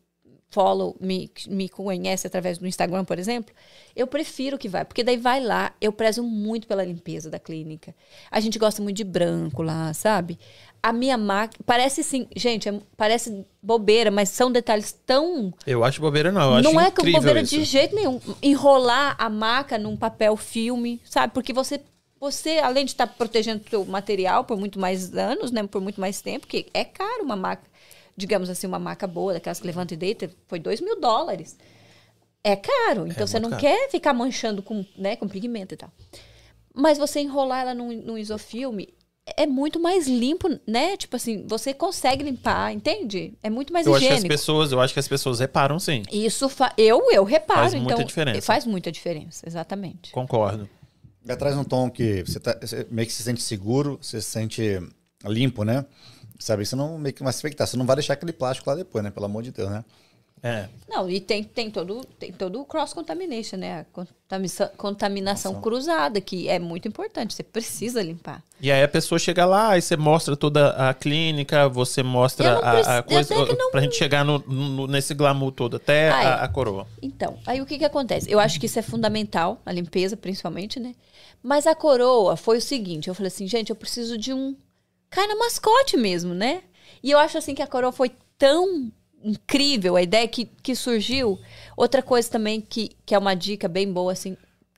follow, 0.55 0.95
me, 1.01 1.29
me 1.47 1.67
conhece 1.67 2.27
através 2.27 2.57
do 2.57 2.65
Instagram, 2.65 3.03
por 3.03 3.19
exemplo, 3.19 3.53
eu 3.93 4.07
prefiro 4.07 4.57
que 4.57 4.69
vai, 4.69 4.85
porque 4.85 5.03
daí 5.03 5.17
vai 5.17 5.41
lá, 5.41 5.73
eu 5.81 5.91
prezo 5.91 6.23
muito 6.23 6.65
pela 6.65 6.83
limpeza 6.83 7.29
da 7.29 7.37
clínica. 7.37 7.93
A 8.31 8.39
gente 8.39 8.57
gosta 8.57 8.81
muito 8.81 8.95
de 8.95 9.03
branco 9.03 9.61
lá, 9.61 9.93
sabe? 9.93 10.39
A 10.85 10.93
minha 10.93 11.17
máquina, 11.17 11.63
parece 11.65 12.03
sim, 12.03 12.27
gente, 12.35 12.69
é- 12.69 12.79
parece 12.95 13.43
bobeira, 13.59 14.11
mas 14.11 14.29
são 14.29 14.51
detalhes 14.51 14.91
tão 14.91 15.51
Eu 15.65 15.83
acho 15.83 15.99
bobeira, 15.99 16.31
não. 16.31 16.57
Eu 16.57 16.61
não 16.61 16.79
é 16.79 16.89
incrível 16.89 17.21
bobeira 17.21 17.41
isso. 17.41 17.55
de 17.55 17.63
jeito 17.63 17.95
nenhum. 17.95 18.21
Enrolar 18.39 19.15
a 19.17 19.27
maca 19.27 19.79
num 19.79 19.97
papel 19.97 20.37
filme, 20.37 21.01
sabe? 21.03 21.33
Porque 21.33 21.51
você, 21.51 21.81
você 22.19 22.59
além 22.59 22.85
de 22.85 22.91
estar 22.91 23.07
protegendo 23.07 23.63
o 23.65 23.67
seu 23.67 23.83
material 23.83 24.43
por 24.43 24.59
muito 24.59 24.79
mais 24.79 25.11
anos, 25.17 25.49
né? 25.49 25.65
Por 25.65 25.81
muito 25.81 25.99
mais 25.99 26.21
tempo, 26.21 26.45
que 26.45 26.67
é 26.71 26.85
caro 26.85 27.23
uma 27.23 27.35
maca, 27.35 27.63
digamos 28.15 28.47
assim, 28.47 28.67
uma 28.67 28.77
maca 28.77 29.07
boa, 29.07 29.33
daquelas 29.33 29.59
que 29.59 29.65
levanta 29.65 29.95
e 29.95 29.97
deita, 29.97 30.29
foi 30.47 30.59
dois 30.59 30.79
mil 30.79 31.01
dólares. 31.01 31.57
É 32.43 32.55
caro. 32.55 33.07
Então 33.07 33.25
você 33.25 33.39
muito 33.39 33.49
não 33.51 33.57
caro. 33.59 33.61
quer 33.61 33.89
ficar 33.89 34.13
manchando 34.13 34.61
com, 34.61 34.85
né, 34.95 35.15
com 35.15 35.27
pigmento 35.27 35.73
e 35.73 35.77
tal. 35.77 35.89
Mas 36.75 36.99
você 36.99 37.21
enrolar 37.21 37.61
ela 37.61 37.73
num, 37.73 37.91
num 37.91 38.19
isofilme 38.19 38.93
é 39.37 39.47
muito 39.47 39.79
mais 39.79 40.07
limpo, 40.07 40.47
né? 40.67 40.95
Tipo 40.97 41.15
assim, 41.15 41.45
você 41.47 41.73
consegue 41.73 42.23
limpar, 42.23 42.71
entende? 42.71 43.33
É 43.41 43.49
muito 43.49 43.73
mais 43.73 43.85
Eu 43.87 43.93
acho 43.93 44.01
que 44.01 44.05
as 44.07 44.11
higiênico. 44.19 44.33
pessoas, 44.33 44.71
eu 44.71 44.79
acho 44.79 44.93
que 44.93 44.99
as 44.99 45.07
pessoas 45.07 45.39
reparam 45.39 45.79
sim. 45.79 46.03
Isso 46.11 46.47
fa- 46.47 46.73
eu 46.77 47.11
eu 47.11 47.23
reparo, 47.23 47.61
Faz 47.61 47.73
muita 47.73 47.93
então 47.93 48.05
diferença. 48.05 48.41
faz 48.41 48.65
muita 48.65 48.91
diferença, 48.91 49.43
exatamente. 49.47 50.11
Concordo. 50.11 50.69
Já 51.27 51.35
traz 51.35 51.57
um 51.57 51.63
tom 51.63 51.89
que 51.89 52.21
você, 52.23 52.39
tá, 52.39 52.55
você 52.61 52.85
meio 52.91 53.07
que 53.07 53.13
se 53.13 53.23
sente 53.23 53.41
seguro, 53.41 53.97
você 53.99 54.21
se 54.21 54.29
sente 54.29 54.79
limpo, 55.25 55.63
né? 55.63 55.83
Sabe, 56.37 56.63
você 56.65 56.75
não 56.75 56.99
meio 56.99 57.15
que 57.15 57.23
vai 57.23 57.33
se 57.33 57.39
infectar, 57.39 57.65
você 57.65 57.77
não 57.77 57.85
vai 57.85 57.95
deixar 57.95 58.13
aquele 58.13 58.33
plástico 58.33 58.69
lá 58.69 58.75
depois, 58.75 59.03
né? 59.03 59.09
Pelo 59.09 59.25
amor 59.25 59.41
de 59.41 59.51
Deus, 59.51 59.71
né? 59.71 59.83
É. 60.47 60.69
Não, 60.87 61.09
e 61.09 61.19
tem, 61.19 61.43
tem 61.43 61.71
todo 61.71 62.05
tem 62.19 62.31
todo 62.31 62.61
o 62.61 62.65
cross 62.65 62.93
contamination, 62.93 63.57
né? 63.57 63.79
A 63.79 63.83
contamina- 63.85 64.71
contaminação 64.77 65.59
cruzada 65.59 66.21
que 66.21 66.47
é 66.47 66.59
muito 66.59 66.87
importante, 66.87 67.33
você 67.33 67.41
precisa 67.41 67.99
limpar. 68.03 68.43
E 68.61 68.71
aí 68.71 68.83
a 68.83 68.87
pessoa 68.87 69.17
chega 69.17 69.43
lá, 69.43 69.69
aí 69.71 69.81
você 69.81 69.97
mostra 69.97 70.37
toda 70.37 70.69
a 70.89 70.93
clínica, 70.93 71.67
você 71.67 72.03
mostra 72.03 72.59
a, 72.59 72.99
a 72.99 73.03
coisa 73.03 73.33
não- 73.33 73.71
pra 73.71 73.81
gente 73.81 73.95
chegar 73.95 74.23
no, 74.23 74.37
no- 74.37 74.85
nesse 74.85 75.15
glamour 75.15 75.51
todo, 75.51 75.77
até 75.77 76.11
Ai. 76.11 76.25
a, 76.27 76.35
a 76.43 76.47
coroa. 76.47 76.85
Então, 77.01 77.39
aí 77.47 77.59
o 77.59 77.65
que 77.65 77.79
que 77.79 77.85
acontece? 77.85 78.29
Eu 78.31 78.39
acho 78.39 78.59
que 78.59 78.67
isso 78.67 78.77
é 78.77 78.83
fundamental, 78.83 79.59
a 79.65 79.71
limpeza 79.71 80.15
principalmente, 80.15 80.79
né? 80.79 80.93
Mas 81.41 81.65
a 81.65 81.73
coroa 81.73 82.37
foi 82.37 82.59
o 82.59 82.61
seguinte, 82.61 83.07
eu 83.07 83.15
falei 83.15 83.29
assim, 83.29 83.47
gente, 83.47 83.71
eu 83.71 83.75
preciso 83.75 84.15
de 84.15 84.31
um 84.31 84.55
cara 85.09 85.35
mascote 85.37 85.97
mesmo, 85.97 86.35
né? 86.35 86.61
E 87.01 87.09
eu 87.09 87.17
acho 87.17 87.35
assim 87.35 87.55
que 87.55 87.63
a 87.63 87.67
coroa 87.67 87.91
foi 87.91 88.11
tão 88.37 88.91
incrível 89.25 89.95
a 89.95 90.01
ideia 90.01 90.27
que, 90.27 90.45
que 90.45 90.75
surgiu. 90.75 91.39
Outra 91.75 92.01
coisa 92.01 92.29
também 92.29 92.61
que, 92.61 92.91
que 93.05 93.15
é 93.15 93.17
uma 93.17 93.35
dica 93.35 93.67
bem 93.67 93.91
boa, 93.91 94.13
assim, 94.13 94.37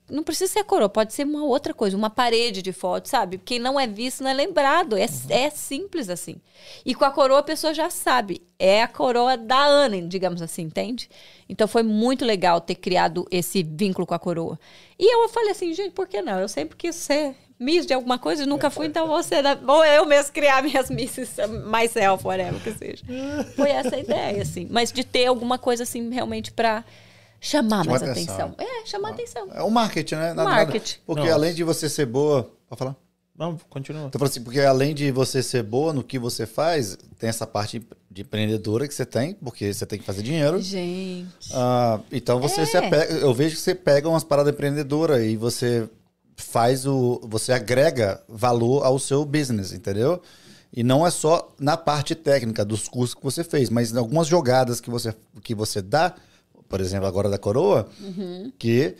não 0.09 0.23
precisa 0.23 0.51
ser 0.51 0.59
a 0.59 0.63
coroa, 0.63 0.87
pode 0.87 1.13
ser 1.13 1.25
uma 1.25 1.43
outra 1.43 1.73
coisa, 1.73 1.97
uma 1.97 2.09
parede 2.09 2.61
de 2.61 2.71
foto, 2.71 3.09
sabe? 3.09 3.37
Quem 3.37 3.59
não 3.59 3.77
é 3.77 3.85
visto 3.85 4.23
não 4.23 4.31
é 4.31 4.33
lembrado. 4.33 4.95
É, 4.95 5.05
é 5.29 5.49
simples 5.49 6.09
assim. 6.09 6.37
E 6.85 6.95
com 6.95 7.03
a 7.03 7.11
coroa 7.11 7.39
a 7.39 7.43
pessoa 7.43 7.73
já 7.73 7.89
sabe. 7.89 8.41
É 8.57 8.81
a 8.81 8.87
coroa 8.87 9.35
da 9.35 9.65
Ana, 9.65 10.01
digamos 10.01 10.41
assim, 10.41 10.63
entende? 10.63 11.09
Então 11.49 11.67
foi 11.67 11.83
muito 11.83 12.23
legal 12.23 12.61
ter 12.61 12.75
criado 12.75 13.27
esse 13.29 13.61
vínculo 13.63 14.07
com 14.07 14.13
a 14.13 14.19
coroa. 14.19 14.57
E 14.97 15.13
eu 15.13 15.27
falei 15.29 15.51
assim, 15.51 15.73
gente, 15.73 15.91
por 15.91 16.07
que 16.07 16.21
não? 16.21 16.39
Eu 16.39 16.47
sempre 16.47 16.77
quis 16.77 16.95
ser 16.95 17.35
Miss 17.59 17.85
de 17.85 17.93
alguma 17.93 18.19
coisa 18.19 18.43
e 18.43 18.45
nunca 18.45 18.69
fui, 18.69 18.85
então 18.85 19.07
você 19.07 19.35
vou 19.63 19.83
eu 19.83 20.05
mesmo 20.05 20.31
criar 20.31 20.61
minhas 20.61 20.89
misses 20.89 21.29
myself, 21.65 22.25
whatever 22.25 22.61
que 22.61 22.71
seja. 22.73 23.03
Foi 23.55 23.69
essa 23.71 23.95
a 23.95 23.99
ideia, 23.99 24.41
assim. 24.43 24.67
Mas 24.69 24.91
de 24.91 25.03
ter 25.03 25.25
alguma 25.25 25.57
coisa 25.57 25.83
assim 25.83 26.09
realmente 26.11 26.51
pra 26.51 26.83
chamar 27.41 27.83
Chamar 27.83 27.85
mais 27.99 28.03
atenção. 28.03 28.35
atenção. 28.49 28.55
É, 28.59 28.85
chamar 28.85 29.09
atenção. 29.09 29.47
É 29.53 29.63
o 29.63 29.69
marketing, 29.71 30.15
né? 30.15 30.33
Nada- 30.33 30.43
Marketing. 30.43 30.93
nada- 30.93 31.03
porque 31.05 31.21
Nossa. 31.23 31.33
além 31.33 31.53
de 31.53 31.63
você 31.63 31.89
ser 31.89 32.05
boa. 32.05 32.43
Pode 32.69 32.79
falar? 32.79 32.95
Não, 33.37 33.55
continua. 33.69 34.07
Então, 34.07 34.23
assim, 34.25 34.41
porque 34.41 34.59
além 34.61 34.95
de 34.95 35.11
você 35.11 35.43
ser 35.43 35.61
boa 35.61 35.93
no 35.93 36.03
que 36.03 36.17
você 36.17 36.47
faz, 36.47 36.97
tem 37.19 37.29
essa 37.29 37.45
parte 37.45 37.81
de 38.09 38.21
empreendedora 38.23 38.87
que 38.87 38.93
você 38.93 39.05
tem, 39.05 39.35
porque 39.35 39.71
você 39.71 39.85
tem 39.85 39.99
que 39.99 40.05
fazer 40.05 40.23
dinheiro. 40.23 40.59
Gente. 40.59 41.27
Ah, 41.53 41.99
então 42.11 42.39
você 42.39 42.61
É. 42.61 42.65
se 42.65 42.75
apega, 42.77 43.13
eu 43.13 43.31
vejo 43.35 43.55
que 43.55 43.61
você 43.61 43.75
pega 43.75 44.09
umas 44.09 44.23
paradas 44.23 44.51
empreendedoras 44.53 45.23
e 45.23 45.35
você 45.37 45.87
faz 46.37 46.85
o. 46.85 47.19
Você 47.23 47.51
agrega 47.51 48.21
valor 48.29 48.83
ao 48.85 48.97
seu 48.99 49.25
business, 49.25 49.73
entendeu? 49.73 50.21
E 50.71 50.83
não 50.83 51.05
é 51.05 51.09
só 51.09 51.53
na 51.59 51.75
parte 51.75 52.13
técnica 52.13 52.63
dos 52.63 52.87
cursos 52.87 53.15
que 53.15 53.23
você 53.23 53.43
fez, 53.43 53.69
mas 53.69 53.91
em 53.91 53.97
algumas 53.97 54.27
jogadas 54.27 54.79
que 54.79 54.89
você, 54.89 55.13
que 55.41 55.55
você 55.55 55.81
dá, 55.81 56.13
por 56.69 56.79
exemplo, 56.79 57.07
agora 57.07 57.29
da 57.29 57.37
coroa, 57.37 57.87
Uhum. 57.99 58.51
que 58.59 58.95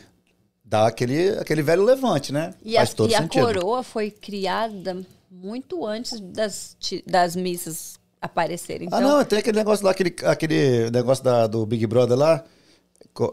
dá 0.64 0.86
aquele, 0.86 1.30
aquele 1.38 1.62
velho 1.62 1.84
levante, 1.84 2.32
né? 2.32 2.54
E 2.64 2.76
a, 2.76 2.80
Faz 2.80 2.94
todo 2.94 3.10
e 3.10 3.14
a 3.14 3.26
coroa 3.28 3.82
foi 3.82 4.10
criada 4.10 5.06
muito 5.30 5.86
antes 5.86 6.18
das, 6.20 6.76
das 7.06 7.36
missas 7.36 7.98
aparecerem. 8.20 8.88
Ah, 8.90 8.98
Então, 8.98 9.18
não, 9.18 9.24
tem 9.24 9.38
aquele 9.38 9.58
negócio 9.58 9.84
lá, 9.84 9.92
aquele, 9.92 10.14
aquele 10.24 10.90
negócio 10.90 11.22
da, 11.22 11.46
do 11.46 11.64
Big 11.64 11.86
Brother 11.86 12.16
lá. 12.18 12.44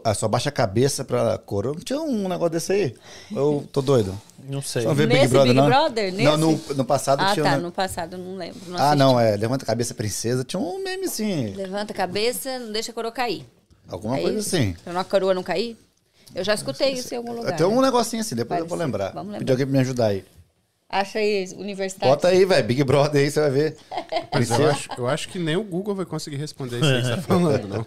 Ah, 0.04 0.14
Só 0.14 0.26
baixa 0.28 0.48
a 0.48 0.52
cabeça 0.52 1.04
pra 1.04 1.38
coroa. 1.38 1.74
Não 1.74 1.80
tinha 1.80 2.00
um 2.00 2.28
negócio 2.28 2.50
desse 2.50 2.72
aí? 2.72 2.94
Eu 3.34 3.66
tô 3.72 3.80
doido. 3.82 4.18
Não 4.48 4.62
sei. 4.62 4.86
Vê 4.94 5.06
Nesse 5.06 5.22
Big 5.22 5.28
Brother, 5.28 5.42
Big 5.48 5.54
não? 5.60 5.66
Brother? 5.66 6.12
Não, 6.14 6.36
no, 6.36 6.60
no 6.76 6.84
passado 6.84 7.20
Ah, 7.20 7.32
tinha. 7.34 7.44
tá. 7.44 7.56
um- 7.56 7.60
No 7.60 7.72
passado, 7.72 8.16
não 8.18 8.36
lembro. 8.36 8.60
não 8.68 8.78
Ah, 8.78 8.94
não, 8.94 9.18
é. 9.20 9.36
Levanta 9.36 9.64
a 9.64 9.66
cabeça, 9.66 9.94
princesa. 9.94 10.44
Tinha 10.44 10.60
um 10.60 10.82
meme 10.82 11.04
assim. 11.06 11.48
Levanta 11.54 11.92
a 11.92 11.96
cabeça, 11.96 12.58
não 12.58 12.72
deixa 12.72 12.90
a 12.90 12.94
coroa 12.94 13.10
cair. 13.12 13.44
Alguma 13.88 14.18
É 14.18 14.22
coisa 14.22 14.38
isso? 14.38 14.54
assim. 14.56 14.74
Pra 14.84 15.00
a 15.00 15.04
coroa 15.04 15.34
não 15.34 15.42
cair? 15.42 15.76
Eu 16.34 16.42
já 16.44 16.54
escutei 16.54 16.92
isso 16.92 17.12
em 17.14 17.16
algum 17.18 17.32
lugar. 17.32 17.56
Tem 17.56 17.66
um 17.66 17.80
negocinho 17.80 18.20
assim, 18.20 18.34
depois 18.34 18.60
eu 18.60 18.66
vou 18.66 18.76
lembrar. 18.76 19.10
Vamos 19.12 19.32
Pedir 19.32 19.38
lembrar. 19.40 19.52
alguém 19.54 19.66
pra 19.66 19.72
me 19.72 19.78
ajudar 19.80 20.06
aí. 20.08 20.24
Acha 20.88 21.18
aí, 21.18 21.48
universitário. 21.56 22.14
Bota 22.14 22.28
aí, 22.28 22.44
velho. 22.44 22.64
Big 22.66 22.84
Brother 22.84 23.20
aí, 23.22 23.30
você 23.30 23.40
vai 23.40 23.50
ver. 23.50 23.76
Mas 24.32 24.50
eu 24.50 24.70
acho, 24.70 24.88
eu 24.98 25.08
acho 25.08 25.28
que 25.28 25.38
nem 25.38 25.56
o 25.56 25.64
Google 25.64 25.94
vai 25.96 26.06
conseguir 26.06 26.36
responder 26.36 26.76
isso 26.76 26.84
aí 26.86 27.00
que 27.02 27.08
você 27.08 27.16
tá 27.16 27.22
falando, 27.26 27.66
não. 27.68 27.86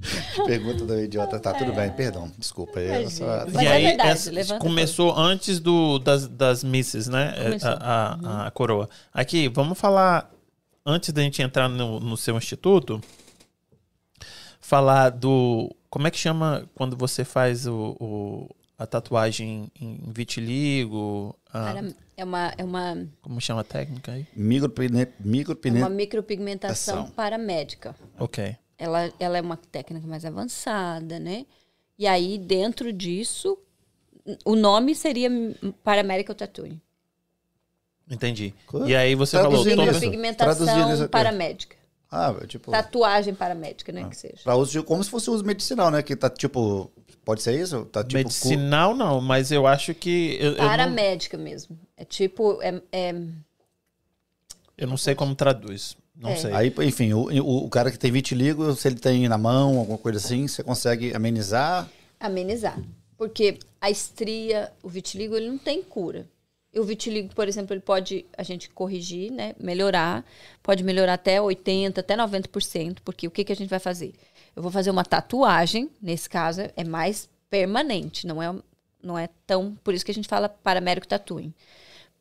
Pergunta 0.46 0.84
do 0.84 0.98
idiota. 1.00 1.38
Tá, 1.40 1.52
tudo 1.54 1.72
bem. 1.72 1.90
Perdão. 1.92 2.30
Desculpa. 2.38 2.78
aí, 2.78 3.04
Eu 3.04 3.10
só... 3.10 3.46
E 3.60 3.66
é 3.66 3.68
aí, 3.72 3.84
verdade, 3.84 4.38
essa- 4.38 4.58
começou 4.58 5.16
antes 5.16 5.60
do, 5.60 5.98
das, 5.98 6.26
das 6.28 6.62
misses, 6.64 7.08
né? 7.08 7.32
Começou. 7.42 7.70
A, 7.70 8.18
a- 8.22 8.46
a 8.46 8.50
coroa. 8.50 8.88
Aqui, 9.12 9.48
vamos 9.48 9.78
falar, 9.78 10.30
antes 10.84 11.12
da 11.12 11.22
gente 11.22 11.42
entrar 11.42 11.68
no, 11.68 11.98
no 12.00 12.16
seu 12.16 12.36
instituto, 12.36 13.00
falar 14.60 15.10
do. 15.10 15.74
Como 15.90 16.06
é 16.06 16.10
que 16.10 16.18
chama 16.18 16.68
quando 16.74 16.96
você 16.96 17.24
faz 17.24 17.66
o, 17.66 17.96
o- 17.98 18.48
a 18.78 18.86
tatuagem 18.86 19.70
em 19.80 20.00
vitiligo? 20.12 21.34
a- 21.52 21.74
é 22.16 22.24
uma, 22.24 22.52
é 22.58 22.64
uma, 22.64 23.06
como 23.22 23.40
chama 23.40 23.60
a 23.60 23.64
técnica 23.64 24.10
aí? 24.12 24.26
Micropine... 24.34 25.78
é 25.78 25.82
uma 25.84 25.88
micropigmentação 25.88 27.02
Ação. 27.02 27.10
paramédica. 27.12 27.94
Ok. 28.18 28.56
Ela, 28.78 29.12
ela 29.18 29.38
é 29.38 29.40
uma 29.40 29.56
técnica 29.56 30.06
mais 30.06 30.24
avançada, 30.24 31.18
né? 31.18 31.44
E 31.98 32.06
aí, 32.06 32.38
dentro 32.38 32.92
disso, 32.92 33.58
o 34.44 34.54
nome 34.54 34.94
seria 34.94 35.28
Paramedical 35.82 36.34
Tattooing. 36.34 36.80
Entendi. 38.10 38.54
E 38.86 38.94
aí 38.94 39.14
você 39.14 39.36
Traduzindo 39.38 39.76
falou. 39.76 39.84
isso 39.84 39.94
Micropigmentação 40.00 40.94
aqui. 40.94 41.08
paramédica. 41.08 41.76
Ah, 42.10 42.34
tipo... 42.46 42.70
Tatuagem 42.70 43.34
paramédica, 43.34 43.92
né? 43.92 44.08
Que 44.08 44.16
seja. 44.16 44.38
Pra 44.42 44.54
uso 44.56 44.72
de, 44.72 44.82
como 44.82 45.04
se 45.04 45.10
fosse 45.10 45.28
uso 45.28 45.44
medicinal, 45.44 45.90
né? 45.90 46.02
Que 46.02 46.16
tá 46.16 46.30
tipo. 46.30 46.90
Pode 47.22 47.42
ser 47.42 47.60
isso? 47.60 47.84
Tá 47.86 48.02
tipo. 48.02 48.14
Medicinal 48.14 48.94
não, 48.94 49.20
mas 49.20 49.52
eu 49.52 49.66
acho 49.66 49.94
que. 49.94 50.38
Eu, 50.40 50.52
eu, 50.52 50.58
não, 50.58 50.66
Paramédica 50.68 51.36
mesmo. 51.36 51.78
É 51.96 52.04
tipo. 52.04 52.62
É, 52.62 52.80
é- 52.90 53.14
eu 54.78 54.86
não 54.86 54.96
sei 54.96 55.14
como 55.14 55.34
traduz. 55.34 55.96
Não 56.18 56.30
É. 56.30 56.36
sei. 56.36 56.52
Aí, 56.52 56.74
enfim, 56.80 57.12
o, 57.12 57.26
o, 57.42 57.64
o 57.66 57.68
cara 57.70 57.90
que 57.90 57.98
tem 57.98 58.10
vitiligo, 58.10 58.74
se 58.74 58.88
ele 58.88 58.96
tem 58.96 59.28
na 59.28 59.38
mão, 59.38 59.78
alguma 59.78 59.98
coisa 59.98 60.18
assim, 60.18 60.46
você 60.48 60.62
consegue 60.62 61.14
amenizar. 61.14 61.88
amenizar. 62.18 62.78
Porque 63.16 63.58
a 63.80 63.90
estria, 63.90 64.72
o 64.82 64.88
vitiligo, 64.88 65.36
ele 65.36 65.48
não 65.48 65.58
tem 65.58 65.82
cura. 65.82 66.26
E 66.72 66.78
o 66.78 66.84
vitiligo, 66.84 67.34
por 67.34 67.48
exemplo, 67.48 67.72
ele 67.74 67.80
pode 67.80 68.24
a 68.36 68.42
gente 68.42 68.68
corrigir, 68.70 69.32
né? 69.32 69.54
Melhorar. 69.58 70.24
Pode 70.62 70.84
melhorar 70.84 71.14
até 71.14 71.38
80%, 71.40 71.98
até 71.98 72.16
90%. 72.16 72.98
Porque 73.04 73.26
o 73.26 73.30
que, 73.30 73.44
que 73.44 73.52
a 73.52 73.56
gente 73.56 73.70
vai 73.70 73.78
fazer? 73.78 74.12
Eu 74.54 74.62
vou 74.62 74.70
fazer 74.70 74.90
uma 74.90 75.04
tatuagem, 75.04 75.88
nesse 76.02 76.28
caso, 76.28 76.62
é 76.76 76.84
mais 76.84 77.28
permanente, 77.48 78.26
não 78.26 78.42
é, 78.42 78.54
não 79.02 79.18
é 79.18 79.28
tão. 79.46 79.76
Por 79.82 79.94
isso 79.94 80.04
que 80.04 80.10
a 80.10 80.14
gente 80.14 80.28
fala 80.28 80.48
paramédico 80.48 81.06
tattooing. 81.08 81.54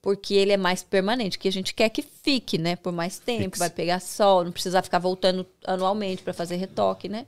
Porque 0.01 0.33
ele 0.33 0.51
é 0.53 0.57
mais 0.57 0.83
permanente, 0.83 1.37
que 1.39 1.47
a 1.47 1.51
gente 1.51 1.73
quer 1.73 1.89
que 1.89 2.01
fique, 2.01 2.57
né? 2.57 2.75
Por 2.75 2.93
mais 2.93 3.19
tempo, 3.19 3.57
vai 3.57 3.69
pegar 3.69 3.99
sol, 3.99 4.43
não 4.43 4.51
precisar 4.51 4.81
ficar 4.81 4.99
voltando 4.99 5.45
anualmente 5.65 6.21
para 6.23 6.33
fazer 6.33 6.55
retoque, 6.55 7.09
né? 7.09 7.25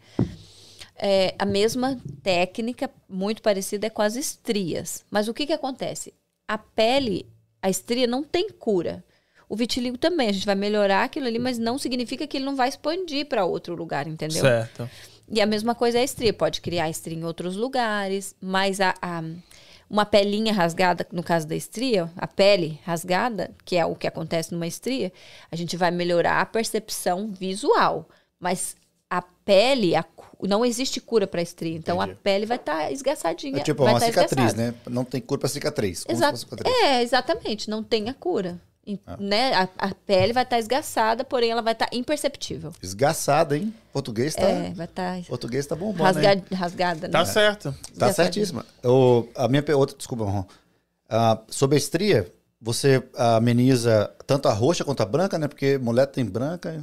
É, 0.95 1.33
a 1.39 1.45
mesma 1.45 1.97
técnica, 2.21 2.89
muito 3.07 3.41
parecida, 3.41 3.87
é 3.87 3.89
com 3.89 4.01
as 4.01 4.15
estrias. 4.15 5.03
Mas 5.09 5.27
o 5.27 5.33
que, 5.33 5.45
que 5.47 5.53
acontece? 5.53 6.13
A 6.47 6.57
pele, 6.57 7.25
a 7.61 7.69
estria 7.69 8.05
não 8.05 8.23
tem 8.23 8.49
cura. 8.49 9.03
O 9.47 9.55
vitiligo 9.55 9.97
também, 9.97 10.29
a 10.29 10.31
gente 10.31 10.45
vai 10.45 10.55
melhorar 10.55 11.03
aquilo 11.05 11.25
ali, 11.25 11.39
mas 11.39 11.57
não 11.57 11.77
significa 11.77 12.27
que 12.27 12.37
ele 12.37 12.45
não 12.45 12.55
vai 12.55 12.69
expandir 12.69 13.25
para 13.25 13.45
outro 13.45 13.75
lugar, 13.75 14.07
entendeu? 14.07 14.41
Certo. 14.41 14.89
E 15.31 15.41
a 15.41 15.45
mesma 15.45 15.73
coisa 15.73 15.97
é 15.97 16.01
a 16.01 16.03
estria. 16.03 16.33
Pode 16.33 16.59
criar 16.61 16.89
estria 16.89 17.17
em 17.17 17.23
outros 17.23 17.55
lugares, 17.55 18.35
mas 18.41 18.79
a, 18.81 18.93
a- 19.01 19.23
uma 19.89 20.05
pelinha 20.05 20.53
rasgada, 20.53 21.05
no 21.11 21.23
caso 21.23 21.47
da 21.47 21.55
estria, 21.55 22.09
a 22.15 22.27
pele 22.27 22.79
rasgada, 22.83 23.51
que 23.65 23.75
é 23.75 23.85
o 23.85 23.95
que 23.95 24.07
acontece 24.07 24.53
numa 24.53 24.67
estria, 24.67 25.11
a 25.51 25.55
gente 25.55 25.75
vai 25.75 25.89
melhorar 25.89 26.41
a 26.41 26.45
percepção 26.45 27.27
visual. 27.29 28.07
Mas 28.39 28.75
a 29.09 29.21
pele, 29.21 29.95
a 29.95 30.05
não 30.47 30.63
existe 30.63 31.01
cura 31.01 31.27
para 31.27 31.41
estria. 31.41 31.75
Então 31.75 31.97
Entendi. 31.97 32.11
a 32.11 32.23
pele 32.23 32.45
vai 32.45 32.57
estar 32.57 32.91
esgaçadinha. 32.91 33.57
É 33.57 33.63
tipo 33.63 33.83
vai 33.83 33.93
uma 33.93 33.99
tá 33.99 34.05
cicatriz, 34.05 34.45
esgaçada. 34.45 34.71
né? 34.71 34.73
Não 34.89 35.03
tem 35.03 35.19
cura 35.19 35.39
pra 35.39 35.49
cicatriz. 35.49 35.99
Cicatriz. 35.99 36.45
É, 36.83 37.01
exatamente. 37.01 37.69
Não 37.69 37.83
tem 37.83 38.09
a 38.09 38.13
cura. 38.13 38.59
Ah. 39.05 39.17
né? 39.19 39.53
a, 39.53 39.67
a 39.77 39.93
pele 39.93 40.31
vai 40.31 40.43
estar 40.43 40.57
esgaçada, 40.57 41.23
porém 41.23 41.51
ela 41.51 41.61
vai 41.61 41.73
estar 41.73 41.89
imperceptível. 41.91 42.71
Esgaçada, 42.81 43.57
hein? 43.57 43.73
Português 43.91 44.35
tá. 44.35 44.43
É, 44.43 44.71
vai 44.71 44.85
estar 44.85 45.21
Português 45.23 45.67
tá 45.67 45.75
bombando. 45.75 46.03
rasga, 46.03 46.33
hein? 46.33 46.43
rasgada. 46.53 47.07
né? 47.07 47.11
Tá 47.11 47.25
certo. 47.25 47.75
Tá 47.97 48.13
certíssima. 48.13 48.65
O, 48.83 49.27
a 49.35 49.47
minha 49.47 49.63
outra, 49.75 49.97
desculpa, 49.97 50.23
Ron. 50.23 50.45
Ah, 51.09 51.39
sobre 51.49 51.75
a 51.75 51.77
estria, 51.79 52.31
você 52.61 53.03
ameniza 53.15 54.13
tanto 54.27 54.47
a 54.47 54.53
roxa 54.53 54.83
quanto 54.83 55.01
a 55.01 55.05
branca, 55.05 55.37
né? 55.37 55.47
Porque 55.47 55.77
mulher 55.77 56.05
tem 56.07 56.25
branca. 56.25 56.81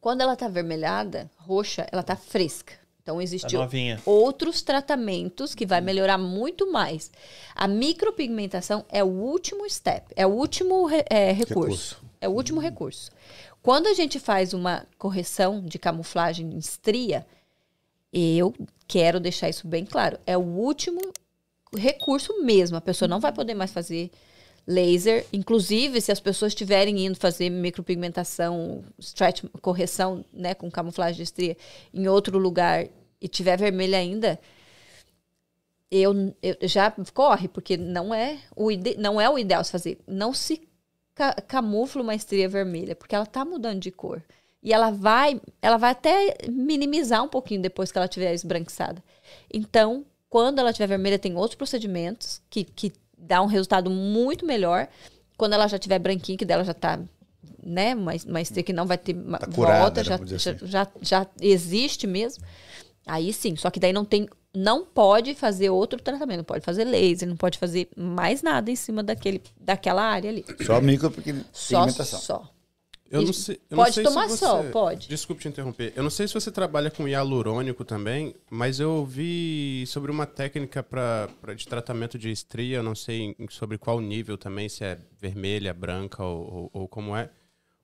Quando 0.00 0.20
ela 0.20 0.36
tá 0.36 0.46
avermelhada, 0.46 1.30
roxa, 1.36 1.86
ela 1.90 2.02
tá 2.02 2.14
fresca. 2.14 2.74
Então 3.04 3.16
Tá 3.16 3.22
existem 3.22 3.60
outros 4.06 4.62
tratamentos 4.62 5.54
que 5.54 5.66
vai 5.66 5.82
melhorar 5.82 6.16
muito 6.16 6.72
mais. 6.72 7.12
A 7.54 7.68
micropigmentação 7.68 8.86
é 8.88 9.04
o 9.04 9.08
último 9.08 9.68
step, 9.68 10.06
é 10.16 10.26
o 10.26 10.30
último 10.30 10.88
é, 11.10 11.30
recurso. 11.30 11.60
Recurso. 11.60 12.04
É 12.18 12.26
o 12.26 12.32
último 12.32 12.60
recurso. 12.60 13.10
Quando 13.62 13.88
a 13.88 13.94
gente 13.94 14.18
faz 14.18 14.54
uma 14.54 14.86
correção 14.96 15.62
de 15.62 15.78
camuflagem 15.78 16.46
em 16.54 16.56
estria, 16.56 17.26
eu 18.10 18.54
quero 18.88 19.20
deixar 19.20 19.50
isso 19.50 19.68
bem 19.68 19.84
claro. 19.84 20.18
É 20.26 20.38
o 20.38 20.42
último 20.42 21.00
recurso 21.76 22.42
mesmo. 22.42 22.78
A 22.78 22.80
pessoa 22.80 23.06
não 23.06 23.20
vai 23.20 23.32
poder 23.32 23.52
mais 23.52 23.70
fazer 23.70 24.10
laser. 24.66 25.26
Inclusive, 25.32 26.00
se 26.00 26.10
as 26.12 26.20
pessoas 26.20 26.52
estiverem 26.52 27.04
indo 27.04 27.18
fazer 27.18 27.50
micropigmentação, 27.50 28.84
stretch, 28.98 29.44
correção, 29.60 30.24
né, 30.32 30.54
com 30.54 30.70
camuflagem 30.70 31.16
de 31.16 31.22
estria 31.22 31.56
em 31.92 32.08
outro 32.08 32.38
lugar 32.38 32.86
e 33.20 33.28
tiver 33.28 33.56
vermelha 33.56 33.98
ainda, 33.98 34.38
eu, 35.90 36.12
eu 36.42 36.68
já 36.68 36.90
corre, 37.12 37.48
porque 37.48 37.76
não 37.76 38.14
é 38.14 38.38
o 38.56 38.70
ide, 38.70 38.96
não 38.96 39.20
é 39.20 39.28
o 39.28 39.38
ideal 39.38 39.62
se 39.62 39.70
fazer. 39.70 39.98
Não 40.06 40.32
se 40.32 40.68
ca, 41.14 41.32
camufla 41.34 42.02
uma 42.02 42.14
estria 42.14 42.48
vermelha, 42.48 42.96
porque 42.96 43.14
ela 43.14 43.26
tá 43.26 43.44
mudando 43.44 43.80
de 43.80 43.90
cor. 43.90 44.22
E 44.62 44.72
ela 44.72 44.90
vai, 44.90 45.40
ela 45.60 45.76
vai 45.76 45.90
até 45.90 46.36
minimizar 46.50 47.22
um 47.22 47.28
pouquinho 47.28 47.60
depois 47.60 47.92
que 47.92 47.98
ela 47.98 48.08
tiver 48.08 48.32
esbranquiçada. 48.32 49.04
Então, 49.52 50.06
quando 50.28 50.58
ela 50.58 50.72
tiver 50.72 50.86
vermelha, 50.86 51.18
tem 51.18 51.36
outros 51.36 51.54
procedimentos 51.54 52.40
que, 52.48 52.64
que 52.64 52.92
dá 53.26 53.42
um 53.42 53.46
resultado 53.46 53.90
muito 53.90 54.46
melhor. 54.46 54.88
Quando 55.36 55.54
ela 55.54 55.66
já 55.66 55.78
tiver 55.78 55.98
branquinha, 55.98 56.38
que 56.38 56.44
dela 56.44 56.62
já 56.64 56.74
tá, 56.74 57.00
né, 57.62 57.94
uma 57.94 58.40
estria 58.40 58.62
que 58.62 58.72
não 58.72 58.86
vai 58.86 58.98
ter 58.98 59.14
Tá 59.14 59.46
curada, 59.46 59.80
volta, 59.80 60.00
né, 60.00 60.04
já, 60.04 60.14
assim. 60.16 60.66
já, 60.66 60.88
já 61.00 61.26
existe 61.40 62.06
mesmo. 62.06 62.44
Aí 63.06 63.32
sim, 63.32 63.56
só 63.56 63.70
que 63.70 63.80
daí 63.80 63.92
não 63.92 64.04
tem, 64.04 64.28
não 64.54 64.84
pode 64.84 65.34
fazer 65.34 65.68
outro 65.70 66.00
tratamento, 66.00 66.38
não 66.38 66.44
pode 66.44 66.64
fazer 66.64 66.84
laser, 66.84 67.28
não 67.28 67.36
pode 67.36 67.58
fazer 67.58 67.88
mais 67.96 68.40
nada 68.42 68.70
em 68.70 68.76
cima 68.76 69.02
daquele, 69.02 69.42
daquela 69.60 70.02
área 70.02 70.30
ali. 70.30 70.44
Só 70.64 70.80
micropigmentação. 70.80 72.18
Só, 72.18 72.38
só. 72.38 72.50
Eu 73.14 73.22
não 73.22 73.32
sei, 73.32 73.60
eu 73.70 73.76
não 73.76 73.84
pode 73.84 73.94
sei 73.94 74.04
tomar 74.04 74.28
se 74.28 74.38
sol, 74.38 74.62
você- 74.62 74.70
pode. 74.70 75.08
Desculpe 75.08 75.42
te 75.42 75.48
interromper. 75.48 75.92
Eu 75.94 76.02
não 76.02 76.10
sei 76.10 76.26
se 76.26 76.34
você 76.34 76.50
trabalha 76.50 76.90
com 76.90 77.06
hialurônico 77.06 77.84
também, 77.84 78.34
mas 78.50 78.80
eu 78.80 78.90
ouvi 78.90 79.84
sobre 79.86 80.10
uma 80.10 80.26
técnica 80.26 80.82
pra, 80.82 81.28
pra- 81.40 81.54
de 81.54 81.66
tratamento 81.66 82.18
de 82.18 82.30
estria, 82.30 82.78
eu 82.78 82.82
não 82.82 82.94
sei 82.94 83.36
sobre 83.50 83.78
qual 83.78 84.00
nível 84.00 84.36
também, 84.36 84.68
se 84.68 84.82
é 84.84 84.98
vermelha, 85.20 85.72
branca 85.72 86.24
ou, 86.24 86.52
ou- 86.54 86.70
ou 86.82 86.88
como 86.88 87.16
é. 87.16 87.30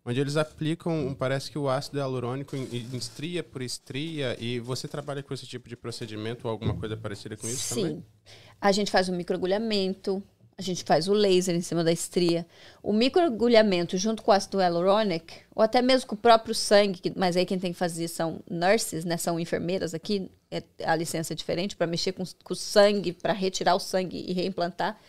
Onde 0.04 0.18
eles 0.18 0.36
aplicam, 0.38 1.14
parece 1.16 1.50
que 1.50 1.58
o 1.58 1.68
ácido 1.68 1.98
hialurônico 1.98 2.56
em, 2.56 2.62
em 2.92 2.96
estria 2.96 3.42
por 3.44 3.60
estria, 3.60 4.34
e 4.40 4.58
você 4.58 4.88
trabalha 4.88 5.22
com 5.22 5.32
esse 5.34 5.46
tipo 5.46 5.68
de 5.68 5.76
procedimento 5.76 6.46
ou 6.46 6.50
alguma 6.50 6.74
coisa 6.74 6.96
parecida 6.96 7.36
com 7.36 7.46
isso 7.46 7.74
Sim. 7.74 7.82
também? 7.82 8.04
A 8.60 8.72
gente 8.72 8.90
faz 8.90 9.08
o 9.08 9.12
microagulhamento, 9.12 10.22
a 10.60 10.62
gente 10.62 10.84
faz 10.84 11.08
o 11.08 11.14
laser 11.14 11.56
em 11.56 11.62
cima 11.62 11.82
da 11.82 11.90
estria. 11.90 12.46
O 12.82 12.92
microagulhamento 12.92 13.96
junto 13.96 14.22
com 14.22 14.30
o 14.30 14.34
ácido 14.34 14.60
hialuronic, 14.60 15.32
ou 15.54 15.62
até 15.62 15.80
mesmo 15.80 16.06
com 16.06 16.14
o 16.14 16.18
próprio 16.18 16.54
sangue, 16.54 17.14
mas 17.16 17.34
aí 17.34 17.46
quem 17.46 17.58
tem 17.58 17.72
que 17.72 17.78
fazer 17.78 18.06
são 18.08 18.40
nurses, 18.48 19.06
né? 19.06 19.16
São 19.16 19.40
enfermeiras 19.40 19.94
aqui, 19.94 20.30
é, 20.50 20.62
a 20.84 20.94
licença 20.94 21.32
é 21.32 21.36
diferente, 21.36 21.74
para 21.74 21.86
mexer 21.86 22.12
com, 22.12 22.22
com 22.44 22.52
o 22.52 22.56
sangue, 22.56 23.14
para 23.14 23.32
retirar 23.32 23.74
o 23.74 23.80
sangue 23.80 24.22
e 24.28 24.34
reimplantar, 24.34 25.00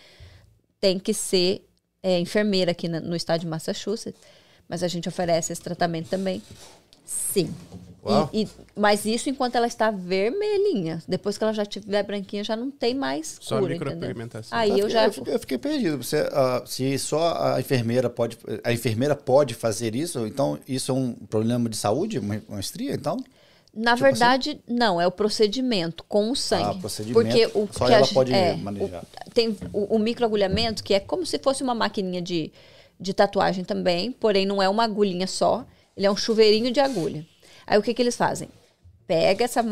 tem 0.79 0.97
que 0.97 1.13
ser 1.13 1.67
é, 2.01 2.17
enfermeira 2.17 2.71
aqui 2.71 2.87
no 2.87 3.15
estado 3.15 3.41
de 3.41 3.47
Massachusetts. 3.47 4.19
Mas 4.69 4.83
a 4.83 4.87
gente 4.87 5.09
oferece 5.09 5.51
esse 5.51 5.61
tratamento 5.61 6.07
também. 6.07 6.41
Sim. 7.05 7.53
Uau. 8.03 8.29
E- 8.33 8.43
e- 8.43 8.47
mas 8.75 9.05
isso 9.05 9.29
enquanto 9.29 9.55
ela 9.55 9.67
está 9.67 9.91
vermelhinha. 9.91 11.03
Depois 11.07 11.37
que 11.37 11.43
ela 11.43 11.53
já 11.53 11.61
estiver 11.63 12.01
branquinha, 12.03 12.43
já 12.43 12.55
não 12.55 12.71
tem 12.71 12.95
mais 12.95 13.37
Só 13.39 13.59
cura, 13.59 13.73
micropigmentação. 13.73 14.57
Aí 14.57 14.69
eu 14.71 14.75
fiquei- 14.87 14.89
já... 14.89 15.11
fiquei, 15.11 15.33
eu 15.35 15.39
fiquei 15.39 15.57
perdido. 15.57 15.97
Você, 16.03 16.17
ah, 16.31 16.63
se 16.65 16.97
só 16.97 17.35
a 17.55 17.59
enfermeira 17.59 18.09
pode, 18.09 18.37
a 18.63 18.73
enfermeira 18.73 19.15
pode 19.15 19.53
fazer 19.53 19.93
isso, 19.95 20.25
então 20.25 20.57
isso 20.67 20.91
é 20.91 20.95
um 20.95 21.13
problema 21.13 21.69
de 21.69 21.77
saúde, 21.77 22.17
uma, 22.17 22.41
uma 22.49 22.59
estria, 22.59 22.93
então? 22.93 23.17
Na 23.73 23.95
verdade, 23.95 24.59
não, 24.67 24.99
é 24.99 25.07
o 25.07 25.11
procedimento 25.11 26.03
com 26.05 26.29
o 26.31 26.35
sangue. 26.35 26.77
Ah, 26.77 26.81
procedimento. 26.81 27.21
Porque 27.23 27.45
o 27.57 27.69
Só 27.71 27.85
que 27.85 27.93
a 27.93 27.97
ela 27.97 28.05
gen- 28.05 28.13
pode 28.13 28.33
é, 28.33 28.55
manejar. 28.57 29.03
o- 29.03 29.29
tem 29.31 29.55
o, 29.71 29.95
o 29.95 29.99
microagulhamento, 29.99 30.83
que 30.83 30.93
é 30.93 30.99
como 30.99 31.25
se 31.25 31.37
fosse 31.39 31.61
uma 31.63 31.73
maquininha 31.75 32.21
de, 32.21 32.51
de 32.99 33.13
tatuagem 33.13 33.63
também, 33.63 34.11
porém 34.11 34.45
não 34.45 34.61
é 34.61 34.67
uma 34.67 34.83
agulhinha 34.83 35.25
só, 35.27 35.65
ele 35.95 36.05
é 36.05 36.11
um 36.11 36.15
chuveirinho 36.15 36.71
de 36.71 36.79
agulha. 36.79 37.25
Aí 37.67 37.77
o 37.77 37.81
que, 37.83 37.93
que 37.93 38.01
eles 38.01 38.15
fazem? 38.17 38.49
Pega 39.07 39.43
essa, 39.45 39.63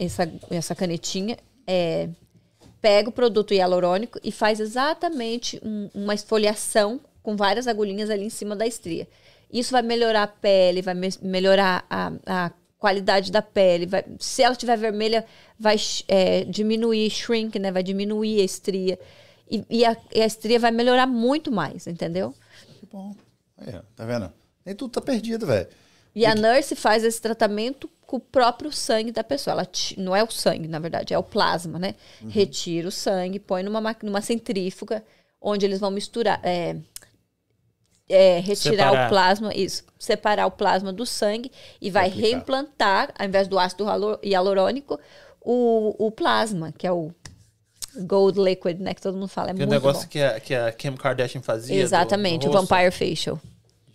essa, 0.00 0.32
essa 0.50 0.74
canetinha, 0.74 1.36
é, 1.66 2.08
pega 2.80 3.08
o 3.08 3.12
produto 3.12 3.54
hialurônico 3.54 4.18
e 4.22 4.30
faz 4.32 4.60
exatamente 4.60 5.60
um- 5.64 5.90
uma 5.94 6.14
esfoliação 6.14 7.00
com 7.22 7.36
várias 7.36 7.66
agulhinhas 7.66 8.10
ali 8.10 8.24
em 8.24 8.30
cima 8.30 8.56
da 8.56 8.66
estria. 8.66 9.06
Isso 9.52 9.72
vai 9.72 9.82
melhorar 9.82 10.22
a 10.24 10.26
pele, 10.26 10.82
vai 10.82 10.94
me- 10.94 11.08
melhorar 11.22 11.84
a, 11.88 12.12
a 12.26 12.50
qualidade 12.78 13.30
da 13.32 13.42
pele. 13.42 13.86
vai- 13.86 14.04
se 14.18 14.42
ela 14.42 14.52
estiver 14.52 14.76
vermelha, 14.76 15.24
vai 15.58 15.76
é, 16.06 16.44
diminuir, 16.44 17.10
shrink, 17.10 17.58
né? 17.58 17.70
Vai 17.72 17.82
diminuir 17.82 18.40
a 18.40 18.44
estria. 18.44 18.98
E, 19.50 19.64
e 19.70 19.84
a, 19.84 19.96
e 20.14 20.20
a 20.20 20.26
estria 20.26 20.58
vai 20.58 20.70
melhorar 20.70 21.06
muito 21.06 21.50
mais, 21.50 21.86
entendeu? 21.86 22.34
Que 22.78 22.86
bom. 22.86 23.14
Tá 23.96 24.04
vendo? 24.04 24.32
Nem 24.68 24.74
tudo 24.76 24.90
tá 24.92 25.00
perdido, 25.00 25.46
velho. 25.46 25.66
E 26.14 26.26
a 26.26 26.34
nurse 26.34 26.76
faz 26.76 27.02
esse 27.04 27.20
tratamento 27.22 27.88
com 28.06 28.16
o 28.16 28.20
próprio 28.20 28.70
sangue 28.70 29.10
da 29.12 29.24
pessoa. 29.24 29.52
Ela 29.52 29.64
ti- 29.64 29.98
não 29.98 30.14
é 30.14 30.22
o 30.22 30.30
sangue, 30.30 30.68
na 30.68 30.78
verdade, 30.78 31.14
é 31.14 31.18
o 31.18 31.22
plasma, 31.22 31.78
né? 31.78 31.94
Uhum. 32.20 32.28
Retira 32.28 32.86
o 32.88 32.90
sangue, 32.90 33.38
põe 33.38 33.62
numa, 33.62 33.96
numa 34.02 34.20
centrífuga, 34.20 35.02
onde 35.40 35.64
eles 35.64 35.80
vão 35.80 35.90
misturar. 35.90 36.40
é, 36.42 36.76
é, 38.08 38.40
retirar 38.40 38.86
Separar. 38.88 39.06
o 39.06 39.08
plasma, 39.10 39.54
isso, 39.54 39.84
separar 39.98 40.46
o 40.46 40.50
plasma 40.50 40.92
do 40.92 41.04
sangue 41.04 41.52
e 41.80 41.90
vai 41.90 42.08
aplicar. 42.08 42.26
reimplantar, 42.28 43.14
ao 43.18 43.26
invés 43.26 43.46
do 43.48 43.58
ácido 43.58 43.84
hialu- 43.84 44.18
hialurônico, 44.22 44.98
o, 45.42 45.94
o 46.06 46.10
plasma, 46.10 46.72
que 46.76 46.86
é 46.86 46.92
o 46.92 47.10
gold 48.06 48.40
liquid, 48.40 48.80
né? 48.80 48.94
Que 48.94 49.02
todo 49.02 49.14
mundo 49.14 49.28
fala. 49.28 49.50
É 49.50 49.54
Que 49.54 49.56
o 49.62 49.66
muito 49.66 49.70
negócio 49.70 50.02
bom. 50.04 50.08
que 50.08 50.20
a, 50.22 50.40
que 50.40 50.54
a 50.54 50.72
Kim 50.72 50.96
Kardashian 50.96 51.42
fazia. 51.42 51.76
do- 51.76 51.80
Exatamente, 51.82 52.46
do 52.46 52.50
o 52.50 52.52
rosto. 52.54 52.66
Vampire 52.68 52.90
Facial. 52.90 53.38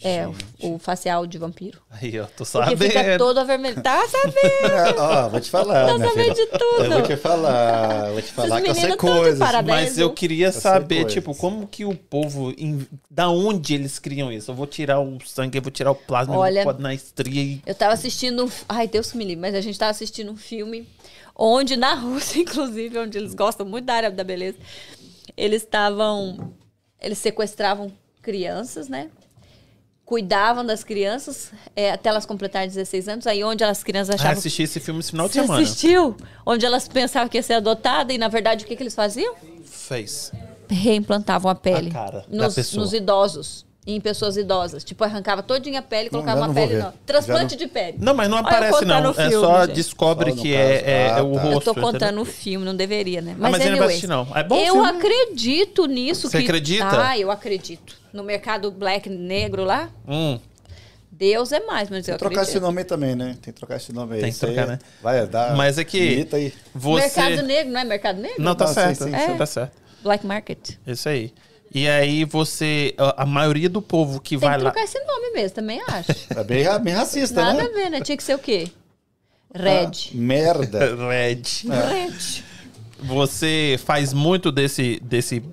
É, 0.04 0.28
o, 0.28 0.76
o 0.76 0.80
facial 0.80 1.26
de 1.26 1.38
vampiro. 1.38 1.80
Aí, 1.90 2.20
ó, 2.20 2.24
tô 2.26 2.30
Porque 2.44 2.46
sabendo. 2.46 2.84
fica 2.84 3.18
todo 3.18 3.38
avermelhado. 3.40 3.82
Tá 3.82 4.06
sabendo? 4.08 4.98
Ó, 5.00 5.30
vou 5.30 5.40
te 5.40 5.50
falar, 5.50 5.86
Tá 5.86 5.98
sabendo 5.98 6.14
filha. 6.14 6.34
de 6.34 6.46
tudo. 6.48 6.84
Eu 6.84 6.92
vou 6.92 7.02
te 7.04 7.16
falar, 7.18 8.12
vou 8.12 8.22
te 8.22 8.32
falar 8.34 8.62
que 8.62 8.70
eu 8.70 8.76
sei 8.76 8.96
coisas. 8.98 9.40
parabéns. 9.40 9.82
Mas 9.82 9.98
eu 9.98 10.12
queria 10.12 10.52
sei 10.52 10.62
saber, 10.62 10.96
coisas. 10.96 11.14
tipo, 11.14 11.34
como 11.36 11.66
que 11.68 11.86
o 11.86 11.96
povo. 11.96 12.54
Da 13.10 13.30
onde 13.30 13.74
eles 13.76 13.98
criam 14.00 14.32
isso? 14.32 14.52
Eu 14.52 14.56
vou 14.56 14.68
tirar 14.68 15.00
o 15.00 15.18
sangue, 15.26 15.58
eu 15.58 15.62
vou 15.62 15.72
tirar 15.72 15.92
o 15.92 15.96
plasma, 15.96 16.38
Olha- 16.38 16.64
eu 16.64 16.74
na 16.80 16.94
estria 16.94 17.42
e. 17.42 17.62
Eu 17.66 17.74
tava 17.76 17.94
assistindo. 17.94 18.52
Ai, 18.68 18.88
Deus 18.88 19.12
que 19.12 19.18
me 19.18 19.24
livre, 19.24 19.40
mas 19.42 19.56
a 19.56 19.62
gente 19.62 19.78
tava 19.80 19.92
assistindo 19.92 20.32
um 20.32 20.38
filme 20.38 20.88
onde, 21.36 21.78
na 21.78 21.94
Rússia, 22.00 22.40
inclusive, 22.42 22.98
onde 23.00 23.18
eles 23.18 23.34
gostam 23.34 23.66
muito 23.66 23.86
da 23.86 23.94
área 23.94 24.12
da 24.12 24.24
beleza, 24.24 24.58
eles 25.38 25.62
estavam. 25.64 26.54
Eles 27.02 27.18
sequestravam 27.18 27.92
crianças, 28.22 28.88
né? 28.88 29.10
Cuidavam 30.06 30.66
das 30.66 30.84
crianças 30.84 31.52
é, 31.76 31.92
até 31.92 32.10
elas 32.10 32.26
completarem 32.26 32.68
16 32.68 33.08
anos, 33.08 33.26
aí 33.28 33.42
onde 33.44 33.64
as 33.64 33.84
crianças 33.84 34.12
Ah, 34.12 34.16
achavam. 34.16 34.38
assisti 34.38 34.64
esse 34.64 34.80
filme 34.80 35.00
esse 35.00 35.12
final 35.12 35.28
de 35.28 35.34
semana. 35.36 35.62
assistiu? 35.62 36.16
Onde 36.46 36.66
elas 36.66 36.88
pensavam 36.90 37.30
que 37.30 37.38
ia 37.38 37.44
ser 37.44 37.54
adotada 37.54 38.12
e, 38.14 38.18
na 38.18 38.28
verdade, 38.28 38.66
o 38.66 38.68
que, 38.68 38.76
que 38.76 38.84
eles 38.84 38.94
faziam? 38.96 39.34
Fez. 39.66 40.32
Reimplantavam 40.70 41.50
a 41.50 41.56
pele. 41.56 41.90
A 41.90 41.94
cara 41.94 42.26
da 42.30 42.46
nos, 42.46 42.56
pessoa. 42.56 42.82
nos 42.84 42.94
idosos. 42.94 43.66
Em 43.86 44.00
pessoas 44.00 44.38
idosas. 44.38 44.82
Tipo, 44.84 45.04
arrancava 45.04 45.44
todinha 45.44 45.80
a 45.80 45.82
pele 45.82 46.08
e 46.08 46.10
colocava 46.10 46.40
uma 46.40 46.48
não 46.48 46.54
vou 46.54 46.68
pele 46.68 46.80
nova. 46.80 46.94
Transplante 47.06 47.52
Já 47.52 47.58
de 47.58 47.68
pele. 47.68 47.98
Não, 48.00 48.14
mas 48.14 48.30
não 48.30 48.38
aparece, 48.38 48.86
não. 48.86 49.08
o 49.08 49.12
é 49.12 49.30
filme, 49.30 49.46
só 49.46 49.66
gente. 49.66 49.76
descobre 49.76 50.30
Só 50.32 50.36
no 50.38 50.42
que 50.42 50.54
caso. 50.54 50.64
é, 50.64 50.76
é, 50.76 51.12
Ah, 51.14 51.18
é 51.18 51.22
o 51.22 51.34
tá. 51.34 51.42
rosto. 51.42 51.54
Eu 51.54 51.62
tô 51.62 51.72
entendeu? 51.72 51.92
contando 51.92 52.22
o 52.22 52.26
filme, 52.26 52.66
não 52.66 52.76
deveria, 52.76 53.22
né? 53.22 53.36
mas 53.38 53.60
ele 53.60 53.72
não 53.72 53.78
vai 53.80 53.88
assistir, 53.88 54.08
não. 54.08 54.28
É 54.36 54.44
bom 54.44 54.56
eu 54.58 54.74
filme. 54.76 54.90
acredito 54.90 55.86
nisso. 55.86 56.30
Você 56.30 56.38
que... 56.38 56.44
acredita? 56.46 56.88
Ah, 57.10 57.18
eu 57.18 57.30
acredito. 57.30 58.03
No 58.14 58.24
mercado 58.24 58.72
black 58.72 59.10
negro 59.10 59.64
lá, 59.66 59.90
Hum, 60.08 60.40
Deus 61.12 61.52
é 61.52 61.60
mais, 61.62 61.90
mas 61.90 62.08
eu 62.08 62.14
Tem 62.14 62.14
que 62.14 62.20
trocar 62.20 62.42
esse 62.44 62.60
nome 62.60 62.80
aí 62.80 62.86
também, 62.86 63.16
né? 63.16 63.36
Tem 63.42 63.54
que 63.54 63.60
trocar 63.60 63.76
esse 63.78 63.92
nome 63.94 64.16
aí. 64.16 64.22
Tem 64.22 64.30
que 64.30 64.36
Isso 64.36 64.46
aí 64.46 64.54
trocar, 64.54 64.72
né? 64.72 64.80
Vai 65.02 65.28
dar. 65.28 65.56
mas 65.56 65.78
é 65.78 65.84
que 65.84 66.28
você... 66.74 67.02
Mercado 67.02 67.44
negro, 67.48 67.72
não 67.74 67.80
é 67.82 67.84
mercado 67.84 68.22
negro? 68.22 68.42
Não, 68.42 68.56
tá 68.56 68.66
Ah, 68.66 68.68
certo. 68.68 69.04
sim, 69.04 69.12
sim. 69.12 69.38
Tá 69.38 69.46
certo. 69.46 69.74
Black 70.04 70.26
market. 70.26 70.72
Isso 70.86 71.08
aí. 71.10 71.34
E 71.74 71.88
aí 71.88 72.24
você... 72.26 72.94
A 72.98 73.24
a 73.24 73.26
maioria 73.26 73.70
do 73.70 73.82
povo 73.82 74.20
que 74.22 74.32
Tem 74.38 74.40
vai 74.40 74.58
que 74.58 74.64
lá... 74.64 74.72
trocar 74.72 74.86
esse 74.86 75.00
nome 75.06 75.32
mesmo, 75.32 75.56
também 75.56 75.82
acho. 75.88 76.12
É 76.36 76.44
bem, 76.44 76.66
bem 76.82 76.94
racista, 76.94 77.42
Nada 77.42 77.64
né? 77.64 77.70
a 77.70 77.74
ver, 77.74 77.90
né? 77.90 78.02
Tinha 78.02 78.18
que 78.18 78.24
ser 78.24 78.36
o 78.36 78.40
quê? 78.40 78.68
Ah, 79.54 79.60
Red. 79.60 79.92
merda. 80.16 80.96
Red. 81.10 81.42
Red. 81.68 82.44
Você 83.00 83.80
faz 83.86 84.14
muito 84.14 84.52
desse, 84.52 85.00
desse 85.04 85.44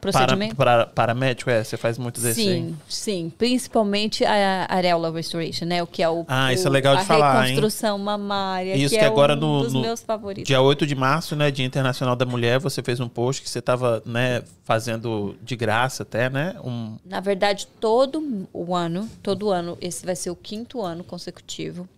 Procedimento? 0.00 0.54
para, 0.54 0.86
paramédico, 0.86 1.50
é? 1.50 1.64
Você 1.64 1.76
faz 1.76 1.98
muito 1.98 2.20
desse 2.20 2.40
aí? 2.40 2.46
Sim, 2.46 2.76
sim. 2.88 3.32
Principalmente 3.36 4.24
a 4.24 4.66
areola 4.68 5.10
restoration, 5.10 5.64
né? 5.64 5.82
O 5.82 5.86
que 5.86 6.02
é 6.02 6.08
o. 6.08 6.24
Ah, 6.28 6.52
isso 6.52 6.66
é 6.66 6.70
o- 6.70 6.72
legal 6.72 6.94
de 6.96 7.02
a 7.02 7.04
falar, 7.04 7.42
hein? 7.48 7.54
reconstrução 7.56 7.98
mamária. 7.98 8.76
Isso 8.76 8.90
que, 8.94 8.98
que 9.00 9.04
é 9.04 9.08
agora 9.08 9.34
um 9.34 9.40
no- 9.40 9.62
dos 9.64 9.72
no 9.72 9.80
meus 9.80 10.00
favoritos. 10.02 10.46
Dia 10.46 10.60
8 10.60 10.86
de 10.86 10.94
março, 10.94 11.34
né, 11.34 11.50
Dia 11.50 11.66
Internacional 11.66 12.14
da 12.14 12.24
Mulher, 12.24 12.58
você 12.60 12.82
fez 12.82 13.00
um 13.00 13.08
post 13.08 13.42
que 13.42 13.50
você 13.50 13.58
estava, 13.58 14.02
né, 14.06 14.42
fazendo 14.64 15.34
de 15.42 15.56
graça 15.56 16.02
até, 16.04 16.30
né? 16.30 16.54
Um, 16.64 16.96
Na 17.04 17.20
verdade, 17.20 17.66
todo 17.80 18.46
o 18.52 18.74
ano, 18.74 19.08
todo 19.22 19.50
ano, 19.50 19.76
esse 19.80 20.06
vai 20.06 20.14
ser 20.14 20.30
o 20.30 20.36
quinto 20.36 20.80
ano 20.82 21.02
consecutivo. 21.02 21.88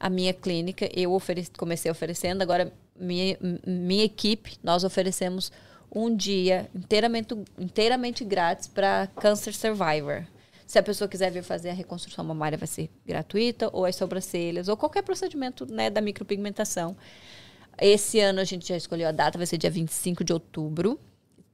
A 0.00 0.08
minha 0.08 0.32
clínica, 0.32 0.88
eu 0.94 1.12
ofereci, 1.12 1.50
comecei 1.56 1.90
oferecendo, 1.90 2.42
agora 2.42 2.72
minha, 2.98 3.36
minha 3.66 4.04
equipe, 4.04 4.52
nós 4.62 4.84
oferecemos 4.84 5.50
um 5.94 6.14
dia 6.14 6.68
inteiramente, 6.74 7.34
inteiramente 7.58 8.24
grátis 8.24 8.66
para 8.68 9.06
Cancer 9.20 9.54
Survivor. 9.54 10.24
Se 10.66 10.78
a 10.78 10.82
pessoa 10.82 11.06
quiser 11.06 11.30
vir 11.30 11.42
fazer 11.42 11.70
a 11.70 11.72
reconstrução 11.74 12.24
mamária, 12.24 12.56
vai 12.58 12.66
ser 12.66 12.90
gratuita, 13.06 13.68
ou 13.72 13.84
as 13.84 13.94
sobrancelhas, 13.96 14.66
ou 14.68 14.76
qualquer 14.76 15.02
procedimento 15.02 15.66
né, 15.70 15.90
da 15.90 16.00
micropigmentação. 16.00 16.96
Esse 17.80 18.20
ano 18.20 18.40
a 18.40 18.44
gente 18.44 18.68
já 18.68 18.76
escolheu 18.76 19.08
a 19.08 19.12
data, 19.12 19.36
vai 19.36 19.46
ser 19.46 19.58
dia 19.58 19.70
25 19.70 20.24
de 20.24 20.32
outubro. 20.32 20.98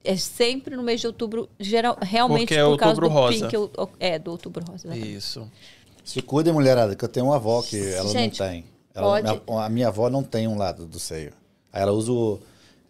É 0.02 0.16
sempre 0.16 0.76
no 0.76 0.82
mês 0.82 1.00
de 1.00 1.06
outubro, 1.06 1.48
geral, 1.58 1.98
realmente 2.00 2.48
Porque 2.48 2.54
é 2.54 2.64
por 2.64 2.78
causa 2.78 3.00
outubro 3.02 3.08
do 3.08 3.14
rosa. 3.14 3.48
pink. 3.48 3.70
É, 3.98 4.18
do 4.18 4.30
outubro 4.30 4.64
rosa. 4.64 4.86
exatamente. 4.88 5.14
isso. 5.16 5.50
Se 6.04 6.22
cuidem, 6.22 6.52
mulherada, 6.52 6.96
que 6.96 7.04
eu 7.04 7.08
tenho 7.08 7.26
uma 7.26 7.36
avó 7.36 7.60
que 7.62 7.76
ela 7.94 8.08
Gente, 8.10 8.40
não 8.40 8.48
tem. 8.48 8.64
Ela- 8.94 9.06
pode- 9.06 9.22
minha- 9.46 9.64
a 9.64 9.68
minha 9.68 9.88
avó 9.88 10.08
não 10.08 10.22
tem 10.22 10.48
um 10.48 10.56
lado 10.56 10.86
do 10.86 10.98
seio. 10.98 11.32
Aí 11.72 11.82
ela 11.82 11.92
usa 11.92 12.10
o. 12.12 12.40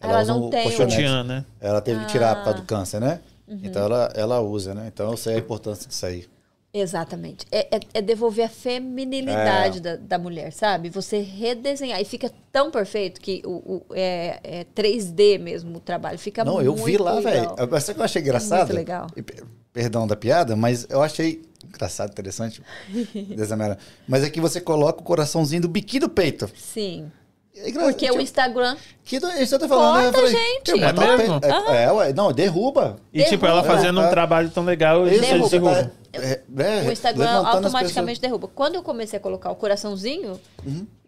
Ela 0.00 0.22
usa 0.22 0.32
não 0.34 0.46
o 0.46 0.50
tem 0.50 0.62
colchonete. 0.64 1.02
Né? 1.26 1.44
Ela 1.60 1.80
teve 1.80 2.00
que 2.04 2.12
tirar 2.12 2.34
por 2.36 2.44
causa 2.44 2.58
Ah. 2.58 2.60
do 2.62 2.66
câncer, 2.66 3.00
né? 3.00 3.20
Uhum. 3.46 3.60
Então 3.64 3.82
ela, 3.84 4.12
ela 4.14 4.40
usa, 4.40 4.74
né? 4.74 4.90
Então 4.92 5.10
eu 5.10 5.16
sei 5.16 5.34
a 5.34 5.38
importância 5.38 5.86
disso 5.88 6.06
aí. 6.06 6.26
Exatamente. 6.72 7.44
É, 7.50 7.76
é- 7.76 7.80
é 7.94 8.00
devolver 8.02 8.44
a 8.44 8.48
feminilidade 8.48 9.78
É. 9.78 9.80
da, 9.80 9.96
da 9.96 10.18
mulher, 10.18 10.52
sabe? 10.52 10.88
Você 10.88 11.18
redesenhar. 11.20 12.00
E 12.00 12.04
fica 12.04 12.30
tão 12.52 12.70
perfeito 12.70 13.20
que 13.20 13.42
o, 13.44 13.50
o- 13.50 13.86
é, 13.92 14.38
é 14.42 14.64
3D 14.74 15.36
mesmo 15.38 15.78
o 15.78 15.80
trabalho. 15.80 16.16
Fica 16.18 16.44
não, 16.44 16.54
muito 16.54 16.66
eu 16.66 16.74
vi 16.76 16.96
lá, 16.96 17.20
velho. 17.20 17.50
legal. 17.56 17.80
Sabe 17.80 17.90
o 17.90 17.94
que 17.96 18.00
eu 18.00 18.04
achei 18.04 18.22
engraçado? 18.22 18.72
legal. 18.72 19.06
E, 19.16 19.22
pe- 19.22 19.42
Perdão 19.72 20.04
da 20.06 20.16
piada, 20.16 20.56
mas 20.56 20.84
eu 20.90 21.00
achei 21.00 21.42
engraçado, 21.64 22.10
interessante. 22.10 22.60
dessa 23.36 23.56
maneira. 23.56 23.78
Mas 24.06 24.24
é 24.24 24.30
que 24.30 24.40
você 24.40 24.60
coloca 24.60 25.00
o 25.00 25.04
coraçãozinho 25.04 25.62
do 25.62 25.68
biquíni 25.68 26.00
do 26.00 26.08
peito. 26.08 26.50
Sim. 26.56 27.10
É 27.56 27.72
Porque 27.72 28.06
o 28.06 28.10
tipo, 28.12 28.20
Instagram. 28.22 28.76
Que 29.04 29.18
do, 29.18 29.28
isso 29.32 29.54
eu 29.56 29.58
tô 29.58 29.68
falando, 29.68 29.96
né? 29.98 30.06
Eu 30.08 30.12
Corta, 30.12 30.28
falei, 30.28 30.46
gente. 30.54 30.70
É 30.70 30.74
o 30.74 30.78
mesmo? 31.18 31.40
peito- 31.40 31.70
É, 31.70 31.82
é, 31.84 31.92
ué, 31.92 32.12
não, 32.12 32.32
derruba. 32.32 32.96
E 33.12 33.24
tipo, 33.24 33.44
ela 33.44 33.60
Derruba. 33.60 33.76
fazendo 33.76 34.00
um 34.00 34.04
É. 34.04 34.08
trabalho 34.10 34.50
tão 34.50 34.64
legal, 34.64 35.06
eles 35.06 35.20
Derruba. 35.20 35.36
eles 35.38 35.50
derrubam. 35.50 35.84
tá- 35.84 35.90
é, 36.12 36.40
é, 36.58 36.88
O 36.88 36.92
Instagram 36.92 37.30
automaticamente 37.46 38.20
derruba. 38.20 38.48
Quando 38.48 38.76
eu 38.76 38.82
comecei 38.82 39.18
a 39.18 39.20
colocar 39.22 39.50
o 39.50 39.56
coraçãozinho, 39.56 40.40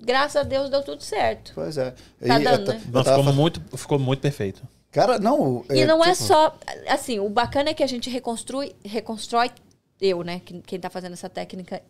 graças 0.01 0.37
a 0.37 0.43
Deus 0.43 0.69
deu 0.69 0.83
tudo 0.83 1.03
certo. 1.03 1.53
Pois 1.55 1.79
é. 1.79 1.93
Tá 2.27 2.41
E 2.41 2.45
dando, 2.45 2.71
eu 2.71 2.75
né? 2.75 2.81
eu 2.87 2.93
Não, 2.93 3.05
tava 3.05 3.19
ficou 3.19 3.25
fa- 3.25 3.33
muito, 3.41 3.63
ficou 3.77 3.99
muito 3.99 4.21
perfeito. 4.21 4.63
Cara, 4.91 5.19
não. 5.19 5.65
E 5.71 5.85
não 5.87 6.05
é 6.05 6.13
tipo, 6.13 6.25
só. 6.25 6.55
Assim, 6.89 7.19
o 7.21 7.29
bacana 7.29 7.71
é 7.71 7.75
que 7.75 7.83
a 7.83 7.87
gente 7.87 8.11
reconstrui, 8.11 8.75
reconstrói 8.85 9.51
eu, 10.01 10.23
né? 10.23 10.41
Quem, 10.45 10.61
quem 10.61 10.79
tá 10.81 10.91
fazendo 10.91 11.13
essa 11.15 11.29
técnica 11.31 11.81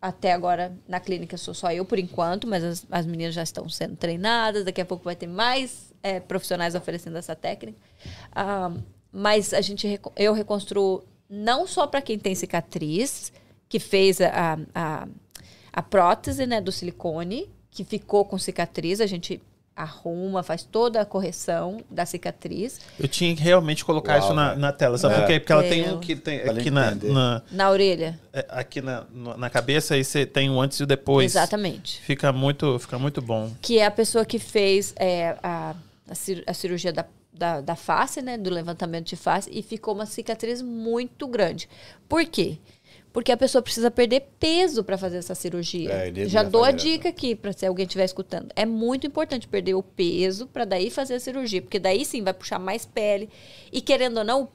até 0.00 0.32
agora 0.32 0.74
na 0.88 0.98
clínica 0.98 1.36
sou 1.36 1.52
só 1.52 1.72
eu 1.72 1.84
por 1.84 1.98
enquanto, 1.98 2.46
mas 2.46 2.64
as, 2.64 2.86
as 2.90 3.06
meninas 3.06 3.34
já 3.34 3.42
estão 3.42 3.68
sendo 3.68 3.96
treinadas, 3.96 4.64
daqui 4.64 4.80
a 4.80 4.84
pouco 4.86 5.04
vai 5.04 5.14
ter 5.14 5.26
mais 5.26 5.92
é, 6.02 6.18
profissionais 6.18 6.74
oferecendo 6.74 7.18
essa 7.18 7.36
técnica. 7.36 7.78
Ah, 8.32 8.72
mas 9.12 9.52
a 9.52 9.60
gente, 9.60 10.00
eu 10.16 10.32
reconstruo 10.32 11.04
não 11.28 11.66
só 11.66 11.86
para 11.86 12.00
quem 12.00 12.18
tem 12.18 12.34
cicatriz, 12.34 13.32
que 13.68 13.78
fez 13.78 14.20
a, 14.20 14.58
a, 14.74 15.08
a 15.72 15.82
prótese 15.82 16.46
né, 16.46 16.60
do 16.60 16.72
silicone, 16.72 17.48
que 17.70 17.84
ficou 17.84 18.24
com 18.24 18.36
cicatriz, 18.38 19.00
a 19.00 19.06
gente 19.06 19.40
arruma, 19.74 20.42
faz 20.42 20.62
toda 20.62 21.00
a 21.00 21.04
correção 21.04 21.80
da 21.90 22.04
cicatriz. 22.04 22.80
Eu 22.98 23.08
tinha 23.08 23.34
que 23.34 23.42
realmente 23.42 23.84
colocar 23.84 24.14
Uau, 24.16 24.24
isso 24.24 24.34
na, 24.34 24.54
na 24.54 24.72
tela, 24.72 24.98
sabe 24.98 25.14
É. 25.14 25.18
por 25.18 25.26
quê? 25.26 25.40
Porque 25.40 25.52
ela 25.52 25.62
tem 25.62 25.90
um 25.90 25.98
que 26.00 26.14
tem 26.16 26.40
aqui 26.42 26.70
na, 26.70 26.94
na- 26.94 27.42
Na 27.50 27.70
orelha. 27.70 28.18
é, 28.32 28.44
aqui 28.50 28.82
na, 28.82 29.04
na 29.38 29.48
cabeça 29.48 29.96
e 29.96 30.04
você 30.04 30.26
tem 30.26 30.50
o 30.50 30.60
antes 30.60 30.78
e 30.80 30.82
o 30.82 30.86
depois. 30.86 31.32
Exatamente. 31.32 32.00
Fica 32.02 32.30
muito, 32.32 32.78
fica 32.78 32.98
muito 32.98 33.22
bom. 33.22 33.50
Que 33.62 33.78
é 33.78 33.86
a 33.86 33.90
pessoa 33.90 34.24
que 34.24 34.38
fez 34.38 34.92
é, 34.96 35.36
a, 35.42 35.74
a, 36.08 36.14
cir- 36.14 36.44
a 36.46 36.52
cirurgia 36.52 36.92
da, 36.92 37.06
da, 37.32 37.60
da 37.62 37.76
face, 37.76 38.20
né? 38.20 38.36
Do 38.36 38.50
levantamento 38.50 39.06
de 39.06 39.16
face, 39.16 39.48
e 39.50 39.62
ficou 39.62 39.94
uma 39.94 40.04
cicatriz 40.04 40.60
muito 40.60 41.26
grande. 41.26 41.68
Por 42.08 42.24
quê? 42.26 42.58
Porque 43.12 43.32
a 43.32 43.36
pessoa 43.36 43.60
precisa 43.60 43.90
perder 43.90 44.28
peso 44.38 44.84
para 44.84 44.96
fazer 44.96 45.18
essa 45.18 45.34
cirurgia. 45.34 45.90
É, 45.90 46.24
Já 46.26 46.42
dou 46.42 46.62
a 46.62 46.66
fazer 46.66 46.78
dica 46.78 47.08
aqui 47.08 47.34
para 47.34 47.52
se 47.52 47.66
alguém 47.66 47.84
estiver 47.84 48.04
escutando. 48.04 48.52
É 48.54 48.64
muito 48.64 49.06
importante 49.06 49.48
perder 49.48 49.74
o 49.74 49.82
peso 49.82 50.46
para 50.46 50.64
daí 50.64 50.90
fazer 50.90 51.14
a 51.14 51.20
cirurgia, 51.20 51.60
porque 51.60 51.78
daí 51.78 52.04
sim 52.04 52.22
vai 52.22 52.32
puxar 52.32 52.58
mais 52.58 52.86
pele. 52.86 53.28
E 53.72 53.80
querendo 53.80 54.18
ou 54.18 54.24
não, 54.24 54.48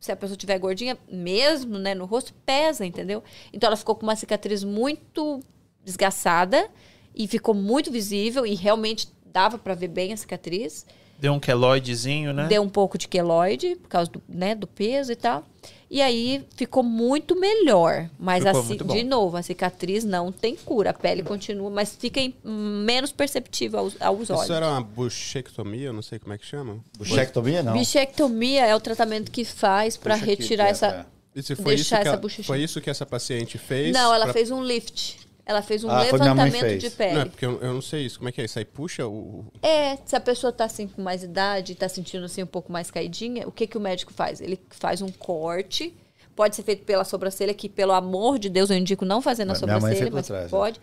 se 0.00 0.10
a 0.10 0.16
pessoa 0.16 0.36
tiver 0.36 0.58
gordinha, 0.58 0.96
mesmo 1.12 1.78
né, 1.78 1.94
no 1.94 2.06
rosto, 2.06 2.32
pesa, 2.46 2.86
entendeu? 2.86 3.22
Então 3.52 3.68
ela 3.68 3.76
ficou 3.76 3.94
com 3.94 4.02
uma 4.02 4.16
cicatriz 4.16 4.64
muito 4.64 5.40
desgastada 5.84 6.70
e 7.14 7.28
ficou 7.28 7.54
muito 7.54 7.90
visível 7.90 8.46
e 8.46 8.54
realmente 8.54 9.08
dava 9.26 9.58
para 9.58 9.74
ver 9.74 9.88
bem 9.88 10.12
a 10.12 10.16
cicatriz. 10.16 10.86
Deu 11.20 11.32
um 11.34 11.38
queloidezinho, 11.40 12.32
né? 12.32 12.46
Deu 12.48 12.62
um 12.62 12.68
pouco 12.68 12.96
de 12.96 13.06
queloide 13.06 13.76
por 13.76 13.88
causa 13.88 14.10
do, 14.10 14.22
né, 14.28 14.54
do 14.54 14.66
peso 14.66 15.12
e 15.12 15.16
tal. 15.16 15.44
E 15.90 16.00
aí 16.00 16.44
ficou 16.56 16.82
muito 16.82 17.38
melhor. 17.38 18.08
Mas 18.18 18.44
Ficou 18.44 18.60
assim, 18.60 18.76
de 18.76 19.02
novo, 19.04 19.36
a 19.36 19.42
cicatriz 19.42 20.04
não 20.04 20.30
tem 20.32 20.54
cura. 20.56 20.90
A 20.90 20.94
pele 20.94 21.22
continua, 21.22 21.68
mas 21.68 21.96
fica 21.98 22.20
em- 22.20 22.32
menos 22.44 23.10
perceptível 23.12 23.80
aos, 23.80 23.96
aos 24.00 24.30
olhos. 24.30 24.42
Isso 24.44 24.52
era 24.52 24.68
uma 24.70 24.80
buchectomia, 24.80 25.88
eu 25.88 25.92
não 25.92 26.00
sei 26.02 26.18
como 26.18 26.32
é 26.32 26.38
que 26.38 26.46
chama. 26.46 26.78
Buchectomia, 26.96 27.62
não. 27.62 27.72
Bichectomia 27.74 28.66
é 28.66 28.74
o 28.74 28.80
tratamento 28.80 29.30
que 29.30 29.44
faz 29.44 29.96
para 29.96 30.14
aqui, 30.14 30.24
retirar 30.24 30.68
é, 30.68 30.70
essa. 30.70 30.86
é. 30.86 31.06
Isso 31.38 31.54
foi, 31.56 31.74
isso 31.74 31.82
Deixar 31.90 31.96
que 32.02 32.08
essa 32.08 32.16
ela- 32.16 32.44
foi 32.44 32.60
isso 32.62 32.80
que 32.80 32.90
essa 32.90 33.04
paciente 33.06 33.58
fez? 33.58 33.92
Não, 33.92 34.14
ela 34.14 34.24
pra- 34.26 34.32
fez 34.32 34.50
um 34.50 34.62
lift. 34.64 35.18
Ela 35.50 35.62
fez 35.62 35.82
um 35.82 35.90
Ah, 35.90 36.02
levantamento 36.02 36.60
fez. 36.60 36.80
de 36.82 36.90
pele. 36.90 37.14
Não, 37.14 37.20
é 37.22 37.24
porque 37.24 37.44
eu, 37.44 37.60
eu 37.60 37.74
não 37.74 37.82
sei 37.82 38.06
isso. 38.06 38.18
Como 38.18 38.28
é 38.28 38.32
que 38.32 38.40
é? 38.40 38.44
Isso 38.44 38.56
aí 38.56 38.64
puxa 38.64 39.04
o... 39.08 39.44
É, 39.60 39.96
se 40.06 40.14
a 40.14 40.20
pessoa 40.20 40.52
tá 40.52 40.64
assim 40.64 40.86
com 40.86 41.02
mais 41.02 41.24
idade, 41.24 41.74
tá 41.74 41.88
sentindo 41.88 42.24
assim 42.24 42.42
um 42.44 42.46
pouco 42.46 42.70
mais 42.70 42.88
caidinha, 42.88 43.48
o 43.48 43.50
que 43.50 43.66
que 43.66 43.76
o 43.76 43.80
médico 43.80 44.12
faz? 44.12 44.40
Ele 44.40 44.60
faz 44.70 45.02
um 45.02 45.08
corte, 45.08 45.92
pode 46.36 46.54
ser 46.54 46.62
feito 46.62 46.84
pela 46.84 47.02
sobrancelha, 47.04 47.52
que 47.52 47.68
pelo 47.68 47.90
amor 47.92 48.38
de 48.38 48.48
Deus 48.48 48.70
eu 48.70 48.76
indico 48.76 49.04
não 49.04 49.20
fazer 49.20 49.44
na 49.44 49.56
sobrancelha, 49.56 50.08
mas 50.12 50.26
trás, 50.28 50.44
né? 50.44 50.48
pode. 50.50 50.80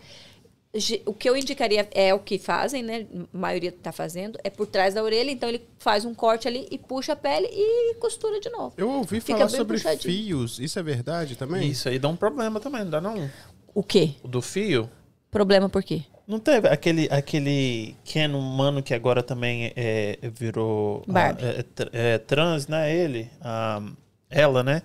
Ge- 0.74 1.00
O 1.06 1.14
que 1.14 1.26
eu 1.26 1.34
indicaria 1.34 1.88
é 1.92 2.12
o 2.12 2.18
que 2.18 2.38
fazem, 2.38 2.82
né? 2.82 3.06
A 3.32 3.36
maioria 3.38 3.72
tá 3.72 3.90
fazendo, 3.90 4.38
é 4.44 4.50
por 4.50 4.66
trás 4.66 4.92
da 4.92 5.02
orelha, 5.02 5.30
então 5.30 5.48
ele 5.48 5.62
faz 5.78 6.04
um 6.04 6.12
corte 6.14 6.46
ali 6.46 6.68
e 6.70 6.76
puxa 6.76 7.14
a 7.14 7.16
pele 7.16 7.48
e 7.50 7.94
costura 7.94 8.38
de 8.38 8.50
novo. 8.50 8.74
Eu 8.76 8.90
ouvi 8.90 9.18
Fica 9.18 9.38
falar 9.38 9.48
sobre 9.48 9.78
puxadinho. 9.78 10.02
fios. 10.14 10.58
Isso 10.58 10.78
é 10.78 10.82
verdade 10.82 11.36
também? 11.36 11.70
Isso 11.70 11.88
aí 11.88 11.98
dá 11.98 12.08
um 12.08 12.16
problema 12.16 12.60
também, 12.60 12.82
não 12.82 12.90
dá 12.90 13.00
não? 13.00 13.30
O 13.74 13.82
quê? 13.82 14.10
O 14.22 14.28
do 14.28 14.40
fio. 14.42 14.88
Problema 15.30 15.68
por 15.68 15.82
quê? 15.82 16.02
Não 16.26 16.38
teve 16.38 16.68
aquele, 16.68 17.08
aquele 17.10 17.96
Ken 18.04 18.28
humano 18.34 18.82
que 18.82 18.92
agora 18.92 19.22
também 19.22 19.72
é, 19.76 20.18
virou 20.34 21.02
ah, 21.08 21.12
Barbie. 21.12 21.44
é, 21.44 21.48
é 21.48 21.62
tr- 21.62 21.88
é 21.92 22.18
trans, 22.18 22.66
né? 22.68 22.94
Ele, 22.94 23.30
ah, 23.40 23.82
ela, 24.28 24.62
né? 24.62 24.82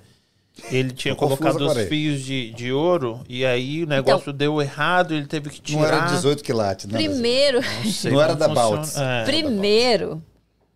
Ele 0.71 0.91
tinha 0.91 1.15
colocado 1.15 1.65
os 1.65 1.77
fios 1.87 2.21
de, 2.21 2.51
de 2.51 2.71
ouro 2.71 3.21
e 3.27 3.43
aí 3.43 3.83
o 3.83 3.87
negócio 3.87 4.31
deu 4.31 4.61
errado, 4.61 5.13
ele 5.15 5.25
teve 5.25 5.49
que 5.49 5.59
tirar. 5.59 5.79
Não 5.81 5.87
era 5.87 5.99
18 6.15 6.43
quilates, 6.43 6.85
né? 6.85 6.93
Primeiro, 6.99 7.59
Não, 7.61 7.91
sei 7.91 8.11
Não 8.13 8.21
era 8.21 8.35
da. 8.35 8.47
Baltz. 8.47 8.95
É. 8.95 9.23
Primeiro, 9.25 10.23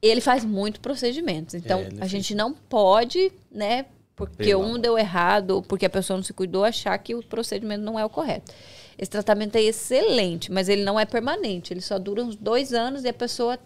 ele 0.02 0.20
faz 0.20 0.44
muito 0.44 0.80
procedimentos. 0.82 1.54
Então, 1.54 1.80
É, 1.80 1.88
a 1.88 1.90
fez. 2.00 2.10
gente 2.12 2.34
não 2.36 2.54
pode, 2.54 3.32
né? 3.52 3.86
Porque 4.18 4.54
um 4.56 4.80
deu 4.80 4.98
errado, 4.98 5.64
porque 5.70 5.86
a 5.86 5.90
pessoa 5.90 6.18
não 6.18 6.24
se 6.24 6.34
cuidou, 6.34 6.64
achar 6.66 6.98
que 6.98 7.14
o 7.16 7.24
procedimento 7.24 7.84
não 7.84 7.98
é 8.00 8.04
o 8.04 8.10
correto. 8.10 8.52
Esse 8.98 9.12
tratamento 9.12 9.56
é 9.56 9.62
excelente, 9.62 10.52
mas 10.52 10.68
ele 10.68 10.84
não 10.84 11.00
é 11.00 11.06
permanente. 11.06 11.72
Ele 11.72 11.82
só 11.82 12.00
dura 12.00 12.24
uns 12.24 12.36
dois 12.36 12.74
anos 12.74 13.04
e 13.04 13.08
a 13.08 13.14
pessoa 13.14 13.60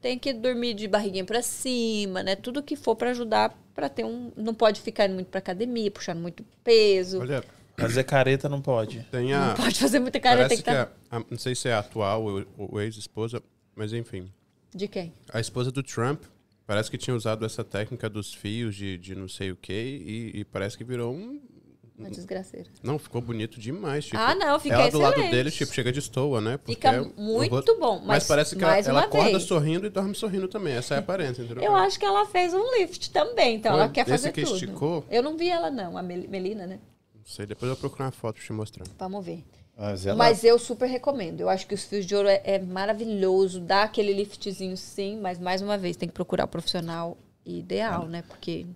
tem 0.00 0.16
que 0.16 0.32
dormir 0.32 0.74
de 0.74 0.86
barriguinha 0.86 1.24
pra 1.24 1.42
cima, 1.42 2.22
né? 2.22 2.36
Tudo 2.36 2.62
que 2.62 2.76
for 2.76 2.94
pra 2.94 3.10
ajudar 3.10 3.52
para 3.74 3.88
ter 3.88 4.04
um. 4.04 4.30
Não 4.36 4.54
pode 4.54 4.80
ficar 4.80 5.06
indo 5.06 5.14
muito 5.14 5.26
pra 5.26 5.40
academia, 5.40 5.90
puxando 5.90 6.20
muito 6.20 6.44
peso. 6.62 7.20
Olha, 7.20 7.42
Fazer 7.76 8.04
careta 8.04 8.48
não 8.48 8.60
pode. 8.62 9.00
tem 9.10 9.30
Não 9.32 9.50
a... 9.50 9.54
pode 9.54 9.76
fazer 9.80 9.98
muita 9.98 10.20
cara, 10.20 10.46
tem 10.48 10.58
Parece 10.58 10.62
que 10.62 10.70
que, 10.70 10.70
estar. 10.70 10.92
a, 11.10 11.16
a- 11.16 11.24
não 11.28 11.36
sei 11.38 11.56
se 11.56 11.68
é 11.68 11.72
a 11.72 11.80
atual 11.80 12.22
ou, 12.22 12.44
ou 12.56 12.80
ex-esposa, 12.80 13.42
mas 13.74 13.92
enfim. 13.92 14.30
De 14.72 14.86
quem? 14.86 15.12
A 15.32 15.40
esposa 15.40 15.72
do 15.72 15.82
Trump 15.82 16.22
parece 16.66 16.90
que 16.90 16.98
tinha 16.98 17.14
usado 17.14 17.44
essa 17.44 17.62
técnica 17.64 18.08
dos 18.08 18.32
fios 18.34 18.74
de, 18.74 18.96
de 18.98 19.14
não 19.14 19.28
sei 19.28 19.50
o 19.50 19.56
que 19.56 19.72
e, 19.72 20.40
e 20.40 20.44
parece 20.44 20.76
que 20.78 20.84
virou 20.84 21.14
um... 21.14 21.40
Uma 21.96 22.10
desgraceira. 22.10 22.68
Não, 22.82 22.98
ficou 22.98 23.20
bonito 23.22 23.60
demais. 23.60 24.04
Tipo, 24.06 24.16
Ah, 24.18 24.34
não, 24.34 24.58
fica 24.58 24.74
Ela 24.74 24.90
do 24.90 24.98
lado 24.98 25.30
dele, 25.30 25.48
tipo, 25.48 25.72
chega 25.72 25.92
de 25.92 26.00
estoa, 26.00 26.40
né? 26.40 26.56
Porque 26.56 26.74
Fica 26.74 27.02
o 27.02 27.14
muito 27.22 27.52
rosto- 27.52 27.78
bom, 27.78 28.02
mas 28.04 28.26
parece 28.26 28.56
que 28.56 28.64
ela, 28.64 28.76
ela 28.78 29.00
acorda 29.04 29.30
vez. 29.30 29.44
sorrindo 29.44 29.86
e 29.86 29.90
dorme 29.90 30.12
sorrindo 30.12 30.48
também. 30.48 30.74
Essa 30.74 30.94
é 30.94 30.96
a 30.96 31.00
aparência, 31.00 31.42
entendeu? 31.42 31.62
Eu 31.62 31.76
acho 31.76 31.96
que 31.96 32.04
ela 32.04 32.26
fez 32.26 32.52
um 32.52 32.74
lift 32.78 33.12
também, 33.12 33.54
então 33.58 33.70
Foi? 33.70 33.80
ela 33.80 33.88
quer 33.92 34.04
fazer 34.06 34.32
que 34.32 34.42
tudo. 34.42 34.54
esticou? 34.56 35.06
Eu 35.08 35.22
não 35.22 35.36
vi 35.36 35.48
ela 35.48 35.70
não, 35.70 35.96
a 35.96 36.02
Mel- 36.02 36.28
Melina, 36.28 36.66
né? 36.66 36.80
Não 37.14 37.24
sei, 37.24 37.46
depois 37.46 37.68
eu 37.70 37.76
vou 37.76 37.80
procurar 37.82 38.06
uma 38.06 38.10
foto 38.10 38.34
pra 38.38 38.44
te 38.44 38.52
mostrar. 38.52 38.84
Vamos 38.98 39.24
ver. 39.24 39.44
Mas 39.76 40.06
ela- 40.06 40.16
Mas 40.16 40.44
eu 40.44 40.58
super 40.58 40.86
recomendo. 40.86 41.40
Eu 41.40 41.48
acho 41.48 41.66
que 41.66 41.74
os 41.74 41.84
fios 41.84 42.06
de 42.06 42.14
ouro 42.14 42.28
é, 42.28 42.40
é 42.44 42.58
maravilhoso, 42.58 43.60
dá 43.60 43.82
aquele 43.82 44.12
liftzinho 44.12 44.76
sim, 44.76 45.18
mas 45.20 45.38
mais 45.38 45.60
uma 45.62 45.76
vez 45.76 45.96
tem 45.96 46.08
que 46.08 46.14
procurar 46.14 46.44
o 46.44 46.48
profissional 46.48 47.16
ideal, 47.44 48.06
né? 48.06 48.22
Porque 48.28 48.66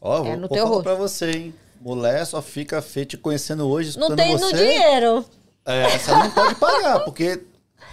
Ó, 0.00 0.22
vou, 0.22 0.26
É, 0.32 0.36
no 0.36 0.48
vou 0.48 0.48
teu 0.48 0.62
falar 0.64 0.68
rosto. 0.76 0.82
pra 0.84 0.94
você, 0.94 1.30
hein? 1.30 1.54
Mulher 1.80 2.24
só 2.26 2.40
fica 2.40 2.80
feia 2.80 3.04
te 3.06 3.16
conhecendo 3.18 3.68
hoje, 3.68 3.98
não 3.98 4.14
tem 4.16 4.32
no 4.32 4.38
você. 4.38 4.56
dinheiro. 4.56 5.24
É, 5.66 5.98
você 5.98 6.10
não 6.10 6.30
pode 6.30 6.54
pagar, 6.56 7.00
porque 7.00 7.42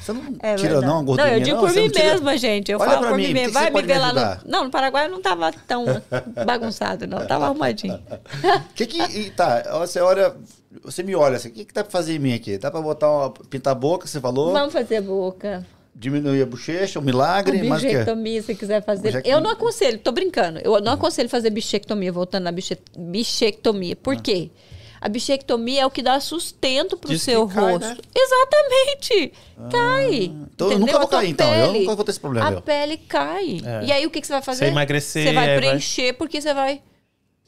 você 0.02 0.14
não 0.14 0.22
É 0.41 0.56
tira 0.56 0.70
verdade. 0.76 0.86
não 0.86 0.99
a 0.99 1.03
gordurinha. 1.03 1.32
Não, 1.32 1.38
eu 1.40 1.44
digo 1.44 1.60
por 1.60 1.70
você 1.70 1.80
mim 1.82 1.86
não 1.88 1.91
tira- 1.94 2.06
mesma, 2.12 2.38
gente. 2.38 2.72
Eu 2.72 2.80
Olha 2.80 2.91
falo 2.91 3.08
por 3.08 3.18
mim, 3.18 3.28
mim 3.28 3.34
mesmo. 3.34 3.53
Vai 3.53 3.70
me 3.70 3.82
ver 3.82 3.98
lá 3.98 4.14
no. 4.14 4.49
Não, 4.49 4.64
no 4.66 4.70
Paraguai 4.72 5.08
não 5.10 5.22
tava 5.22 5.52
tão 5.68 5.84
bagunçado, 6.45 7.06
não. 7.08 7.26
Tava 7.28 7.45
arrumadinho. 7.45 8.02
Que 8.76 8.86
que, 8.86 9.32
tá, 9.32 9.64
você 9.80 9.99
olha, 9.99 10.34
você 10.84 11.03
me 11.03 11.15
olha 11.15 11.35
assim, 11.38 11.49
o 11.49 11.52
que 11.52 11.65
que 11.65 11.73
dá 11.73 11.84
pra 11.84 11.91
fazer 11.91 12.15
em 12.15 12.19
mim 12.19 12.34
aqui? 12.34 12.57
Dá 12.57 12.69
pra 12.72 12.81
botar 12.81 13.10
uma, 13.11 13.30
pintar 13.30 13.72
a 13.72 13.76
boca, 13.76 14.07
você 14.07 14.19
falou? 14.19 14.52
Vamos 14.53 14.73
fazer 14.73 15.02
boca. 15.02 15.65
Diminuir 15.93 16.41
a 16.41 16.45
bochecha, 16.45 16.99
um 16.99 17.02
milagre, 17.02 17.61
mas 17.64 17.84
bichectomia, 17.84 18.41
se 18.41 18.56
quiser 18.56 18.84
fazer. 18.84 19.10
Bichectomia. 19.10 19.35
Eu 19.38 19.41
não 19.41 19.49
aconselho, 19.52 19.99
tô 19.99 20.11
brincando. 20.14 20.60
Eu 20.64 20.80
não 20.80 20.93
aconselho 20.93 21.27
fazer 21.27 21.49
bichectomia, 21.49 22.11
voltando 22.11 22.43
na 22.45 22.52
biche- 22.52 22.77
bichectomia. 22.98 23.95
Por 23.95 24.15
Ah. 24.15 24.19
quê? 24.22 24.49
A 25.02 25.10
bichectomia 25.10 25.81
é 25.81 25.85
o 25.85 25.89
que 25.89 26.02
dá 26.02 26.19
sustento 26.19 26.95
pro 26.95 27.10
Diz 27.10 27.23
seu 27.23 27.45
cai, 27.48 27.72
rosto. 27.73 27.88
né? 27.88 27.98
Exatamente. 28.15 29.34
cai. 29.69 30.26
Então 30.56 30.72
eu 30.72 30.80
nunca 30.80 30.91
vou 30.93 31.02
A 31.02 31.07
tua 31.07 31.19
cair, 31.19 31.30
então. 31.31 31.53
Eu 31.56 31.68
pele- 31.68 31.80
nunca 31.80 31.95
vou 31.95 32.06
ter 32.06 32.11
esse 32.11 32.19
problema, 32.19 32.49
A 32.49 32.52
eu. 32.53 32.61
pele 32.61 32.98
cai. 32.98 33.61
É. 33.65 33.85
E 33.85 33.91
aí 33.91 34.06
o 34.06 34.10
que, 34.10 34.22
que 34.22 34.27
você 34.27 34.34
vai 34.34 34.41
fazer? 34.41 34.65
Você 34.65 34.72
emagrecer, 34.72 35.27
Você 35.27 35.34
vai 35.34 35.45
vai- 35.48 35.57
preencher, 35.57 36.14
porque 36.14 36.39
você 36.41 36.53
vai. 36.53 36.81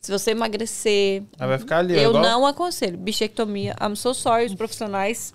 Se 0.03 0.11
você 0.11 0.31
emagrecer. 0.31 1.23
Aí 1.39 1.47
vai 1.47 1.57
ficar 1.57 1.77
ali, 1.79 1.95
Eu 1.95 2.09
igual- 2.09 2.21
não 2.21 2.45
aconselho. 2.45 2.97
Bichectomia, 2.97 3.73
I'm 3.81 3.95
so 3.95 4.13
sorry, 4.13 4.45
os 4.45 4.53
profissionais 4.53 5.33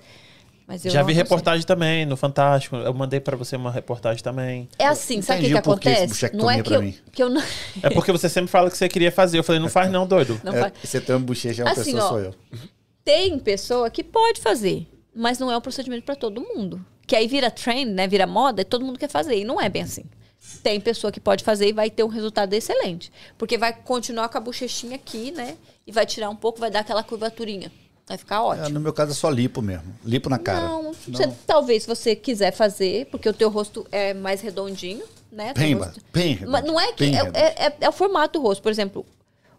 Mas 0.66 0.84
eu 0.84 0.90
Já 0.90 0.98
vi 1.00 1.12
aconselho. 1.12 1.24
reportagem 1.24 1.66
também 1.66 2.04
no 2.04 2.14
Fantástico. 2.14 2.76
Eu 2.76 2.92
mandei 2.92 3.18
pra 3.18 3.34
você 3.34 3.56
uma 3.56 3.70
reportagem 3.72 4.22
também. 4.22 4.68
É 4.78 4.86
assim, 4.86 5.22
sabe 5.22 5.40
o 5.40 5.44
que, 5.44 5.50
que 5.52 5.56
acontece? 5.58 6.30
Não 6.34 6.50
é 6.50 6.62
que 6.62 6.74
eu, 6.74 6.92
que 7.10 7.22
eu 7.22 7.30
não. 7.30 7.42
É 7.82 7.88
porque 7.88 8.12
você 8.12 8.28
sempre 8.28 8.50
fala 8.50 8.70
que 8.70 8.76
você 8.76 8.86
queria 8.90 9.10
fazer. 9.10 9.38
Eu 9.38 9.42
falei, 9.44 9.58
não 9.62 9.70
faz 9.70 9.90
não, 9.90 10.06
doido. 10.06 10.38
não 10.44 10.52
É, 10.52 10.60
faz. 10.60 10.72
você 10.84 11.00
tem 11.00 11.16
uma 11.16 11.24
bochecha, 11.24 11.64
uma 11.64 11.70
Assim, 11.72 11.84
pessoa 11.92 12.04
ó, 12.04 12.08
sou 12.10 12.18
eu. 12.20 12.34
Tem 13.02 13.38
pessoa 13.38 13.88
que 13.88 14.04
pode 14.04 14.42
fazer, 14.42 14.86
mas 15.16 15.38
não 15.38 15.50
é 15.50 15.56
um 15.56 15.60
procedimento 15.62 16.04
para 16.04 16.14
todo 16.14 16.42
mundo. 16.42 16.84
Que 17.06 17.16
aí 17.16 17.26
vira 17.26 17.50
trend, 17.50 17.90
né? 17.90 18.06
Vira 18.06 18.26
moda 18.26 18.60
e 18.60 18.64
todo 18.66 18.84
mundo 18.84 18.98
quer 18.98 19.08
fazer. 19.08 19.38
E 19.38 19.44
não 19.44 19.58
é 19.58 19.70
bem 19.70 19.80
assim. 19.80 20.04
Tem 20.62 20.80
pessoa 20.80 21.12
que 21.12 21.20
pode 21.20 21.44
fazer 21.44 21.68
e 21.68 21.72
vai 21.72 21.90
ter 21.90 22.02
um 22.04 22.08
resultado 22.08 22.52
excelente. 22.54 23.12
Porque 23.36 23.56
vai 23.56 23.72
continuar 23.72 24.28
com 24.28 24.38
a 24.38 24.40
bochechinha 24.40 24.96
aqui, 24.96 25.30
né? 25.30 25.56
E 25.86 25.92
vai 25.92 26.04
tirar 26.04 26.28
um 26.30 26.36
pouco, 26.36 26.58
vai 26.60 26.70
dar 26.70 26.80
aquela 26.80 27.02
curvaturinha. 27.02 27.70
Vai 28.06 28.16
ficar 28.18 28.36
É, 28.36 28.40
ótimo. 28.40 28.68
no 28.70 28.80
meu 28.80 28.92
caso 28.92 29.12
é 29.12 29.14
só 29.14 29.28
lipo 29.28 29.60
mesmo. 29.60 29.94
Lipo 30.04 30.28
na 30.30 30.38
cara. 30.38 30.66
Não, 30.66 30.92
você- 30.92 31.28
talvez 31.46 31.82
se 31.82 31.88
você 31.88 32.16
quiser 32.16 32.52
fazer, 32.52 33.06
porque 33.10 33.28
o 33.28 33.32
teu 33.34 33.50
rosto 33.50 33.86
é 33.92 34.14
mais 34.14 34.40
redondinho, 34.40 35.04
né? 35.30 35.52
Bem, 35.54 35.74
rosto- 35.74 36.00
Mas 36.48 36.64
não 36.64 36.80
é 36.80 36.92
que 36.92 37.04
é, 37.04 37.18
é- 37.34 37.66
é- 37.66 37.76
é 37.82 37.88
o 37.88 37.92
formato 37.92 38.38
do 38.38 38.42
rosto, 38.42 38.62
por 38.62 38.72
exemplo. 38.72 39.04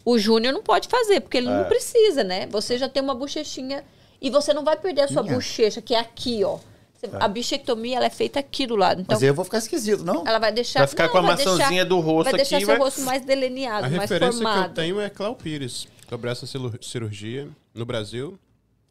O 0.04 0.18
Júnior 0.18 0.52
não 0.54 0.64
pode 0.64 0.88
fazer, 0.88 1.20
porque 1.22 1.38
ele 1.38 1.48
É. 1.48 1.52
não 1.58 1.66
precisa, 1.66 2.24
né? 2.24 2.48
Você 2.48 2.78
já 2.78 2.90
tem 2.90 3.04
uma 3.04 3.14
bochechinha 3.14 3.84
e 4.20 4.30
você 4.32 4.52
não 4.54 4.64
vai 4.64 4.76
perder 4.78 5.02
a 5.02 5.08
sua 5.08 5.22
Minha. 5.22 5.36
bochecha, 5.36 5.82
que 5.82 5.94
é 5.94 6.00
aqui, 6.00 6.44
ó. 6.44 6.58
Você- 7.00 7.10
A 7.20 7.28
bichectomia 7.28 7.96
ela 7.98 8.06
é 8.06 8.10
feita 8.10 8.40
aqui 8.40 8.68
do 8.68 8.76
lado. 8.76 9.02
Então, 9.02 9.14
Mas 9.16 9.24
aí 9.24 9.30
eu 9.30 9.34
vou 9.34 9.46
ficar 9.46 9.60
esquisito, 9.60 10.04
não? 10.04 10.28
ela 10.28 10.38
vai 10.40 10.52
deixar. 10.52 10.80
Vai 10.80 10.88
ficar 10.88 11.08
com 11.10 11.18
a 11.18 11.22
vai 11.22 11.32
maçãzinha 11.32 11.70
deixar- 11.70 11.84
do 11.86 12.00
rosto 12.00 12.26
Vai 12.26 12.34
deixar 12.34 12.58
aqui, 12.58 12.66
seu 12.66 12.76
vai- 12.76 12.84
rosto 12.86 13.02
mais 13.02 13.24
delineado, 13.26 13.86
A 13.86 13.90
mais 13.90 14.02
referência 14.02 14.40
que 14.40 14.46
eu 14.46 14.52
formado. 14.52 14.74
tenho 14.74 15.00
é 15.00 15.10
Cléo 15.10 15.36
Pires, 15.36 15.88
sobre 16.10 16.30
essa 16.30 16.46
cirurgia 16.82 17.48
no 17.74 17.86
Brasil. 17.86 18.38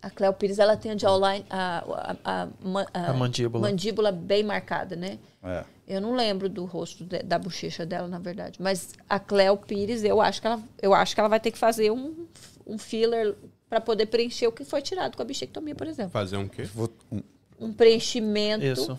A 0.01 0.09
Cleo 0.09 0.33
Pires, 0.33 0.61
ela 0.61 0.77
tem 0.77 0.93
a 0.93 0.97
jawline, 0.97 1.45
a, 1.51 1.85
a, 2.25 2.43
a, 2.43 2.49
ma- 2.63 2.87
A 2.95 3.13
mandíbula. 3.13 3.69
mandíbula 3.69 4.13
bem 4.13 4.45
marcada, 4.45 4.95
né? 4.95 5.19
É. 5.43 5.65
Eu 5.89 6.01
não 6.01 6.15
lembro 6.15 6.49
do 6.49 6.65
rosto 6.65 7.05
de- 7.05 7.23
da 7.25 7.37
bochecha 7.39 7.85
dela, 7.85 8.07
na 8.07 8.19
verdade. 8.21 8.63
Mas 8.63 8.95
a 9.09 9.19
Cleo 9.19 9.57
Pires, 9.57 10.05
eu 10.05 10.21
acho 10.21 10.41
que 10.41 10.47
ela, 10.47 10.63
eu 10.81 10.95
acho 10.95 11.15
que 11.15 11.21
ela 11.21 11.29
vai 11.29 11.41
ter 11.41 11.51
que 11.51 11.59
fazer 11.59 11.91
um, 11.91 12.15
um 12.65 12.79
filler 12.79 13.35
para 13.69 13.81
poder 13.81 14.07
preencher 14.07 14.47
o 14.47 14.53
que 14.53 14.65
foi 14.65 14.81
tirado 14.83 15.17
com 15.17 15.23
a 15.23 15.25
bichectomia, 15.25 15.75
por 15.75 15.87
exemplo. 15.89 16.13
Fazer 16.13 16.37
um 16.37 16.47
quê? 16.47 16.63
Vou- 16.73 16.93
um- 17.11 17.21
Um 17.61 17.73
preenchimento. 17.73 18.65
Isso. 18.65 18.99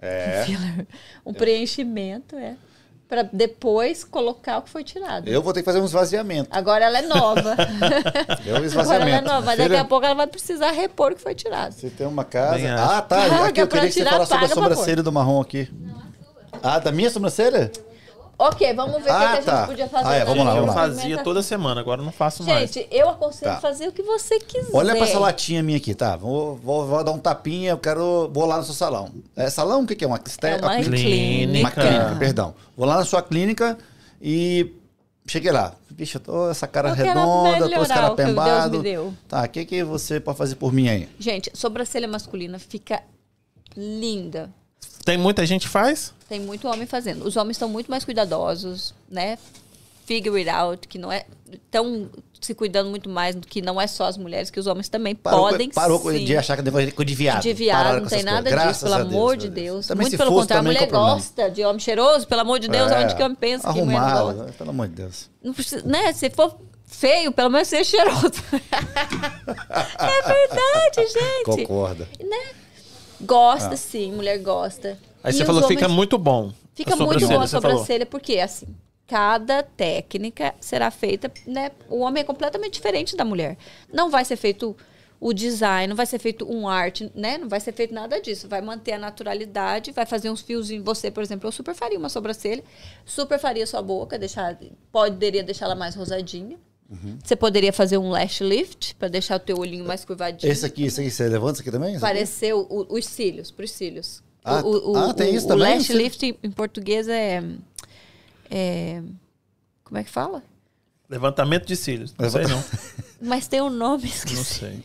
É. 0.00 0.46
um 1.24 1.32
preenchimento, 1.32 2.36
é. 2.36 2.56
Para 3.08 3.24
depois 3.24 4.04
colocar 4.04 4.58
o 4.58 4.62
que 4.62 4.70
foi 4.70 4.84
tirado. 4.84 5.26
Eu 5.28 5.42
vou 5.42 5.52
ter 5.52 5.60
que 5.60 5.64
fazer 5.64 5.80
um 5.80 5.84
esvaziamento. 5.84 6.48
Agora 6.52 6.84
ela 6.84 6.98
é 6.98 7.02
nova. 7.02 7.56
Eu 8.46 8.54
Agora 8.54 8.66
esvaziamento. 8.66 9.08
ela 9.08 9.18
é 9.18 9.20
nova. 9.20 9.46
Mas 9.46 9.58
daqui 9.58 9.74
a 9.74 9.84
pouco 9.84 10.06
ela 10.06 10.14
vai 10.14 10.28
precisar 10.28 10.70
repor 10.70 11.10
o 11.10 11.16
que 11.16 11.20
foi 11.20 11.34
tirado. 11.34 11.72
Você 11.72 11.90
tem 11.90 12.06
uma 12.06 12.24
casa. 12.24 12.72
Ah, 12.72 13.02
tá. 13.02 13.28
Paga 13.28 13.48
Aqui 13.48 13.60
eu 13.60 13.66
pra 13.66 13.80
queria 13.80 13.92
que 13.92 13.98
você 13.98 14.08
falasse 14.08 14.30
sobre 14.30 14.44
a 14.44 14.48
pra 14.48 14.54
sobrancelha 14.54 15.02
do 15.02 15.10
marrom 15.10 15.40
aqui. 15.40 15.68
Ah, 16.62 16.78
da 16.78 16.92
minha 16.92 17.10
sobrancelha? 17.10 17.72
Ok, 18.42 18.72
vamos 18.72 18.94
ver 18.94 19.00
o 19.00 19.04
que, 19.04 19.10
Ah, 19.10 19.32
que 19.32 19.38
a 19.38 19.42
tá. 19.42 19.56
gente 19.58 19.66
podia 19.68 19.88
fazer. 19.88 20.08
Ah, 20.08 20.14
é, 20.14 20.24
vamos 20.24 20.44
lá, 20.46 20.50
Eu 20.52 20.60
vamos 20.62 20.74
lá. 20.74 20.80
fazia 20.80 21.22
toda 21.22 21.42
semana, 21.42 21.78
agora 21.80 22.00
eu 22.00 22.04
não 22.06 22.12
faço 22.12 22.42
mais. 22.42 22.72
Gente, 22.72 22.88
eu 22.90 23.08
aconselho 23.10 23.52
Tá. 23.52 23.60
fazer 23.60 23.86
o 23.88 23.92
que 23.92 24.02
você 24.02 24.40
quiser. 24.40 24.70
Olha 24.72 24.96
pra 24.96 25.04
essa 25.04 25.18
latinha 25.18 25.62
minha 25.62 25.76
aqui, 25.76 25.94
tá? 25.94 26.16
Vou, 26.16 26.56
vou, 26.56 26.86
vou 26.86 27.04
dar 27.04 27.12
um 27.12 27.18
tapinha, 27.18 27.72
eu 27.72 27.78
quero. 27.78 28.30
Vou 28.32 28.46
lá 28.46 28.56
no 28.56 28.64
seu 28.64 28.72
salão. 28.72 29.10
É 29.36 29.50
salão? 29.50 29.82
O 29.82 29.86
que, 29.86 29.94
que 29.94 30.04
é? 30.04 30.06
Uma, 30.06 30.16
É 30.16 30.56
uma 30.56 30.76
clínica? 30.76 30.96
clínica. 30.96 31.58
Uma 31.60 31.70
clínica, 31.70 32.16
perdão. 32.18 32.54
Vou 32.76 32.86
lá 32.86 32.96
na 32.96 33.04
sua 33.04 33.20
clínica 33.22 33.76
e. 34.22 34.72
Cheguei 35.26 35.52
lá. 35.52 35.74
Bicho, 35.90 36.16
eu 36.16 36.20
tô 36.22 36.50
essa 36.50 36.66
cara 36.66 36.88
Eu 36.88 36.94
redonda, 36.94 37.68
tô 37.68 37.82
esse 37.82 37.92
cara 37.92 38.06
o 38.06 38.16
que 38.16 38.16
Deus 38.16 38.28
me 38.30 38.34
pembado. 38.34 38.82
deu. 38.82 39.14
Tá, 39.28 39.44
o 39.44 39.48
que, 39.50 39.64
que 39.66 39.84
você 39.84 40.18
pode 40.18 40.38
fazer 40.38 40.54
por 40.56 40.72
mim 40.72 40.88
aí? 40.88 41.08
Gente, 41.18 41.50
sobrancelha 41.54 42.08
masculina 42.08 42.58
fica 42.58 43.02
linda. 43.76 44.50
Tem 45.10 45.18
muita 45.18 45.44
gente 45.46 45.62
que 45.62 45.68
faz? 45.68 46.12
Tem 46.28 46.38
muito 46.40 46.68
homem 46.68 46.86
fazendo. 46.86 47.24
Os 47.26 47.36
homens 47.36 47.56
estão 47.56 47.68
muito 47.68 47.90
mais 47.90 48.04
cuidadosos, 48.04 48.94
né? 49.10 49.36
Figure 50.06 50.38
it 50.40 50.48
out, 50.50 50.86
que 50.88 50.98
não 50.98 51.10
é. 51.10 51.24
Estão 51.52 52.08
se 52.40 52.54
cuidando 52.54 52.88
muito 52.90 53.08
mais 53.10 53.34
do 53.36 53.46
que 53.46 53.60
não 53.60 53.80
é 53.80 53.86
só 53.86 54.04
as 54.04 54.16
mulheres, 54.16 54.50
que 54.50 54.58
os 54.58 54.66
homens 54.66 54.88
também 54.88 55.14
Parou, 55.14 55.48
podem 55.48 55.68
parou 55.70 56.00
sim. 56.10 56.24
de 56.24 56.36
achar 56.36 56.56
que 56.56 56.62
deveria 56.62 56.92
de 56.92 57.14
viado. 57.14 57.42
de 57.42 57.52
viado, 57.52 58.00
não 58.00 58.08
tem 58.08 58.22
nada 58.22 58.48
coisas. 58.50 58.68
disso, 58.68 58.80
Graças 58.80 58.82
pelo 58.82 58.94
Deus, 58.96 59.08
amor 59.14 59.36
de 59.36 59.48
Deus. 59.50 59.86
Também 59.86 60.02
Muito 60.04 60.10
se 60.12 60.16
pelo 60.16 60.30
fosse, 60.30 60.42
contrário, 60.42 60.70
a 60.70 60.72
também, 60.74 60.88
mulher 60.88 60.90
gosta 61.14 61.50
de 61.50 61.64
homem 61.64 61.80
cheiroso, 61.80 62.26
pelo 62.26 62.40
amor 62.40 62.58
de 62.58 62.68
Deus, 62.68 62.90
É, 62.90 62.96
aonde 62.96 63.14
que 63.14 63.22
eu 63.22 63.36
penso 63.36 63.62
que 63.72 63.80
mulher 63.82 63.98
não 63.98 64.06
Arrumado, 64.06 64.24
gosta? 64.26 64.44
né? 64.44 64.52
pelo 64.56 64.70
amor 64.70 64.88
de 64.88 64.94
Deus. 64.94 65.28
Não 65.42 65.52
precisa, 65.52 65.82
né? 65.86 66.12
Se 66.14 66.30
for 66.30 66.56
feio, 66.86 67.30
pelo 67.32 67.50
menos 67.50 67.68
seja 67.68 67.84
cheiroso. 67.90 68.32
é 69.98 70.22
verdade, 70.22 71.12
gente. 71.12 71.44
Concorda. 71.44 72.08
Né? 72.18 72.54
Gosta, 73.20 73.76
sim, 73.76 74.12
mulher 74.12 74.38
gosta. 74.38 74.98
Aí 75.22 75.32
E 75.32 75.36
você 75.36 75.44
falou, 75.44 75.66
fica 75.66 75.88
muito 75.88 76.16
bom. 76.16 76.52
Fica 76.74 76.96
muito 76.96 77.26
boa 77.28 77.44
a 77.44 77.46
sobrancelha, 77.46 78.06
porque 78.06 78.38
assim, 78.38 78.66
cada 79.06 79.62
técnica 79.62 80.54
será 80.60 80.90
feita, 80.90 81.30
né? 81.46 81.72
O 81.88 82.00
homem 82.00 82.22
é 82.22 82.24
completamente 82.24 82.74
diferente 82.74 83.16
da 83.16 83.24
mulher. 83.24 83.58
Não 83.92 84.08
vai 84.08 84.24
ser 84.24 84.36
feito 84.36 84.76
o 85.20 85.34
design, 85.34 85.88
não 85.88 85.96
vai 85.96 86.06
ser 86.06 86.18
feito 86.18 86.50
um 86.50 86.66
arte, 86.66 87.12
né? 87.14 87.36
Não 87.36 87.48
vai 87.48 87.60
ser 87.60 87.72
feito 87.72 87.92
nada 87.92 88.18
disso. 88.20 88.48
Vai 88.48 88.62
manter 88.62 88.92
a 88.92 88.98
naturalidade, 88.98 89.92
vai 89.92 90.06
fazer 90.06 90.30
uns 90.30 90.40
fiozinhos. 90.40 90.84
Você, 90.84 91.10
por 91.10 91.22
exemplo, 91.22 91.46
eu 91.46 91.52
super 91.52 91.74
faria 91.74 91.98
uma 91.98 92.08
sobrancelha, 92.08 92.64
super 93.04 93.38
faria 93.38 93.66
sua 93.66 93.82
boca, 93.82 94.18
deixar, 94.18 94.58
poderia 94.90 95.42
deixar 95.42 95.66
ela 95.66 95.74
mais 95.74 95.94
rosadinha. 95.94 96.56
Uhum. 96.90 97.18
Você 97.22 97.36
poderia 97.36 97.72
fazer 97.72 97.98
um 97.98 98.10
lash 98.10 98.40
lift 98.40 98.96
para 98.96 99.06
deixar 99.08 99.36
o 99.36 99.38
teu 99.38 99.56
olhinho 99.58 99.84
mais 99.84 100.04
curvadinho. 100.04 100.50
Esse 100.50 100.66
aqui, 100.66 100.84
esse 100.86 101.00
aqui, 101.00 101.10
você 101.10 101.28
levanta 101.28 101.52
isso 101.52 101.62
aqui 101.62 101.70
também? 101.70 101.96
O- 101.96 102.66
o- 102.68 102.98
os 102.98 103.06
cílios, 103.06 103.50
pros 103.52 103.70
cílios. 103.70 104.22
Ah, 104.44 104.60
o, 104.64 104.92
o, 104.92 104.96
ah, 104.96 105.14
tem 105.14 105.32
o- 105.32 105.36
isso 105.36 105.46
o 105.46 105.48
também? 105.50 105.74
lash 105.76 105.86
Você- 105.86 105.92
lift 105.94 106.36
em- 106.42 106.50
português 106.50 107.06
é, 107.08 107.42
é- 108.50 109.02
Como 109.84 109.98
é 109.98 110.04
que 110.04 110.10
fala? 110.10 110.42
Levantamento 111.08 111.66
de 111.66 111.76
cílios. 111.76 112.14
Não 112.18 112.30
sei 112.30 112.44
não. 112.46 112.62
Mas 113.20 113.46
tem 113.48 113.60
um 113.60 113.70
nome, 113.70 114.04
Não 114.04 114.10
esqueci. 114.10 114.44
sei. 114.60 114.84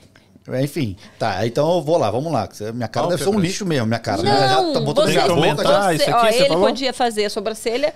Enfim, 0.64 0.96
tá, 1.18 1.46
então 1.48 1.76
eu 1.76 1.82
vou 1.82 1.98
lá, 1.98 2.12
vamos 2.12 2.32
lá. 2.32 2.48
Minha 2.74 2.88
cara 2.88 3.08
deve 3.08 3.24
ser 3.24 3.30
um 3.30 3.40
lixo 3.40 3.66
mesmo, 3.66 3.88
minha 3.88 4.00
cara. 4.00 4.22
né? 4.22 4.30
Não, 4.32 4.68
Já 4.68 4.74
tá 4.74 4.80
botando 4.86 5.08
você, 5.08 5.14
na 5.16 5.22
boca, 5.22 5.34
aumentar 5.34 5.64
já- 5.64 5.82
você- 5.88 5.96
isso 5.96 6.04
aqui, 6.04 6.14
ó, 6.14 6.32
você 6.32 6.38
ele 6.40 6.48
falou? 6.50 6.68
podia 6.68 6.94
fazer 6.94 7.26
a 7.26 7.30
sobrancelha, 7.32 7.96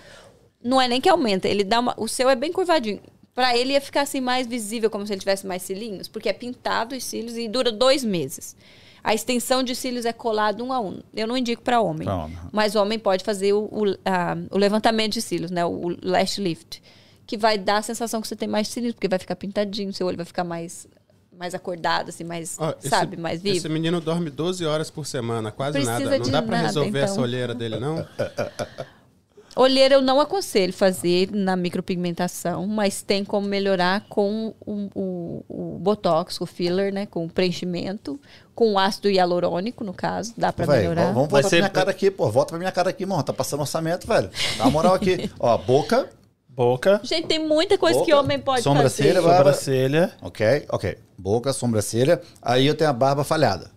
não 0.64 0.82
é 0.82 0.88
nem 0.88 1.00
que 1.00 1.08
aumenta, 1.10 1.48
ele 1.48 1.64
dá 1.64 1.80
uma, 1.80 1.94
o 1.98 2.08
seu 2.08 2.28
é 2.30 2.36
bem 2.36 2.52
curvadinho. 2.52 3.00
Pra 3.36 3.56
ele 3.58 3.74
ia 3.74 3.82
ficar 3.82 4.02
assim 4.02 4.20
mais 4.20 4.48
visível, 4.48 4.90
como 4.90 5.06
se 5.08 5.14
ele 5.14 5.20
tivesse 5.20 5.48
mais 5.48 5.62
cílios, 5.64 6.08
porque 6.08 6.28
é 6.30 6.34
pintado 6.34 6.96
os 6.96 7.04
cílios 7.04 7.38
e 7.38 7.48
dura 7.48 7.72
dois 7.72 8.04
meses. 8.04 8.56
A 9.02 9.14
extensão 9.14 9.64
de 9.64 9.74
cílios 9.76 10.06
é 10.06 10.12
colado 10.12 10.62
um 10.64 10.74
a 10.74 10.80
um. 10.82 11.00
Eu 11.16 11.26
não 11.26 11.38
indico 11.38 11.62
pra 11.62 11.80
homem, 11.80 12.04
Pra 12.06 12.16
homem. 12.18 12.38
mas 12.52 12.76
homem 12.76 13.00
pode 13.00 13.24
fazer 13.24 13.54
o, 13.54 13.64
o, 13.72 13.86
a- 14.04 14.36
o 14.52 14.58
levantamento 14.58 15.14
de 15.14 15.22
cílios, 15.22 15.52
né? 15.52 15.66
O 15.66 15.96
lash 16.02 16.38
lift, 16.38 16.82
que 17.26 17.38
vai 17.38 17.58
dar 17.58 17.78
a 17.78 17.82
sensação 17.82 18.20
que 18.22 18.28
você 18.28 18.36
tem 18.36 18.48
mais 18.50 18.68
cílios, 18.68 18.94
porque 18.94 19.08
vai 19.08 19.18
ficar 19.20 19.38
pintadinho, 19.38 19.94
seu 19.94 20.06
olho 20.08 20.18
vai 20.18 20.26
ficar 20.26 20.44
mais 20.44 20.86
mais 21.38 21.56
acordado, 21.56 22.10
assim, 22.10 22.26
mais, 22.26 22.58
esse- 22.80 22.90
sabe, 22.90 23.16
mais 23.16 23.42
vivo. 23.42 23.56
Esse 23.56 23.70
menino 23.70 24.02
dorme 24.02 24.30
12 24.30 24.66
horas 24.66 24.92
por 24.92 25.06
semana, 25.06 25.50
quase 25.54 25.78
Precisa 25.80 25.98
nada. 25.98 26.20
Não 26.20 26.30
dá 26.30 26.42
pra 26.42 26.52
nada, 26.58 26.68
resolver 26.68 27.00
essa 27.00 27.14
então. 27.14 27.24
olheira 27.24 27.56
dele, 27.56 27.80
não? 27.80 28.06
Olheira 29.62 29.96
eu 29.96 30.02
não 30.02 30.22
aconselho 30.22 30.72
fazer 30.72 31.30
na 31.34 31.56
micropigmentação, 31.56 32.66
mas 32.66 33.02
tem 33.02 33.26
como 33.26 33.46
melhorar 33.48 34.06
com 34.08 34.54
o, 34.66 34.90
o, 34.96 35.46
o 35.50 35.80
botox, 35.80 36.40
o 36.40 36.46
filler, 36.46 36.94
né? 36.94 37.06
Com 37.06 37.26
o 37.26 37.30
preenchimento, 37.30 38.18
com 38.56 38.74
o 38.74 38.80
ácido 38.80 39.10
hialurônico, 39.10 39.84
no 39.84 39.94
caso, 39.94 40.34
dá 40.38 40.54
pra 40.54 40.66
Véi, 40.66 40.80
melhorar. 40.82 41.12
vamos 41.12 41.30
Vai 41.30 41.42
voltar 41.42 41.50
ser- 41.50 41.56
pra 41.58 41.60
minha 41.66 41.70
cara 41.70 41.92
aqui, 41.92 42.10
pô. 42.10 42.30
Volta 42.30 42.50
pra 42.52 42.58
minha 42.60 42.72
cara 42.72 42.90
aqui, 42.90 43.06
mano. 43.06 43.22
Tá 43.22 43.34
passando 43.34 43.60
orçamento, 43.60 44.08
velho. 44.08 44.30
Dá 44.58 44.64
uma 44.64 44.72
moral 44.72 44.94
aqui. 44.94 45.30
Ó, 45.40 45.58
boca, 45.58 46.08
Boca, 46.48 47.00
Gente, 47.04 47.28
tem 47.28 47.40
muita 47.40 47.78
coisa 47.78 48.00
que 48.00 48.12
Boca, 48.12 48.20
homem 48.22 48.38
pode 48.40 48.64
sobrancelha, 48.64 49.16
fazer. 49.22 49.28
vai- 49.28 49.38
sobrancelha. 49.38 50.12
ok, 50.22 50.66
ok. 50.70 50.98
Boca, 51.18 51.54
sobrancelha. 51.54 52.22
Aí 52.42 52.66
eu 52.68 52.76
tenho 52.76 52.90
a 52.90 52.94
barba 52.94 53.24
falhada. 53.24 53.72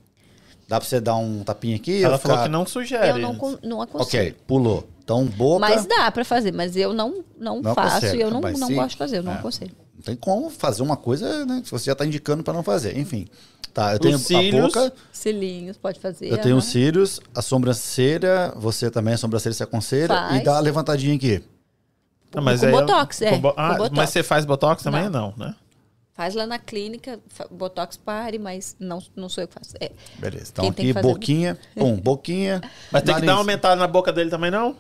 Dá 0.66 0.80
pra 0.80 0.88
você 0.88 1.00
dar 1.00 1.14
um 1.16 1.44
tapinha 1.44 1.76
aqui? 1.76 2.02
Ela 2.02 2.18
falou 2.18 2.36
ficar- 2.38 2.46
que 2.46 2.52
não 2.52 2.66
sugere. 2.66 3.08
Eu 3.10 3.18
não, 3.18 3.58
não 3.62 3.82
aconselho. 3.82 4.02
Ok, 4.30 4.36
pulou. 4.48 4.84
Então, 5.02 5.24
boca. 5.26 5.60
Mas 5.60 5.84
dá 5.86 6.10
pra 6.10 6.24
fazer, 6.24 6.52
mas 6.52 6.76
eu 6.76 6.92
não, 6.92 7.24
não, 7.38 7.60
Não 7.60 7.74
faço 7.74 7.94
consegue, 7.96 8.18
e 8.18 8.20
eu 8.20 8.30
não, 8.30 8.40
não 8.40 8.74
gosto 8.74 8.90
de 8.90 8.96
fazer, 8.96 9.18
eu 9.18 9.22
não 9.22 9.32
é. 9.32 9.36
aconselho. 9.36 9.72
Não 9.96 10.02
tem 10.02 10.16
como 10.16 10.48
fazer 10.50 10.82
uma 10.82 10.96
coisa, 10.96 11.44
né? 11.44 11.62
Se 11.64 11.70
você 11.70 11.86
já 11.86 11.94
tá 11.94 12.04
indicando 12.06 12.42
pra 12.42 12.52
não 12.54 12.62
fazer. 12.62 12.96
Enfim. 12.98 13.26
Tá, 13.74 13.94
eu 13.94 13.98
tenho 13.98 14.16
Os 14.16 14.22
cílios. 14.22 14.76
a 14.76 14.80
boca, 14.80 14.92
Cilinhos, 15.12 15.78
pode 15.78 15.98
fazer. 15.98 16.26
eu 16.30 16.36
tenho 16.38 16.56
os 16.58 16.66
cílios, 16.66 17.20
a 17.34 17.40
sobrancelha, 17.40 18.52
você 18.56 18.90
também, 18.90 19.14
a 19.14 19.16
sobrancelha 19.16 19.54
se 19.54 19.62
aconselha. 19.62 20.08
Faz. 20.08 20.40
E 20.40 20.44
dá 20.44 20.52
uma 20.52 20.60
levantadinha 20.60 21.14
aqui. 21.16 21.42
Ah, 22.34 22.40
mas 22.40 22.60
Com 22.60 22.66
aí- 22.66 22.72
botox, 22.72 23.22
é, 23.22 23.30
com 23.30 23.40
bo- 23.40 23.52
com 23.54 23.60
Ah, 23.60 23.72
botox. 23.74 23.90
Mas 23.96 24.10
você 24.10 24.22
faz 24.22 24.44
botox 24.44 24.82
também? 24.82 25.08
Não, 25.08 25.32
né? 25.36 25.54
Faz 26.14 26.34
lá 26.34 26.46
na 26.46 26.58
clínica, 26.58 27.18
botox 27.50 27.96
pare, 27.96 28.38
mas 28.38 28.76
não, 28.78 29.02
não 29.16 29.28
sou 29.30 29.42
eu 29.42 29.48
que 29.48 29.54
faço. 29.54 29.74
É, 29.80 29.90
Beleza. 30.18 30.50
Então 30.52 30.64
Quem 30.66 30.72
tem 30.72 30.84
aqui, 30.84 30.94
que 30.94 31.00
fazer- 31.02 31.14
boquinha. 31.14 31.58
Pum, 31.74 31.96
boquinha. 31.96 32.60
Mas 32.90 33.02
tem 33.02 33.14
que 33.14 33.20
nariz. 33.20 33.26
dar 33.26 33.32
uma 33.34 33.38
aumentada 33.40 33.76
na 33.76 33.86
boca 33.86 34.12
dele 34.12 34.28
também, 34.28 34.50
não? 34.50 34.76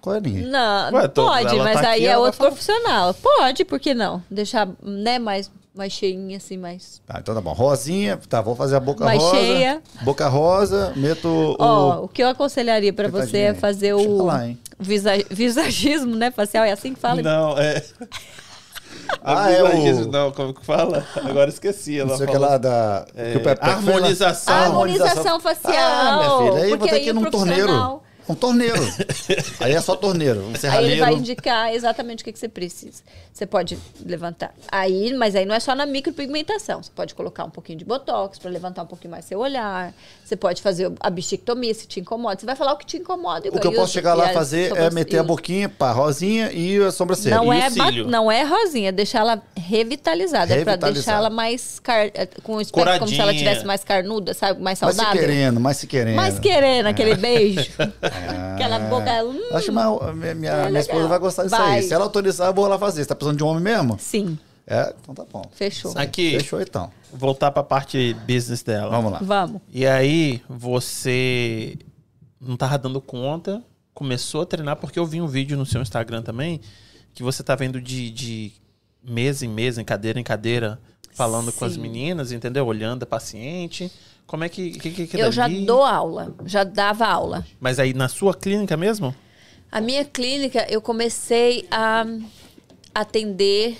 Qual 0.00 0.16
é? 0.16 0.20
Não, 0.20 0.92
Ué, 0.94 1.08
tô- 1.08 1.26
pode, 1.26 1.46
ela 1.54 1.64
mas 1.64 1.80
tá 1.80 1.88
aí 1.90 2.02
aqui, 2.02 2.06
é 2.06 2.16
outro 2.18 2.38
profissional. 2.38 3.12
Pode, 3.14 3.64
por 3.64 3.78
que 3.80 3.94
não? 3.94 4.22
Deixar, 4.30 4.68
né, 4.82 5.18
mais 5.18 5.50
mais 5.74 5.90
cheinha, 5.92 6.36
assim, 6.36 6.58
mais. 6.58 7.00
Tá, 7.06 7.18
então 7.18 7.34
tá 7.34 7.40
bom. 7.40 7.52
Rosinha, 7.54 8.18
tá, 8.28 8.42
vou 8.42 8.54
fazer 8.54 8.76
a 8.76 8.80
boca 8.80 9.04
Mais 9.06 9.20
rosa. 9.20 9.36
cheia. 9.36 9.82
Boca 10.02 10.28
rosa, 10.28 10.92
meto 10.96 11.26
o. 11.26 11.56
Ó, 11.58 12.04
o 12.04 12.08
que 12.08 12.22
eu 12.22 12.28
aconselharia 12.28 12.92
pra 12.92 13.08
você 13.08 13.38
é 13.38 13.54
fazer 13.54 13.94
Deixa 13.94 14.08
eu 14.08 14.14
o 14.14 14.18
falar, 14.18 14.48
hein? 14.48 14.58
visa- 14.78 15.24
visagismo, 15.30 16.14
né? 16.14 16.30
Facial, 16.30 16.64
é 16.64 16.72
assim 16.72 16.92
que 16.92 17.00
fala? 17.00 17.22
Não, 17.22 17.58
é. 17.58 17.82
Ah, 19.22 19.50
é 19.50 19.62
o- 19.62 20.10
Não, 20.10 20.30
como 20.32 20.54
que 20.54 20.64
fala? 20.64 21.06
Agora 21.16 21.48
esqueci. 21.48 21.98
Ela 21.98 22.10
não 22.10 22.16
sei 22.16 22.26
o 22.26 22.28
que 22.28 22.34
falou. 22.34 22.50
lá 22.50 22.58
da. 22.58 23.04
É, 23.16 23.32
que 23.32 23.38
o 23.38 23.44
lá. 23.44 23.56
harmonização. 23.60 24.54
Harmonização 24.54 25.40
facial. 25.40 25.74
Ah, 25.74 26.16
minha 26.18 26.38
filha, 26.52 26.62
aí 26.64 26.70
eu 26.70 26.78
vou 26.78 26.78
porque 26.78 26.94
ter 26.94 27.00
que 27.00 27.08
ir 27.08 27.10
o 27.10 27.14
num 27.14 27.30
torneiro. 27.30 28.02
Um 28.28 28.34
torneiro. 28.34 28.80
aí 29.60 29.72
é 29.72 29.80
só 29.80 29.96
torneiro. 29.96 30.40
Um 30.40 30.52
Aí 30.70 30.84
ele 30.92 31.00
vai 31.00 31.14
indicar 31.14 31.72
exatamente 31.74 32.22
o 32.22 32.24
que, 32.24 32.32
que 32.32 32.38
você 32.38 32.48
precisa. 32.48 33.02
Você 33.32 33.46
pode 33.46 33.78
levantar. 34.04 34.52
Aí, 34.70 35.12
mas 35.14 35.34
aí 35.34 35.44
não 35.46 35.54
é 35.54 35.60
só 35.60 35.74
na 35.74 35.86
micropigmentação. 35.86 36.82
Você 36.82 36.90
pode 36.94 37.14
colocar 37.14 37.44
um 37.44 37.50
pouquinho 37.50 37.78
de 37.78 37.84
botox 37.84 38.38
para 38.38 38.50
levantar 38.50 38.82
um 38.82 38.86
pouquinho 38.86 39.10
mais 39.12 39.24
seu 39.24 39.38
olhar. 39.38 39.92
Você 40.24 40.36
pode 40.36 40.60
fazer 40.60 40.92
a 41.00 41.08
bichectomia 41.10 41.72
se 41.74 41.86
te 41.86 42.00
incomoda. 42.00 42.38
Você 42.40 42.46
vai 42.46 42.56
falar 42.56 42.72
o 42.72 42.76
que 42.76 42.86
te 42.86 42.96
incomoda. 42.96 43.48
O 43.48 43.58
que 43.60 43.66
eu 43.66 43.72
posso 43.72 43.92
chegar 43.92 44.14
lá 44.14 44.30
e 44.30 44.34
fazer 44.34 44.76
é 44.76 44.90
meter 44.90 45.18
a 45.18 45.22
boquinha. 45.22 45.68
pá, 45.68 45.92
rosinha 45.92 46.50
e 46.52 46.82
a 46.82 46.90
sobrancelha. 46.90 47.36
Não 47.36 47.52
E 47.52 47.60
é, 47.60 47.68
o 47.68 47.74
ba- 47.74 47.84
cílio? 47.86 48.06
não 48.08 48.30
é 48.30 48.42
rosinha, 48.44 48.88
é 48.88 48.92
deixar 48.92 49.20
ela 49.20 49.42
revitalizada. 49.56 50.44
É 50.52 50.62
pra 50.62 50.72
Revitalizada. 50.72 50.92
deixar 50.92 51.12
ela 51.18 51.30
mais 51.30 51.78
car... 51.80 52.06
é, 52.14 52.26
com 52.42 52.56
o 52.56 52.58
aspecto 52.58 52.98
como 52.98 53.08
se 53.08 53.14
ela 53.14 53.24
Coradinha. 53.26 53.38
tivesse 53.50 53.66
mais 53.66 53.84
carnuda, 53.84 54.34
sabe? 54.34 54.60
Mais 54.60 54.72
mais 54.80 54.94
se 54.94 54.96
saudável. 54.96 55.20
querendo, 55.20 55.60
mais 55.60 55.76
se 55.76 55.86
querendo. 55.86 56.16
mais 56.16 56.38
querendo 56.38 56.86
aquele 56.86 57.14
beijo. 57.14 57.70
Ah, 58.14 58.54
Aquela 58.54 58.78
boca. 58.78 59.24
hum, 59.24 59.40
Acho 59.52 59.66
que 59.66 59.70
minha, 59.72 60.12
minha, 60.14 60.34
minha, 60.34 60.52
É 60.52 60.68
minha 60.68 60.80
esposa 60.80 61.08
vai 61.08 61.18
gostar 61.18 61.44
disso 61.44 61.56
Vai. 61.56 61.78
aí. 61.78 61.82
Se 61.82 61.92
ela 61.94 62.04
autorizar, 62.04 62.48
eu 62.48 62.54
vou 62.54 62.66
lá 62.66 62.78
fazer. 62.78 63.02
Você 63.02 63.08
tá 63.08 63.14
precisando 63.14 63.38
de 63.38 63.44
um 63.44 63.48
homem 63.48 63.62
mesmo? 63.62 63.96
Sim, 63.98 64.38
É, 64.66 64.94
então 65.02 65.14
tá 65.14 65.24
bom. 65.30 65.42
fechou. 65.52 65.92
Aqui, 65.96 66.32
Fechou 66.38 66.60
então. 66.60 66.90
voltar 67.12 67.50
pra 67.50 67.62
parte 67.62 68.14
business 68.26 68.62
dela. 68.62 68.90
Vamos 68.90 69.10
lá. 69.12 69.18
Vamos. 69.22 69.60
E 69.72 69.86
aí, 69.86 70.40
você 70.48 71.76
não 72.40 72.56
tava 72.56 72.78
dando 72.78 73.00
conta, 73.00 73.62
começou 73.94 74.42
a 74.42 74.46
treinar, 74.46 74.76
porque 74.76 74.98
eu 74.98 75.06
vi 75.06 75.20
um 75.20 75.26
vídeo 75.26 75.56
no 75.56 75.66
seu 75.66 75.80
Instagram 75.82 76.22
também, 76.22 76.60
que 77.14 77.22
você 77.22 77.42
tá 77.42 77.54
vendo 77.54 77.80
de, 77.80 78.10
de 78.10 78.52
mesa 79.02 79.44
em 79.44 79.48
mesa, 79.48 79.80
em 79.80 79.84
cadeira 79.84 80.18
em 80.18 80.22
cadeira, 80.24 80.78
falando 81.14 81.52
com 81.52 81.64
as 81.64 81.74
Sim. 81.74 81.80
meninas, 81.80 82.32
entendeu? 82.32 82.66
Olhando 82.66 83.02
a 83.02 83.06
paciente. 83.06 83.92
Como 84.26 84.44
é 84.44 84.48
que. 84.48 84.70
que, 84.72 84.90
que, 84.90 85.06
que 85.06 85.20
Eu 85.20 85.30
já 85.30 85.42
dali? 85.42 85.64
dou 85.66 85.82
aula, 85.82 86.34
já 86.46 86.64
dava 86.64 87.06
aula. 87.06 87.46
Mas 87.60 87.78
aí 87.78 87.92
na 87.92 88.08
sua 88.08 88.34
clínica 88.34 88.76
mesmo? 88.76 89.14
A 89.70 89.80
minha 89.80 90.04
clínica, 90.04 90.66
eu 90.70 90.80
comecei 90.80 91.66
a 91.70 92.04
atender 92.94 93.76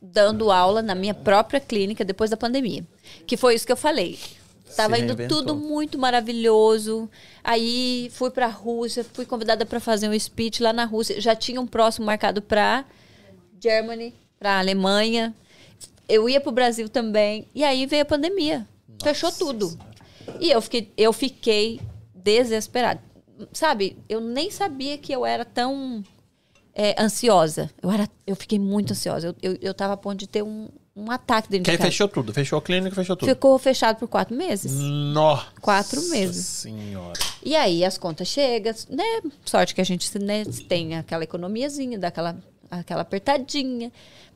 dando 0.00 0.50
aula 0.50 0.82
na 0.82 0.94
minha 0.94 1.14
própria 1.14 1.60
clínica 1.60 2.04
depois 2.04 2.30
da 2.30 2.36
pandemia. 2.36 2.84
Que 3.26 3.36
foi 3.36 3.54
isso 3.54 3.66
que 3.66 3.72
eu 3.72 3.76
falei. 3.76 4.18
Tava 4.76 4.98
indo 4.98 5.14
tudo 5.28 5.54
muito 5.54 5.98
maravilhoso. 5.98 7.08
Aí 7.44 8.10
fui 8.14 8.30
pra 8.30 8.46
Rússia, 8.46 9.04
fui 9.12 9.26
convidada 9.26 9.66
para 9.66 9.78
fazer 9.80 10.08
um 10.08 10.18
speech 10.18 10.62
lá 10.62 10.72
na 10.72 10.84
Rússia. 10.84 11.20
Já 11.20 11.34
tinha 11.36 11.60
um 11.60 11.66
próximo 11.66 12.06
marcado 12.06 12.40
para 12.40 12.84
Germany, 13.60 14.14
para 14.38 14.58
Alemanha. 14.58 15.34
Eu 16.08 16.28
ia 16.28 16.40
pro 16.40 16.50
Brasil 16.50 16.88
também. 16.88 17.46
E 17.54 17.62
aí 17.62 17.86
veio 17.86 18.02
a 18.02 18.06
pandemia. 18.06 18.66
Fechou 19.02 19.32
tudo. 19.32 19.78
E 20.40 20.50
eu 20.50 20.60
fiquei, 20.60 20.92
eu 20.96 21.12
fiquei 21.12 21.80
desesperada. 22.14 23.00
Sabe, 23.52 23.96
eu 24.08 24.20
nem 24.20 24.50
sabia 24.50 24.96
que 24.96 25.12
eu 25.12 25.26
era 25.26 25.44
tão 25.44 26.02
é, 26.74 27.00
ansiosa. 27.00 27.70
Eu, 27.82 27.90
era, 27.90 28.08
eu 28.26 28.36
fiquei 28.36 28.58
muito 28.58 28.92
ansiosa. 28.92 29.28
Eu, 29.28 29.52
eu, 29.52 29.58
eu 29.60 29.74
tava 29.74 29.94
a 29.94 29.96
ponto 29.96 30.18
de 30.18 30.28
ter 30.28 30.42
um, 30.42 30.68
um 30.94 31.10
ataque 31.10 31.48
dentro 31.48 31.64
Que 31.64 31.72
de 31.72 31.78
casa. 31.78 31.90
fechou 31.90 32.08
tudo. 32.08 32.32
Fechou 32.32 32.58
a 32.58 32.62
clínica, 32.62 32.94
fechou 32.94 33.16
tudo. 33.16 33.28
Ficou 33.28 33.58
fechado 33.58 33.98
por 33.98 34.08
quatro 34.08 34.36
meses. 34.36 34.72
Nossa 34.72 35.46
Quatro 35.60 36.00
meses. 36.10 36.44
Senhora. 36.46 37.18
E 37.42 37.56
aí 37.56 37.84
as 37.84 37.98
contas 37.98 38.28
chegam, 38.28 38.72
né? 38.90 39.04
Sorte 39.44 39.74
que 39.74 39.80
a 39.80 39.84
gente 39.84 40.16
né, 40.18 40.44
tem 40.68 40.96
aquela 40.96 41.24
economiazinha, 41.24 41.98
dá 41.98 42.08
aquela, 42.08 42.36
aquela 42.70 43.02
apertadinha. 43.02 43.90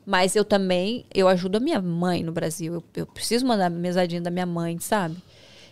Mas 0.07 0.37
eu 0.37 0.45
também, 0.45 1.05
eu 1.13 1.27
ajudo 1.27 1.57
a 1.57 1.59
minha 1.59 1.81
mãe 1.81 2.23
no 2.23 2.31
Brasil. 2.31 2.75
Eu, 2.75 2.83
eu 2.95 3.05
preciso 3.05 3.45
mandar 3.45 3.69
mesadinha 3.69 4.21
da 4.21 4.31
minha 4.31 4.45
mãe, 4.45 4.79
sabe? 4.79 5.17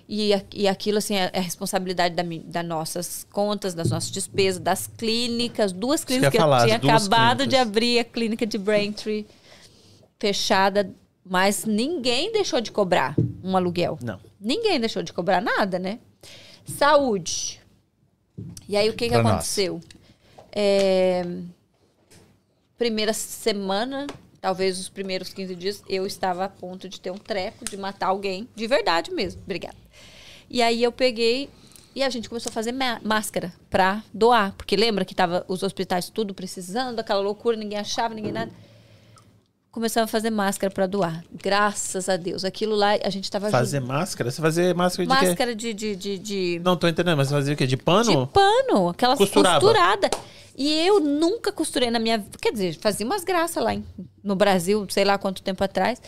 E, 0.09 0.31
e 0.53 0.67
aquilo, 0.67 0.97
assim, 0.97 1.15
é, 1.15 1.29
é 1.31 1.39
responsabilidade 1.39 2.13
da, 2.15 2.23
das 2.43 2.65
nossas 2.65 3.25
contas, 3.31 3.73
das 3.73 3.89
nossas 3.91 4.11
despesas, 4.11 4.61
das 4.61 4.87
clínicas. 4.87 5.71
Duas 5.71 6.03
clínicas 6.03 6.33
que 6.33 6.37
falar, 6.37 6.67
eu 6.67 6.79
tinha 6.79 6.95
acabado 6.97 7.47
de 7.47 7.51
clínicas. 7.51 7.61
abrir, 7.61 7.99
a 7.99 8.03
clínica 8.03 8.45
de 8.45 8.57
Braintree 8.57 9.25
fechada. 10.19 10.91
Mas 11.23 11.63
ninguém 11.63 12.29
deixou 12.33 12.59
de 12.59 12.73
cobrar 12.73 13.15
um 13.41 13.55
aluguel. 13.55 13.97
Não. 14.03 14.19
Ninguém 14.37 14.81
deixou 14.81 15.01
de 15.01 15.13
cobrar 15.13 15.39
nada, 15.39 15.79
né? 15.79 15.99
Saúde. 16.65 17.61
E 18.67 18.75
aí, 18.75 18.89
o 18.89 18.93
que, 18.93 19.07
que 19.07 19.17
Pra 19.17 19.21
aconteceu? 19.21 19.79
É, 20.51 21.25
Primeira 22.77 23.13
semana, 23.13 24.05
talvez 24.45 24.77
os 24.80 24.88
primeiros 24.88 25.34
15 25.34 25.55
dias, 25.55 25.84
eu 25.89 26.05
estava 26.05 26.45
a 26.45 26.47
ponto 26.49 26.88
de 26.88 27.01
ter 27.01 27.09
um 27.09 27.17
treco, 27.17 27.65
de 27.65 27.76
matar 27.76 28.09
alguém, 28.09 28.47
de 28.55 28.67
verdade 28.67 29.09
mesmo. 29.11 29.41
Obrigada. 29.43 29.76
E 30.47 30.61
aí 30.61 30.84
eu 30.84 30.91
peguei 30.91 31.49
e 31.95 32.03
a 32.03 32.09
gente 32.11 32.30
começou 32.30 32.51
a 32.51 32.53
fazer 32.53 32.72
má- 32.72 33.01
máscara 33.03 33.51
pra 33.72 34.03
doar. 34.13 34.53
Porque 34.55 34.76
lembra 34.76 35.03
que 35.03 35.15
tava 35.15 35.43
os 35.47 35.63
hospitais 35.63 36.09
tudo 36.09 36.31
precisando, 36.35 36.99
aquela 36.99 37.22
loucura, 37.22 37.57
ninguém 37.57 37.80
achava, 37.80 38.13
ninguém 38.13 38.31
nada. 38.31 38.51
Começamos 39.76 40.07
a 40.10 40.11
fazer 40.11 40.30
máscara 40.30 40.73
pra 40.73 40.88
doar. 40.88 41.22
Graças 41.34 42.07
a 42.07 42.15
Deus. 42.15 42.45
Aquilo 42.45 42.73
lá, 42.77 42.91
a 43.03 43.10
gente 43.10 43.30
tava 43.30 43.49
Fazer 43.49 43.81
máscara? 43.81 44.31
Você 44.31 44.41
fazia 44.41 44.73
máscara 44.73 45.06
de 45.06 45.14
quê? 45.19 45.26
Máscara 45.27 45.53
de, 45.53 45.73
de, 45.73 45.95
de, 45.97 46.18
de, 46.18 46.61
Não 46.64 46.77
tô 46.77 46.88
entendendo, 46.88 47.18
mas 47.18 47.27
você 47.27 47.34
fazia 47.34 47.53
o 47.53 47.57
quê? 47.57 47.68
De 47.68 47.76
pano? 47.76 48.26
de 48.26 48.31
pano, 48.31 48.88
aquela 48.88 49.18
costurada. 49.18 50.10
E 50.57 50.88
eu 50.88 51.02
nunca 51.02 51.52
costurei 51.52 51.91
na 51.91 51.99
minha 51.99 52.19
vida. 52.19 52.38
Quer 52.41 52.53
dizer, 52.53 52.77
fazia 52.80 53.06
umas 53.06 53.26
graças 53.26 53.61
lá 53.61 53.73
em- 53.73 53.84
no 54.23 54.34
Brasil, 54.34 54.88
sei 54.89 55.03
lá 55.03 55.18
quanto 55.18 55.43
tempo 55.43 55.61
atrás. 55.61 56.02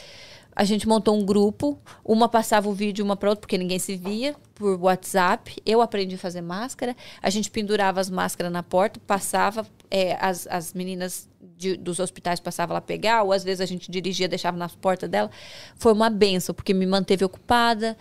A 0.56 0.64
gente 0.64 0.88
montou 0.88 1.16
um 1.20 1.26
grupo, 1.26 1.78
uma 2.06 2.30
passava 2.30 2.70
o 2.70 2.74
vídeo 2.74 3.04
uma 3.04 3.18
para 3.18 3.32
outra, 3.32 3.42
porque 3.42 3.58
ninguém 3.58 3.80
se 3.80 3.98
via, 3.98 4.34
por 4.56 4.80
WhatsApp. 4.82 5.62
Eu 5.66 5.82
aprendi 5.82 6.16
a 6.16 6.18
fazer 6.18 6.42
máscara. 6.42 6.96
A 7.22 7.30
gente 7.30 7.52
pendurava 7.52 8.00
as 8.00 8.10
máscaras 8.10 8.52
na 8.52 8.64
porta, 8.64 8.98
passava, 9.06 9.68
é, 9.92 10.18
as, 10.20 10.48
as 10.48 10.74
meninas 10.74 11.30
de- 11.56 11.78
dos 11.78 12.00
hospitais 12.00 12.40
passavam 12.40 12.74
lá 12.74 12.82
pegar, 12.82 13.24
ou 13.24 13.32
às 13.32 13.44
vezes 13.44 13.62
a 13.62 13.66
gente 13.66 13.90
dirigia, 13.90 14.28
deixava 14.28 14.58
na 14.58 14.68
porta 14.70 15.08
dela. 15.08 15.30
Foi 15.76 15.94
uma 15.94 16.10
benção, 16.10 16.54
porque 16.54 16.74
me 16.74 16.86
manteve 16.86 17.24
ocupada. 17.24 17.96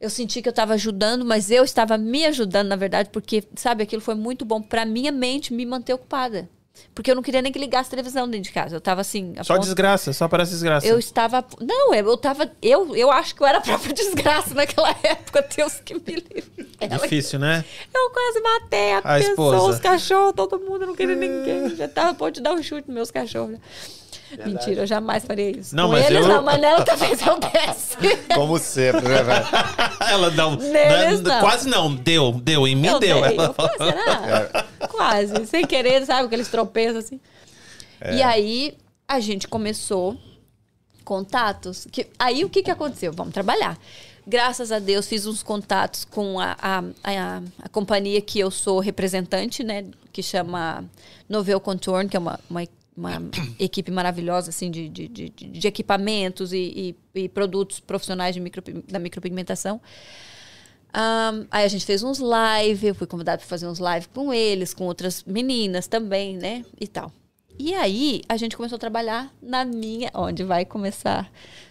Eu 0.00 0.10
senti 0.10 0.40
que 0.40 0.48
eu 0.48 0.50
estava 0.50 0.74
ajudando, 0.74 1.24
mas 1.24 1.50
eu 1.50 1.64
estava 1.64 1.98
me 1.98 2.24
ajudando, 2.24 2.68
na 2.68 2.76
verdade, 2.76 3.10
porque, 3.10 3.42
sabe, 3.56 3.82
aquilo 3.82 4.00
foi 4.00 4.14
muito 4.14 4.44
bom 4.44 4.62
para 4.62 4.84
minha 4.84 5.10
mente 5.10 5.52
me 5.52 5.66
manter 5.66 5.92
ocupada. 5.92 6.48
Porque 6.94 7.10
eu 7.10 7.14
não 7.14 7.22
queria 7.22 7.40
nem 7.40 7.52
que 7.52 7.58
ligasse 7.58 7.88
a 7.88 7.90
televisão 7.90 8.28
dentro 8.28 8.44
de 8.48 8.52
casa. 8.52 8.74
Eu 8.74 8.78
estava 8.78 9.00
assim. 9.00 9.34
Só 9.42 9.54
ponto- 9.54 9.64
desgraça, 9.64 10.12
só 10.12 10.26
parece 10.28 10.52
desgraça. 10.52 10.86
Eu 10.86 10.98
estava. 10.98 11.44
Não, 11.60 11.94
eu 11.94 12.14
estava. 12.14 12.50
Eu, 12.60 12.94
eu 12.96 13.10
acho 13.10 13.34
que 13.34 13.42
eu 13.42 13.46
era 13.46 13.58
a 13.58 13.60
própria 13.60 13.92
desgraça 13.94 14.54
naquela 14.54 14.90
época. 15.02 15.46
Deus 15.56 15.74
que 15.84 15.94
me 15.94 16.00
livre. 16.06 16.44
Ela- 16.80 16.98
Difícil, 16.98 17.38
né? 17.38 17.64
Eu 17.94 18.10
quase 18.10 18.40
matei 18.40 18.92
a, 18.92 18.98
A 18.98 19.02
pessoa, 19.18 19.30
esposa. 19.56 19.74
os 19.74 19.78
cachorros, 19.80 20.32
todo 20.34 20.58
mundo, 20.58 20.82
eu 20.82 20.86
não 20.88 20.94
queria 20.96 21.14
ninguém. 21.16 21.76
Já 21.76 21.88
tava 21.88 22.10
a 22.10 22.14
ponto 22.14 22.32
de 22.34 22.40
dar 22.40 22.52
um 22.52 22.62
chute 22.62 22.86
nos 22.88 22.94
meus 22.94 23.10
cachorros. 23.10 23.58
Mentira, 24.44 24.82
eu 24.82 24.86
jamais 24.86 25.24
faria 25.24 25.50
isso. 25.50 25.74
Não, 25.74 25.86
Com 25.86 25.92
mas 25.92 26.06
eles 26.06 26.20
eu- 26.22 26.28
não, 26.28 26.42
mas 26.42 26.60
nela 26.60 26.84
talvez 26.84 27.20
eu 27.26 27.38
desse. 27.38 27.96
Como 28.34 28.58
sempre, 28.58 29.08
né, 29.08 29.22
velho? 29.22 29.46
Ela 30.08 30.30
não, 30.30 30.56
Neles 30.56 31.20
não- 31.22 31.32
não. 31.34 31.40
Quase 31.40 31.68
não. 31.68 31.94
Deu, 31.94 32.32
deu. 32.32 32.66
Em 32.68 32.76
mim 32.76 32.88
Eu 32.88 32.98
deu. 33.00 33.20
dei, 33.22 33.34
Ela 33.36 33.52
falou. 33.54 33.70
será? 33.76 34.66
Quase, 34.90 35.46
sem 35.46 35.66
querer, 35.66 36.04
sabe? 36.06 36.26
Aqueles 36.26 36.48
tropeços 36.48 37.04
assim. 37.04 37.20
E 38.14 38.22
aí 38.22 38.76
a 39.06 39.18
gente 39.20 39.48
começou 39.48 40.16
contatos. 41.04 41.86
Que, 41.90 42.06
aí 42.18 42.44
o 42.44 42.48
que, 42.50 42.62
que 42.62 42.70
aconteceu? 42.70 43.12
Vamos 43.12 43.32
trabalhar. 43.34 43.78
Graças 44.26 44.70
a 44.70 44.78
Deus 44.78 45.06
fiz 45.08 45.24
uns 45.26 45.42
contatos 45.42 46.04
com 46.04 46.38
a, 46.38 46.54
a, 46.60 46.78
a, 47.02 47.42
a 47.62 47.68
companhia 47.70 48.20
que 48.20 48.38
eu 48.38 48.50
sou 48.50 48.78
representante, 48.78 49.64
né? 49.64 49.86
Que 50.12 50.22
chama 50.22 50.84
Novel 51.28 51.58
Contour, 51.60 52.06
que 52.06 52.16
é 52.16 52.20
uma, 52.20 52.38
uma, 52.50 52.62
uma 52.98 53.22
equipe 53.58 53.90
maravilhosa 53.90 54.50
assim, 54.50 54.70
de, 54.70 54.88
de, 54.88 55.08
de, 55.08 55.30
de 55.30 55.68
equipamentos 55.68 56.52
e, 56.52 56.96
e, 57.14 57.22
e 57.22 57.28
produtos 57.28 57.80
profissionais 57.80 58.34
de 58.34 58.40
micro, 58.40 58.62
da 58.88 58.98
micropigmentação. 58.98 59.80
Ahn, 60.92 61.46
aí 61.50 61.64
a 61.64 61.68
gente 61.68 61.84
fez 61.84 62.02
uns 62.02 62.18
live, 62.18 62.88
eu 62.88 62.94
fui 62.94 63.06
convidada 63.06 63.38
para 63.38 63.46
fazer 63.46 63.66
uns 63.66 63.78
live 63.78 64.08
com 64.08 64.32
eles, 64.32 64.74
com 64.74 64.84
outras 64.84 65.22
meninas 65.24 65.86
também, 65.86 66.36
né? 66.36 66.64
E 66.80 66.86
tal. 66.88 67.12
E 67.58 67.74
aí 67.74 68.22
a 68.28 68.36
gente 68.36 68.56
começou 68.56 68.76
a 68.76 68.78
trabalhar 68.78 69.32
na 69.42 69.64
minha. 69.64 70.10
Onde 70.14 70.44
vai 70.44 70.64
começar? 70.64 71.30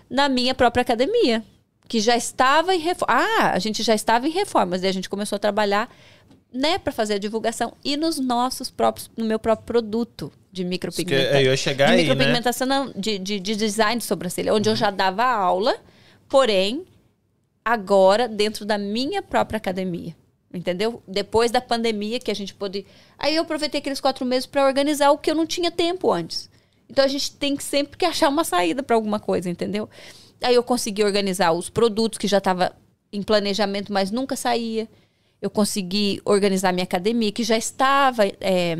Na 0.10 0.30
minha 0.30 0.54
própria 0.54 0.82
academia. 0.82 1.44
Que 1.88 2.00
já 2.00 2.16
estava 2.16 2.76
em 2.76 2.80
reforma. 2.80 3.14
Ah, 3.16 3.52
a 3.54 3.60
gente 3.60 3.82
já 3.82 3.96
estava 3.96 4.28
em 4.28 4.32
reformas. 4.32 4.84
E 4.84 4.88
a 4.88 4.92
gente 4.92 5.10
começou 5.10 5.38
a 5.38 5.40
trabalhar 5.40 5.90
né, 6.52 6.78
para 6.78 6.92
fazer 6.92 7.16
a 7.16 7.20
divulgação 7.20 7.74
e 7.84 7.98
nos 7.98 8.20
nossos 8.20 8.70
próprios, 8.70 9.10
no 9.18 9.26
meu 9.26 9.40
próprio 9.40 9.66
produto 9.66 10.32
de 10.58 10.66
micropigmentação. 10.66 11.40
eu 11.40 11.52
ia 11.52 11.58
chegar 11.58 11.86
de 11.88 11.92
aí, 11.92 11.98
né? 11.98 12.04
micropigmentação, 12.04 12.68
não, 12.68 12.92
de, 12.96 13.18
de, 13.20 13.40
de 13.40 13.56
design 13.56 14.00
de 14.00 14.06
sobrancelha, 14.06 14.54
onde 14.54 14.70
eu 14.70 14.76
já 14.76 14.90
dava 14.90 15.24
aula, 15.24 15.76
porém, 16.28 16.86
agora 17.64 18.28
dentro 18.28 18.66
da 18.66 18.78
minha 18.78 19.22
própria 19.22 19.58
academia. 19.58 20.16
Entendeu? 20.54 21.04
Depois 21.08 21.52
da 21.52 21.60
pandemia 21.60 22.20
que 22.20 22.32
a 22.32 22.34
gente 22.34 22.54
pôde. 22.54 22.86
Aí 23.20 23.36
eu 23.36 23.44
aproveitei 23.44 23.80
aqueles 23.80 24.00
quatro 24.00 24.26
meses 24.26 24.46
para 24.46 24.66
organizar 24.66 25.12
o 25.12 25.18
que 25.18 25.30
eu 25.30 25.36
não 25.36 25.46
tinha 25.46 25.70
tempo 25.70 26.12
antes. 26.12 26.50
Então 26.90 27.04
a 27.04 27.08
gente 27.08 27.34
tem 27.34 27.56
que 27.56 27.64
sempre 27.64 27.98
que 27.98 28.06
achar 28.06 28.30
uma 28.30 28.46
saída 28.46 28.82
para 28.82 28.96
alguma 28.96 29.20
coisa, 29.20 29.50
entendeu? 29.50 29.90
Aí 30.42 30.56
eu 30.56 30.64
consegui 30.64 31.04
organizar 31.04 31.52
os 31.52 31.70
produtos 31.70 32.18
que 32.18 32.28
já 32.28 32.38
estava 32.38 32.74
em 33.12 33.22
planejamento, 33.22 33.92
mas 33.92 34.10
nunca 34.10 34.36
saía. 34.38 34.88
Eu 35.42 35.50
consegui 35.50 36.22
organizar 36.24 36.72
minha 36.72 36.86
academia, 36.86 37.32
que 37.32 37.44
já 37.44 37.58
estava 37.58 38.26
é, 38.26 38.78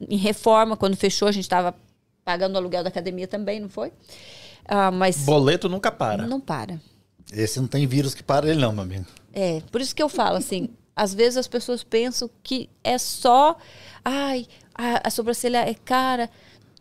em 0.00 0.16
reforma. 0.16 0.76
Quando 0.76 0.96
fechou, 0.96 1.28
a 1.28 1.32
gente 1.32 1.44
estava 1.44 1.74
pagando 2.24 2.54
o 2.54 2.58
aluguel 2.58 2.82
da 2.82 2.88
academia 2.88 3.26
também, 3.26 3.60
não 3.60 3.68
foi? 3.68 3.92
Ah, 4.64 4.90
mas 4.90 5.24
Boleto 5.24 5.68
nunca 5.68 5.90
para. 5.90 6.26
não 6.26 6.40
para. 6.40 6.80
Esse 7.32 7.60
não 7.60 7.66
tem 7.66 7.86
vírus 7.86 8.14
que 8.14 8.22
para 8.22 8.48
ele, 8.48 8.60
não, 8.60 8.72
meu 8.72 8.82
amigo. 8.82 9.06
É, 9.32 9.62
por 9.70 9.80
isso 9.80 9.94
que 9.94 10.02
eu 10.02 10.08
falo 10.08 10.36
assim, 10.36 10.70
às 10.96 11.14
vezes 11.14 11.36
as 11.36 11.48
pessoas 11.48 11.82
pensam 11.84 12.28
que 12.42 12.68
é 12.82 12.98
só, 12.98 13.56
ai, 14.04 14.46
a, 14.74 15.08
a 15.08 15.10
sobrancelha 15.10 15.58
é 15.58 15.74
cara, 15.74 16.30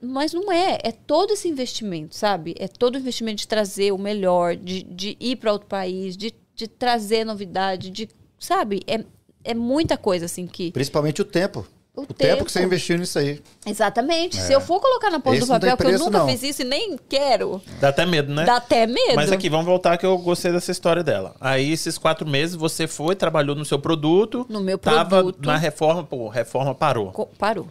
mas 0.01 0.33
não 0.33 0.51
é, 0.51 0.79
é 0.83 0.91
todo 0.91 1.33
esse 1.33 1.47
investimento, 1.47 2.15
sabe? 2.15 2.55
É 2.57 2.67
todo 2.67 2.95
o 2.95 2.99
investimento 2.99 3.37
de 3.37 3.47
trazer 3.47 3.91
o 3.91 3.97
melhor, 3.97 4.55
de, 4.55 4.83
de 4.83 5.17
ir 5.19 5.35
para 5.37 5.53
outro 5.53 5.67
país, 5.67 6.15
de, 6.15 6.33
de 6.55 6.67
trazer 6.67 7.25
novidade, 7.25 7.89
de, 7.89 8.09
sabe? 8.39 8.81
É, 8.87 9.03
é 9.43 9.53
muita 9.53 9.97
coisa 9.97 10.25
assim 10.25 10.45
que 10.45 10.71
Principalmente 10.71 11.21
o 11.21 11.25
tempo. 11.25 11.65
O 11.97 12.01
O, 12.01 12.05
tempo. 12.05 12.15
tempo. 12.15 12.45
que 12.45 12.51
você 12.51 12.63
investiu 12.63 12.95
nisso 12.97 13.17
aí. 13.17 13.41
Exatamente. 13.65 14.37
Se 14.37 14.53
eu 14.53 14.61
for 14.61 14.79
colocar 14.79 15.09
na 15.09 15.19
ponta 15.19 15.35
Esse 15.37 15.47
do 15.47 15.49
papel, 15.51 15.75
que 15.75 15.83
eu 15.83 15.87
preço, 15.89 16.03
nunca 16.05 16.19
não. 16.19 16.27
fiz 16.29 16.43
isso 16.43 16.61
e 16.61 16.65
nem 16.65 16.95
quero, 17.09 17.59
Dá 17.81 17.89
até 17.89 18.05
medo, 18.05 18.31
né? 18.33 18.45
dá 18.45 18.57
até 18.57 18.85
medo. 18.85 19.15
Mas 19.15 19.31
aqui, 19.31 19.49
vamos 19.49 19.65
voltar 19.65 19.97
que 19.97 20.05
eu 20.05 20.15
gostei 20.19 20.51
dessa 20.51 20.71
história 20.71 21.03
dela. 21.03 21.35
Aí, 21.41 21.71
esses 21.71 21.97
quatro 21.97 22.27
meses, 22.27 22.55
você 22.55 22.85
foi, 22.87 23.15
trabalhou 23.15 23.55
no 23.55 23.65
seu 23.65 23.79
produto. 23.79 24.45
No 24.47 24.61
meu 24.61 24.77
Tava 24.77 25.09
produto. 25.23 25.45
na 25.45 25.57
reforma, 25.57 26.03
pô, 26.03 26.29
reforma 26.29 26.75
parou. 26.75 27.11
Co- 27.11 27.25
Parou. 27.37 27.67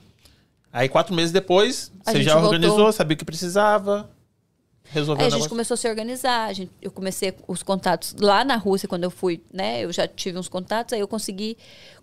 Aí, 0.72 0.88
quatro 0.88 1.14
meses 1.14 1.30
depois, 1.32 1.92
A 2.04 2.10
você 2.10 2.22
já 2.22 2.32
voltou. 2.34 2.50
organizou, 2.52 2.92
sabia 2.92 3.14
o 3.14 3.18
que 3.18 3.24
precisava, 3.24 4.10
resolveu 4.90 5.22
o 5.22 5.26
a 5.26 5.30
gente 5.30 5.32
negócio. 5.34 5.48
começou 5.50 5.74
a 5.74 5.78
se 5.78 5.88
organizar. 5.88 6.46
a 6.46 6.52
gente- 6.52 6.70
eu 6.80 6.90
comecei 6.90 7.34
os 7.46 7.62
contatos 7.62 8.14
lá 8.20 8.44
na 8.44 8.56
Rússia, 8.56 8.88
quando 8.88 9.04
eu 9.04 9.10
fui, 9.10 9.42
né? 9.52 9.84
Eu 9.84 9.92
já 9.92 10.06
tive 10.06 10.38
uns 10.38 10.48
contatos, 10.48 10.92
aí 10.92 11.00
eu 11.00 11.08
consegui, 11.08 11.56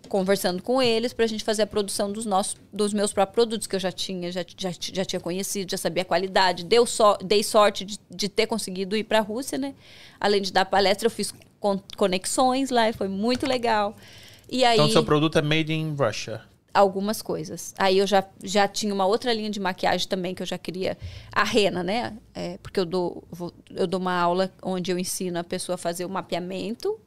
conversando 0.08 0.62
com 0.62 0.80
eles, 0.82 1.12
pra 1.12 1.26
gente 1.26 1.42
fazer 1.44 1.62
a 1.62 1.66
produção 1.66 2.12
dos 2.12 2.26
nossos, 2.26 2.56
dos 2.72 2.92
meus 2.92 3.12
próprios 3.12 3.34
produtos 3.34 3.66
que 3.66 3.74
eu 3.76 3.80
já 3.80 3.90
tinha, 3.92 4.30
já, 4.30 4.44
já, 4.56 4.70
já 4.78 5.04
tinha 5.04 5.20
conhecido, 5.20 5.70
já 5.70 5.76
sabia 5.78 6.02
a 6.02 6.06
qualidade. 6.06 6.64
Deu 6.64 6.84
só, 6.86 7.16
dei 7.22 7.42
sorte 7.42 7.84
de, 7.84 7.98
de 8.10 8.28
ter 8.28 8.46
conseguido 8.46 8.96
ir 8.96 9.04
pra 9.04 9.20
Rússia, 9.20 9.56
né? 9.58 9.74
Além 10.20 10.42
de 10.42 10.52
dar 10.52 10.64
palestra, 10.64 11.06
eu 11.06 11.10
fiz 11.10 11.32
con- 11.60 11.80
conexões 11.96 12.70
lá 12.70 12.88
e 12.88 12.92
foi 12.92 13.08
muito 13.08 13.46
legal. 13.46 13.96
E 14.50 14.64
aí 14.64 14.76
Então, 14.76 14.90
seu 14.90 15.02
produto 15.04 15.38
é 15.38 15.42
made 15.42 15.72
in 15.72 15.94
Russia. 15.98 16.42
Algumas 16.74 17.22
coisas. 17.22 17.72
Aí 17.78 17.98
eu 17.98 18.06
já, 18.06 18.24
já 18.42 18.66
tinha 18.66 18.92
uma 18.92 19.06
outra 19.06 19.32
linha 19.32 19.48
de 19.48 19.60
maquiagem 19.60 20.08
também 20.08 20.34
que 20.34 20.42
eu 20.42 20.46
já 20.46 20.58
queria. 20.58 20.98
A 21.32 21.44
rena, 21.44 21.82
né? 21.82 22.16
É, 22.34 22.58
porque 22.58 22.80
eu 22.80 22.84
dou, 22.84 23.22
vou- 23.30 23.54
eu 23.70 23.86
dou 23.86 24.00
uma 24.00 24.12
aula 24.20 24.52
onde 24.60 24.90
eu 24.90 24.98
ensino 24.98 25.38
a 25.38 25.44
pessoa 25.44 25.74
a 25.74 25.78
fazer 25.78 26.04
o 26.04 26.08
mapeamento. 26.10 26.98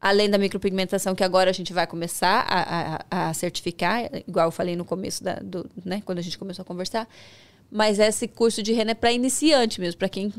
Além 0.00 0.28
da 0.28 0.36
micropigmentação, 0.36 1.14
que 1.14 1.22
agora 1.22 1.48
a 1.50 1.52
gente 1.52 1.72
vai 1.72 1.86
começar 1.86 2.44
a, 2.48 2.96
a, 3.08 3.28
a 3.28 3.34
certificar, 3.34 4.10
igual 4.26 4.48
eu 4.48 4.50
falei 4.50 4.74
no 4.74 4.84
começo, 4.84 5.22
da, 5.22 5.34
do, 5.36 5.70
né, 5.84 6.02
quando 6.04 6.18
a 6.18 6.22
gente 6.22 6.36
começou 6.36 6.64
a 6.64 6.66
conversar. 6.66 7.08
Mas 7.70 8.00
esse 8.00 8.26
curso 8.26 8.62
de 8.64 8.72
rena 8.72 8.90
é 8.90 8.94
para 8.94 9.12
iniciante 9.12 9.80
mesmo, 9.80 9.98
para 9.98 10.08
quem, 10.08 10.30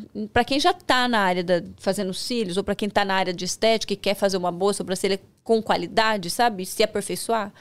quem 0.45 0.60
já 0.60 0.72
está 0.72 1.07
na 1.07 1.20
área 1.20 1.44
da, 1.44 1.64
fazendo 1.80 2.14
cílios, 2.14 2.57
ou 2.57 2.64
para 2.64 2.76
quem 2.76 2.90
está 2.90 3.06
na 3.06 3.15
área 3.15 3.34
de 3.34 3.45
estética 3.45 3.94
e 3.94 3.95
quer 3.95 4.15
fazer 4.15 4.36
uma 4.38 4.52
boa 4.52 4.74
sobrancelha 4.74 5.20
com 5.44 5.64
qualidade, 5.64 6.30
sabe? 6.30 6.65
Se 6.65 6.84
aperfeiçoar, 6.84 7.52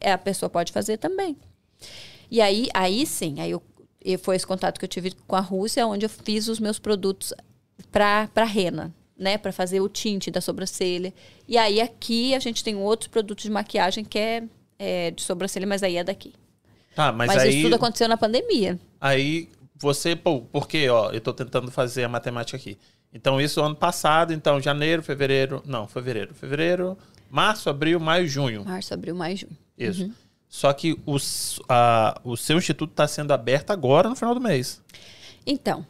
a 0.00 0.18
pessoa 0.18 0.48
pode 0.48 0.72
fazer 0.72 0.96
também. 0.96 1.36
E 2.30 2.40
aí, 2.40 2.68
aí 2.72 3.04
sim, 3.06 3.40
aí 3.40 3.50
eu, 3.50 3.62
foi 4.20 4.36
esse 4.36 4.46
contato 4.46 4.78
que 4.78 4.84
eu 4.84 4.88
tive 4.88 5.12
com 5.26 5.36
a 5.36 5.40
Rússia, 5.40 5.86
onde 5.86 6.06
eu 6.06 6.10
fiz 6.10 6.48
os 6.48 6.60
meus 6.60 6.78
produtos 6.78 7.32
para 7.90 8.44
rena, 8.44 8.94
né? 9.18 9.36
Para 9.36 9.52
fazer 9.52 9.80
o 9.80 9.88
tinte 9.88 10.30
da 10.30 10.40
sobrancelha. 10.40 11.12
E 11.48 11.58
aí 11.58 11.80
aqui 11.80 12.34
a 12.34 12.38
gente 12.38 12.62
tem 12.62 12.76
outros 12.76 13.08
produtos 13.08 13.44
de 13.44 13.50
maquiagem 13.50 14.04
que 14.04 14.18
é, 14.18 14.42
é 14.78 15.10
de 15.10 15.22
sobrancelha, 15.22 15.66
mas 15.66 15.82
aí 15.82 15.96
é 15.96 16.04
daqui. 16.04 16.32
Tá, 16.94 17.12
mas, 17.12 17.28
Mas, 17.28 17.42
aí, 17.42 17.50
isso 17.50 17.62
tudo 17.62 17.76
aconteceu 17.76 18.08
na 18.08 18.16
pandemia. 18.16 18.78
aí 19.00 19.48
você, 19.76 20.14
pô, 20.14 20.42
porque, 20.42 20.88
ó, 20.88 21.10
eu 21.10 21.20
tô 21.20 21.32
tentando 21.32 21.70
fazer 21.70 22.04
a 22.04 22.08
matemática 22.08 22.56
aqui. 22.56 22.76
Então, 23.12 23.40
isso 23.40 23.60
ano 23.62 23.74
passado, 23.74 24.32
então, 24.32 24.60
janeiro, 24.60 25.02
fevereiro, 25.02 25.62
não, 25.64 25.88
fevereiro, 25.88 26.34
fevereiro, 26.34 26.98
março, 27.30 27.70
abril, 27.70 27.98
maio, 27.98 28.26
junho. 28.28 28.64
Março, 28.64 28.92
abril, 28.92 29.14
maio, 29.14 29.36
junho. 29.36 29.56
Isso. 29.88 30.04
Uhum. 30.04 30.12
Só 30.48 30.72
que 30.72 30.98
os, 31.06 31.60
a- 31.68 32.20
o 32.24 32.36
seu 32.36 32.58
instituto 32.58 32.90
está 32.90 33.06
sendo 33.06 33.32
aberto 33.32 33.70
agora, 33.70 34.08
no 34.08 34.16
final 34.16 34.34
do 34.34 34.40
mês. 34.40 34.82
Então, 35.46 35.86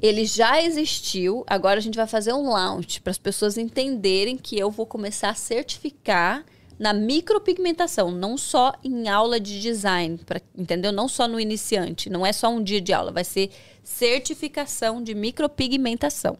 ele 0.00 0.24
já 0.24 0.62
existiu, 0.62 1.44
agora 1.46 1.78
a 1.78 1.82
gente 1.82 1.96
vai 1.96 2.06
fazer 2.06 2.32
um 2.32 2.48
launch 2.50 3.00
para 3.00 3.10
as 3.10 3.18
pessoas 3.18 3.58
entenderem 3.58 4.36
que 4.36 4.58
eu 4.58 4.70
vou 4.70 4.86
começar 4.86 5.30
a 5.30 5.34
certificar 5.34 6.44
na 6.78 6.92
micropigmentação, 6.92 8.10
não 8.10 8.38
só 8.38 8.72
em 8.84 9.08
aula 9.08 9.40
de 9.40 9.60
design, 9.60 10.16
pra, 10.24 10.40
entendeu? 10.56 10.92
Não 10.92 11.08
só 11.08 11.26
no 11.26 11.40
iniciante, 11.40 12.08
não 12.08 12.24
é 12.24 12.32
só 12.32 12.48
um 12.48 12.62
dia 12.62 12.80
de 12.80 12.92
aula, 12.92 13.10
vai 13.10 13.24
ser 13.24 13.50
certificação 13.82 15.02
de 15.02 15.14
micropigmentação. 15.14 16.38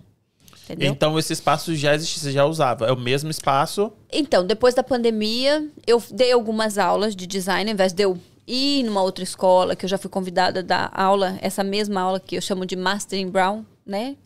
Entendeu? 0.68 0.92
Então, 0.92 1.18
esse 1.18 1.32
espaço 1.32 1.74
já 1.74 1.94
existia, 1.94 2.22
você 2.22 2.32
já 2.32 2.44
usava. 2.44 2.86
É 2.86 2.92
o 2.92 2.96
mesmo 2.96 3.30
espaço. 3.30 3.90
Então, 4.12 4.46
depois 4.46 4.74
da 4.74 4.82
pandemia, 4.82 5.66
eu 5.86 6.02
dei 6.10 6.30
algumas 6.32 6.76
aulas 6.76 7.16
de 7.16 7.26
design, 7.26 7.70
ao 7.70 7.74
invés 7.74 7.92
de 7.92 8.02
eu 8.02 8.18
ir 8.46 8.82
numa 8.82 9.02
outra 9.02 9.24
escola, 9.24 9.74
que 9.74 9.84
eu 9.84 9.88
já 9.88 9.96
fui 9.96 10.10
convidada 10.10 10.60
a 10.60 10.62
dar 10.62 10.90
aula, 10.94 11.38
essa 11.40 11.64
mesma 11.64 12.02
aula 12.02 12.20
que 12.20 12.36
eu 12.36 12.42
chamo 12.42 12.66
de 12.66 12.76
Master 12.76 13.18
in 13.18 13.30
Brown, 13.30 13.64
né? 13.84 14.16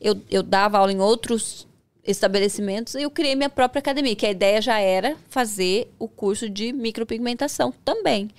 Eu, 0.00 0.20
eu 0.30 0.42
dava 0.42 0.78
aula 0.78 0.92
em 0.92 1.00
outros 1.00 1.66
estabelecimentos 2.04 2.94
e 2.94 3.02
eu 3.02 3.10
criei 3.10 3.34
minha 3.34 3.50
própria 3.50 3.80
academia, 3.80 4.16
que 4.16 4.26
a 4.26 4.30
ideia 4.30 4.60
já 4.60 4.78
era 4.78 5.16
fazer 5.28 5.92
o 5.98 6.08
curso 6.08 6.48
de 6.48 6.72
micropigmentação 6.72 7.72
também. 7.84 8.30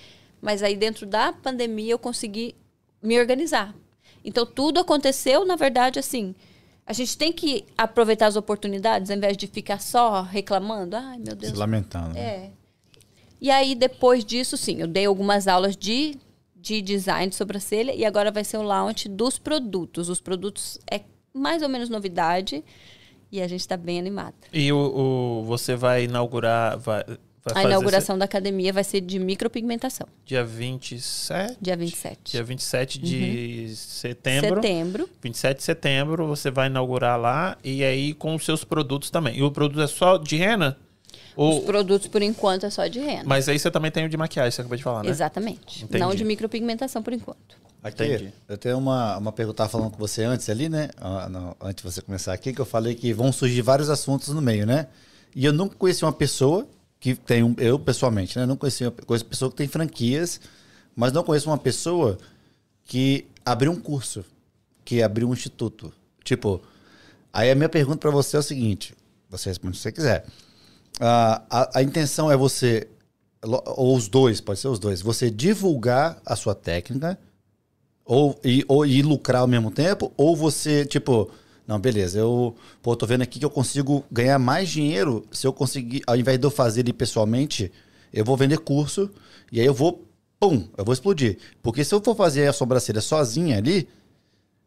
Mas 0.41 0.61
aí, 0.61 0.75
dentro 0.75 1.05
da 1.05 1.31
pandemia, 1.31 1.91
eu 1.91 1.99
consegui 1.99 2.55
me 3.01 3.17
organizar. 3.19 3.73
Então, 4.25 4.45
tudo 4.45 4.79
aconteceu, 4.79 5.45
na 5.45 5.55
verdade, 5.55 5.99
assim. 5.99 6.35
A 6.85 6.91
gente 6.93 7.17
tem 7.17 7.31
que 7.31 7.65
aproveitar 7.77 8.27
as 8.27 8.35
oportunidades, 8.35 9.09
ao 9.09 9.17
invés 9.17 9.37
de 9.37 9.47
ficar 9.47 9.79
só 9.79 10.21
reclamando. 10.21 10.95
Ai, 10.97 11.17
meu 11.17 11.35
Deus. 11.35 11.51
Se 11.53 11.57
lamentando. 11.57 12.13
né? 12.13 12.19
É. 12.19 12.51
E 13.39 13.49
aí, 13.51 13.73
depois 13.75 14.23
disso, 14.25 14.55
sim, 14.57 14.77
eu 14.81 14.87
dei 14.87 15.05
algumas 15.05 15.47
aulas 15.47 15.75
de, 15.77 16.17
de 16.55 16.81
design 16.81 17.29
de 17.29 17.35
sobrancelha 17.35 17.93
e 17.93 18.03
agora 18.05 18.31
vai 18.31 18.43
ser 18.43 18.57
o 18.57 18.61
launch 18.63 19.07
dos 19.09 19.37
produtos. 19.39 20.09
Os 20.09 20.19
produtos 20.21 20.77
é 20.89 21.01
mais 21.33 21.61
ou 21.61 21.69
menos 21.69 21.89
novidade 21.89 22.63
e 23.31 23.41
a 23.41 23.47
gente 23.47 23.61
está 23.61 23.75
bem 23.77 23.97
animada. 23.99 24.35
E 24.51 24.71
o, 24.71 24.77
o- 24.77 25.43
você 25.45 25.75
vai 25.75 26.03
inaugurar. 26.03 26.77
Vai 26.77 27.03
A 27.45 27.53
fazer 27.55 27.67
inauguração 27.67 28.17
da 28.17 28.23
academia 28.23 28.71
vai 28.71 28.83
ser 28.85 29.01
de 29.01 29.19
micropigmentação, 29.19 30.07
esse- 30.07 30.27
dia 30.29 30.45
27. 30.45 31.57
dia 31.61 31.75
27. 31.75 32.31
Dia 32.31 32.43
27 32.43 32.99
de 32.99 33.73
setembro. 33.75 34.55
Setembro. 34.61 35.09
27 35.21 35.57
de 35.57 35.63
setembro 35.63 36.25
você 36.27 36.49
vai 36.49 36.67
inaugurar 36.67 37.19
lá 37.19 37.57
e 37.63 37.83
aí 37.83 38.13
com 38.13 38.33
os 38.35 38.45
seus 38.45 38.63
produtos 38.63 39.09
também. 39.09 39.37
E 39.37 39.43
o 39.43 39.51
produto 39.51 39.81
é 39.81 39.87
só 39.87 40.17
de 40.17 40.37
rena? 40.37 40.77
Ou, 41.35 41.59
Os 41.59 41.65
produtos, 41.65 42.07
por 42.07 42.21
enquanto, 42.21 42.65
é 42.65 42.69
só 42.69 42.85
de 42.87 42.99
rena. 42.99 43.23
Mas 43.25 43.49
aí 43.49 43.57
você 43.59 43.69
também 43.69 43.91
tem 43.91 44.05
o 44.05 44.09
de 44.09 44.15
maquiagem, 44.15 44.51
você 44.51 44.61
acabou 44.61 44.77
de 44.77 44.83
falar, 44.83 45.03
né? 45.03 45.09
Exatamente. 45.09 45.83
Entendi. 45.83 45.99
Não 45.99 46.13
de 46.15 46.23
micropigmentação, 46.23 47.01
por 47.03 47.11
enquanto. 47.11 47.57
Aqui, 47.83 48.03
Entendi. 48.05 48.33
eu 48.47 48.57
tenho 48.57 48.77
uma, 48.77 49.17
uma 49.17 49.31
pergunta, 49.33 49.57
tava 49.57 49.69
falando 49.69 49.91
com 49.91 49.97
você 49.97 50.23
antes 50.23 50.47
ali, 50.49 50.69
né? 50.69 50.89
Ah, 50.95 51.27
não, 51.27 51.57
antes 51.59 51.83
de 51.83 51.91
você 51.91 52.01
começar 52.01 52.31
aqui, 52.33 52.53
que 52.53 52.61
eu 52.61 52.65
falei 52.65 52.95
que 52.95 53.11
vão 53.13 53.31
surgir 53.33 53.61
vários 53.61 53.89
assuntos 53.89 54.29
no 54.29 54.41
meio, 54.41 54.65
né? 54.65 54.87
E 55.35 55.43
eu 55.43 55.51
nunca 55.51 55.75
conheci 55.75 56.05
uma 56.05 56.13
pessoa 56.13 56.65
que 57.03 57.15
tem 57.15 57.43
um, 57.43 57.53
eu 57.57 57.77
pessoalmente, 57.77 58.39
né? 58.39 58.45
Não 58.45 58.55
conheci 58.55 58.89
conheço 59.05 59.25
pessoa 59.25 59.51
que 59.51 59.57
tem 59.57 59.67
franquias, 59.67 60.39
mas 60.95 61.11
não 61.11 61.21
conheço 61.21 61.49
uma 61.49 61.57
pessoa 61.57 62.17
que 62.85 63.25
abriu 63.45 63.73
um 63.73 63.75
curso, 63.75 64.23
que 64.85 65.03
abriu 65.03 65.27
um 65.27 65.33
instituto. 65.33 65.91
Tipo, 66.23 66.61
aí 67.33 67.51
a 67.51 67.55
minha 67.55 67.67
pergunta 67.67 67.97
para 67.97 68.09
você 68.09 68.37
é 68.37 68.39
o 68.39 68.43
seguinte: 68.43 68.95
você 69.29 69.49
responde 69.49 69.75
se 69.75 69.83
você 69.83 69.91
quiser. 69.91 70.25
Ah, 70.97 71.41
a, 71.49 71.79
a 71.79 71.83
intenção 71.83 72.31
é 72.31 72.37
você, 72.37 72.87
ou 73.41 73.97
os 73.97 74.07
dois, 74.07 74.39
pode 74.39 74.61
ser 74.61 74.69
os 74.69 74.79
dois, 74.79 75.01
você 75.01 75.29
divulgar 75.29 76.21
a 76.25 76.37
sua 76.37 76.55
técnica 76.55 77.19
ou 78.05 78.39
e, 78.45 78.63
ou 78.65 78.85
e 78.85 79.01
lucrar 79.01 79.41
ao 79.41 79.47
mesmo 79.47 79.71
tempo, 79.71 80.13
ou 80.15 80.37
você, 80.37 80.85
tipo, 80.85 81.29
não, 81.67 81.79
beleza, 81.79 82.19
eu 82.19 82.55
pô, 82.81 82.95
tô 82.95 83.05
vendo 83.05 83.21
aqui 83.21 83.39
que 83.39 83.45
eu 83.45 83.49
consigo 83.49 84.03
ganhar 84.11 84.37
mais 84.39 84.69
dinheiro 84.69 85.25
se 85.31 85.47
eu 85.47 85.53
conseguir, 85.53 86.01
ao 86.05 86.15
invés 86.15 86.37
de 86.39 86.45
eu 86.45 86.51
fazer 86.51 86.81
ele 86.81 86.93
pessoalmente, 86.93 87.71
eu 88.11 88.25
vou 88.25 88.35
vender 88.37 88.57
curso 88.59 89.09
e 89.51 89.59
aí 89.59 89.65
eu 89.65 89.73
vou, 89.73 90.05
pum, 90.39 90.67
eu 90.77 90.83
vou 90.83 90.93
explodir. 90.93 91.37
Porque 91.61 91.83
se 91.83 91.93
eu 91.95 92.01
for 92.01 92.15
fazer 92.15 92.47
a 92.47 92.53
sobrancelha 92.53 93.01
sozinha 93.01 93.57
ali, 93.57 93.87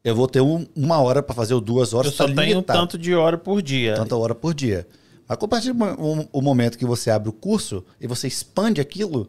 eu 0.02 0.14
vou 0.14 0.26
ter 0.28 0.40
um- 0.40 0.66
uma 0.74 0.98
hora 1.00 1.22
para 1.22 1.34
fazer 1.34 1.54
ou 1.54 1.60
duas 1.60 1.92
horas. 1.92 2.12
Eu 2.12 2.16
só 2.16 2.26
tá 2.28 2.34
tenho 2.34 2.48
limitado. 2.54 2.78
tanto 2.78 2.96
de 2.98 3.14
hora 3.14 3.36
por 3.36 3.60
dia. 3.60 3.94
tanta 3.94 4.16
hora 4.16 4.34
por 4.34 4.54
dia. 4.54 4.86
Mas 5.28 5.38
a 5.40 5.48
partir 5.48 5.72
do 5.72 5.84
o 6.32 6.40
momento 6.40 6.78
que 6.78 6.86
você 6.86 7.10
abre 7.10 7.28
o 7.28 7.32
curso 7.32 7.84
e 8.00 8.06
você 8.06 8.28
expande 8.28 8.80
aquilo, 8.80 9.28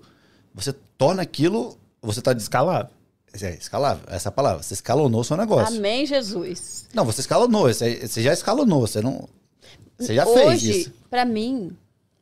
você 0.54 0.72
torna 0.98 1.22
aquilo, 1.24 1.76
você 2.02 2.20
está 2.20 2.32
Escalável. 2.34 2.92
É, 3.44 3.56
escalável, 3.56 4.04
essa 4.08 4.30
é 4.30 4.32
palavra. 4.32 4.64
Você 4.64 4.74
escalonou 4.74 5.22
o 5.22 5.24
seu 5.24 5.38
negócio. 5.38 5.78
Amém, 5.78 6.06
Jesus. 6.06 6.88
Não, 6.94 7.06
você 7.06 7.22
escalonou, 7.22 7.64
você, 7.64 8.08
você 8.08 8.22
já 8.22 8.34
escalonou, 8.34 8.82
você 8.82 9.02
não. 9.02 9.28
Você 9.98 10.14
já 10.14 10.26
fez 10.26 10.48
Hoje, 10.48 10.82
isso. 10.82 10.94
pra 11.10 11.26
mim, 11.26 11.76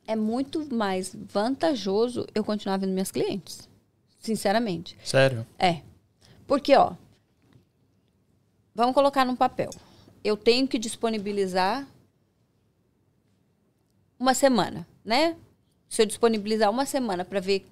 é 0.07 0.15
muito 0.15 0.65
mais 0.73 1.13
vantajoso 1.13 2.25
eu 2.33 2.43
continuar 2.43 2.77
vendo 2.77 2.93
minhas 2.93 3.11
clientes. 3.11 3.67
Sinceramente. 4.19 4.97
Sério. 5.03 5.45
É. 5.59 5.81
Porque, 6.47 6.75
ó, 6.75 6.93
vamos 8.73 8.93
colocar 8.93 9.25
num 9.25 9.35
papel. 9.35 9.69
Eu 10.23 10.35
tenho 10.35 10.67
que 10.67 10.79
disponibilizar 10.79 11.87
uma 14.19 14.33
semana, 14.33 14.87
né? 15.03 15.35
Se 15.89 16.01
eu 16.01 16.05
disponibilizar 16.05 16.69
uma 16.71 16.85
semana 16.85 17.23
para 17.23 17.39
ver 17.39 17.65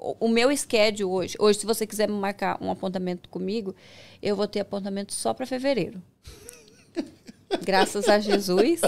o 0.00 0.28
meu 0.28 0.54
schedule 0.56 1.04
hoje. 1.04 1.36
Hoje, 1.38 1.60
se 1.60 1.66
você 1.66 1.86
quiser 1.86 2.08
marcar 2.08 2.58
um 2.62 2.70
apontamento 2.70 3.28
comigo, 3.28 3.74
eu 4.22 4.34
vou 4.34 4.48
ter 4.48 4.60
apontamento 4.60 5.12
só 5.12 5.34
para 5.34 5.46
fevereiro. 5.46 6.02
Graças 7.62 8.08
a 8.08 8.18
Jesus. 8.18 8.80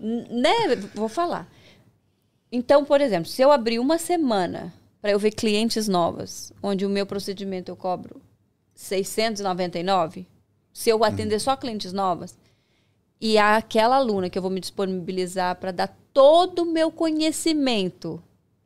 Né? 0.00 0.76
Vou 0.94 1.08
falar. 1.08 1.46
Então, 2.50 2.84
por 2.84 3.00
exemplo, 3.00 3.28
se 3.28 3.42
eu 3.42 3.52
abrir 3.52 3.78
uma 3.78 3.98
semana 3.98 4.72
para 5.00 5.10
eu 5.10 5.18
ver 5.18 5.30
clientes 5.32 5.86
novas, 5.86 6.52
onde 6.62 6.86
o 6.86 6.90
meu 6.90 7.06
procedimento 7.06 7.70
eu 7.70 7.76
cobro 7.76 8.20
699, 8.74 10.26
se 10.72 10.88
eu 10.88 11.04
atender 11.04 11.38
só 11.38 11.56
clientes 11.56 11.92
novas, 11.92 12.38
e 13.20 13.36
aquela 13.36 13.96
aluna 13.96 14.30
que 14.30 14.38
eu 14.38 14.42
vou 14.42 14.50
me 14.50 14.60
disponibilizar 14.60 15.56
para 15.56 15.70
dar 15.70 15.96
todo 16.12 16.62
o 16.62 16.72
meu 16.72 16.90
conhecimento, 16.90 18.22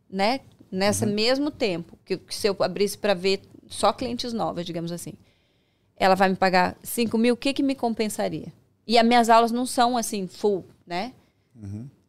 né? 0.09 0.41
Nesse 0.75 1.07
mesmo 1.07 1.51
tempo, 1.51 1.99
que, 2.05 2.17
que 2.17 2.35
se 2.35 2.47
eu 2.49 2.57
abrisse 2.61 2.99
para 2.99 3.15
ver 3.15 3.41
só 3.69 3.93
clientes 3.93 4.33
novas, 4.33 4.67
digamos 4.67 4.91
assim, 4.93 5.13
ela 5.97 6.15
vai 6.15 6.29
me 6.29 6.37
pagar 6.37 6.77
5 6.83 7.17
mil, 7.17 7.35
o 7.35 7.37
que, 7.37 7.53
que 7.53 7.63
me 7.63 7.75
compensaria? 7.75 8.53
E 8.87 8.99
as 8.99 9.07
minhas 9.07 9.31
aulas 9.31 9.53
não 9.53 9.65
são 9.67 9.97
assim, 9.97 10.27
full, 10.27 10.65
né? 10.87 11.13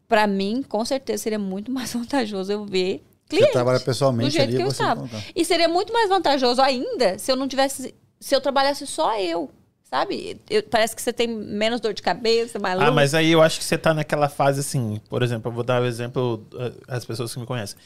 Para 0.08 0.28
mim, 0.28 0.64
com 0.64 0.84
certeza, 0.86 1.24
seria 1.24 1.40
muito 1.40 1.72
mais 1.72 1.94
vantajoso 1.94 2.52
eu 2.52 2.66
ver 2.66 3.04
cliente. 3.30 3.52
trabalha 3.52 3.80
do 3.80 3.86
pessoalmente 3.86 4.32
jeito 4.34 4.50
ali, 4.50 4.58
que 4.58 4.62
eu 4.64 4.68
você 4.68 4.82
estava. 4.84 5.00
encontra. 5.02 5.24
E 5.36 5.44
seria 5.46 5.68
muito 5.68 5.92
mais 5.94 6.10
vantajoso 6.10 6.62
ainda 6.62 7.18
se 7.18 7.32
eu 7.32 7.36
não 7.36 7.48
tivesse. 7.48 7.94
Se 8.20 8.36
eu 8.36 8.42
trabalhasse 8.42 8.86
só 8.88 9.20
eu. 9.20 9.50
Sabe? 9.84 10.42
Eu- 10.50 10.64
parece 10.64 10.96
que 10.96 11.02
você 11.02 11.14
tem 11.14 11.28
menos 11.28 11.80
dor 11.80 11.94
de 11.94 12.02
cabeça, 12.02 12.58
mais 12.60 12.80
Ah, 12.80 12.92
mas 12.92 13.14
aí 13.14 13.32
eu 13.32 13.42
acho 13.42 13.60
que 13.60 13.64
você 13.64 13.78
tá 13.78 13.94
naquela 13.94 14.28
fase 14.28 14.60
assim, 14.60 15.00
por 15.08 15.22
exemplo, 15.22 15.50
eu 15.50 15.54
vou 15.56 15.64
dar 15.64 15.82
o 15.82 15.86
exemplo 15.86 16.44
eh, 16.56 16.74
às 16.88 17.06
pessoas 17.06 17.32
que 17.34 17.40
me 17.40 17.46
conhecem. 17.46 17.78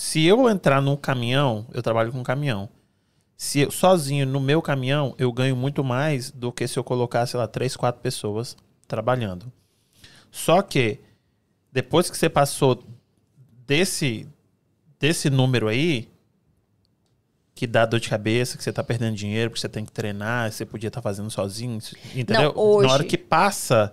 Se 0.00 0.24
eu 0.24 0.48
entrar 0.48 0.80
num 0.80 0.94
caminhão, 0.96 1.66
eu 1.72 1.82
trabalho 1.82 2.12
com 2.12 2.22
caminhão. 2.22 2.68
Se 3.36 3.58
eu 3.62 3.70
sozinho 3.72 4.24
no 4.24 4.38
meu 4.38 4.62
caminhão, 4.62 5.12
eu 5.18 5.32
ganho 5.32 5.56
muito 5.56 5.82
mais 5.82 6.30
do 6.30 6.52
que 6.52 6.68
se 6.68 6.78
eu 6.78 6.84
colocar, 6.84 7.26
sei 7.26 7.38
lá, 7.40 7.48
três, 7.48 7.74
quatro 7.74 8.00
pessoas 8.00 8.56
trabalhando. 8.86 9.50
Só 10.30 10.62
que 10.62 11.00
depois 11.72 12.08
que 12.08 12.16
você 12.16 12.28
passou 12.28 12.80
desse 13.66 14.28
desse 15.00 15.28
número 15.30 15.66
aí, 15.66 16.08
que 17.52 17.66
dá 17.66 17.84
dor 17.84 17.98
de 17.98 18.08
cabeça, 18.08 18.56
que 18.56 18.62
você 18.62 18.72
tá 18.72 18.84
perdendo 18.84 19.16
dinheiro, 19.16 19.50
porque 19.50 19.60
você 19.60 19.68
tem 19.68 19.84
que 19.84 19.90
treinar, 19.90 20.52
você 20.52 20.64
podia 20.64 20.86
estar 20.88 21.02
fazendo 21.02 21.28
sozinho, 21.28 21.76
entendeu? 22.14 22.52
hoje- 22.56 22.86
Na 22.86 22.92
hora 22.94 23.04
que 23.04 23.18
passa, 23.18 23.92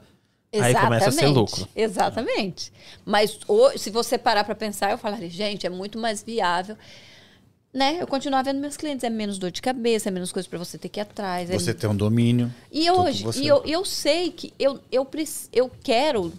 aí 0.62 0.74
começa 0.76 1.10
a 1.10 1.12
ser 1.12 1.28
lucro. 1.28 1.68
Exatamente. 1.76 2.72
Mas 3.06 3.40
hoje, 3.48 3.80
se 3.80 3.90
você 3.90 4.18
parar 4.18 4.44
para 4.44 4.56
pensar, 4.56 4.92
eu 4.92 4.98
falaria, 4.98 5.30
gente, 5.30 5.66
é 5.66 5.70
muito 5.70 5.98
mais 6.00 6.22
viável. 6.24 6.78
Né? 7.74 7.98
Eu 8.00 8.08
continuar 8.08 8.42
vendo 8.42 8.60
meus 8.62 8.78
clientes. 8.78 9.04
É 9.04 9.10
menos 9.10 9.38
dor 9.38 9.52
de 9.52 9.62
cabeça, 9.62 10.08
é 10.08 10.12
menos 10.12 10.32
coisa 10.32 10.48
para 10.48 10.58
você 10.58 10.78
ter 10.78 10.88
que 10.88 11.00
ir 11.00 11.02
atrás. 11.02 11.50
é 11.50 11.54
Você 11.60 11.74
tem 11.74 11.90
um 11.90 11.96
domínio. 11.96 12.54
E 12.72 12.90
hoje, 12.90 13.24
você. 13.24 13.42
e 13.42 13.48
eu, 13.48 13.62
eu 13.66 13.84
sei 13.84 14.32
que 14.32 14.54
eu, 14.58 14.80
eu, 14.92 15.04
preci- 15.04 15.50
eu 15.52 15.70
quero 15.84 16.32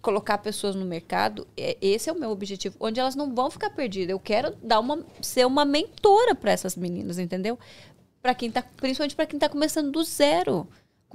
colocar 0.00 0.38
pessoas 0.38 0.74
no 0.76 0.84
mercado, 0.84 1.46
é- 1.56 1.76
esse 1.80 2.08
é 2.08 2.12
o 2.12 2.18
meu 2.18 2.30
objetivo, 2.30 2.74
onde 2.80 2.98
elas 3.00 3.14
não 3.16 3.34
vão 3.34 3.50
ficar 3.50 3.70
perdidas. 3.70 4.10
Eu 4.10 4.20
quero 4.20 4.54
dar 4.62 4.80
uma, 4.80 5.04
ser 5.20 5.44
uma 5.46 5.64
mentora 5.64 6.34
para 6.34 6.52
essas 6.52 6.74
meninas, 6.76 7.18
entendeu? 7.18 7.58
Para 8.22 8.34
quem 8.34 8.50
tá, 8.50 8.62
principalmente 8.76 9.14
para 9.16 9.26
quem 9.26 9.38
tá 9.38 9.48
começando 9.48 9.90
do 9.90 10.02
zero. 10.04 10.66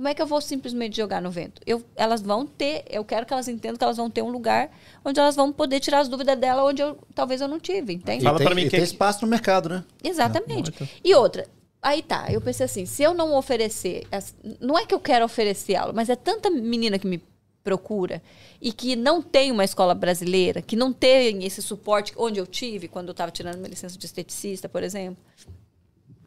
Como 0.01 0.07
é 0.09 0.15
que 0.15 0.21
eu 0.23 0.25
vou 0.25 0.41
simplesmente 0.41 0.97
jogar 0.97 1.21
no 1.21 1.29
vento? 1.29 1.61
Eu, 1.63 1.85
elas 1.95 2.23
vão 2.23 2.43
ter, 2.43 2.83
eu 2.89 3.05
quero 3.05 3.23
que 3.23 3.31
elas 3.33 3.47
entendam 3.47 3.77
que 3.77 3.83
elas 3.83 3.97
vão 3.97 4.09
ter 4.09 4.23
um 4.23 4.31
lugar 4.31 4.71
onde 5.05 5.19
elas 5.19 5.35
vão 5.35 5.53
poder 5.53 5.79
tirar 5.79 5.99
as 5.99 6.07
dúvidas 6.09 6.39
dela 6.39 6.63
onde 6.63 6.81
eu, 6.81 6.97
talvez 7.13 7.39
eu 7.39 7.47
não 7.47 7.59
tive, 7.59 7.93
entende? 7.93 8.23
Fala 8.23 8.37
e 8.37 8.39
tem, 8.39 8.45
pra 8.47 8.55
mim 8.55 8.63
que- 8.63 8.71
tem 8.71 8.81
espaço 8.81 9.23
no 9.23 9.29
mercado, 9.29 9.69
né? 9.69 9.83
Exatamente. 10.03 10.71
muito. 10.71 10.89
E 11.03 11.13
outra, 11.13 11.47
aí 11.79 12.01
tá, 12.01 12.31
eu 12.31 12.41
pensei 12.41 12.65
assim, 12.65 12.83
se 12.87 13.03
eu 13.03 13.13
não 13.13 13.35
oferecer, 13.35 14.07
não 14.59 14.75
é 14.75 14.87
que 14.87 14.95
eu 14.95 14.99
quero 14.99 15.23
oferecer 15.23 15.75
aula, 15.75 15.93
mas 15.93 16.09
é 16.09 16.15
tanta 16.15 16.49
menina 16.49 16.97
que 16.97 17.05
me 17.05 17.21
procura 17.63 18.23
e 18.59 18.73
que 18.73 18.95
não 18.95 19.21
tem 19.21 19.51
uma 19.51 19.63
escola 19.63 19.93
brasileira, 19.93 20.63
que 20.63 20.75
não 20.75 20.91
tem 20.91 21.45
esse 21.45 21.61
suporte 21.61 22.11
onde 22.17 22.39
eu 22.39 22.47
tive 22.47 22.87
quando 22.87 23.09
eu 23.09 23.11
estava 23.11 23.29
tirando 23.31 23.57
minha 23.57 23.69
licença 23.69 23.99
de 23.99 24.03
esteticista, 24.07 24.67
por 24.67 24.81
exemplo. 24.81 25.23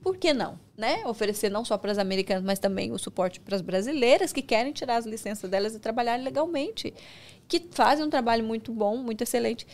Por 0.04 0.18
que 0.18 0.34
não, 0.34 0.60
né? 0.76 1.02
Oferecer 1.06 1.48
não 1.48 1.64
só 1.64 1.78
para 1.78 1.90
as 1.90 1.96
americanas, 1.96 2.44
mas 2.44 2.58
também 2.58 2.92
o 2.92 2.98
suporte 2.98 3.40
para 3.40 3.56
as 3.56 3.62
brasileiras 3.62 4.34
que 4.34 4.42
querem 4.42 4.70
tirar 4.70 4.96
as 4.96 5.06
licenças 5.06 5.48
delas 5.48 5.74
e 5.74 5.78
trabalhar 5.78 6.16
legalmente, 6.20 6.92
que 7.48 7.68
fazem 7.70 8.04
um 8.04 8.10
trabalho 8.10 8.44
muito 8.44 8.70
bom, 8.70 8.98
muito 8.98 9.22
excelente. 9.22 9.66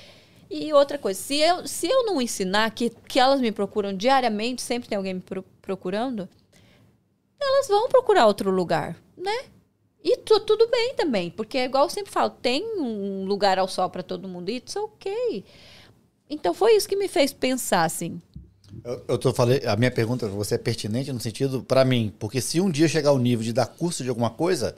E 0.49 0.73
outra 0.73 0.99
coisa, 0.99 1.21
se 1.21 1.35
eu, 1.37 1.67
se 1.67 1.89
eu 1.89 2.07
não 2.07 2.23
ensinar 2.23 2.71
que, 2.71 2.91
que 3.09 3.19
elas 3.19 3.41
me 3.41 3.51
procuram 3.51 3.93
diariamente, 3.93 4.63
sempre 4.63 4.89
tem 4.89 4.97
alguém 4.97 5.15
me 5.15 5.21
pro- 5.21 5.45
procurando, 5.61 6.29
elas 7.41 7.67
vão 7.67 7.89
procurar 7.89 8.27
outro 8.29 8.53
lugar, 8.53 8.97
né? 9.17 9.47
E 10.03 10.17
tu- 10.19 10.39
tudo 10.41 10.69
bem 10.69 10.95
também, 10.95 11.29
porque 11.31 11.59
é 11.59 11.65
igual 11.65 11.87
eu 11.87 11.91
sempre 11.91 12.13
falo, 12.13 12.31
tem 12.31 12.65
um 12.79 13.25
lugar 13.25 13.59
ao 13.59 13.67
sol 13.67 13.91
para 13.91 14.03
todo 14.05 14.29
mundo, 14.29 14.49
e 14.49 14.57
it's 14.59 14.77
ok. 14.77 15.45
Então 16.29 16.55
foi 16.55 16.77
isso 16.77 16.89
que 16.89 16.95
me 16.97 17.09
fez 17.09 17.33
pensar 17.33 17.83
assim. 17.85 18.21
Eu, 18.85 19.05
eu 19.09 19.19
tô 19.19 19.33
falei, 19.33 19.63
a 19.67 19.77
minha 19.77 19.91
pergunta 19.91 20.27
pra 20.27 20.35
você 20.35 20.55
é 20.55 20.59
pertinente 20.59 21.13
no 21.13 21.21
sentido, 21.21 21.63
pra 21.63 21.85
mim, 21.85 22.13
porque 22.19 22.41
se 22.41 22.61
um 22.61 22.71
dia 22.71 22.89
chegar 22.89 23.11
ao 23.11 23.19
nível 23.19 23.45
de 23.45 23.53
dar 23.53 23.67
curso 23.67 24.03
de 24.03 24.09
alguma 24.09 24.31
coisa, 24.31 24.75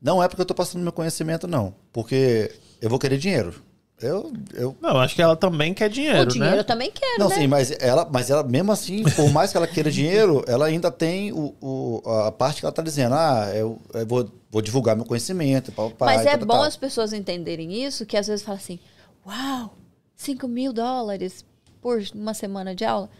não 0.00 0.22
é 0.22 0.28
porque 0.28 0.42
eu 0.42 0.46
tô 0.46 0.54
passando 0.54 0.82
meu 0.82 0.92
conhecimento, 0.92 1.46
não. 1.46 1.74
Porque 1.92 2.50
eu 2.80 2.90
vou 2.90 2.98
querer 2.98 3.18
dinheiro. 3.18 3.54
Eu, 4.00 4.32
eu 4.54 4.76
Não, 4.80 4.98
acho 4.98 5.14
que 5.14 5.22
ela 5.22 5.36
também 5.36 5.72
quer 5.72 5.88
dinheiro, 5.88 6.22
o 6.22 6.26
dinheiro 6.26 6.56
né? 6.56 6.60
eu 6.60 6.64
também 6.64 6.90
quero, 6.90 7.20
Não, 7.20 7.28
né? 7.28 7.36
sim, 7.36 7.46
mas 7.46 7.70
ela, 7.80 8.04
mas 8.10 8.30
ela, 8.30 8.42
mesmo 8.42 8.72
assim, 8.72 9.04
por 9.04 9.30
mais 9.30 9.52
que 9.52 9.56
ela 9.56 9.66
queira 9.68 9.92
dinheiro, 9.92 10.42
ela 10.48 10.66
ainda 10.66 10.90
tem 10.90 11.32
o, 11.32 11.54
o- 11.60 12.02
a 12.26 12.32
parte 12.32 12.58
que 12.60 12.66
ela 12.66 12.72
tá 12.72 12.82
dizendo, 12.82 13.14
ah, 13.14 13.48
eu, 13.54 13.78
eu 13.94 14.04
vou, 14.04 14.28
vou 14.50 14.60
divulgar 14.60 14.96
meu 14.96 15.04
conhecimento, 15.04 15.70
pá, 15.70 15.88
pá, 15.90 16.06
Mas 16.06 16.22
e 16.24 16.26
é 16.26 16.36
tal, 16.36 16.46
bom 16.46 16.54
tal. 16.54 16.62
as 16.62 16.76
pessoas 16.76 17.12
entenderem 17.12 17.72
isso, 17.84 18.04
que 18.04 18.16
às 18.16 18.26
vezes 18.26 18.44
fala 18.44 18.58
assim, 18.58 18.80
uau, 19.24 19.72
5 20.16 20.48
mil 20.48 20.72
dólares 20.72 21.44
por 21.82 22.02
uma 22.14 22.32
semana 22.32 22.74
de 22.74 22.84
aula. 22.84 23.10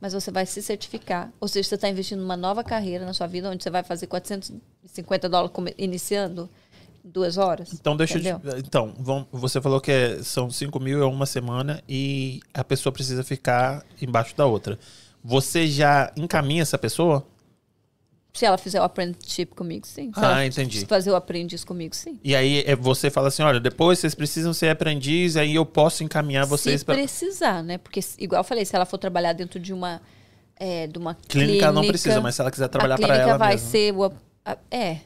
Mas 0.00 0.14
você 0.14 0.30
vai 0.30 0.46
se 0.46 0.62
certificar. 0.62 1.30
Ou 1.40 1.46
seja, 1.46 1.68
você 1.68 1.74
está 1.74 1.88
investindo 1.88 2.20
numa 2.20 2.36
nova 2.36 2.64
carreira 2.64 3.04
na 3.04 3.12
sua 3.12 3.26
vida, 3.26 3.50
onde 3.50 3.62
você 3.62 3.70
vai 3.70 3.82
fazer 3.82 4.06
450 4.06 5.28
dólares 5.28 5.52
iniciando 5.78 6.48
duas 7.04 7.36
horas. 7.36 7.72
Então, 7.72 7.96
deixa 7.96 8.18
eu 8.18 8.22
te... 8.40 8.58
Então, 8.66 8.94
vamos- 8.98 9.26
você 9.32 9.60
falou 9.60 9.80
que 9.80 9.90
é- 9.90 10.22
são 10.22 10.50
5 10.50 10.78
mil 10.80 11.02
é 11.02 11.06
uma 11.06 11.26
semana 11.26 11.82
e 11.88 12.40
a 12.54 12.64
pessoa 12.64 12.92
precisa 12.92 13.22
ficar 13.24 13.84
embaixo 14.00 14.36
da 14.36 14.46
outra. 14.46 14.78
Você 15.22 15.66
já 15.68 16.12
encaminha 16.16 16.62
essa 16.62 16.78
pessoa? 16.78 17.24
Se 18.32 18.46
ela 18.46 18.56
fizer 18.56 18.80
o 18.80 18.82
apprenticeship 18.84 19.46
comigo, 19.54 19.86
sim. 19.86 20.10
Se 20.14 20.24
Ah, 20.24 20.46
entendi. 20.46 20.86
fazer 20.86 21.10
o 21.10 21.14
aprendiz 21.16 21.64
comigo, 21.64 21.94
sim. 21.94 22.18
E 22.24 22.34
aí 22.34 22.64
é, 22.66 22.74
você 22.74 23.10
fala 23.10 23.28
assim, 23.28 23.42
olha, 23.42 23.60
depois 23.60 23.98
vocês 23.98 24.14
precisam 24.14 24.54
ser 24.54 24.70
aprendiz, 24.70 25.36
aí 25.36 25.54
eu 25.54 25.66
posso 25.66 26.02
encaminhar 26.02 26.46
vocês 26.46 26.80
se 26.80 26.84
para 26.86 26.94
precisar, 26.94 27.62
né? 27.62 27.76
Porque, 27.76 28.00
igual 28.18 28.40
eu 28.40 28.44
falei, 28.44 28.64
se 28.64 28.74
ela 28.74 28.86
for 28.86 28.96
trabalhar 28.96 29.34
dentro 29.34 29.60
de 29.60 29.72
uma, 29.74 30.00
é, 30.56 30.86
de 30.86 30.98
uma 30.98 31.14
clínica, 31.14 31.70
não 31.70 31.86
precisa, 31.86 32.22
mas 32.22 32.34
se 32.34 32.40
ela 32.40 32.50
quiser 32.50 32.68
trabalhar 32.68 32.94
a 32.94 32.98
para 32.98 33.06
clínica 33.08 33.28
ela 33.28 33.38
vai 33.38 33.52
mesma. 33.54 33.68
ser 33.70 33.94
o, 33.94 34.12
a- 34.46 34.58
é 34.70 34.96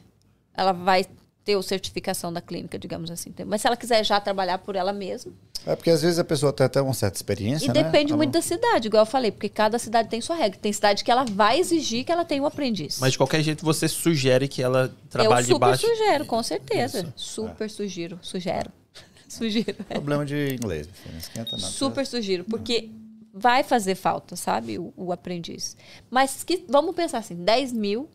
ela 0.53 0.71
vai 0.71 1.05
ter 1.47 1.57
a 1.57 1.61
certificação 1.63 2.31
da 2.33 2.41
clínica 2.41 2.77
digamos 2.77 3.09
assim 3.09 3.33
mas 3.45 3.61
se 3.61 3.67
ela 3.67 3.77
quiser 3.77 4.03
já 4.03 4.19
trabalhar 4.19 4.57
por 4.57 4.75
ela 4.75 4.91
mesma 4.91 5.31
É 5.65 5.75
porque 5.75 5.89
às 5.89 6.01
vezes 6.01 6.19
a 6.19 6.23
pessoa 6.25 6.51
tem 6.51 6.65
até 6.65 6.81
uma 6.81 6.93
certa 6.93 7.15
experiência, 7.17 7.65
e 7.65 7.67
né? 7.69 7.83
depende 7.83 8.11
Tá 8.11 8.17
muito 8.17 8.31
da 8.31 8.41
cidade 8.41 8.87
igual 8.87 9.03
eu 9.03 9.05
falei 9.07 9.31
porque 9.31 9.47
cada 9.47 9.79
cidade 9.79 10.09
tem 10.09 10.19
sua 10.19 10.35
regra 10.35 10.59
tem 10.61 10.73
cidade 10.73 11.03
que 11.05 11.09
ela 11.09 11.23
vai 11.23 11.57
exigir 11.59 12.03
que 12.03 12.11
ela 12.11 12.25
tenha 12.25 12.43
um 12.43 12.45
aprendiz 12.45 12.99
Mas 12.99 13.13
de 13.13 13.17
qualquer 13.17 13.41
jeito 13.41 13.63
você 13.63 13.87
sugere 13.87 14.47
que 14.49 14.61
ela 14.61 14.93
eu 14.93 15.09
trabalhe 15.09 15.45
super 15.47 15.53
debaixo. 15.55 15.87
sugiro 15.87 16.25
com 16.25 16.43
certeza 16.43 16.99
Isso. 16.99 17.13
super 17.15 17.69
sugiro 17.69 18.19
sugero 18.21 18.69
Sugiro. 19.29 19.75
Problema 19.89 20.25
de 20.25 20.55
inglês, 20.55 20.87
filho, 20.93 21.11
não 21.11 21.19
esquenta 21.19 21.51
nada. 21.57 21.67
Super 21.67 22.05
sugiro, 22.07 22.45
porque 22.45 22.89
vai 23.33 23.61
fazer 23.61 23.93
falta, 23.95 24.37
sabe? 24.37 24.79
O, 24.79 24.93
o 24.95 25.11
aprendiz. 25.11 25.75
Mas 26.09 26.45
que, 26.45 26.63
vamos 26.69 26.95
pensar 26.95 27.17
assim: 27.19 27.35
10 27.35 27.73
mil 27.73 28.07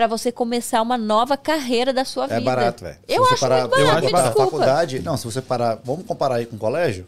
para 0.00 0.06
você 0.06 0.32
começar 0.32 0.80
uma 0.80 0.96
nova 0.96 1.36
carreira 1.36 1.92
da 1.92 2.06
sua 2.06 2.24
É 2.24 2.28
vida. 2.28 2.40
barato, 2.40 2.84
velho. 2.84 2.96
Eu 3.06 3.22
acho 3.26 3.38
parar, 3.38 3.68
muito 3.68 3.70
barato, 3.72 3.98
eu 3.98 4.04
me 4.06 4.10
parar 4.10 4.24
a 4.24 4.26
desculpa. 4.28 4.50
faculdade, 4.50 4.98
não, 5.00 5.14
se 5.18 5.24
você 5.26 5.42
parar, 5.42 5.78
vamos 5.84 6.06
comparar 6.06 6.36
aí 6.36 6.46
com 6.46 6.56
o 6.56 6.58
colégio? 6.58 7.06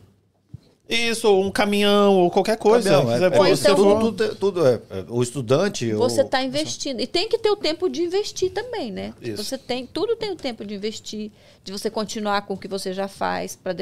Isso, 0.86 1.26
ou 1.26 1.42
um 1.42 1.50
caminhão, 1.50 2.18
ou 2.18 2.30
qualquer 2.30 2.58
coisa. 2.58 2.90
Caminhão, 2.90 3.10
é, 3.12 3.34
é, 3.34 3.38
Ou 3.40 3.46
então- 3.46 3.76
for- 3.78 4.00
tudo, 4.00 4.34
tudo 4.34 4.66
é, 4.66 4.74
é, 4.90 5.04
o 5.08 5.22
estudante... 5.22 5.90
Você 5.94 6.20
ou- 6.20 6.26
está 6.26 6.42
investindo. 6.42 7.00
E 7.00 7.06
tem 7.06 7.30
que 7.30 7.38
ter 7.38 7.48
o 7.48 7.56
tempo 7.56 7.88
de 7.88 8.02
investir 8.02 8.50
também, 8.52 8.92
né? 8.92 9.14
Isso. 9.22 9.42
Você 9.42 9.56
tem, 9.56 9.86
tudo 9.86 10.14
tem 10.14 10.30
o 10.30 10.36
tempo 10.36 10.62
de 10.62 10.74
investir, 10.74 11.30
de 11.64 11.72
você 11.72 11.88
continuar 11.88 12.42
com 12.42 12.52
o 12.52 12.58
que 12.58 12.68
você 12.68 12.92
já 12.92 13.08
faz, 13.08 13.56
para 13.56 13.74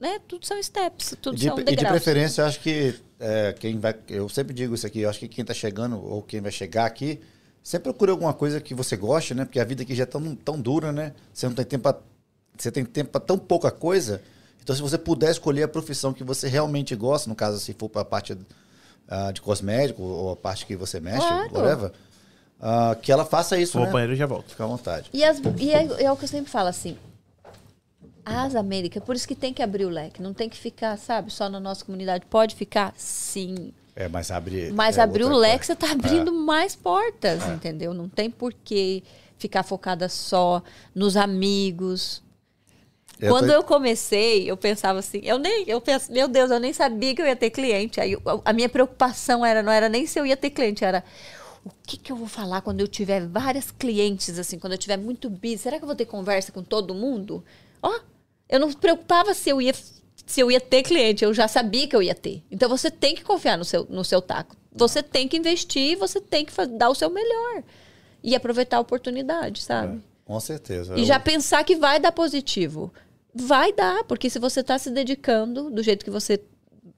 né? 0.00 0.18
Tudo 0.26 0.46
são 0.46 0.62
steps, 0.62 1.14
tudo 1.20 1.34
E 1.34 1.38
de, 1.40 1.44
são 1.48 1.54
e 1.58 1.58
de 1.58 1.64
degraus. 1.64 1.90
preferência, 1.90 2.40
eu 2.40 2.46
acho 2.46 2.60
que 2.60 2.94
é, 3.20 3.54
quem 3.60 3.78
vai. 3.78 3.94
Eu 4.08 4.26
sempre 4.30 4.54
digo 4.54 4.74
isso 4.74 4.86
aqui, 4.86 5.00
eu 5.00 5.10
acho 5.10 5.18
que 5.18 5.28
quem 5.28 5.44
tá 5.44 5.52
chegando 5.52 6.02
ou 6.02 6.22
quem 6.22 6.40
vai 6.40 6.50
chegar 6.52 6.86
aqui, 6.86 7.20
sempre 7.68 7.90
procure 7.90 8.12
alguma 8.12 8.32
coisa 8.32 8.60
que 8.60 8.72
você 8.74 8.96
goste, 8.96 9.34
né? 9.34 9.44
Porque 9.44 9.58
a 9.58 9.64
vida 9.64 9.82
aqui 9.82 9.92
já 9.92 10.04
é 10.04 10.06
tão, 10.06 10.36
tão 10.36 10.60
dura, 10.60 10.92
né? 10.92 11.12
Você 11.32 11.46
não 11.48 11.54
tem 11.54 11.64
tempo 11.64 11.82
pra, 11.82 11.98
Você 12.56 12.70
tem 12.70 12.84
tempo 12.84 13.10
para 13.10 13.20
tão 13.20 13.36
pouca 13.36 13.72
coisa. 13.72 14.22
Então, 14.62 14.74
se 14.74 14.80
você 14.80 14.96
puder 14.96 15.32
escolher 15.32 15.64
a 15.64 15.68
profissão 15.68 16.12
que 16.12 16.22
você 16.22 16.46
realmente 16.48 16.94
gosta, 16.94 17.28
no 17.28 17.34
caso, 17.34 17.58
se 17.58 17.74
for 17.74 17.88
para 17.88 18.02
a 18.02 18.04
parte 18.04 18.38
ah, 19.08 19.32
de 19.32 19.40
cosmético 19.40 20.00
ou 20.02 20.30
a 20.32 20.36
parte 20.36 20.64
que 20.64 20.76
você 20.76 21.00
mexe, 21.00 21.26
Claro. 21.26 21.52
whatever, 21.54 21.92
ah, 22.60 22.96
que 23.02 23.10
ela 23.10 23.24
faça 23.24 23.58
isso, 23.58 23.72
Vou 23.74 23.82
ao 23.82 23.86
né? 23.88 23.92
banheiro 23.92 24.12
e 24.12 24.16
já 24.16 24.26
volto. 24.26 24.50
Fica 24.50 24.62
à 24.62 24.66
vontade. 24.68 25.10
E, 25.12 25.24
as- 25.24 25.40
e 25.58 25.72
é, 25.72 26.04
é 26.04 26.12
o 26.12 26.16
que 26.16 26.24
eu 26.24 26.28
sempre 26.28 26.50
falo 26.50 26.68
assim. 26.68 26.96
As 28.24 28.54
Américas, 28.56 29.02
por 29.04 29.14
isso 29.16 29.26
que 29.26 29.34
tem 29.36 29.52
que 29.52 29.62
abrir 29.62 29.84
o 29.84 29.88
leque. 29.90 30.20
Não 30.22 30.32
tem 30.34 30.48
que 30.48 30.56
ficar, 30.56 30.96
sabe, 30.98 31.32
só 31.32 31.48
na 31.48 31.60
nossa 31.60 31.84
comunidade. 31.84 32.26
Pode 32.26 32.54
ficar? 32.56 32.92
Sim. 32.96 33.72
É, 33.96 34.08
mas 34.08 34.30
abre. 34.30 34.70
Mas 34.72 34.98
é 34.98 35.00
abrir 35.00 35.24
o 35.24 35.34
leque, 35.34 35.56
coisa. 35.60 35.64
você 35.64 35.72
está 35.72 35.90
abrindo 35.90 36.30
mais 36.32 36.76
portas, 36.76 37.42
entendeu? 37.48 37.94
Não 37.94 38.08
tem 38.10 38.30
por 38.30 38.52
que 38.52 39.02
ficar 39.38 39.62
focada 39.62 40.06
só 40.08 40.62
nos 40.94 41.16
amigos. 41.16 42.22
Eu 43.18 43.32
Quando 43.32 43.46
tô- 43.46 43.52
eu 43.54 43.64
comecei, 43.64 44.50
eu 44.50 44.56
pensava 44.58 44.98
assim, 44.98 45.20
eu 45.22 45.38
nem, 45.38 45.64
eu 45.66 45.80
penso, 45.80 46.12
meu 46.12 46.28
Deus, 46.28 46.50
eu 46.50 46.60
nem 46.60 46.74
sabia 46.74 47.14
que 47.14 47.22
eu 47.22 47.26
ia 47.26 47.34
ter 47.34 47.48
cliente. 47.48 47.98
Aí 47.98 48.14
a 48.44 48.52
minha 48.52 48.68
preocupação 48.68 49.44
era, 49.44 49.62
não 49.62 49.72
era 49.72 49.88
nem 49.88 50.06
se 50.06 50.20
eu 50.20 50.26
ia 50.26 50.36
ter 50.36 50.50
cliente, 50.50 50.84
era 50.84 51.02
o 51.64 51.70
que, 51.86 51.96
que 51.96 52.12
eu 52.12 52.16
vou 52.16 52.28
falar 52.28 52.60
quando 52.60 52.80
eu 52.80 52.86
tiver 52.86 53.26
várias 53.26 53.70
clientes, 53.70 54.38
assim, 54.38 54.58
quando 54.58 54.74
eu 54.74 54.78
tiver 54.78 54.98
muito 54.98 55.30
busy, 55.30 55.56
será 55.56 55.78
que 55.78 55.84
eu 55.84 55.86
vou 55.86 55.96
ter 55.96 56.04
conversa 56.04 56.52
com 56.52 56.62
todo 56.62 56.94
mundo? 56.94 57.42
Ó, 57.82 57.98
eu 58.50 58.60
não 58.60 58.68
me 58.68 58.76
preocupava 58.76 59.32
se 59.32 59.48
eu 59.48 59.62
ia 59.62 59.72
se 60.26 60.40
eu 60.40 60.50
ia 60.50 60.60
ter 60.60 60.82
cliente, 60.82 61.24
eu 61.24 61.32
já 61.32 61.46
sabia 61.48 61.86
que 61.86 61.94
eu 61.96 62.02
ia 62.02 62.14
ter. 62.14 62.42
Então 62.50 62.68
você 62.68 62.90
tem 62.90 63.14
que 63.14 63.22
confiar 63.24 63.56
no 63.56 63.64
seu, 63.64 63.86
no 63.88 64.04
seu 64.04 64.20
taco. 64.20 64.56
Você 64.74 65.02
tem 65.02 65.26
que 65.28 65.36
investir, 65.36 65.96
você 65.96 66.20
tem 66.20 66.44
que 66.44 66.52
dar 66.66 66.90
o 66.90 66.94
seu 66.94 67.08
melhor. 67.08 67.62
E 68.22 68.34
aproveitar 68.34 68.78
a 68.78 68.80
oportunidade, 68.80 69.62
sabe? 69.62 70.02
Com 70.24 70.38
certeza. 70.40 70.94
E 70.96 71.00
Eu- 71.00 71.04
já 71.06 71.20
pensar 71.20 71.62
que 71.64 71.76
vai 71.76 72.00
dar 72.00 72.10
positivo. 72.12 72.92
Vai 73.32 73.72
dar, 73.72 74.02
porque 74.04 74.28
se 74.28 74.38
você 74.38 74.60
está 74.60 74.78
se 74.78 74.90
dedicando 74.90 75.70
do 75.70 75.82
jeito 75.82 76.04
que 76.04 76.10
você, 76.10 76.40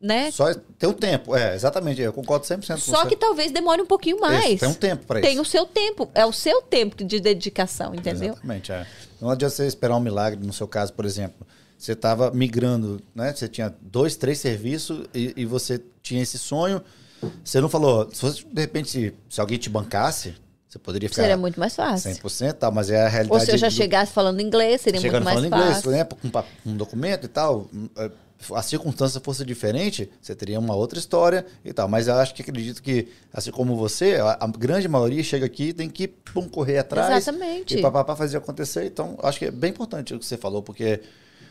né? 0.00 0.30
Só 0.30 0.54
tem 0.78 0.88
um 0.88 0.92
tempo, 0.92 1.36
é, 1.36 1.54
exatamente. 1.54 2.00
Eu 2.00 2.12
concordo 2.12 2.46
100% 2.46 2.76
com 2.84 2.90
Só 2.92 3.02
você. 3.02 3.08
que 3.10 3.16
talvez 3.16 3.50
demore 3.52 3.82
um 3.82 3.86
pouquinho 3.86 4.16
Isso, 4.16 4.24
mais. 4.24 4.60
tem 4.60 4.68
um 4.68 4.74
tempo 4.74 5.04
para 5.04 5.20
Tem 5.20 5.32
isso. 5.32 5.42
o 5.42 5.44
seu 5.44 5.66
tempo, 5.66 6.08
é 6.14 6.24
o 6.24 6.32
seu 6.32 6.62
tempo 6.62 7.04
de 7.04 7.20
dedicação, 7.20 7.94
entendeu? 7.94 8.32
Exatamente, 8.32 8.72
é. 8.72 8.86
Não 9.20 9.28
adianta 9.30 9.54
você 9.54 9.66
esperar 9.66 9.96
um 9.96 10.00
milagre, 10.00 10.38
no 10.44 10.52
seu 10.52 10.66
caso, 10.68 10.92
por 10.94 11.04
exemplo. 11.04 11.46
Você 11.78 11.92
estava 11.92 12.30
migrando, 12.32 13.00
né? 13.14 13.32
Você 13.32 13.46
tinha 13.48 13.72
dois, 13.80 14.16
três 14.16 14.38
serviços 14.40 15.06
e, 15.14 15.32
e 15.36 15.44
você 15.46 15.80
tinha 16.02 16.20
esse 16.22 16.36
sonho. 16.38 16.82
Você 17.44 17.60
não 17.60 17.68
falou, 17.68 18.08
se 18.12 18.20
fosse, 18.20 18.44
de 18.44 18.60
repente, 18.60 18.90
se, 18.90 19.14
se 19.28 19.40
alguém 19.40 19.58
te 19.58 19.70
bancasse, 19.70 20.34
você 20.68 20.78
poderia 20.78 21.08
ficar 21.08 21.22
Seria 21.22 21.36
muito 21.36 21.58
mais 21.58 21.74
fácil. 21.74 22.10
100%, 22.10 22.52
tal, 22.54 22.72
mas 22.72 22.90
é 22.90 23.00
a 23.04 23.08
realidade. 23.08 23.40
Ou 23.40 23.46
se 23.46 23.52
eu 23.52 23.58
já 23.58 23.68
do- 23.68 23.72
chegasse 23.74 24.12
falando 24.12 24.40
inglês, 24.40 24.80
seria 24.80 25.00
chegando 25.00 25.22
muito 25.22 25.24
mais 25.24 25.36
falando 25.36 25.52
inglês, 25.52 25.68
fácil. 25.68 25.82
por 25.84 25.94
exemplo, 25.94 26.18
com 26.64 26.70
um 26.70 26.76
documento 26.76 27.24
e 27.24 27.28
tal, 27.28 27.68
eh, 27.96 28.10
a 28.54 28.62
circunstância 28.62 29.20
fosse 29.20 29.44
diferente, 29.44 30.10
você 30.20 30.34
teria 30.34 30.58
uma 30.58 30.74
outra 30.74 30.98
história 30.98 31.46
e 31.64 31.72
tal. 31.72 31.88
Mas 31.88 32.06
eu 32.06 32.14
acho 32.14 32.34
que 32.34 32.42
acredito 32.42 32.82
que, 32.82 33.08
assim 33.32 33.50
como 33.50 33.76
você, 33.76 34.16
a, 34.16 34.36
a 34.44 34.46
grande 34.46 34.86
maioria 34.88 35.22
chega 35.22 35.46
aqui 35.46 35.68
e 35.68 35.72
tem 35.72 35.88
que 35.88 36.06
pum, 36.08 36.48
correr 36.48 36.78
atrás. 36.78 37.16
Exatamente. 37.28 37.78
E 37.78 37.82
papapá 37.82 38.14
fazer 38.14 38.36
acontecer. 38.36 38.84
Então, 38.84 39.16
acho 39.22 39.38
que 39.38 39.46
é 39.46 39.50
bem 39.50 39.70
importante 39.70 40.14
o 40.14 40.18
que 40.18 40.26
você 40.26 40.36
falou, 40.36 40.62
porque, 40.62 41.00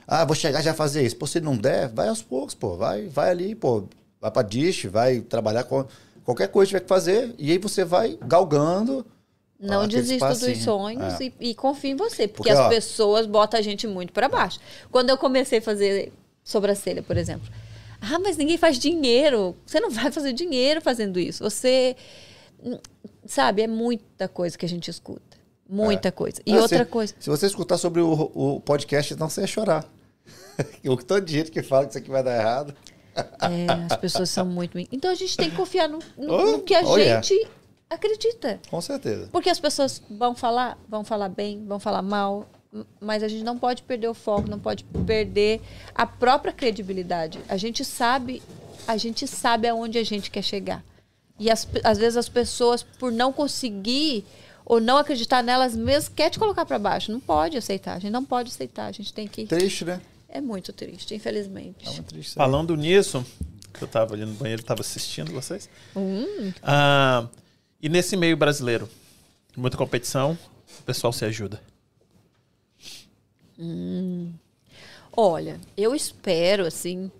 ah, 0.07 0.23
vou 0.25 0.35
chegar 0.35 0.61
já 0.61 0.73
fazer 0.73 1.05
isso. 1.05 1.17
Pô, 1.17 1.27
se 1.27 1.39
não 1.41 1.57
der, 1.57 1.89
vai 1.89 2.07
aos 2.07 2.21
poucos, 2.21 2.55
pô. 2.55 2.77
Vai, 2.77 3.07
vai 3.07 3.29
ali, 3.29 3.53
pô. 3.53 3.83
Vai 4.21 4.31
pra 4.31 4.41
dish, 4.41 4.85
vai 4.85 5.19
trabalhar 5.19 5.63
com 5.65 5.85
qualquer 6.23 6.47
coisa 6.47 6.67
que 6.67 6.75
tiver 6.75 6.81
que 6.83 6.87
fazer. 6.89 7.35
E 7.37 7.51
aí 7.51 7.57
você 7.57 7.83
vai 7.83 8.17
galgando. 8.25 9.05
Não 9.59 9.81
aquele 9.81 10.01
desista 10.01 10.29
dos 10.35 10.57
sonhos 10.63 11.19
É. 11.19 11.25
e, 11.25 11.49
e 11.49 11.55
confie 11.55 11.89
em 11.89 11.95
você. 11.95 12.27
Porque, 12.27 12.49
Porque, 12.49 12.51
as 12.51 12.59
ó, 12.59 12.69
pessoas 12.69 13.25
botam 13.25 13.59
a 13.59 13.63
gente 13.63 13.85
muito 13.87 14.13
para 14.13 14.29
baixo. 14.29 14.59
Quando 14.91 15.09
eu 15.09 15.17
comecei 15.17 15.59
a 15.59 15.61
fazer 15.61 16.13
sobrancelha, 16.43 17.01
por 17.03 17.17
exemplo. 17.17 17.47
Ah, 17.99 18.19
mas 18.19 18.37
ninguém 18.37 18.57
faz 18.57 18.77
dinheiro. 18.77 19.55
Você 19.65 19.79
não 19.79 19.89
vai 19.89 20.11
fazer 20.11 20.31
dinheiro 20.31 20.79
fazendo 20.81 21.19
isso. 21.19 21.43
Você. 21.43 21.95
Sabe, 23.25 23.61
é 23.63 23.67
muita 23.67 24.27
coisa 24.27 24.57
que 24.57 24.65
a 24.65 24.69
gente 24.69 24.89
escuta. 24.89 25.37
Muita 25.69 26.11
coisa. 26.11 26.41
E 26.45 26.53
Ah, 26.53 26.61
outra 26.61 26.79
se, 26.79 26.85
coisa. 26.85 27.13
Se 27.19 27.29
você 27.29 27.45
escutar 27.47 27.77
sobre 27.77 27.99
o, 28.01 28.31
o 28.33 28.61
podcast, 28.61 29.13
então 29.13 29.29
você 29.29 29.41
ia 29.41 29.47
chorar. 29.47 29.83
o 30.85 30.97
tanto 30.97 31.25
de 31.25 31.33
gente 31.33 31.51
que 31.51 31.61
fala 31.61 31.85
que 31.85 31.91
isso 31.91 31.97
aqui 31.97 32.09
vai 32.09 32.23
dar 32.23 32.35
errado. 32.37 32.75
É, 33.15 33.93
as 33.93 33.97
pessoas 33.97 34.29
são 34.29 34.45
muito. 34.45 34.77
Então 34.91 35.09
a 35.11 35.15
gente 35.15 35.35
tem 35.35 35.49
que 35.49 35.55
confiar 35.55 35.87
no, 35.87 35.99
no- 36.17 36.33
Oh, 36.33 36.51
no 36.51 36.59
que 36.61 36.75
a 36.75 36.81
oh, 36.81 36.97
yeah. 36.97 37.21
gente 37.21 37.47
acredita. 37.89 38.59
Com 38.69 38.79
certeza. 38.81 39.29
Porque 39.31 39.49
as 39.49 39.59
pessoas 39.59 40.01
vão 40.09 40.35
falar, 40.35 40.77
vão 40.87 41.03
falar 41.03 41.29
bem, 41.29 41.65
vão 41.65 41.79
falar 41.79 42.01
mal, 42.01 42.47
mas 42.99 43.23
a 43.23 43.27
gente 43.27 43.43
não 43.43 43.57
pode 43.57 43.81
perder 43.83 44.07
o 44.07 44.13
foco, 44.13 44.49
não 44.49 44.59
pode 44.59 44.83
perder 45.05 45.61
a 45.95 46.05
própria 46.05 46.53
credibilidade. 46.53 47.39
A 47.47 47.57
gente 47.57 47.83
sabe, 47.83 48.41
a 48.87 48.97
gente 48.97 49.27
sabe 49.27 49.67
aonde 49.67 49.97
a 49.97 50.03
gente 50.03 50.29
quer 50.29 50.43
chegar. 50.43 50.83
E 51.39 51.49
as 51.49 51.67
às 51.83 51.97
vezes 51.97 52.17
as 52.17 52.29
pessoas, 52.29 52.83
por 52.83 53.11
não 53.11 53.31
conseguir 53.31 54.25
ou 54.65 54.81
não 54.81 54.97
acreditar 54.97 55.41
nelas 55.41 55.75
mesmas, 55.75 56.09
quer 56.09 56.29
te 56.29 56.37
colocar 56.37 56.65
para 56.65 56.77
baixo. 56.77 57.11
Não 57.11 57.19
pode 57.19 57.57
aceitar. 57.57 57.95
A 57.95 57.99
gente 57.99 58.11
não 58.11 58.25
pode 58.25 58.51
aceitar. 58.51 58.87
A 58.87 58.91
gente 58.91 59.13
tem 59.13 59.27
que. 59.27 59.45
Triste, 59.45 59.85
né? 59.85 60.01
É 60.29 60.41
muito 60.41 60.73
triste, 60.73 61.15
infelizmente. 61.15 61.87
É 61.87 61.91
muito 61.91 62.03
triste. 62.03 62.33
Falando 62.35 62.75
nisso, 62.75 63.25
que 63.73 63.83
eu 63.83 63.87
tava 63.87 64.13
ali 64.13 64.25
no 64.25 64.33
banheiro, 64.33 64.63
tava 64.63 64.81
assistindo 64.81 65.31
vocês. 65.31 65.69
Hum. 65.95 66.51
Ah, 66.61 67.27
e 67.81 67.89
nesse 67.89 68.17
meio 68.17 68.35
brasileiro, 68.35 68.89
muita 69.55 69.77
competição, 69.77 70.37
o 70.79 70.83
pessoal 70.83 71.13
se 71.13 71.25
ajuda. 71.25 71.61
Olha, 75.15 75.59
eu 75.75 75.95
espero, 75.95 76.65
assim, 76.65 77.11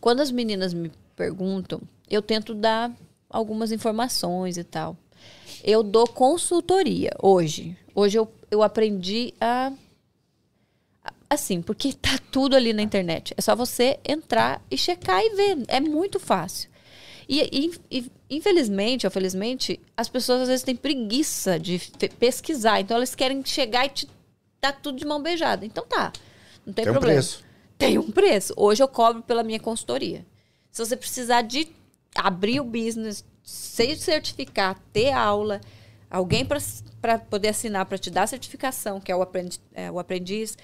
quando 0.00 0.20
as 0.20 0.30
meninas 0.30 0.72
me 0.72 0.90
perguntam, 1.14 1.82
eu 2.08 2.22
tento 2.22 2.54
dar 2.54 2.90
algumas 3.28 3.70
informações 3.72 4.56
e 4.56 4.64
tal. 4.64 4.96
Eu 5.62 5.82
dou 5.82 6.06
consultoria 6.06 7.10
hoje. 7.22 7.76
Hoje 7.94 8.18
eu, 8.18 8.32
eu 8.50 8.62
aprendi 8.62 9.34
a. 9.40 9.72
Assim, 11.32 11.62
porque 11.62 11.92
tá 11.92 12.18
tudo 12.32 12.56
ali 12.56 12.72
na 12.72 12.82
internet. 12.82 13.32
É 13.36 13.40
só 13.40 13.54
você 13.54 14.00
entrar 14.04 14.60
e 14.68 14.76
checar 14.76 15.22
e 15.22 15.30
ver. 15.36 15.58
É 15.68 15.78
muito 15.80 16.18
fácil. 16.18 16.68
E, 17.28 17.70
e- 17.88 18.10
infelizmente, 18.28 19.06
ou 19.06 19.10
felizmente, 19.12 19.78
as 19.96 20.08
pessoas 20.08 20.42
às 20.42 20.48
vezes 20.48 20.64
têm 20.64 20.74
preguiça 20.74 21.56
de 21.58 21.78
pesquisar. 22.18 22.80
Então 22.80 22.96
elas 22.96 23.14
querem 23.14 23.44
chegar 23.44 23.86
e 23.86 23.90
te 23.90 24.08
dar 24.60 24.72
tudo 24.72 24.98
de 24.98 25.04
mão 25.06 25.22
beijada. 25.22 25.64
Então 25.64 25.86
tá. 25.86 26.12
Não 26.66 26.72
tem, 26.74 26.84
Tem 26.84 26.90
um 26.90 26.94
problema. 26.94 27.14
preço. 27.20 27.44
Tem 27.78 27.96
um 27.98 28.10
preço. 28.10 28.52
Hoje 28.56 28.82
eu 28.82 28.88
cobro 28.88 29.22
pela 29.22 29.44
minha 29.44 29.60
consultoria. 29.60 30.26
Se 30.72 30.84
você 30.84 30.96
precisar 30.96 31.42
de 31.42 31.68
abrir 32.16 32.60
o 32.60 32.64
business, 32.64 33.24
se 33.44 33.94
certificar, 33.94 34.76
ter 34.92 35.12
aula, 35.12 35.60
alguém 36.10 36.44
para 36.44 37.18
poder 37.18 37.48
assinar, 37.48 37.86
para 37.86 37.96
te 37.96 38.10
dar 38.10 38.24
a 38.24 38.26
certificação, 38.26 39.00
que 39.00 39.10
é 39.12 39.16
o, 39.16 39.22
aprendi, 39.22 39.58
é, 39.72 39.90
o 39.90 39.98
aprendiz, 39.98 40.58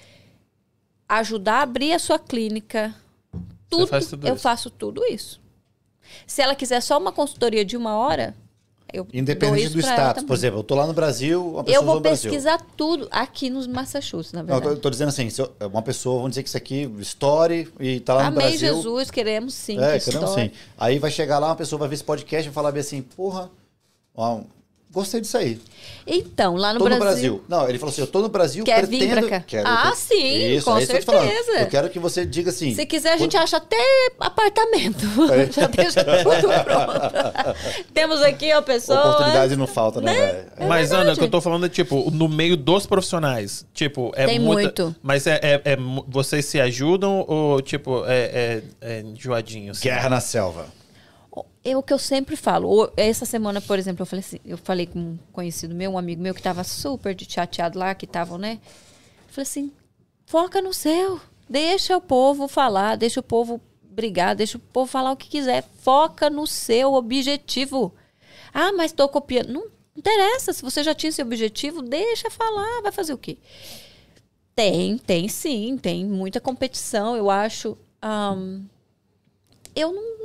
ajudar 1.07 1.59
a 1.59 1.61
abrir 1.63 1.93
a 1.93 1.99
sua 1.99 2.19
clínica, 2.19 2.93
tudo, 3.69 3.87
tudo 3.87 4.27
eu 4.27 4.33
isso. 4.35 4.43
faço 4.43 4.69
tudo 4.69 5.03
isso. 5.05 5.39
Se 6.25 6.41
ela 6.41 6.55
quiser 6.55 6.81
só 6.81 6.97
uma 6.97 7.11
consultoria 7.11 7.63
de 7.65 7.75
uma 7.75 7.95
hora, 7.97 8.33
eu 8.93 9.05
Independente 9.13 9.65
isso 9.65 9.73
do 9.73 9.81
status. 9.81 10.23
Por 10.23 10.33
exemplo, 10.33 10.59
eu 10.59 10.63
tô 10.63 10.73
lá 10.73 10.87
no 10.87 10.93
Brasil, 10.93 11.45
uma 11.55 11.63
pessoa 11.65 11.81
Eu 11.81 11.85
vou 11.85 11.95
no 11.95 12.01
Brasil. 12.01 12.31
pesquisar 12.31 12.65
tudo 12.77 13.07
aqui 13.11 13.49
nos 13.49 13.67
Massachusetts, 13.67 14.31
na 14.31 14.41
Não, 14.41 14.47
eu 14.47 14.53
verdade. 14.55 14.63
tô, 14.75 14.77
eu 14.77 14.81
tô 14.81 14.89
dizendo 14.89 15.09
assim, 15.09 15.27
eu- 15.37 15.67
uma 15.67 15.81
pessoa, 15.81 16.15
vamos 16.17 16.31
dizer 16.31 16.43
que 16.43 16.47
isso 16.49 16.57
aqui, 16.57 16.83
story, 16.99 17.67
e 17.81 17.99
tá 17.99 18.13
lá 18.13 18.21
no 18.23 18.27
Amei 18.29 18.47
Brasil. 18.57 18.75
Jesus, 18.75 19.11
queremos 19.11 19.53
sim. 19.53 19.77
É, 19.77 19.99
que 19.99 20.05
queremos 20.05 20.29
história. 20.29 20.49
sim. 20.49 20.55
Aí 20.77 20.97
vai 20.99 21.11
chegar 21.11 21.37
lá, 21.39 21.47
uma 21.47 21.55
pessoa 21.57 21.77
vai 21.79 21.89
ver 21.89 21.95
esse 21.95 22.03
podcast 22.05 22.45
e 22.47 22.49
vai 22.49 22.53
falar 22.53 22.71
bem 22.71 22.79
assim, 22.79 23.01
porra, 23.01 23.51
gostei 24.91 25.21
disso 25.21 25.37
aí. 25.37 25.59
Então, 26.05 26.55
lá 26.55 26.73
no 26.73 26.79
tô 26.79 26.85
Brasil. 26.85 26.99
no 26.99 27.05
Brasil. 27.11 27.43
Não, 27.47 27.67
ele 27.69 27.77
falou 27.77 27.91
assim, 27.91 28.01
eu 28.01 28.07
tô 28.07 28.21
no 28.21 28.29
Brasil, 28.29 28.63
Quer 28.63 28.87
vir 28.87 28.99
pretendo... 28.99 29.27
pra 29.27 29.39
cá? 29.39 29.45
Quero, 29.45 29.67
Ah, 29.67 29.89
eu- 29.89 29.95
sim, 29.95 30.55
Isso, 30.55 30.65
com 30.65 30.77
é 30.77 30.83
isso 30.83 30.91
que 30.93 30.97
eu 30.97 31.01
certeza. 31.03 31.51
Eu 31.59 31.67
quero 31.67 31.89
que 31.89 31.99
você 31.99 32.25
diga 32.25 32.49
assim... 32.49 32.73
Se 32.73 32.85
quiser, 32.85 33.11
a 33.13 33.17
gente 33.17 33.33
quando- 33.33 33.43
acha 33.43 33.57
até 33.57 33.75
apartamento. 34.19 35.05
Já 35.51 35.67
deixa 35.67 36.03
tudo 36.03 36.63
pronto. 36.63 37.87
Temos 37.93 38.21
aqui, 38.21 38.53
ó, 38.53 38.61
pessoa. 38.61 38.99
Oportunidade 39.11 39.55
não 39.55 39.67
falta, 39.67 40.01
né, 40.01 40.13
velho? 40.13 40.47
É 40.57 40.65
Mas, 40.67 40.91
Ana, 40.91 41.13
o 41.13 41.15
que 41.17 41.23
eu 41.23 41.29
tô 41.29 41.41
falando 41.41 41.65
é, 41.65 41.69
tipo, 41.69 42.09
no 42.11 42.27
meio 42.29 42.55
dos 42.57 42.85
profissionais. 42.85 43.65
Tipo, 43.73 44.11
é 44.15 44.25
Tem 44.25 44.39
muita- 44.39 44.83
muito. 44.83 44.95
Mas 45.03 45.27
é, 45.27 45.39
é- 45.43 45.61
é 45.73 45.77
vocês 46.07 46.45
se 46.45 46.59
ajudam 46.59 47.25
ou, 47.27 47.61
tipo, 47.61 48.03
é, 48.05 48.61
é, 48.81 48.97
é 48.97 49.01
enjoadinho? 49.01 49.71
assim? 49.71 49.83
Guerra 49.83 50.09
na 50.09 50.19
selva. 50.21 50.65
É 51.63 51.75
o 51.75 51.83
que 51.83 51.93
eu 51.93 51.99
sempre 51.99 52.35
falo. 52.35 52.91
Essa 52.95 53.25
semana, 53.25 53.59
por 53.59 53.77
exemplo, 53.77 54.01
eu 54.01 54.05
falei 54.05 54.23
assim, 54.25 54.39
eu 54.45 54.57
falei 54.57 54.85
com 54.87 54.99
um 54.99 55.19
conhecido 55.31 55.75
meu, 55.75 55.91
um 55.91 55.97
amigo 55.97 56.21
meu 56.21 56.33
que 56.33 56.41
tava 56.41 56.63
super 56.63 57.15
chateado 57.19 57.77
lá, 57.77 57.93
que 57.93 58.05
estavam, 58.05 58.37
né? 58.37 58.59
Eu 59.27 59.33
falei 59.33 59.43
assim, 59.43 59.71
foca 60.25 60.61
no 60.61 60.73
seu. 60.73 61.19
Deixa 61.49 61.97
o 61.97 62.01
povo 62.01 62.47
falar, 62.47 62.95
deixa 62.95 63.19
o 63.19 63.23
povo 63.23 63.61
brigar, 63.81 64.35
deixa 64.35 64.57
o 64.57 64.61
povo 64.61 64.89
falar 64.89 65.11
o 65.11 65.17
que 65.17 65.27
quiser. 65.27 65.63
Foca 65.81 66.29
no 66.29 66.45
seu 66.45 66.93
objetivo. 66.93 67.93
Ah, 68.53 68.71
mas 68.71 68.91
tô 68.91 69.07
copiando. 69.07 69.49
Não 69.49 69.67
interessa. 69.95 70.53
Se 70.53 70.61
você 70.61 70.83
já 70.83 70.93
tinha 70.93 71.09
esse 71.09 71.21
objetivo, 71.21 71.81
deixa 71.81 72.29
falar. 72.29 72.81
Vai 72.81 72.91
fazer 72.91 73.13
o 73.13 73.17
quê? 73.17 73.37
Tem, 74.55 74.97
tem 74.97 75.27
sim, 75.27 75.77
tem 75.77 76.05
muita 76.05 76.41
competição, 76.41 77.15
eu 77.15 77.29
acho. 77.29 77.77
Ahn, 78.01 78.63
eu 79.75 79.91
não, 79.93 80.16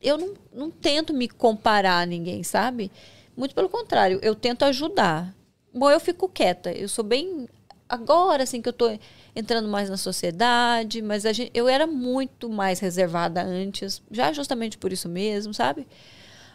eu 0.00 0.16
não, 0.16 0.34
não 0.52 0.70
tento 0.70 1.12
me 1.12 1.28
comparar 1.28 2.00
a 2.00 2.06
ninguém, 2.06 2.42
sabe? 2.42 2.90
Muito 3.36 3.54
pelo 3.54 3.68
contrário, 3.68 4.18
eu 4.22 4.34
tento 4.34 4.64
ajudar. 4.64 5.34
Bom, 5.72 5.90
eu 5.90 6.00
fico 6.00 6.28
quieta, 6.28 6.72
eu 6.72 6.88
sou 6.88 7.04
bem. 7.04 7.48
Agora, 7.88 8.42
assim, 8.42 8.60
que 8.60 8.68
eu 8.68 8.72
tô 8.72 8.98
entrando 9.34 9.68
mais 9.68 9.88
na 9.88 9.96
sociedade, 9.96 11.00
mas 11.00 11.24
a 11.24 11.32
gente, 11.32 11.50
eu 11.54 11.68
era 11.68 11.86
muito 11.86 12.48
mais 12.48 12.80
reservada 12.80 13.42
antes, 13.42 14.02
já 14.10 14.32
justamente 14.32 14.76
por 14.76 14.92
isso 14.92 15.08
mesmo, 15.08 15.54
sabe? 15.54 15.86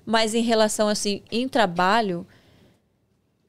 Mas 0.06 0.36
em 0.36 0.42
relação, 0.42 0.88
assim, 0.90 1.24
em 1.32 1.48
trabalho, 1.48 2.28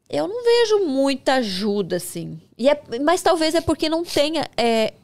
eu 0.09 0.29
não 0.29 0.45
vejo 0.45 0.87
muita 0.87 1.35
ajuda, 1.35 1.97
assim. 1.97 2.41
E 2.57 2.69
é, 2.69 2.81
mas 3.03 3.23
talvez 3.23 3.55
é 3.55 3.61
porque 3.61 3.89
não 3.89 4.05
tenha 4.05 4.49
é, 4.57 4.95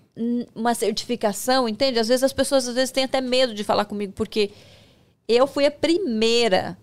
uma 0.54 0.74
certificação, 0.74 1.68
entende? 1.68 1.98
Às 1.98 2.08
vezes 2.08 2.22
as 2.22 2.32
pessoas 2.32 2.68
às 2.68 2.74
vezes 2.74 2.92
têm 2.92 3.04
até 3.04 3.20
medo 3.20 3.52
de 3.52 3.64
falar 3.64 3.84
comigo, 3.84 4.12
porque 4.12 4.50
eu 5.35 5.47
fui 5.47 5.66
a 5.66 5.70
primeira 5.70 6.77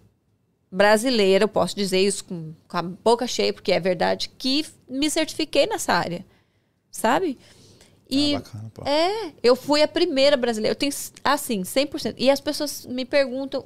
brasileira, 0.72 1.44
eu 1.46 1.48
posso 1.48 1.76
dizer 1.76 2.00
isso 2.00 2.26
com, 2.26 2.54
com 2.68 2.78
a 2.78 2.82
boca 2.82 3.26
cheia, 3.28 3.54
porque 3.54 3.72
é 3.72 3.80
verdade, 3.80 4.30
que 4.38 4.66
me 4.88 5.10
certifiquei 5.10 5.66
nessa 5.66 5.94
área. 5.94 6.26
Sabe? 6.92 7.38
E 8.10 8.36
Ah, 8.36 8.40
bacana, 8.40 8.72
pô. 8.74 8.84
é, 8.86 9.34
eu 9.44 9.56
fui 9.56 9.82
a 9.82 9.88
primeira 9.88 10.36
brasileira. 10.38 10.72
Eu 10.72 10.78
tenho, 10.78 10.92
assim, 11.24 11.62
100%. 11.62 12.16
E 12.18 12.30
as 12.30 12.40
pessoas 12.40 12.86
me 12.86 13.06
perguntam, 13.06 13.66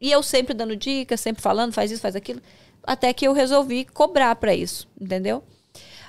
e 0.00 0.10
eu 0.10 0.22
sempre 0.22 0.54
dando 0.54 0.74
dicas, 0.76 1.20
sempre 1.20 1.42
falando, 1.42 1.72
faz 1.72 1.90
isso, 1.90 2.00
faz 2.00 2.16
aquilo, 2.16 2.40
até 2.82 3.12
que 3.12 3.26
eu 3.26 3.32
resolvi 3.32 3.84
cobrar 3.84 4.34
para 4.36 4.54
isso, 4.54 4.88
entendeu? 5.00 5.42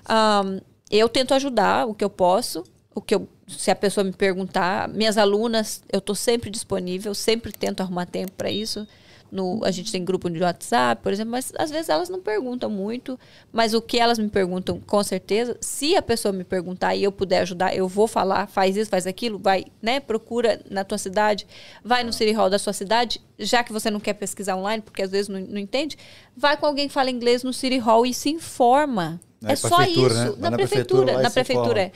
Ahn, 0.05 0.59
eu 0.89 1.07
tento 1.07 1.33
ajudar 1.33 1.87
o 1.87 1.93
que 1.93 2.03
eu 2.03 2.09
posso, 2.09 2.63
o 2.95 3.01
que 3.01 3.13
eu, 3.15 3.27
se 3.53 3.71
a 3.71 3.75
pessoa 3.75 4.03
me 4.03 4.11
perguntar, 4.11 4.87
minhas 4.89 5.17
alunas, 5.17 5.81
eu 5.91 5.99
estou 5.99 6.15
sempre 6.15 6.49
disponível, 6.49 7.13
sempre 7.13 7.51
tento 7.51 7.81
arrumar 7.81 8.05
tempo 8.05 8.31
para 8.33 8.49
isso. 8.49 8.87
No, 9.31 9.65
a 9.65 9.71
gente 9.71 9.91
tem 9.91 10.05
grupo 10.05 10.29
de 10.29 10.39
WhatsApp, 10.43 11.01
por 11.01 11.11
exemplo, 11.11 11.31
mas 11.31 11.51
às 11.57 11.71
vezes 11.71 11.89
elas 11.89 12.07
não 12.07 12.19
perguntam 12.19 12.69
muito, 12.69 13.19
mas 13.51 13.73
o 13.73 13.81
que 13.81 13.97
elas 13.97 14.19
me 14.19 14.29
perguntam, 14.29 14.79
com 14.79 15.03
certeza, 15.03 15.57
se 15.59 15.95
a 15.95 16.03
pessoa 16.03 16.31
me 16.31 16.43
perguntar 16.43 16.95
e 16.95 17.03
eu 17.03 17.11
puder 17.11 17.39
ajudar, 17.39 17.75
eu 17.75 17.87
vou 17.87 18.07
falar, 18.07 18.45
faz 18.45 18.77
isso, 18.77 18.91
faz 18.91 19.07
aquilo, 19.07 19.39
vai, 19.39 19.65
né, 19.81 19.99
procura 19.99 20.61
na 20.69 20.83
tua 20.83 20.99
cidade, 20.99 21.47
vai 21.83 22.03
no 22.03 22.13
City 22.13 22.31
Hall 22.31 22.47
da 22.47 22.59
sua 22.59 22.73
cidade, 22.73 23.19
já 23.39 23.63
que 23.63 23.73
você 23.73 23.89
não 23.89 23.99
quer 23.99 24.13
pesquisar 24.13 24.55
online, 24.55 24.83
porque 24.83 25.01
às 25.01 25.09
vezes 25.09 25.29
não, 25.29 25.39
não 25.39 25.57
entende, 25.57 25.97
vai 26.37 26.55
com 26.55 26.67
alguém 26.67 26.87
que 26.87 26.93
fala 26.93 27.09
inglês 27.09 27.43
no 27.43 27.51
City 27.51 27.79
Hall 27.79 28.05
e 28.05 28.13
se 28.13 28.29
informa. 28.29 29.19
Na 29.41 29.53
é 29.53 29.55
só 29.55 29.81
isso. 29.81 30.09
né? 30.13 30.33
Na, 30.37 30.51
na 30.51 30.57
prefeitura, 30.57 30.57
prefeitura 30.57 31.21
na 31.21 31.29
prefeitura, 31.31 31.81
é. 31.81 31.91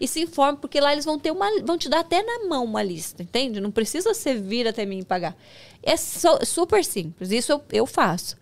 E 0.00 0.08
se 0.08 0.20
informe, 0.20 0.58
porque 0.58 0.80
lá 0.80 0.92
eles 0.92 1.04
vão 1.04 1.18
ter 1.18 1.30
uma. 1.30 1.46
vão 1.62 1.78
te 1.78 1.88
dar 1.88 2.00
até 2.00 2.22
na 2.22 2.46
mão 2.48 2.64
uma 2.64 2.82
lista, 2.82 3.22
entende? 3.22 3.60
Não 3.60 3.70
precisa 3.70 4.12
você 4.12 4.34
vir 4.34 4.66
até 4.66 4.84
mim 4.84 4.98
e 5.00 5.04
pagar. 5.04 5.36
É 5.82 5.96
so- 5.96 6.44
super 6.44 6.84
simples. 6.84 7.30
Isso 7.30 7.52
eu, 7.52 7.62
eu 7.72 7.86
faço. 7.86 8.36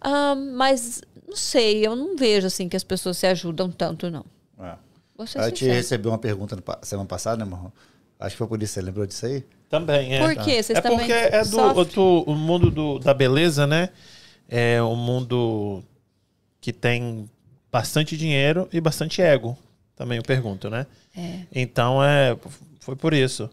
Ah, 0.00 0.34
mas 0.34 1.02
não 1.26 1.36
sei, 1.36 1.84
eu 1.86 1.96
não 1.96 2.16
vejo 2.16 2.46
assim 2.46 2.68
que 2.68 2.76
as 2.76 2.84
pessoas 2.84 3.16
se 3.18 3.26
ajudam 3.26 3.70
tanto, 3.70 4.08
não. 4.10 4.24
É. 4.60 4.74
Gente 5.24 5.58
sincera. 5.58 5.74
recebeu 5.74 6.12
uma 6.12 6.18
pergunta 6.18 6.56
semana 6.82 7.08
passada, 7.08 7.44
né, 7.44 7.50
Marrom? 7.50 7.70
Acho 8.20 8.34
que 8.34 8.38
foi 8.38 8.46
por 8.46 8.62
isso, 8.62 8.74
você 8.74 8.80
lembrou 8.80 9.04
disso 9.06 9.26
aí? 9.26 9.44
Também, 9.68 10.14
é. 10.14 10.20
Por 10.20 10.44
quê? 10.44 10.62
Vocês 10.62 10.78
é 10.78 10.80
também 10.80 10.98
porque 10.98 11.12
é 11.12 11.44
do 11.44 11.60
outro- 11.60 12.22
o 12.26 12.34
mundo 12.34 12.70
do- 12.70 12.98
da 13.00 13.12
beleza, 13.12 13.66
né? 13.66 13.90
É 14.48 14.80
um 14.82 14.94
mundo 14.96 15.82
que 16.60 16.72
tem 16.72 17.28
bastante 17.70 18.16
dinheiro 18.16 18.68
e 18.72 18.80
bastante 18.80 19.20
ego. 19.20 19.58
Também 19.98 20.16
eu 20.18 20.22
pergunto, 20.22 20.70
né? 20.70 20.86
É. 21.16 21.40
Então 21.52 22.02
é. 22.02 22.36
Foi 22.80 22.94
por 22.96 23.12
isso. 23.12 23.50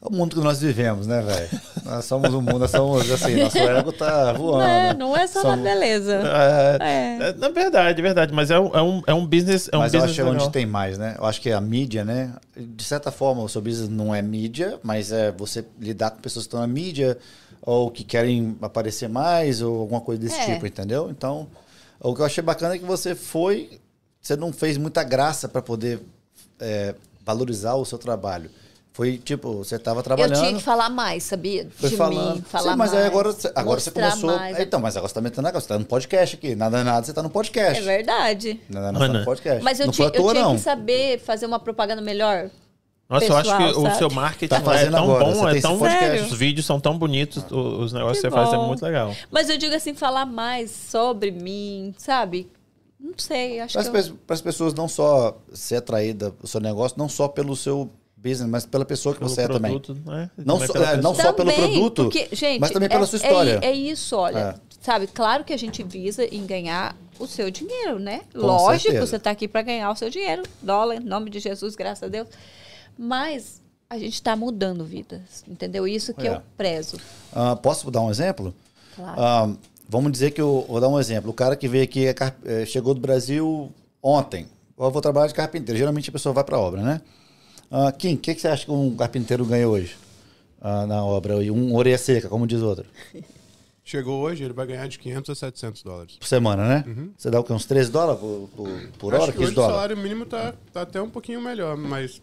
É 0.00 0.06
o 0.06 0.12
mundo 0.12 0.36
que 0.36 0.42
nós 0.42 0.60
vivemos, 0.60 1.08
né, 1.08 1.20
velho? 1.20 1.48
nós 1.84 2.04
somos 2.04 2.32
um 2.32 2.40
mundo, 2.40 2.60
nós 2.60 2.70
somos 2.70 3.10
assim, 3.10 3.34
nosso 3.42 3.58
ego 3.58 3.90
tá 3.92 4.32
voando. 4.32 4.60
Não 4.62 4.70
é, 4.70 4.94
não 4.94 5.16
é 5.16 5.26
só 5.26 5.42
na 5.42 5.50
Somos- 5.50 5.64
beleza. 5.64 6.22
É, 6.22 6.78
É. 6.80 7.18
é, 7.30 7.32
na 7.32 7.48
verdade, 7.48 7.98
é 7.98 8.02
verdade. 8.02 8.32
Mas 8.32 8.52
é 8.52 8.60
um, 8.60 8.68
é 8.76 8.80
um, 8.80 9.02
é 9.08 9.12
um 9.14 9.26
business. 9.26 9.68
É 9.72 9.76
um 9.76 9.80
Mas 9.80 9.92
eu 9.92 9.98
business 10.00 10.04
acho 10.04 10.14
que 10.14 10.20
é 10.20 10.24
legal. 10.30 10.44
onde 10.46 10.52
tem 10.52 10.64
mais, 10.64 10.96
né? 10.98 11.16
Eu 11.18 11.26
acho 11.26 11.40
que 11.40 11.50
a 11.50 11.60
mídia, 11.60 12.04
né? 12.04 12.32
De 12.56 12.84
certa 12.84 13.10
forma, 13.10 13.42
o 13.42 13.48
seu 13.48 13.60
business 13.60 13.88
não 13.90 14.14
é 14.14 14.22
mídia, 14.22 14.78
mas 14.84 15.10
é 15.10 15.32
você 15.32 15.64
lidar 15.80 16.12
com 16.12 16.18
pessoas 16.20 16.44
que 16.44 16.48
estão 16.48 16.60
na 16.60 16.66
mídia 16.68 17.18
ou 17.60 17.90
que 17.90 18.04
querem 18.04 18.56
aparecer 18.62 19.08
mais 19.08 19.60
ou 19.60 19.80
alguma 19.80 20.00
coisa 20.00 20.22
desse 20.22 20.38
É. 20.38 20.54
tipo, 20.54 20.64
entendeu? 20.64 21.10
Então, 21.10 21.48
o 22.00 22.14
que 22.14 22.20
eu 22.20 22.24
achei 22.24 22.42
bacana 22.42 22.76
é 22.76 22.78
que 22.78 22.84
você 22.84 23.16
foi, 23.16 23.80
você 24.20 24.36
não 24.36 24.52
fez 24.52 24.76
muita 24.76 25.02
graça 25.02 25.48
para 25.48 25.62
poder 25.62 26.00
é, 26.60 26.94
valorizar 27.24 27.74
o 27.74 27.84
seu 27.84 27.98
trabalho. 27.98 28.50
Foi 28.92 29.16
tipo, 29.16 29.52
você 29.58 29.76
estava 29.76 30.00
Eu 30.00 30.02
trabalhando. 30.02 30.40
tinha 30.40 30.54
que 30.54 30.62
falar 30.62 30.88
mais, 30.90 31.22
sabia? 31.22 31.68
Foi 31.76 31.88
de 31.88 31.96
falando. 31.96 32.34
mim, 32.36 32.42
falar 32.42 32.72
Sim, 32.72 32.76
mas 32.78 32.90
mais. 32.90 33.00
aí 33.02 33.06
agora, 33.06 33.30
você- 33.32 33.52
agora 33.54 33.78
você 33.80 33.90
começou. 33.92 34.36
mais. 34.36 34.58
É, 34.58 34.62
Então, 34.62 34.80
mas 34.80 34.96
agora 34.96 35.08
você 35.08 35.14
tá 35.14 35.20
metendo 35.20 35.42
negócio. 35.42 35.68
Você 35.68 35.72
tá 35.74 35.78
no 35.78 35.84
podcast 35.84 36.34
aqui. 36.34 36.56
Nada, 36.56 36.82
nada, 36.82 37.06
você 37.06 37.12
tá 37.12 37.22
no 37.22 37.30
podcast. 37.30 37.78
É 37.80 37.86
verdade. 37.86 38.60
Nada, 38.68 38.90
nada, 38.90 38.98
você 38.98 39.04
tá 39.04 39.10
Ana. 39.10 39.18
no 39.20 39.24
podcast. 39.24 39.62
Mas 39.62 39.78
eu, 39.78 39.86
não 39.86 39.92
toa, 39.92 40.06
eu 40.06 40.12
tinha 40.32 40.34
não. 40.42 40.56
que 40.56 40.62
saber 40.62 41.20
fazer 41.20 41.46
uma 41.46 41.60
propaganda 41.60 42.02
melhor. 42.02 42.50
Nossa, 43.08 43.24
eu 43.26 43.36
acho 43.36 43.56
que 43.56 43.64
pessoal, 43.64 43.82
o 43.82 43.86
sabe? 43.86 43.98
seu 43.98 44.10
marketing 44.10 44.48
Tá 44.48 44.56
é 44.56 44.60
fazendo 44.60 44.90
tão 44.92 45.04
agora, 45.04 45.24
bom, 45.32 45.48
é 45.48 45.60
tão. 45.60 45.78
podcast. 45.78 46.32
Os 46.32 46.38
vídeos 46.38 46.66
são 46.66 46.80
tão 46.80 46.98
bonitos, 46.98 47.42
os 47.52 47.92
negócios 47.92 48.20
que 48.20 48.26
Que 48.26 48.30
você 48.34 48.36
faz 48.36 48.52
é 48.52 48.56
bom. 48.56 48.66
muito 48.66 48.82
legal. 48.84 49.14
Mas 49.30 49.48
eu 49.48 49.56
digo 49.56 49.74
assim, 49.76 49.94
falar 49.94 50.26
mais 50.26 50.72
sobre 50.72 51.30
mim, 51.30 51.94
sabe? 51.96 52.48
Não 53.00 53.14
sei, 53.16 53.60
acho 53.60 53.74
Para 53.74 53.90
que. 53.90 53.96
as, 53.96 54.08
eu- 54.08 54.18
as 54.28 54.40
pessoas 54.40 54.74
não 54.74 54.88
só 54.88 55.38
ser 55.52 55.76
atraída 55.76 56.34
o 56.42 56.46
seu 56.46 56.60
negócio, 56.60 56.98
não 56.98 57.08
só 57.08 57.28
pelo 57.28 57.54
seu 57.56 57.88
business, 58.16 58.50
mas 58.50 58.66
pela 58.66 58.84
pessoa 58.84 59.14
que 59.14 59.20
Pelo 59.20 59.30
você 59.30 59.42
é 59.42 59.46
também. 59.48 59.70
produto, 59.78 59.94
né? 60.04 60.28
Não 60.36 60.54
Também 60.56 60.66
só- 60.66 60.72
pela 60.72 60.90
é, 60.92 60.96
não 60.96 61.14
só 61.14 61.32
pelo 61.32 61.52
produto, 61.52 62.02
porque, 62.04 62.28
gente, 62.32 62.60
mas 62.60 62.70
também 62.72 62.88
pela 62.88 63.04
é- 63.04 63.06
sua 63.06 63.18
é- 63.18 63.22
história. 63.22 63.58
É, 63.62 63.72
isso, 63.72 64.16
olha. 64.16 64.38
É. 64.64 64.68
Sabe, 64.82 65.06
claro 65.06 65.44
que 65.44 65.52
a 65.52 65.56
gente 65.56 65.82
visa 65.82 66.24
em 66.24 66.44
ganhar 66.46 66.96
o 67.18 67.26
seu 67.26 67.50
dinheiro, 67.50 67.98
né? 67.98 68.22
Com 68.32 68.40
Lógico, 68.40 68.82
certeza. 68.92 69.06
você 69.06 69.16
está 69.16 69.30
aqui 69.30 69.46
para 69.46 69.62
ganhar 69.62 69.90
o 69.90 69.96
seu 69.96 70.08
dinheiro. 70.10 70.42
Dólar, 70.62 70.96
em 70.96 71.00
nome 71.00 71.30
de 71.30 71.38
Jesus, 71.40 71.74
graças 71.76 72.02
a 72.04 72.08
Deus. 72.08 72.28
Mas 72.96 73.60
a 73.88 73.98
gente 73.98 74.14
está 74.14 74.34
mudando 74.36 74.84
vidas, 74.84 75.44
entendeu? 75.46 75.86
Isso 75.86 76.12
que 76.14 76.26
É. 76.26 76.34
eu 76.36 76.42
prezo. 76.56 76.96
Ah, 77.32 77.56
posso 77.56 77.90
dar 77.90 78.00
um 78.02 78.10
exemplo? 78.10 78.54
Claro. 78.96 79.20
Ah, 79.20 79.50
vamos 79.88 80.12
dizer 80.12 80.30
que 80.32 80.40
eu 80.40 80.66
vou 80.68 80.80
dar 80.80 80.88
um 80.88 80.98
exemplo. 81.00 81.30
O 81.30 81.34
cara 81.34 81.56
que 81.56 81.66
veio 81.66 81.84
aqui 81.84 82.06
é 82.06 82.14
eh, 82.44 82.66
chegou 82.66 82.94
do 82.94 83.00
Brasil 83.00 83.72
ontem. 84.02 84.46
Eu 84.78 84.90
vou 84.90 85.00
trabalhar 85.00 85.26
de 85.26 85.34
carpinteiro. 85.34 85.78
Geralmente 85.78 86.10
a 86.10 86.12
pessoa 86.12 86.32
vai 86.32 86.44
para 86.44 86.58
obra, 86.58 86.82
né? 86.82 87.00
Ah, 87.70 87.90
Kim, 87.92 88.14
o 88.14 88.18
que, 88.18 88.34
que 88.34 88.40
você 88.40 88.48
acha 88.48 88.64
que 88.64 88.70
um 88.70 88.94
carpinteiro 88.96 89.44
ganha 89.44 89.68
hoje 89.68 89.96
ah, 90.60 90.86
na 90.86 91.04
obra? 91.04 91.42
E 91.42 91.50
um 91.50 91.74
orelha 91.74 91.98
seca, 91.98 92.28
como 92.28 92.46
diz 92.46 92.62
outro. 92.62 92.86
Chegou 93.84 94.20
hoje, 94.20 94.44
ele 94.44 94.52
vai 94.52 94.66
ganhar 94.66 94.86
de 94.86 94.98
500 94.98 95.30
a 95.30 95.34
700 95.34 95.82
dólares. 95.82 96.16
Por 96.16 96.26
semana, 96.28 96.68
né? 96.68 96.84
Você 97.16 97.30
dá 97.30 97.40
o 97.40 97.44
quê? 97.44 97.54
Uns 97.54 97.64
13 97.64 97.90
dólares 97.90 98.20
por, 98.20 98.50
por, 98.54 98.68
por 98.98 99.14
Acho 99.14 99.22
hora? 99.22 99.32
que 99.32 99.38
15 99.38 99.44
hoje 99.44 99.52
o 99.52 99.54
dólares? 99.54 99.74
salário 99.76 99.96
mínimo 99.96 100.26
tá, 100.26 100.54
tá 100.72 100.82
até 100.82 101.00
um 101.00 101.08
pouquinho 101.08 101.40
melhor, 101.40 101.74
mas 101.76 102.20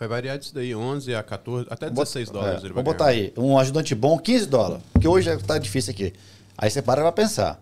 vai 0.00 0.08
variar 0.08 0.38
disso 0.38 0.54
daí, 0.54 0.74
11 0.74 1.14
a 1.14 1.22
14, 1.22 1.66
até 1.70 1.90
16 1.90 2.30
dólares 2.30 2.62
É, 2.62 2.66
ele 2.66 2.72
vai 2.72 2.82
Vamos 2.82 2.92
botar 2.98 3.10
aí, 3.10 3.32
um 3.36 3.58
ajudante 3.58 3.94
bom, 3.94 4.18
15 4.18 4.46
dólares. 4.46 4.82
Porque 4.94 5.06
hoje 5.06 5.36
tá 5.38 5.58
difícil 5.58 5.92
aqui. 5.92 6.14
Aí 6.56 6.70
você 6.70 6.80
para 6.80 7.02
pra 7.02 7.12
pensar. 7.12 7.60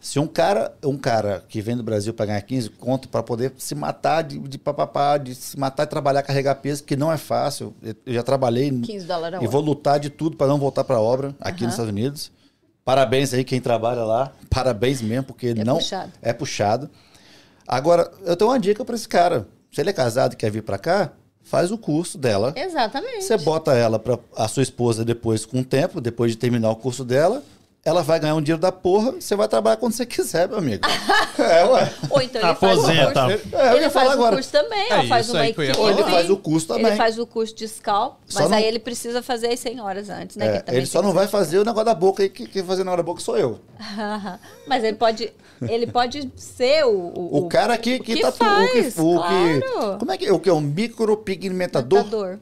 Se 0.00 0.18
um 0.18 0.26
cara, 0.26 0.72
um 0.84 0.96
cara 0.96 1.44
que 1.48 1.60
vem 1.60 1.76
do 1.76 1.82
Brasil 1.82 2.14
para 2.14 2.26
ganhar 2.26 2.40
15 2.40 2.70
conto 2.70 3.08
para 3.08 3.22
poder 3.22 3.52
se 3.58 3.74
matar 3.74 4.22
de, 4.22 4.38
de 4.38 4.56
papapá, 4.56 5.18
de 5.18 5.34
se 5.34 5.58
matar 5.58 5.82
e 5.82 5.86
trabalhar, 5.86 6.22
carregar 6.22 6.54
peso, 6.56 6.82
que 6.82 6.96
não 6.96 7.12
é 7.12 7.18
fácil. 7.18 7.74
Eu 8.06 8.14
já 8.14 8.22
trabalhei 8.22 8.70
15 8.70 9.06
dólares 9.06 9.40
a 9.40 9.44
e 9.44 9.46
vou 9.46 9.60
lutar 9.60 10.00
de 10.00 10.08
tudo 10.08 10.36
para 10.36 10.46
não 10.46 10.58
voltar 10.58 10.84
para 10.84 10.96
a 10.96 11.00
obra 11.00 11.34
aqui 11.40 11.58
Aham. 11.60 11.64
nos 11.64 11.72
Estados 11.74 11.90
Unidos. 11.92 12.32
Parabéns 12.84 13.34
aí 13.34 13.42
quem 13.44 13.60
trabalha 13.60 14.04
lá. 14.04 14.32
Parabéns 14.48 15.02
mesmo, 15.02 15.24
porque 15.24 15.48
É 15.48 15.64
não 15.64 15.76
puxado. 15.76 16.12
é 16.22 16.32
puxado. 16.32 16.88
Agora, 17.66 18.10
eu 18.24 18.36
tenho 18.36 18.50
uma 18.50 18.60
dica 18.60 18.84
pra 18.84 18.94
esse 18.94 19.08
cara. 19.08 19.46
Se 19.72 19.80
ele 19.80 19.90
é 19.90 19.92
casado 19.92 20.34
e 20.34 20.36
quer 20.36 20.50
vir 20.50 20.62
pra 20.62 20.78
cá, 20.78 21.10
faz 21.46 21.70
o 21.70 21.78
curso 21.78 22.18
dela. 22.18 22.52
Exatamente. 22.56 23.24
Você 23.24 23.38
bota 23.38 23.72
ela 23.72 23.98
para 23.98 24.18
a 24.36 24.48
sua 24.48 24.64
esposa 24.64 25.04
depois 25.04 25.46
com 25.46 25.60
o 25.60 25.64
tempo, 25.64 26.00
depois 26.00 26.32
de 26.32 26.36
terminar 26.36 26.70
o 26.70 26.76
curso 26.76 27.04
dela, 27.04 27.42
ela 27.86 28.02
vai 28.02 28.18
ganhar 28.18 28.34
um 28.34 28.42
dinheiro 28.42 28.60
da 28.60 28.72
porra, 28.72 29.12
você 29.12 29.36
vai 29.36 29.46
trabalhar 29.46 29.76
quando 29.76 29.92
você 29.92 30.04
quiser, 30.04 30.48
meu 30.48 30.58
amigo. 30.58 30.82
é, 31.38 31.64
ué. 31.64 31.92
Ou 32.10 32.20
então 32.20 32.42
ele 32.42 32.54
faz 32.56 32.78
o 32.78 32.80
Aposenta. 32.82 33.26
curso. 33.28 33.56
É, 33.56 33.76
ele 33.76 33.80
faz 33.80 33.92
falar 33.92 34.06
o 34.08 34.10
agora. 34.12 34.34
curso 34.36 34.50
também, 34.52 34.90
É 34.90 34.98
ó, 34.98 35.04
faz 35.04 35.30
uma 35.30 35.46
equipe. 35.46 35.78
Ou 35.78 35.90
ele 35.90 36.02
faz 36.02 36.28
o 36.30 36.36
curso 36.36 36.66
também. 36.66 36.86
Ele 36.86 36.96
faz 36.96 37.18
o 37.18 37.26
curso 37.26 37.54
de 37.54 37.68
scalp, 37.68 38.18
Só 38.26 38.40
mas 38.40 38.50
não- 38.50 38.56
aí 38.58 38.64
ele 38.64 38.80
precisa 38.80 39.22
fazer 39.22 39.46
as 39.52 39.60
100 39.60 39.80
horas 39.80 40.10
antes, 40.10 40.36
né? 40.36 40.62
É, 40.66 40.76
ele 40.76 40.86
só 40.86 41.00
não 41.00 41.12
vai 41.12 41.28
fazer 41.28 41.58
o 41.58 41.64
negócio 41.64 41.84
da 41.86 41.94
boca 41.94 42.22
aí, 42.24 42.28
que 42.28 42.46
quem 42.46 42.64
fazer 42.64 42.82
o 42.82 42.84
negócio 42.84 43.04
da 43.04 43.06
boca 43.06 43.20
sou 43.20 43.38
eu. 43.38 43.60
Mas 44.66 44.82
ele 44.82 44.96
pode, 44.96 45.32
ele 45.68 45.86
pode 45.86 46.28
ser 46.36 46.84
o... 46.84 46.90
O, 47.14 47.38
O 47.44 47.48
cara 47.48 47.78
que, 47.78 48.00
que, 48.00 48.16
que 48.16 48.20
tá 48.22 48.32
faz, 48.32 48.68
o 48.68 48.72
que, 48.72 49.00
o 49.00 49.22
que- 49.22 49.60
claro. 49.70 49.98
Como 50.00 50.10
é 50.12 50.18
que 50.18 50.30
o 50.30 50.40
que 50.40 50.48
é 50.48 50.52
um 50.52 50.60
micropigmentador? 50.60 51.98
Matador. 52.04 52.38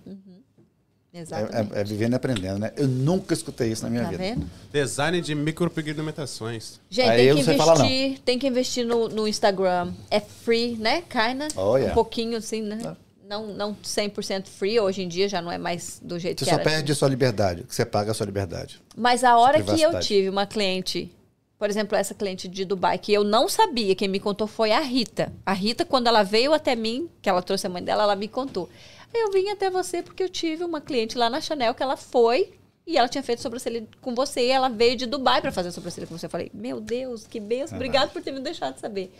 Exatamente. 1.14 1.72
É, 1.74 1.78
é, 1.78 1.80
é 1.80 1.84
vivendo 1.84 2.12
e 2.14 2.16
aprendendo, 2.16 2.58
né? 2.58 2.72
Eu 2.76 2.88
nunca 2.88 3.32
escutei 3.32 3.70
isso 3.70 3.84
na 3.84 3.90
minha 3.90 4.02
tá 4.02 4.10
vida. 4.10 4.22
vendo? 4.22 4.50
Design 4.72 5.20
de 5.20 5.34
micropigmentações. 5.34 6.80
Gente, 6.90 7.08
Aí 7.08 7.18
tem 7.18 7.26
eu 7.26 7.36
que 7.36 7.40
não 7.42 7.44
sei 7.44 7.56
falar, 7.56 7.78
não. 7.78 7.86
investir, 7.86 8.20
tem 8.24 8.38
que 8.38 8.46
investir 8.48 8.84
no, 8.84 9.08
no 9.08 9.28
Instagram. 9.28 9.92
É 10.10 10.18
free, 10.18 10.76
né? 10.76 11.02
Kinda. 11.02 11.46
Oh, 11.54 11.76
yeah. 11.76 11.92
Um 11.92 11.94
pouquinho 11.94 12.36
assim, 12.36 12.62
né? 12.62 12.96
Não, 13.26 13.46
não 13.46 13.74
100% 13.74 14.46
free, 14.48 14.78
hoje 14.78 15.02
em 15.02 15.08
dia 15.08 15.28
já 15.28 15.40
não 15.40 15.50
é 15.50 15.56
mais 15.56 15.98
do 16.02 16.18
jeito 16.18 16.40
Você 16.40 16.44
que 16.44 16.50
só 16.50 16.60
era. 16.60 16.64
perde 16.70 16.92
a 16.92 16.94
sua 16.94 17.08
liberdade, 17.08 17.62
que 17.62 17.74
você 17.74 17.84
paga 17.84 18.10
a 18.10 18.14
sua 18.14 18.26
liberdade. 18.26 18.82
Mas 18.96 19.24
a 19.24 19.38
hora 19.38 19.62
que 19.62 19.80
eu 19.80 19.98
tive 20.00 20.28
uma 20.28 20.46
cliente, 20.46 21.10
por 21.58 21.70
exemplo, 21.70 21.96
essa 21.96 22.12
cliente 22.12 22.46
de 22.46 22.66
Dubai, 22.66 22.98
que 22.98 23.12
eu 23.12 23.24
não 23.24 23.48
sabia, 23.48 23.94
quem 23.94 24.08
me 24.08 24.20
contou 24.20 24.46
foi 24.46 24.72
a 24.72 24.80
Rita. 24.80 25.32
A 25.46 25.54
Rita, 25.54 25.86
quando 25.86 26.06
ela 26.08 26.22
veio 26.22 26.52
até 26.52 26.76
mim, 26.76 27.08
que 27.22 27.28
ela 27.28 27.40
trouxe 27.40 27.66
a 27.66 27.70
mãe 27.70 27.82
dela, 27.82 28.02
ela 28.02 28.16
me 28.16 28.28
contou. 28.28 28.68
Eu 29.14 29.30
vim 29.30 29.48
até 29.48 29.70
você 29.70 30.02
porque 30.02 30.24
eu 30.24 30.28
tive 30.28 30.64
uma 30.64 30.80
cliente 30.80 31.16
lá 31.16 31.30
na 31.30 31.40
Chanel 31.40 31.72
que 31.72 31.82
ela 31.82 31.96
foi 31.96 32.52
e 32.86 32.98
ela 32.98 33.08
tinha 33.08 33.22
feito 33.22 33.40
sobrancelha 33.40 33.86
com 34.00 34.14
você 34.14 34.46
e 34.46 34.50
ela 34.50 34.68
veio 34.68 34.96
de 34.96 35.06
Dubai 35.06 35.40
para 35.40 35.52
fazer 35.52 35.70
sobrancelha 35.70 36.06
com 36.06 36.18
você. 36.18 36.26
Eu 36.26 36.30
falei, 36.30 36.50
meu 36.52 36.80
Deus, 36.80 37.26
que 37.26 37.40
benção, 37.40 37.76
obrigado 37.76 38.12
por 38.12 38.20
ter 38.22 38.32
me 38.32 38.40
deixado 38.40 38.78
saber. 38.78 39.14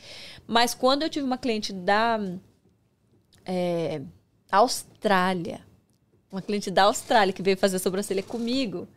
Mas 0.47 0.75
quando 0.75 1.03
eu 1.03 1.09
tive 1.09 1.25
uma 1.25 1.39
cliente 1.39 1.73
da 1.73 2.21
é, 3.47 4.03
Austrália, 4.51 5.61
uma 6.31 6.43
cliente 6.43 6.71
da 6.71 6.85
Austrália 6.85 7.33
que 7.33 7.43
veio 7.43 7.57
fazer 7.57 7.79
sobrancelha 7.79 8.23
comigo, 8.23 8.89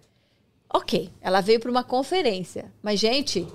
ok, 0.67 1.09
ela 1.21 1.41
veio 1.41 1.59
para 1.59 1.71
uma 1.71 1.83
conferência, 1.83 2.71
mas 2.81 2.99
gente, 2.99 3.47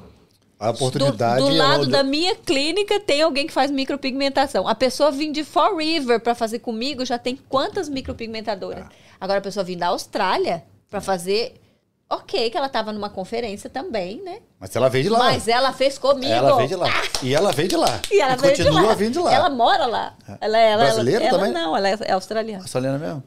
A 0.62 0.70
oportunidade 0.70 1.40
do, 1.42 1.48
do 1.48 1.56
ela- 1.56 1.68
lado 1.70 1.88
da 1.88 2.04
minha 2.04 2.36
clínica 2.36 3.00
tem 3.00 3.20
alguém 3.20 3.48
que 3.48 3.52
faz 3.52 3.68
micropigmentação. 3.68 4.68
A 4.68 4.76
pessoa 4.76 5.10
vim 5.10 5.32
de 5.32 5.42
Fall 5.42 5.76
River 5.76 6.20
para 6.20 6.36
fazer 6.36 6.60
comigo 6.60 7.04
já 7.04 7.18
tem 7.18 7.36
quantas 7.48 7.88
micropigmentadoras? 7.88 8.84
Agora 9.20 9.40
a 9.40 9.42
pessoa 9.42 9.64
vim 9.64 9.76
da 9.76 9.88
Austrália 9.88 10.62
para 10.88 11.00
fazer, 11.00 11.60
ok, 12.08 12.48
que 12.48 12.56
ela 12.56 12.68
estava 12.68 12.92
numa 12.92 13.10
conferência 13.10 13.68
também, 13.68 14.22
né? 14.22 14.38
Mas 14.60 14.76
ela 14.76 14.88
veio 14.88 15.02
de 15.02 15.10
lá. 15.10 15.18
Mas 15.18 15.48
ela 15.48 15.72
fez 15.72 15.98
comigo. 15.98 16.32
Ela 16.32 16.54
veio 16.54 16.68
de 16.68 16.76
lá. 16.76 16.88
E 17.24 17.34
ela 17.34 17.50
veio 17.50 17.68
de 17.68 17.76
lá. 17.76 18.00
E 18.08 18.20
ela 18.20 18.36
veio 18.36 18.54
de 18.54 18.62
continua 18.62 18.86
lá. 18.86 18.94
vindo 18.94 19.12
de 19.14 19.18
lá. 19.18 19.34
Ela 19.34 19.50
mora 19.50 19.86
lá. 19.86 20.14
Ela, 20.40 20.58
ela, 20.58 20.84
Brasileira 20.84 21.24
ela, 21.24 21.38
também? 21.38 21.52
Não, 21.52 21.76
ela 21.76 21.88
é, 21.88 21.98
é 22.02 22.12
australiana. 22.12 22.62
Australiana 22.62 22.98
mesmo? 22.98 23.24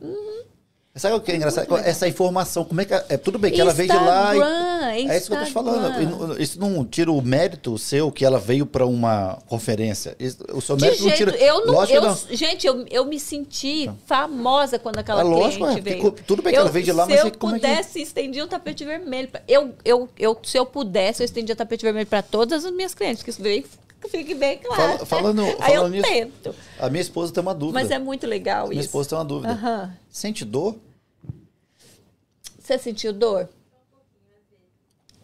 Sabe 0.98 1.14
o 1.16 1.20
que 1.20 1.30
é 1.30 1.36
engraçado? 1.36 1.76
Essa 1.80 2.08
informação, 2.08 2.64
como 2.64 2.80
é 2.80 2.86
que. 2.86 2.94
É, 2.94 3.18
tudo 3.18 3.38
bem 3.38 3.52
que 3.52 3.60
ela 3.60 3.74
veio 3.74 3.90
de 3.90 3.96
lá. 3.98 4.34
e- 4.34 4.38
Instagram, 4.38 5.12
é 5.12 5.18
isso 5.18 5.28
que 5.28 5.34
eu 5.34 5.40
tô 5.40 5.46
te 5.46 5.52
falando. 5.52 6.00
Não- 6.10 6.38
Isso 6.38 6.58
não 6.58 6.86
tira 6.86 7.12
o 7.12 7.22
mérito 7.22 7.78
seu 7.78 8.10
que 8.10 8.24
ela 8.24 8.40
veio 8.40 8.66
para 8.66 8.86
uma 8.86 9.38
conferência. 9.46 10.16
Isso- 10.18 10.38
O 10.54 10.62
seu 10.62 10.78
De 10.78 10.84
mérito 10.86 11.04
não 11.04 11.10
jeito, 11.10 11.32
tira. 11.32 11.44
eu 11.44 11.66
não, 11.66 11.74
Lógico 11.74 11.98
eu, 11.98 12.02
não. 12.02 12.18
gente, 12.32 12.66
eu, 12.66 12.86
eu 12.90 13.04
me 13.06 13.20
senti 13.20 13.92
famosa 14.06 14.80
quando 14.80 14.98
aquela 15.00 15.20
É 15.20 15.24
lógico, 15.26 15.66
cliente 15.66 15.80
é, 15.80 15.82
veio. 15.84 15.96
ficou- 15.98 16.12
tudo 16.26 16.42
bem 16.42 16.54
que 16.54 16.60
ela 16.60 16.70
veio 16.70 16.86
de 16.86 16.92
lá, 16.94 17.04
se 17.04 17.10
mas 17.12 17.20
eu 17.20 17.28
e 17.28 17.32
como 17.32 17.56
é 17.58 17.60
que- 17.60 17.68
pudesse, 17.68 18.02
estendia 18.02 18.46
um 18.46 18.48
tapete 18.48 18.86
vermelho. 18.86 19.28
pra- 19.28 19.42
Eu, 19.50 19.74
eu, 19.84 20.08
eu, 20.18 20.38
se 20.44 20.58
eu 20.58 20.66
pudesse, 20.66 21.22
eu 21.22 21.26
estendia 21.26 21.58
tapete 21.58 21.82
vermelho 21.84 22.08
para 22.08 22.22
todas 22.22 22.64
as 22.64 22.72
minhas 22.72 22.94
clientes, 22.96 23.22
que 23.22 23.30
isso 23.32 23.42
que 23.44 23.66
fique 24.10 24.34
bem 24.36 24.58
claro. 24.60 24.82
Fala- 24.94 25.06
falando- 25.06 25.42
Aí 25.44 25.74
eu 25.74 25.82
falando 25.82 25.92
nisso, 25.94 26.08
tento. 26.08 26.56
A 26.80 26.90
minha 26.90 27.02
esposa 27.02 27.34
tem 27.34 27.42
uma 27.42 27.54
dúvida. 27.56 27.80
Mas 27.80 27.92
é 27.92 28.00
muito 28.00 28.26
legal 28.28 28.68
Minha 28.68 28.80
isso. 28.80 28.88
esposa 28.90 29.10
tem 29.10 29.18
uma 29.18 29.26
dúvida. 29.26 29.54
Aham. 29.54 29.94
Sente 30.10 30.44
dor? 30.46 30.76
Você 32.60 32.78
sentiu 32.78 33.14
dor? 33.14 33.48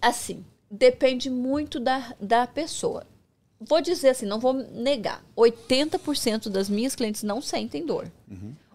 Assim, 0.01 0.43
depende 0.69 1.29
muito 1.29 1.79
da, 1.79 2.13
da 2.19 2.47
pessoa. 2.47 3.05
Vou 3.59 3.79
dizer 3.81 4.09
assim, 4.09 4.25
não 4.25 4.39
vou 4.39 4.53
negar. 4.53 5.23
80% 5.37 6.49
das 6.49 6.67
minhas 6.69 6.95
clientes 6.95 7.21
não 7.23 7.41
sentem 7.41 7.85
dor. 7.85 8.11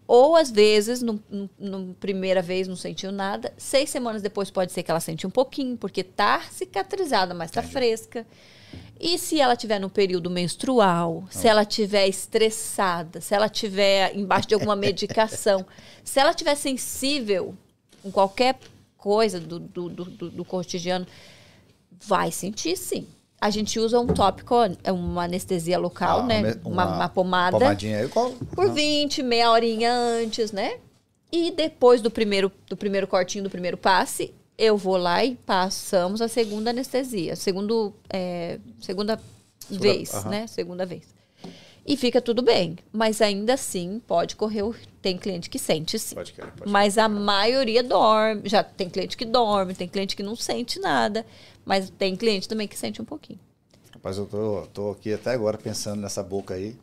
Ou 0.06 0.36
às 0.36 0.52
vezes, 0.52 1.02
no, 1.02 1.20
no- 1.28 1.50
no 1.58 1.94
primeira 1.94 2.40
vez 2.40 2.68
não 2.68 2.76
sentiu 2.76 3.10
nada. 3.10 3.52
Seis 3.58 3.90
semanas 3.90 4.22
depois 4.22 4.50
pode 4.52 4.70
ser 4.70 4.84
que 4.84 4.90
ela 4.90 5.00
sente 5.00 5.26
um 5.26 5.30
pouquinho, 5.30 5.76
porque 5.76 6.04
tá 6.04 6.42
cicatrizada, 6.52 7.34
mas 7.34 7.50
tá 7.50 7.60
fresca. 7.62 8.24
E 8.98 9.18
se 9.18 9.40
ela 9.40 9.55
tiver 9.56 9.78
no 9.78 9.90
período 9.90 10.31
menstrual, 10.31 11.24
se 11.31 11.47
ela 11.47 11.64
tiver 11.64 12.06
estressada, 12.09 13.20
se 13.20 13.35
ela 13.35 13.48
tiver 13.48 14.16
embaixo 14.16 14.48
de 14.48 14.55
alguma 14.55 14.74
medicação, 14.77 15.66
se 16.02 16.18
ela 16.18 16.32
tiver 16.32 16.55
sensível 16.55 17.55
com 18.02 18.10
qualquer 18.10 18.59
coisa 18.97 19.39
do, 19.39 19.59
do, 19.59 19.89
do, 19.89 20.05
do- 20.31 20.44
cotidiano, 20.44 21.06
vai 22.05 22.31
sentir 22.32 22.77
sim. 22.77 23.06
A 23.39 23.51
gente 23.51 23.78
usa 23.78 24.01
um 24.01 24.06
tópico, 24.06 24.55
é 24.82 24.90
uma 24.90 25.24
anestesia 25.24 25.78
local, 25.78 26.20
Ah, 26.20 26.23
né? 26.23 26.56
Uma, 26.64 26.86
uma 26.97 27.09
pomada 27.09 27.59
Pomadinha 27.59 28.09
por 28.55 28.73
20, 28.73 29.23
meia 29.23 29.51
horinha 29.51 29.93
antes, 29.93 30.52
né? 30.52 30.78
E 31.31 31.51
depois 31.51 32.01
do 32.01 32.10
primeiro, 32.10 32.51
do 32.66 32.77
primeiro 32.77 33.06
cortinho, 33.06 33.44
do 33.44 33.51
primeiro 33.51 33.77
passe, 33.77 34.32
eu 34.58 34.76
vou 34.76 34.96
lá 34.96 35.24
e 35.24 35.34
passamos 35.36 36.20
a 36.22 36.28
segunda 36.28 36.70
anestesia. 36.70 37.36
Segundo, 37.36 37.92
é, 38.08 38.58
segunda 38.80 39.20
vez, 39.70 40.12
aham. 40.14 40.30
né? 40.30 40.46
Segunda 40.46 40.86
vez. 40.86 41.02
E 41.86 41.96
fica 41.96 42.20
tudo 42.20 42.42
bem. 42.42 42.76
Mas 42.92 43.20
ainda 43.20 43.54
assim, 43.54 44.00
pode 44.06 44.34
correr. 44.34 44.62
o- 44.62 44.74
Tem 45.00 45.16
cliente 45.16 45.48
que 45.48 45.58
sente, 45.58 45.98
sim. 45.98 46.16
Pode 46.16 46.32
crer, 46.32 46.50
pode 46.52 46.70
Mas 46.70 46.98
a 46.98 47.08
maioria 47.08 47.82
dorme. 47.82 48.48
Já 48.48 48.64
tem 48.64 48.90
cliente 48.90 49.16
que 49.16 49.24
dorme, 49.24 49.72
tem 49.74 49.86
cliente 49.86 50.16
que 50.16 50.22
não 50.22 50.34
sente 50.34 50.80
nada. 50.80 51.24
Mas 51.64 51.88
tem 51.90 52.16
cliente 52.16 52.48
também 52.48 52.66
que 52.66 52.76
sente 52.76 53.00
um 53.00 53.04
pouquinho. 53.04 53.38
Rapaz, 53.92 54.18
eu 54.18 54.26
tô, 54.26 54.62
tô 54.72 54.90
aqui 54.90 55.12
até 55.12 55.30
agora 55.30 55.56
pensando 55.58 56.00
nessa 56.00 56.22
boca 56.24 56.54
aí. 56.54 56.76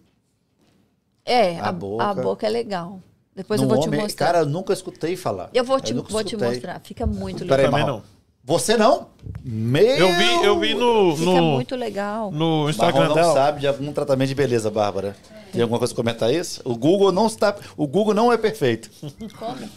É, 1.25 1.59
A 1.59 1.67
a, 1.69 1.71
boca. 1.71 2.03
a 2.03 2.13
boca 2.13 2.45
é 2.47 2.49
legal. 2.49 2.99
Depois 3.35 3.60
No 3.60 3.65
eu 3.65 3.69
vou 3.69 3.84
homem, 3.84 3.99
te 3.99 4.03
mostrar. 4.03 4.26
Cara, 4.27 4.39
eu 4.39 4.45
nunca 4.45 4.73
escutei 4.73 5.15
falar. 5.15 5.49
Eu 5.53 5.64
vou 5.64 5.80
te, 5.80 5.93
nunca 5.93 6.11
vou 6.11 6.23
te 6.23 6.38
mostrar. 6.38 6.80
Fica 6.81 7.05
muito 7.05 7.43
legal. 7.43 7.72
Peraí, 7.72 7.85
não. 7.85 8.03
Você 8.45 8.76
não? 8.76 9.07
Meu! 9.41 9.84
Eu 9.84 10.14
vi, 10.18 10.45
eu 10.45 10.60
vi 10.60 10.73
no, 10.73 11.15
Fica 11.15 11.31
no, 11.31 11.41
muito 11.53 11.76
legal. 11.76 12.30
no 12.30 12.39
Marrom 12.39 12.69
Instagram 12.69 13.07
não 13.07 13.15
dela. 13.15 13.34
sabe 13.34 13.61
de 13.61 13.68
algum 13.68 13.93
tratamento 13.93 14.27
de 14.27 14.35
beleza, 14.35 14.69
Bárbara. 14.69 15.15
Tem 15.51 15.61
alguma 15.61 15.80
coisa 15.80 15.93
pra 15.93 16.03
comentar 16.03 16.34
isso? 16.34 16.61
O 16.65 16.76
Google 16.76 17.11
não 17.11 17.27
está. 17.27 17.55
O 17.77 17.88
Google 17.88 18.14
não 18.14 18.34
é 18.34 18.38
perfeito. 18.38 18.91
Como? 19.39 19.69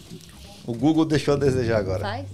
O 0.66 0.74
Google 0.74 1.05
deixou 1.05 1.35
a 1.35 1.37
desejar 1.37 1.78
agora. 1.78 2.01
Faz? 2.01 2.27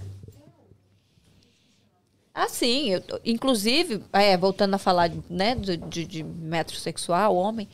Ah, 2.33 2.49
sim. 2.49 2.89
Eu, 2.89 3.03
inclusive, 3.23 4.03
é, 4.11 4.35
voltando 4.35 4.73
a 4.73 4.79
falar 4.79 5.11
né, 5.29 5.53
de, 5.53 5.77
de, 5.77 6.05
de 6.05 6.23
metrosexual, 6.23 7.35
homem. 7.35 7.69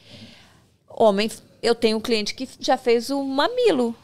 Homem, 0.90 1.30
eu 1.62 1.76
tenho 1.76 1.98
um 1.98 2.02
cliente 2.02 2.34
que 2.34 2.48
já 2.60 2.78
fez 2.78 3.10
um 3.10 3.24
mamilo 3.24 3.96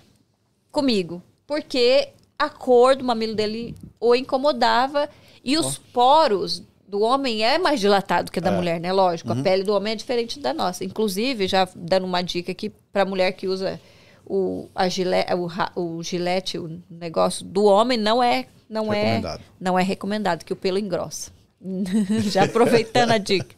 comigo. 0.71 1.21
Porque 1.47 2.09
a 2.37 2.49
cor 2.49 2.95
do 2.95 3.03
mamilo 3.03 3.35
dele 3.35 3.75
o 3.99 4.15
incomodava. 4.15 5.09
E 5.43 5.57
os 5.57 5.77
poros 5.77 6.63
do 6.87 7.01
homem 7.01 7.43
é 7.43 7.57
mais 7.57 7.79
dilatado 7.79 8.31
que 8.31 8.39
a 8.39 8.41
da 8.41 8.51
mulher, 8.51 8.79
né? 8.79 8.91
Lógico, 8.91 9.31
a 9.31 9.35
pele 9.35 9.63
do 9.63 9.73
homem 9.73 9.93
é 9.93 9.95
diferente 9.95 10.39
da 10.39 10.53
nossa. 10.53 10.83
Inclusive, 10.83 11.47
já 11.47 11.67
dando 11.75 12.05
uma 12.05 12.21
dica 12.21 12.51
aqui 12.51 12.71
para 12.91 13.05
mulher 13.05 13.31
que 13.33 13.47
usa 13.47 13.79
o, 14.25 14.67
a 14.73 14.87
gilete, 14.87 15.33
o, 15.33 15.49
o 15.75 16.03
gilete, 16.03 16.57
o 16.57 16.81
negócio 16.89 17.45
do 17.45 17.65
homem, 17.65 17.97
não 17.97 18.23
é 18.23 18.47
não 18.67 18.91
é 18.91 19.21
não 19.59 19.77
é 19.77 19.83
recomendado 19.83 20.43
que 20.43 20.53
o 20.53 20.55
pelo 20.55 20.79
engrossa. 20.79 21.31
já 22.31 22.43
aproveitando 22.43 23.11
a 23.11 23.17
dica. 23.17 23.55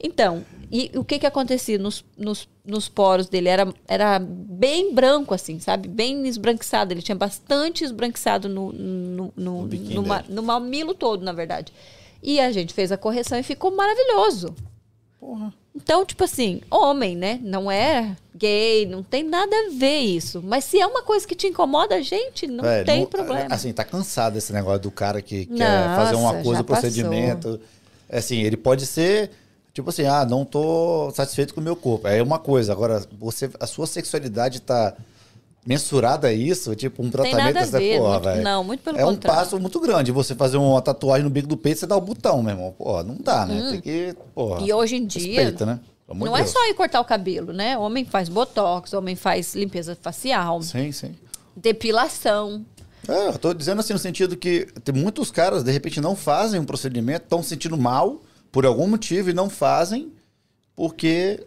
Então, 0.00 0.44
e 0.70 0.90
o 0.96 1.04
que 1.04 1.18
que 1.18 1.26
acontecia 1.26 1.78
nos, 1.78 2.04
nos, 2.16 2.48
nos 2.64 2.88
poros 2.88 3.28
dele? 3.28 3.48
Era, 3.48 3.72
era 3.86 4.18
bem 4.18 4.94
branco, 4.94 5.34
assim, 5.34 5.58
sabe? 5.58 5.88
Bem 5.88 6.26
esbranquiçado. 6.26 6.92
Ele 6.92 7.02
tinha 7.02 7.14
bastante 7.16 7.84
esbranquiçado 7.84 8.48
no, 8.48 8.72
no, 8.72 9.32
no, 9.36 9.62
No 9.66 10.02
no, 10.02 10.04
no 10.28 10.42
mamilo 10.42 10.94
todo, 10.94 11.24
na 11.24 11.32
verdade. 11.32 11.72
E 12.22 12.40
a 12.40 12.50
gente 12.52 12.72
fez 12.72 12.90
a 12.90 12.96
correção 12.96 13.38
e 13.38 13.42
ficou 13.42 13.70
maravilhoso. 13.74 14.54
Porra. 15.20 15.52
Então, 15.76 16.06
tipo 16.06 16.22
assim, 16.22 16.60
homem, 16.70 17.16
né? 17.16 17.40
Não 17.42 17.68
é 17.70 18.16
gay, 18.34 18.86
não 18.86 19.02
tem 19.02 19.24
nada 19.24 19.54
a 19.54 19.70
ver 19.72 19.98
isso. 20.00 20.40
Mas 20.44 20.64
se 20.64 20.78
é 20.80 20.86
uma 20.86 21.02
coisa 21.02 21.26
que 21.26 21.34
te 21.34 21.48
incomoda, 21.48 22.00
gente, 22.02 22.46
não 22.46 22.62
Velho, 22.62 22.86
tem 22.86 23.00
não- 23.00 23.06
problema. 23.06 23.52
Assim, 23.52 23.72
tá 23.72 23.84
cansado 23.84 24.36
esse 24.38 24.52
negócio 24.52 24.80
do 24.80 24.90
cara 24.90 25.20
que 25.20 25.46
quer 25.46 25.88
Nossa, 25.88 25.96
fazer 25.96 26.14
uma 26.16 26.32
coisa, 26.34 26.60
um 26.60 26.64
passou. 26.64 26.64
procedimento. 26.64 27.60
Assim, 28.08 28.42
ele 28.42 28.56
pode 28.56 28.86
ser, 28.86 29.30
tipo 29.74 29.90
assim, 29.90 30.04
ah, 30.06 30.24
não 30.24 30.44
tô 30.44 31.10
satisfeito 31.14 31.52
com 31.52 31.60
o 31.60 31.64
meu 31.64 31.74
corpo. 31.76 32.08
É 32.08 32.22
uma 32.22 32.38
coisa. 32.38 32.72
Agora, 32.72 33.04
você, 33.18 33.50
a 33.60 33.66
sua 33.66 33.86
sexualidade 33.86 34.60
tá 34.62 34.94
mensurada 35.66 36.28
a 36.28 36.32
isso, 36.32 36.74
tipo, 36.76 37.02
um 37.02 37.10
tratamento 37.10 37.54
dessa 37.54 37.78
ver. 37.78 37.98
porra, 37.98 38.20
velho. 38.20 38.42
não, 38.42 38.62
muito 38.62 38.82
pelo 38.82 38.98
É 38.98 39.04
um 39.04 39.14
contrário. 39.14 39.40
passo 39.40 39.58
muito 39.58 39.80
grande. 39.80 40.12
Você 40.12 40.34
fazer 40.34 40.56
uma 40.58 40.80
tatuagem 40.80 41.24
no 41.24 41.30
bico 41.30 41.48
do 41.48 41.56
peito, 41.56 41.80
você 41.80 41.86
dá 41.86 41.96
o 41.96 42.00
botão, 42.00 42.42
meu 42.42 42.52
irmão. 42.54 42.74
Pô, 42.76 43.02
não 43.02 43.16
dá, 43.18 43.44
né? 43.46 43.70
Tem 43.72 43.80
que, 43.80 44.14
porra. 44.34 44.60
Hum. 44.60 44.66
E 44.66 44.72
hoje 44.72 44.96
em 44.96 45.06
dia, 45.06 45.40
Respeita, 45.40 45.66
né? 45.66 45.80
Amor 46.06 46.26
não 46.26 46.36
é 46.36 46.40
Deus. 46.40 46.50
só 46.52 46.68
ir 46.68 46.74
cortar 46.74 47.00
o 47.00 47.04
cabelo, 47.04 47.52
né? 47.52 47.78
Homem 47.78 48.04
faz 48.04 48.28
botox, 48.28 48.92
homem 48.92 49.16
faz 49.16 49.54
limpeza 49.54 49.96
facial, 50.00 50.60
Sim, 50.62 50.92
sim. 50.92 51.14
depilação. 51.56 52.64
É, 53.08 53.28
eu 53.28 53.38
tô 53.38 53.52
dizendo 53.54 53.80
assim 53.80 53.92
no 53.94 53.98
sentido 53.98 54.36
que 54.36 54.66
tem 54.84 54.94
muitos 54.94 55.30
caras, 55.30 55.62
de 55.64 55.70
repente, 55.72 56.00
não 56.00 56.14
fazem 56.14 56.60
um 56.60 56.64
procedimento, 56.64 57.24
estão 57.24 57.42
se 57.42 57.48
sentindo 57.50 57.76
mal 57.76 58.20
por 58.54 58.64
algum 58.64 58.86
motivo 58.86 59.28
e 59.30 59.32
não 59.34 59.50
fazem 59.50 60.12
porque. 60.76 61.44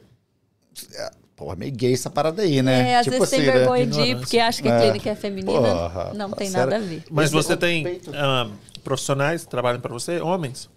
é, 0.93 1.11
Porra, 1.37 1.55
meio 1.55 1.71
gay 1.71 1.93
essa 1.93 2.09
parada 2.09 2.41
aí, 2.41 2.63
né? 2.63 2.89
É, 2.93 2.97
às 2.97 3.05
vezes 3.05 3.29
tem 3.29 3.41
né? 3.41 3.51
vergonha 3.51 3.85
de 3.85 4.01
ir, 4.01 4.17
porque 4.17 4.39
acha 4.39 4.59
que 4.59 4.67
a 4.67 4.73
É. 4.73 4.81
clínica 4.81 5.11
é 5.11 5.15
feminina. 5.15 5.59
Porra, 5.61 6.11
não 6.15 6.31
tem 6.31 6.49
sério. 6.49 6.71
nada 6.71 6.83
a 6.83 6.87
ver. 6.87 7.03
Mas 7.11 7.31
você 7.31 7.55
do 7.55 7.59
tem 7.59 8.01
ah, 8.15 8.49
profissionais 8.83 9.43
que 9.43 9.49
trabalham 9.49 9.79
para 9.79 9.93
você, 9.93 10.19
homens? 10.19 10.67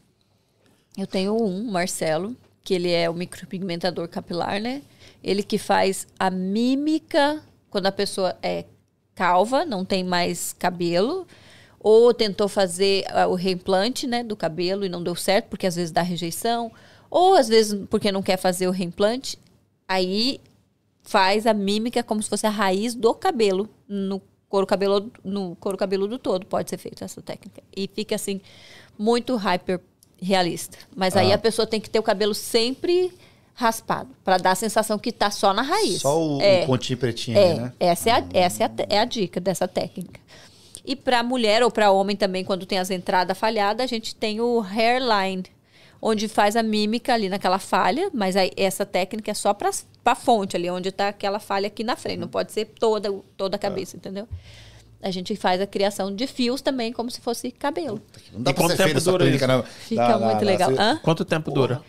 Eu 0.98 1.06
tenho 1.06 1.34
um, 1.34 1.64
Marcelo, 1.70 2.36
que 2.62 2.74
ele 2.74 2.92
é 2.92 3.08
o 3.08 3.14
micropigmentador 3.14 4.06
capilar, 4.08 4.60
né? 4.60 4.82
Ele 5.24 5.42
que 5.42 5.56
faz 5.56 6.06
a 6.18 6.30
mímica 6.30 7.42
quando 7.70 7.86
a 7.86 7.92
pessoa 7.92 8.36
é 8.42 8.66
calva, 9.14 9.64
não 9.64 9.82
tem 9.82 10.04
mais 10.04 10.54
cabelo, 10.58 11.26
ou 11.82 12.12
tentou 12.12 12.46
fazer 12.46 13.04
ah, 13.08 13.26
o 13.26 13.34
reimplante, 13.34 14.06
né, 14.06 14.22
do 14.22 14.36
cabelo 14.36 14.84
e 14.84 14.88
não 14.88 15.02
deu 15.02 15.16
certo, 15.16 15.46
porque 15.48 15.66
às 15.66 15.74
vezes 15.74 15.90
dá 15.90 16.02
rejeição, 16.02 16.70
ou 17.10 17.34
às 17.34 17.48
vezes 17.48 17.78
porque 17.88 18.12
não 18.12 18.22
quer 18.22 18.36
fazer 18.36 18.68
o 18.68 18.70
reimplante, 18.70 19.38
aí 19.88 20.40
faz 21.02 21.46
a 21.46 21.54
mímica 21.54 22.02
como 22.02 22.22
se 22.22 22.28
fosse 22.28 22.46
a 22.46 22.50
raiz 22.50 22.94
do 22.94 23.14
cabelo 23.14 23.68
no 23.88 24.20
couro 24.48 24.66
cabeludo, 24.66 25.10
no 25.24 25.56
couro 25.56 25.78
cabeludo 25.78 26.18
todo 26.18 26.44
pode 26.44 26.68
ser 26.68 26.76
feita 26.76 27.04
essa 27.04 27.22
técnica 27.22 27.62
e 27.74 27.88
fica 27.92 28.14
assim 28.14 28.40
muito 28.98 29.34
hyper 29.36 29.80
realista. 30.20 30.76
Mas 30.94 31.16
aí 31.16 31.32
Ah. 31.32 31.36
a 31.36 31.38
pessoa 31.38 31.66
tem 31.66 31.80
que 31.80 31.88
ter 31.88 31.98
o 31.98 32.02
cabelo 32.02 32.34
sempre 32.34 33.12
raspado 33.54 34.10
para 34.24 34.38
dar 34.38 34.52
a 34.52 34.54
sensação 34.54 34.98
que 34.98 35.12
tá 35.12 35.30
só 35.30 35.52
na 35.54 35.62
raiz. 35.62 36.00
Só 36.02 36.18
o, 36.18 36.40
é, 36.40 36.64
o 36.64 36.66
pontinho 36.66 36.98
pretinho, 36.98 37.38
é, 37.38 37.54
né? 37.54 37.72
essa 37.80 38.10
é 38.10 38.12
a, 38.12 38.24
essa 38.32 38.64
é 38.64 38.66
a, 38.66 38.70
é 38.88 38.98
a 38.98 39.04
dica 39.04 39.40
dessa 39.40 39.66
técnica. 39.66 40.20
E 40.90 40.96
para 40.96 41.22
mulher 41.22 41.62
ou 41.62 41.70
para 41.70 41.92
homem 41.92 42.16
também, 42.16 42.44
quando 42.44 42.66
tem 42.66 42.76
as 42.80 42.90
entradas 42.90 43.38
falhadas, 43.38 43.84
a 43.84 43.86
gente 43.86 44.12
tem 44.12 44.40
o 44.40 44.60
hairline, 44.60 45.44
onde 46.02 46.26
faz 46.26 46.56
a 46.56 46.64
mímica 46.64 47.14
ali 47.14 47.28
naquela 47.28 47.60
falha, 47.60 48.10
mas 48.12 48.34
aí 48.34 48.50
essa 48.56 48.84
técnica 48.84 49.30
é 49.30 49.34
só 49.34 49.54
para 49.54 49.70
a 50.04 50.14
fonte 50.16 50.56
ali, 50.56 50.68
onde 50.68 50.88
está 50.88 51.06
aquela 51.06 51.38
falha 51.38 51.68
aqui 51.68 51.84
na 51.84 51.94
frente, 51.94 52.18
não 52.18 52.26
pode 52.26 52.50
ser 52.50 52.64
toda, 52.64 53.08
toda 53.36 53.54
a 53.54 53.58
cabeça, 53.58 53.96
entendeu? 53.96 54.26
A 55.00 55.12
gente 55.12 55.36
faz 55.36 55.60
a 55.60 55.66
criação 55.66 56.12
de 56.12 56.26
fios 56.26 56.60
também, 56.60 56.92
como 56.92 57.08
se 57.08 57.20
fosse 57.20 57.52
cabelo. 57.52 58.02
Não 58.32 58.42
dá 58.42 58.50
E 58.50 58.54
pra 58.54 58.64
quanto 58.64 58.76
tempo 58.76 59.00
dura 59.00 59.24
clínica, 59.24 59.44
isso? 59.46 59.54
não. 59.56 59.62
Fica 59.62 60.18
muito 60.18 60.44
legal. 60.44 60.70
Você- 60.72 60.80
Hã? 60.82 61.00
Quanto 61.04 61.24
tempo 61.24 61.52
dura? 61.52 61.82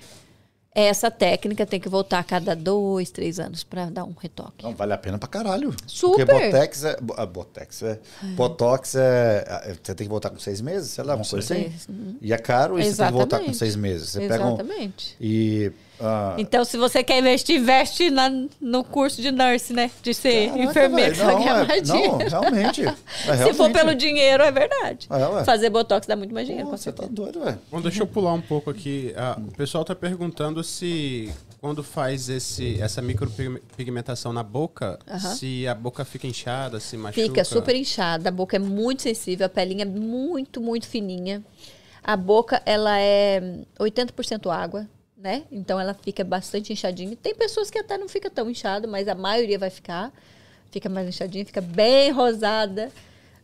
Essa 0.74 1.12
técnica 1.12 1.66
tem 1.66 1.82
que 1.82 1.90
voltar 1.90 2.20
a 2.20 2.24
cada 2.24 2.56
dois, 2.56 3.12
três 3.12 3.40
anos 3.40 3.62
para 3.62 3.90
dar 3.90 4.06
um 4.06 4.14
retoque. 4.18 4.64
Não, 4.64 4.74
vale 4.74 4.94
a 4.94 4.98
pena 4.98 5.18
pra 5.18 5.28
caralho. 5.28 5.76
Super. 5.86 6.26
Porque 6.26 6.46
Botex 6.46 6.86
é. 6.86 6.98
ah, 7.18 7.26
Botex 7.26 7.84
é. 7.84 8.00
Botox 8.36 8.96
é. 8.96 9.44
é, 9.66 9.74
Você 9.74 9.94
tem 9.94 10.08
que 10.08 10.10
voltar 10.10 10.30
com 10.30 10.40
seis 10.40 10.62
meses, 10.62 10.92
sei 10.92 11.04
lá, 11.04 11.16
uma 11.16 11.26
coisa 11.26 11.54
assim. 11.54 11.74
Uhum. 11.90 12.16
E 12.22 12.32
é 12.32 12.38
caro 12.38 12.80
e 12.80 12.86
você 12.86 12.96
tem 12.96 13.06
que 13.08 13.12
voltar 13.12 13.40
com 13.40 13.44
Exatamente. 13.44 13.58
seis 13.58 13.76
meses. 13.76 14.10
Você 14.12 14.28
pega 14.28 14.46
um. 14.46 14.54
Exatamente. 14.54 15.18
E. 15.20 15.72
ah, 16.02 16.36
Então, 16.38 16.66
se 16.66 16.78
você 16.78 17.04
quer 17.04 17.20
investir, 17.20 17.58
investe 17.60 18.10
na, 18.10 18.30
no 18.60 18.84
curso 18.84 19.22
de 19.22 19.32
nurse, 19.32 19.74
né? 19.74 19.90
De 20.02 20.14
ser 20.14 20.48
caraca, 20.50 20.64
enfermeiro, 20.64 21.18
não, 21.18 21.30
é- 21.48 21.66
mais 21.68 21.88
não, 21.88 21.96
dinheiro. 21.96 22.18
realmente. 22.30 22.82
é 22.86 22.92
Se 23.38 23.54
for 23.54 23.68
realmente. 23.68 23.74
pelo 23.74 23.96
dinheiro, 23.96 24.44
é 24.44 24.52
verdade. 24.52 25.08
É. 25.10 25.44
Fazer 25.44 25.70
botox 25.70 26.08
dá 26.08 26.16
muito 26.16 26.34
mais 26.34 26.46
dinheiro, 26.48 26.66
Pô, 26.68 26.72
com 26.72 26.78
Você 26.78 26.92
tá 26.92 27.06
doido, 27.10 27.42
velho. 27.44 27.60
Bom, 27.72 27.82
deixa 27.82 28.04
eu 28.04 28.08
pular 28.08 28.34
um 28.34 28.42
pouco 28.42 28.70
aqui. 28.70 29.14
Ah, 29.16 29.38
o 29.40 29.52
pessoal 29.56 29.86
tá 29.86 29.96
perguntando 29.96 30.64
se 30.64 31.32
quando 31.60 31.84
faz 31.84 32.28
esse, 32.28 32.82
essa 32.82 33.02
micropigmentação 33.04 34.34
na 34.34 34.42
boca, 34.44 34.98
Aham. 35.08 35.36
se 35.36 35.68
a 35.68 35.76
boca 35.76 36.04
fica 36.04 36.26
inchada, 36.28 36.80
se 36.80 36.98
machuca. 36.98 37.22
Fica 37.28 37.44
super 37.44 37.76
inchada, 37.76 38.30
a 38.30 38.32
boca 38.32 38.56
é 38.56 38.60
muito 38.60 39.04
sensível, 39.04 39.46
a 39.46 39.50
pelinha 39.50 39.84
é 39.84 39.86
muito, 39.86 40.60
muito 40.60 40.88
fininha. 40.88 41.44
A 42.04 42.18
boca, 42.18 42.62
ela 42.66 42.98
é 43.00 43.60
80% 43.80 44.50
água, 44.52 44.88
né? 45.22 45.44
Então 45.52 45.80
ela 45.80 45.94
fica 45.94 46.24
bastante 46.24 46.74
inchadinha. 46.74 47.16
Tem 47.16 47.36
pessoas 47.36 47.70
que 47.70 47.78
até 47.78 47.96
não 47.98 48.10
fica 48.10 48.30
tão 48.30 48.50
inchada, 48.50 48.88
mas 48.88 49.08
a 49.08 49.14
maioria 49.14 49.60
vai 49.60 49.70
ficar. 49.70 50.12
Fica 50.72 50.90
mais 50.90 51.08
inchadinha, 51.08 51.46
fica 51.46 51.62
bem 51.62 52.12
rosada. 52.12 52.92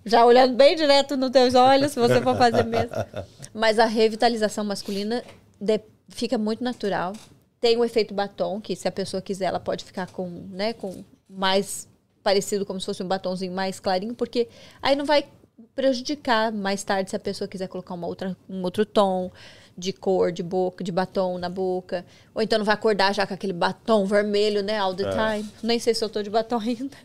Já 0.03 0.25
olhando 0.25 0.55
bem 0.55 0.75
direto 0.75 1.15
nos 1.15 1.29
teus 1.29 1.53
olhos, 1.53 1.91
se 1.91 1.99
você 1.99 2.21
for 2.21 2.35
fazer 2.35 2.63
mesmo. 2.63 2.95
Mas 3.53 3.77
a 3.77 3.85
revitalização 3.85 4.63
masculina 4.63 5.21
de- 5.59 5.81
fica 6.07 6.37
muito 6.37 6.63
natural. 6.63 7.11
Tem 7.59 7.75
o 7.75 7.83
efeito 7.83 8.13
batom, 8.13 8.61
que 8.61 8.73
se 8.73 8.87
a 8.87 8.91
pessoa 8.91 9.21
quiser, 9.21 9.45
ela 9.45 9.59
pode 9.59 9.83
ficar 9.83 10.09
com, 10.09 10.29
né, 10.49 10.71
com 10.71 11.03
mais 11.29 11.89
parecido 12.23 12.65
como 12.65 12.79
se 12.79 12.85
fosse 12.85 13.03
um 13.03 13.07
batonzinho 13.07 13.51
mais 13.51 13.81
clarinho, 13.81 14.15
porque 14.15 14.47
aí 14.81 14.95
não 14.95 15.03
vai 15.03 15.25
prejudicar 15.75 16.53
mais 16.53 16.83
tarde 16.83 17.09
se 17.09 17.15
a 17.15 17.19
pessoa 17.19 17.47
quiser 17.47 17.67
colocar 17.67 17.93
uma 17.93 18.07
outra, 18.07 18.35
um 18.49 18.63
outro 18.63 18.85
tom 18.85 19.29
de 19.77 19.93
cor, 19.93 20.31
de 20.31 20.41
boca, 20.41 20.83
de 20.83 20.91
batom 20.91 21.37
na 21.37 21.49
boca. 21.49 22.03
Ou 22.33 22.41
então 22.41 22.57
não 22.57 22.65
vai 22.65 22.73
acordar 22.75 23.13
já 23.13 23.27
com 23.27 23.33
aquele 23.33 23.53
batom 23.53 24.05
vermelho, 24.05 24.63
né, 24.63 24.77
all 24.79 24.93
the 24.95 25.03
time. 25.37 25.49
Nem 25.61 25.79
sei 25.79 25.93
se 25.93 26.03
eu 26.03 26.09
tô 26.09 26.21
de 26.23 26.29
batom 26.29 26.57
ainda. 26.59 26.97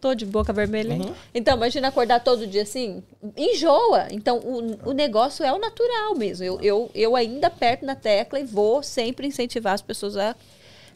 Tô 0.00 0.14
de 0.14 0.24
boca 0.24 0.50
vermelha. 0.52 0.94
hein? 0.94 1.14
Então, 1.34 1.56
imagina 1.56 1.88
acordar 1.88 2.20
todo 2.20 2.46
dia 2.46 2.62
assim, 2.62 3.02
enjoa. 3.36 4.06
Então, 4.10 4.38
o, 4.38 4.88
o 4.90 4.92
negócio 4.92 5.44
é 5.44 5.52
o 5.52 5.58
natural 5.58 6.14
mesmo. 6.14 6.42
Eu, 6.44 6.58
eu, 6.62 6.90
eu 6.94 7.14
ainda 7.16 7.48
aperto 7.48 7.84
na 7.84 7.94
tecla 7.94 8.40
e 8.40 8.44
vou 8.44 8.82
sempre 8.82 9.26
incentivar 9.26 9.74
as 9.74 9.82
pessoas 9.82 10.16
a 10.16 10.34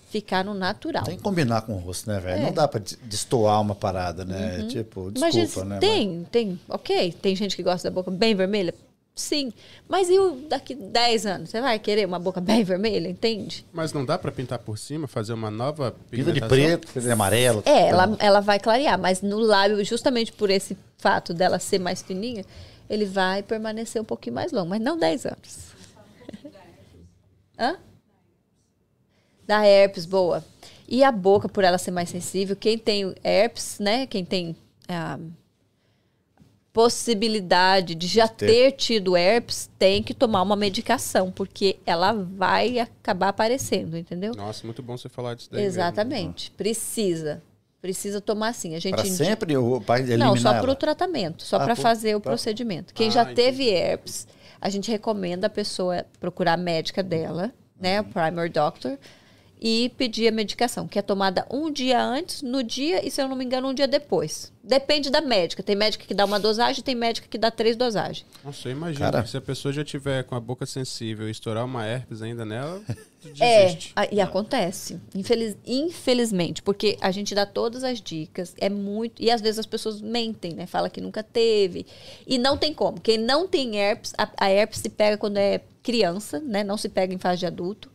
ficar 0.09 0.43
no 0.45 0.55
natural. 0.55 1.05
Tem 1.05 1.17
que 1.19 1.23
combinar 1.23 1.63
com 1.63 1.75
o 1.75 1.79
rosto, 1.79 2.09
né, 2.09 2.19
velho? 2.21 2.41
É. 2.41 2.45
Não 2.45 2.53
dá 2.53 2.67
pra 2.69 2.81
des- 2.81 2.99
destoar 3.03 3.61
uma 3.61 3.75
parada, 3.75 4.25
né? 4.25 4.65
Tipo, 4.71 5.13
Mas 5.19 5.35
desculpa, 5.35 5.69
né? 5.69 5.79
tem, 5.81 6.25
tem, 6.31 6.59
ok. 6.69 7.13
Tem 7.21 7.37
gente 7.37 7.57
que 7.57 7.63
gosta 7.63 7.91
da 7.91 7.95
boca 7.95 8.11
bem 8.11 8.35
vermelha? 8.35 8.73
Sim. 9.15 9.53
Mas 9.89 10.11
e 10.11 10.19
o 10.19 10.33
daqui 10.49 10.75
10 10.75 11.27
anos? 11.27 11.51
Você 11.51 11.61
vai 11.61 11.79
querer 11.79 12.07
uma 12.07 12.19
boca 12.19 12.41
bem 12.41 12.63
vermelha, 12.65 13.09
entende? 13.09 13.65
Mas 13.73 13.93
não 13.93 14.05
dá 14.05 14.19
pra 14.19 14.33
pintar 14.33 14.59
por 14.59 14.77
cima, 14.77 15.07
fazer 15.07 15.33
uma 15.33 15.51
nova 15.51 15.95
Pinta 16.11 16.33
de 16.33 16.41
preto, 16.41 17.01
de 17.01 17.11
amarelo. 17.11 17.63
É, 17.65 17.89
ela, 17.89 18.17
ela 18.19 18.41
vai 18.41 18.59
clarear, 18.59 18.99
mas 18.99 19.23
no 19.23 19.39
lábio, 19.39 19.85
justamente 19.85 20.33
por 20.33 20.51
esse 20.51 20.77
fato 20.99 21.33
dela 21.33 21.59
ser 21.59 21.79
mais 21.79 22.03
fininha, 22.03 22.45
ele 22.91 23.05
vai 23.05 23.43
permanecer 23.43 24.03
um 24.03 24.05
pouquinho 24.05 24.35
mais 24.35 24.51
longo, 24.51 24.69
mas 24.71 24.81
não 24.81 24.99
10 24.99 25.27
anos. 25.27 25.75
Hã? 27.59 27.77
Da 29.47 29.65
herpes, 29.65 30.07
boa. 30.07 30.45
E 30.89 31.05
a 31.05 31.13
boca, 31.13 31.49
por 31.49 31.63
ela 31.63 31.79
ser 31.79 31.93
mais 31.93 32.11
sensível, 32.11 32.57
quem 32.57 32.77
tem 32.77 33.15
herpes, 33.23 33.79
né? 33.79 34.07
Quem 34.07 34.25
tem 34.25 34.57
a 34.89 35.19
possibilidade 36.75 37.95
de 37.95 38.07
já 38.07 38.27
Ter. 38.29 38.47
ter 38.47 38.73
tido 38.73 39.17
herpes, 39.17 39.71
tem 39.79 40.03
que 40.03 40.13
tomar 40.13 40.43
uma 40.43 40.57
medicação, 40.57 41.31
porque 41.31 41.77
ela 41.87 42.13
vai 42.13 42.79
acabar 42.79 43.29
aparecendo, 43.29 43.97
entendeu? 43.97 44.33
Nossa, 44.35 44.67
muito 44.67 44.83
bom 44.83 44.97
você 44.97 45.09
falar 45.09 45.35
disso 45.35 45.49
daí. 45.51 45.63
mesmo. 45.63 45.79
Exatamente. 45.81 46.51
Precisa. 46.53 47.43
Precisa 47.81 48.21
tomar 48.21 48.55
sim. 48.55 48.75
A 48.75 48.81
gente 48.81 48.95
Pra 48.95 49.07
indica- 49.07 49.25
sempre 49.25 49.57
o 49.57 49.81
pai 49.81 50.01
eliminar 50.01 50.29
Não, 50.29 50.37
só 50.37 50.59
para 50.61 50.71
o 50.71 50.75
tratamento, 50.75 51.43
só 51.43 51.57
Ah, 51.57 51.65
para 51.65 51.77
fazer 51.77 52.17
o 52.17 52.21
pra- 52.21 52.31
procedimento. 52.33 52.95
Quem 52.95 53.09
Ah, 53.09 53.11
já 53.11 53.23
entendi. 53.23 53.37
teve 53.37 53.69
herpes, 53.71 54.27
a 54.61 54.69
gente 54.71 54.91
recomenda 54.91 55.47
a 55.47 55.51
pessoa 55.51 56.05
procurar 56.19 56.55
a 56.55 56.57
médica 56.57 57.03
dela, 57.03 57.53
né, 57.79 58.01
Uhum. 58.01 58.07
o 58.09 58.11
primary 58.11 58.49
doctor, 58.49 58.99
e 59.67 59.91
pedir 59.97 60.29
a 60.29 60.31
medicação, 60.31 60.87
que 60.87 60.99
é 60.99 61.03
tomada 61.03 61.47
um 61.51 61.71
dia 61.73 61.99
antes, 62.05 62.43
no 62.43 62.63
dia 62.63 63.03
e, 63.03 63.11
se 63.11 63.23
eu 63.23 63.27
não 63.27 63.35
me 63.35 63.47
engano, 63.47 63.69
um 63.69 63.73
dia 63.73 63.89
depois. 63.89 64.53
Depende 64.63 65.09
da 65.11 65.23
médica. 65.23 65.63
Tem 65.63 65.75
médica 65.75 66.05
que 66.07 66.13
dá 66.13 66.25
uma 66.27 66.39
dosagem, 66.39 66.85
tem 66.85 66.95
médica 66.95 67.27
que 67.29 67.39
dá 67.39 67.51
três 67.51 67.75
dosagens. 67.75 68.27
Nossa, 68.45 68.69
eu 68.69 68.73
imagino 68.73 69.01
Cara. 69.11 69.23
que 69.23 69.31
se 69.31 69.37
a 69.39 69.41
pessoa 69.41 69.73
já 69.73 69.83
tiver 69.83 70.23
com 70.25 70.35
a 70.35 70.41
boca 70.41 70.67
sensível 70.67 71.27
e 71.29 71.31
estourar 71.31 71.65
uma 71.65 71.87
herpes 71.87 72.21
ainda 72.21 72.45
nela, 72.45 72.83
É, 73.41 73.65
desiste. 73.69 73.93
a- 73.97 74.07
e 74.13 74.21
acontece. 74.21 75.01
Infeliz- 75.15 75.57
infelizmente, 75.67 76.61
porque 76.63 76.99
a 77.01 77.11
gente 77.11 77.35
dá 77.35 77.47
todas 77.47 77.83
as 77.85 78.03
dicas, 78.03 78.55
é 78.59 78.69
muito. 78.69 79.23
E 79.23 79.31
às 79.31 79.41
vezes 79.41 79.59
as 79.59 79.67
pessoas 79.67 80.01
mentem, 80.03 80.53
né? 80.53 80.67
Fala 80.67 80.91
que 80.91 81.01
nunca 81.01 81.23
teve. 81.23 81.87
E 82.27 82.37
não 82.37 82.59
tem 82.59 82.75
como. 82.75 83.01
Quem 83.01 83.17
não 83.17 83.49
tem 83.49 83.77
herpes, 83.79 84.13
a, 84.19 84.29
a 84.39 84.51
herpes 84.51 84.81
se 84.81 84.91
pega 84.91 85.17
quando 85.17 85.39
é 85.39 85.61
criança, 85.83 86.39
né? 86.41 86.63
Não 86.63 86.77
se 86.77 86.89
pega 86.91 87.15
em 87.15 87.19
fase 87.19 87.39
de 87.41 87.47
adulto. 87.47 87.91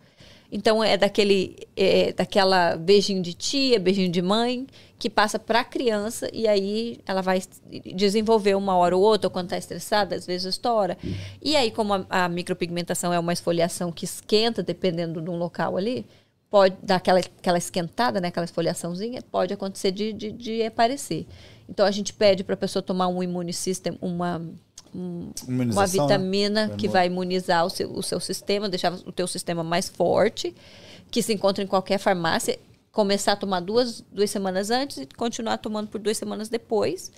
Então 0.52 0.84
é 0.84 0.98
daquele, 0.98 1.56
é, 1.76 2.12
daquela 2.12 2.76
beijinho 2.76 3.22
de 3.22 3.34
tia, 3.34 3.80
beijinho 3.80 4.12
de 4.12 4.22
mãe, 4.22 4.66
que 4.98 5.10
passa 5.10 5.38
para 5.38 5.60
a 5.60 5.64
criança 5.64 6.28
e 6.34 6.48
aí 6.48 7.00
ela 7.06 7.22
vai 7.22 7.42
desenvolver 7.94 8.56
uma 8.56 8.76
hora 8.76 8.98
ou 8.98 9.04
outra, 9.04 9.28
ou 9.28 9.32
quando 9.32 9.46
está 9.46 9.58
estressada, 9.58 10.16
às 10.16 10.26
vezes 10.26 10.48
estoura. 10.48 10.98
E 11.42 11.56
aí, 11.56 11.70
como 11.70 11.94
a, 11.94 12.06
a 12.10 12.30
micropigmentação 12.30 13.14
é 13.14 13.20
uma 13.20 13.32
esfoliação 13.32 13.92
que 13.92 14.06
esquenta, 14.06 14.64
dependendo 14.64 15.22
de 15.22 15.30
um 15.30 15.38
local 15.38 15.78
ali, 15.78 16.06
pode 16.50 16.76
dar 16.82 16.96
aquela, 16.96 17.20
aquela 17.20 17.58
esquentada, 17.58 18.20
né, 18.20 18.30
aquela 18.30 18.46
esfoliaçãozinha, 18.46 19.22
pode 19.22 19.54
acontecer 19.54 19.92
de, 19.92 20.12
de, 20.12 20.32
de 20.32 20.64
aparecer. 20.64 21.28
Então 21.70 21.86
a 21.86 21.92
gente 21.92 22.12
pede 22.12 22.44
para 22.44 22.56
a 22.56 22.58
pessoa 22.58 22.82
tomar 22.82 23.08
um 23.08 23.22
imunisystem, 23.22 23.96
uma 24.02 24.42
um, 24.96 25.32
uma 25.48 25.82
né? 25.82 25.88
vitamina 25.88 26.68
Vai 26.68 26.78
que 26.78 26.88
vai 26.88 27.08
imunizar 27.08 27.66
o 27.66 27.70
seu, 27.70 27.92
o 27.92 28.02
seu 28.04 28.20
sistema, 28.20 28.68
deixar 28.70 28.94
o 28.94 29.12
teu 29.12 29.28
sistema 29.28 29.64
mais 29.64 29.90
forte, 29.90 30.56
que 31.12 31.22
se 31.22 31.34
encontra 31.34 31.64
em 31.64 31.68
qualquer 31.68 31.98
farmácia, 31.98 32.60
começar 32.92 33.34
a 33.34 33.36
tomar 33.36 33.60
duas, 33.62 34.02
duas 34.12 34.30
semanas 34.30 34.70
antes 34.72 34.98
e 34.98 35.06
continuar 35.06 35.58
tomando 35.58 35.88
por 35.90 36.00
duas 36.00 36.18
semanas 36.18 36.50
depois. 36.50 37.12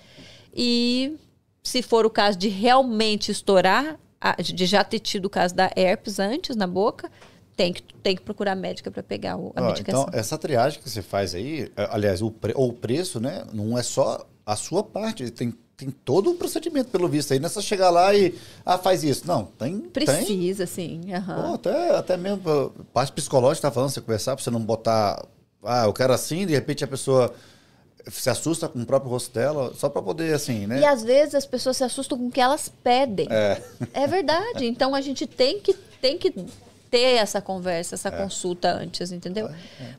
E 0.54 1.16
se 1.62 1.82
for 1.82 2.04
o 2.04 2.10
caso 2.10 2.38
de 2.38 2.48
realmente 2.48 3.30
estourar, 3.32 3.98
de 4.40 4.66
já 4.66 4.84
ter 4.84 5.00
tido 5.00 5.26
o 5.26 5.30
caso 5.30 5.54
da 5.54 5.70
herpes 5.76 6.18
antes 6.18 6.54
na 6.56 6.66
boca, 6.66 7.10
tem 7.56 7.72
que, 7.72 7.82
tem 8.02 8.16
que 8.16 8.22
procurar 8.22 8.54
médica 8.54 8.90
para 8.90 9.02
pegar 9.02 9.36
o- 9.36 9.52
a 9.54 9.62
Ó, 9.62 9.66
medicação. 9.68 10.06
então, 10.08 10.18
essa 10.18 10.38
triagem 10.38 10.80
que 10.80 10.88
você 10.88 11.02
faz 11.02 11.34
aí, 11.34 11.70
aliás, 11.90 12.22
o, 12.22 12.30
pre- 12.30 12.54
ou 12.56 12.70
o 12.70 12.72
preço, 12.72 13.20
né? 13.20 13.44
Não 13.52 13.76
é 13.76 13.82
só 13.82 14.26
a 14.46 14.56
sua 14.56 14.82
parte, 14.82 15.30
tem, 15.30 15.52
tem 15.76 15.90
todo 15.90 16.30
o 16.30 16.34
procedimento, 16.34 16.90
pelo 16.90 17.08
visto 17.08 17.32
aí. 17.32 17.38
Não 17.40 17.46
é 17.46 17.48
só 17.48 17.60
chegar 17.60 17.90
lá 17.90 18.14
e, 18.14 18.34
ah, 18.64 18.78
faz 18.78 19.02
isso. 19.02 19.26
Não, 19.26 19.44
tem. 19.44 19.78
tem 19.80 19.88
Precisa, 19.90 20.66
sim. 20.66 21.12
aham. 21.12 21.42
Pô, 21.48 21.54
até, 21.54 21.96
até 21.96 22.16
mesmo 22.16 22.70
parte 22.92 23.12
psicológica, 23.12 23.68
tá 23.68 23.72
falando, 23.74 23.90
você 23.90 24.00
conversar, 24.00 24.36
pra 24.36 24.44
você 24.44 24.50
não 24.50 24.60
botar, 24.60 25.24
ah, 25.64 25.84
eu 25.86 25.92
quero 25.92 26.12
assim, 26.12 26.46
de 26.46 26.52
repente 26.52 26.84
a 26.84 26.88
pessoa 26.88 27.34
se 28.10 28.28
assusta 28.28 28.68
com 28.68 28.80
o 28.80 28.86
próprio 28.86 29.10
rosto 29.10 29.32
dela, 29.32 29.72
só 29.76 29.88
pra 29.88 30.02
poder, 30.02 30.34
assim, 30.34 30.66
né? 30.66 30.80
E 30.80 30.84
às 30.84 31.04
vezes 31.04 31.34
as 31.36 31.46
pessoas 31.46 31.76
se 31.76 31.84
assustam 31.84 32.18
com 32.18 32.26
o 32.26 32.30
que 32.30 32.40
elas 32.40 32.68
pedem. 32.82 33.28
É. 33.30 33.62
É 33.94 34.06
verdade. 34.06 34.66
Então 34.66 34.94
a 34.94 35.00
gente 35.00 35.26
tem 35.26 35.60
que, 35.60 35.72
tem 36.00 36.18
que 36.18 36.32
ter 36.90 37.16
essa 37.16 37.40
conversa, 37.40 37.94
É. 37.94 37.96
essa 37.96 38.10
consulta 38.10 38.72
antes, 38.72 39.12
entendeu? 39.12 39.48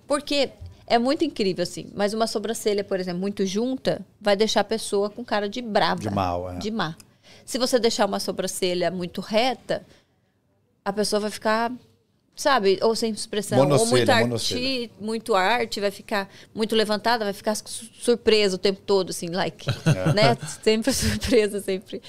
Porque 0.06 0.50
é 0.88 0.98
muito 0.98 1.24
incrível, 1.24 1.64
assim. 1.64 1.90
Mas 1.96 2.14
uma 2.14 2.28
sobrancelha, 2.28 2.84
por 2.84 3.00
exemplo, 3.00 3.20
muito 3.22 3.46
junta, 3.46 4.06
vai 4.20 4.36
deixar 4.36 4.62
a 4.62 4.66
pessoa 4.66 5.10
com 5.10 5.24
cara 5.24 5.48
de 5.50 5.62
brava. 5.62 6.02
De 6.02 6.10
mal, 6.10 6.52
é. 6.52 6.58
De 6.58 6.70
má. 6.72 6.96
Se 7.46 7.58
você 7.58 7.80
deixar 7.80 8.06
uma 8.06 8.20
sobrancelha 8.20 8.90
muito 8.92 9.22
reta, 9.22 9.86
a 10.86 10.92
pessoa 10.94 11.20
vai 11.22 11.30
ficar, 11.32 11.72
sabe, 12.36 12.80
ou 12.82 12.96
sem 12.96 13.12
expressão, 13.12 13.58
ou 13.60 13.66
Monocelha, 13.66 14.16
muito 14.26 14.36
arte, 14.36 14.92
muito 15.00 15.36
arte, 15.36 15.80
vai 15.80 15.92
ficar 15.92 16.30
muito 16.54 16.76
levantada, 16.76 17.24
vai 17.26 17.34
ficar 17.34 17.56
su- 17.56 17.90
surpresa 18.00 18.56
o 18.56 18.60
tempo 18.60 18.82
todo, 18.86 19.10
assim, 19.12 19.28
like, 19.28 19.66
né? 20.14 20.38
Sempre 20.62 20.92
surpresa, 20.94 21.62
sempre 21.62 22.02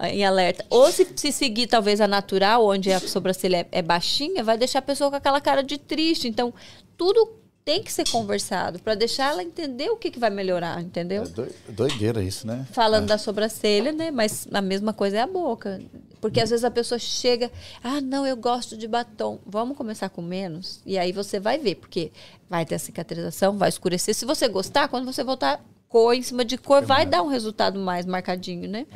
em 0.00 0.24
alerta. 0.24 0.64
Ou 0.70 0.90
se, 0.92 1.06
se 1.16 1.32
seguir 1.32 1.66
talvez 1.66 2.00
a 2.00 2.06
natural, 2.06 2.64
onde 2.64 2.92
a 2.92 3.00
sobrancelha 3.00 3.58
é, 3.72 3.78
é 3.78 3.82
baixinha, 3.82 4.44
vai 4.44 4.56
deixar 4.56 4.78
a 4.78 4.82
pessoa 4.82 5.10
com 5.10 5.16
aquela 5.16 5.40
cara 5.40 5.62
de 5.62 5.78
triste. 5.78 6.28
Então, 6.28 6.54
tudo 6.96 7.28
tem 7.64 7.82
que 7.82 7.90
ser 7.92 8.06
conversado 8.10 8.78
para 8.78 8.94
deixar 8.94 9.30
ela 9.32 9.42
entender 9.42 9.88
o 9.88 9.96
que, 9.96 10.10
que 10.10 10.18
vai 10.18 10.28
melhorar, 10.30 10.82
entendeu? 10.82 11.22
É 11.22 11.26
doi- 11.26 11.54
doideira 11.68 12.22
isso, 12.22 12.46
né? 12.46 12.66
Falando 12.72 13.06
da 13.06 13.16
sobrancelha, 13.18 13.90
né? 13.90 14.10
Mas 14.10 14.46
a 14.52 14.60
mesma 14.60 14.92
coisa 14.92 15.16
é 15.16 15.20
a 15.20 15.26
boca. 15.26 15.80
Porque 16.20 16.40
às 16.40 16.50
vezes 16.50 16.64
a 16.64 16.70
pessoa 16.70 16.98
chega, 16.98 17.50
ah, 17.82 18.00
não, 18.00 18.26
eu 18.26 18.36
gosto 18.36 18.76
de 18.76 18.86
batom. 18.86 19.38
Vamos 19.46 19.76
começar 19.76 20.08
com 20.10 20.20
menos? 20.22 20.80
E 20.84 20.98
aí 20.98 21.10
você 21.12 21.40
vai 21.40 21.58
ver, 21.58 21.76
porque 21.76 22.12
vai 22.50 22.64
ter 22.66 22.74
a 22.74 22.78
cicatrização, 22.78 23.56
vai 23.56 23.68
escurecer. 23.70 24.14
Se 24.14 24.24
você 24.26 24.46
gostar, 24.48 24.88
quando 24.88 25.04
você 25.06 25.24
voltar 25.24 25.62
cor 25.88 26.14
em 26.14 26.22
cima 26.22 26.44
de 26.44 26.58
cor, 26.58 26.82
vai 26.84 27.06
dar 27.06 27.22
um 27.22 27.28
resultado 27.28 27.78
mais 27.80 28.04
marcadinho, 28.04 28.68
né? 28.68 28.86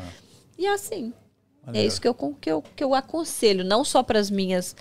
E 0.58 0.66
é 0.66 0.72
assim. 0.74 1.12
É 1.72 1.84
isso 1.84 2.00
que 2.00 2.08
eu, 2.08 2.14
que 2.14 2.50
eu, 2.50 2.62
que 2.74 2.82
eu 2.84 2.94
aconselho, 2.94 3.62
não 3.62 3.84
só 3.84 4.02
para 4.02 4.18
as 4.18 4.30
minhas 4.30 4.74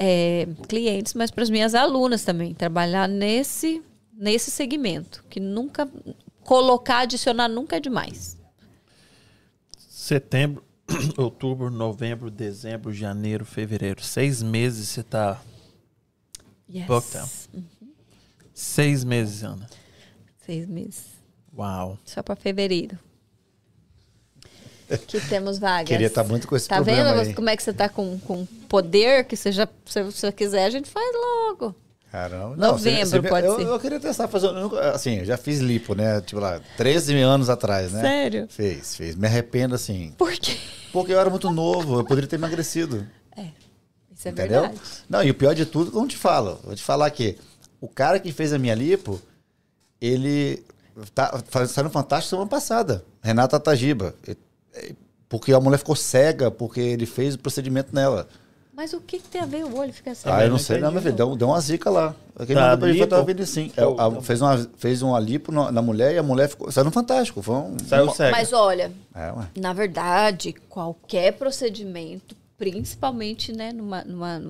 é, 0.00 0.46
clientes, 0.68 1.12
mas 1.14 1.30
para 1.30 1.42
as 1.42 1.50
minhas 1.50 1.74
alunas 1.74 2.24
também. 2.24 2.54
Trabalhar 2.54 3.08
nesse, 3.08 3.82
nesse 4.16 4.50
segmento. 4.50 5.24
Que 5.28 5.40
nunca. 5.40 5.90
Colocar, 6.44 7.00
adicionar 7.00 7.48
nunca 7.48 7.76
é 7.76 7.80
demais. 7.80 8.38
Setembro, 9.76 10.64
outubro, 11.18 11.68
novembro, 11.68 12.30
dezembro, 12.30 12.94
janeiro, 12.94 13.44
fevereiro. 13.44 14.00
Seis 14.00 14.42
meses 14.42 14.88
você 14.88 15.02
tá. 15.02 15.42
Yes. 16.72 16.86
Down. 17.12 17.64
Seis 18.54 19.04
meses, 19.04 19.42
Ana. 19.42 19.68
Seis 20.38 20.66
meses. 20.66 21.06
Uau. 21.56 21.98
Só 22.04 22.22
para 22.22 22.36
fevereiro. 22.36 22.98
Que 25.06 25.20
temos 25.20 25.58
vagas. 25.58 25.88
Queria 25.88 26.06
estar 26.06 26.24
muito 26.24 26.46
com 26.48 26.56
esse 26.56 26.68
Tá 26.68 26.76
problema 26.76 27.12
vendo 27.14 27.28
aí. 27.28 27.34
como 27.34 27.48
é 27.50 27.56
que 27.56 27.62
você 27.62 27.72
tá 27.72 27.88
com, 27.88 28.18
com 28.20 28.46
poder? 28.68 29.24
Que 29.24 29.36
você 29.36 29.52
já, 29.52 29.68
se 29.86 30.02
você 30.02 30.32
quiser, 30.32 30.64
a 30.64 30.70
gente 30.70 30.88
faz 30.90 31.06
logo. 31.14 31.74
Caramba. 32.10 32.56
Novembro, 32.56 33.22
pode 33.24 33.46
eu, 33.46 33.56
ser. 33.56 33.66
Eu 33.66 33.78
queria 33.78 34.00
testar 34.00 34.26
fazer. 34.28 34.48
Assim, 34.94 35.18
eu 35.18 35.24
já 35.26 35.36
fiz 35.36 35.58
lipo, 35.60 35.94
né? 35.94 36.22
Tipo 36.22 36.40
lá, 36.40 36.58
13 36.78 37.14
anos 37.20 37.50
atrás, 37.50 37.92
né? 37.92 38.00
Sério? 38.00 38.46
Fez, 38.48 38.96
fez. 38.96 39.14
Me 39.14 39.26
arrependo, 39.26 39.74
assim. 39.74 40.14
Por 40.16 40.32
quê? 40.32 40.56
Porque 40.90 41.12
eu 41.12 41.20
era 41.20 41.28
muito 41.28 41.50
novo, 41.50 41.98
eu 42.00 42.04
poderia 42.04 42.28
ter 42.28 42.36
emagrecido. 42.36 43.06
Isso 44.10 44.26
é 44.26 44.30
entendeu? 44.32 44.62
verdade. 44.62 44.80
Não, 45.08 45.22
e 45.22 45.30
o 45.30 45.34
pior 45.34 45.54
de 45.54 45.64
tudo, 45.66 45.90
eu 45.96 46.00
não 46.00 46.08
te 46.08 46.16
falo. 46.16 46.58
Vou 46.64 46.74
te 46.74 46.82
falar 46.82 47.08
que 47.10 47.36
o 47.80 47.86
cara 47.86 48.18
que 48.18 48.32
fez 48.32 48.52
a 48.52 48.58
minha 48.58 48.74
lipo, 48.74 49.20
ele 50.00 50.64
tá 51.14 51.38
saiu 51.68 51.84
no 51.84 51.90
Fantástico 51.90 52.30
semana 52.30 52.48
passada. 52.48 53.04
Renata 53.22 53.60
Tajiba. 53.60 54.14
E- 54.26 54.32
e- 54.32 54.36
Porque 55.28 55.52
a 55.52 55.60
mulher 55.60 55.78
ficou 55.78 55.94
cega 55.96 56.50
porque 56.50 56.80
ele 56.80 57.04
fez 57.06 57.34
o 57.34 57.38
procedimento 57.38 57.94
nela. 57.94 58.26
Mas 58.74 58.92
o 58.92 59.00
que, 59.00 59.18
que 59.18 59.26
tem 59.28 59.40
a 59.40 59.44
ver 59.46 59.64
o 59.64 59.76
olho 59.76 59.92
ficar 59.92 60.12
assim? 60.12 60.28
Ah, 60.30 60.40
eu 60.42 60.44
não 60.44 60.50
não 60.52 60.58
sei, 60.58 60.78
não, 60.78 60.92
meu 60.92 61.02
filho. 61.02 61.12
Deu, 61.14 61.34
deu 61.34 61.48
uma 61.48 61.60
zica 61.60 61.90
lá. 61.90 62.14
Quem 62.46 62.54
Da 62.54 62.60
mandou 62.62 62.78
pra 62.78 62.88
mim 62.88 63.08
foi 63.08 63.24
vendo 63.24 63.44
sim. 63.44 63.72
É, 63.76 63.82
a- 63.82 64.20
fez, 64.22 64.40
uma, 64.40 64.70
fez 64.76 65.02
uma 65.02 65.18
lipo 65.18 65.50
na, 65.50 65.72
na 65.72 65.82
mulher 65.82 66.14
e 66.14 66.18
a 66.18 66.22
mulher 66.22 66.48
ficou. 66.48 66.70
Saiu 66.70 66.84
no 66.84 66.92
Fantástico. 66.92 67.42
Foi 67.42 67.56
um. 67.56 67.76
Saiu 67.88 68.04
uma- 68.04 68.14
cego. 68.14 68.30
Mas 68.36 68.52
olha, 68.52 68.92
É, 69.14 69.32
na 69.60 69.72
verdade, 69.72 70.54
qualquer 70.68 71.32
procedimento, 71.32 72.36
principalmente 72.58 73.52
né, 73.52 73.72
numa, 73.72 74.02
numa, 74.02 74.42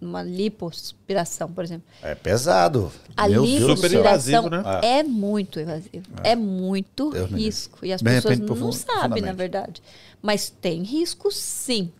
numa- 0.00 0.22
lipoaspiração, 0.22 1.50
por 1.50 1.62
exemplo. 1.62 1.84
É 2.02 2.14
pesado. 2.14 2.90
A 3.16 3.28
Meu 3.28 3.44
invasivo, 3.44 4.50
né? 4.50 4.62
é 4.82 5.02
muito 5.04 5.60
invasivo. 5.60 6.04
É, 6.24 6.34
muito 6.34 7.10
Deus 7.10 7.30
risco. 7.30 7.86
E 7.86 7.92
as 7.92 8.02
Me 8.02 8.10
pessoas 8.10 8.32
arrependo 8.36 8.54
não 8.56 8.72
sabem, 8.72 9.22
na 9.22 9.32
verdade. 9.32 9.80
Mas 10.20 10.50
tem 10.50 10.82
risco, 10.82 11.30
sim. 11.30 11.90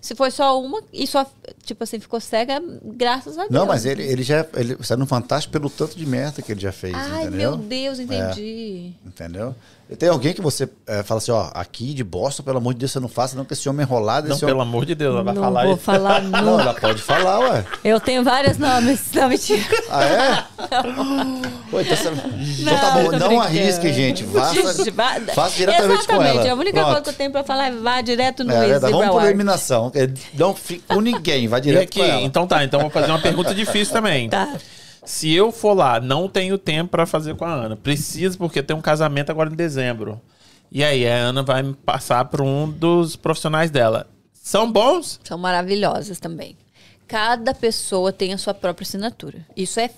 Se 0.00 0.14
foi 0.14 0.30
só 0.30 0.62
uma 0.62 0.80
e 0.92 1.04
só, 1.08 1.28
tipo 1.64 1.82
assim, 1.82 1.98
ficou 1.98 2.20
cega, 2.20 2.62
graças 2.84 3.36
a 3.36 3.42
Deus. 3.42 3.50
Não, 3.50 3.66
mas 3.66 3.84
ele, 3.84 4.04
ele 4.04 4.22
já 4.22 4.46
ele 4.54 4.76
saiu 4.84 4.98
no 4.98 5.06
Fantástico 5.06 5.52
pelo 5.52 5.68
tanto 5.68 5.96
de 5.98 6.06
merda 6.06 6.40
que 6.40 6.52
ele 6.52 6.60
já 6.60 6.70
fez, 6.70 6.94
Ai, 6.94 7.22
entendeu? 7.26 7.56
meu 7.56 7.66
Deus, 7.66 7.98
entendi. 7.98 8.92
Entendeu? 9.04 9.56
Tem 9.96 10.08
alguém 10.10 10.34
que 10.34 10.42
você 10.42 10.68
é, 10.86 11.02
fala 11.02 11.16
assim, 11.18 11.30
ó, 11.30 11.50
aqui 11.54 11.94
de 11.94 12.04
Boston, 12.04 12.42
pelo 12.42 12.58
amor 12.58 12.74
de 12.74 12.80
Deus, 12.80 12.92
você 12.92 13.00
não 13.00 13.08
faça, 13.08 13.34
não, 13.36 13.44
que 13.44 13.54
esse 13.54 13.66
homem 13.70 13.80
é 13.80 13.84
enrolado. 13.88 14.28
Não, 14.28 14.36
esse 14.36 14.44
pelo 14.44 14.58
homem... 14.58 14.68
amor 14.68 14.84
de 14.84 14.94
Deus, 14.94 15.14
ela 15.14 15.24
vai 15.24 15.32
não 15.34 15.42
falar 15.42 15.64
vou 15.64 15.74
isso. 15.74 15.82
falar 15.82 16.20
Não, 16.28 16.42
nunca. 16.42 16.62
ela 16.62 16.74
pode 16.74 17.00
falar, 17.02 17.38
ué. 17.38 17.64
Eu 17.82 17.98
tenho 17.98 18.22
vários 18.22 18.58
nomes. 18.58 19.00
Não, 19.14 19.28
mentira. 19.30 19.62
Ah, 19.90 20.04
é? 20.04 20.44
Pô, 21.70 21.80
então, 21.80 21.96
você... 21.96 22.08
então 22.60 22.78
tá 22.78 22.94
Não, 22.96 23.04
bom, 23.10 23.18
não 23.18 23.40
arrisque, 23.40 23.90
gente. 23.92 24.24
Faça, 24.24 24.84
Vá- 24.92 25.20
faça 25.34 25.56
diretamente 25.56 26.06
com 26.06 26.12
Exatamente. 26.14 26.38
ela. 26.38 26.50
A 26.50 26.54
única 26.54 26.72
coisa 26.72 26.90
Pronto. 26.90 27.04
que 27.04 27.10
eu 27.10 27.14
tenho 27.14 27.30
pra 27.30 27.44
falar 27.44 27.66
é 27.68 27.70
vá 27.72 28.00
direto 28.02 28.44
no 28.44 28.52
É, 28.52 28.68
Easy 28.68 28.90
vamos 28.90 29.08
por 29.08 29.24
eliminação. 29.24 29.90
é, 29.94 30.08
Não 30.34 30.54
fique 30.54 30.84
com 30.86 31.00
ninguém, 31.00 31.48
vai 31.48 31.60
E 31.60 31.62
direto 31.62 31.82
aqui, 31.84 31.98
com 32.00 32.04
ela. 32.04 32.20
então 32.20 32.46
tá, 32.46 32.62
então 32.62 32.80
vou 32.80 32.90
fazer 32.90 33.10
uma 33.10 33.20
pergunta 33.20 33.54
difícil 33.54 33.92
também. 33.94 34.28
Tá. 34.28 34.48
Se 35.08 35.32
eu 35.32 35.50
for 35.50 35.72
lá, 35.72 35.98
não 35.98 36.28
tenho 36.28 36.58
tempo 36.58 36.90
pra 36.90 37.06
fazer 37.06 37.34
com 37.34 37.46
a 37.46 37.50
Ana. 37.50 37.76
Preciso 37.76 38.36
porque 38.36 38.62
tem 38.62 38.76
um 38.76 38.82
casamento 38.82 39.30
agora 39.30 39.50
em 39.50 39.56
dezembro. 39.56 40.20
E 40.70 40.84
aí, 40.84 41.08
a 41.08 41.14
Ana 41.14 41.42
vai 41.42 41.62
me 41.62 41.72
passar 41.72 42.26
para 42.26 42.42
um 42.42 42.70
dos 42.70 43.16
profissionais 43.16 43.70
dela. 43.70 44.06
São 44.34 44.70
bons? 44.70 45.18
São 45.24 45.38
maravilhosas 45.38 46.20
também. 46.20 46.58
Cada 47.06 47.54
pessoa 47.54 48.12
tem 48.12 48.34
a 48.34 48.38
sua 48.38 48.52
própria 48.52 48.84
assinatura. 48.84 49.46
Isso 49.56 49.80
é 49.80 49.88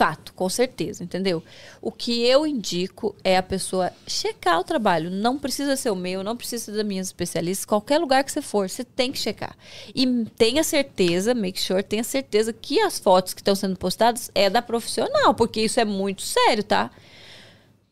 fato, 0.00 0.32
com 0.32 0.48
certeza, 0.48 1.04
entendeu? 1.04 1.42
O 1.82 1.92
que 1.92 2.24
eu 2.24 2.46
indico 2.46 3.14
é 3.22 3.36
a 3.36 3.42
pessoa 3.42 3.92
checar 4.06 4.58
o 4.58 4.64
trabalho. 4.64 5.10
Não 5.10 5.38
precisa 5.38 5.76
ser 5.76 5.90
o 5.90 5.94
meu, 5.94 6.24
não 6.24 6.34
precisa 6.34 6.64
ser 6.64 6.72
das 6.72 6.86
minhas 6.86 7.08
especialistas. 7.08 7.66
Qualquer 7.66 7.98
lugar 7.98 8.24
que 8.24 8.32
você 8.32 8.40
for, 8.40 8.66
você 8.66 8.82
tem 8.82 9.12
que 9.12 9.18
checar. 9.18 9.54
E 9.94 10.24
tenha 10.38 10.64
certeza, 10.64 11.34
make 11.34 11.60
sure, 11.60 11.82
tenha 11.82 12.02
certeza 12.02 12.50
que 12.50 12.80
as 12.80 12.98
fotos 12.98 13.34
que 13.34 13.42
estão 13.42 13.54
sendo 13.54 13.76
postadas 13.76 14.30
é 14.34 14.48
da 14.48 14.62
profissional, 14.62 15.34
porque 15.34 15.60
isso 15.60 15.78
é 15.78 15.84
muito 15.84 16.22
sério, 16.22 16.64
tá? 16.64 16.90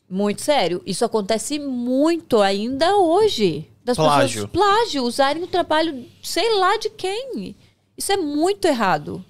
Muito 0.08 0.40
sério. 0.40 0.82
Isso 0.86 1.04
acontece 1.04 1.58
muito 1.58 2.40
ainda 2.40 2.96
hoje. 2.96 3.68
Das 3.84 3.98
Plágio. 3.98 4.48
pessoas 4.48 4.50
plágio, 4.50 5.04
usarem 5.04 5.42
o 5.42 5.46
trabalho, 5.46 6.06
sei 6.22 6.54
lá 6.54 6.78
de 6.78 6.88
quem. 6.88 7.54
Isso 7.98 8.10
é 8.12 8.16
muito 8.16 8.64
errado. 8.64 9.22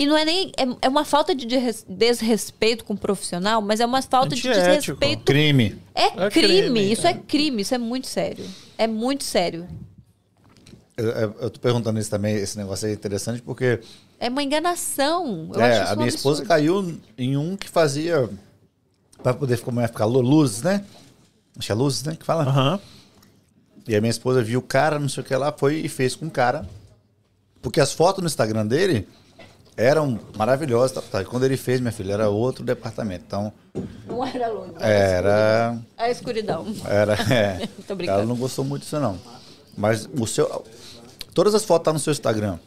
E 0.00 0.06
não 0.06 0.16
é 0.16 0.24
nem. 0.24 0.52
É, 0.56 0.62
é 0.82 0.88
uma 0.88 1.04
falta 1.04 1.34
de 1.34 1.44
des- 1.44 1.84
desrespeito 1.88 2.84
com 2.84 2.94
o 2.94 2.96
profissional, 2.96 3.60
mas 3.60 3.80
é 3.80 3.84
uma 3.86 4.00
falta 4.00 4.36
de 4.36 4.42
desrespeito. 4.42 5.24
Crime. 5.24 5.76
É, 5.92 6.26
É 6.26 6.30
crime, 6.30 6.60
crime, 6.62 6.92
isso 6.92 7.04
é 7.04 7.14
crime, 7.14 7.62
isso 7.62 7.74
é 7.74 7.78
muito 7.78 8.06
sério. 8.06 8.44
É 8.78 8.86
muito 8.86 9.24
sério. 9.24 9.66
Eu, 10.96 11.06
eu, 11.08 11.36
eu 11.40 11.50
tô 11.50 11.58
perguntando 11.58 11.98
isso 11.98 12.08
também, 12.10 12.36
esse 12.36 12.56
negócio 12.56 12.86
aí 12.86 12.92
é 12.92 12.94
interessante, 12.94 13.42
porque 13.42 13.80
É 14.20 14.28
uma 14.28 14.40
enganação. 14.42 15.50
Eu 15.52 15.60
é, 15.60 15.72
acho 15.72 15.82
isso 15.84 15.92
a 15.92 15.96
minha 15.96 16.08
esposa 16.08 16.44
caiu 16.44 16.96
em 17.16 17.36
um 17.36 17.56
que 17.56 17.68
fazia. 17.68 18.30
Pra 19.20 19.34
poder 19.34 19.56
ficar, 19.56 19.64
como 19.66 19.80
é, 19.80 19.88
ficar 19.88 20.04
lu- 20.04 20.20
luzes, 20.20 20.62
né? 20.62 20.84
Acho 21.58 21.66
que 21.66 21.72
é 21.72 21.74
luzes, 21.74 22.04
né? 22.04 22.14
Que 22.14 22.24
fala. 22.24 22.44
Aham. 22.44 22.80
E 23.88 23.96
a 23.96 24.00
minha 24.00 24.10
esposa 24.10 24.42
viu 24.44 24.60
o 24.60 24.62
cara, 24.62 24.98
não 25.00 25.08
sei 25.08 25.24
o 25.24 25.26
que 25.26 25.34
lá, 25.34 25.50
foi 25.50 25.76
e 25.80 25.88
fez 25.88 26.14
com 26.14 26.26
o 26.26 26.30
cara. 26.30 26.64
Porque 27.60 27.80
as 27.80 27.92
fotos 27.92 28.22
no 28.22 28.28
Instagram 28.28 28.64
dele 28.64 29.08
eram 29.78 30.18
maravilhosas. 30.36 30.92
Tá, 30.92 31.00
tá. 31.00 31.24
Quando 31.24 31.44
ele 31.44 31.56
fez, 31.56 31.80
minha 31.80 31.92
filha, 31.92 32.14
era 32.14 32.28
outro 32.28 32.64
departamento. 32.64 33.24
Então, 33.26 33.52
Não 34.06 34.26
era 34.26 34.48
longe. 34.48 34.72
era. 34.80 35.78
A 35.96 36.10
escuridão. 36.10 36.66
Era. 36.84 37.16
É. 37.30 37.68
Tô 37.86 37.94
brincando. 37.94 38.18
Ela 38.20 38.28
não 38.28 38.36
gostou 38.36 38.64
muito 38.64 38.82
disso, 38.82 38.98
não. 38.98 39.16
Mas 39.76 40.08
o 40.18 40.26
seu. 40.26 40.64
Todas 41.32 41.54
as 41.54 41.64
fotos 41.64 41.84
tá 41.84 41.92
no 41.92 42.00
seu 42.00 42.10
Instagram. 42.10 42.58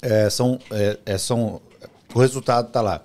É, 0.00 0.30
são, 0.30 0.58
é, 0.70 0.98
é, 1.04 1.18
são. 1.18 1.60
O 2.14 2.18
resultado 2.20 2.70
tá 2.70 2.80
lá. 2.80 3.02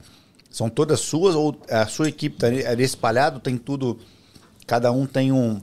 São 0.52 0.70
todas 0.70 1.00
suas 1.00 1.34
ou 1.36 1.56
a 1.70 1.86
sua 1.88 2.10
equipe 2.10 2.38
tá 2.38 2.48
ali, 2.48 2.66
ali 2.66 2.84
espalhado? 2.84 3.40
Tem 3.40 3.58
tudo. 3.58 4.00
Cada 4.68 4.92
um 4.92 5.06
tem 5.08 5.32
um. 5.32 5.60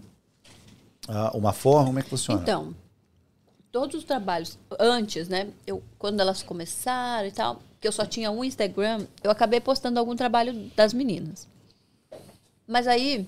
ah, 1.08 1.30
uma 1.34 1.52
forma? 1.52 1.86
Como 1.86 1.98
é 2.00 2.02
que 2.02 2.10
funciona? 2.10 2.40
Então, 2.42 2.74
todos 3.74 3.96
os 3.96 4.04
trabalhos 4.04 4.56
antes, 4.78 5.28
né? 5.28 5.48
Eu, 5.66 5.82
quando 5.98 6.20
elas 6.20 6.44
começaram 6.44 7.26
e 7.26 7.32
tal, 7.32 7.60
que 7.80 7.88
eu 7.88 7.90
só 7.90 8.06
tinha 8.06 8.30
um 8.30 8.44
Instagram, 8.44 9.04
eu 9.20 9.32
acabei 9.32 9.58
postando 9.58 9.98
algum 9.98 10.14
trabalho 10.14 10.70
das 10.76 10.94
meninas. 10.94 11.48
Mas 12.68 12.86
aí 12.86 13.26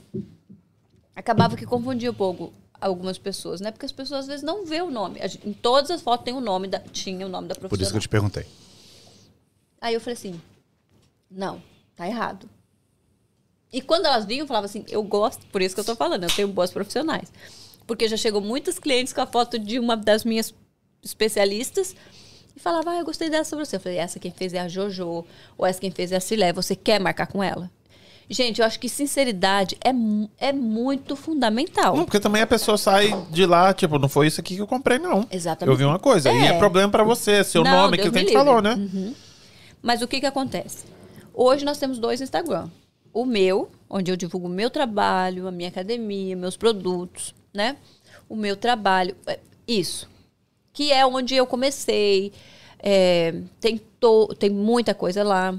acabava 1.16 1.56
que 1.56 1.66
confundia 1.66 2.12
um 2.12 2.14
pouco 2.14 2.52
algumas 2.80 3.18
pessoas, 3.18 3.60
né? 3.60 3.72
Porque 3.72 3.86
as 3.86 3.90
pessoas 3.90 4.20
às 4.20 4.26
vezes 4.28 4.44
não 4.44 4.64
vê 4.64 4.80
o 4.80 4.88
nome. 4.88 5.18
Em 5.44 5.52
todas 5.52 5.90
as 5.90 6.00
fotos 6.00 6.24
tem 6.24 6.32
o 6.32 6.40
nome 6.40 6.68
da 6.68 6.78
tinha 6.78 7.26
o 7.26 7.28
nome 7.28 7.48
da 7.48 7.56
profissional. 7.56 7.78
Por 7.78 7.82
isso 7.82 7.90
que 7.90 7.96
eu 7.96 8.02
te 8.02 8.08
perguntei. 8.08 8.46
Aí 9.80 9.94
eu 9.94 10.00
falei 10.00 10.14
assim: 10.14 10.40
não, 11.28 11.60
tá 11.96 12.06
errado. 12.06 12.48
E 13.72 13.82
quando 13.82 14.06
elas 14.06 14.24
vinham, 14.24 14.44
eu 14.44 14.46
falava 14.46 14.66
assim: 14.66 14.84
eu 14.88 15.02
gosto, 15.02 15.44
por 15.46 15.60
isso 15.60 15.74
que 15.74 15.80
eu 15.80 15.84
tô 15.84 15.96
falando, 15.96 16.22
eu 16.22 16.30
tenho 16.30 16.46
boas 16.46 16.70
profissionais. 16.70 17.32
Porque 17.86 18.08
já 18.08 18.16
chegou 18.16 18.40
muitos 18.40 18.78
clientes 18.78 19.12
com 19.12 19.20
a 19.20 19.26
foto 19.26 19.58
de 19.58 19.78
uma 19.78 19.96
das 19.96 20.24
minhas 20.24 20.54
especialistas 21.02 21.94
e 22.56 22.60
falava: 22.60 22.90
ah, 22.90 22.98
eu 22.98 23.04
gostei 23.04 23.30
dessa 23.30 23.54
pra 23.56 23.64
você. 23.64 23.76
Eu 23.76 23.80
falei: 23.80 23.98
essa 23.98 24.18
quem 24.18 24.30
fez 24.30 24.52
é 24.54 24.60
a 24.60 24.68
JoJo, 24.68 25.24
ou 25.56 25.66
essa 25.66 25.80
quem 25.80 25.90
fez 25.90 26.12
é 26.12 26.16
a 26.16 26.20
Cilé, 26.20 26.52
você 26.52 26.74
quer 26.74 27.00
marcar 27.00 27.26
com 27.26 27.42
ela? 27.42 27.70
Gente, 28.28 28.60
eu 28.60 28.66
acho 28.66 28.80
que 28.80 28.88
sinceridade 28.88 29.78
é, 29.84 29.90
é 30.48 30.52
muito 30.52 31.14
fundamental. 31.14 31.96
Não, 31.96 32.04
porque 32.04 32.18
também 32.18 32.42
a 32.42 32.46
pessoa 32.46 32.76
sai 32.76 33.14
de 33.30 33.46
lá, 33.46 33.72
tipo, 33.72 34.00
não 34.00 34.08
foi 34.08 34.26
isso 34.26 34.40
aqui 34.40 34.56
que 34.56 34.60
eu 34.60 34.66
comprei, 34.66 34.98
não. 34.98 35.24
Exatamente. 35.30 35.72
Eu 35.72 35.78
vi 35.78 35.84
uma 35.84 36.00
coisa. 36.00 36.32
E 36.32 36.38
É. 36.38 36.46
é 36.46 36.58
problema 36.58 36.90
pra 36.90 37.04
você, 37.04 37.44
seu 37.44 37.62
Não, 37.62 37.70
nome, 37.70 37.96
Deus 37.96 38.10
que 38.10 38.16
a 38.16 38.20
gente 38.20 38.32
falou, 38.32 38.60
né? 38.60 38.74
Uhum. 38.74 39.14
Mas 39.80 40.02
o 40.02 40.08
que 40.08 40.18
que 40.18 40.26
acontece? 40.26 40.86
Hoje 41.32 41.64
nós 41.64 41.78
temos 41.78 42.00
dois 42.00 42.20
Instagram. 42.20 42.68
O 43.12 43.24
meu, 43.24 43.70
onde 43.88 44.10
eu 44.10 44.16
divulgo 44.16 44.48
o 44.48 44.50
meu 44.50 44.70
trabalho, 44.70 45.46
a 45.46 45.52
minha 45.52 45.68
academia, 45.68 46.34
meus 46.34 46.56
produtos, 46.56 47.32
né? 47.56 47.76
O 48.28 48.36
meu 48.36 48.56
trabalho, 48.56 49.16
é, 49.26 49.38
isso. 49.66 50.08
Que 50.72 50.92
é 50.92 51.04
onde 51.06 51.34
eu 51.34 51.46
comecei. 51.46 52.32
é, 52.78 53.34
tem, 53.60 53.78
to- 53.98 54.34
tem 54.38 54.50
muita 54.50 54.94
coisa 54.94 55.24
lá. 55.24 55.58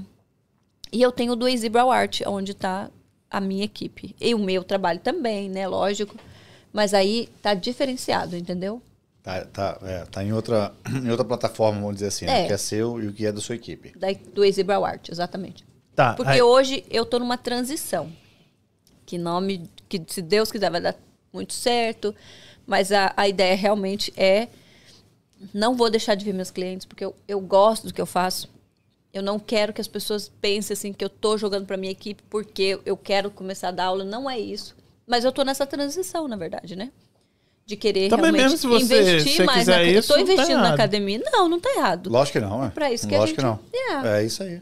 E 0.92 1.02
eu 1.02 1.12
tenho 1.12 1.32
o 1.32 1.36
do 1.36 1.46
Easy 1.48 1.68
Brow 1.68 1.90
Art, 1.90 2.20
onde 2.26 2.52
está 2.52 2.88
a 3.30 3.40
minha 3.40 3.64
equipe. 3.64 4.14
E 4.20 4.34
o 4.34 4.38
meu 4.38 4.64
trabalho 4.64 5.00
também, 5.00 5.50
né? 5.50 5.66
Lógico. 5.68 6.14
Mas 6.72 6.94
aí 6.94 7.28
tá 7.42 7.52
diferenciado, 7.54 8.36
entendeu? 8.36 8.80
Tá, 9.22 9.44
tá, 9.44 9.78
é, 9.82 10.04
tá 10.06 10.24
em, 10.24 10.32
outra, 10.32 10.72
em 11.04 11.10
outra 11.10 11.24
plataforma, 11.24 11.80
vamos 11.80 11.96
dizer 11.96 12.06
assim, 12.06 12.24
né? 12.26 12.44
É. 12.44 12.46
que 12.46 12.52
é 12.52 12.56
seu 12.56 13.02
e 13.02 13.08
o 13.08 13.12
que 13.12 13.26
é 13.26 13.32
da 13.32 13.40
sua 13.40 13.56
equipe. 13.56 13.92
Da, 13.98 14.08
do 14.32 14.44
Easy 14.44 14.62
Brow 14.62 14.84
Art, 14.84 15.08
exatamente. 15.10 15.66
Tá. 15.94 16.14
Porque 16.14 16.30
aí- 16.32 16.42
hoje 16.42 16.84
eu 16.88 17.04
tô 17.04 17.18
numa 17.18 17.36
transição. 17.36 18.10
Que 19.04 19.18
nome, 19.18 19.68
que 19.88 20.00
se 20.06 20.22
Deus 20.22 20.50
quiser 20.52 20.70
vai 20.70 20.80
dar 20.80 20.94
muito 21.38 21.54
certo. 21.54 22.14
Mas 22.66 22.92
a, 22.92 23.12
a 23.16 23.26
ideia 23.26 23.54
realmente 23.56 24.12
é 24.16 24.48
não 25.54 25.74
vou 25.76 25.88
deixar 25.88 26.14
de 26.14 26.24
ver 26.24 26.34
meus 26.34 26.50
clientes, 26.50 26.84
porque 26.84 27.04
eu, 27.04 27.14
eu 27.26 27.40
gosto 27.40 27.86
do 27.86 27.94
que 27.94 28.00
eu 28.00 28.06
faço. 28.06 28.48
Eu 29.12 29.22
não 29.22 29.38
quero 29.38 29.72
que 29.72 29.80
as 29.80 29.88
pessoas 29.88 30.28
pensem 30.40 30.74
assim 30.74 30.92
que 30.92 31.02
eu 31.04 31.08
tô 31.08 31.38
jogando 31.38 31.64
para 31.66 31.76
minha 31.76 31.92
equipe 31.92 32.22
porque 32.28 32.78
eu 32.84 32.96
quero 32.96 33.30
começar 33.30 33.68
a 33.68 33.72
dar 33.72 33.84
aula. 33.86 34.04
Não 34.04 34.28
é 34.28 34.38
isso. 34.38 34.76
Mas 35.06 35.24
eu 35.24 35.32
tô 35.32 35.42
nessa 35.44 35.66
transição, 35.66 36.28
na 36.28 36.36
verdade, 36.36 36.76
né? 36.76 36.90
De 37.64 37.76
querer 37.76 38.08
Também 38.10 38.24
realmente 38.32 38.42
mesmo 38.42 38.58
se 38.58 38.66
você- 38.66 39.00
investir 39.00 39.32
se 39.36 39.42
mais 39.44 39.66
na 39.66 39.82
isso, 39.82 40.12
Eu 40.12 40.16
tô 40.16 40.20
não 40.20 40.26
tá 40.26 40.32
investindo 40.32 40.56
na 40.56 40.62
errado. 40.64 40.74
academia. 40.74 41.22
Não, 41.32 41.48
não 41.48 41.60
tá 41.60 41.70
errado. 41.74 42.10
Lógico 42.10 42.38
que 42.38 42.44
não, 42.44 42.64
é. 42.64 42.70
pra 42.70 42.92
isso 42.92 43.06
que 43.08 43.14
a 43.14 43.18
Lógico 43.18 43.40
gente- 43.40 43.58
que 43.58 43.82
não. 43.82 44.02
É. 44.04 44.20
É 44.20 44.24
isso 44.24 44.42
aí. 44.42 44.60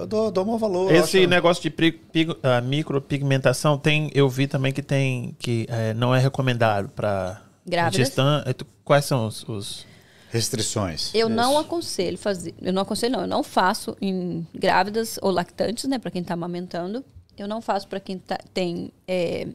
Eu 0.00 0.06
dou, 0.06 0.30
dou 0.30 0.46
um 0.48 0.56
valor. 0.58 0.92
Esse 0.92 1.18
acho- 1.18 1.28
negócio 1.28 1.62
de 1.62 1.70
pig- 1.70 2.36
ah, 2.42 2.60
micropigmentação 2.60 3.78
tem, 3.78 4.10
eu 4.14 4.28
vi 4.28 4.46
também 4.46 4.72
que 4.72 4.82
tem 4.82 5.34
que 5.38 5.66
eh, 5.68 5.94
não 5.94 6.14
é 6.14 6.18
recomendado 6.18 6.88
para 6.90 7.42
Grávidas? 7.66 8.12
Quais 8.84 9.04
são 9.04 9.26
os, 9.26 9.46
os- 9.48 9.86
Restrições. 10.30 11.12
Eu 11.12 11.28
não 11.28 11.50
Isso. 11.52 11.60
aconselho 11.62 12.16
fazer. 12.16 12.54
Eu 12.62 12.72
não 12.72 12.82
aconselho, 12.82 13.14
não. 13.14 13.20
Eu 13.22 13.26
não 13.26 13.42
faço 13.42 13.96
em 14.00 14.46
grávidas 14.54 15.18
ou 15.20 15.30
lactantes, 15.30 15.84
né? 15.84 15.98
Pra 15.98 16.08
quem 16.10 16.22
tá 16.22 16.34
amamentando. 16.34 17.04
Eu 17.36 17.48
não 17.48 17.60
faço 17.60 17.88
pra 17.88 17.98
quem 17.98 18.16
tá- 18.16 18.38
tem. 18.54 18.92
É, 19.08 19.48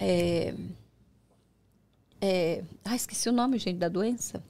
é, 0.00 0.54
é, 2.20 2.62
ah, 2.84 2.96
esqueci 2.96 3.28
o 3.28 3.32
nome, 3.32 3.58
gente, 3.58 3.78
da 3.78 3.88
doença. 3.88 4.42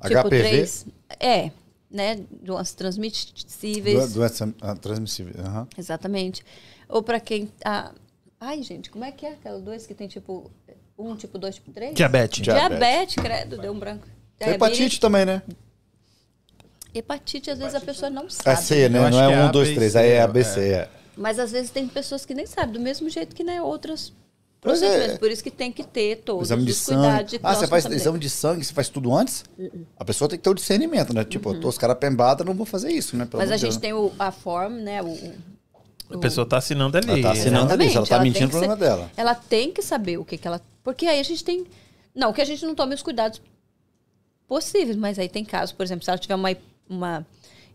HPV? 0.00 0.28
três- 0.28 0.86
É, 1.20 1.50
né? 1.90 2.16
Doenças 2.42 2.74
transmissíveis. 2.74 4.08
Do- 4.12 4.14
Doença 4.20 4.54
ah, 4.60 4.74
transmissível. 4.74 5.34
aham. 5.44 5.68
Exatamente. 5.76 6.44
Ou 6.88 7.02
pra 7.02 7.20
quem. 7.20 7.50
Ah, 7.64 7.92
ai, 8.40 8.62
gente, 8.62 8.90
como 8.90 9.04
é 9.04 9.12
que 9.12 9.26
é 9.26 9.32
aquela 9.32 9.60
doença 9.60 9.86
que 9.86 9.94
tem 9.94 10.08
tipo. 10.08 10.50
Um, 10.98 11.14
tipo 11.14 11.38
dois, 11.38 11.56
tipo 11.56 11.70
três? 11.72 11.94
diabetes? 11.94 12.40
Diabetes. 12.42 12.68
Diabetes, 12.78 13.14
credo, 13.16 13.58
deu 13.58 13.72
um 13.72 13.78
branco. 13.78 14.06
Tem 14.38 14.48
hepatite 14.50 14.98
também, 14.98 15.24
né? 15.26 15.42
Hepatite, 16.94 17.50
às 17.50 17.58
vezes 17.58 17.74
a 17.74 17.80
pessoa 17.80 18.08
não 18.08 18.26
É 18.26 18.30
sabe. 18.30 18.62
C, 18.62 18.88
né? 18.88 19.10
Não 19.10 19.22
é 19.22 19.28
que 19.28 19.34
é 19.34 19.44
um, 19.44 19.50
dois, 19.50 19.68
ABC, 19.68 19.74
três. 19.74 19.96
Aí 19.96 20.08
é 20.08 20.14
é. 20.14 20.22
ABC. 20.22 20.60
É. 20.60 20.90
Mas 21.16 21.38
às 21.38 21.52
vezes 21.52 21.70
tem 21.70 21.86
pessoas 21.86 22.24
que 22.24 22.34
nem 22.34 22.46
sabem, 22.46 22.72
do 22.72 22.80
mesmo 22.80 23.08
jeito 23.10 23.34
que 23.36 23.44
né, 23.44 23.60
outras 23.60 24.12
É. 24.74 24.78
procedimentos. 24.78 25.18
Por 25.18 25.30
isso 25.30 25.42
que 25.42 25.50
tem 25.50 25.70
que 25.72 25.84
ter 25.84 26.16
todos 26.18 26.48
Exame 26.48 26.64
de 26.64 26.70
os 26.72 26.84
cuidados 26.84 27.06
sangue. 27.16 27.24
de 27.30 27.36
Ah, 27.36 27.38
você 27.38 27.40
faz 27.40 27.60
responsabilidade. 27.84 28.02
exame 28.02 28.18
de 28.18 28.30
sangue, 28.30 28.64
você 28.64 28.72
faz 28.72 28.88
tudo 28.88 29.14
antes? 29.14 29.44
A 29.98 30.04
pessoa 30.04 30.28
tem 30.28 30.38
que 30.38 30.42
ter 30.44 30.50
o 30.50 30.54
discernimento, 30.54 31.14
né? 31.14 31.24
Tipo, 31.24 31.54
eu 31.54 31.60
tô 31.60 31.68
os 31.68 31.78
caras 31.78 31.96
pembados, 31.98 32.44
não 32.46 32.54
vou 32.54 32.66
fazer 32.66 32.90
isso, 32.92 33.16
né? 33.16 33.24
Pelo 33.26 33.40
Mas 33.42 33.50
a 33.50 33.56
de 33.56 33.62
gente 33.62 33.70
Deus, 33.72 33.80
tem 33.80 33.92
o, 33.92 34.12
a 34.18 34.30
form, 34.30 34.74
né? 34.74 35.02
O, 35.02 35.06
o- 35.06 35.34
A 36.10 36.18
pessoa 36.18 36.46
tá 36.46 36.58
assinando 36.58 36.96
ali. 36.96 37.08
Ela 37.10 37.22
tá 37.22 37.32
assinando 37.32 37.56
Exatamente, 37.66 37.82
ali, 37.82 37.90
se 37.90 37.96
ela 37.96 38.06
tá 38.06 38.14
ela 38.16 38.24
mentindo, 38.24 38.46
o 38.46 38.50
problema 38.50 38.74
é 38.74 38.76
ser- 38.76 38.84
dela. 38.84 39.10
Ela 39.16 39.34
tem 39.34 39.72
que 39.72 39.82
saber 39.82 40.18
o 40.18 40.24
que, 40.24 40.38
que 40.38 40.46
ela. 40.46 40.60
Porque 40.84 41.06
aí 41.06 41.18
a 41.18 41.22
gente 41.24 41.42
tem. 41.44 41.64
Não, 42.14 42.32
que 42.32 42.40
a 42.40 42.44
gente 42.44 42.64
não 42.64 42.74
tome 42.74 42.94
os 42.94 43.02
cuidados 43.02 43.40
possíveis, 44.48 44.96
mas 44.96 45.18
aí 45.18 45.28
tem 45.28 45.44
casos, 45.44 45.72
por 45.72 45.82
exemplo, 45.82 46.04
se 46.04 46.10
ela 46.10 46.18
tiver 46.18 46.34
uma, 46.36 46.56
uma 46.88 47.26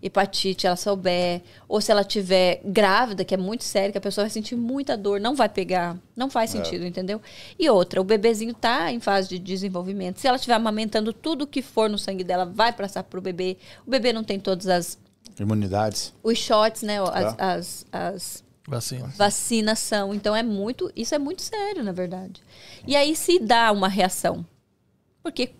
hepatite, 0.01 0.65
ela 0.65 0.75
souber, 0.75 1.41
ou 1.67 1.79
se 1.79 1.91
ela 1.91 2.03
tiver 2.03 2.59
grávida, 2.65 3.23
que 3.23 3.33
é 3.33 3.37
muito 3.37 3.63
sério, 3.63 3.91
que 3.91 3.97
a 3.97 4.01
pessoa 4.01 4.23
vai 4.25 4.29
sentir 4.31 4.55
muita 4.55 4.97
dor, 4.97 5.19
não 5.19 5.35
vai 5.35 5.47
pegar, 5.47 5.97
não 6.15 6.29
faz 6.29 6.53
É. 6.53 6.57
sentido, 6.57 6.85
entendeu? 6.85 7.21
E 7.59 7.69
outra, 7.69 8.01
o 8.01 8.03
bebezinho 8.03 8.53
tá 8.53 8.91
em 8.91 8.99
fase 8.99 9.29
de 9.29 9.37
desenvolvimento. 9.39 10.19
Se 10.19 10.27
ela 10.27 10.37
estiver 10.37 10.55
amamentando 10.55 11.13
tudo 11.13 11.45
que 11.45 11.61
for 11.61 11.89
no 11.89 11.97
sangue 11.97 12.23
dela, 12.23 12.45
vai 12.45 12.73
passar 12.73 13.03
pro 13.03 13.21
bebê. 13.21 13.57
O 13.85 13.89
bebê 13.91 14.11
não 14.11 14.23
tem 14.23 14.39
todas 14.39 14.67
as 14.67 14.97
Imunidades. 15.39 16.13
os 16.23 16.37
shots, 16.37 16.81
né, 16.83 16.99
as, 17.01 17.35
Tá. 17.35 17.53
as, 17.53 17.85
as 17.91 18.43
Vacina. 18.67 19.07
vacinação. 19.17 20.13
Então 20.13 20.35
é 20.35 20.43
muito, 20.43 20.91
isso 20.95 21.13
é 21.15 21.19
muito 21.19 21.41
sério, 21.41 21.83
na 21.83 21.91
verdade. 21.91 22.41
E 22.87 22.95
aí 22.95 23.15
se 23.15 23.39
dá 23.39 23.71
uma 23.71 23.87
reação. 23.87 24.45
Porque 25.23 25.51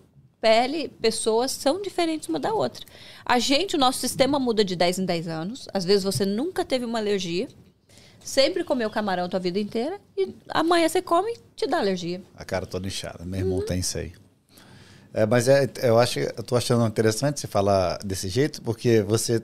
pele, 0.42 0.88
pessoas 1.00 1.52
são 1.52 1.80
diferentes 1.80 2.28
uma 2.28 2.40
da 2.40 2.52
outra. 2.52 2.84
A 3.24 3.38
gente, 3.38 3.76
o 3.76 3.78
nosso 3.78 4.00
sistema 4.00 4.40
muda 4.40 4.64
de 4.64 4.74
10 4.74 4.98
em 4.98 5.04
10 5.06 5.28
anos. 5.28 5.68
Às 5.72 5.84
vezes 5.84 6.02
você 6.02 6.26
nunca 6.26 6.64
teve 6.64 6.84
uma 6.84 6.98
alergia. 6.98 7.46
Sempre 8.22 8.64
comeu 8.64 8.90
camarão 8.90 9.24
a 9.24 9.28
tua 9.28 9.40
vida 9.40 9.58
inteira 9.58 10.00
e 10.16 10.34
amanhã 10.48 10.88
você 10.88 11.00
come 11.00 11.32
e 11.32 11.38
te 11.56 11.66
dá 11.66 11.78
alergia. 11.78 12.20
A 12.36 12.44
cara 12.44 12.66
toda 12.66 12.86
inchada. 12.86 13.24
Meu 13.24 13.40
irmão 13.40 13.64
tem 13.64 13.78
isso 13.78 13.98
aí. 13.98 14.12
É, 15.14 15.24
mas 15.26 15.46
é, 15.46 15.68
eu 15.82 15.98
acho, 15.98 16.18
eu 16.18 16.42
tô 16.42 16.56
achando 16.56 16.86
interessante 16.86 17.38
você 17.38 17.46
falar 17.46 17.98
desse 17.98 18.28
jeito, 18.28 18.62
porque 18.62 19.02
você 19.02 19.42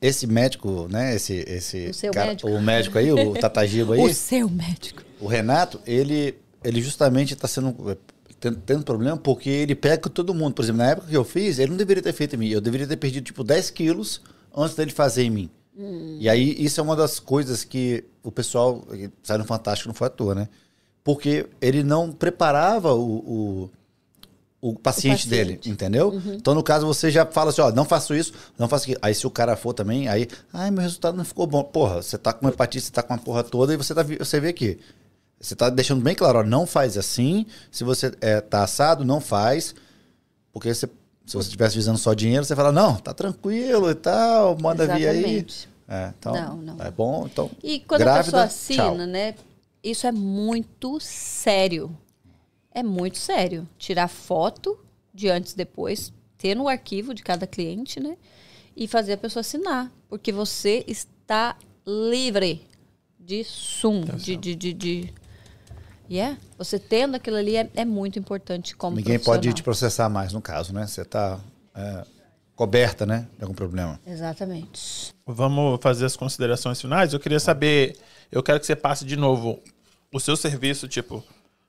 esse 0.00 0.26
médico, 0.26 0.86
né, 0.88 1.16
esse 1.16 1.34
esse 1.48 1.88
O 1.88 1.94
seu 1.94 2.12
cara, 2.12 2.28
médico. 2.28 2.48
o 2.50 2.60
médico 2.62 2.98
aí, 2.98 3.10
o 3.10 3.32
Tatagiba 3.34 3.94
aí, 3.96 4.00
O 4.00 4.14
seu 4.14 4.48
médico. 4.48 5.02
o 5.20 5.26
Renato, 5.26 5.80
ele 5.86 6.38
ele 6.62 6.80
justamente 6.80 7.34
está 7.34 7.48
sendo 7.48 7.72
tendo, 8.40 8.58
tendo 8.58 8.84
problema 8.84 9.16
porque 9.16 9.48
ele 9.48 9.74
pega 9.74 10.08
todo 10.10 10.34
mundo. 10.34 10.54
Por 10.54 10.62
exemplo, 10.62 10.78
na 10.78 10.90
época 10.90 11.08
que 11.08 11.16
eu 11.16 11.24
fiz, 11.24 11.58
ele 11.58 11.70
não 11.70 11.76
deveria 11.76 12.02
ter 12.02 12.12
feito 12.12 12.34
em 12.34 12.38
mim. 12.38 12.48
Eu 12.48 12.60
deveria 12.60 12.86
ter 12.86 12.96
perdido, 12.96 13.24
tipo, 13.24 13.42
10 13.42 13.70
quilos 13.70 14.20
antes 14.54 14.74
dele 14.74 14.90
fazer 14.90 15.22
em 15.24 15.30
mim. 15.30 15.50
E 16.18 16.28
aí, 16.28 16.56
isso 16.58 16.80
é 16.80 16.82
uma 16.82 16.96
das 16.96 17.20
coisas 17.20 17.62
que 17.62 18.02
o 18.22 18.32
pessoal 18.32 18.82
sai 19.22 19.36
no 19.36 19.44
Fantástico 19.44 19.88
não 19.88 19.94
foi 19.94 20.06
à 20.06 20.10
toa, 20.10 20.34
né? 20.34 20.48
Porque 21.04 21.46
ele 21.60 21.82
não 21.82 22.10
preparava 22.10 22.94
o, 22.94 23.70
o, 24.60 24.70
o 24.70 24.74
paciente, 24.74 25.24
paciente. 25.24 25.28
dele, 25.28 25.60
entendeu? 25.66 26.20
Então, 26.34 26.54
no 26.54 26.62
caso, 26.62 26.86
você 26.86 27.10
já 27.10 27.26
fala 27.26 27.50
assim, 27.50 27.60
ó, 27.60 27.70
não 27.70 27.84
faço 27.84 28.14
isso, 28.14 28.32
não 28.58 28.68
faço 28.68 28.84
aquilo. 28.84 28.98
Aí, 29.02 29.14
se 29.14 29.26
o 29.26 29.30
cara 29.30 29.54
for 29.54 29.74
também, 29.74 30.08
aí, 30.08 30.26
ai, 30.50 30.70
meu 30.70 30.82
resultado 30.82 31.16
não 31.16 31.24
ficou 31.26 31.46
bom. 31.46 31.62
Porra, 31.62 32.02
você 32.02 32.16
tá 32.16 32.32
com 32.32 32.48
hepatite, 32.48 32.86
você 32.86 32.90
tá 32.90 33.02
com 33.02 33.12
uma 33.12 33.20
porra 33.20 33.44
toda 33.44 33.74
e 33.74 33.76
você, 33.76 33.94
tá, 33.94 34.02
você 34.02 34.40
vê 34.40 34.48
aqui. 34.48 34.78
Você 35.40 35.54
tá 35.54 35.68
deixando 35.70 36.02
bem 36.02 36.14
claro, 36.14 36.38
ó, 36.40 36.42
não 36.44 36.66
faz 36.66 36.96
assim. 36.96 37.46
Se 37.70 37.84
você 37.84 38.12
é, 38.20 38.40
tá 38.40 38.62
assado, 38.64 39.04
não 39.04 39.20
faz. 39.20 39.74
Porque 40.52 40.72
você- 40.74 40.86
se 41.26 41.34
você 41.36 41.48
estivesse 41.48 41.74
visando 41.76 41.98
só 41.98 42.14
dinheiro, 42.14 42.44
você 42.44 42.56
fala, 42.56 42.72
não, 42.72 42.96
tá 42.96 43.12
tranquilo 43.12 43.90
e 43.90 43.94
tal, 43.94 44.56
manda 44.58 44.86
vir 44.86 45.06
aí. 45.08 45.18
Exatamente. 45.18 45.68
É, 45.88 46.12
então, 46.18 46.32
Não, 46.34 46.56
não. 46.56 46.84
é 46.84 46.90
bom. 46.90 47.26
Então, 47.26 47.50
E 47.62 47.80
quando 47.80 48.00
grávida, 48.00 48.42
a 48.44 48.46
pessoa 48.48 48.76
tchau. 48.76 48.88
assina, 48.90 49.06
né? 49.06 49.34
Isso 49.84 50.06
é 50.06 50.10
muito 50.12 50.98
sério. 51.00 51.96
É 52.72 52.82
muito 52.82 53.18
sério. 53.18 53.68
Tirar 53.78 54.08
foto 54.08 54.78
de 55.14 55.28
antes 55.28 55.52
e 55.52 55.56
depois, 55.56 56.12
ter 56.38 56.54
no 56.56 56.66
arquivo 56.68 57.14
de 57.14 57.22
cada 57.22 57.46
cliente, 57.46 58.00
né? 58.00 58.16
E 58.76 58.88
fazer 58.88 59.12
a 59.12 59.16
pessoa 59.16 59.42
assinar. 59.42 59.92
Porque 60.08 60.32
você 60.32 60.84
está 60.88 61.56
livre 61.86 62.66
de 63.18 63.44
sum, 63.44 64.00
de, 64.02 64.36
de, 64.36 64.54
de, 64.54 64.72
de... 64.72 65.14
Yeah. 66.10 66.38
Você 66.58 66.78
tendo 66.78 67.16
aquilo 67.16 67.36
ali 67.36 67.56
é, 67.56 67.68
é 67.74 67.84
muito 67.84 68.18
importante 68.18 68.76
como 68.76 68.96
Ninguém 68.96 69.18
pode 69.18 69.52
te 69.52 69.62
processar 69.62 70.08
mais, 70.08 70.32
no 70.32 70.40
caso, 70.40 70.72
né? 70.72 70.86
Você 70.86 71.04
tá 71.04 71.38
é, 71.74 72.04
coberta, 72.54 73.04
né? 73.04 73.26
De 73.36 73.44
algum 73.44 73.54
problema. 73.54 74.00
Exatamente. 74.06 75.14
Vamos 75.26 75.78
fazer 75.82 76.06
as 76.06 76.16
considerações 76.16 76.80
finais. 76.80 77.12
Eu 77.12 77.20
queria 77.20 77.40
saber, 77.40 77.96
eu 78.30 78.42
quero 78.42 78.58
que 78.58 78.66
você 78.66 78.76
passe 78.76 79.04
de 79.04 79.16
novo 79.16 79.60
o 80.12 80.20
seu 80.20 80.36
serviço, 80.36 80.88
tipo, 80.88 81.22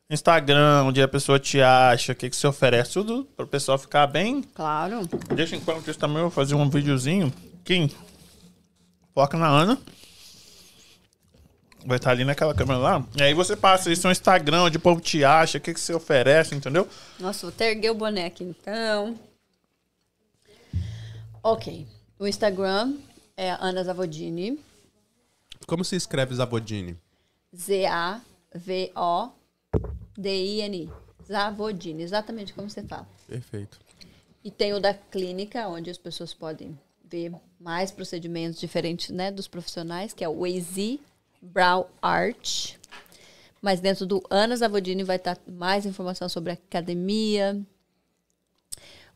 Instagram, 0.09 0.83
onde 0.85 1.01
a 1.01 1.07
pessoa 1.07 1.37
te 1.37 1.61
acha, 1.61 2.13
o 2.13 2.15
que, 2.15 2.29
que 2.29 2.35
você 2.35 2.47
oferece, 2.47 2.93
tudo 2.93 3.27
para 3.35 3.43
o 3.43 3.47
pessoal 3.47 3.77
ficar 3.77 4.07
bem. 4.07 4.41
Claro. 4.41 5.01
Deixa 5.35 5.55
enquanto 5.55 5.89
isso 5.89 5.99
também 5.99 6.17
eu 6.17 6.23
vou 6.23 6.31
fazer 6.31 6.55
um 6.55 6.69
videozinho. 6.69 7.33
Kim, 7.65 7.91
foca 9.13 9.37
na 9.37 9.47
Ana. 9.47 9.77
Vai 11.85 11.97
estar 11.97 12.11
ali 12.11 12.25
naquela 12.25 12.53
câmera 12.53 12.79
lá. 12.79 13.07
E 13.15 13.23
aí 13.23 13.33
você 13.33 13.55
passa 13.55 13.91
isso 13.91 14.05
no 14.07 14.11
Instagram, 14.11 14.63
onde 14.63 14.77
o 14.77 14.81
povo 14.81 14.99
te 14.99 15.23
acha, 15.23 15.57
o 15.57 15.61
que, 15.61 15.73
que 15.73 15.79
você 15.79 15.93
oferece, 15.93 16.53
entendeu? 16.53 16.87
Nossa, 17.19 17.49
vou 17.49 17.53
erguer 17.65 17.91
o 17.91 18.05
aqui 18.25 18.43
então. 18.43 19.17
Ok. 21.41 21.87
O 22.19 22.27
Instagram 22.27 22.97
é 23.37 23.51
Ana 23.51 23.83
Zavodini. 23.83 24.59
Como 25.65 25.85
se 25.85 25.95
escreve 25.95 26.35
Zavodini? 26.35 26.97
Z-A-V-O-D-I-N-I. 27.55 28.27
Zavodini, 31.25 32.03
exatamente 32.03 32.53
como 32.53 32.69
você 32.69 32.83
fala. 32.83 33.07
Perfeito. 33.27 33.79
E 34.43 34.51
tem 34.51 34.73
o 34.73 34.79
da 34.79 34.93
clínica, 34.93 35.67
onde 35.67 35.89
as 35.89 35.97
pessoas 35.97 36.33
podem 36.33 36.77
ver 37.03 37.33
mais 37.59 37.91
procedimentos 37.91 38.59
diferentes 38.59 39.09
né, 39.09 39.31
dos 39.31 39.47
profissionais, 39.47 40.13
que 40.13 40.23
é 40.23 40.29
o 40.29 40.45
AZ 40.45 40.99
Brow 41.51 41.89
Art. 42.01 42.75
Mas 43.61 43.79
dentro 43.79 44.05
do 44.05 44.23
Ana 44.29 44.55
Zavodini 44.55 45.03
vai 45.03 45.17
estar 45.17 45.37
mais 45.47 45.85
informação 45.85 46.29
sobre 46.29 46.53
academia. 46.53 47.59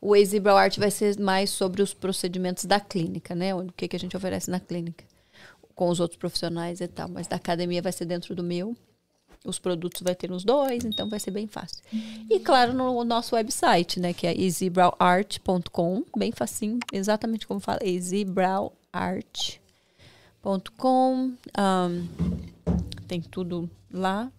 O 0.00 0.14
AZ 0.14 0.36
Brow 0.38 0.56
Art 0.56 0.78
vai 0.78 0.90
ser 0.90 1.18
mais 1.18 1.50
sobre 1.50 1.80
os 1.80 1.94
procedimentos 1.94 2.64
da 2.64 2.80
clínica, 2.80 3.34
né? 3.34 3.54
O 3.54 3.66
que, 3.72 3.86
que 3.86 3.96
a 3.96 3.98
gente 3.98 4.16
oferece 4.16 4.50
na 4.50 4.58
clínica. 4.58 5.04
Com 5.74 5.88
os 5.88 6.00
outros 6.00 6.18
profissionais 6.18 6.80
e 6.80 6.88
tal. 6.88 7.08
Mas 7.08 7.26
da 7.26 7.36
academia 7.36 7.80
vai 7.80 7.92
ser 7.92 8.04
dentro 8.04 8.34
do 8.34 8.42
meu. 8.42 8.76
Os 9.44 9.58
produtos 9.58 10.02
vai 10.02 10.14
ter 10.14 10.30
nos 10.30 10.44
dois, 10.44 10.84
então 10.84 11.08
vai 11.08 11.18
ser 11.18 11.32
bem 11.32 11.48
fácil. 11.48 11.82
E 12.30 12.38
claro, 12.38 12.72
no 12.72 13.02
nosso 13.04 13.34
website, 13.34 13.98
né, 13.98 14.12
que 14.12 14.24
é 14.24 14.32
easybrowart.com, 14.40 16.04
bem 16.16 16.30
facinho, 16.30 16.78
exatamente 16.92 17.46
como 17.46 17.58
fala, 17.58 17.80
easybrowart.com. 17.82 19.61
Ahn, 21.56 22.06
tem 23.08 23.20
tudo 23.20 23.68
lá. 23.92 24.30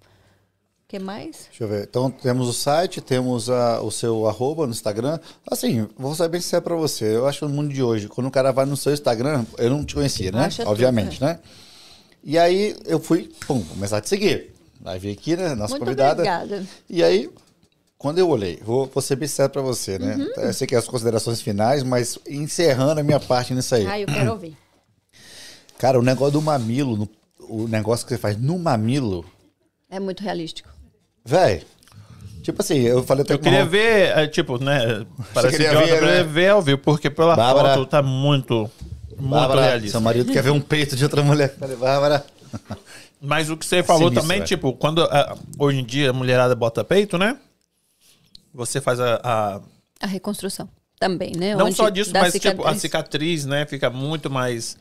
O 0.85 0.88
que 0.93 0.99
mais? 0.99 1.47
Deixa 1.49 1.63
eu 1.63 1.67
ver. 1.67 1.84
Então, 1.89 2.11
temos 2.11 2.47
o 2.47 2.53
site, 2.53 3.01
temos 3.01 3.49
a- 3.49 3.81
o 3.81 3.89
seu 3.89 4.27
arroba 4.27 4.65
no 4.67 4.71
Instagram. 4.71 5.19
Assim, 5.49 5.88
vou 5.97 6.13
ser 6.13 6.27
bem 6.30 6.39
sincero 6.39 6.61
pra 6.61 6.75
você. 6.75 7.15
Eu 7.15 7.27
acho 7.27 7.39
que 7.39 7.45
no 7.45 7.51
mundo 7.51 7.73
de 7.73 7.81
hoje, 7.81 8.07
quando 8.07 8.27
o 8.27 8.31
cara 8.31 8.51
vai 8.51 8.65
no 8.65 8.77
seu 8.77 8.93
Instagram, 8.93 9.43
eu 9.57 9.69
não 9.71 9.84
te 9.84 9.95
conhecia, 9.95 10.31
né? 10.31 10.45
Acha 10.45 10.63
tudo, 10.63 10.71
Obviamente, 10.71 11.19
né? 11.21 11.39
E 12.23 12.38
aí, 12.38 12.75
eu 12.85 12.99
fui, 12.99 13.31
pum, 13.47 13.61
começar 13.63 13.97
a 13.97 14.01
te 14.01 14.09
seguir. 14.09 14.53
Aí 14.85 14.99
vi 14.99 15.11
aqui, 15.11 15.35
né? 15.35 15.55
Nossa 15.55 15.71
Muito 15.73 15.80
convidada. 15.85 16.13
obrigada. 16.21 16.65
E 16.89 17.03
aí, 17.03 17.30
quando 17.97 18.19
eu 18.19 18.30
olhei, 18.30 18.59
vou, 18.63 18.85
vou 18.93 19.01
ser 19.01 19.15
bem 19.15 19.27
sincero 19.27 19.49
pra 19.49 19.61
você, 19.63 19.97
né? 19.97 20.15
Uhum. 20.15 20.43
Eu 20.43 20.53
sei 20.53 20.67
que 20.67 20.75
é 20.75 20.77
as 20.77 20.88
considerações 20.88 21.41
finais, 21.41 21.81
mas 21.81 22.19
encerrando 22.30 22.99
a 22.99 23.03
minha 23.03 23.19
parte 23.19 23.53
nisso 23.53 23.73
aí. 23.73 23.88
Ah, 23.88 23.99
eu 23.99 24.05
quero 24.07 24.31
ouvir. 24.31 24.55
Cara, 25.84 25.99
o 25.99 26.01
negócio 26.01 26.31
do 26.31 26.41
mamilo, 26.41 26.95
no- 26.95 27.10
o 27.41 27.68
negócio 27.68 28.05
que 28.05 28.14
você 28.14 28.18
faz 28.18 28.38
no 28.38 28.57
mamilo, 28.57 29.26
É 29.89 29.99
muito 29.99 30.23
realístico. 30.23 30.69
velho. 31.26 31.61
Tipo 32.41 32.61
assim, 32.61 32.76
eu 32.80 33.03
falei 33.03 33.23
até 33.23 33.34
Eu 33.34 33.39
queria 33.39 33.60
uma- 33.60 33.65
ver, 33.65 34.18
é, 34.18 34.26
tipo, 34.27 34.57
né? 34.64 35.05
Parece 35.34 35.57
ver, 35.57 35.73
eu 35.73 35.81
queria 35.81 36.01
né? 36.01 36.23
ver 36.23 36.49
ao 36.51 36.61
vivo, 36.61 36.77
porque 36.77 37.10
pela 37.10 37.35
Bárbara. 37.35 37.73
foto 37.73 37.86
tá 37.86 38.02
muito, 38.02 38.71
muito 39.18 39.29
Bárbara, 39.29 39.62
realista. 39.65 39.91
seu 39.91 39.99
marido 40.02 40.31
quer 40.31 40.41
ver 40.41 40.52
um 40.52 40.62
peito 40.62 40.95
de 40.95 41.03
outra 41.03 41.21
mulher. 41.21 41.53
Falei, 41.60 41.76
Bárbara. 41.76 42.26
Mas 43.21 43.49
o 43.49 43.57
que 43.57 43.65
você 43.65 43.84
falou 43.84 44.03
Sinistro, 44.03 44.21
também, 44.21 44.37
velho. 44.37 44.47
tipo, 44.47 44.71
quando 44.73 45.03
ah, 45.03 45.37
hoje 45.60 45.79
em 45.79 45.86
dia 45.86 46.12
a 46.12 46.13
mulherada 46.13 46.55
bota 46.55 46.81
peito, 46.81 47.18
né? 47.18 47.37
Você 48.53 48.79
faz 48.79 49.02
a. 49.02 49.20
a- 49.21 49.62
A 49.99 50.07
reconstrução 50.07 50.70
também, 50.97 51.34
né? 51.36 51.55
não 51.57 51.65
Onde 51.65 51.76
só 51.76 51.89
disso, 51.89 52.12
mas 52.13 52.31
tipo, 52.34 52.47
a 52.47 52.73
cicatriz. 52.76 52.81
cicatriz, 52.81 53.45
né? 53.45 53.65
Fica 53.65 53.89
muito 53.89 54.29
mais. 54.29 54.78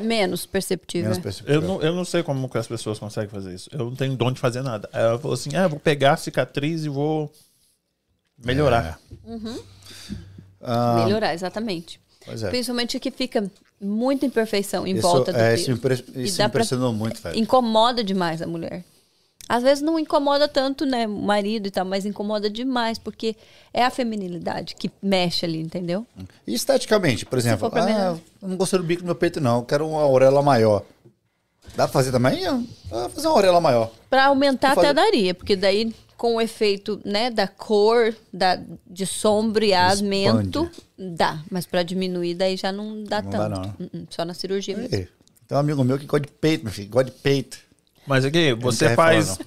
Menos 0.00 0.46
perceptível. 0.46 1.10
Menos 1.10 1.22
perceptível. 1.22 1.60
Eu 1.62 1.66
não, 1.68 1.82
eu 1.82 1.94
não 1.94 2.04
sei 2.04 2.22
como 2.22 2.48
que 2.48 2.58
as 2.58 2.66
pessoas 2.66 2.98
conseguem 2.98 3.28
fazer 3.30 3.54
isso. 3.54 3.68
Eu 3.72 3.78
não 3.86 3.94
tenho 3.94 4.16
dom 4.16 4.32
de 4.32 4.40
fazer 4.40 4.62
nada. 4.62 4.88
Aí 4.92 5.02
ela 5.02 5.18
falou 5.18 5.34
assim: 5.34 5.54
ah, 5.56 5.62
eu 5.64 5.68
vou 5.70 5.78
pegar 5.80 6.14
a 6.14 6.16
cicatriz 6.16 6.84
e 6.84 6.88
vou 6.88 7.32
melhorar. 8.44 8.98
Ah, 10.62 11.02
Melhorar, 11.04 11.34
exatamente. 11.34 12.00
Pois 12.24 12.42
é. 12.42 12.50
Principalmente 12.50 13.00
que 13.00 13.10
fica 13.10 13.50
muita 13.80 14.26
imperfeição 14.26 14.86
em 14.86 14.92
Isso, 14.92 15.02
volta 15.02 15.32
do 15.32 15.38
é, 15.38 15.54
isso, 15.54 15.70
impre- 15.70 16.04
isso 16.16 16.36
dá 16.38 16.48
pra- 16.48 16.60
impressionou 16.60 16.92
muito, 16.92 17.20
velho. 17.20 17.38
Incomoda 17.38 18.04
demais 18.04 18.42
a 18.42 18.46
mulher. 18.46 18.84
Às 19.50 19.64
vezes 19.64 19.82
não 19.82 19.98
incomoda 19.98 20.46
tanto, 20.46 20.86
né, 20.86 21.08
o 21.08 21.10
marido 21.10 21.66
e 21.66 21.72
tal, 21.72 21.84
mas 21.84 22.06
incomoda 22.06 22.48
demais, 22.48 23.00
porque 23.00 23.34
é 23.74 23.84
a 23.84 23.90
feminilidade 23.90 24.76
que 24.76 24.88
mexe 25.02 25.44
ali, 25.44 25.60
entendeu? 25.60 26.06
E 26.46 26.54
esteticamente, 26.54 27.26
por 27.26 27.36
exemplo, 27.36 27.68
pra 27.68 27.82
ah, 27.82 27.88
não. 27.88 28.20
eu 28.42 28.48
não 28.48 28.56
gostei 28.56 28.78
do 28.78 28.84
bico 28.84 29.02
do 29.02 29.06
meu 29.06 29.16
peito, 29.16 29.40
não. 29.40 29.56
Eu 29.56 29.62
quero 29.64 29.88
uma 29.88 30.06
orelha 30.06 30.40
maior. 30.40 30.84
Dá 31.74 31.88
pra 31.88 31.88
fazer 31.88 32.12
também? 32.12 32.46
Ah, 32.46 32.62
vou 32.90 33.08
fazer 33.10 33.26
uma 33.26 33.36
orelha 33.36 33.60
maior. 33.60 33.90
Pra 34.08 34.26
aumentar 34.26 34.78
até 34.78 34.94
daria, 34.94 35.34
porque 35.34 35.56
daí 35.56 35.92
com 36.16 36.36
o 36.36 36.40
efeito, 36.40 37.00
né, 37.04 37.28
da 37.28 37.48
cor, 37.48 38.14
da, 38.32 38.56
de 38.86 39.04
sombreamento, 39.04 40.70
dá. 40.96 41.42
Mas 41.50 41.66
pra 41.66 41.82
diminuir 41.82 42.34
daí 42.34 42.56
já 42.56 42.70
não 42.70 43.02
dá 43.02 43.20
Não 43.20 43.30
tanto. 43.32 43.48
dá, 43.48 43.48
não. 43.48 43.62
Uh-uh, 43.80 44.06
Só 44.10 44.24
na 44.24 44.32
cirurgia 44.32 44.76
mesmo. 44.76 44.90
Tem 44.90 45.08
um 45.50 45.56
amigo 45.56 45.82
meu 45.82 45.98
que 45.98 46.06
gosta 46.06 46.24
de 46.24 46.32
peito, 46.32 46.62
meu 46.62 46.72
filho. 46.72 46.88
Gosta 46.88 47.10
de 47.10 47.16
peito. 47.16 47.69
Mas 48.10 48.24
aqui, 48.24 48.52
você 48.54 48.96
faz. 48.96 49.38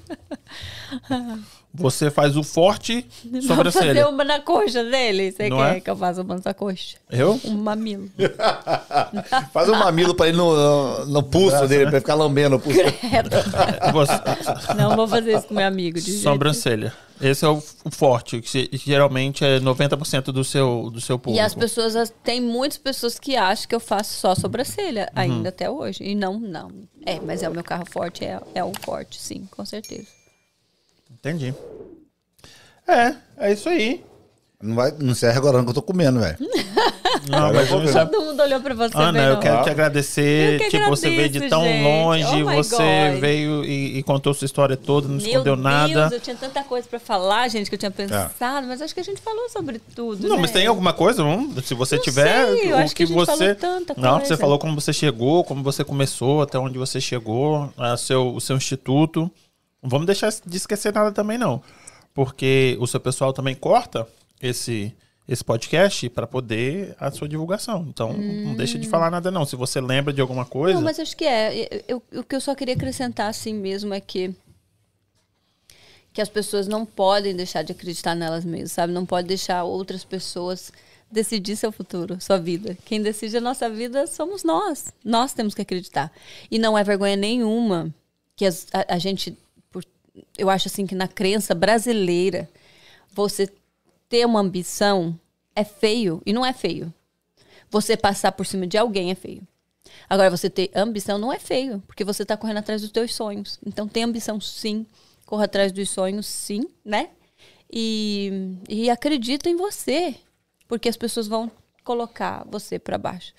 Você 1.76 2.12
faz 2.12 2.38
o 2.38 2.44
forte 2.44 3.04
Vamos 3.26 3.46
sobrancelha. 3.48 3.96
fazer 3.96 4.06
uma 4.08 4.24
na 4.24 4.40
coxa 4.40 4.84
dele. 4.84 5.32
Você 5.32 5.50
Não 5.50 5.58
quer 5.58 5.78
é? 5.78 5.80
que 5.80 5.90
eu 5.90 5.96
faça 5.96 6.22
uma 6.22 6.40
na 6.44 6.54
coxa? 6.54 6.98
Eu? 7.10 7.40
Um 7.44 7.58
mamilo. 7.58 8.10
Faz 9.52 9.70
um 9.70 9.76
mamilo 9.76 10.14
pra 10.14 10.28
ir 10.30 10.34
no, 10.34 10.56
no, 10.56 11.06
no 11.06 11.24
pulso 11.24 11.68
dele, 11.68 11.84
pra 11.86 11.92
ele 11.94 12.00
ficar 12.02 12.16
lambendo 12.16 12.58
o 12.58 12.60
pulso. 12.60 12.80
Você- 13.92 14.74
Não 14.78 14.96
vou 14.96 15.08
fazer 15.08 15.36
isso 15.38 15.48
com 15.48 15.54
meu 15.56 15.66
amigo. 15.66 16.00
De 16.00 16.06
jeito 16.12 16.22
Sobrancelha. 16.24 16.94
Esse 17.22 17.46
é 17.46 17.48
o, 17.48 17.62
forte, 17.92 18.42
que 18.42 18.70
geralmente 18.74 19.46
é 19.46 19.60
90% 19.60 20.26
do 20.26 20.44
seu, 20.44 20.90
do 20.92 21.00
seu 21.00 21.16
E 21.16 21.20
público. 21.20 21.46
as 21.46 21.56
pessoas, 21.56 21.96
as- 21.96 22.14
tem 22.24 22.42
muitas 22.42 22.78
pessoas 22.78 23.18
que 23.18 23.36
acham 23.36 23.68
que 23.68 23.76
eu 23.76 23.80
faço 23.80 24.14
só 24.20 24.36
sobrancelha, 24.36 25.10
Uhum. 25.16 25.22
ainda 25.22 25.50
até 25.50 25.70
hoje. 25.70 26.04
E 26.04 26.16
não, 26.16 26.40
não. 26.40 26.70
É, 27.06 27.20
mas 27.20 27.42
é 27.42 27.48
o 27.50 27.54
meu 27.54 27.64
carro 27.64 27.86
forte, 27.90 28.26
é, 28.26 28.40
é 28.54 28.64
o 28.64 28.72
forte, 28.82 29.20
sim, 29.22 29.48
com 29.52 29.64
certeza. 29.66 30.08
Entendi. 31.24 31.54
É, 32.86 33.16
é 33.38 33.54
isso 33.54 33.70
aí. 33.70 34.04
Não, 34.62 34.76
vai, 34.76 34.92
não 35.00 35.12
encerra 35.12 35.38
agora 35.38 35.58
não, 35.58 35.64
que 35.64 35.70
eu 35.70 35.76
tô 35.76 35.82
comendo, 35.82 36.20
velho. 36.20 36.38
Não, 37.30 37.54
mas 37.54 37.70
eu. 37.72 38.06
Todo 38.10 38.22
mundo 38.26 38.42
olhou 38.42 38.60
pra 38.60 38.74
você. 38.74 38.98
Ana, 38.98 39.24
eu 39.24 39.40
quero 39.40 39.64
te 39.64 39.70
agradecer. 39.70 40.56
Eu 40.56 40.60
que 40.60 40.70
tipo, 40.72 40.90
você 40.90 41.10
veio 41.10 41.30
de 41.30 41.38
agradeço, 41.38 41.50
tão 41.50 41.64
gente. 41.64 41.84
longe, 41.84 42.44
Oh 42.44 42.46
você 42.64 43.12
God. 43.12 43.20
veio 43.22 43.64
e, 43.64 44.00
e 44.00 44.04
contou 44.04 44.34
sua 44.34 44.46
história 44.46 44.76
toda, 44.76 45.08
não 45.08 45.16
Meu 45.16 45.26
escondeu 45.26 45.56
Deus, 45.56 45.60
nada. 45.64 46.10
eu 46.12 46.20
tinha 46.20 46.36
tanta 46.36 46.64
coisa 46.64 46.86
pra 46.86 47.00
falar, 47.00 47.48
gente, 47.48 47.70
que 47.70 47.76
eu 47.76 47.80
tinha 47.80 47.92
pensado, 47.92 48.68
mas 48.68 48.82
acho 48.82 48.94
que 48.94 49.00
a 49.00 49.04
gente 49.04 49.22
falou 49.22 49.48
sobre 49.50 49.80
tudo. 49.96 50.28
Não, 50.28 50.36
né? 50.36 50.42
mas 50.42 50.52
tem 50.52 50.68
alguma 50.68 50.92
coisa? 50.92 51.24
Se 51.64 51.74
você 51.74 51.96
Não 51.96 52.04
tiver, 52.04 52.46
sei, 52.48 52.72
eu 52.74 52.76
o 52.76 52.80
acho 52.80 52.96
que 52.96 53.04
a 53.04 53.06
gente 53.06 53.16
você. 53.16 53.38
falou 53.38 53.56
tanta 53.56 53.94
não, 54.02 54.12
coisa. 54.18 54.26
você 54.26 54.38
falou 54.38 54.60
como 54.60 54.82
você 54.82 54.92
chegou, 54.92 55.44
como 55.46 55.64
você 55.64 55.84
começou, 55.86 56.42
até 56.42 56.58
onde 56.60 56.78
você 56.78 57.00
chegou, 57.00 57.72
a 57.78 57.96
seu, 57.96 58.34
o 58.36 58.42
seu 58.42 58.58
instituto. 58.58 59.32
Não 59.84 59.90
vamos 59.90 60.08
deixar 60.08 60.32
de 60.46 60.58
esquecer 60.58 60.92
nada 60.94 61.12
também, 61.12 61.38
não. 61.38 61.62
Porque 62.14 62.78
o 62.80 62.88
seu 62.88 63.00
pessoal 63.00 63.34
também 63.34 63.54
corta 63.54 64.08
esse, 64.42 64.96
esse 65.28 65.44
podcast 65.44 66.10
para 66.10 66.26
poder 66.26 66.96
a 67.00 67.12
sua 67.12 67.28
divulgação. 67.28 67.86
Então, 67.90 68.14
não 68.14 68.56
deixa 68.56 68.80
de 68.80 68.88
falar 68.88 69.12
nada, 69.12 69.30
não. 69.30 69.46
Se 69.46 69.56
você 69.56 69.82
lembra 69.82 70.14
de 70.14 70.22
alguma 70.22 70.46
coisa. 70.46 70.74
Hum. 70.78 70.82
Não, 70.82 70.86
mas 70.86 71.00
acho 71.00 71.18
que 71.18 71.26
é. 71.26 71.68
Eu- 71.88 72.02
eu- 72.12 72.20
o 72.22 72.24
que 72.24 72.36
eu 72.36 72.42
só 72.42 72.56
queria 72.56 72.74
acrescentar 72.76 73.30
assim 73.30 73.54
mesmo 73.54 73.94
é 73.94 74.00
que 74.00 74.34
que 76.14 76.22
as 76.22 76.30
pessoas 76.30 76.68
não 76.68 76.86
podem 76.86 77.36
deixar 77.36 77.64
de 77.64 77.72
acreditar 77.72 78.14
nelas 78.14 78.46
mesmas, 78.46 78.72
sabe? 78.72 78.94
Não 78.94 79.04
pode 79.04 79.28
deixar 79.28 79.64
outras 79.64 80.04
pessoas 80.04 80.72
decidir 81.12 81.56
seu 81.56 81.72
futuro, 81.72 82.22
sua 82.22 82.38
vida. 82.38 82.78
Quem 82.86 83.02
decide 83.02 83.38
a 83.38 83.42
nossa 83.42 83.68
vida 83.68 84.06
somos 84.06 84.44
nós. 84.44 84.94
Nós 85.04 85.34
temos 85.34 85.56
que 85.56 85.62
acreditar. 85.64 86.12
E 86.52 86.60
não 86.60 86.78
é 86.78 86.84
vergonha 86.84 87.16
nenhuma 87.16 87.92
que 88.36 88.46
as- 88.46 88.68
a, 88.72 88.94
a 88.94 89.00
gente, 89.00 89.36
eu 90.38 90.50
acho 90.50 90.68
assim 90.68 90.86
que 90.86 90.96
na 90.96 91.08
crença 91.08 91.56
brasileira, 91.56 92.50
você 93.12 93.50
ter 94.10 94.26
uma 94.26 94.40
ambição 94.40 95.20
é 95.56 95.64
feio 95.64 96.22
e 96.26 96.34
não 96.34 96.46
é 96.46 96.54
feio. 96.54 96.94
Você 97.70 97.98
passar 97.98 98.32
por 98.32 98.46
cima 98.46 98.68
de 98.68 98.78
alguém 98.78 99.12
é 99.12 99.16
feio. 99.16 99.42
Agora, 100.10 100.30
você 100.30 100.50
ter 100.50 100.72
ambição 100.76 101.18
não 101.18 101.32
é 101.32 101.40
feio, 101.40 101.82
porque 101.88 102.04
você 102.04 102.24
está 102.24 102.38
correndo 102.38 102.58
atrás 102.58 102.82
dos 102.82 102.92
teus 102.92 103.14
sonhos. 103.14 103.60
Então, 103.66 103.88
tem 103.88 104.04
ambição 104.04 104.40
sim, 104.40 104.86
corra 105.26 105.46
atrás 105.46 105.72
dos 105.72 105.90
sonhos 105.90 106.26
sim, 106.26 106.68
né? 106.84 107.10
E, 107.72 108.58
e 108.70 108.90
acredita 108.90 109.50
em 109.50 109.56
você, 109.56 110.16
porque 110.68 110.88
as 110.88 110.98
pessoas 110.98 111.28
vão 111.28 111.52
colocar 111.84 112.46
você 112.50 112.78
para 112.78 112.98
baixo. 112.98 113.34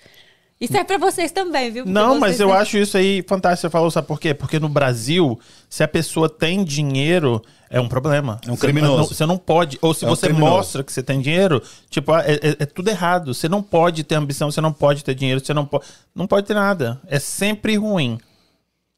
Isso 0.59 0.77
é 0.77 0.83
para 0.85 0.97
vocês 0.97 1.31
também, 1.33 1.69
viu? 1.69 1.83
Porque 1.83 1.93
Não, 1.93 2.17
mas 2.17 2.39
eu 2.39 2.47
têm- 2.47 2.55
acho 2.55 2.77
isso 2.77 2.97
aí 2.97 3.21
fantástico. 3.27 3.61
Você 3.67 3.69
falou, 3.69 3.91
sabe 3.91 4.07
por 4.07 4.19
quê? 4.19 4.33
Porque 4.33 4.57
no 4.57 4.69
Brasil, 4.69 5.37
se 5.69 5.83
a 5.83 5.87
pessoa 5.87 6.29
tem 6.29 6.63
dinheiro, 6.63 7.41
é 7.69 7.79
um 7.81 7.89
problema. 7.89 8.39
É 8.47 8.51
um 8.51 8.55
Você 8.55 8.61
criminoso. 8.61 8.97
não- 8.97 9.05
Você 9.05 9.25
não 9.25 9.37
pode. 9.37 9.77
Ou 9.81 9.93
se 9.93 10.05
É 10.05 10.07
um 10.07 10.11
você 10.15 10.27
criminoso. 10.27 10.51
mostra 10.55 10.83
que 10.83 10.93
você 10.93 11.03
tem 11.03 11.19
dinheiro, 11.19 11.61
tipo, 11.89 12.15
é, 12.15 12.35
é- 12.35 12.55
é 12.59 12.65
tudo 12.65 12.87
errado. 12.89 13.33
Você 13.33 13.49
não 13.49 13.61
pode 13.61 14.03
ter 14.05 14.15
ambição, 14.15 14.49
você 14.49 14.61
não 14.61 14.71
pode 14.71 15.03
ter 15.03 15.13
dinheiro, 15.13 15.43
você 15.45 15.53
não 15.53 15.65
pode. 15.65 15.85
Não 16.15 16.25
pode 16.25 16.47
ter 16.47 16.53
nada. 16.53 17.01
É 17.07 17.19
sempre 17.19 17.75
ruim. 17.75 18.17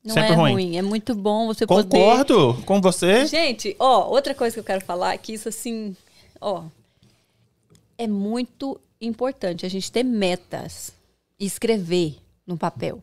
Não 0.06 0.14
sempre 0.14 0.34
é 0.34 0.36
ruim. 0.36 0.54
ruim. 0.54 0.78
é 0.78 0.82
muito 0.84 1.16
bom 1.16 1.48
você 1.48 1.66
poder... 1.66 1.84
Concordo 1.98 2.54
com 2.68 2.80
você. 2.80 3.26
Gente, 3.26 3.76
ó, 3.80 4.08
outra 4.08 4.36
coisa 4.36 4.54
que 4.54 4.60
eu 4.60 4.64
quero 4.64 4.86
falar 4.86 5.14
é 5.16 5.18
que 5.18 5.34
isso 5.34 5.50
assim, 5.50 5.96
ó, 6.40 6.64
é 7.98 8.08
muito 8.08 8.80
importante 9.02 9.66
a 9.66 9.70
gente 9.70 9.92
ter 9.92 10.04
metas 10.04 10.94
escrever 11.46 12.18
no 12.46 12.58
papel. 12.58 13.02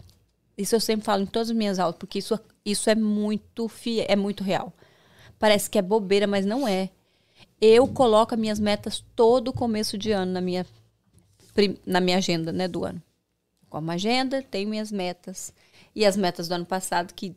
Isso 0.57 0.75
eu 0.75 0.81
sempre 0.81 1.05
falo 1.05 1.23
em 1.23 1.27
todas 1.27 1.51
as 1.51 1.57
minhas 1.57 1.79
aulas, 1.79 1.97
porque 1.99 2.19
isso, 2.19 2.39
isso 2.65 2.89
é 2.89 2.95
muito 2.95 3.69
fiel, 3.69 4.07
é 4.09 4.17
muito 4.17 4.45
real. 4.45 4.73
Parece 5.39 5.69
que 5.69 5.79
é 5.79 5.83
bobeira, 5.83 6.27
mas 6.27 6.47
não 6.47 6.67
é. 6.67 6.91
Eu 7.61 7.89
coloco 7.89 8.35
as 8.35 8.41
minhas 8.41 8.61
metas 8.61 9.05
todo 9.17 9.53
começo 9.53 9.99
de 9.99 10.13
ano 10.13 10.33
na 10.33 10.41
minha, 10.41 10.67
na 11.85 12.01
minha 12.01 12.19
agenda, 12.19 12.53
né, 12.53 12.69
do 12.69 12.85
ano. 12.85 13.03
Com 13.69 13.91
agenda, 13.91 14.43
tenho 14.43 14.71
minhas 14.71 14.93
metas. 14.93 15.53
E 15.95 16.05
as 16.07 16.17
metas 16.17 16.47
do 16.47 16.53
ano 16.53 16.67
passado, 16.67 17.13
que, 17.13 17.35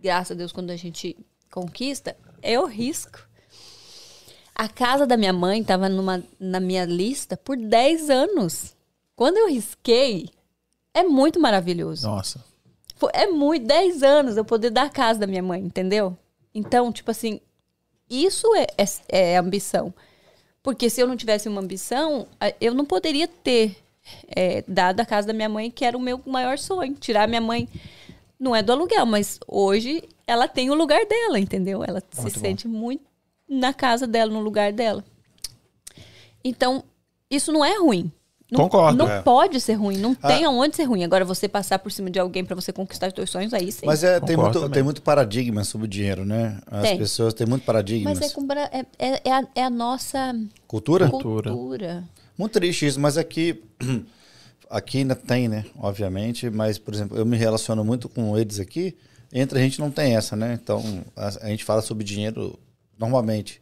graças 0.00 0.32
a 0.32 0.34
Deus, 0.34 0.52
quando 0.52 0.70
a 0.70 0.76
gente 0.76 1.16
conquista, 1.50 2.16
eu 2.42 2.66
risco. 2.66 3.18
A 4.54 4.68
casa 4.68 5.06
da 5.06 5.16
minha 5.16 5.32
mãe 5.32 5.60
estava 5.60 5.88
na 6.38 6.60
minha 6.60 6.84
lista 6.84 7.36
por 7.36 7.56
10 7.56 8.10
anos. 8.10 8.76
Quando 9.16 9.38
eu 9.38 9.48
risquei, 9.48 10.28
é 10.94 11.02
muito 11.02 11.40
maravilhoso. 11.40 12.06
Nossa. 12.08 12.44
É 13.14 13.26
muito, 13.26 13.66
10 13.66 14.02
anos 14.02 14.36
eu 14.36 14.44
poder 14.44 14.70
dar 14.70 14.84
a 14.84 14.90
casa 14.90 15.20
da 15.20 15.26
minha 15.26 15.42
mãe, 15.42 15.60
entendeu? 15.60 16.16
Então, 16.54 16.92
tipo 16.92 17.10
assim, 17.10 17.40
isso 18.08 18.46
é, 18.54 18.66
é, 18.76 19.32
é 19.32 19.36
ambição. 19.38 19.94
Porque 20.62 20.90
se 20.90 21.00
eu 21.00 21.06
não 21.06 21.16
tivesse 21.16 21.48
uma 21.48 21.60
ambição, 21.62 22.26
a- 22.38 22.52
eu 22.60 22.74
não 22.74 22.84
poderia 22.84 23.26
ter 23.26 23.76
é, 24.28 24.62
dado 24.66 25.00
a 25.00 25.06
casa 25.06 25.28
da 25.28 25.32
minha 25.32 25.48
mãe, 25.48 25.70
que 25.70 25.84
era 25.84 25.96
o 25.96 26.00
meu 26.00 26.20
maior 26.26 26.58
sonho. 26.58 26.94
Tirar 26.94 27.28
minha 27.28 27.40
mãe, 27.40 27.68
não 28.38 28.54
é 28.56 28.62
do 28.62 28.72
aluguel, 28.72 29.06
mas 29.06 29.38
hoje 29.46 30.02
ela 30.26 30.48
tem 30.48 30.68
o 30.70 30.74
lugar 30.74 31.06
dela, 31.06 31.38
entendeu? 31.38 31.82
Ela 31.84 32.02
se 32.10 32.20
Muito 32.22 32.34
bom. 32.34 32.40
sente 32.40 32.68
muito 32.68 33.04
na 33.48 33.72
casa 33.72 34.06
dela, 34.06 34.30
no 34.32 34.40
lugar 34.40 34.72
dela. 34.72 35.04
Então, 36.42 36.82
isso 37.30 37.52
não 37.52 37.64
é 37.64 37.78
ruim. 37.78 38.10
Não, 38.50 38.60
Concordo. 38.64 38.98
Não 38.98 39.08
É. 39.08 39.22
pode 39.22 39.60
ser 39.60 39.74
ruim, 39.74 39.96
não 39.98 40.16
Ah. 40.22 40.28
tem 40.28 40.44
aonde 40.44 40.74
ser 40.76 40.84
ruim. 40.84 41.04
Agora, 41.04 41.24
você 41.24 41.48
passar 41.48 41.78
por 41.78 41.92
cima 41.92 42.10
de 42.10 42.18
alguém 42.18 42.44
pra 42.44 42.54
você 42.56 42.72
conquistar 42.72 43.08
os 43.08 43.14
seus 43.14 43.30
sonhos, 43.30 43.54
aí 43.54 43.70
sim. 43.70 43.86
Mas 43.86 44.02
é, 44.02 44.18
tem, 44.18 44.36
muito, 44.36 44.54
também. 44.54 44.70
tem 44.70 44.82
muito 44.82 45.02
paradigma 45.02 45.62
sobre 45.62 45.86
o 45.86 45.88
dinheiro, 45.88 46.24
né? 46.24 46.58
As 46.66 46.82
Tem. 46.82 46.98
pessoas 46.98 47.32
têm 47.32 47.46
muito 47.46 47.64
paradigmas. 47.64 48.18
Mas 48.18 48.30
é, 48.30 48.34
com 48.34 48.46
é, 48.52 48.86
é, 48.98 49.20
é 49.28 49.32
a, 49.32 49.46
é 49.54 49.62
a 49.64 49.70
nossa 49.70 50.34
Cultura? 50.66 51.08
Cultura. 51.08 51.50
cultura. 51.50 52.04
Muito 52.36 52.52
triste 52.52 52.86
isso, 52.86 52.98
mas 52.98 53.16
aqui, 53.16 53.62
aqui 54.68 54.98
ainda 54.98 55.14
tem, 55.14 55.48
né? 55.48 55.64
Obviamente, 55.78 56.48
mas, 56.50 56.78
por 56.78 56.94
exemplo, 56.94 57.16
eu 57.16 57.26
me 57.26 57.36
relaciono 57.36 57.84
muito 57.84 58.08
com 58.08 58.36
eles 58.36 58.58
aqui, 58.58 58.96
entre 59.32 59.58
a 59.58 59.62
gente 59.62 59.78
não 59.78 59.90
tem 59.90 60.16
essa, 60.16 60.34
né? 60.34 60.58
Então, 60.60 60.82
a, 61.16 61.28
a 61.42 61.48
gente 61.48 61.64
fala 61.64 61.82
sobre 61.82 62.02
dinheiro 62.04 62.58
normalmente. 62.98 63.60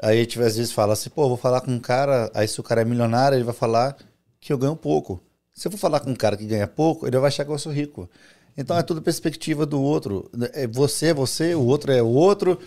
A 0.00 0.12
gente 0.12 0.40
às 0.40 0.56
vezes 0.56 0.72
fala 0.72 0.92
assim, 0.92 1.10
pô, 1.10 1.28
vou 1.28 1.36
falar 1.36 1.60
com 1.60 1.72
um 1.72 1.80
cara, 1.80 2.30
aí 2.34 2.46
se 2.46 2.60
o 2.60 2.62
cara 2.62 2.82
é 2.82 2.84
milionário, 2.84 3.36
ele 3.36 3.44
vai 3.44 3.54
falar 3.54 3.96
que 4.40 4.52
eu 4.52 4.58
ganho 4.58 4.76
pouco. 4.76 5.20
Se 5.52 5.66
eu 5.66 5.72
for 5.72 5.78
falar 5.78 6.00
com 6.00 6.10
um 6.10 6.14
cara 6.14 6.36
que 6.36 6.44
ganha 6.44 6.68
pouco, 6.68 7.06
ele 7.06 7.18
vai 7.18 7.28
achar 7.28 7.44
que 7.44 7.50
eu 7.50 7.58
sou 7.58 7.72
rico. 7.72 8.08
Então 8.56 8.78
é 8.78 8.82
tudo 8.82 9.02
perspectiva 9.02 9.66
do 9.66 9.80
outro. 9.80 10.30
É 10.52 10.66
você 10.66 11.06
é 11.06 11.14
você, 11.14 11.54
o 11.54 11.64
outro 11.64 11.92
é 11.92 12.00
o 12.00 12.06
outro. 12.06 12.58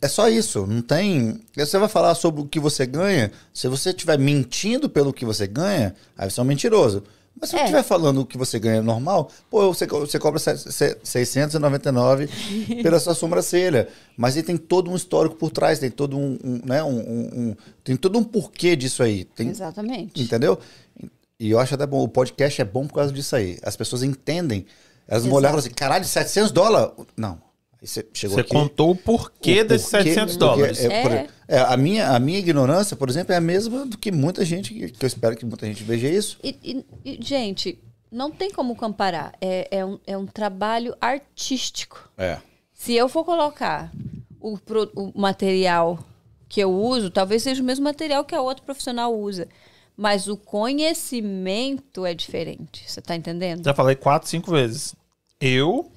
É 0.00 0.08
só 0.08 0.28
isso, 0.28 0.66
não 0.66 0.80
tem. 0.80 1.40
Você 1.54 1.78
vai 1.78 1.88
falar 1.88 2.14
sobre 2.14 2.40
o 2.40 2.46
que 2.46 2.58
você 2.58 2.86
ganha. 2.86 3.30
Se 3.52 3.68
você 3.68 3.90
estiver 3.90 4.18
mentindo 4.18 4.88
pelo 4.88 5.12
que 5.12 5.26
você 5.26 5.46
ganha, 5.46 5.94
aí 6.16 6.30
você 6.30 6.40
é 6.40 6.42
um 6.42 6.46
mentiroso. 6.46 7.02
Mas 7.38 7.50
se 7.50 7.56
você 7.56 7.60
É. 7.60 7.64
estiver 7.64 7.82
falando 7.82 8.20
o 8.20 8.26
que 8.26 8.36
você 8.36 8.58
ganha 8.58 8.82
normal, 8.82 9.30
pô, 9.50 9.72
você, 9.72 9.86
você 9.86 10.18
cobra 10.18 10.38
se- 10.38 10.56
se- 10.58 10.98
699 11.02 12.28
pela 12.82 12.98
sua 13.00 13.14
sobrancelha. 13.14 13.88
Mas 14.16 14.36
aí 14.36 14.42
tem 14.42 14.56
todo 14.56 14.90
um 14.90 14.96
histórico 14.96 15.36
por 15.36 15.50
trás, 15.50 15.78
tem 15.78 15.90
todo 15.90 16.18
um, 16.18 16.38
um, 16.44 16.60
né, 16.64 16.82
um, 16.82 16.98
um- 16.98 17.56
tem 17.82 17.96
todo 17.96 18.18
um 18.18 18.24
porquê 18.24 18.76
disso 18.76 19.02
aí. 19.02 19.24
Tem, 19.24 19.48
Exatamente. 19.48 20.22
Entendeu? 20.22 20.58
E 21.38 21.50
eu 21.50 21.58
acho 21.58 21.74
até 21.74 21.86
bom. 21.86 22.02
O 22.02 22.08
podcast 22.08 22.60
é 22.60 22.64
bom 22.64 22.86
por 22.86 22.94
causa 22.96 23.12
disso 23.12 23.34
aí. 23.34 23.58
As 23.62 23.74
pessoas 23.74 24.02
entendem. 24.02 24.66
Elas 25.08 25.24
vão 25.24 25.32
olhar 25.34 25.54
e 25.54 25.58
assim: 25.58 25.70
caralho, 25.70 26.04
700 26.04 26.52
dólares? 26.52 26.92
Não. 27.16 27.40
Você 27.82 28.06
chegou 28.12 28.34
Você 28.34 28.40
aqui. 28.42 28.50
contou 28.50 28.90
o 28.90 28.96
porquê 28.96 29.60
o 29.62 29.64
desses 29.64 29.88
porquê- 29.90 30.04
700 30.12 30.36
porque 30.36 30.38
dólares. 30.56 30.84
É, 30.84 31.02
por- 31.02 31.12
É. 31.12 31.28
é, 31.48 31.58
a, 31.60 31.76
minha, 31.76 32.10
a 32.10 32.18
minha 32.18 32.38
ignorância, 32.38 32.94
por 32.96 33.08
exemplo, 33.08 33.32
é 33.32 33.36
a 33.36 33.40
mesma 33.40 33.86
do 33.86 33.96
que 33.96 34.12
muita 34.12 34.44
gente, 34.44 34.74
que, 34.74 34.92
eu 35.02 35.06
espero 35.06 35.34
que 35.36 35.46
muita 35.46 35.66
gente 35.66 35.82
veja 35.82 36.06
isso. 36.08 36.38
E, 36.44 36.56
e- 36.62 36.84
e, 37.04 37.18
gente, 37.24 37.78
não 38.12 38.30
tem 38.30 38.50
como 38.50 38.76
comparar. 38.76 39.32
É, 39.40 39.68
é, 39.78 39.84
um, 39.86 39.98
é 40.06 40.16
um 40.18 40.26
trabalho 40.26 40.94
artístico. 41.00 42.10
É. 42.18 42.38
Se 42.74 42.94
eu 42.94 43.08
for 43.08 43.24
colocar 43.24 43.90
o, 44.40 44.58
pro- 44.58 44.90
o 44.94 45.12
material 45.18 45.98
que 46.48 46.60
eu 46.60 46.70
uso, 46.72 47.10
talvez 47.10 47.42
seja 47.42 47.62
o 47.62 47.64
mesmo 47.64 47.84
material 47.84 48.24
que 48.24 48.34
a 48.34 48.40
outro 48.42 48.64
profissional 48.64 49.16
usa. 49.18 49.48
Mas 49.96 50.28
o 50.28 50.36
conhecimento 50.36 52.04
é 52.06 52.14
diferente. 52.14 52.84
Você 52.86 53.00
tá 53.00 53.14
entendendo? 53.16 53.64
Já 53.64 53.74
falei 53.74 53.94
quatro, 53.96 54.28
cinco 54.28 54.50
vezes. 54.50 54.94
Eu 55.40 55.90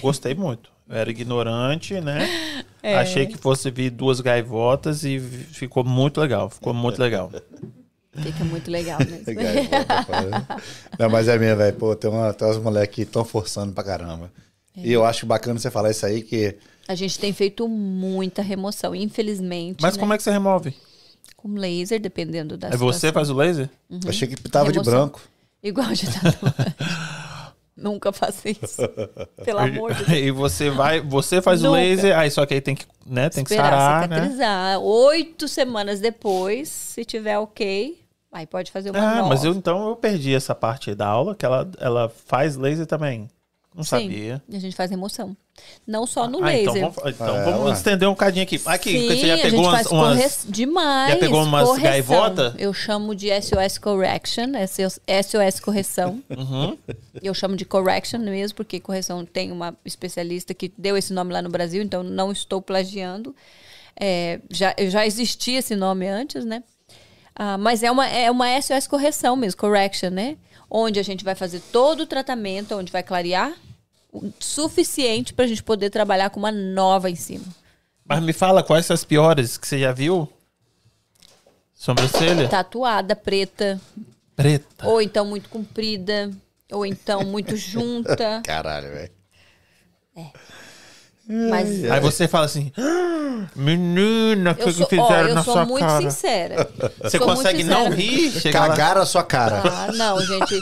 gostei 0.00 0.34
muito. 0.34 0.70
Eu 0.88 0.96
era 0.96 1.10
ignorante, 1.10 2.00
né? 2.00 2.64
É. 2.82 2.96
Achei 2.96 3.26
que 3.26 3.36
fosse 3.36 3.70
vir 3.70 3.90
duas 3.90 4.20
gaivotas 4.20 5.04
e 5.04 5.18
ficou 5.20 5.84
muito 5.84 6.20
legal. 6.20 6.48
Ficou 6.48 6.72
muito 6.72 6.98
legal. 6.98 7.30
Fica 8.22 8.44
muito 8.44 8.70
legal 8.70 8.98
mesmo. 8.98 9.24
Não, 10.98 11.10
mas 11.10 11.28
é 11.28 11.38
mesmo, 11.38 11.58
velho. 11.58 11.76
Pô, 11.76 11.94
tem, 11.94 12.10
uma, 12.10 12.32
tem 12.32 12.48
umas 12.48 12.56
moleques 12.58 12.94
que 12.94 13.02
estão 13.02 13.24
forçando 13.24 13.72
pra 13.72 13.84
caramba. 13.84 14.32
E 14.76 14.92
eu 14.92 15.04
acho 15.04 15.26
bacana 15.26 15.58
você 15.58 15.70
falar 15.70 15.90
isso 15.90 16.06
aí, 16.06 16.22
que 16.22 16.56
A 16.86 16.94
gente 16.94 17.18
tem 17.18 17.32
feito 17.32 17.68
muita 17.68 18.42
remoção, 18.42 18.94
infelizmente. 18.94 19.82
Mas 19.82 19.96
né? 19.96 20.00
como 20.00 20.14
é 20.14 20.16
que 20.16 20.22
você 20.22 20.30
remove? 20.30 20.74
Com 21.36 21.54
laser, 21.54 22.00
dependendo 22.00 22.56
da 22.56 22.68
É 22.68 22.76
você 22.76 22.94
situação. 22.98 23.12
faz 23.12 23.30
o 23.30 23.34
laser? 23.34 23.68
Uhum. 23.90 24.00
achei 24.08 24.26
que 24.28 24.36
tava 24.48 24.72
de 24.72 24.80
branco. 24.80 25.20
Igual 25.62 25.92
de 25.92 26.06
tatuagem. 26.06 26.74
Nunca 27.80 28.12
faça 28.12 28.50
isso. 28.50 28.82
Pelo 29.44 29.58
amor 29.60 29.94
de 29.94 30.04
Deus. 30.06 30.18
E 30.18 30.30
você 30.30 30.68
vai, 30.70 31.00
você 31.00 31.40
faz 31.40 31.60
o 31.62 31.66
Nunca. 31.66 31.76
laser, 31.78 32.18
aí 32.18 32.30
só 32.30 32.44
que 32.44 32.54
aí 32.54 32.60
tem 32.60 32.74
que, 32.74 32.84
né, 33.06 33.28
tem 33.30 33.44
que 33.44 33.52
Esperar 33.52 34.06
sarar, 34.06 34.08
né? 34.08 34.78
Oito 34.78 35.46
semanas 35.48 36.00
depois, 36.00 36.68
se 36.68 37.04
tiver 37.04 37.38
ok, 37.38 37.98
Aí 38.30 38.46
pode 38.46 38.70
fazer 38.70 38.90
uma 38.90 38.98
Ah, 38.98 39.14
nova. 39.16 39.28
mas 39.30 39.42
eu 39.42 39.52
então 39.54 39.88
eu 39.88 39.96
perdi 39.96 40.34
essa 40.34 40.54
parte 40.54 40.94
da 40.94 41.06
aula, 41.06 41.34
que 41.34 41.46
ela, 41.46 41.66
ela 41.80 42.10
faz 42.26 42.56
laser 42.56 42.84
também. 42.86 43.26
Não 43.78 43.84
Sim, 43.84 43.90
sabia. 43.90 44.42
a 44.52 44.58
gente 44.58 44.74
faz 44.74 44.90
remoção. 44.90 45.36
Não 45.86 46.04
só 46.04 46.26
no 46.26 46.42
Ah, 46.42 46.46
laser. 46.48 46.62
então 46.62 46.74
vamos, 46.92 47.14
então 47.14 47.36
É, 47.36 47.44
vamos 47.44 47.78
estender 47.78 48.08
um 48.08 48.14
cadinho 48.14 48.42
aqui. 48.42 48.60
Aqui, 48.66 48.90
Sim, 48.90 49.06
você 49.06 49.26
já 49.28 49.34
a 49.34 49.38
pegou 49.38 49.50
gente 49.50 49.60
umas, 49.68 49.74
faz 49.74 49.86
umas- 49.92 50.46
demais. 50.48 51.12
já 51.12 51.16
pegou 51.20 51.42
umas 51.44 51.64
correção. 51.68 51.84
gaivota? 51.90 52.54
Eu 52.58 52.74
chamo 52.74 53.14
de 53.14 53.28
SOS 53.40 53.78
Correction, 53.78 54.46
SOS 55.22 55.60
Correção. 55.60 56.20
Uhum. 56.28 56.76
Eu 57.22 57.32
chamo 57.34 57.54
de 57.54 57.64
Correction 57.64 58.18
mesmo, 58.18 58.56
porque 58.56 58.80
correção 58.80 59.24
tem 59.24 59.52
uma 59.52 59.72
especialista 59.84 60.52
que 60.52 60.72
deu 60.76 60.96
esse 60.96 61.12
nome 61.12 61.32
lá 61.32 61.40
no 61.40 61.48
Brasil, 61.48 61.80
então 61.80 62.02
não 62.02 62.32
estou 62.32 62.60
plagiando. 62.60 63.32
É, 64.00 64.40
já, 64.50 64.74
já 64.88 65.06
existia 65.06 65.60
esse 65.60 65.76
nome 65.76 66.08
antes, 66.08 66.44
né? 66.44 66.64
Ah, 67.34 67.56
mas 67.56 67.84
é 67.84 67.90
uma, 67.92 68.08
é 68.08 68.28
uma 68.28 68.60
SOS 68.60 68.88
Correção 68.88 69.36
mesmo, 69.36 69.60
Correction, 69.60 70.10
né? 70.10 70.36
Onde 70.68 70.98
a 70.98 71.02
gente 71.04 71.24
vai 71.24 71.36
fazer 71.36 71.60
todo 71.72 72.00
o 72.00 72.06
tratamento, 72.06 72.74
onde 72.74 72.90
vai 72.92 73.02
clarear 73.04 73.52
suficiente 74.38 75.32
para 75.34 75.44
a 75.44 75.48
gente 75.48 75.62
poder 75.62 75.90
trabalhar 75.90 76.30
com 76.30 76.38
uma 76.40 76.52
nova 76.52 77.10
em 77.10 77.14
cima. 77.16 77.44
Mas 78.04 78.22
me 78.22 78.32
fala 78.32 78.62
quais 78.62 78.86
são 78.86 78.94
as 78.94 79.04
piores 79.04 79.56
que 79.58 79.66
você 79.68 79.78
já 79.78 79.92
viu? 79.92 80.28
Sobrancelha? 81.74 82.48
Tatuada, 82.48 83.14
preta, 83.14 83.80
Preta. 84.34 84.88
ou 84.88 85.00
então 85.00 85.24
muito 85.26 85.48
comprida, 85.48 86.30
ou 86.72 86.84
então 86.84 87.22
muito 87.24 87.56
junta. 87.56 88.40
Caralho, 88.46 88.88
velho. 88.88 89.12
Mas 91.30 91.84
Aí 91.90 92.00
você 92.00 92.26
fala 92.26 92.46
assim, 92.46 92.72
"Ah, 92.78 93.46
menina, 93.54 94.52
o 94.52 94.54
que, 94.54 94.62
eu 94.62 94.66
que 94.68 94.72
sou, 94.72 94.86
ó, 94.86 94.88
fizeram 94.88 95.28
eu 95.28 95.34
na 95.34 95.44
sou 95.44 95.52
sua 95.54 95.66
muito 95.66 95.84
cara? 95.84 96.00
sincera. 96.10 96.70
Você 97.02 97.18
Sou 97.18 97.26
muito 97.26 97.36
consegue 97.36 97.64
não 97.64 97.84
sincera. 97.92 97.94
rir? 97.96 98.30
Chegar 98.40 98.60
lá- 98.60 98.68
Cagaram 98.68 99.02
a 99.02 99.06
sua 99.06 99.22
cara. 99.22 99.62
Ah, 99.64 99.92
não, 99.92 100.18
gente. 100.22 100.60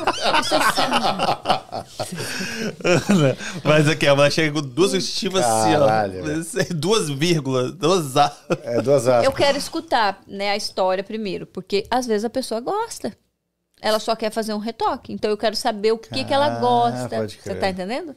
Mas 3.64 3.88
aqui, 3.88 4.06
ela 4.06 4.30
chega 4.30 4.60
com 4.60 4.66
duas 4.66 4.92
estimas 4.94 5.44
assim, 5.44 5.72
Caralho, 5.72 6.22
ó. 6.24 6.74
Duas 6.74 7.08
vírgulas, 7.10 7.72
duas 7.72 8.16
A. 8.16 8.34
É 8.64 8.80
duas 8.80 9.06
aspas. 9.06 9.24
Eu 9.24 9.32
quero 9.32 9.56
escutar, 9.58 10.20
né, 10.26 10.50
a 10.50 10.56
história 10.56 11.02
primeiro, 11.04 11.46
porque 11.46 11.86
às 11.90 12.06
vezes 12.06 12.24
a 12.24 12.30
pessoa 12.30 12.60
gosta. 12.60 13.12
Ela 13.80 13.98
só 13.98 14.16
quer 14.16 14.30
fazer 14.30 14.54
um 14.54 14.58
retoque. 14.58 15.12
Então 15.12 15.30
eu 15.30 15.36
quero 15.36 15.54
saber 15.54 15.92
o 15.92 15.98
que, 15.98 16.24
que 16.24 16.32
ela 16.32 16.56
Ah, 16.56 16.58
gosta. 16.58 17.08
pode 17.16 17.34
Você 17.36 17.50
crer. 17.50 17.60
tá 17.60 17.68
entendendo? 17.68 18.16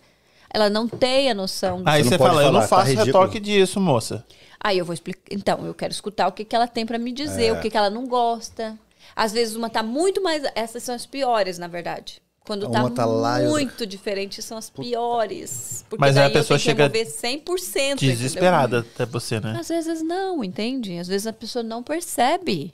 Ela 0.52 0.70
não 0.70 0.88
tem 0.88 1.30
a 1.30 1.34
noção. 1.34 1.84
Aí 1.86 2.04
Você 2.04 2.10
você, 2.10 2.18
fala, 2.18 2.30
eu 2.30 2.36
falar, 2.48 2.52
não 2.52 2.62
tá 2.62 2.68
faço 2.68 2.90
ridículo. 2.92 3.06
retoque 3.06 3.40
disso, 3.40 3.80
moça. 3.80 4.26
Aí 4.60 4.78
eu 4.78 4.86
vou 4.86 4.94
explicar. 4.94 5.22
Então, 5.32 5.66
eu 5.66 5.74
quero 5.74 5.92
escutar 5.94 6.28
o 6.28 6.32
que, 6.32 6.44
que 6.44 6.56
ela 6.56 6.68
tem 6.68 6.86
pra 6.86 6.98
me 6.98 7.12
dizer, 7.12 7.46
É. 7.48 7.54
o 7.54 7.62
que, 7.62 7.70
que 7.70 7.78
ela 7.78 7.90
não 7.90 8.08
gosta. 8.08 8.78
Às 9.16 9.32
vezes 9.32 9.56
uma 9.56 9.70
tá 9.70 9.82
muito 9.84 10.22
mais. 10.24 10.44
Essas 10.56 10.84
são 10.84 10.96
as 10.96 11.06
piores, 11.06 11.58
na 11.58 11.68
verdade. 11.68 12.22
Quando 12.46 12.68
tá, 12.70 12.80
Uma 12.82 12.90
tá 12.90 13.06
lá 13.06 13.40
e 13.42 13.46
outra- 13.46 13.60
muito 13.60 13.86
diferente, 13.86 14.42
são 14.42 14.58
as 14.58 14.70
piores. 14.72 15.86
Porque 15.88 16.02
Mas 16.02 16.18
aí 16.18 16.24
a 16.24 16.28
daí 16.28 16.32
eu 16.36 16.40
pessoa 16.42 16.58
tenho 16.58 16.66
chega 16.66 16.90
que 16.90 16.98
remover 16.98 17.14
100%. 17.14 17.92
entendeu? 17.98 18.16
Desesperada 18.16 18.80
até 18.80 19.06
você, 19.06 19.40
né? 19.40 19.56
Às 19.60 19.68
vezes 19.70 20.02
não, 20.02 20.44
entende? 20.44 20.98
Às 20.98 21.08
vezes 21.08 21.28
a 21.28 21.34
pessoa 21.34 21.62
não 21.62 21.84
percebe. 21.84 22.74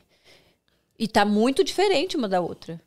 E 0.97 1.07
tá 1.09 1.25
muito 1.25 1.61
diferente 1.63 2.15
uma 2.15 2.29
da 2.29 2.39
outra. 2.39 2.79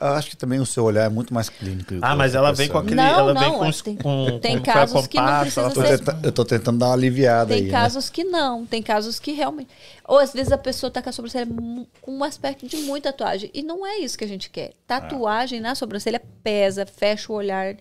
Eu, 0.00 0.08
acho 0.14 0.30
que 0.30 0.36
também 0.36 0.58
o 0.58 0.66
seu 0.66 0.82
olhar 0.84 1.04
é 1.04 1.08
muito 1.08 1.32
mais 1.32 1.48
clínico. 1.48 1.94
Ah, 2.02 2.16
mas 2.16 2.34
ela 2.34 2.52
vem 2.52 2.68
com 2.68 2.78
aquele. 2.78 2.96
Não, 2.96 3.04
ela 3.04 3.32
vem 3.32 3.50
não, 3.50 3.58
com, 3.60 3.64
é, 3.64 3.68
os- 3.68 3.80
tem- 3.80 3.96
com, 3.96 4.38
tem 4.40 4.58
com 4.58 4.64
casos 4.64 5.06
que 5.06 5.16
não 5.20 5.40
precisa 5.40 5.70
tô, 5.70 5.82
ser- 5.82 5.98
tenta- 5.98 6.18
eu 6.24 6.32
tô 6.32 6.44
tentando 6.44 6.78
dar 6.78 6.86
uma 6.86 6.94
aliviada 6.94 7.54
Tem 7.54 7.58
aí. 7.58 7.64
né? 7.66 7.70
casos 7.70 8.10
que 8.10 8.24
não, 8.24 8.66
tem 8.66 8.82
casos 8.82 9.20
que 9.20 9.30
realmente. 9.32 9.70
Ou 10.06 10.18
às 10.18 10.32
vezes 10.32 10.50
a 10.50 10.58
pessoa 10.58 10.90
tá 10.90 11.00
com 11.00 11.08
a 11.08 11.12
sobrancelha 11.12 11.46
com 12.02 12.12
um 12.12 12.24
aspecto 12.24 12.66
de 12.66 12.76
muita 12.78 13.12
tatuagem. 13.12 13.50
E 13.54 13.62
não 13.62 13.86
é 13.86 13.98
isso 13.98 14.18
que 14.18 14.24
a 14.24 14.28
gente 14.28 14.50
quer. 14.50 14.72
Tatuagem 14.86 15.60
na 15.60 15.74
sobrancelha 15.76 16.20
pesa, 16.42 16.84
fecha 16.84 17.32
o 17.32 17.36
olhar, 17.36 17.76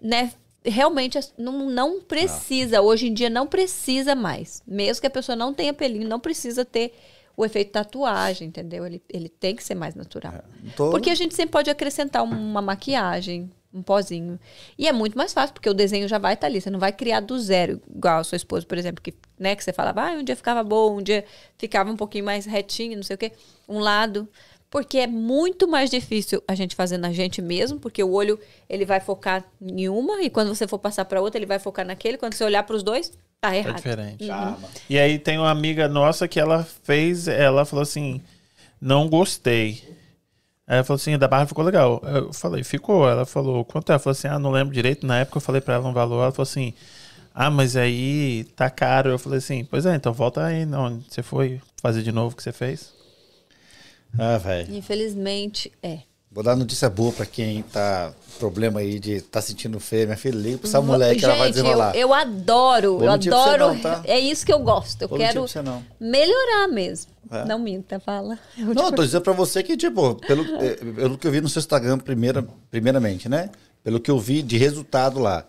né? 0.00 0.32
Realmente 0.64 1.18
não, 1.36 1.68
não 1.68 2.00
precisa, 2.00 2.80
hoje 2.80 3.08
em 3.08 3.12
dia 3.12 3.28
não 3.28 3.46
precisa 3.46 4.14
mais. 4.14 4.62
Mesmo 4.66 5.02
que 5.02 5.06
a 5.06 5.10
pessoa 5.10 5.36
não 5.36 5.52
tenha 5.52 5.74
pelinho, 5.74 6.08
não 6.08 6.18
precisa 6.18 6.64
ter 6.64 6.94
o 7.36 7.44
efeito 7.44 7.72
tatuagem, 7.72 8.48
entendeu? 8.48 8.86
Ele, 8.86 9.02
ele 9.08 9.28
tem 9.28 9.54
que 9.56 9.62
ser 9.64 9.74
mais 9.74 9.94
natural. 9.94 10.34
Tô- 10.76 10.90
Porque 10.90 11.10
a 11.10 11.14
gente 11.14 11.34
sempre 11.34 11.52
pode 11.52 11.68
acrescentar 11.70 12.22
uma 12.22 12.62
maquiagem, 12.62 13.50
um 13.72 13.82
pozinho. 13.82 14.38
E 14.78 14.86
é 14.86 14.92
muito 14.92 15.18
mais 15.18 15.32
fácil, 15.32 15.52
porque 15.52 15.68
o 15.68 15.74
desenho 15.74 16.06
já 16.06 16.16
vai 16.18 16.34
estar 16.34 16.46
ali. 16.46 16.60
Você 16.60 16.70
não 16.70 16.78
vai 16.78 16.92
criar 16.92 17.20
do 17.20 17.36
zero, 17.40 17.80
igual 17.92 18.20
a 18.20 18.24
sua 18.24 18.36
esposa, 18.36 18.64
por 18.64 18.78
exemplo, 18.78 19.02
que, 19.02 19.12
né, 19.38 19.56
que 19.56 19.64
você 19.64 19.72
falava, 19.72 20.02
ah, 20.02 20.12
um 20.12 20.22
dia 20.22 20.36
ficava 20.36 20.62
bom, 20.62 20.98
um 20.98 21.02
dia 21.02 21.24
ficava 21.58 21.90
um 21.90 21.96
pouquinho 21.96 22.24
mais 22.24 22.46
retinho, 22.46 22.94
não 22.96 23.02
sei 23.02 23.14
o 23.14 23.18
quê. 23.18 23.32
Um 23.68 23.78
lado. 23.80 24.28
Porque 24.70 24.98
é 24.98 25.06
muito 25.06 25.68
mais 25.68 25.88
difícil 25.88 26.42
a 26.48 26.54
gente 26.56 26.74
fazer 26.74 26.98
na 26.98 27.12
gente 27.12 27.40
mesmo, 27.40 27.78
porque 27.78 28.02
o 28.02 28.10
olho 28.12 28.38
ele 28.68 28.84
vai 28.84 28.98
focar 28.98 29.44
em 29.60 29.88
uma, 29.88 30.20
e 30.20 30.28
quando 30.28 30.52
você 30.52 30.66
for 30.66 30.78
passar 30.80 31.04
para 31.04 31.20
outra, 31.22 31.38
ele 31.38 31.46
vai 31.46 31.60
focar 31.60 31.86
naquele. 31.86 32.18
Quando 32.18 32.34
você 32.34 32.42
olhar 32.42 32.64
para 32.64 32.74
os 32.74 32.82
dois, 32.82 33.12
tá 33.48 33.54
É 33.54 33.58
errado. 33.58 33.76
diferente. 33.76 34.24
E 34.88 34.98
aí 34.98 35.18
tem 35.18 35.38
uma 35.38 35.50
amiga 35.50 35.88
nossa 35.88 36.26
que 36.28 36.38
ela 36.40 36.64
fez, 36.82 37.28
ela 37.28 37.64
falou 37.64 37.82
assim, 37.82 38.20
não 38.80 39.08
gostei. 39.08 39.82
Aí 40.66 40.76
ela 40.76 40.84
falou 40.84 40.96
assim, 40.96 41.18
da 41.18 41.28
barra 41.28 41.46
ficou 41.46 41.64
legal. 41.64 42.00
Eu 42.04 42.32
falei, 42.32 42.64
ficou. 42.64 43.08
Ela 43.08 43.26
falou, 43.26 43.64
quanto 43.64 43.90
é? 43.90 43.92
Ela 43.92 43.98
falou 43.98 44.12
assim, 44.12 44.28
ah, 44.28 44.38
não 44.38 44.50
lembro 44.50 44.72
direito. 44.74 45.06
Na 45.06 45.18
época 45.20 45.36
eu 45.38 45.42
falei 45.42 45.60
pra 45.60 45.74
ela 45.74 45.88
um 45.88 45.92
valor, 45.92 46.22
ela 46.22 46.32
falou 46.32 46.44
assim, 46.44 46.72
ah, 47.34 47.50
mas 47.50 47.76
aí 47.76 48.44
tá 48.56 48.70
caro. 48.70 49.10
Eu 49.10 49.18
falei 49.18 49.38
assim, 49.38 49.64
pois 49.64 49.84
é, 49.84 49.94
então 49.94 50.12
volta 50.12 50.44
aí 50.44 50.64
onde 50.64 51.04
você 51.12 51.22
foi 51.22 51.60
fazer 51.82 52.02
de 52.02 52.12
novo 52.12 52.32
o 52.32 52.36
que 52.36 52.42
você 52.42 52.52
fez. 52.52 52.92
Ah, 54.18 54.38
velho. 54.38 54.74
Infelizmente, 54.74 55.70
é. 55.82 55.98
Vou 56.34 56.42
dar 56.42 56.56
notícia 56.56 56.90
boa 56.90 57.12
pra 57.12 57.24
quem 57.24 57.62
tá 57.62 58.12
problema 58.40 58.80
aí 58.80 58.98
de 58.98 59.20
tá 59.20 59.40
sentindo 59.40 59.78
feio. 59.78 60.06
Minha 60.06 60.16
filha, 60.16 60.34
liga 60.36 60.58
pra 60.58 60.68
essa 60.68 60.80
mulher 60.80 61.14
que 61.14 61.24
ela 61.24 61.36
vai 61.36 61.48
desenrolar. 61.50 61.94
Eu, 61.94 62.00
eu 62.08 62.14
adoro, 62.14 62.98
Vou 62.98 63.04
eu 63.04 63.12
adoro. 63.12 63.68
não, 63.68 63.78
tá? 63.78 64.02
É 64.04 64.18
isso 64.18 64.44
que 64.44 64.52
eu 64.52 64.58
gosto. 64.58 65.02
Eu 65.02 65.08
Vou 65.08 65.16
quero 65.18 65.46
melhorar 66.00 66.66
mesmo. 66.66 67.12
É. 67.30 67.44
Não 67.44 67.58
minta, 67.58 68.00
fala. 68.00 68.36
Eu 68.58 68.74
Não, 68.74 68.84
eu 68.86 68.90
te- 68.90 68.96
tô 68.96 69.04
dizendo 69.04 69.22
pra 69.22 69.32
você 69.32 69.62
que, 69.62 69.76
tipo, 69.76 70.16
pelo, 70.26 70.44
eh, 70.62 70.74
pelo 70.74 71.16
que 71.16 71.26
eu 71.26 71.30
vi 71.32 71.40
no 71.40 71.48
seu 71.48 71.58
Instagram, 71.60 71.98
primeira, 71.98 72.46
primeiramente, 72.70 73.28
né? 73.30 73.48
Pelo 73.82 73.98
que 73.98 74.10
eu 74.10 74.18
vi 74.18 74.42
de 74.42 74.58
resultado 74.58 75.18
lá. 75.18 75.44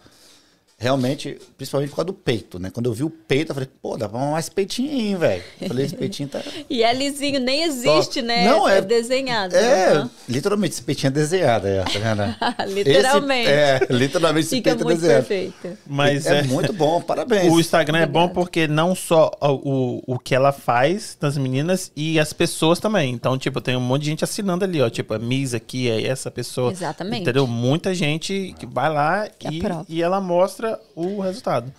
Realmente, 0.78 1.38
principalmente 1.58 1.90
por 1.92 1.96
causa 1.96 2.08
do 2.08 2.14
peito, 2.14 2.60
né? 2.60 2.70
Quando 2.70 2.88
eu 2.88 2.94
vi 2.94 3.04
o 3.06 3.10
peito, 3.10 3.52
eu 3.52 3.54
falei, 3.56 3.70
pô, 3.82 3.96
dá 3.98 4.10
pra 4.10 4.20
mamar 4.20 4.40
esse 4.42 4.52
peitinho 4.52 4.92
aí, 4.92 5.16
velho. 5.16 5.44
Falei, 5.70 5.86
esse 5.86 5.96
peitinho 5.96 6.28
tá. 6.28 6.42
E 6.70 6.84
é 6.84 6.94
lisinho, 6.94 7.40
nem 7.40 7.64
existe, 7.64 8.22
né? 8.22 8.44
Não, 8.46 8.68
é- 8.68 8.82
desenhado. 8.82 9.56
É, 9.56 9.94
Aham. 9.94 10.10
literalmente, 10.28 10.74
esse 10.74 10.84
peitinho 10.84 11.08
é 11.08 11.12
desenhado, 11.12 11.66
é, 11.68 11.82
tá 11.82 11.92
vendo? 11.98 12.36
Literalmente. 12.74 13.50
Esse- 13.50 13.52
é, 13.52 13.88
literalmente 13.90 14.46
esse 14.48 14.56
Fica 14.58 14.72
peito 14.72 14.82
é 14.82 14.84
muito 14.84 15.00
desenhado. 15.00 15.26
perfeito. 15.26 15.78
Mas 15.88 16.26
é, 16.26 16.40
é, 16.40 16.44
muito 16.44 16.74
bom, 16.74 17.02
parabéns. 17.02 17.52
O 17.54 17.60
Instagram 17.60 18.00
é 18.00 18.06
bom 18.06 18.28
porque 18.28 18.68
não 18.68 18.94
só 18.94 19.32
o, 19.42 20.02
o, 20.08 20.16
o 20.16 20.20
que 20.20 20.36
ela 20.36 20.52
faz 20.52 21.18
das 21.20 21.38
meninas 21.38 21.90
e 21.96 22.20
as 22.20 22.34
pessoas 22.34 22.80
também. 22.82 23.14
Então, 23.14 23.38
tipo, 23.38 23.62
tem 23.62 23.78
um 23.78 23.82
monte 23.82 24.04
de 24.04 24.10
gente 24.10 24.24
assinando 24.26 24.66
ali, 24.66 24.82
ó. 24.82 24.90
Tipo, 24.90 25.14
a 25.14 25.20
Miss 25.20 25.54
aqui 25.54 25.90
é 25.90 26.06
essa 26.06 26.30
pessoa. 26.30 26.72
Exatamente. 26.72 27.22
Entendeu? 27.22 27.48
Muita 27.48 27.94
gente 27.96 28.54
que 28.60 28.66
vai 28.66 28.92
lá 28.92 29.28
Que 29.30 29.48
e, 29.48 29.62
e 29.98 30.02
ela 30.04 30.20
mostra 30.20 30.65
o 30.96 31.20
resultado. 31.22 31.74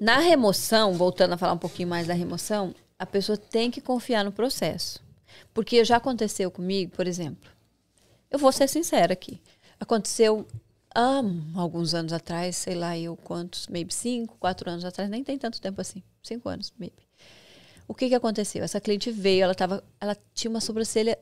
Na 0.00 0.18
remoção, 0.18 0.94
voltando 0.94 1.34
a 1.34 1.36
falar 1.36 1.52
um 1.52 1.58
pouquinho 1.58 1.88
mais 1.88 2.06
da 2.06 2.14
remoção, 2.14 2.74
a 2.98 3.06
pessoa 3.06 3.36
tem 3.36 3.70
que 3.70 3.80
confiar 3.80 4.24
no 4.24 4.32
processo. 4.32 5.02
Porque 5.52 5.84
já 5.84 5.96
aconteceu 5.96 6.50
comigo, 6.50 6.92
por 6.94 7.06
exemplo. 7.06 7.50
Eu 8.30 8.38
vou 8.38 8.52
ser 8.52 8.68
sincera 8.68 9.12
aqui. 9.12 9.40
Aconteceu 9.78 10.46
há 10.94 11.20
alguns 11.56 11.92
anos 11.94 12.12
atrás, 12.12 12.56
sei 12.56 12.74
lá 12.74 12.96
eu 12.96 13.16
quantos, 13.16 13.66
maybe 13.66 13.92
cinco, 13.92 14.36
quatro 14.38 14.70
anos 14.70 14.84
atrás, 14.84 15.10
nem 15.10 15.24
tem 15.24 15.36
tanto 15.36 15.60
tempo 15.60 15.80
assim, 15.80 16.02
cinco 16.22 16.48
anos, 16.48 16.72
maybe. 16.78 16.96
O 17.86 17.94
que 17.94 18.08
que 18.08 18.14
aconteceu? 18.14 18.64
Essa 18.64 18.80
cliente 18.80 19.10
veio, 19.10 19.44
ela 19.44 19.54
tava, 19.54 19.82
ela 20.00 20.16
tinha 20.32 20.50
uma 20.50 20.60
sobrancelha 20.60 21.18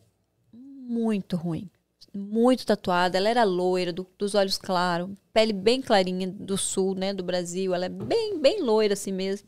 muito 0.53 1.37
ruim, 1.37 1.69
muito 2.15 2.67
tatuada. 2.67 3.17
Ela 3.19 3.29
era 3.29 3.45
loira, 3.45 3.93
do- 3.93 4.07
dos 4.19 4.35
olhos 4.35 4.59
claros, 4.59 5.09
pele 5.33 5.53
bem 5.53 5.81
clarinha 5.81 6.27
do 6.29 6.57
sul, 6.59 6.95
né, 6.95 7.13
do 7.15 7.23
Brasil. 7.23 7.75
Ela 7.75 7.87
é 7.87 7.89
bem, 7.89 8.39
bem 8.39 8.61
loira 8.63 8.95
assim 8.95 9.13
mesmo. 9.13 9.47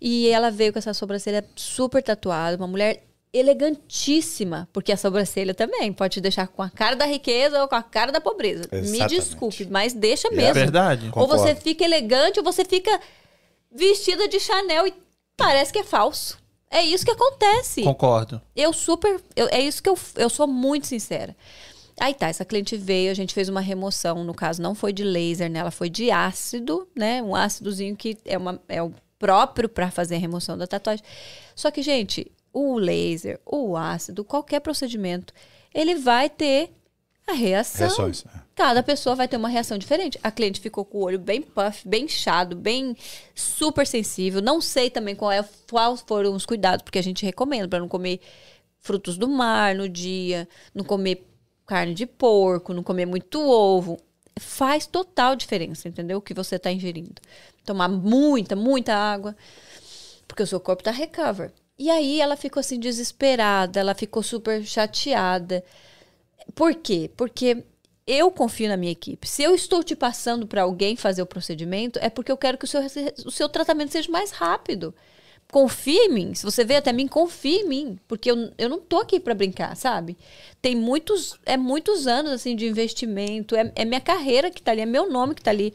E 0.00 0.28
ela 0.28 0.50
veio 0.50 0.72
com 0.72 0.78
essa 0.78 0.92
sobrancelha 0.92 1.44
super 1.54 2.02
tatuada, 2.02 2.56
uma 2.56 2.66
mulher 2.66 3.04
elegantíssima, 3.32 4.68
porque 4.72 4.92
a 4.92 4.96
sobrancelha 4.96 5.54
também 5.54 5.92
pode 5.92 6.14
te 6.14 6.20
deixar 6.20 6.48
com 6.48 6.60
a 6.62 6.68
cara 6.68 6.96
da 6.96 7.06
riqueza 7.06 7.62
ou 7.62 7.68
com 7.68 7.74
a 7.74 7.82
cara 7.82 8.12
da 8.12 8.20
pobreza. 8.20 8.68
Me 8.72 8.78
Exatamente. 8.80 9.14
desculpe, 9.14 9.66
mas 9.70 9.94
deixa 9.94 10.28
É 10.28 10.30
mesmo. 10.32 10.54
verdade. 10.54 11.10
Ou 11.14 11.26
você 11.26 11.54
fica 11.54 11.84
elegante 11.84 12.38
ou 12.38 12.44
você 12.44 12.64
fica 12.64 13.00
vestida 13.70 14.28
de 14.28 14.38
Chanel 14.38 14.86
e 14.86 14.94
parece 15.36 15.72
que 15.72 15.78
é 15.78 15.84
falso. 15.84 16.38
É 16.72 16.82
isso 16.82 17.04
que 17.04 17.10
acontece. 17.10 17.82
Concordo. 17.82 18.40
Eu 18.56 18.72
super. 18.72 19.20
eu- 19.36 19.48
é 19.50 19.60
isso 19.60 19.82
que 19.82 19.88
eu, 19.88 19.98
eu 20.16 20.30
sou 20.30 20.46
muito 20.46 20.86
sincera. 20.86 21.36
Aí 22.00 22.14
tá, 22.14 22.28
essa 22.28 22.44
cliente 22.46 22.76
veio, 22.76 23.10
a 23.10 23.14
gente 23.14 23.34
fez 23.34 23.48
uma 23.50 23.60
remoção, 23.60 24.24
no 24.24 24.32
caso 24.34 24.62
não 24.62 24.74
foi 24.74 24.92
de 24.92 25.04
laser, 25.04 25.50
né? 25.50 25.58
Ela 25.58 25.70
foi 25.70 25.90
de 25.90 26.10
ácido, 26.10 26.88
né? 26.96 27.22
Um 27.22 27.36
ácidozinho 27.36 27.94
que 27.94 28.16
é, 28.24 28.38
uma, 28.38 28.58
é 28.66 28.82
o 28.82 28.90
próprio 29.18 29.68
para 29.68 29.90
fazer 29.90 30.14
a 30.16 30.18
remoção 30.18 30.56
da 30.56 30.66
tatuagem. 30.66 31.04
Só 31.54 31.70
que, 31.70 31.82
gente, 31.82 32.32
o 32.52 32.78
laser, 32.78 33.38
o 33.44 33.76
ácido, 33.76 34.24
qualquer 34.24 34.60
procedimento, 34.60 35.34
ele 35.74 35.94
vai 35.94 36.30
ter 36.30 36.72
a 37.28 37.32
reação. 37.32 37.86
Reações. 37.86 38.24
Cada 38.54 38.82
pessoa 38.82 39.16
vai 39.16 39.26
ter 39.26 39.36
uma 39.36 39.48
reação 39.48 39.78
diferente. 39.78 40.18
A 40.22 40.30
cliente 40.30 40.60
ficou 40.60 40.84
com 40.84 40.98
o 40.98 41.02
olho 41.02 41.18
bem 41.18 41.40
puff, 41.40 41.88
bem 41.88 42.04
inchado, 42.04 42.54
bem 42.54 42.96
super 43.34 43.86
sensível. 43.86 44.42
Não 44.42 44.60
sei 44.60 44.90
também 44.90 45.16
qual 45.16 45.32
é, 45.32 45.42
quais 45.70 46.02
foram 46.02 46.34
os 46.34 46.44
cuidados, 46.44 46.82
porque 46.82 46.98
a 46.98 47.02
gente 47.02 47.24
recomenda 47.24 47.66
para 47.66 47.78
não 47.78 47.88
comer 47.88 48.20
frutos 48.78 49.16
do 49.16 49.28
mar 49.28 49.74
no 49.74 49.88
dia, 49.88 50.46
não 50.74 50.84
comer 50.84 51.26
carne 51.66 51.94
de 51.94 52.04
porco, 52.04 52.74
não 52.74 52.82
comer 52.82 53.06
muito 53.06 53.40
ovo. 53.40 53.98
Faz 54.38 54.86
total 54.86 55.34
diferença, 55.34 55.88
entendeu? 55.88 56.18
O 56.18 56.22
que 56.22 56.34
você 56.34 56.56
está 56.56 56.70
ingerindo. 56.70 57.22
Tomar 57.64 57.88
muita, 57.88 58.54
muita 58.54 58.94
água, 58.94 59.36
porque 60.28 60.42
o 60.42 60.46
seu 60.46 60.60
corpo 60.60 60.82
está 60.82 60.90
recover. 60.90 61.52
E 61.78 61.90
aí 61.90 62.20
ela 62.20 62.36
ficou 62.36 62.60
assim 62.60 62.78
desesperada, 62.78 63.80
ela 63.80 63.94
ficou 63.94 64.22
super 64.22 64.62
chateada. 64.64 65.64
Por 66.54 66.74
quê? 66.74 67.10
Porque 67.16 67.64
eu 68.06 68.30
confio 68.30 68.68
na 68.68 68.76
minha 68.76 68.92
equipe. 68.92 69.28
Se 69.28 69.42
eu 69.42 69.54
estou 69.54 69.82
te 69.82 69.94
passando 69.94 70.46
para 70.46 70.62
alguém 70.62 70.96
fazer 70.96 71.22
o 71.22 71.26
procedimento, 71.26 71.98
é 72.02 72.10
porque 72.10 72.32
eu 72.32 72.36
quero 72.36 72.58
que 72.58 72.64
o 72.64 72.68
seu, 72.68 72.82
o 73.24 73.30
seu 73.30 73.48
tratamento 73.48 73.92
seja 73.92 74.10
mais 74.10 74.30
rápido. 74.30 74.94
Confie 75.50 76.06
em 76.06 76.08
mim. 76.08 76.34
Se 76.34 76.44
você 76.44 76.64
veio 76.64 76.78
até 76.78 76.92
mim, 76.92 77.06
confie 77.06 77.58
em 77.58 77.68
mim. 77.68 77.98
Porque 78.08 78.30
eu, 78.30 78.52
eu 78.56 78.68
não 78.68 78.80
tô 78.80 78.98
aqui 78.98 79.20
para 79.20 79.34
brincar, 79.34 79.76
sabe? 79.76 80.16
Tem 80.60 80.74
muitos, 80.74 81.38
é 81.44 81.56
muitos 81.56 82.06
anos 82.06 82.32
assim 82.32 82.56
de 82.56 82.66
investimento. 82.66 83.54
É, 83.54 83.70
é 83.76 83.84
minha 83.84 84.00
carreira 84.00 84.50
que 84.50 84.62
tá 84.62 84.72
ali, 84.72 84.80
é 84.80 84.86
meu 84.86 85.10
nome 85.10 85.34
que 85.34 85.42
tá 85.42 85.50
ali. 85.50 85.74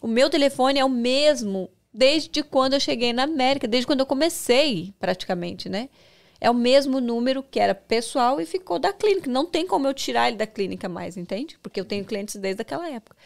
O 0.00 0.06
meu 0.06 0.30
telefone 0.30 0.78
é 0.78 0.84
o 0.84 0.88
mesmo 0.88 1.68
desde 1.92 2.42
quando 2.42 2.74
eu 2.74 2.80
cheguei 2.80 3.12
na 3.12 3.24
América, 3.24 3.66
desde 3.66 3.86
quando 3.86 4.00
eu 4.00 4.06
comecei, 4.06 4.94
praticamente, 4.98 5.68
né? 5.68 5.88
É 6.40 6.48
o 6.48 6.54
mesmo 6.54 7.00
número 7.00 7.42
que 7.42 7.58
era 7.58 7.74
pessoal 7.74 8.40
e 8.40 8.46
ficou 8.46 8.78
da 8.78 8.92
clínica. 8.92 9.30
Não 9.30 9.44
tem 9.44 9.66
como 9.66 9.86
eu 9.86 9.94
tirar 9.94 10.28
ele 10.28 10.36
da 10.36 10.46
clínica 10.46 10.88
mais, 10.88 11.16
entende? 11.16 11.58
Porque 11.62 11.80
eu 11.80 11.84
tenho 11.84 12.04
clientes 12.04 12.36
desde 12.36 12.62
aquela 12.62 12.88
época. 12.88 13.16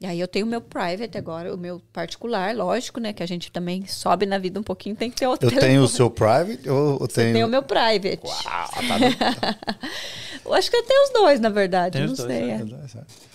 E 0.00 0.06
aí 0.06 0.20
eu 0.20 0.28
tenho 0.28 0.44
o 0.44 0.48
meu 0.48 0.60
private 0.60 1.16
agora, 1.16 1.54
o 1.54 1.56
meu 1.56 1.80
particular, 1.92 2.54
lógico, 2.54 3.00
né? 3.00 3.12
Que 3.12 3.22
a 3.22 3.26
gente 3.26 3.50
também 3.50 3.86
sobe 3.86 4.26
na 4.26 4.38
vida 4.38 4.60
um 4.60 4.62
pouquinho, 4.62 4.94
tem 4.94 5.08
que 5.10 5.16
ter 5.16 5.26
outro 5.26 5.46
Eu 5.46 5.50
tenho 5.50 5.60
telefone. 5.62 5.84
o 5.84 5.88
seu 5.88 6.10
private 6.10 6.68
ou 6.68 6.98
eu 7.00 7.08
tenho. 7.08 7.32
Tem 7.32 7.44
o 7.44 7.48
meu 7.48 7.62
private. 7.62 8.20
Ah, 8.46 8.68
tá 8.68 9.58
eu 10.44 10.52
acho 10.52 10.70
que 10.70 10.76
eu 10.76 10.82
tenho 10.82 11.04
os 11.04 11.10
dois, 11.10 11.40
na 11.40 11.48
verdade. 11.48 11.92
Tem 11.96 12.06
não 12.06 12.12
os 12.12 12.18
dois, 12.18 12.30
sei. 12.30 12.42
né? 12.42 12.66
é. 12.94 13.33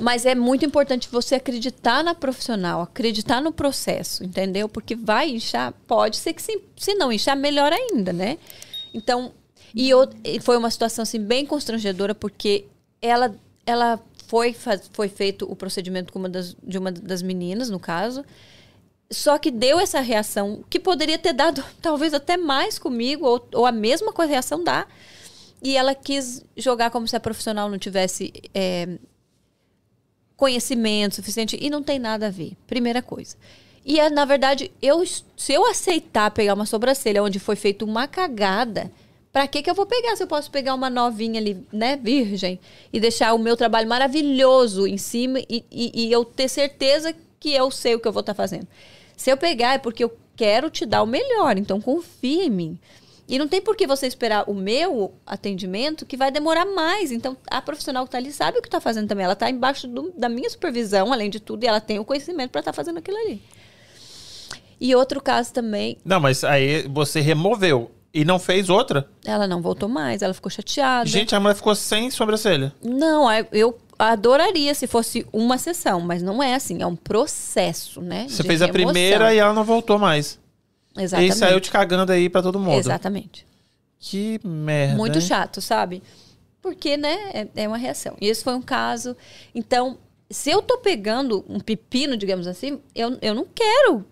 Mas 0.00 0.26
é 0.26 0.34
muito 0.34 0.64
importante 0.64 1.08
você 1.08 1.36
acreditar 1.36 2.02
na 2.02 2.14
profissional, 2.14 2.82
acreditar 2.82 3.40
no 3.40 3.52
processo, 3.52 4.24
entendeu? 4.24 4.68
Porque 4.68 4.96
vai 4.96 5.30
inchar, 5.30 5.72
pode 5.86 6.16
ser 6.16 6.32
que 6.32 6.42
sim. 6.42 6.60
Se 6.76 6.94
não 6.94 7.12
inchar, 7.12 7.36
melhor 7.36 7.72
ainda, 7.72 8.12
né? 8.12 8.38
Então, 8.92 9.32
e, 9.74 9.88
eu, 9.88 10.08
foi 10.40 10.56
uma 10.56 10.70
situação 10.70 11.02
assim 11.02 11.20
bem 11.20 11.46
constrangedora, 11.46 12.14
porque 12.14 12.66
ela, 13.00 13.34
ela 13.64 14.00
foi, 14.26 14.54
foi 14.92 15.08
feito 15.08 15.50
o 15.50 15.54
procedimento 15.54 16.12
com 16.12 16.18
uma 16.18 16.28
das, 16.28 16.56
de 16.62 16.78
uma 16.78 16.90
das 16.90 17.22
meninas, 17.22 17.70
no 17.70 17.78
caso. 17.78 18.24
Só 19.10 19.38
que 19.38 19.50
deu 19.50 19.78
essa 19.78 20.00
reação 20.00 20.64
que 20.68 20.80
poderia 20.80 21.18
ter 21.18 21.32
dado 21.32 21.62
talvez 21.80 22.14
até 22.14 22.36
mais 22.36 22.78
comigo, 22.78 23.26
ou, 23.26 23.48
ou 23.54 23.66
a 23.66 23.72
mesma 23.72 24.12
coisa 24.12 24.32
reação 24.32 24.62
dá. 24.62 24.86
E 25.62 25.76
ela 25.76 25.94
quis 25.94 26.44
jogar 26.56 26.90
como 26.90 27.06
se 27.06 27.16
a 27.16 27.20
profissional 27.20 27.70
não 27.70 27.78
tivesse 27.78 28.32
é, 28.52 28.98
conhecimento 30.44 31.14
suficiente 31.14 31.58
e 31.58 31.70
não 31.70 31.82
tem 31.82 31.98
nada 31.98 32.26
a 32.26 32.30
ver. 32.30 32.52
Primeira 32.66 33.00
coisa. 33.00 33.34
E 33.82 33.98
é, 33.98 34.10
na 34.10 34.26
verdade, 34.26 34.70
eu 34.82 35.02
se 35.06 35.52
eu 35.54 35.66
aceitar 35.66 36.30
pegar 36.30 36.52
uma 36.52 36.66
sobrancelha 36.66 37.22
onde 37.22 37.38
foi 37.38 37.56
feita 37.56 37.82
uma 37.82 38.06
cagada, 38.06 38.92
pra 39.32 39.48
que 39.48 39.62
que 39.62 39.70
eu 39.70 39.74
vou 39.74 39.86
pegar 39.86 40.14
se 40.16 40.22
eu 40.22 40.26
posso 40.26 40.50
pegar 40.50 40.74
uma 40.74 40.90
novinha 40.90 41.40
ali, 41.40 41.66
né, 41.72 41.96
virgem, 41.96 42.60
e 42.92 43.00
deixar 43.00 43.32
o 43.32 43.38
meu 43.38 43.56
trabalho 43.56 43.88
maravilhoso 43.88 44.86
em 44.86 44.98
cima 44.98 45.40
e, 45.40 45.64
e, 45.72 45.92
e 45.94 46.12
eu 46.12 46.26
ter 46.26 46.48
certeza 46.48 47.14
que 47.40 47.54
eu 47.54 47.70
sei 47.70 47.94
o 47.94 48.00
que 48.00 48.06
eu 48.06 48.12
vou 48.12 48.20
estar 48.20 48.34
fazendo. 48.34 48.68
Se 49.16 49.32
eu 49.32 49.38
pegar 49.38 49.74
é 49.74 49.78
porque 49.78 50.04
eu 50.04 50.14
quero 50.36 50.68
te 50.68 50.84
dar 50.84 51.02
o 51.02 51.06
melhor, 51.06 51.56
então 51.56 51.80
confia 51.80 52.44
em 52.44 52.50
mim. 52.50 52.78
E 53.26 53.38
não 53.38 53.48
tem 53.48 53.60
por 53.60 53.74
que 53.74 53.86
você 53.86 54.06
esperar 54.06 54.44
o 54.48 54.54
meu 54.54 55.14
atendimento, 55.26 56.04
que 56.04 56.16
vai 56.16 56.30
demorar 56.30 56.66
mais. 56.66 57.10
Então, 57.10 57.36
a 57.50 57.62
profissional 57.62 58.04
que 58.04 58.08
está 58.08 58.18
ali 58.18 58.30
sabe 58.32 58.58
o 58.58 58.62
que 58.62 58.68
está 58.68 58.80
fazendo 58.80 59.08
também. 59.08 59.24
Ela 59.24 59.32
está 59.32 59.48
embaixo 59.48 59.88
do- 59.88 60.12
da 60.16 60.28
minha 60.28 60.50
supervisão, 60.50 61.12
além 61.12 61.30
de 61.30 61.40
tudo, 61.40 61.64
e 61.64 61.66
ela 61.66 61.80
tem 61.80 61.98
o 61.98 62.04
conhecimento 62.04 62.50
para 62.50 62.60
estar 62.60 62.72
fazendo 62.74 62.98
aquilo 62.98 63.16
ali. 63.16 63.40
E 64.80 64.94
outro 64.94 65.22
caso 65.22 65.52
também, 65.52 65.96
Não, 66.04 66.20
mas 66.20 66.44
aí 66.44 66.86
você 66.88 67.20
removeu 67.20 67.90
e 68.12 68.24
não 68.24 68.38
fez 68.38 68.68
outra? 68.68 69.08
ela 69.24 69.46
não 69.46 69.62
voltou 69.62 69.88
mais, 69.88 70.20
ela 70.20 70.34
ficou 70.34 70.50
chateada. 70.50 71.08
Gente, 71.08 71.34
a 71.34 71.40
mulher 71.40 71.54
ficou 71.54 71.74
sem 71.74 72.10
sobrancelha. 72.10 72.74
Não, 72.82 73.24
eu 73.52 73.78
adoraria 73.98 74.74
se 74.74 74.86
fosse 74.86 75.26
uma 75.32 75.56
sessão, 75.56 76.00
mas 76.00 76.22
não 76.22 76.42
é 76.42 76.54
assim, 76.54 76.82
é 76.82 76.86
um 76.86 76.96
processo, 76.96 78.02
né? 78.02 78.26
Você 78.28 78.42
fez 78.42 78.60
a 78.60 78.68
primeira 78.68 79.32
e 79.32 79.38
ela 79.38 79.54
não 79.54 79.64
voltou 79.64 79.98
mais. 79.98 80.38
Exatamente. 80.96 81.32
E 81.32 81.36
saiu 81.36 81.60
te 81.60 81.70
cagando 81.70 82.12
aí 82.12 82.28
pra 82.28 82.42
todo 82.42 82.58
mundo. 82.58 82.78
Exatamente. 82.78 83.46
Que 83.98 84.40
merda. 84.44 84.96
Muito 84.96 85.18
hein? 85.18 85.24
chato, 85.24 85.60
sabe? 85.60 86.02
Porque, 86.60 86.96
né, 86.96 87.30
é, 87.32 87.48
é 87.64 87.68
uma 87.68 87.76
reação. 87.76 88.16
E 88.20 88.28
esse 88.28 88.42
foi 88.42 88.54
um 88.54 88.62
caso. 88.62 89.16
Então, 89.54 89.98
se 90.30 90.50
eu 90.50 90.62
tô 90.62 90.78
pegando 90.78 91.44
um 91.48 91.60
pepino, 91.60 92.16
digamos 92.16 92.46
assim, 92.46 92.80
eu, 92.94 93.18
eu 93.20 93.34
não 93.34 93.46
quero 93.46 94.04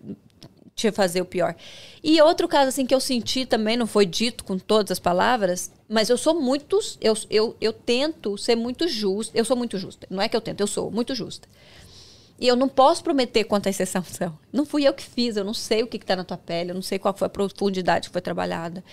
te 0.75 0.91
fazer 0.91 1.21
o 1.21 1.25
pior. 1.25 1.55
E 2.03 2.21
outro 2.21 2.47
caso, 2.47 2.69
assim, 2.69 2.85
que 2.85 2.93
eu 2.93 2.99
senti 2.99 3.45
também, 3.45 3.77
não 3.77 3.87
foi 3.87 4.05
dito 4.05 4.43
com 4.43 4.57
todas 4.57 4.91
as 4.91 4.99
palavras, 4.99 5.71
mas 5.87 6.09
eu 6.09 6.17
sou 6.17 6.39
muito. 6.39 6.79
Eu, 6.99 7.13
eu, 7.29 7.55
eu 7.61 7.73
tento 7.73 8.37
ser 8.37 8.55
muito 8.55 8.87
justa. 8.87 9.37
Eu 9.37 9.45
sou 9.45 9.55
muito 9.55 9.77
justa. 9.77 10.07
Não 10.09 10.21
é 10.21 10.27
que 10.27 10.35
eu 10.35 10.41
tento, 10.41 10.61
eu 10.61 10.67
sou 10.67 10.91
muito 10.91 11.13
justa. 11.15 11.47
E 12.43 12.47
eu 12.49 12.57
não 12.57 12.67
posso 12.67 13.01
prometer 13.01 13.45
quantas 13.45 13.73
sessões 13.73 14.07
são. 14.07 14.37
Não 14.51 14.65
fui 14.65 14.85
eu 14.85 14.93
que 14.93 15.01
fiz, 15.01 15.37
eu 15.37 15.45
não 15.45 15.53
sei 15.53 15.81
o 15.81 15.87
que 15.87 15.95
está 15.95 16.13
na 16.13 16.25
tua 16.25 16.37
pele, 16.37 16.71
eu 16.71 16.75
não 16.75 16.81
sei 16.81 16.99
qual 16.99 17.15
foi 17.15 17.27
a 17.27 17.29
profundidade 17.29 18.09
que 18.09 18.11
foi 18.11 18.21
trabalhada. 18.21 18.83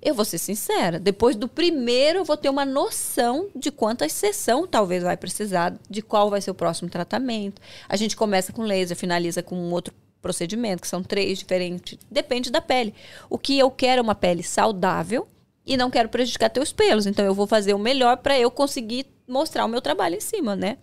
Eu 0.00 0.14
vou 0.14 0.24
ser 0.24 0.38
sincera, 0.38 0.98
depois 0.98 1.36
do 1.36 1.46
primeiro 1.46 2.20
eu 2.20 2.24
vou 2.24 2.34
ter 2.34 2.48
uma 2.48 2.64
noção 2.64 3.50
de 3.54 3.70
quantas 3.70 4.10
sessões 4.10 4.68
talvez 4.70 5.02
vai 5.02 5.18
precisar, 5.18 5.74
de 5.88 6.00
qual 6.00 6.30
vai 6.30 6.40
ser 6.40 6.50
o 6.50 6.54
próximo 6.54 6.88
tratamento. 6.88 7.60
A 7.86 7.94
gente 7.94 8.16
começa 8.16 8.54
com 8.54 8.62
laser, 8.62 8.96
finaliza 8.96 9.42
com 9.42 9.54
um 9.54 9.70
outro 9.70 9.92
procedimento, 10.22 10.80
que 10.80 10.88
são 10.88 11.02
três 11.02 11.38
diferentes, 11.38 11.98
depende 12.10 12.50
da 12.50 12.62
pele. 12.62 12.94
O 13.28 13.36
que 13.36 13.58
eu 13.58 13.70
quero 13.70 13.98
é 13.98 14.02
uma 14.02 14.14
pele 14.14 14.42
saudável 14.42 15.28
e 15.66 15.76
não 15.76 15.90
quero 15.90 16.08
prejudicar 16.08 16.48
teus 16.48 16.72
pelos, 16.72 17.04
então 17.04 17.22
eu 17.22 17.34
vou 17.34 17.46
fazer 17.46 17.74
o 17.74 17.78
melhor 17.78 18.16
para 18.16 18.38
eu 18.38 18.50
conseguir 18.50 19.04
mostrar 19.28 19.66
o 19.66 19.68
meu 19.68 19.82
trabalho 19.82 20.16
em 20.16 20.20
cima, 20.20 20.56
né? 20.56 20.78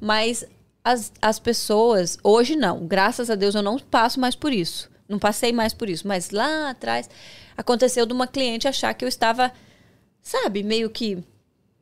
Mas 0.00 0.44
as, 0.86 1.12
as 1.20 1.40
pessoas, 1.40 2.16
hoje 2.22 2.54
não, 2.54 2.86
graças 2.86 3.28
a 3.28 3.34
Deus 3.34 3.56
eu 3.56 3.62
não 3.62 3.76
passo 3.76 4.20
mais 4.20 4.36
por 4.36 4.52
isso. 4.52 4.88
Não 5.08 5.18
passei 5.18 5.52
mais 5.52 5.74
por 5.74 5.88
isso. 5.90 6.06
Mas 6.06 6.30
lá 6.30 6.70
atrás 6.70 7.10
aconteceu 7.56 8.06
de 8.06 8.12
uma 8.12 8.26
cliente 8.28 8.68
achar 8.68 8.94
que 8.94 9.04
eu 9.04 9.08
estava, 9.08 9.50
sabe, 10.22 10.62
meio 10.62 10.88
que 10.88 11.18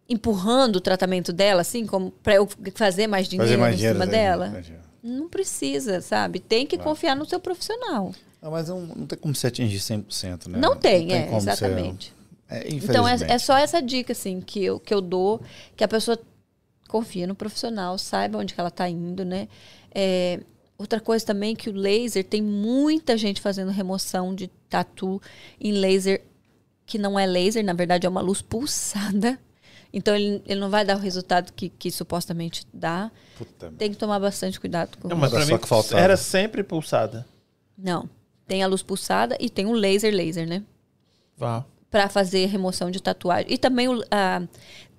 empurrando 0.08 0.76
o 0.76 0.80
tratamento 0.80 1.32
dela, 1.32 1.60
assim, 1.60 1.86
como 1.86 2.10
para 2.10 2.34
eu 2.36 2.48
fazer 2.74 3.06
mais 3.06 3.28
dinheiro 3.28 3.48
Fazer 3.48 3.60
mais 3.60 3.74
em 3.74 3.76
dinheiro. 3.78 3.98
cima 3.98 4.06
né? 4.06 4.12
dela. 4.12 4.62
Não 5.02 5.28
precisa, 5.28 6.00
sabe? 6.00 6.40
Tem 6.40 6.66
que 6.66 6.78
confiar 6.78 7.14
no 7.14 7.26
seu 7.26 7.38
profissional. 7.38 8.14
Não, 8.40 8.50
mas 8.50 8.68
não, 8.68 8.80
não 8.80 9.06
tem 9.06 9.18
como 9.18 9.34
você 9.34 9.48
atingir 9.48 9.78
100%, 9.80 10.48
né? 10.48 10.58
Não 10.58 10.76
tem, 10.76 11.12
é, 11.12 11.26
como 11.26 11.40
você- 11.40 11.50
exatamente. 11.50 12.12
É, 12.48 12.68
Então, 12.74 13.06
é, 13.06 13.16
é 13.28 13.38
só 13.38 13.56
essa 13.56 13.80
dica, 13.82 14.12
assim, 14.12 14.40
que 14.40 14.62
eu, 14.64 14.78
que 14.80 14.92
eu 14.94 15.00
dou, 15.00 15.40
que 15.76 15.82
a 15.84 15.88
pessoa 15.88 16.18
confia 16.94 17.26
no 17.26 17.34
profissional, 17.34 17.98
saiba 17.98 18.38
onde 18.38 18.54
que 18.54 18.60
ela 18.60 18.68
está 18.68 18.88
indo, 18.88 19.24
né? 19.24 19.48
É, 19.92 20.38
outra 20.78 21.00
coisa 21.00 21.26
também 21.26 21.56
que 21.56 21.68
o 21.68 21.72
laser, 21.72 22.22
tem 22.24 22.40
muita 22.40 23.16
gente 23.18 23.40
fazendo 23.40 23.72
remoção 23.72 24.32
de 24.32 24.46
tatu 24.68 25.20
em 25.60 25.72
laser 25.72 26.22
que 26.86 26.96
não 26.96 27.18
é 27.18 27.26
laser, 27.26 27.64
na 27.64 27.72
verdade 27.72 28.06
é 28.06 28.08
uma 28.08 28.20
luz 28.20 28.40
pulsada. 28.40 29.38
Então, 29.92 30.14
ele, 30.14 30.42
ele 30.46 30.60
não 30.60 30.70
vai 30.70 30.84
dar 30.84 30.96
o 30.96 31.00
resultado 31.00 31.52
que, 31.52 31.68
que 31.68 31.90
supostamente 31.90 32.64
dá. 32.72 33.10
Puta. 33.38 33.72
Tem 33.78 33.90
que 33.90 33.96
tomar 33.96 34.18
bastante 34.20 34.58
cuidado 34.60 34.96
com 34.98 35.08
Não, 35.08 35.16
mas 35.16 35.32
Era 35.32 35.44
pra 35.46 35.54
mim 35.54 35.60
que 35.60 35.68
faltava. 35.68 36.00
era 36.00 36.16
sempre 36.16 36.62
pulsada. 36.62 37.26
Não. 37.78 38.08
Tem 38.46 38.62
a 38.62 38.66
luz 38.66 38.82
pulsada 38.82 39.36
e 39.40 39.48
tem 39.50 39.66
o 39.66 39.72
laser 39.72 40.12
laser, 40.14 40.46
né? 40.48 40.62
Vá. 41.36 41.64
para 41.90 42.08
fazer 42.08 42.46
remoção 42.46 42.90
de 42.90 43.00
tatuagem. 43.00 43.46
E 43.52 43.56
também 43.56 43.88
o- 43.88 44.02
a- 44.10 44.42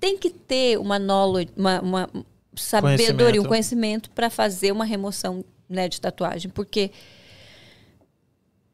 tem 0.05 0.19
que 0.19 0.29
ter 0.29 0.77
uma 0.77 0.99
knowledge, 0.99 1.51
uma, 1.57 1.81
uma 1.81 2.09
sabedoria, 2.55 3.41
um 3.41 3.45
conhecimento 3.45 4.11
para 4.11 4.29
fazer 4.29 4.71
uma 4.71 4.85
remoção 4.85 5.43
né, 5.67 5.89
de 5.89 5.99
tatuagem. 5.99 6.51
Porque, 6.51 6.91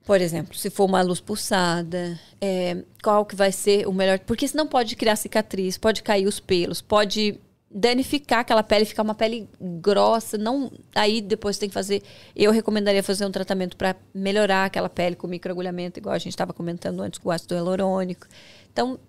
por 0.04 0.20
exemplo, 0.20 0.54
se 0.58 0.70
for 0.70 0.84
uma 0.84 1.02
luz 1.02 1.22
pulsada, 1.22 2.20
é, 2.42 2.84
qual 3.02 3.26
que 3.26 3.34
vai 3.34 3.50
ser 3.50 3.88
o 3.88 3.94
melhor? 3.94 4.20
Porque 4.20 4.46
senão 4.46 4.68
pode 4.68 4.94
criar 4.98 5.16
cicatriz, 5.16 5.78
pode 5.78 6.04
cair 6.04 6.28
os 6.28 6.42
pelos, 6.42 6.82
pode 6.82 7.40
danificar 7.74 8.40
aquela 8.40 8.62
pele, 8.62 8.84
ficar 8.84 9.04
uma 9.04 9.16
pele 9.16 9.48
grossa, 9.58 10.38
não 10.38 10.70
aí 10.94 11.22
depois 11.22 11.58
tem 11.58 11.70
que 11.70 11.74
fazer, 11.74 12.04
eu 12.36 12.52
recomendaria 12.52 13.02
fazer 13.02 13.26
um 13.26 13.32
tratamento 13.32 13.78
para 13.78 13.96
melhorar 14.14 14.66
aquela 14.66 14.90
pele 14.90 15.16
com 15.16 15.28
microagulhamento, 15.28 15.98
igual 15.98 16.14
a 16.14 16.20
gente 16.20 16.34
estava 16.34 16.52
comentando 16.52 17.00
antes 17.00 17.20
com 17.20 17.30
o 17.30 17.32
ácido 17.32 17.56
hialurônico. 17.56 18.28
Então, 18.70 19.00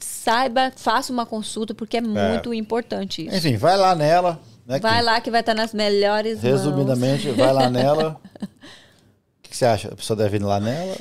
saiba, 0.00 0.72
faça 0.76 1.12
uma 1.12 1.26
consulta 1.26 1.74
porque 1.74 1.96
é 1.96 2.00
muito 2.00 2.52
importante 2.54 3.26
isso. 3.26 3.36
Enfim, 3.36 3.56
vai 3.56 3.76
lá 3.76 3.94
nela. 3.94 4.40
Né, 4.66 4.78
Vai 4.78 4.98
que- 4.98 5.02
lá 5.04 5.20
que 5.20 5.30
vai 5.30 5.40
estar 5.40 5.54
nas 5.54 5.74
melhores 5.74 6.42
mãos. 6.42 6.52
Resumidamente, 6.52 7.30
vai 7.32 7.52
lá 7.52 7.68
nela. 7.70 8.20
O 9.36 9.46
que, 9.46 9.50
que 9.50 9.56
você 9.58 9.66
acha? 9.66 9.88
A 9.88 9.94
pessoa 9.94 10.16
deve 10.16 10.38
ir 10.38 10.42
lá 10.42 10.58
nela? 10.58 10.96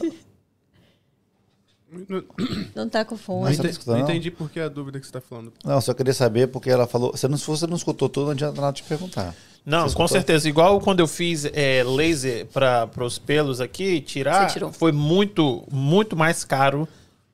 Não, 2.75 2.89
tá 2.89 3.05
com 3.05 3.15
fome. 3.15 3.55
não 3.55 3.65
escutou, 3.65 3.93
não 3.93 4.01
não? 4.01 4.09
entendi 4.09 4.31
por 4.31 4.49
que 4.49 4.59
a 4.59 4.67
dúvida 4.67 4.99
que 4.99 5.05
você 5.05 5.09
está 5.09 5.21
falando. 5.21 5.53
Não, 5.63 5.79
só 5.79 5.93
queria 5.93 6.13
saber 6.13 6.47
porque 6.47 6.69
ela 6.69 6.87
falou. 6.87 7.15
Se 7.15 7.27
não, 7.27 7.37
se 7.37 7.45
você 7.45 7.67
não 7.67 7.77
escutou 7.77 8.09
tudo, 8.09 8.25
não 8.25 8.31
adianta 8.31 8.59
nada 8.59 8.73
te 8.73 8.83
perguntar. 8.83 9.35
Não, 9.65 9.89
com 9.91 10.07
certeza. 10.07 10.49
Igual 10.49 10.79
quando 10.81 10.99
eu 10.99 11.07
fiz 11.07 11.45
é, 11.45 11.83
laser 11.83 12.47
para 12.47 12.89
os 13.03 13.17
pelos 13.17 13.61
aqui, 13.61 14.01
tirar, 14.01 14.51
foi 14.73 14.91
muito, 14.91 15.63
muito 15.71 16.15
mais 16.17 16.43
caro 16.43 16.87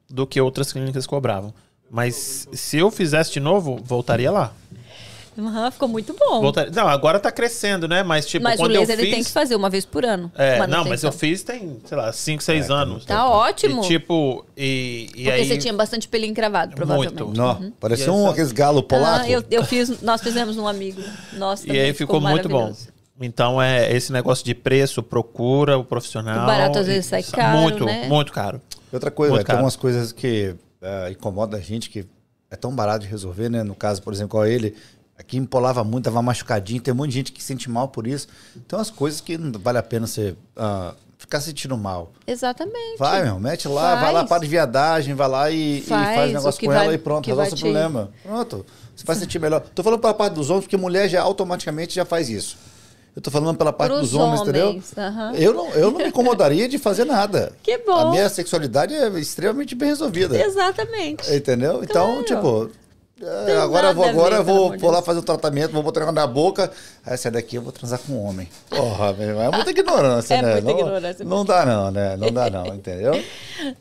do 0.10 0.26
que 0.28 0.40
outras 0.42 0.72
clínicas 0.74 1.06
cobravam. 1.08 1.54
Mas 1.90 2.48
se 2.54 2.78
eu 2.78 2.92
fizesse 2.92 3.32
de 3.34 3.40
novo, 3.40 3.80
voltaria 3.84 4.32
lá. 4.32 4.54
Aham, 5.38 5.72
ficou 5.72 5.88
muito 5.88 6.14
bom. 6.20 6.42
Voltaria- 6.42 6.70
Não, 6.72 6.86
agora 6.88 7.18
tá 7.18 7.32
crescendo, 7.32 7.88
né? 7.88 8.04
Mas 8.04 8.26
tipo, 8.26 8.44
mas 8.44 8.56
o 8.60 8.64
quando 8.64 8.74
laser 8.74 8.98
eu 8.98 9.02
ele 9.04 9.12
tem 9.12 9.20
que 9.20 9.26
fiz. 9.26 9.34
fazer 9.34 9.56
uma 9.56 9.70
vez 9.70 9.86
por 9.86 10.04
ano. 10.04 10.30
É, 10.36 10.68
não, 10.68 10.84
mas 10.84 11.02
eu 11.02 11.14
fiz 11.14 11.44
tem, 11.44 11.80
sei 11.86 11.96
lá, 11.98 12.12
5, 12.12 12.44
6 12.44 12.70
anos. 12.70 13.06
Tá 13.06 13.26
ótimo. 13.30 13.82
E 13.84 13.88
tipo, 13.88 14.46
e, 14.58 15.04
e 15.16 15.24
Porque 15.24 15.32
aí. 15.32 15.48
você 15.48 15.58
tinha 15.58 15.74
bastante 15.74 16.10
pelinho 16.10 16.32
encravado, 16.32 16.76
provavelmente. 16.76 17.24
Muito. 17.24 17.38
Não, 17.38 17.72
parecia 17.80 18.08
E 18.08 18.10
um 18.10 18.30
aqueles 18.30 18.52
galo 18.52 18.84
polaco. 18.84 19.24
Ah, 19.26 19.30
eu, 19.30 19.42
eu 19.50 19.64
fiz, 19.64 20.02
nós 20.02 20.22
fizemos 20.22 20.58
um 20.58 20.68
amigo. 20.68 21.02
Nossa, 21.34 21.66
E 21.72 21.80
aí 21.80 21.94
ficou, 21.94 22.20
muito 22.20 22.50
bom. 22.50 22.74
Então 23.22 23.62
é 23.62 23.92
esse 23.96 24.12
negócio 24.12 24.46
de 24.46 24.56
preço, 24.56 25.04
procura 25.04 25.78
o 25.78 25.84
profissional. 25.84 26.44
O 26.44 26.48
barato 26.48 26.80
às 26.80 26.88
e- 26.88 26.90
vezes 26.90 27.06
sai 27.08 27.24
caro, 27.24 27.58
Muito, 27.60 27.86
né? 27.86 28.08
muito 28.08 28.32
caro. 28.32 28.62
E 28.92 28.96
Outra 28.96 29.12
coisa, 29.12 29.34
Muito 29.34 29.46
tem 29.46 29.54
caro. 29.54 29.66
umas 29.66 29.76
coisas 29.76 30.12
que 30.12 30.56
é, 30.82 31.12
incomodam 31.12 31.60
a 31.60 31.62
gente, 31.62 31.90
que 31.90 32.06
é 32.50 32.56
tão 32.56 32.74
barato 32.74 33.02
de 33.02 33.08
resolver, 33.08 33.50
né? 33.50 33.62
No 33.64 33.76
caso, 33.76 34.02
por 34.02 34.14
exemplo, 34.14 34.40
com 34.40 34.46
ele, 34.46 34.74
aqui 35.18 35.38
empolava 35.38 35.84
muito, 35.84 36.06
tava 36.06 36.22
machucadinho, 36.22 36.82
tem 36.82 36.94
um 36.94 36.98
monte 36.98 37.10
de 37.10 37.16
gente 37.16 37.32
que 37.32 37.44
sente 37.44 37.70
mal 37.70 37.90
por 37.90 38.08
isso. 38.08 38.28
Então, 38.56 38.80
as 38.80 38.90
coisas 38.90 39.20
que 39.22 39.38
não 39.38 39.52
vale 39.60 39.78
a 39.78 39.84
pena 39.84 40.08
você 40.08 40.34
ah, 40.56 40.94
ficar 41.18 41.42
sentindo 41.42 41.78
mal. 41.78 42.12
Exatamente. 42.26 42.98
Vai, 42.98 43.24
meu, 43.26 43.38
mete 43.40 43.68
lá, 43.68 43.96
vai 43.96 44.14
lá 44.14 44.20
Faz. 44.22 44.30
para 44.30 44.40
de 44.42 44.48
viadagem, 44.48 45.14
vai 45.14 45.28
lá 45.28 45.52
e 45.52 45.80
e 45.80 45.82
faz, 45.82 46.16
Faz 46.16 46.32
o 46.32 46.34
negócio 46.36 46.60
que 46.60 46.66
com 46.66 46.74
vai- 46.74 46.86
ela 46.86 46.94
e 46.94 46.98
pronto, 46.98 47.28
resolve 47.28 47.52
o 47.52 47.56
te- 47.56 47.62
problema. 47.62 48.10
Pronto. 48.24 48.66
Você 48.96 49.06
vai 49.06 49.16
sentir 49.18 49.40
melhor. 49.40 49.60
Tô 49.62 49.84
falando 49.84 50.00
pela 50.00 50.14
parte 50.14 50.34
dos 50.34 50.50
homens, 50.50 50.64
porque 50.64 50.78
mulher 50.78 51.08
já 51.10 51.22
automaticamente 51.22 51.94
já 51.94 52.06
faz 52.06 52.30
isso. 52.30 52.58
Eu 53.20 53.22
tô 53.22 53.30
falando 53.30 53.58
pela 53.58 53.74
parte 53.74 53.92
Pros 53.96 54.12
dos 54.12 54.20
homens, 54.20 54.40
entendeu? 54.44 54.70
homens, 54.70 54.94
aham. 54.98 55.34
Eu 55.36 55.54
não, 55.54 55.70
eu 55.72 55.92
não 55.92 55.98
me 55.98 56.08
incomodaria 56.08 56.70
de 56.70 56.78
fazer 56.78 57.04
nada. 57.04 57.52
Que 57.62 57.78
bom. 57.80 57.92
A 57.92 58.10
minha 58.12 58.30
sexualidade 58.30 58.94
é 58.96 59.10
extremamente 59.20 59.76
bem 59.76 59.90
resolvida. 59.90 60.40
Exatamente. 60.42 61.30
Entendeu? 61.36 61.82
Então, 61.84 62.24
Claro. 62.24 62.24
tipo, 62.24 62.72
é, 63.22 63.46
Tem 63.48 63.56
agora 63.58 63.90
eu 63.90 63.94
vou, 63.94 64.06
agora 64.06 64.38
ver, 64.38 64.44
vou, 64.54 64.78
vou 64.78 64.90
lá 64.90 65.02
fazer 65.02 65.20
o 65.20 65.22
tratamento, 65.22 65.74
vou 65.74 65.84
botar 65.84 66.10
na 66.14 66.26
boca. 66.26 66.72
Aí 67.06 67.18
sai 67.18 67.30
daqui 67.30 67.58
eu 67.58 67.62
vou 67.62 67.74
transar 67.74 68.00
com 68.00 68.14
um 68.14 68.24
homem. 68.26 68.48
Porra, 68.70 69.12
meu 69.12 69.42
é 69.42 69.52
muita 69.52 69.70
ignorância, 69.72 70.36
É 70.36 70.42
né? 70.42 70.54
muita 70.54 70.72
não, 70.72 70.80
ignorância 70.80 71.26
Não 71.26 71.44
dá 71.44 71.66
não, 71.66 71.92
né? 71.92 72.16
Não 72.16 72.32
dá 72.32 72.50
não, 72.50 72.68
entendeu? 72.68 73.12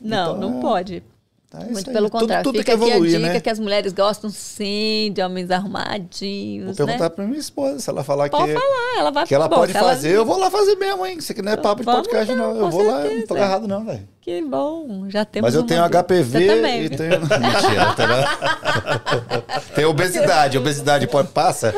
Não, 0.01 0.35
Então, 0.35 0.37
não 0.37 0.57
é. 0.57 0.61
pode. 0.61 1.03
Tá, 1.49 1.61
Muito 1.61 1.89
aí. 1.89 1.93
pelo 1.95 2.09
Tudo- 2.11 2.19
contrário. 2.19 2.43
Tudo, 2.43 2.59
Fica 2.59 2.71
tem 2.71 2.79
que 2.79 2.85
evoluir, 2.93 3.07
aqui 3.09 3.15
a 3.15 3.19
dica 3.27 3.33
né? 3.33 3.39
que 3.39 3.49
as 3.49 3.57
mulheres 3.59 3.91
gostam 3.91 4.29
sim 4.29 5.11
de 5.15 5.19
homens 5.19 5.49
arrumadinhos, 5.49 6.77
Vou 6.77 6.85
perguntar 6.85 7.05
né? 7.05 7.09
pra 7.09 7.25
minha 7.25 7.39
esposa, 7.39 7.79
se 7.79 7.89
ela 7.89 8.03
falar 8.03 8.29
Pode 8.29 8.53
que, 8.53 8.59
falar, 8.59 8.99
ela 8.99 9.09
vai 9.09 9.25
que 9.25 9.33
ela 9.33 9.47
bom, 9.47 9.55
pode 9.55 9.71
se 9.71 9.77
ela- 9.79 9.89
fazer, 9.89 10.11
eu 10.15 10.23
vou 10.23 10.37
lá 10.37 10.51
fazer 10.51 10.75
mesmo, 10.75 11.03
hein? 11.07 11.17
Isso 11.17 11.31
aqui 11.31 11.41
não 11.41 11.51
é 11.51 11.57
papo 11.57 11.79
de 11.81 11.85
Vamos 11.85 12.01
podcast, 12.01 12.31
então, 12.31 12.53
não. 12.53 12.59
Eu 12.59 12.69
vou 12.69 12.83
lá, 12.83 12.99
eu 12.99 13.15
não 13.15 13.21
tô 13.25 13.33
certeza. 13.33 13.39
errado 13.39 13.67
não, 13.67 13.83
velho. 13.83 14.07
Que 14.21 14.41
bom, 14.43 15.05
já 15.09 15.25
temos 15.25 15.47
Mas 15.47 15.55
eu 15.55 15.63
tenho. 15.63 15.83
HPV 15.89 16.45
também, 16.47 16.83
e 16.85 16.89
tenho. 16.91 17.19
Mentira, 17.25 17.95
tem 19.73 19.85
obesidade. 19.85 20.55
Obesidade 20.55 21.07
pode 21.07 21.29
passa? 21.29 21.73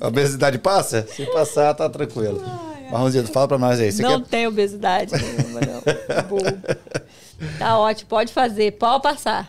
A 0.00 0.06
obesidade 0.06 0.58
passa? 0.58 1.04
Se 1.08 1.26
passar, 1.26 1.74
tá 1.74 1.88
tranquilo. 1.88 2.40
Marronzito, 2.90 3.32
fala 3.32 3.48
pra 3.48 3.58
nós 3.58 3.80
aí. 3.80 3.90
Você 3.90 4.02
Não 4.02 4.20
quer... 4.20 4.28
tem 4.28 4.46
obesidade 4.46 5.12
nenhuma, 5.12 5.60
não. 5.60 5.82
Burro. 6.28 6.58
Tá 7.58 7.78
ótimo, 7.78 8.08
pode 8.08 8.32
fazer, 8.32 8.72
pode 8.72 9.02
passar. 9.02 9.48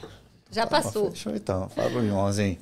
Já 0.51 0.67
passou. 0.67 1.11
Fechou 1.11 1.35
então. 1.35 1.67
Pra 1.73 1.89
mim, 1.89 2.09
Marronzinho. 2.09 2.57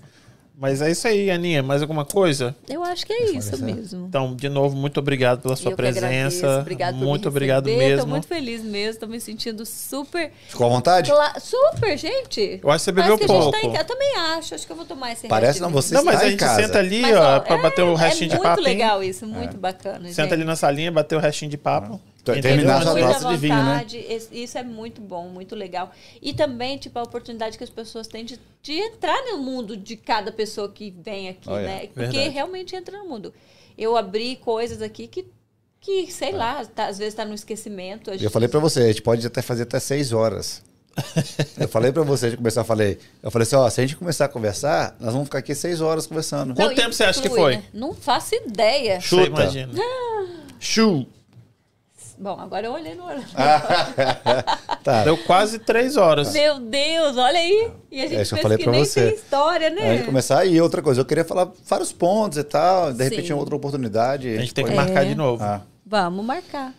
Mas 0.58 0.80
é 0.80 0.92
isso 0.92 1.08
aí, 1.08 1.32
Aninha. 1.32 1.64
Mais 1.64 1.82
alguma 1.82 2.06
coisa? 2.06 2.56
Eu 2.70 2.84
acho 2.84 3.04
que 3.04 3.12
é 3.12 3.32
isso 3.32 3.50
Parecer. 3.50 3.64
mesmo. 3.76 4.06
Então, 4.08 4.36
de 4.36 4.48
novo, 4.48 4.76
muito 4.78 5.00
obrigado 5.00 5.42
pela 5.42 5.56
sua 5.56 5.72
Eu 5.72 5.76
presença. 5.76 6.60
Obrigado 6.60 6.94
por 7.00 7.04
muito 7.04 7.24
me 7.24 7.28
obrigado 7.30 7.66
receber. 7.66 7.84
mesmo. 7.88 8.02
Tô 8.04 8.08
muito 8.12 8.28
feliz 8.28 8.62
mesmo, 8.64 9.00
tô 9.00 9.08
me 9.08 9.20
sentindo 9.20 9.66
super. 9.66 10.32
Ficou 10.48 10.68
à 10.68 10.70
vontade? 10.70 11.10
Cla- 11.10 11.34
Super, 11.40 11.98
gente. 11.98 12.60
Eu 12.62 12.70
acho 12.70 12.78
que 12.78 12.84
você 12.86 12.92
bebeu 12.92 13.18
que 13.18 13.24
a 13.24 13.28
gente 13.28 13.38
tá 13.52 13.60
pouco. 13.60 13.76
em. 13.76 13.76
Eu 13.76 13.86
também 13.86 14.16
acho. 14.16 14.54
Acho 14.54 14.66
que 14.68 14.72
eu 14.72 14.76
vou 14.76 14.86
tomar 14.86 15.12
esse 15.14 15.28
Parece 15.28 15.60
não, 15.60 15.72
você 15.72 15.96
Não, 15.96 16.04
mas 16.04 16.16
está 16.16 16.28
a 16.28 16.30
gente 16.30 16.40
casa. 16.40 16.62
senta 16.62 16.78
ali, 16.78 17.02
Mas, 17.02 17.16
ó, 17.18 17.38
ó, 17.38 17.40
pra 17.40 17.56
é- 17.56 17.62
bater 17.62 17.82
o 17.84 17.96
restinho 17.96 18.32
é 18.32 18.36
de 18.36 18.42
papo. 18.42 18.48
muito 18.62 18.68
hein? 18.70 18.74
legal 18.78 19.04
isso, 19.04 19.26
muito 19.26 19.58
bacana. 19.58 20.08
Senta 20.10 20.22
gente. 20.24 20.34
ali 20.34 20.44
na 20.44 20.56
salinha, 20.56 20.92
bater 20.92 21.16
o 21.16 21.20
restinho 21.20 21.50
de 21.50 21.58
papo. 21.58 22.00
Terminar 22.24 22.82
essa 22.82 22.94
taça 22.96 23.28
de 23.30 23.38
vinho, 23.38 23.56
né? 23.56 23.86
Isso 24.32 24.58
é 24.58 24.64
muito 24.64 25.02
bom, 25.02 25.28
muito 25.30 25.56
legal. 25.56 25.92
E 26.22 26.34
também, 26.34 26.78
tipo, 26.78 26.98
a 27.00 27.04
oportunidade 27.04 27.58
que 27.58 27.64
as 27.64 27.70
pessoas 27.70 28.08
têm 28.08 28.24
de, 28.26 28.40
de 28.62 28.74
entrar 28.74 29.22
no 29.32 29.38
mundo 29.40 29.76
de 29.76 29.96
cada 29.98 30.32
pessoa 30.32 30.70
que 30.70 30.92
vem 30.92 31.30
aqui, 31.30 31.50
Olha, 31.50 31.66
né? 31.68 31.80
Porque 31.88 32.00
verdade. 32.00 32.30
realmente 32.30 32.76
entra 32.76 32.98
no 32.98 33.08
mundo. 33.10 33.34
Eu 33.78 33.96
abri 33.98 34.36
coisas 34.36 34.82
aqui 34.82 35.08
que, 35.08 35.26
que 35.80 36.04
É. 36.08 36.12
sei 36.12 36.32
lá, 36.32 36.64
tá- 36.66 36.88
às 36.88 36.98
vezes 36.98 37.14
tá 37.16 37.26
no 37.26 37.34
esquecimento. 37.34 38.10
a 38.12 38.14
Eu 38.14 38.20
gente- 38.20 38.30
falei 38.32 38.48
pra 38.50 38.60
você, 38.60 38.82
a 38.82 38.88
gente 38.88 39.02
pode 39.02 39.26
até 39.26 39.42
fazer 39.42 39.64
até 39.64 39.80
seis 39.80 40.12
horas. 40.14 40.62
Eu 41.58 41.70
falei 41.70 41.90
pra 41.94 42.04
você 42.04 42.30
de 42.32 42.36
começar, 42.38 42.62
eu 42.62 42.66
falei, 42.66 43.00
eu 43.24 43.32
falei 43.32 43.44
assim, 43.44 43.56
ó, 43.56 43.70
se 43.70 43.80
a 43.80 43.84
gente 43.86 43.96
começar 43.96 44.26
a 44.26 44.28
conversar, 44.28 44.94
nós 45.00 45.14
vamos 45.14 45.28
ficar 45.30 45.38
aqui 45.40 45.56
seis 45.56 45.80
horas 45.80 46.06
conversando. 46.06 46.54
Quanto 46.54 46.76
tempo 46.76 46.92
você 46.92 47.06
acha 47.06 47.22
que 47.22 47.30
foi? 47.30 47.56
né? 47.56 47.64
Não 47.74 47.94
faço 47.94 48.36
ideia. 48.36 49.00
Você 49.00 49.08
Chuta. 49.08 49.26
imagina. 49.28 49.74
Chu! 50.60 51.08
Bom, 52.22 52.40
agora 52.40 52.68
eu 52.68 52.74
olhei 52.74 52.94
no 52.94 53.04
olho. 53.06 53.24
Tá. 54.84 55.04
Deu 55.04 55.16
quase 55.26 55.60
três 55.60 55.96
horas. 55.96 56.34
Meu 56.34 56.60
Deus, 56.60 57.16
olha 57.16 57.38
aí. 57.38 57.72
E 57.92 58.00
a 58.02 58.08
gente 58.08 58.16
É 58.16 58.22
isso 58.24 58.34
que 58.36 58.40
eu 58.42 58.42
pensa 58.42 58.42
falei 58.42 58.58
que 58.58 58.64
pra 58.64 58.72
nem 58.74 58.84
você. 58.86 59.06
tem 59.08 59.16
história, 59.16 59.68
A 59.68 59.70
né? 59.70 59.98
gente 59.98 60.06
começar 60.08 60.44
e 60.46 60.60
outra 60.60 60.82
coisa, 60.82 61.02
eu 61.02 61.06
queria 61.06 61.24
falar 61.24 61.52
vários 61.68 61.94
pontos 61.94 62.40
e 62.40 62.44
tal, 62.44 62.92
de 62.92 63.04
repente 63.04 63.30
em 63.32 63.36
outra 63.36 63.56
oportunidade. 63.56 64.28
A 64.30 64.40
gente 64.40 64.54
tem 64.56 64.66
que 64.66 64.72
pode- 64.72 64.84
marcar 64.84 65.06
É. 65.06 65.10
de 65.10 65.14
novo. 65.16 65.44
Ah, 65.44 65.62
Vamos 65.86 66.26
marcar. 66.26 66.74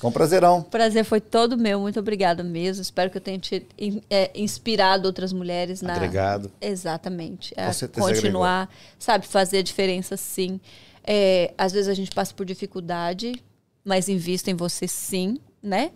com 0.00 0.08
um 0.08 0.12
prazerão. 0.12 0.58
O 0.60 0.64
prazer 0.64 1.04
foi 1.04 1.20
todo 1.20 1.58
meu. 1.58 1.80
Muito 1.80 1.98
obrigada 1.98 2.44
mesmo. 2.44 2.80
Espero 2.82 3.10
que 3.10 3.16
eu 3.16 3.20
tenha 3.20 3.38
te 3.38 3.66
é, 4.08 4.30
inspirado 4.34 5.06
outras 5.08 5.32
mulheres 5.32 5.82
na. 5.82 5.94
Agregado. 5.94 6.52
Exatamente. 6.60 7.52
A 7.56 7.72
certeza 7.72 8.06
continuar, 8.06 8.68
sabe, 8.98 9.26
fazer 9.26 9.58
a 9.58 9.62
diferença 9.62 10.16
sim. 10.16 10.60
É, 11.04 11.52
às 11.58 11.72
vezes 11.72 11.88
a 11.88 11.94
gente 11.94 12.12
passa 12.14 12.32
por 12.32 12.46
dificuldade, 12.46 13.42
mas 13.84 14.08
invista 14.08 14.50
em 14.50 14.54
você 14.54 14.86
sim, 14.88 15.38
né? 15.62 15.90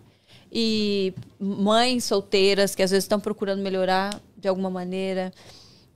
E 0.51 1.13
mães 1.39 2.03
solteiras 2.05 2.75
que 2.75 2.81
às 2.83 2.91
vezes 2.91 3.03
estão 3.05 3.19
procurando 3.19 3.61
melhorar 3.61 4.19
de 4.37 4.47
alguma 4.47 4.69
maneira, 4.69 5.33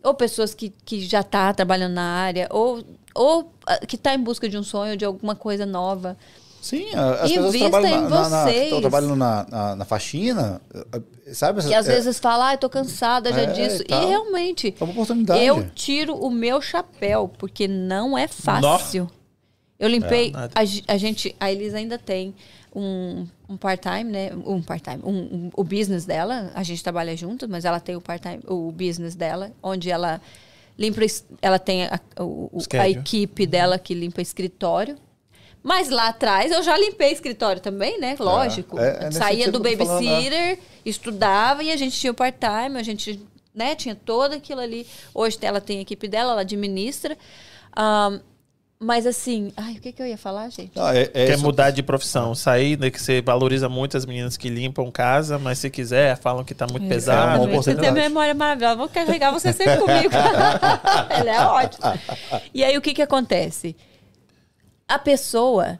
ou 0.03 0.13
pessoas 0.13 0.53
que, 0.53 0.69
que 0.85 1.01
já 1.01 1.23
tá 1.23 1.53
trabalhando 1.53 1.93
na 1.93 2.03
área, 2.03 2.47
ou, 2.51 2.83
ou 3.13 3.53
ah, 3.65 3.77
que 3.85 3.95
está 3.95 4.13
em 4.13 4.19
busca 4.19 4.49
de 4.49 4.57
um 4.57 4.63
sonho, 4.63 4.97
de 4.97 5.05
alguma 5.05 5.35
coisa 5.35 5.65
nova. 5.65 6.17
Sim, 6.61 6.89
as 6.93 7.21
pessoas 7.31 7.55
Invista 7.55 7.69
trabalham 7.69 7.99
em 7.99 8.01
na, 8.01 8.09
na, 8.09 8.29
na, 8.29 8.43
vocês. 8.43 8.63
estão 8.65 8.81
trabalhando 8.81 9.15
na, 9.15 9.45
na, 9.49 9.75
na 9.77 9.85
faxina, 9.85 10.61
eh, 11.25 11.33
sabe? 11.33 11.65
Que 11.65 11.73
às 11.73 11.87
É- 11.87 11.95
vezes 11.95 12.19
fala, 12.19 12.47
ai, 12.47 12.57
tô 12.57 12.69
cansada 12.69 13.31
já 13.31 13.41
É, 13.43 13.45
disso. 13.45 13.81
e 13.87 13.93
E, 13.93 14.05
realmente, 14.07 14.75
É 14.77 14.83
uma 14.83 14.91
oportunidade. 14.91 15.45
eu 15.45 15.69
tiro 15.69 16.15
o 16.15 16.29
meu 16.29 16.61
chapéu, 16.61 17.29
porque 17.37 17.65
não 17.65 18.17
é 18.17 18.27
fácil. 18.27 19.09
Eu 19.79 19.87
limpei, 19.87 20.33
É, 20.35 20.49
a, 20.89 20.93
a 20.93 20.97
gente, 20.97 21.35
a 21.39 21.51
Elisa 21.51 21.77
ainda 21.77 21.97
tem 21.97 22.35
um, 22.75 23.25
um 23.47 23.55
part-time, 23.55 24.03
né? 24.11 24.29
Um 24.45 24.61
part-time, 24.61 25.01
um, 25.03 25.11
um- 25.17 25.49
o 25.55 25.63
business 25.63 26.05
dela, 26.05 26.51
a 26.53 26.63
gente 26.63 26.83
trabalha 26.83 27.15
junto, 27.15 27.47
mas 27.47 27.63
ela 27.63 27.79
tem 27.79 27.95
o 27.95 28.01
part-time, 28.01 28.41
o 28.45 28.71
business 28.71 29.15
dela, 29.15 29.51
onde 29.63 29.89
ela 29.89 30.19
limpa, 30.77 31.01
ela 31.41 31.57
tem 31.57 31.85
a, 31.85 31.99
o- 32.19 32.49
a 32.77 32.89
equipe 32.89 33.45
dela 33.47 33.79
que 33.79 33.93
limpa 33.93 34.21
escritório. 34.21 34.97
Mas 35.63 35.89
lá 35.89 36.07
atrás 36.09 36.51
eu 36.51 36.63
já 36.63 36.77
limpei 36.77 37.11
escritório 37.11 37.61
também, 37.61 37.99
né? 37.99 38.15
Lógico. 38.19 38.79
É, 38.79 39.07
é 39.07 39.11
Saía 39.11 39.51
do 39.51 39.59
né? 39.59 39.75
babysitter, 39.75 40.59
estudava 40.85 41.63
e 41.63 41.71
a 41.71 41.77
gente 41.77 41.97
tinha 41.99 42.11
o 42.11 42.15
part-time, 42.15 42.77
a 42.79 42.83
gente 42.83 43.19
né, 43.53 43.75
tinha 43.75 43.93
todo 43.95 44.33
aquilo 44.33 44.61
ali. 44.61 44.85
Hoje 45.13 45.37
ela 45.41 45.59
tem 45.59 45.79
a 45.79 45.81
equipe 45.81 46.07
dela, 46.07 46.31
ela 46.33 46.41
administra. 46.41 47.17
Ahn, 47.75 48.19
Mas 48.81 49.05
assim, 49.05 49.51
ai, 49.57 49.73
o 49.73 49.81
que, 49.81 49.91
que 49.91 50.01
eu 50.01 50.07
ia 50.07 50.17
falar, 50.17 50.49
gente? 50.49 50.71
Não, 50.73 50.87
é, 50.87 51.01
é 51.01 51.07
Quer 51.07 51.33
isso. 51.33 51.43
mudar 51.43 51.69
de 51.69 51.83
profissão, 51.83 52.33
sair, 52.33 52.79
né, 52.79 52.89
que 52.89 53.01
você 53.01 53.21
valoriza 53.21 53.67
muito 53.67 53.97
as 53.97 54.05
meninas 54.05 54.37
que 54.37 54.47
limpam 54.49 54.89
casa, 54.89 55.37
mas 55.37 55.59
se 55.59 55.69
quiser, 55.69 56.15
falam 56.17 56.45
que 56.45 56.55
tá 56.55 56.65
muito 56.65 56.83
uma 56.83 56.89
pesado. 56.89 57.43
Exatamente. 57.43 57.57
Você 57.57 57.75
tem 57.75 57.91
memória 57.91 58.33
maravilhosa. 58.33 58.77
Vou 58.77 58.87
carregar 58.87 59.31
você 59.31 59.51
sempre 59.51 59.77
comigo. 59.79 60.13
Ela 61.09 61.29
é 61.29 61.41
ótima. 61.41 61.99
E 62.53 62.63
aí, 62.63 62.77
o 62.77 62.81
que 62.81 62.93
que 62.93 63.01
acontece? 63.01 63.75
A 64.87 64.97
pessoa... 64.97 65.77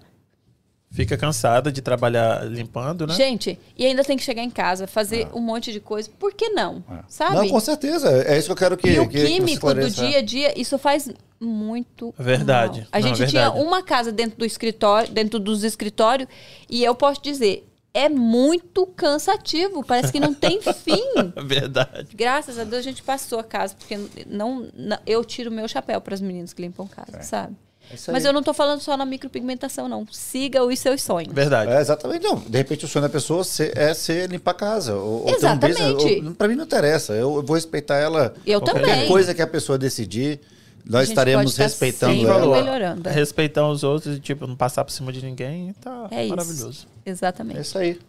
Fica 0.99 1.17
cansada 1.17 1.71
de 1.71 1.81
trabalhar 1.81 2.43
limpando, 2.45 3.07
né? 3.07 3.13
Gente, 3.15 3.57
e 3.77 3.85
ainda 3.85 4.03
tem 4.03 4.17
que 4.17 4.23
chegar 4.23 4.43
em 4.43 4.49
casa, 4.49 4.85
fazer 4.85 5.27
um 5.33 5.39
monte 5.39 5.71
de 5.71 5.79
coisa. 5.79 6.09
Por 6.19 6.33
que 6.33 6.49
não? 6.49 6.83
Sabe? 7.07 7.35
Não, 7.35 7.47
com 7.47 7.59
certeza. 7.59 8.09
É 8.23 8.37
isso 8.37 8.47
que 8.47 8.51
eu 8.51 8.55
quero 8.57 8.75
que. 8.77 8.89
e 8.89 8.99
o 8.99 9.07
que- 9.07 9.17
que 9.21 9.27
químico 9.27 9.73
do 9.73 9.79
esclareça. 9.79 10.05
dia 10.07 10.17
a 10.17 10.21
dia, 10.21 10.59
isso 10.59 10.77
faz 10.77 11.09
muito 11.39 12.13
Verdade. 12.19 12.79
mal. 12.81 12.87
A 12.91 12.99
Não, 12.99 13.07
gente 13.07 13.23
é 13.23 13.27
tinha 13.27 13.43
verdade. 13.49 13.65
uma 13.65 13.81
casa 13.81 14.11
dentro 14.11 14.37
do 14.37 14.45
escritório, 14.45 15.09
dentro 15.11 15.39
dos 15.39 15.63
escritórios, 15.63 16.27
e 16.69 16.83
eu 16.83 16.93
posso 16.93 17.21
dizer, 17.23 17.65
é 17.93 18.09
muito 18.09 18.85
cansativo, 18.85 19.83
parece 19.83 20.11
que 20.11 20.19
não 20.19 20.33
tem 20.33 20.59
fim. 20.83 21.01
Verdade. 21.45 22.09
Graças 22.13 22.59
a 22.59 22.63
Deus 22.63 22.79
a 22.79 22.89
gente 22.89 23.01
passou 23.01 23.39
a 23.39 23.43
casa, 23.43 23.73
porque 23.77 23.97
não, 24.27 24.67
não- 24.75 24.99
eu 25.07 25.23
tiro 25.23 25.49
o 25.49 25.53
meu 25.53 25.67
chapéu 25.67 25.99
para 26.01 26.13
as 26.13 26.21
meninas 26.21 26.51
que 26.53 26.61
limpam 26.61 26.85
casa, 26.87 27.21
sabe? 27.23 27.55
É 27.91 27.95
isso 27.95 28.11
aí. 28.11 28.13
Mas 28.13 28.25
eu 28.25 28.31
não 28.33 28.43
tô 28.43 28.53
falando 28.53 28.79
só 28.81 28.95
na 28.95 29.05
micropigmentação, 29.05 29.87
não. 29.89 30.05
Siga 30.11 30.63
os 30.63 30.79
seus 30.79 31.01
sonhos. 31.01 31.33
Verdade. 31.33 31.71
É, 31.71 31.79
exatamente. 31.81 32.23
Não, 32.23 32.35
de 32.37 32.57
repente 32.57 32.85
o 32.85 32.87
sonho 32.87 33.03
da 33.03 33.09
pessoa 33.09 33.43
é 33.75 33.93
ser 33.93 34.29
limpar 34.29 34.51
a 34.51 34.53
casa. 34.53 34.95
Ou, 34.95 35.21
ou 35.21 35.25
ter 35.25 35.31
um 35.33 35.35
Exatamente. 35.37 35.81
business. 35.93 36.25
Ou- 36.27 36.35
pra 36.35 36.47
mim 36.47 36.55
não 36.55 36.65
interessa. 36.65 37.13
Eu, 37.13 37.35
eu 37.37 37.43
vou 37.43 37.55
respeitar 37.55 37.95
ela. 37.97 38.33
Eu 38.45 38.61
Qualquer 38.61 38.81
também. 38.81 39.07
coisa 39.07 39.33
que 39.33 39.41
a 39.41 39.47
pessoa 39.47 39.77
decidir, 39.77 40.39
nós 40.85 41.09
estaremos 41.09 41.51
estar 41.51 41.63
respeitando 41.63 42.27
ela. 42.27 42.57
melhorando. 42.57 43.09
Respeitar 43.09 43.67
os 43.67 43.83
outros 43.83 44.17
e, 44.17 44.19
tipo, 44.19 44.45
não 44.47 44.55
passar 44.55 44.83
por 44.85 44.91
cima 44.91 45.11
de 45.11 45.23
ninguém, 45.23 45.73
tá 45.81 46.07
É 46.11 46.21
isso. 46.21 46.29
maravilhoso. 46.29 46.87
É 47.05 47.09
Exatamente. 47.09 47.59
isso 47.61 47.77
aí. 47.77 47.99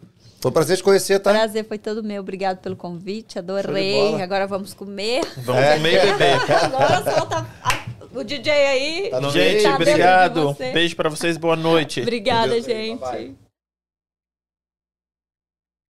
Foi 0.41 0.51
um 0.51 0.55
prazer 0.55 0.79
te 0.79 0.83
conhecer, 0.83 1.19
tá? 1.19 1.33
Prazer 1.33 1.67
foi 1.67 1.77
todo 1.77 2.03
meu. 2.03 2.23
Obrigado 2.23 2.59
pelo 2.59 2.75
convite. 2.75 3.39
Adorei. 3.39 4.23
Agora 4.23 4.47
vamos 4.47 4.73
comer. 4.73 5.21
Vamos 5.39 5.63
comer 5.75 6.07
e 6.07 6.13
beber. 6.13 6.41
Agora 6.65 7.15
solta 7.15 7.47
a- 7.63 7.81
o 8.15 8.25
DJ 8.25 8.53
aí. 8.53 9.09
Tá 9.11 9.21
Gente, 9.23 9.37
meio. 9.37 9.63
Tá 9.63 9.75
obrigado. 9.75 10.43
você. 10.43 10.73
Beijo 10.73 10.97
pra 10.97 11.09
vocês, 11.09 11.37
boa 11.37 11.57
noite. 11.57 12.01
Obrigada, 12.01 12.61
gente. 12.61 13.01
bye-bye. 13.01 13.50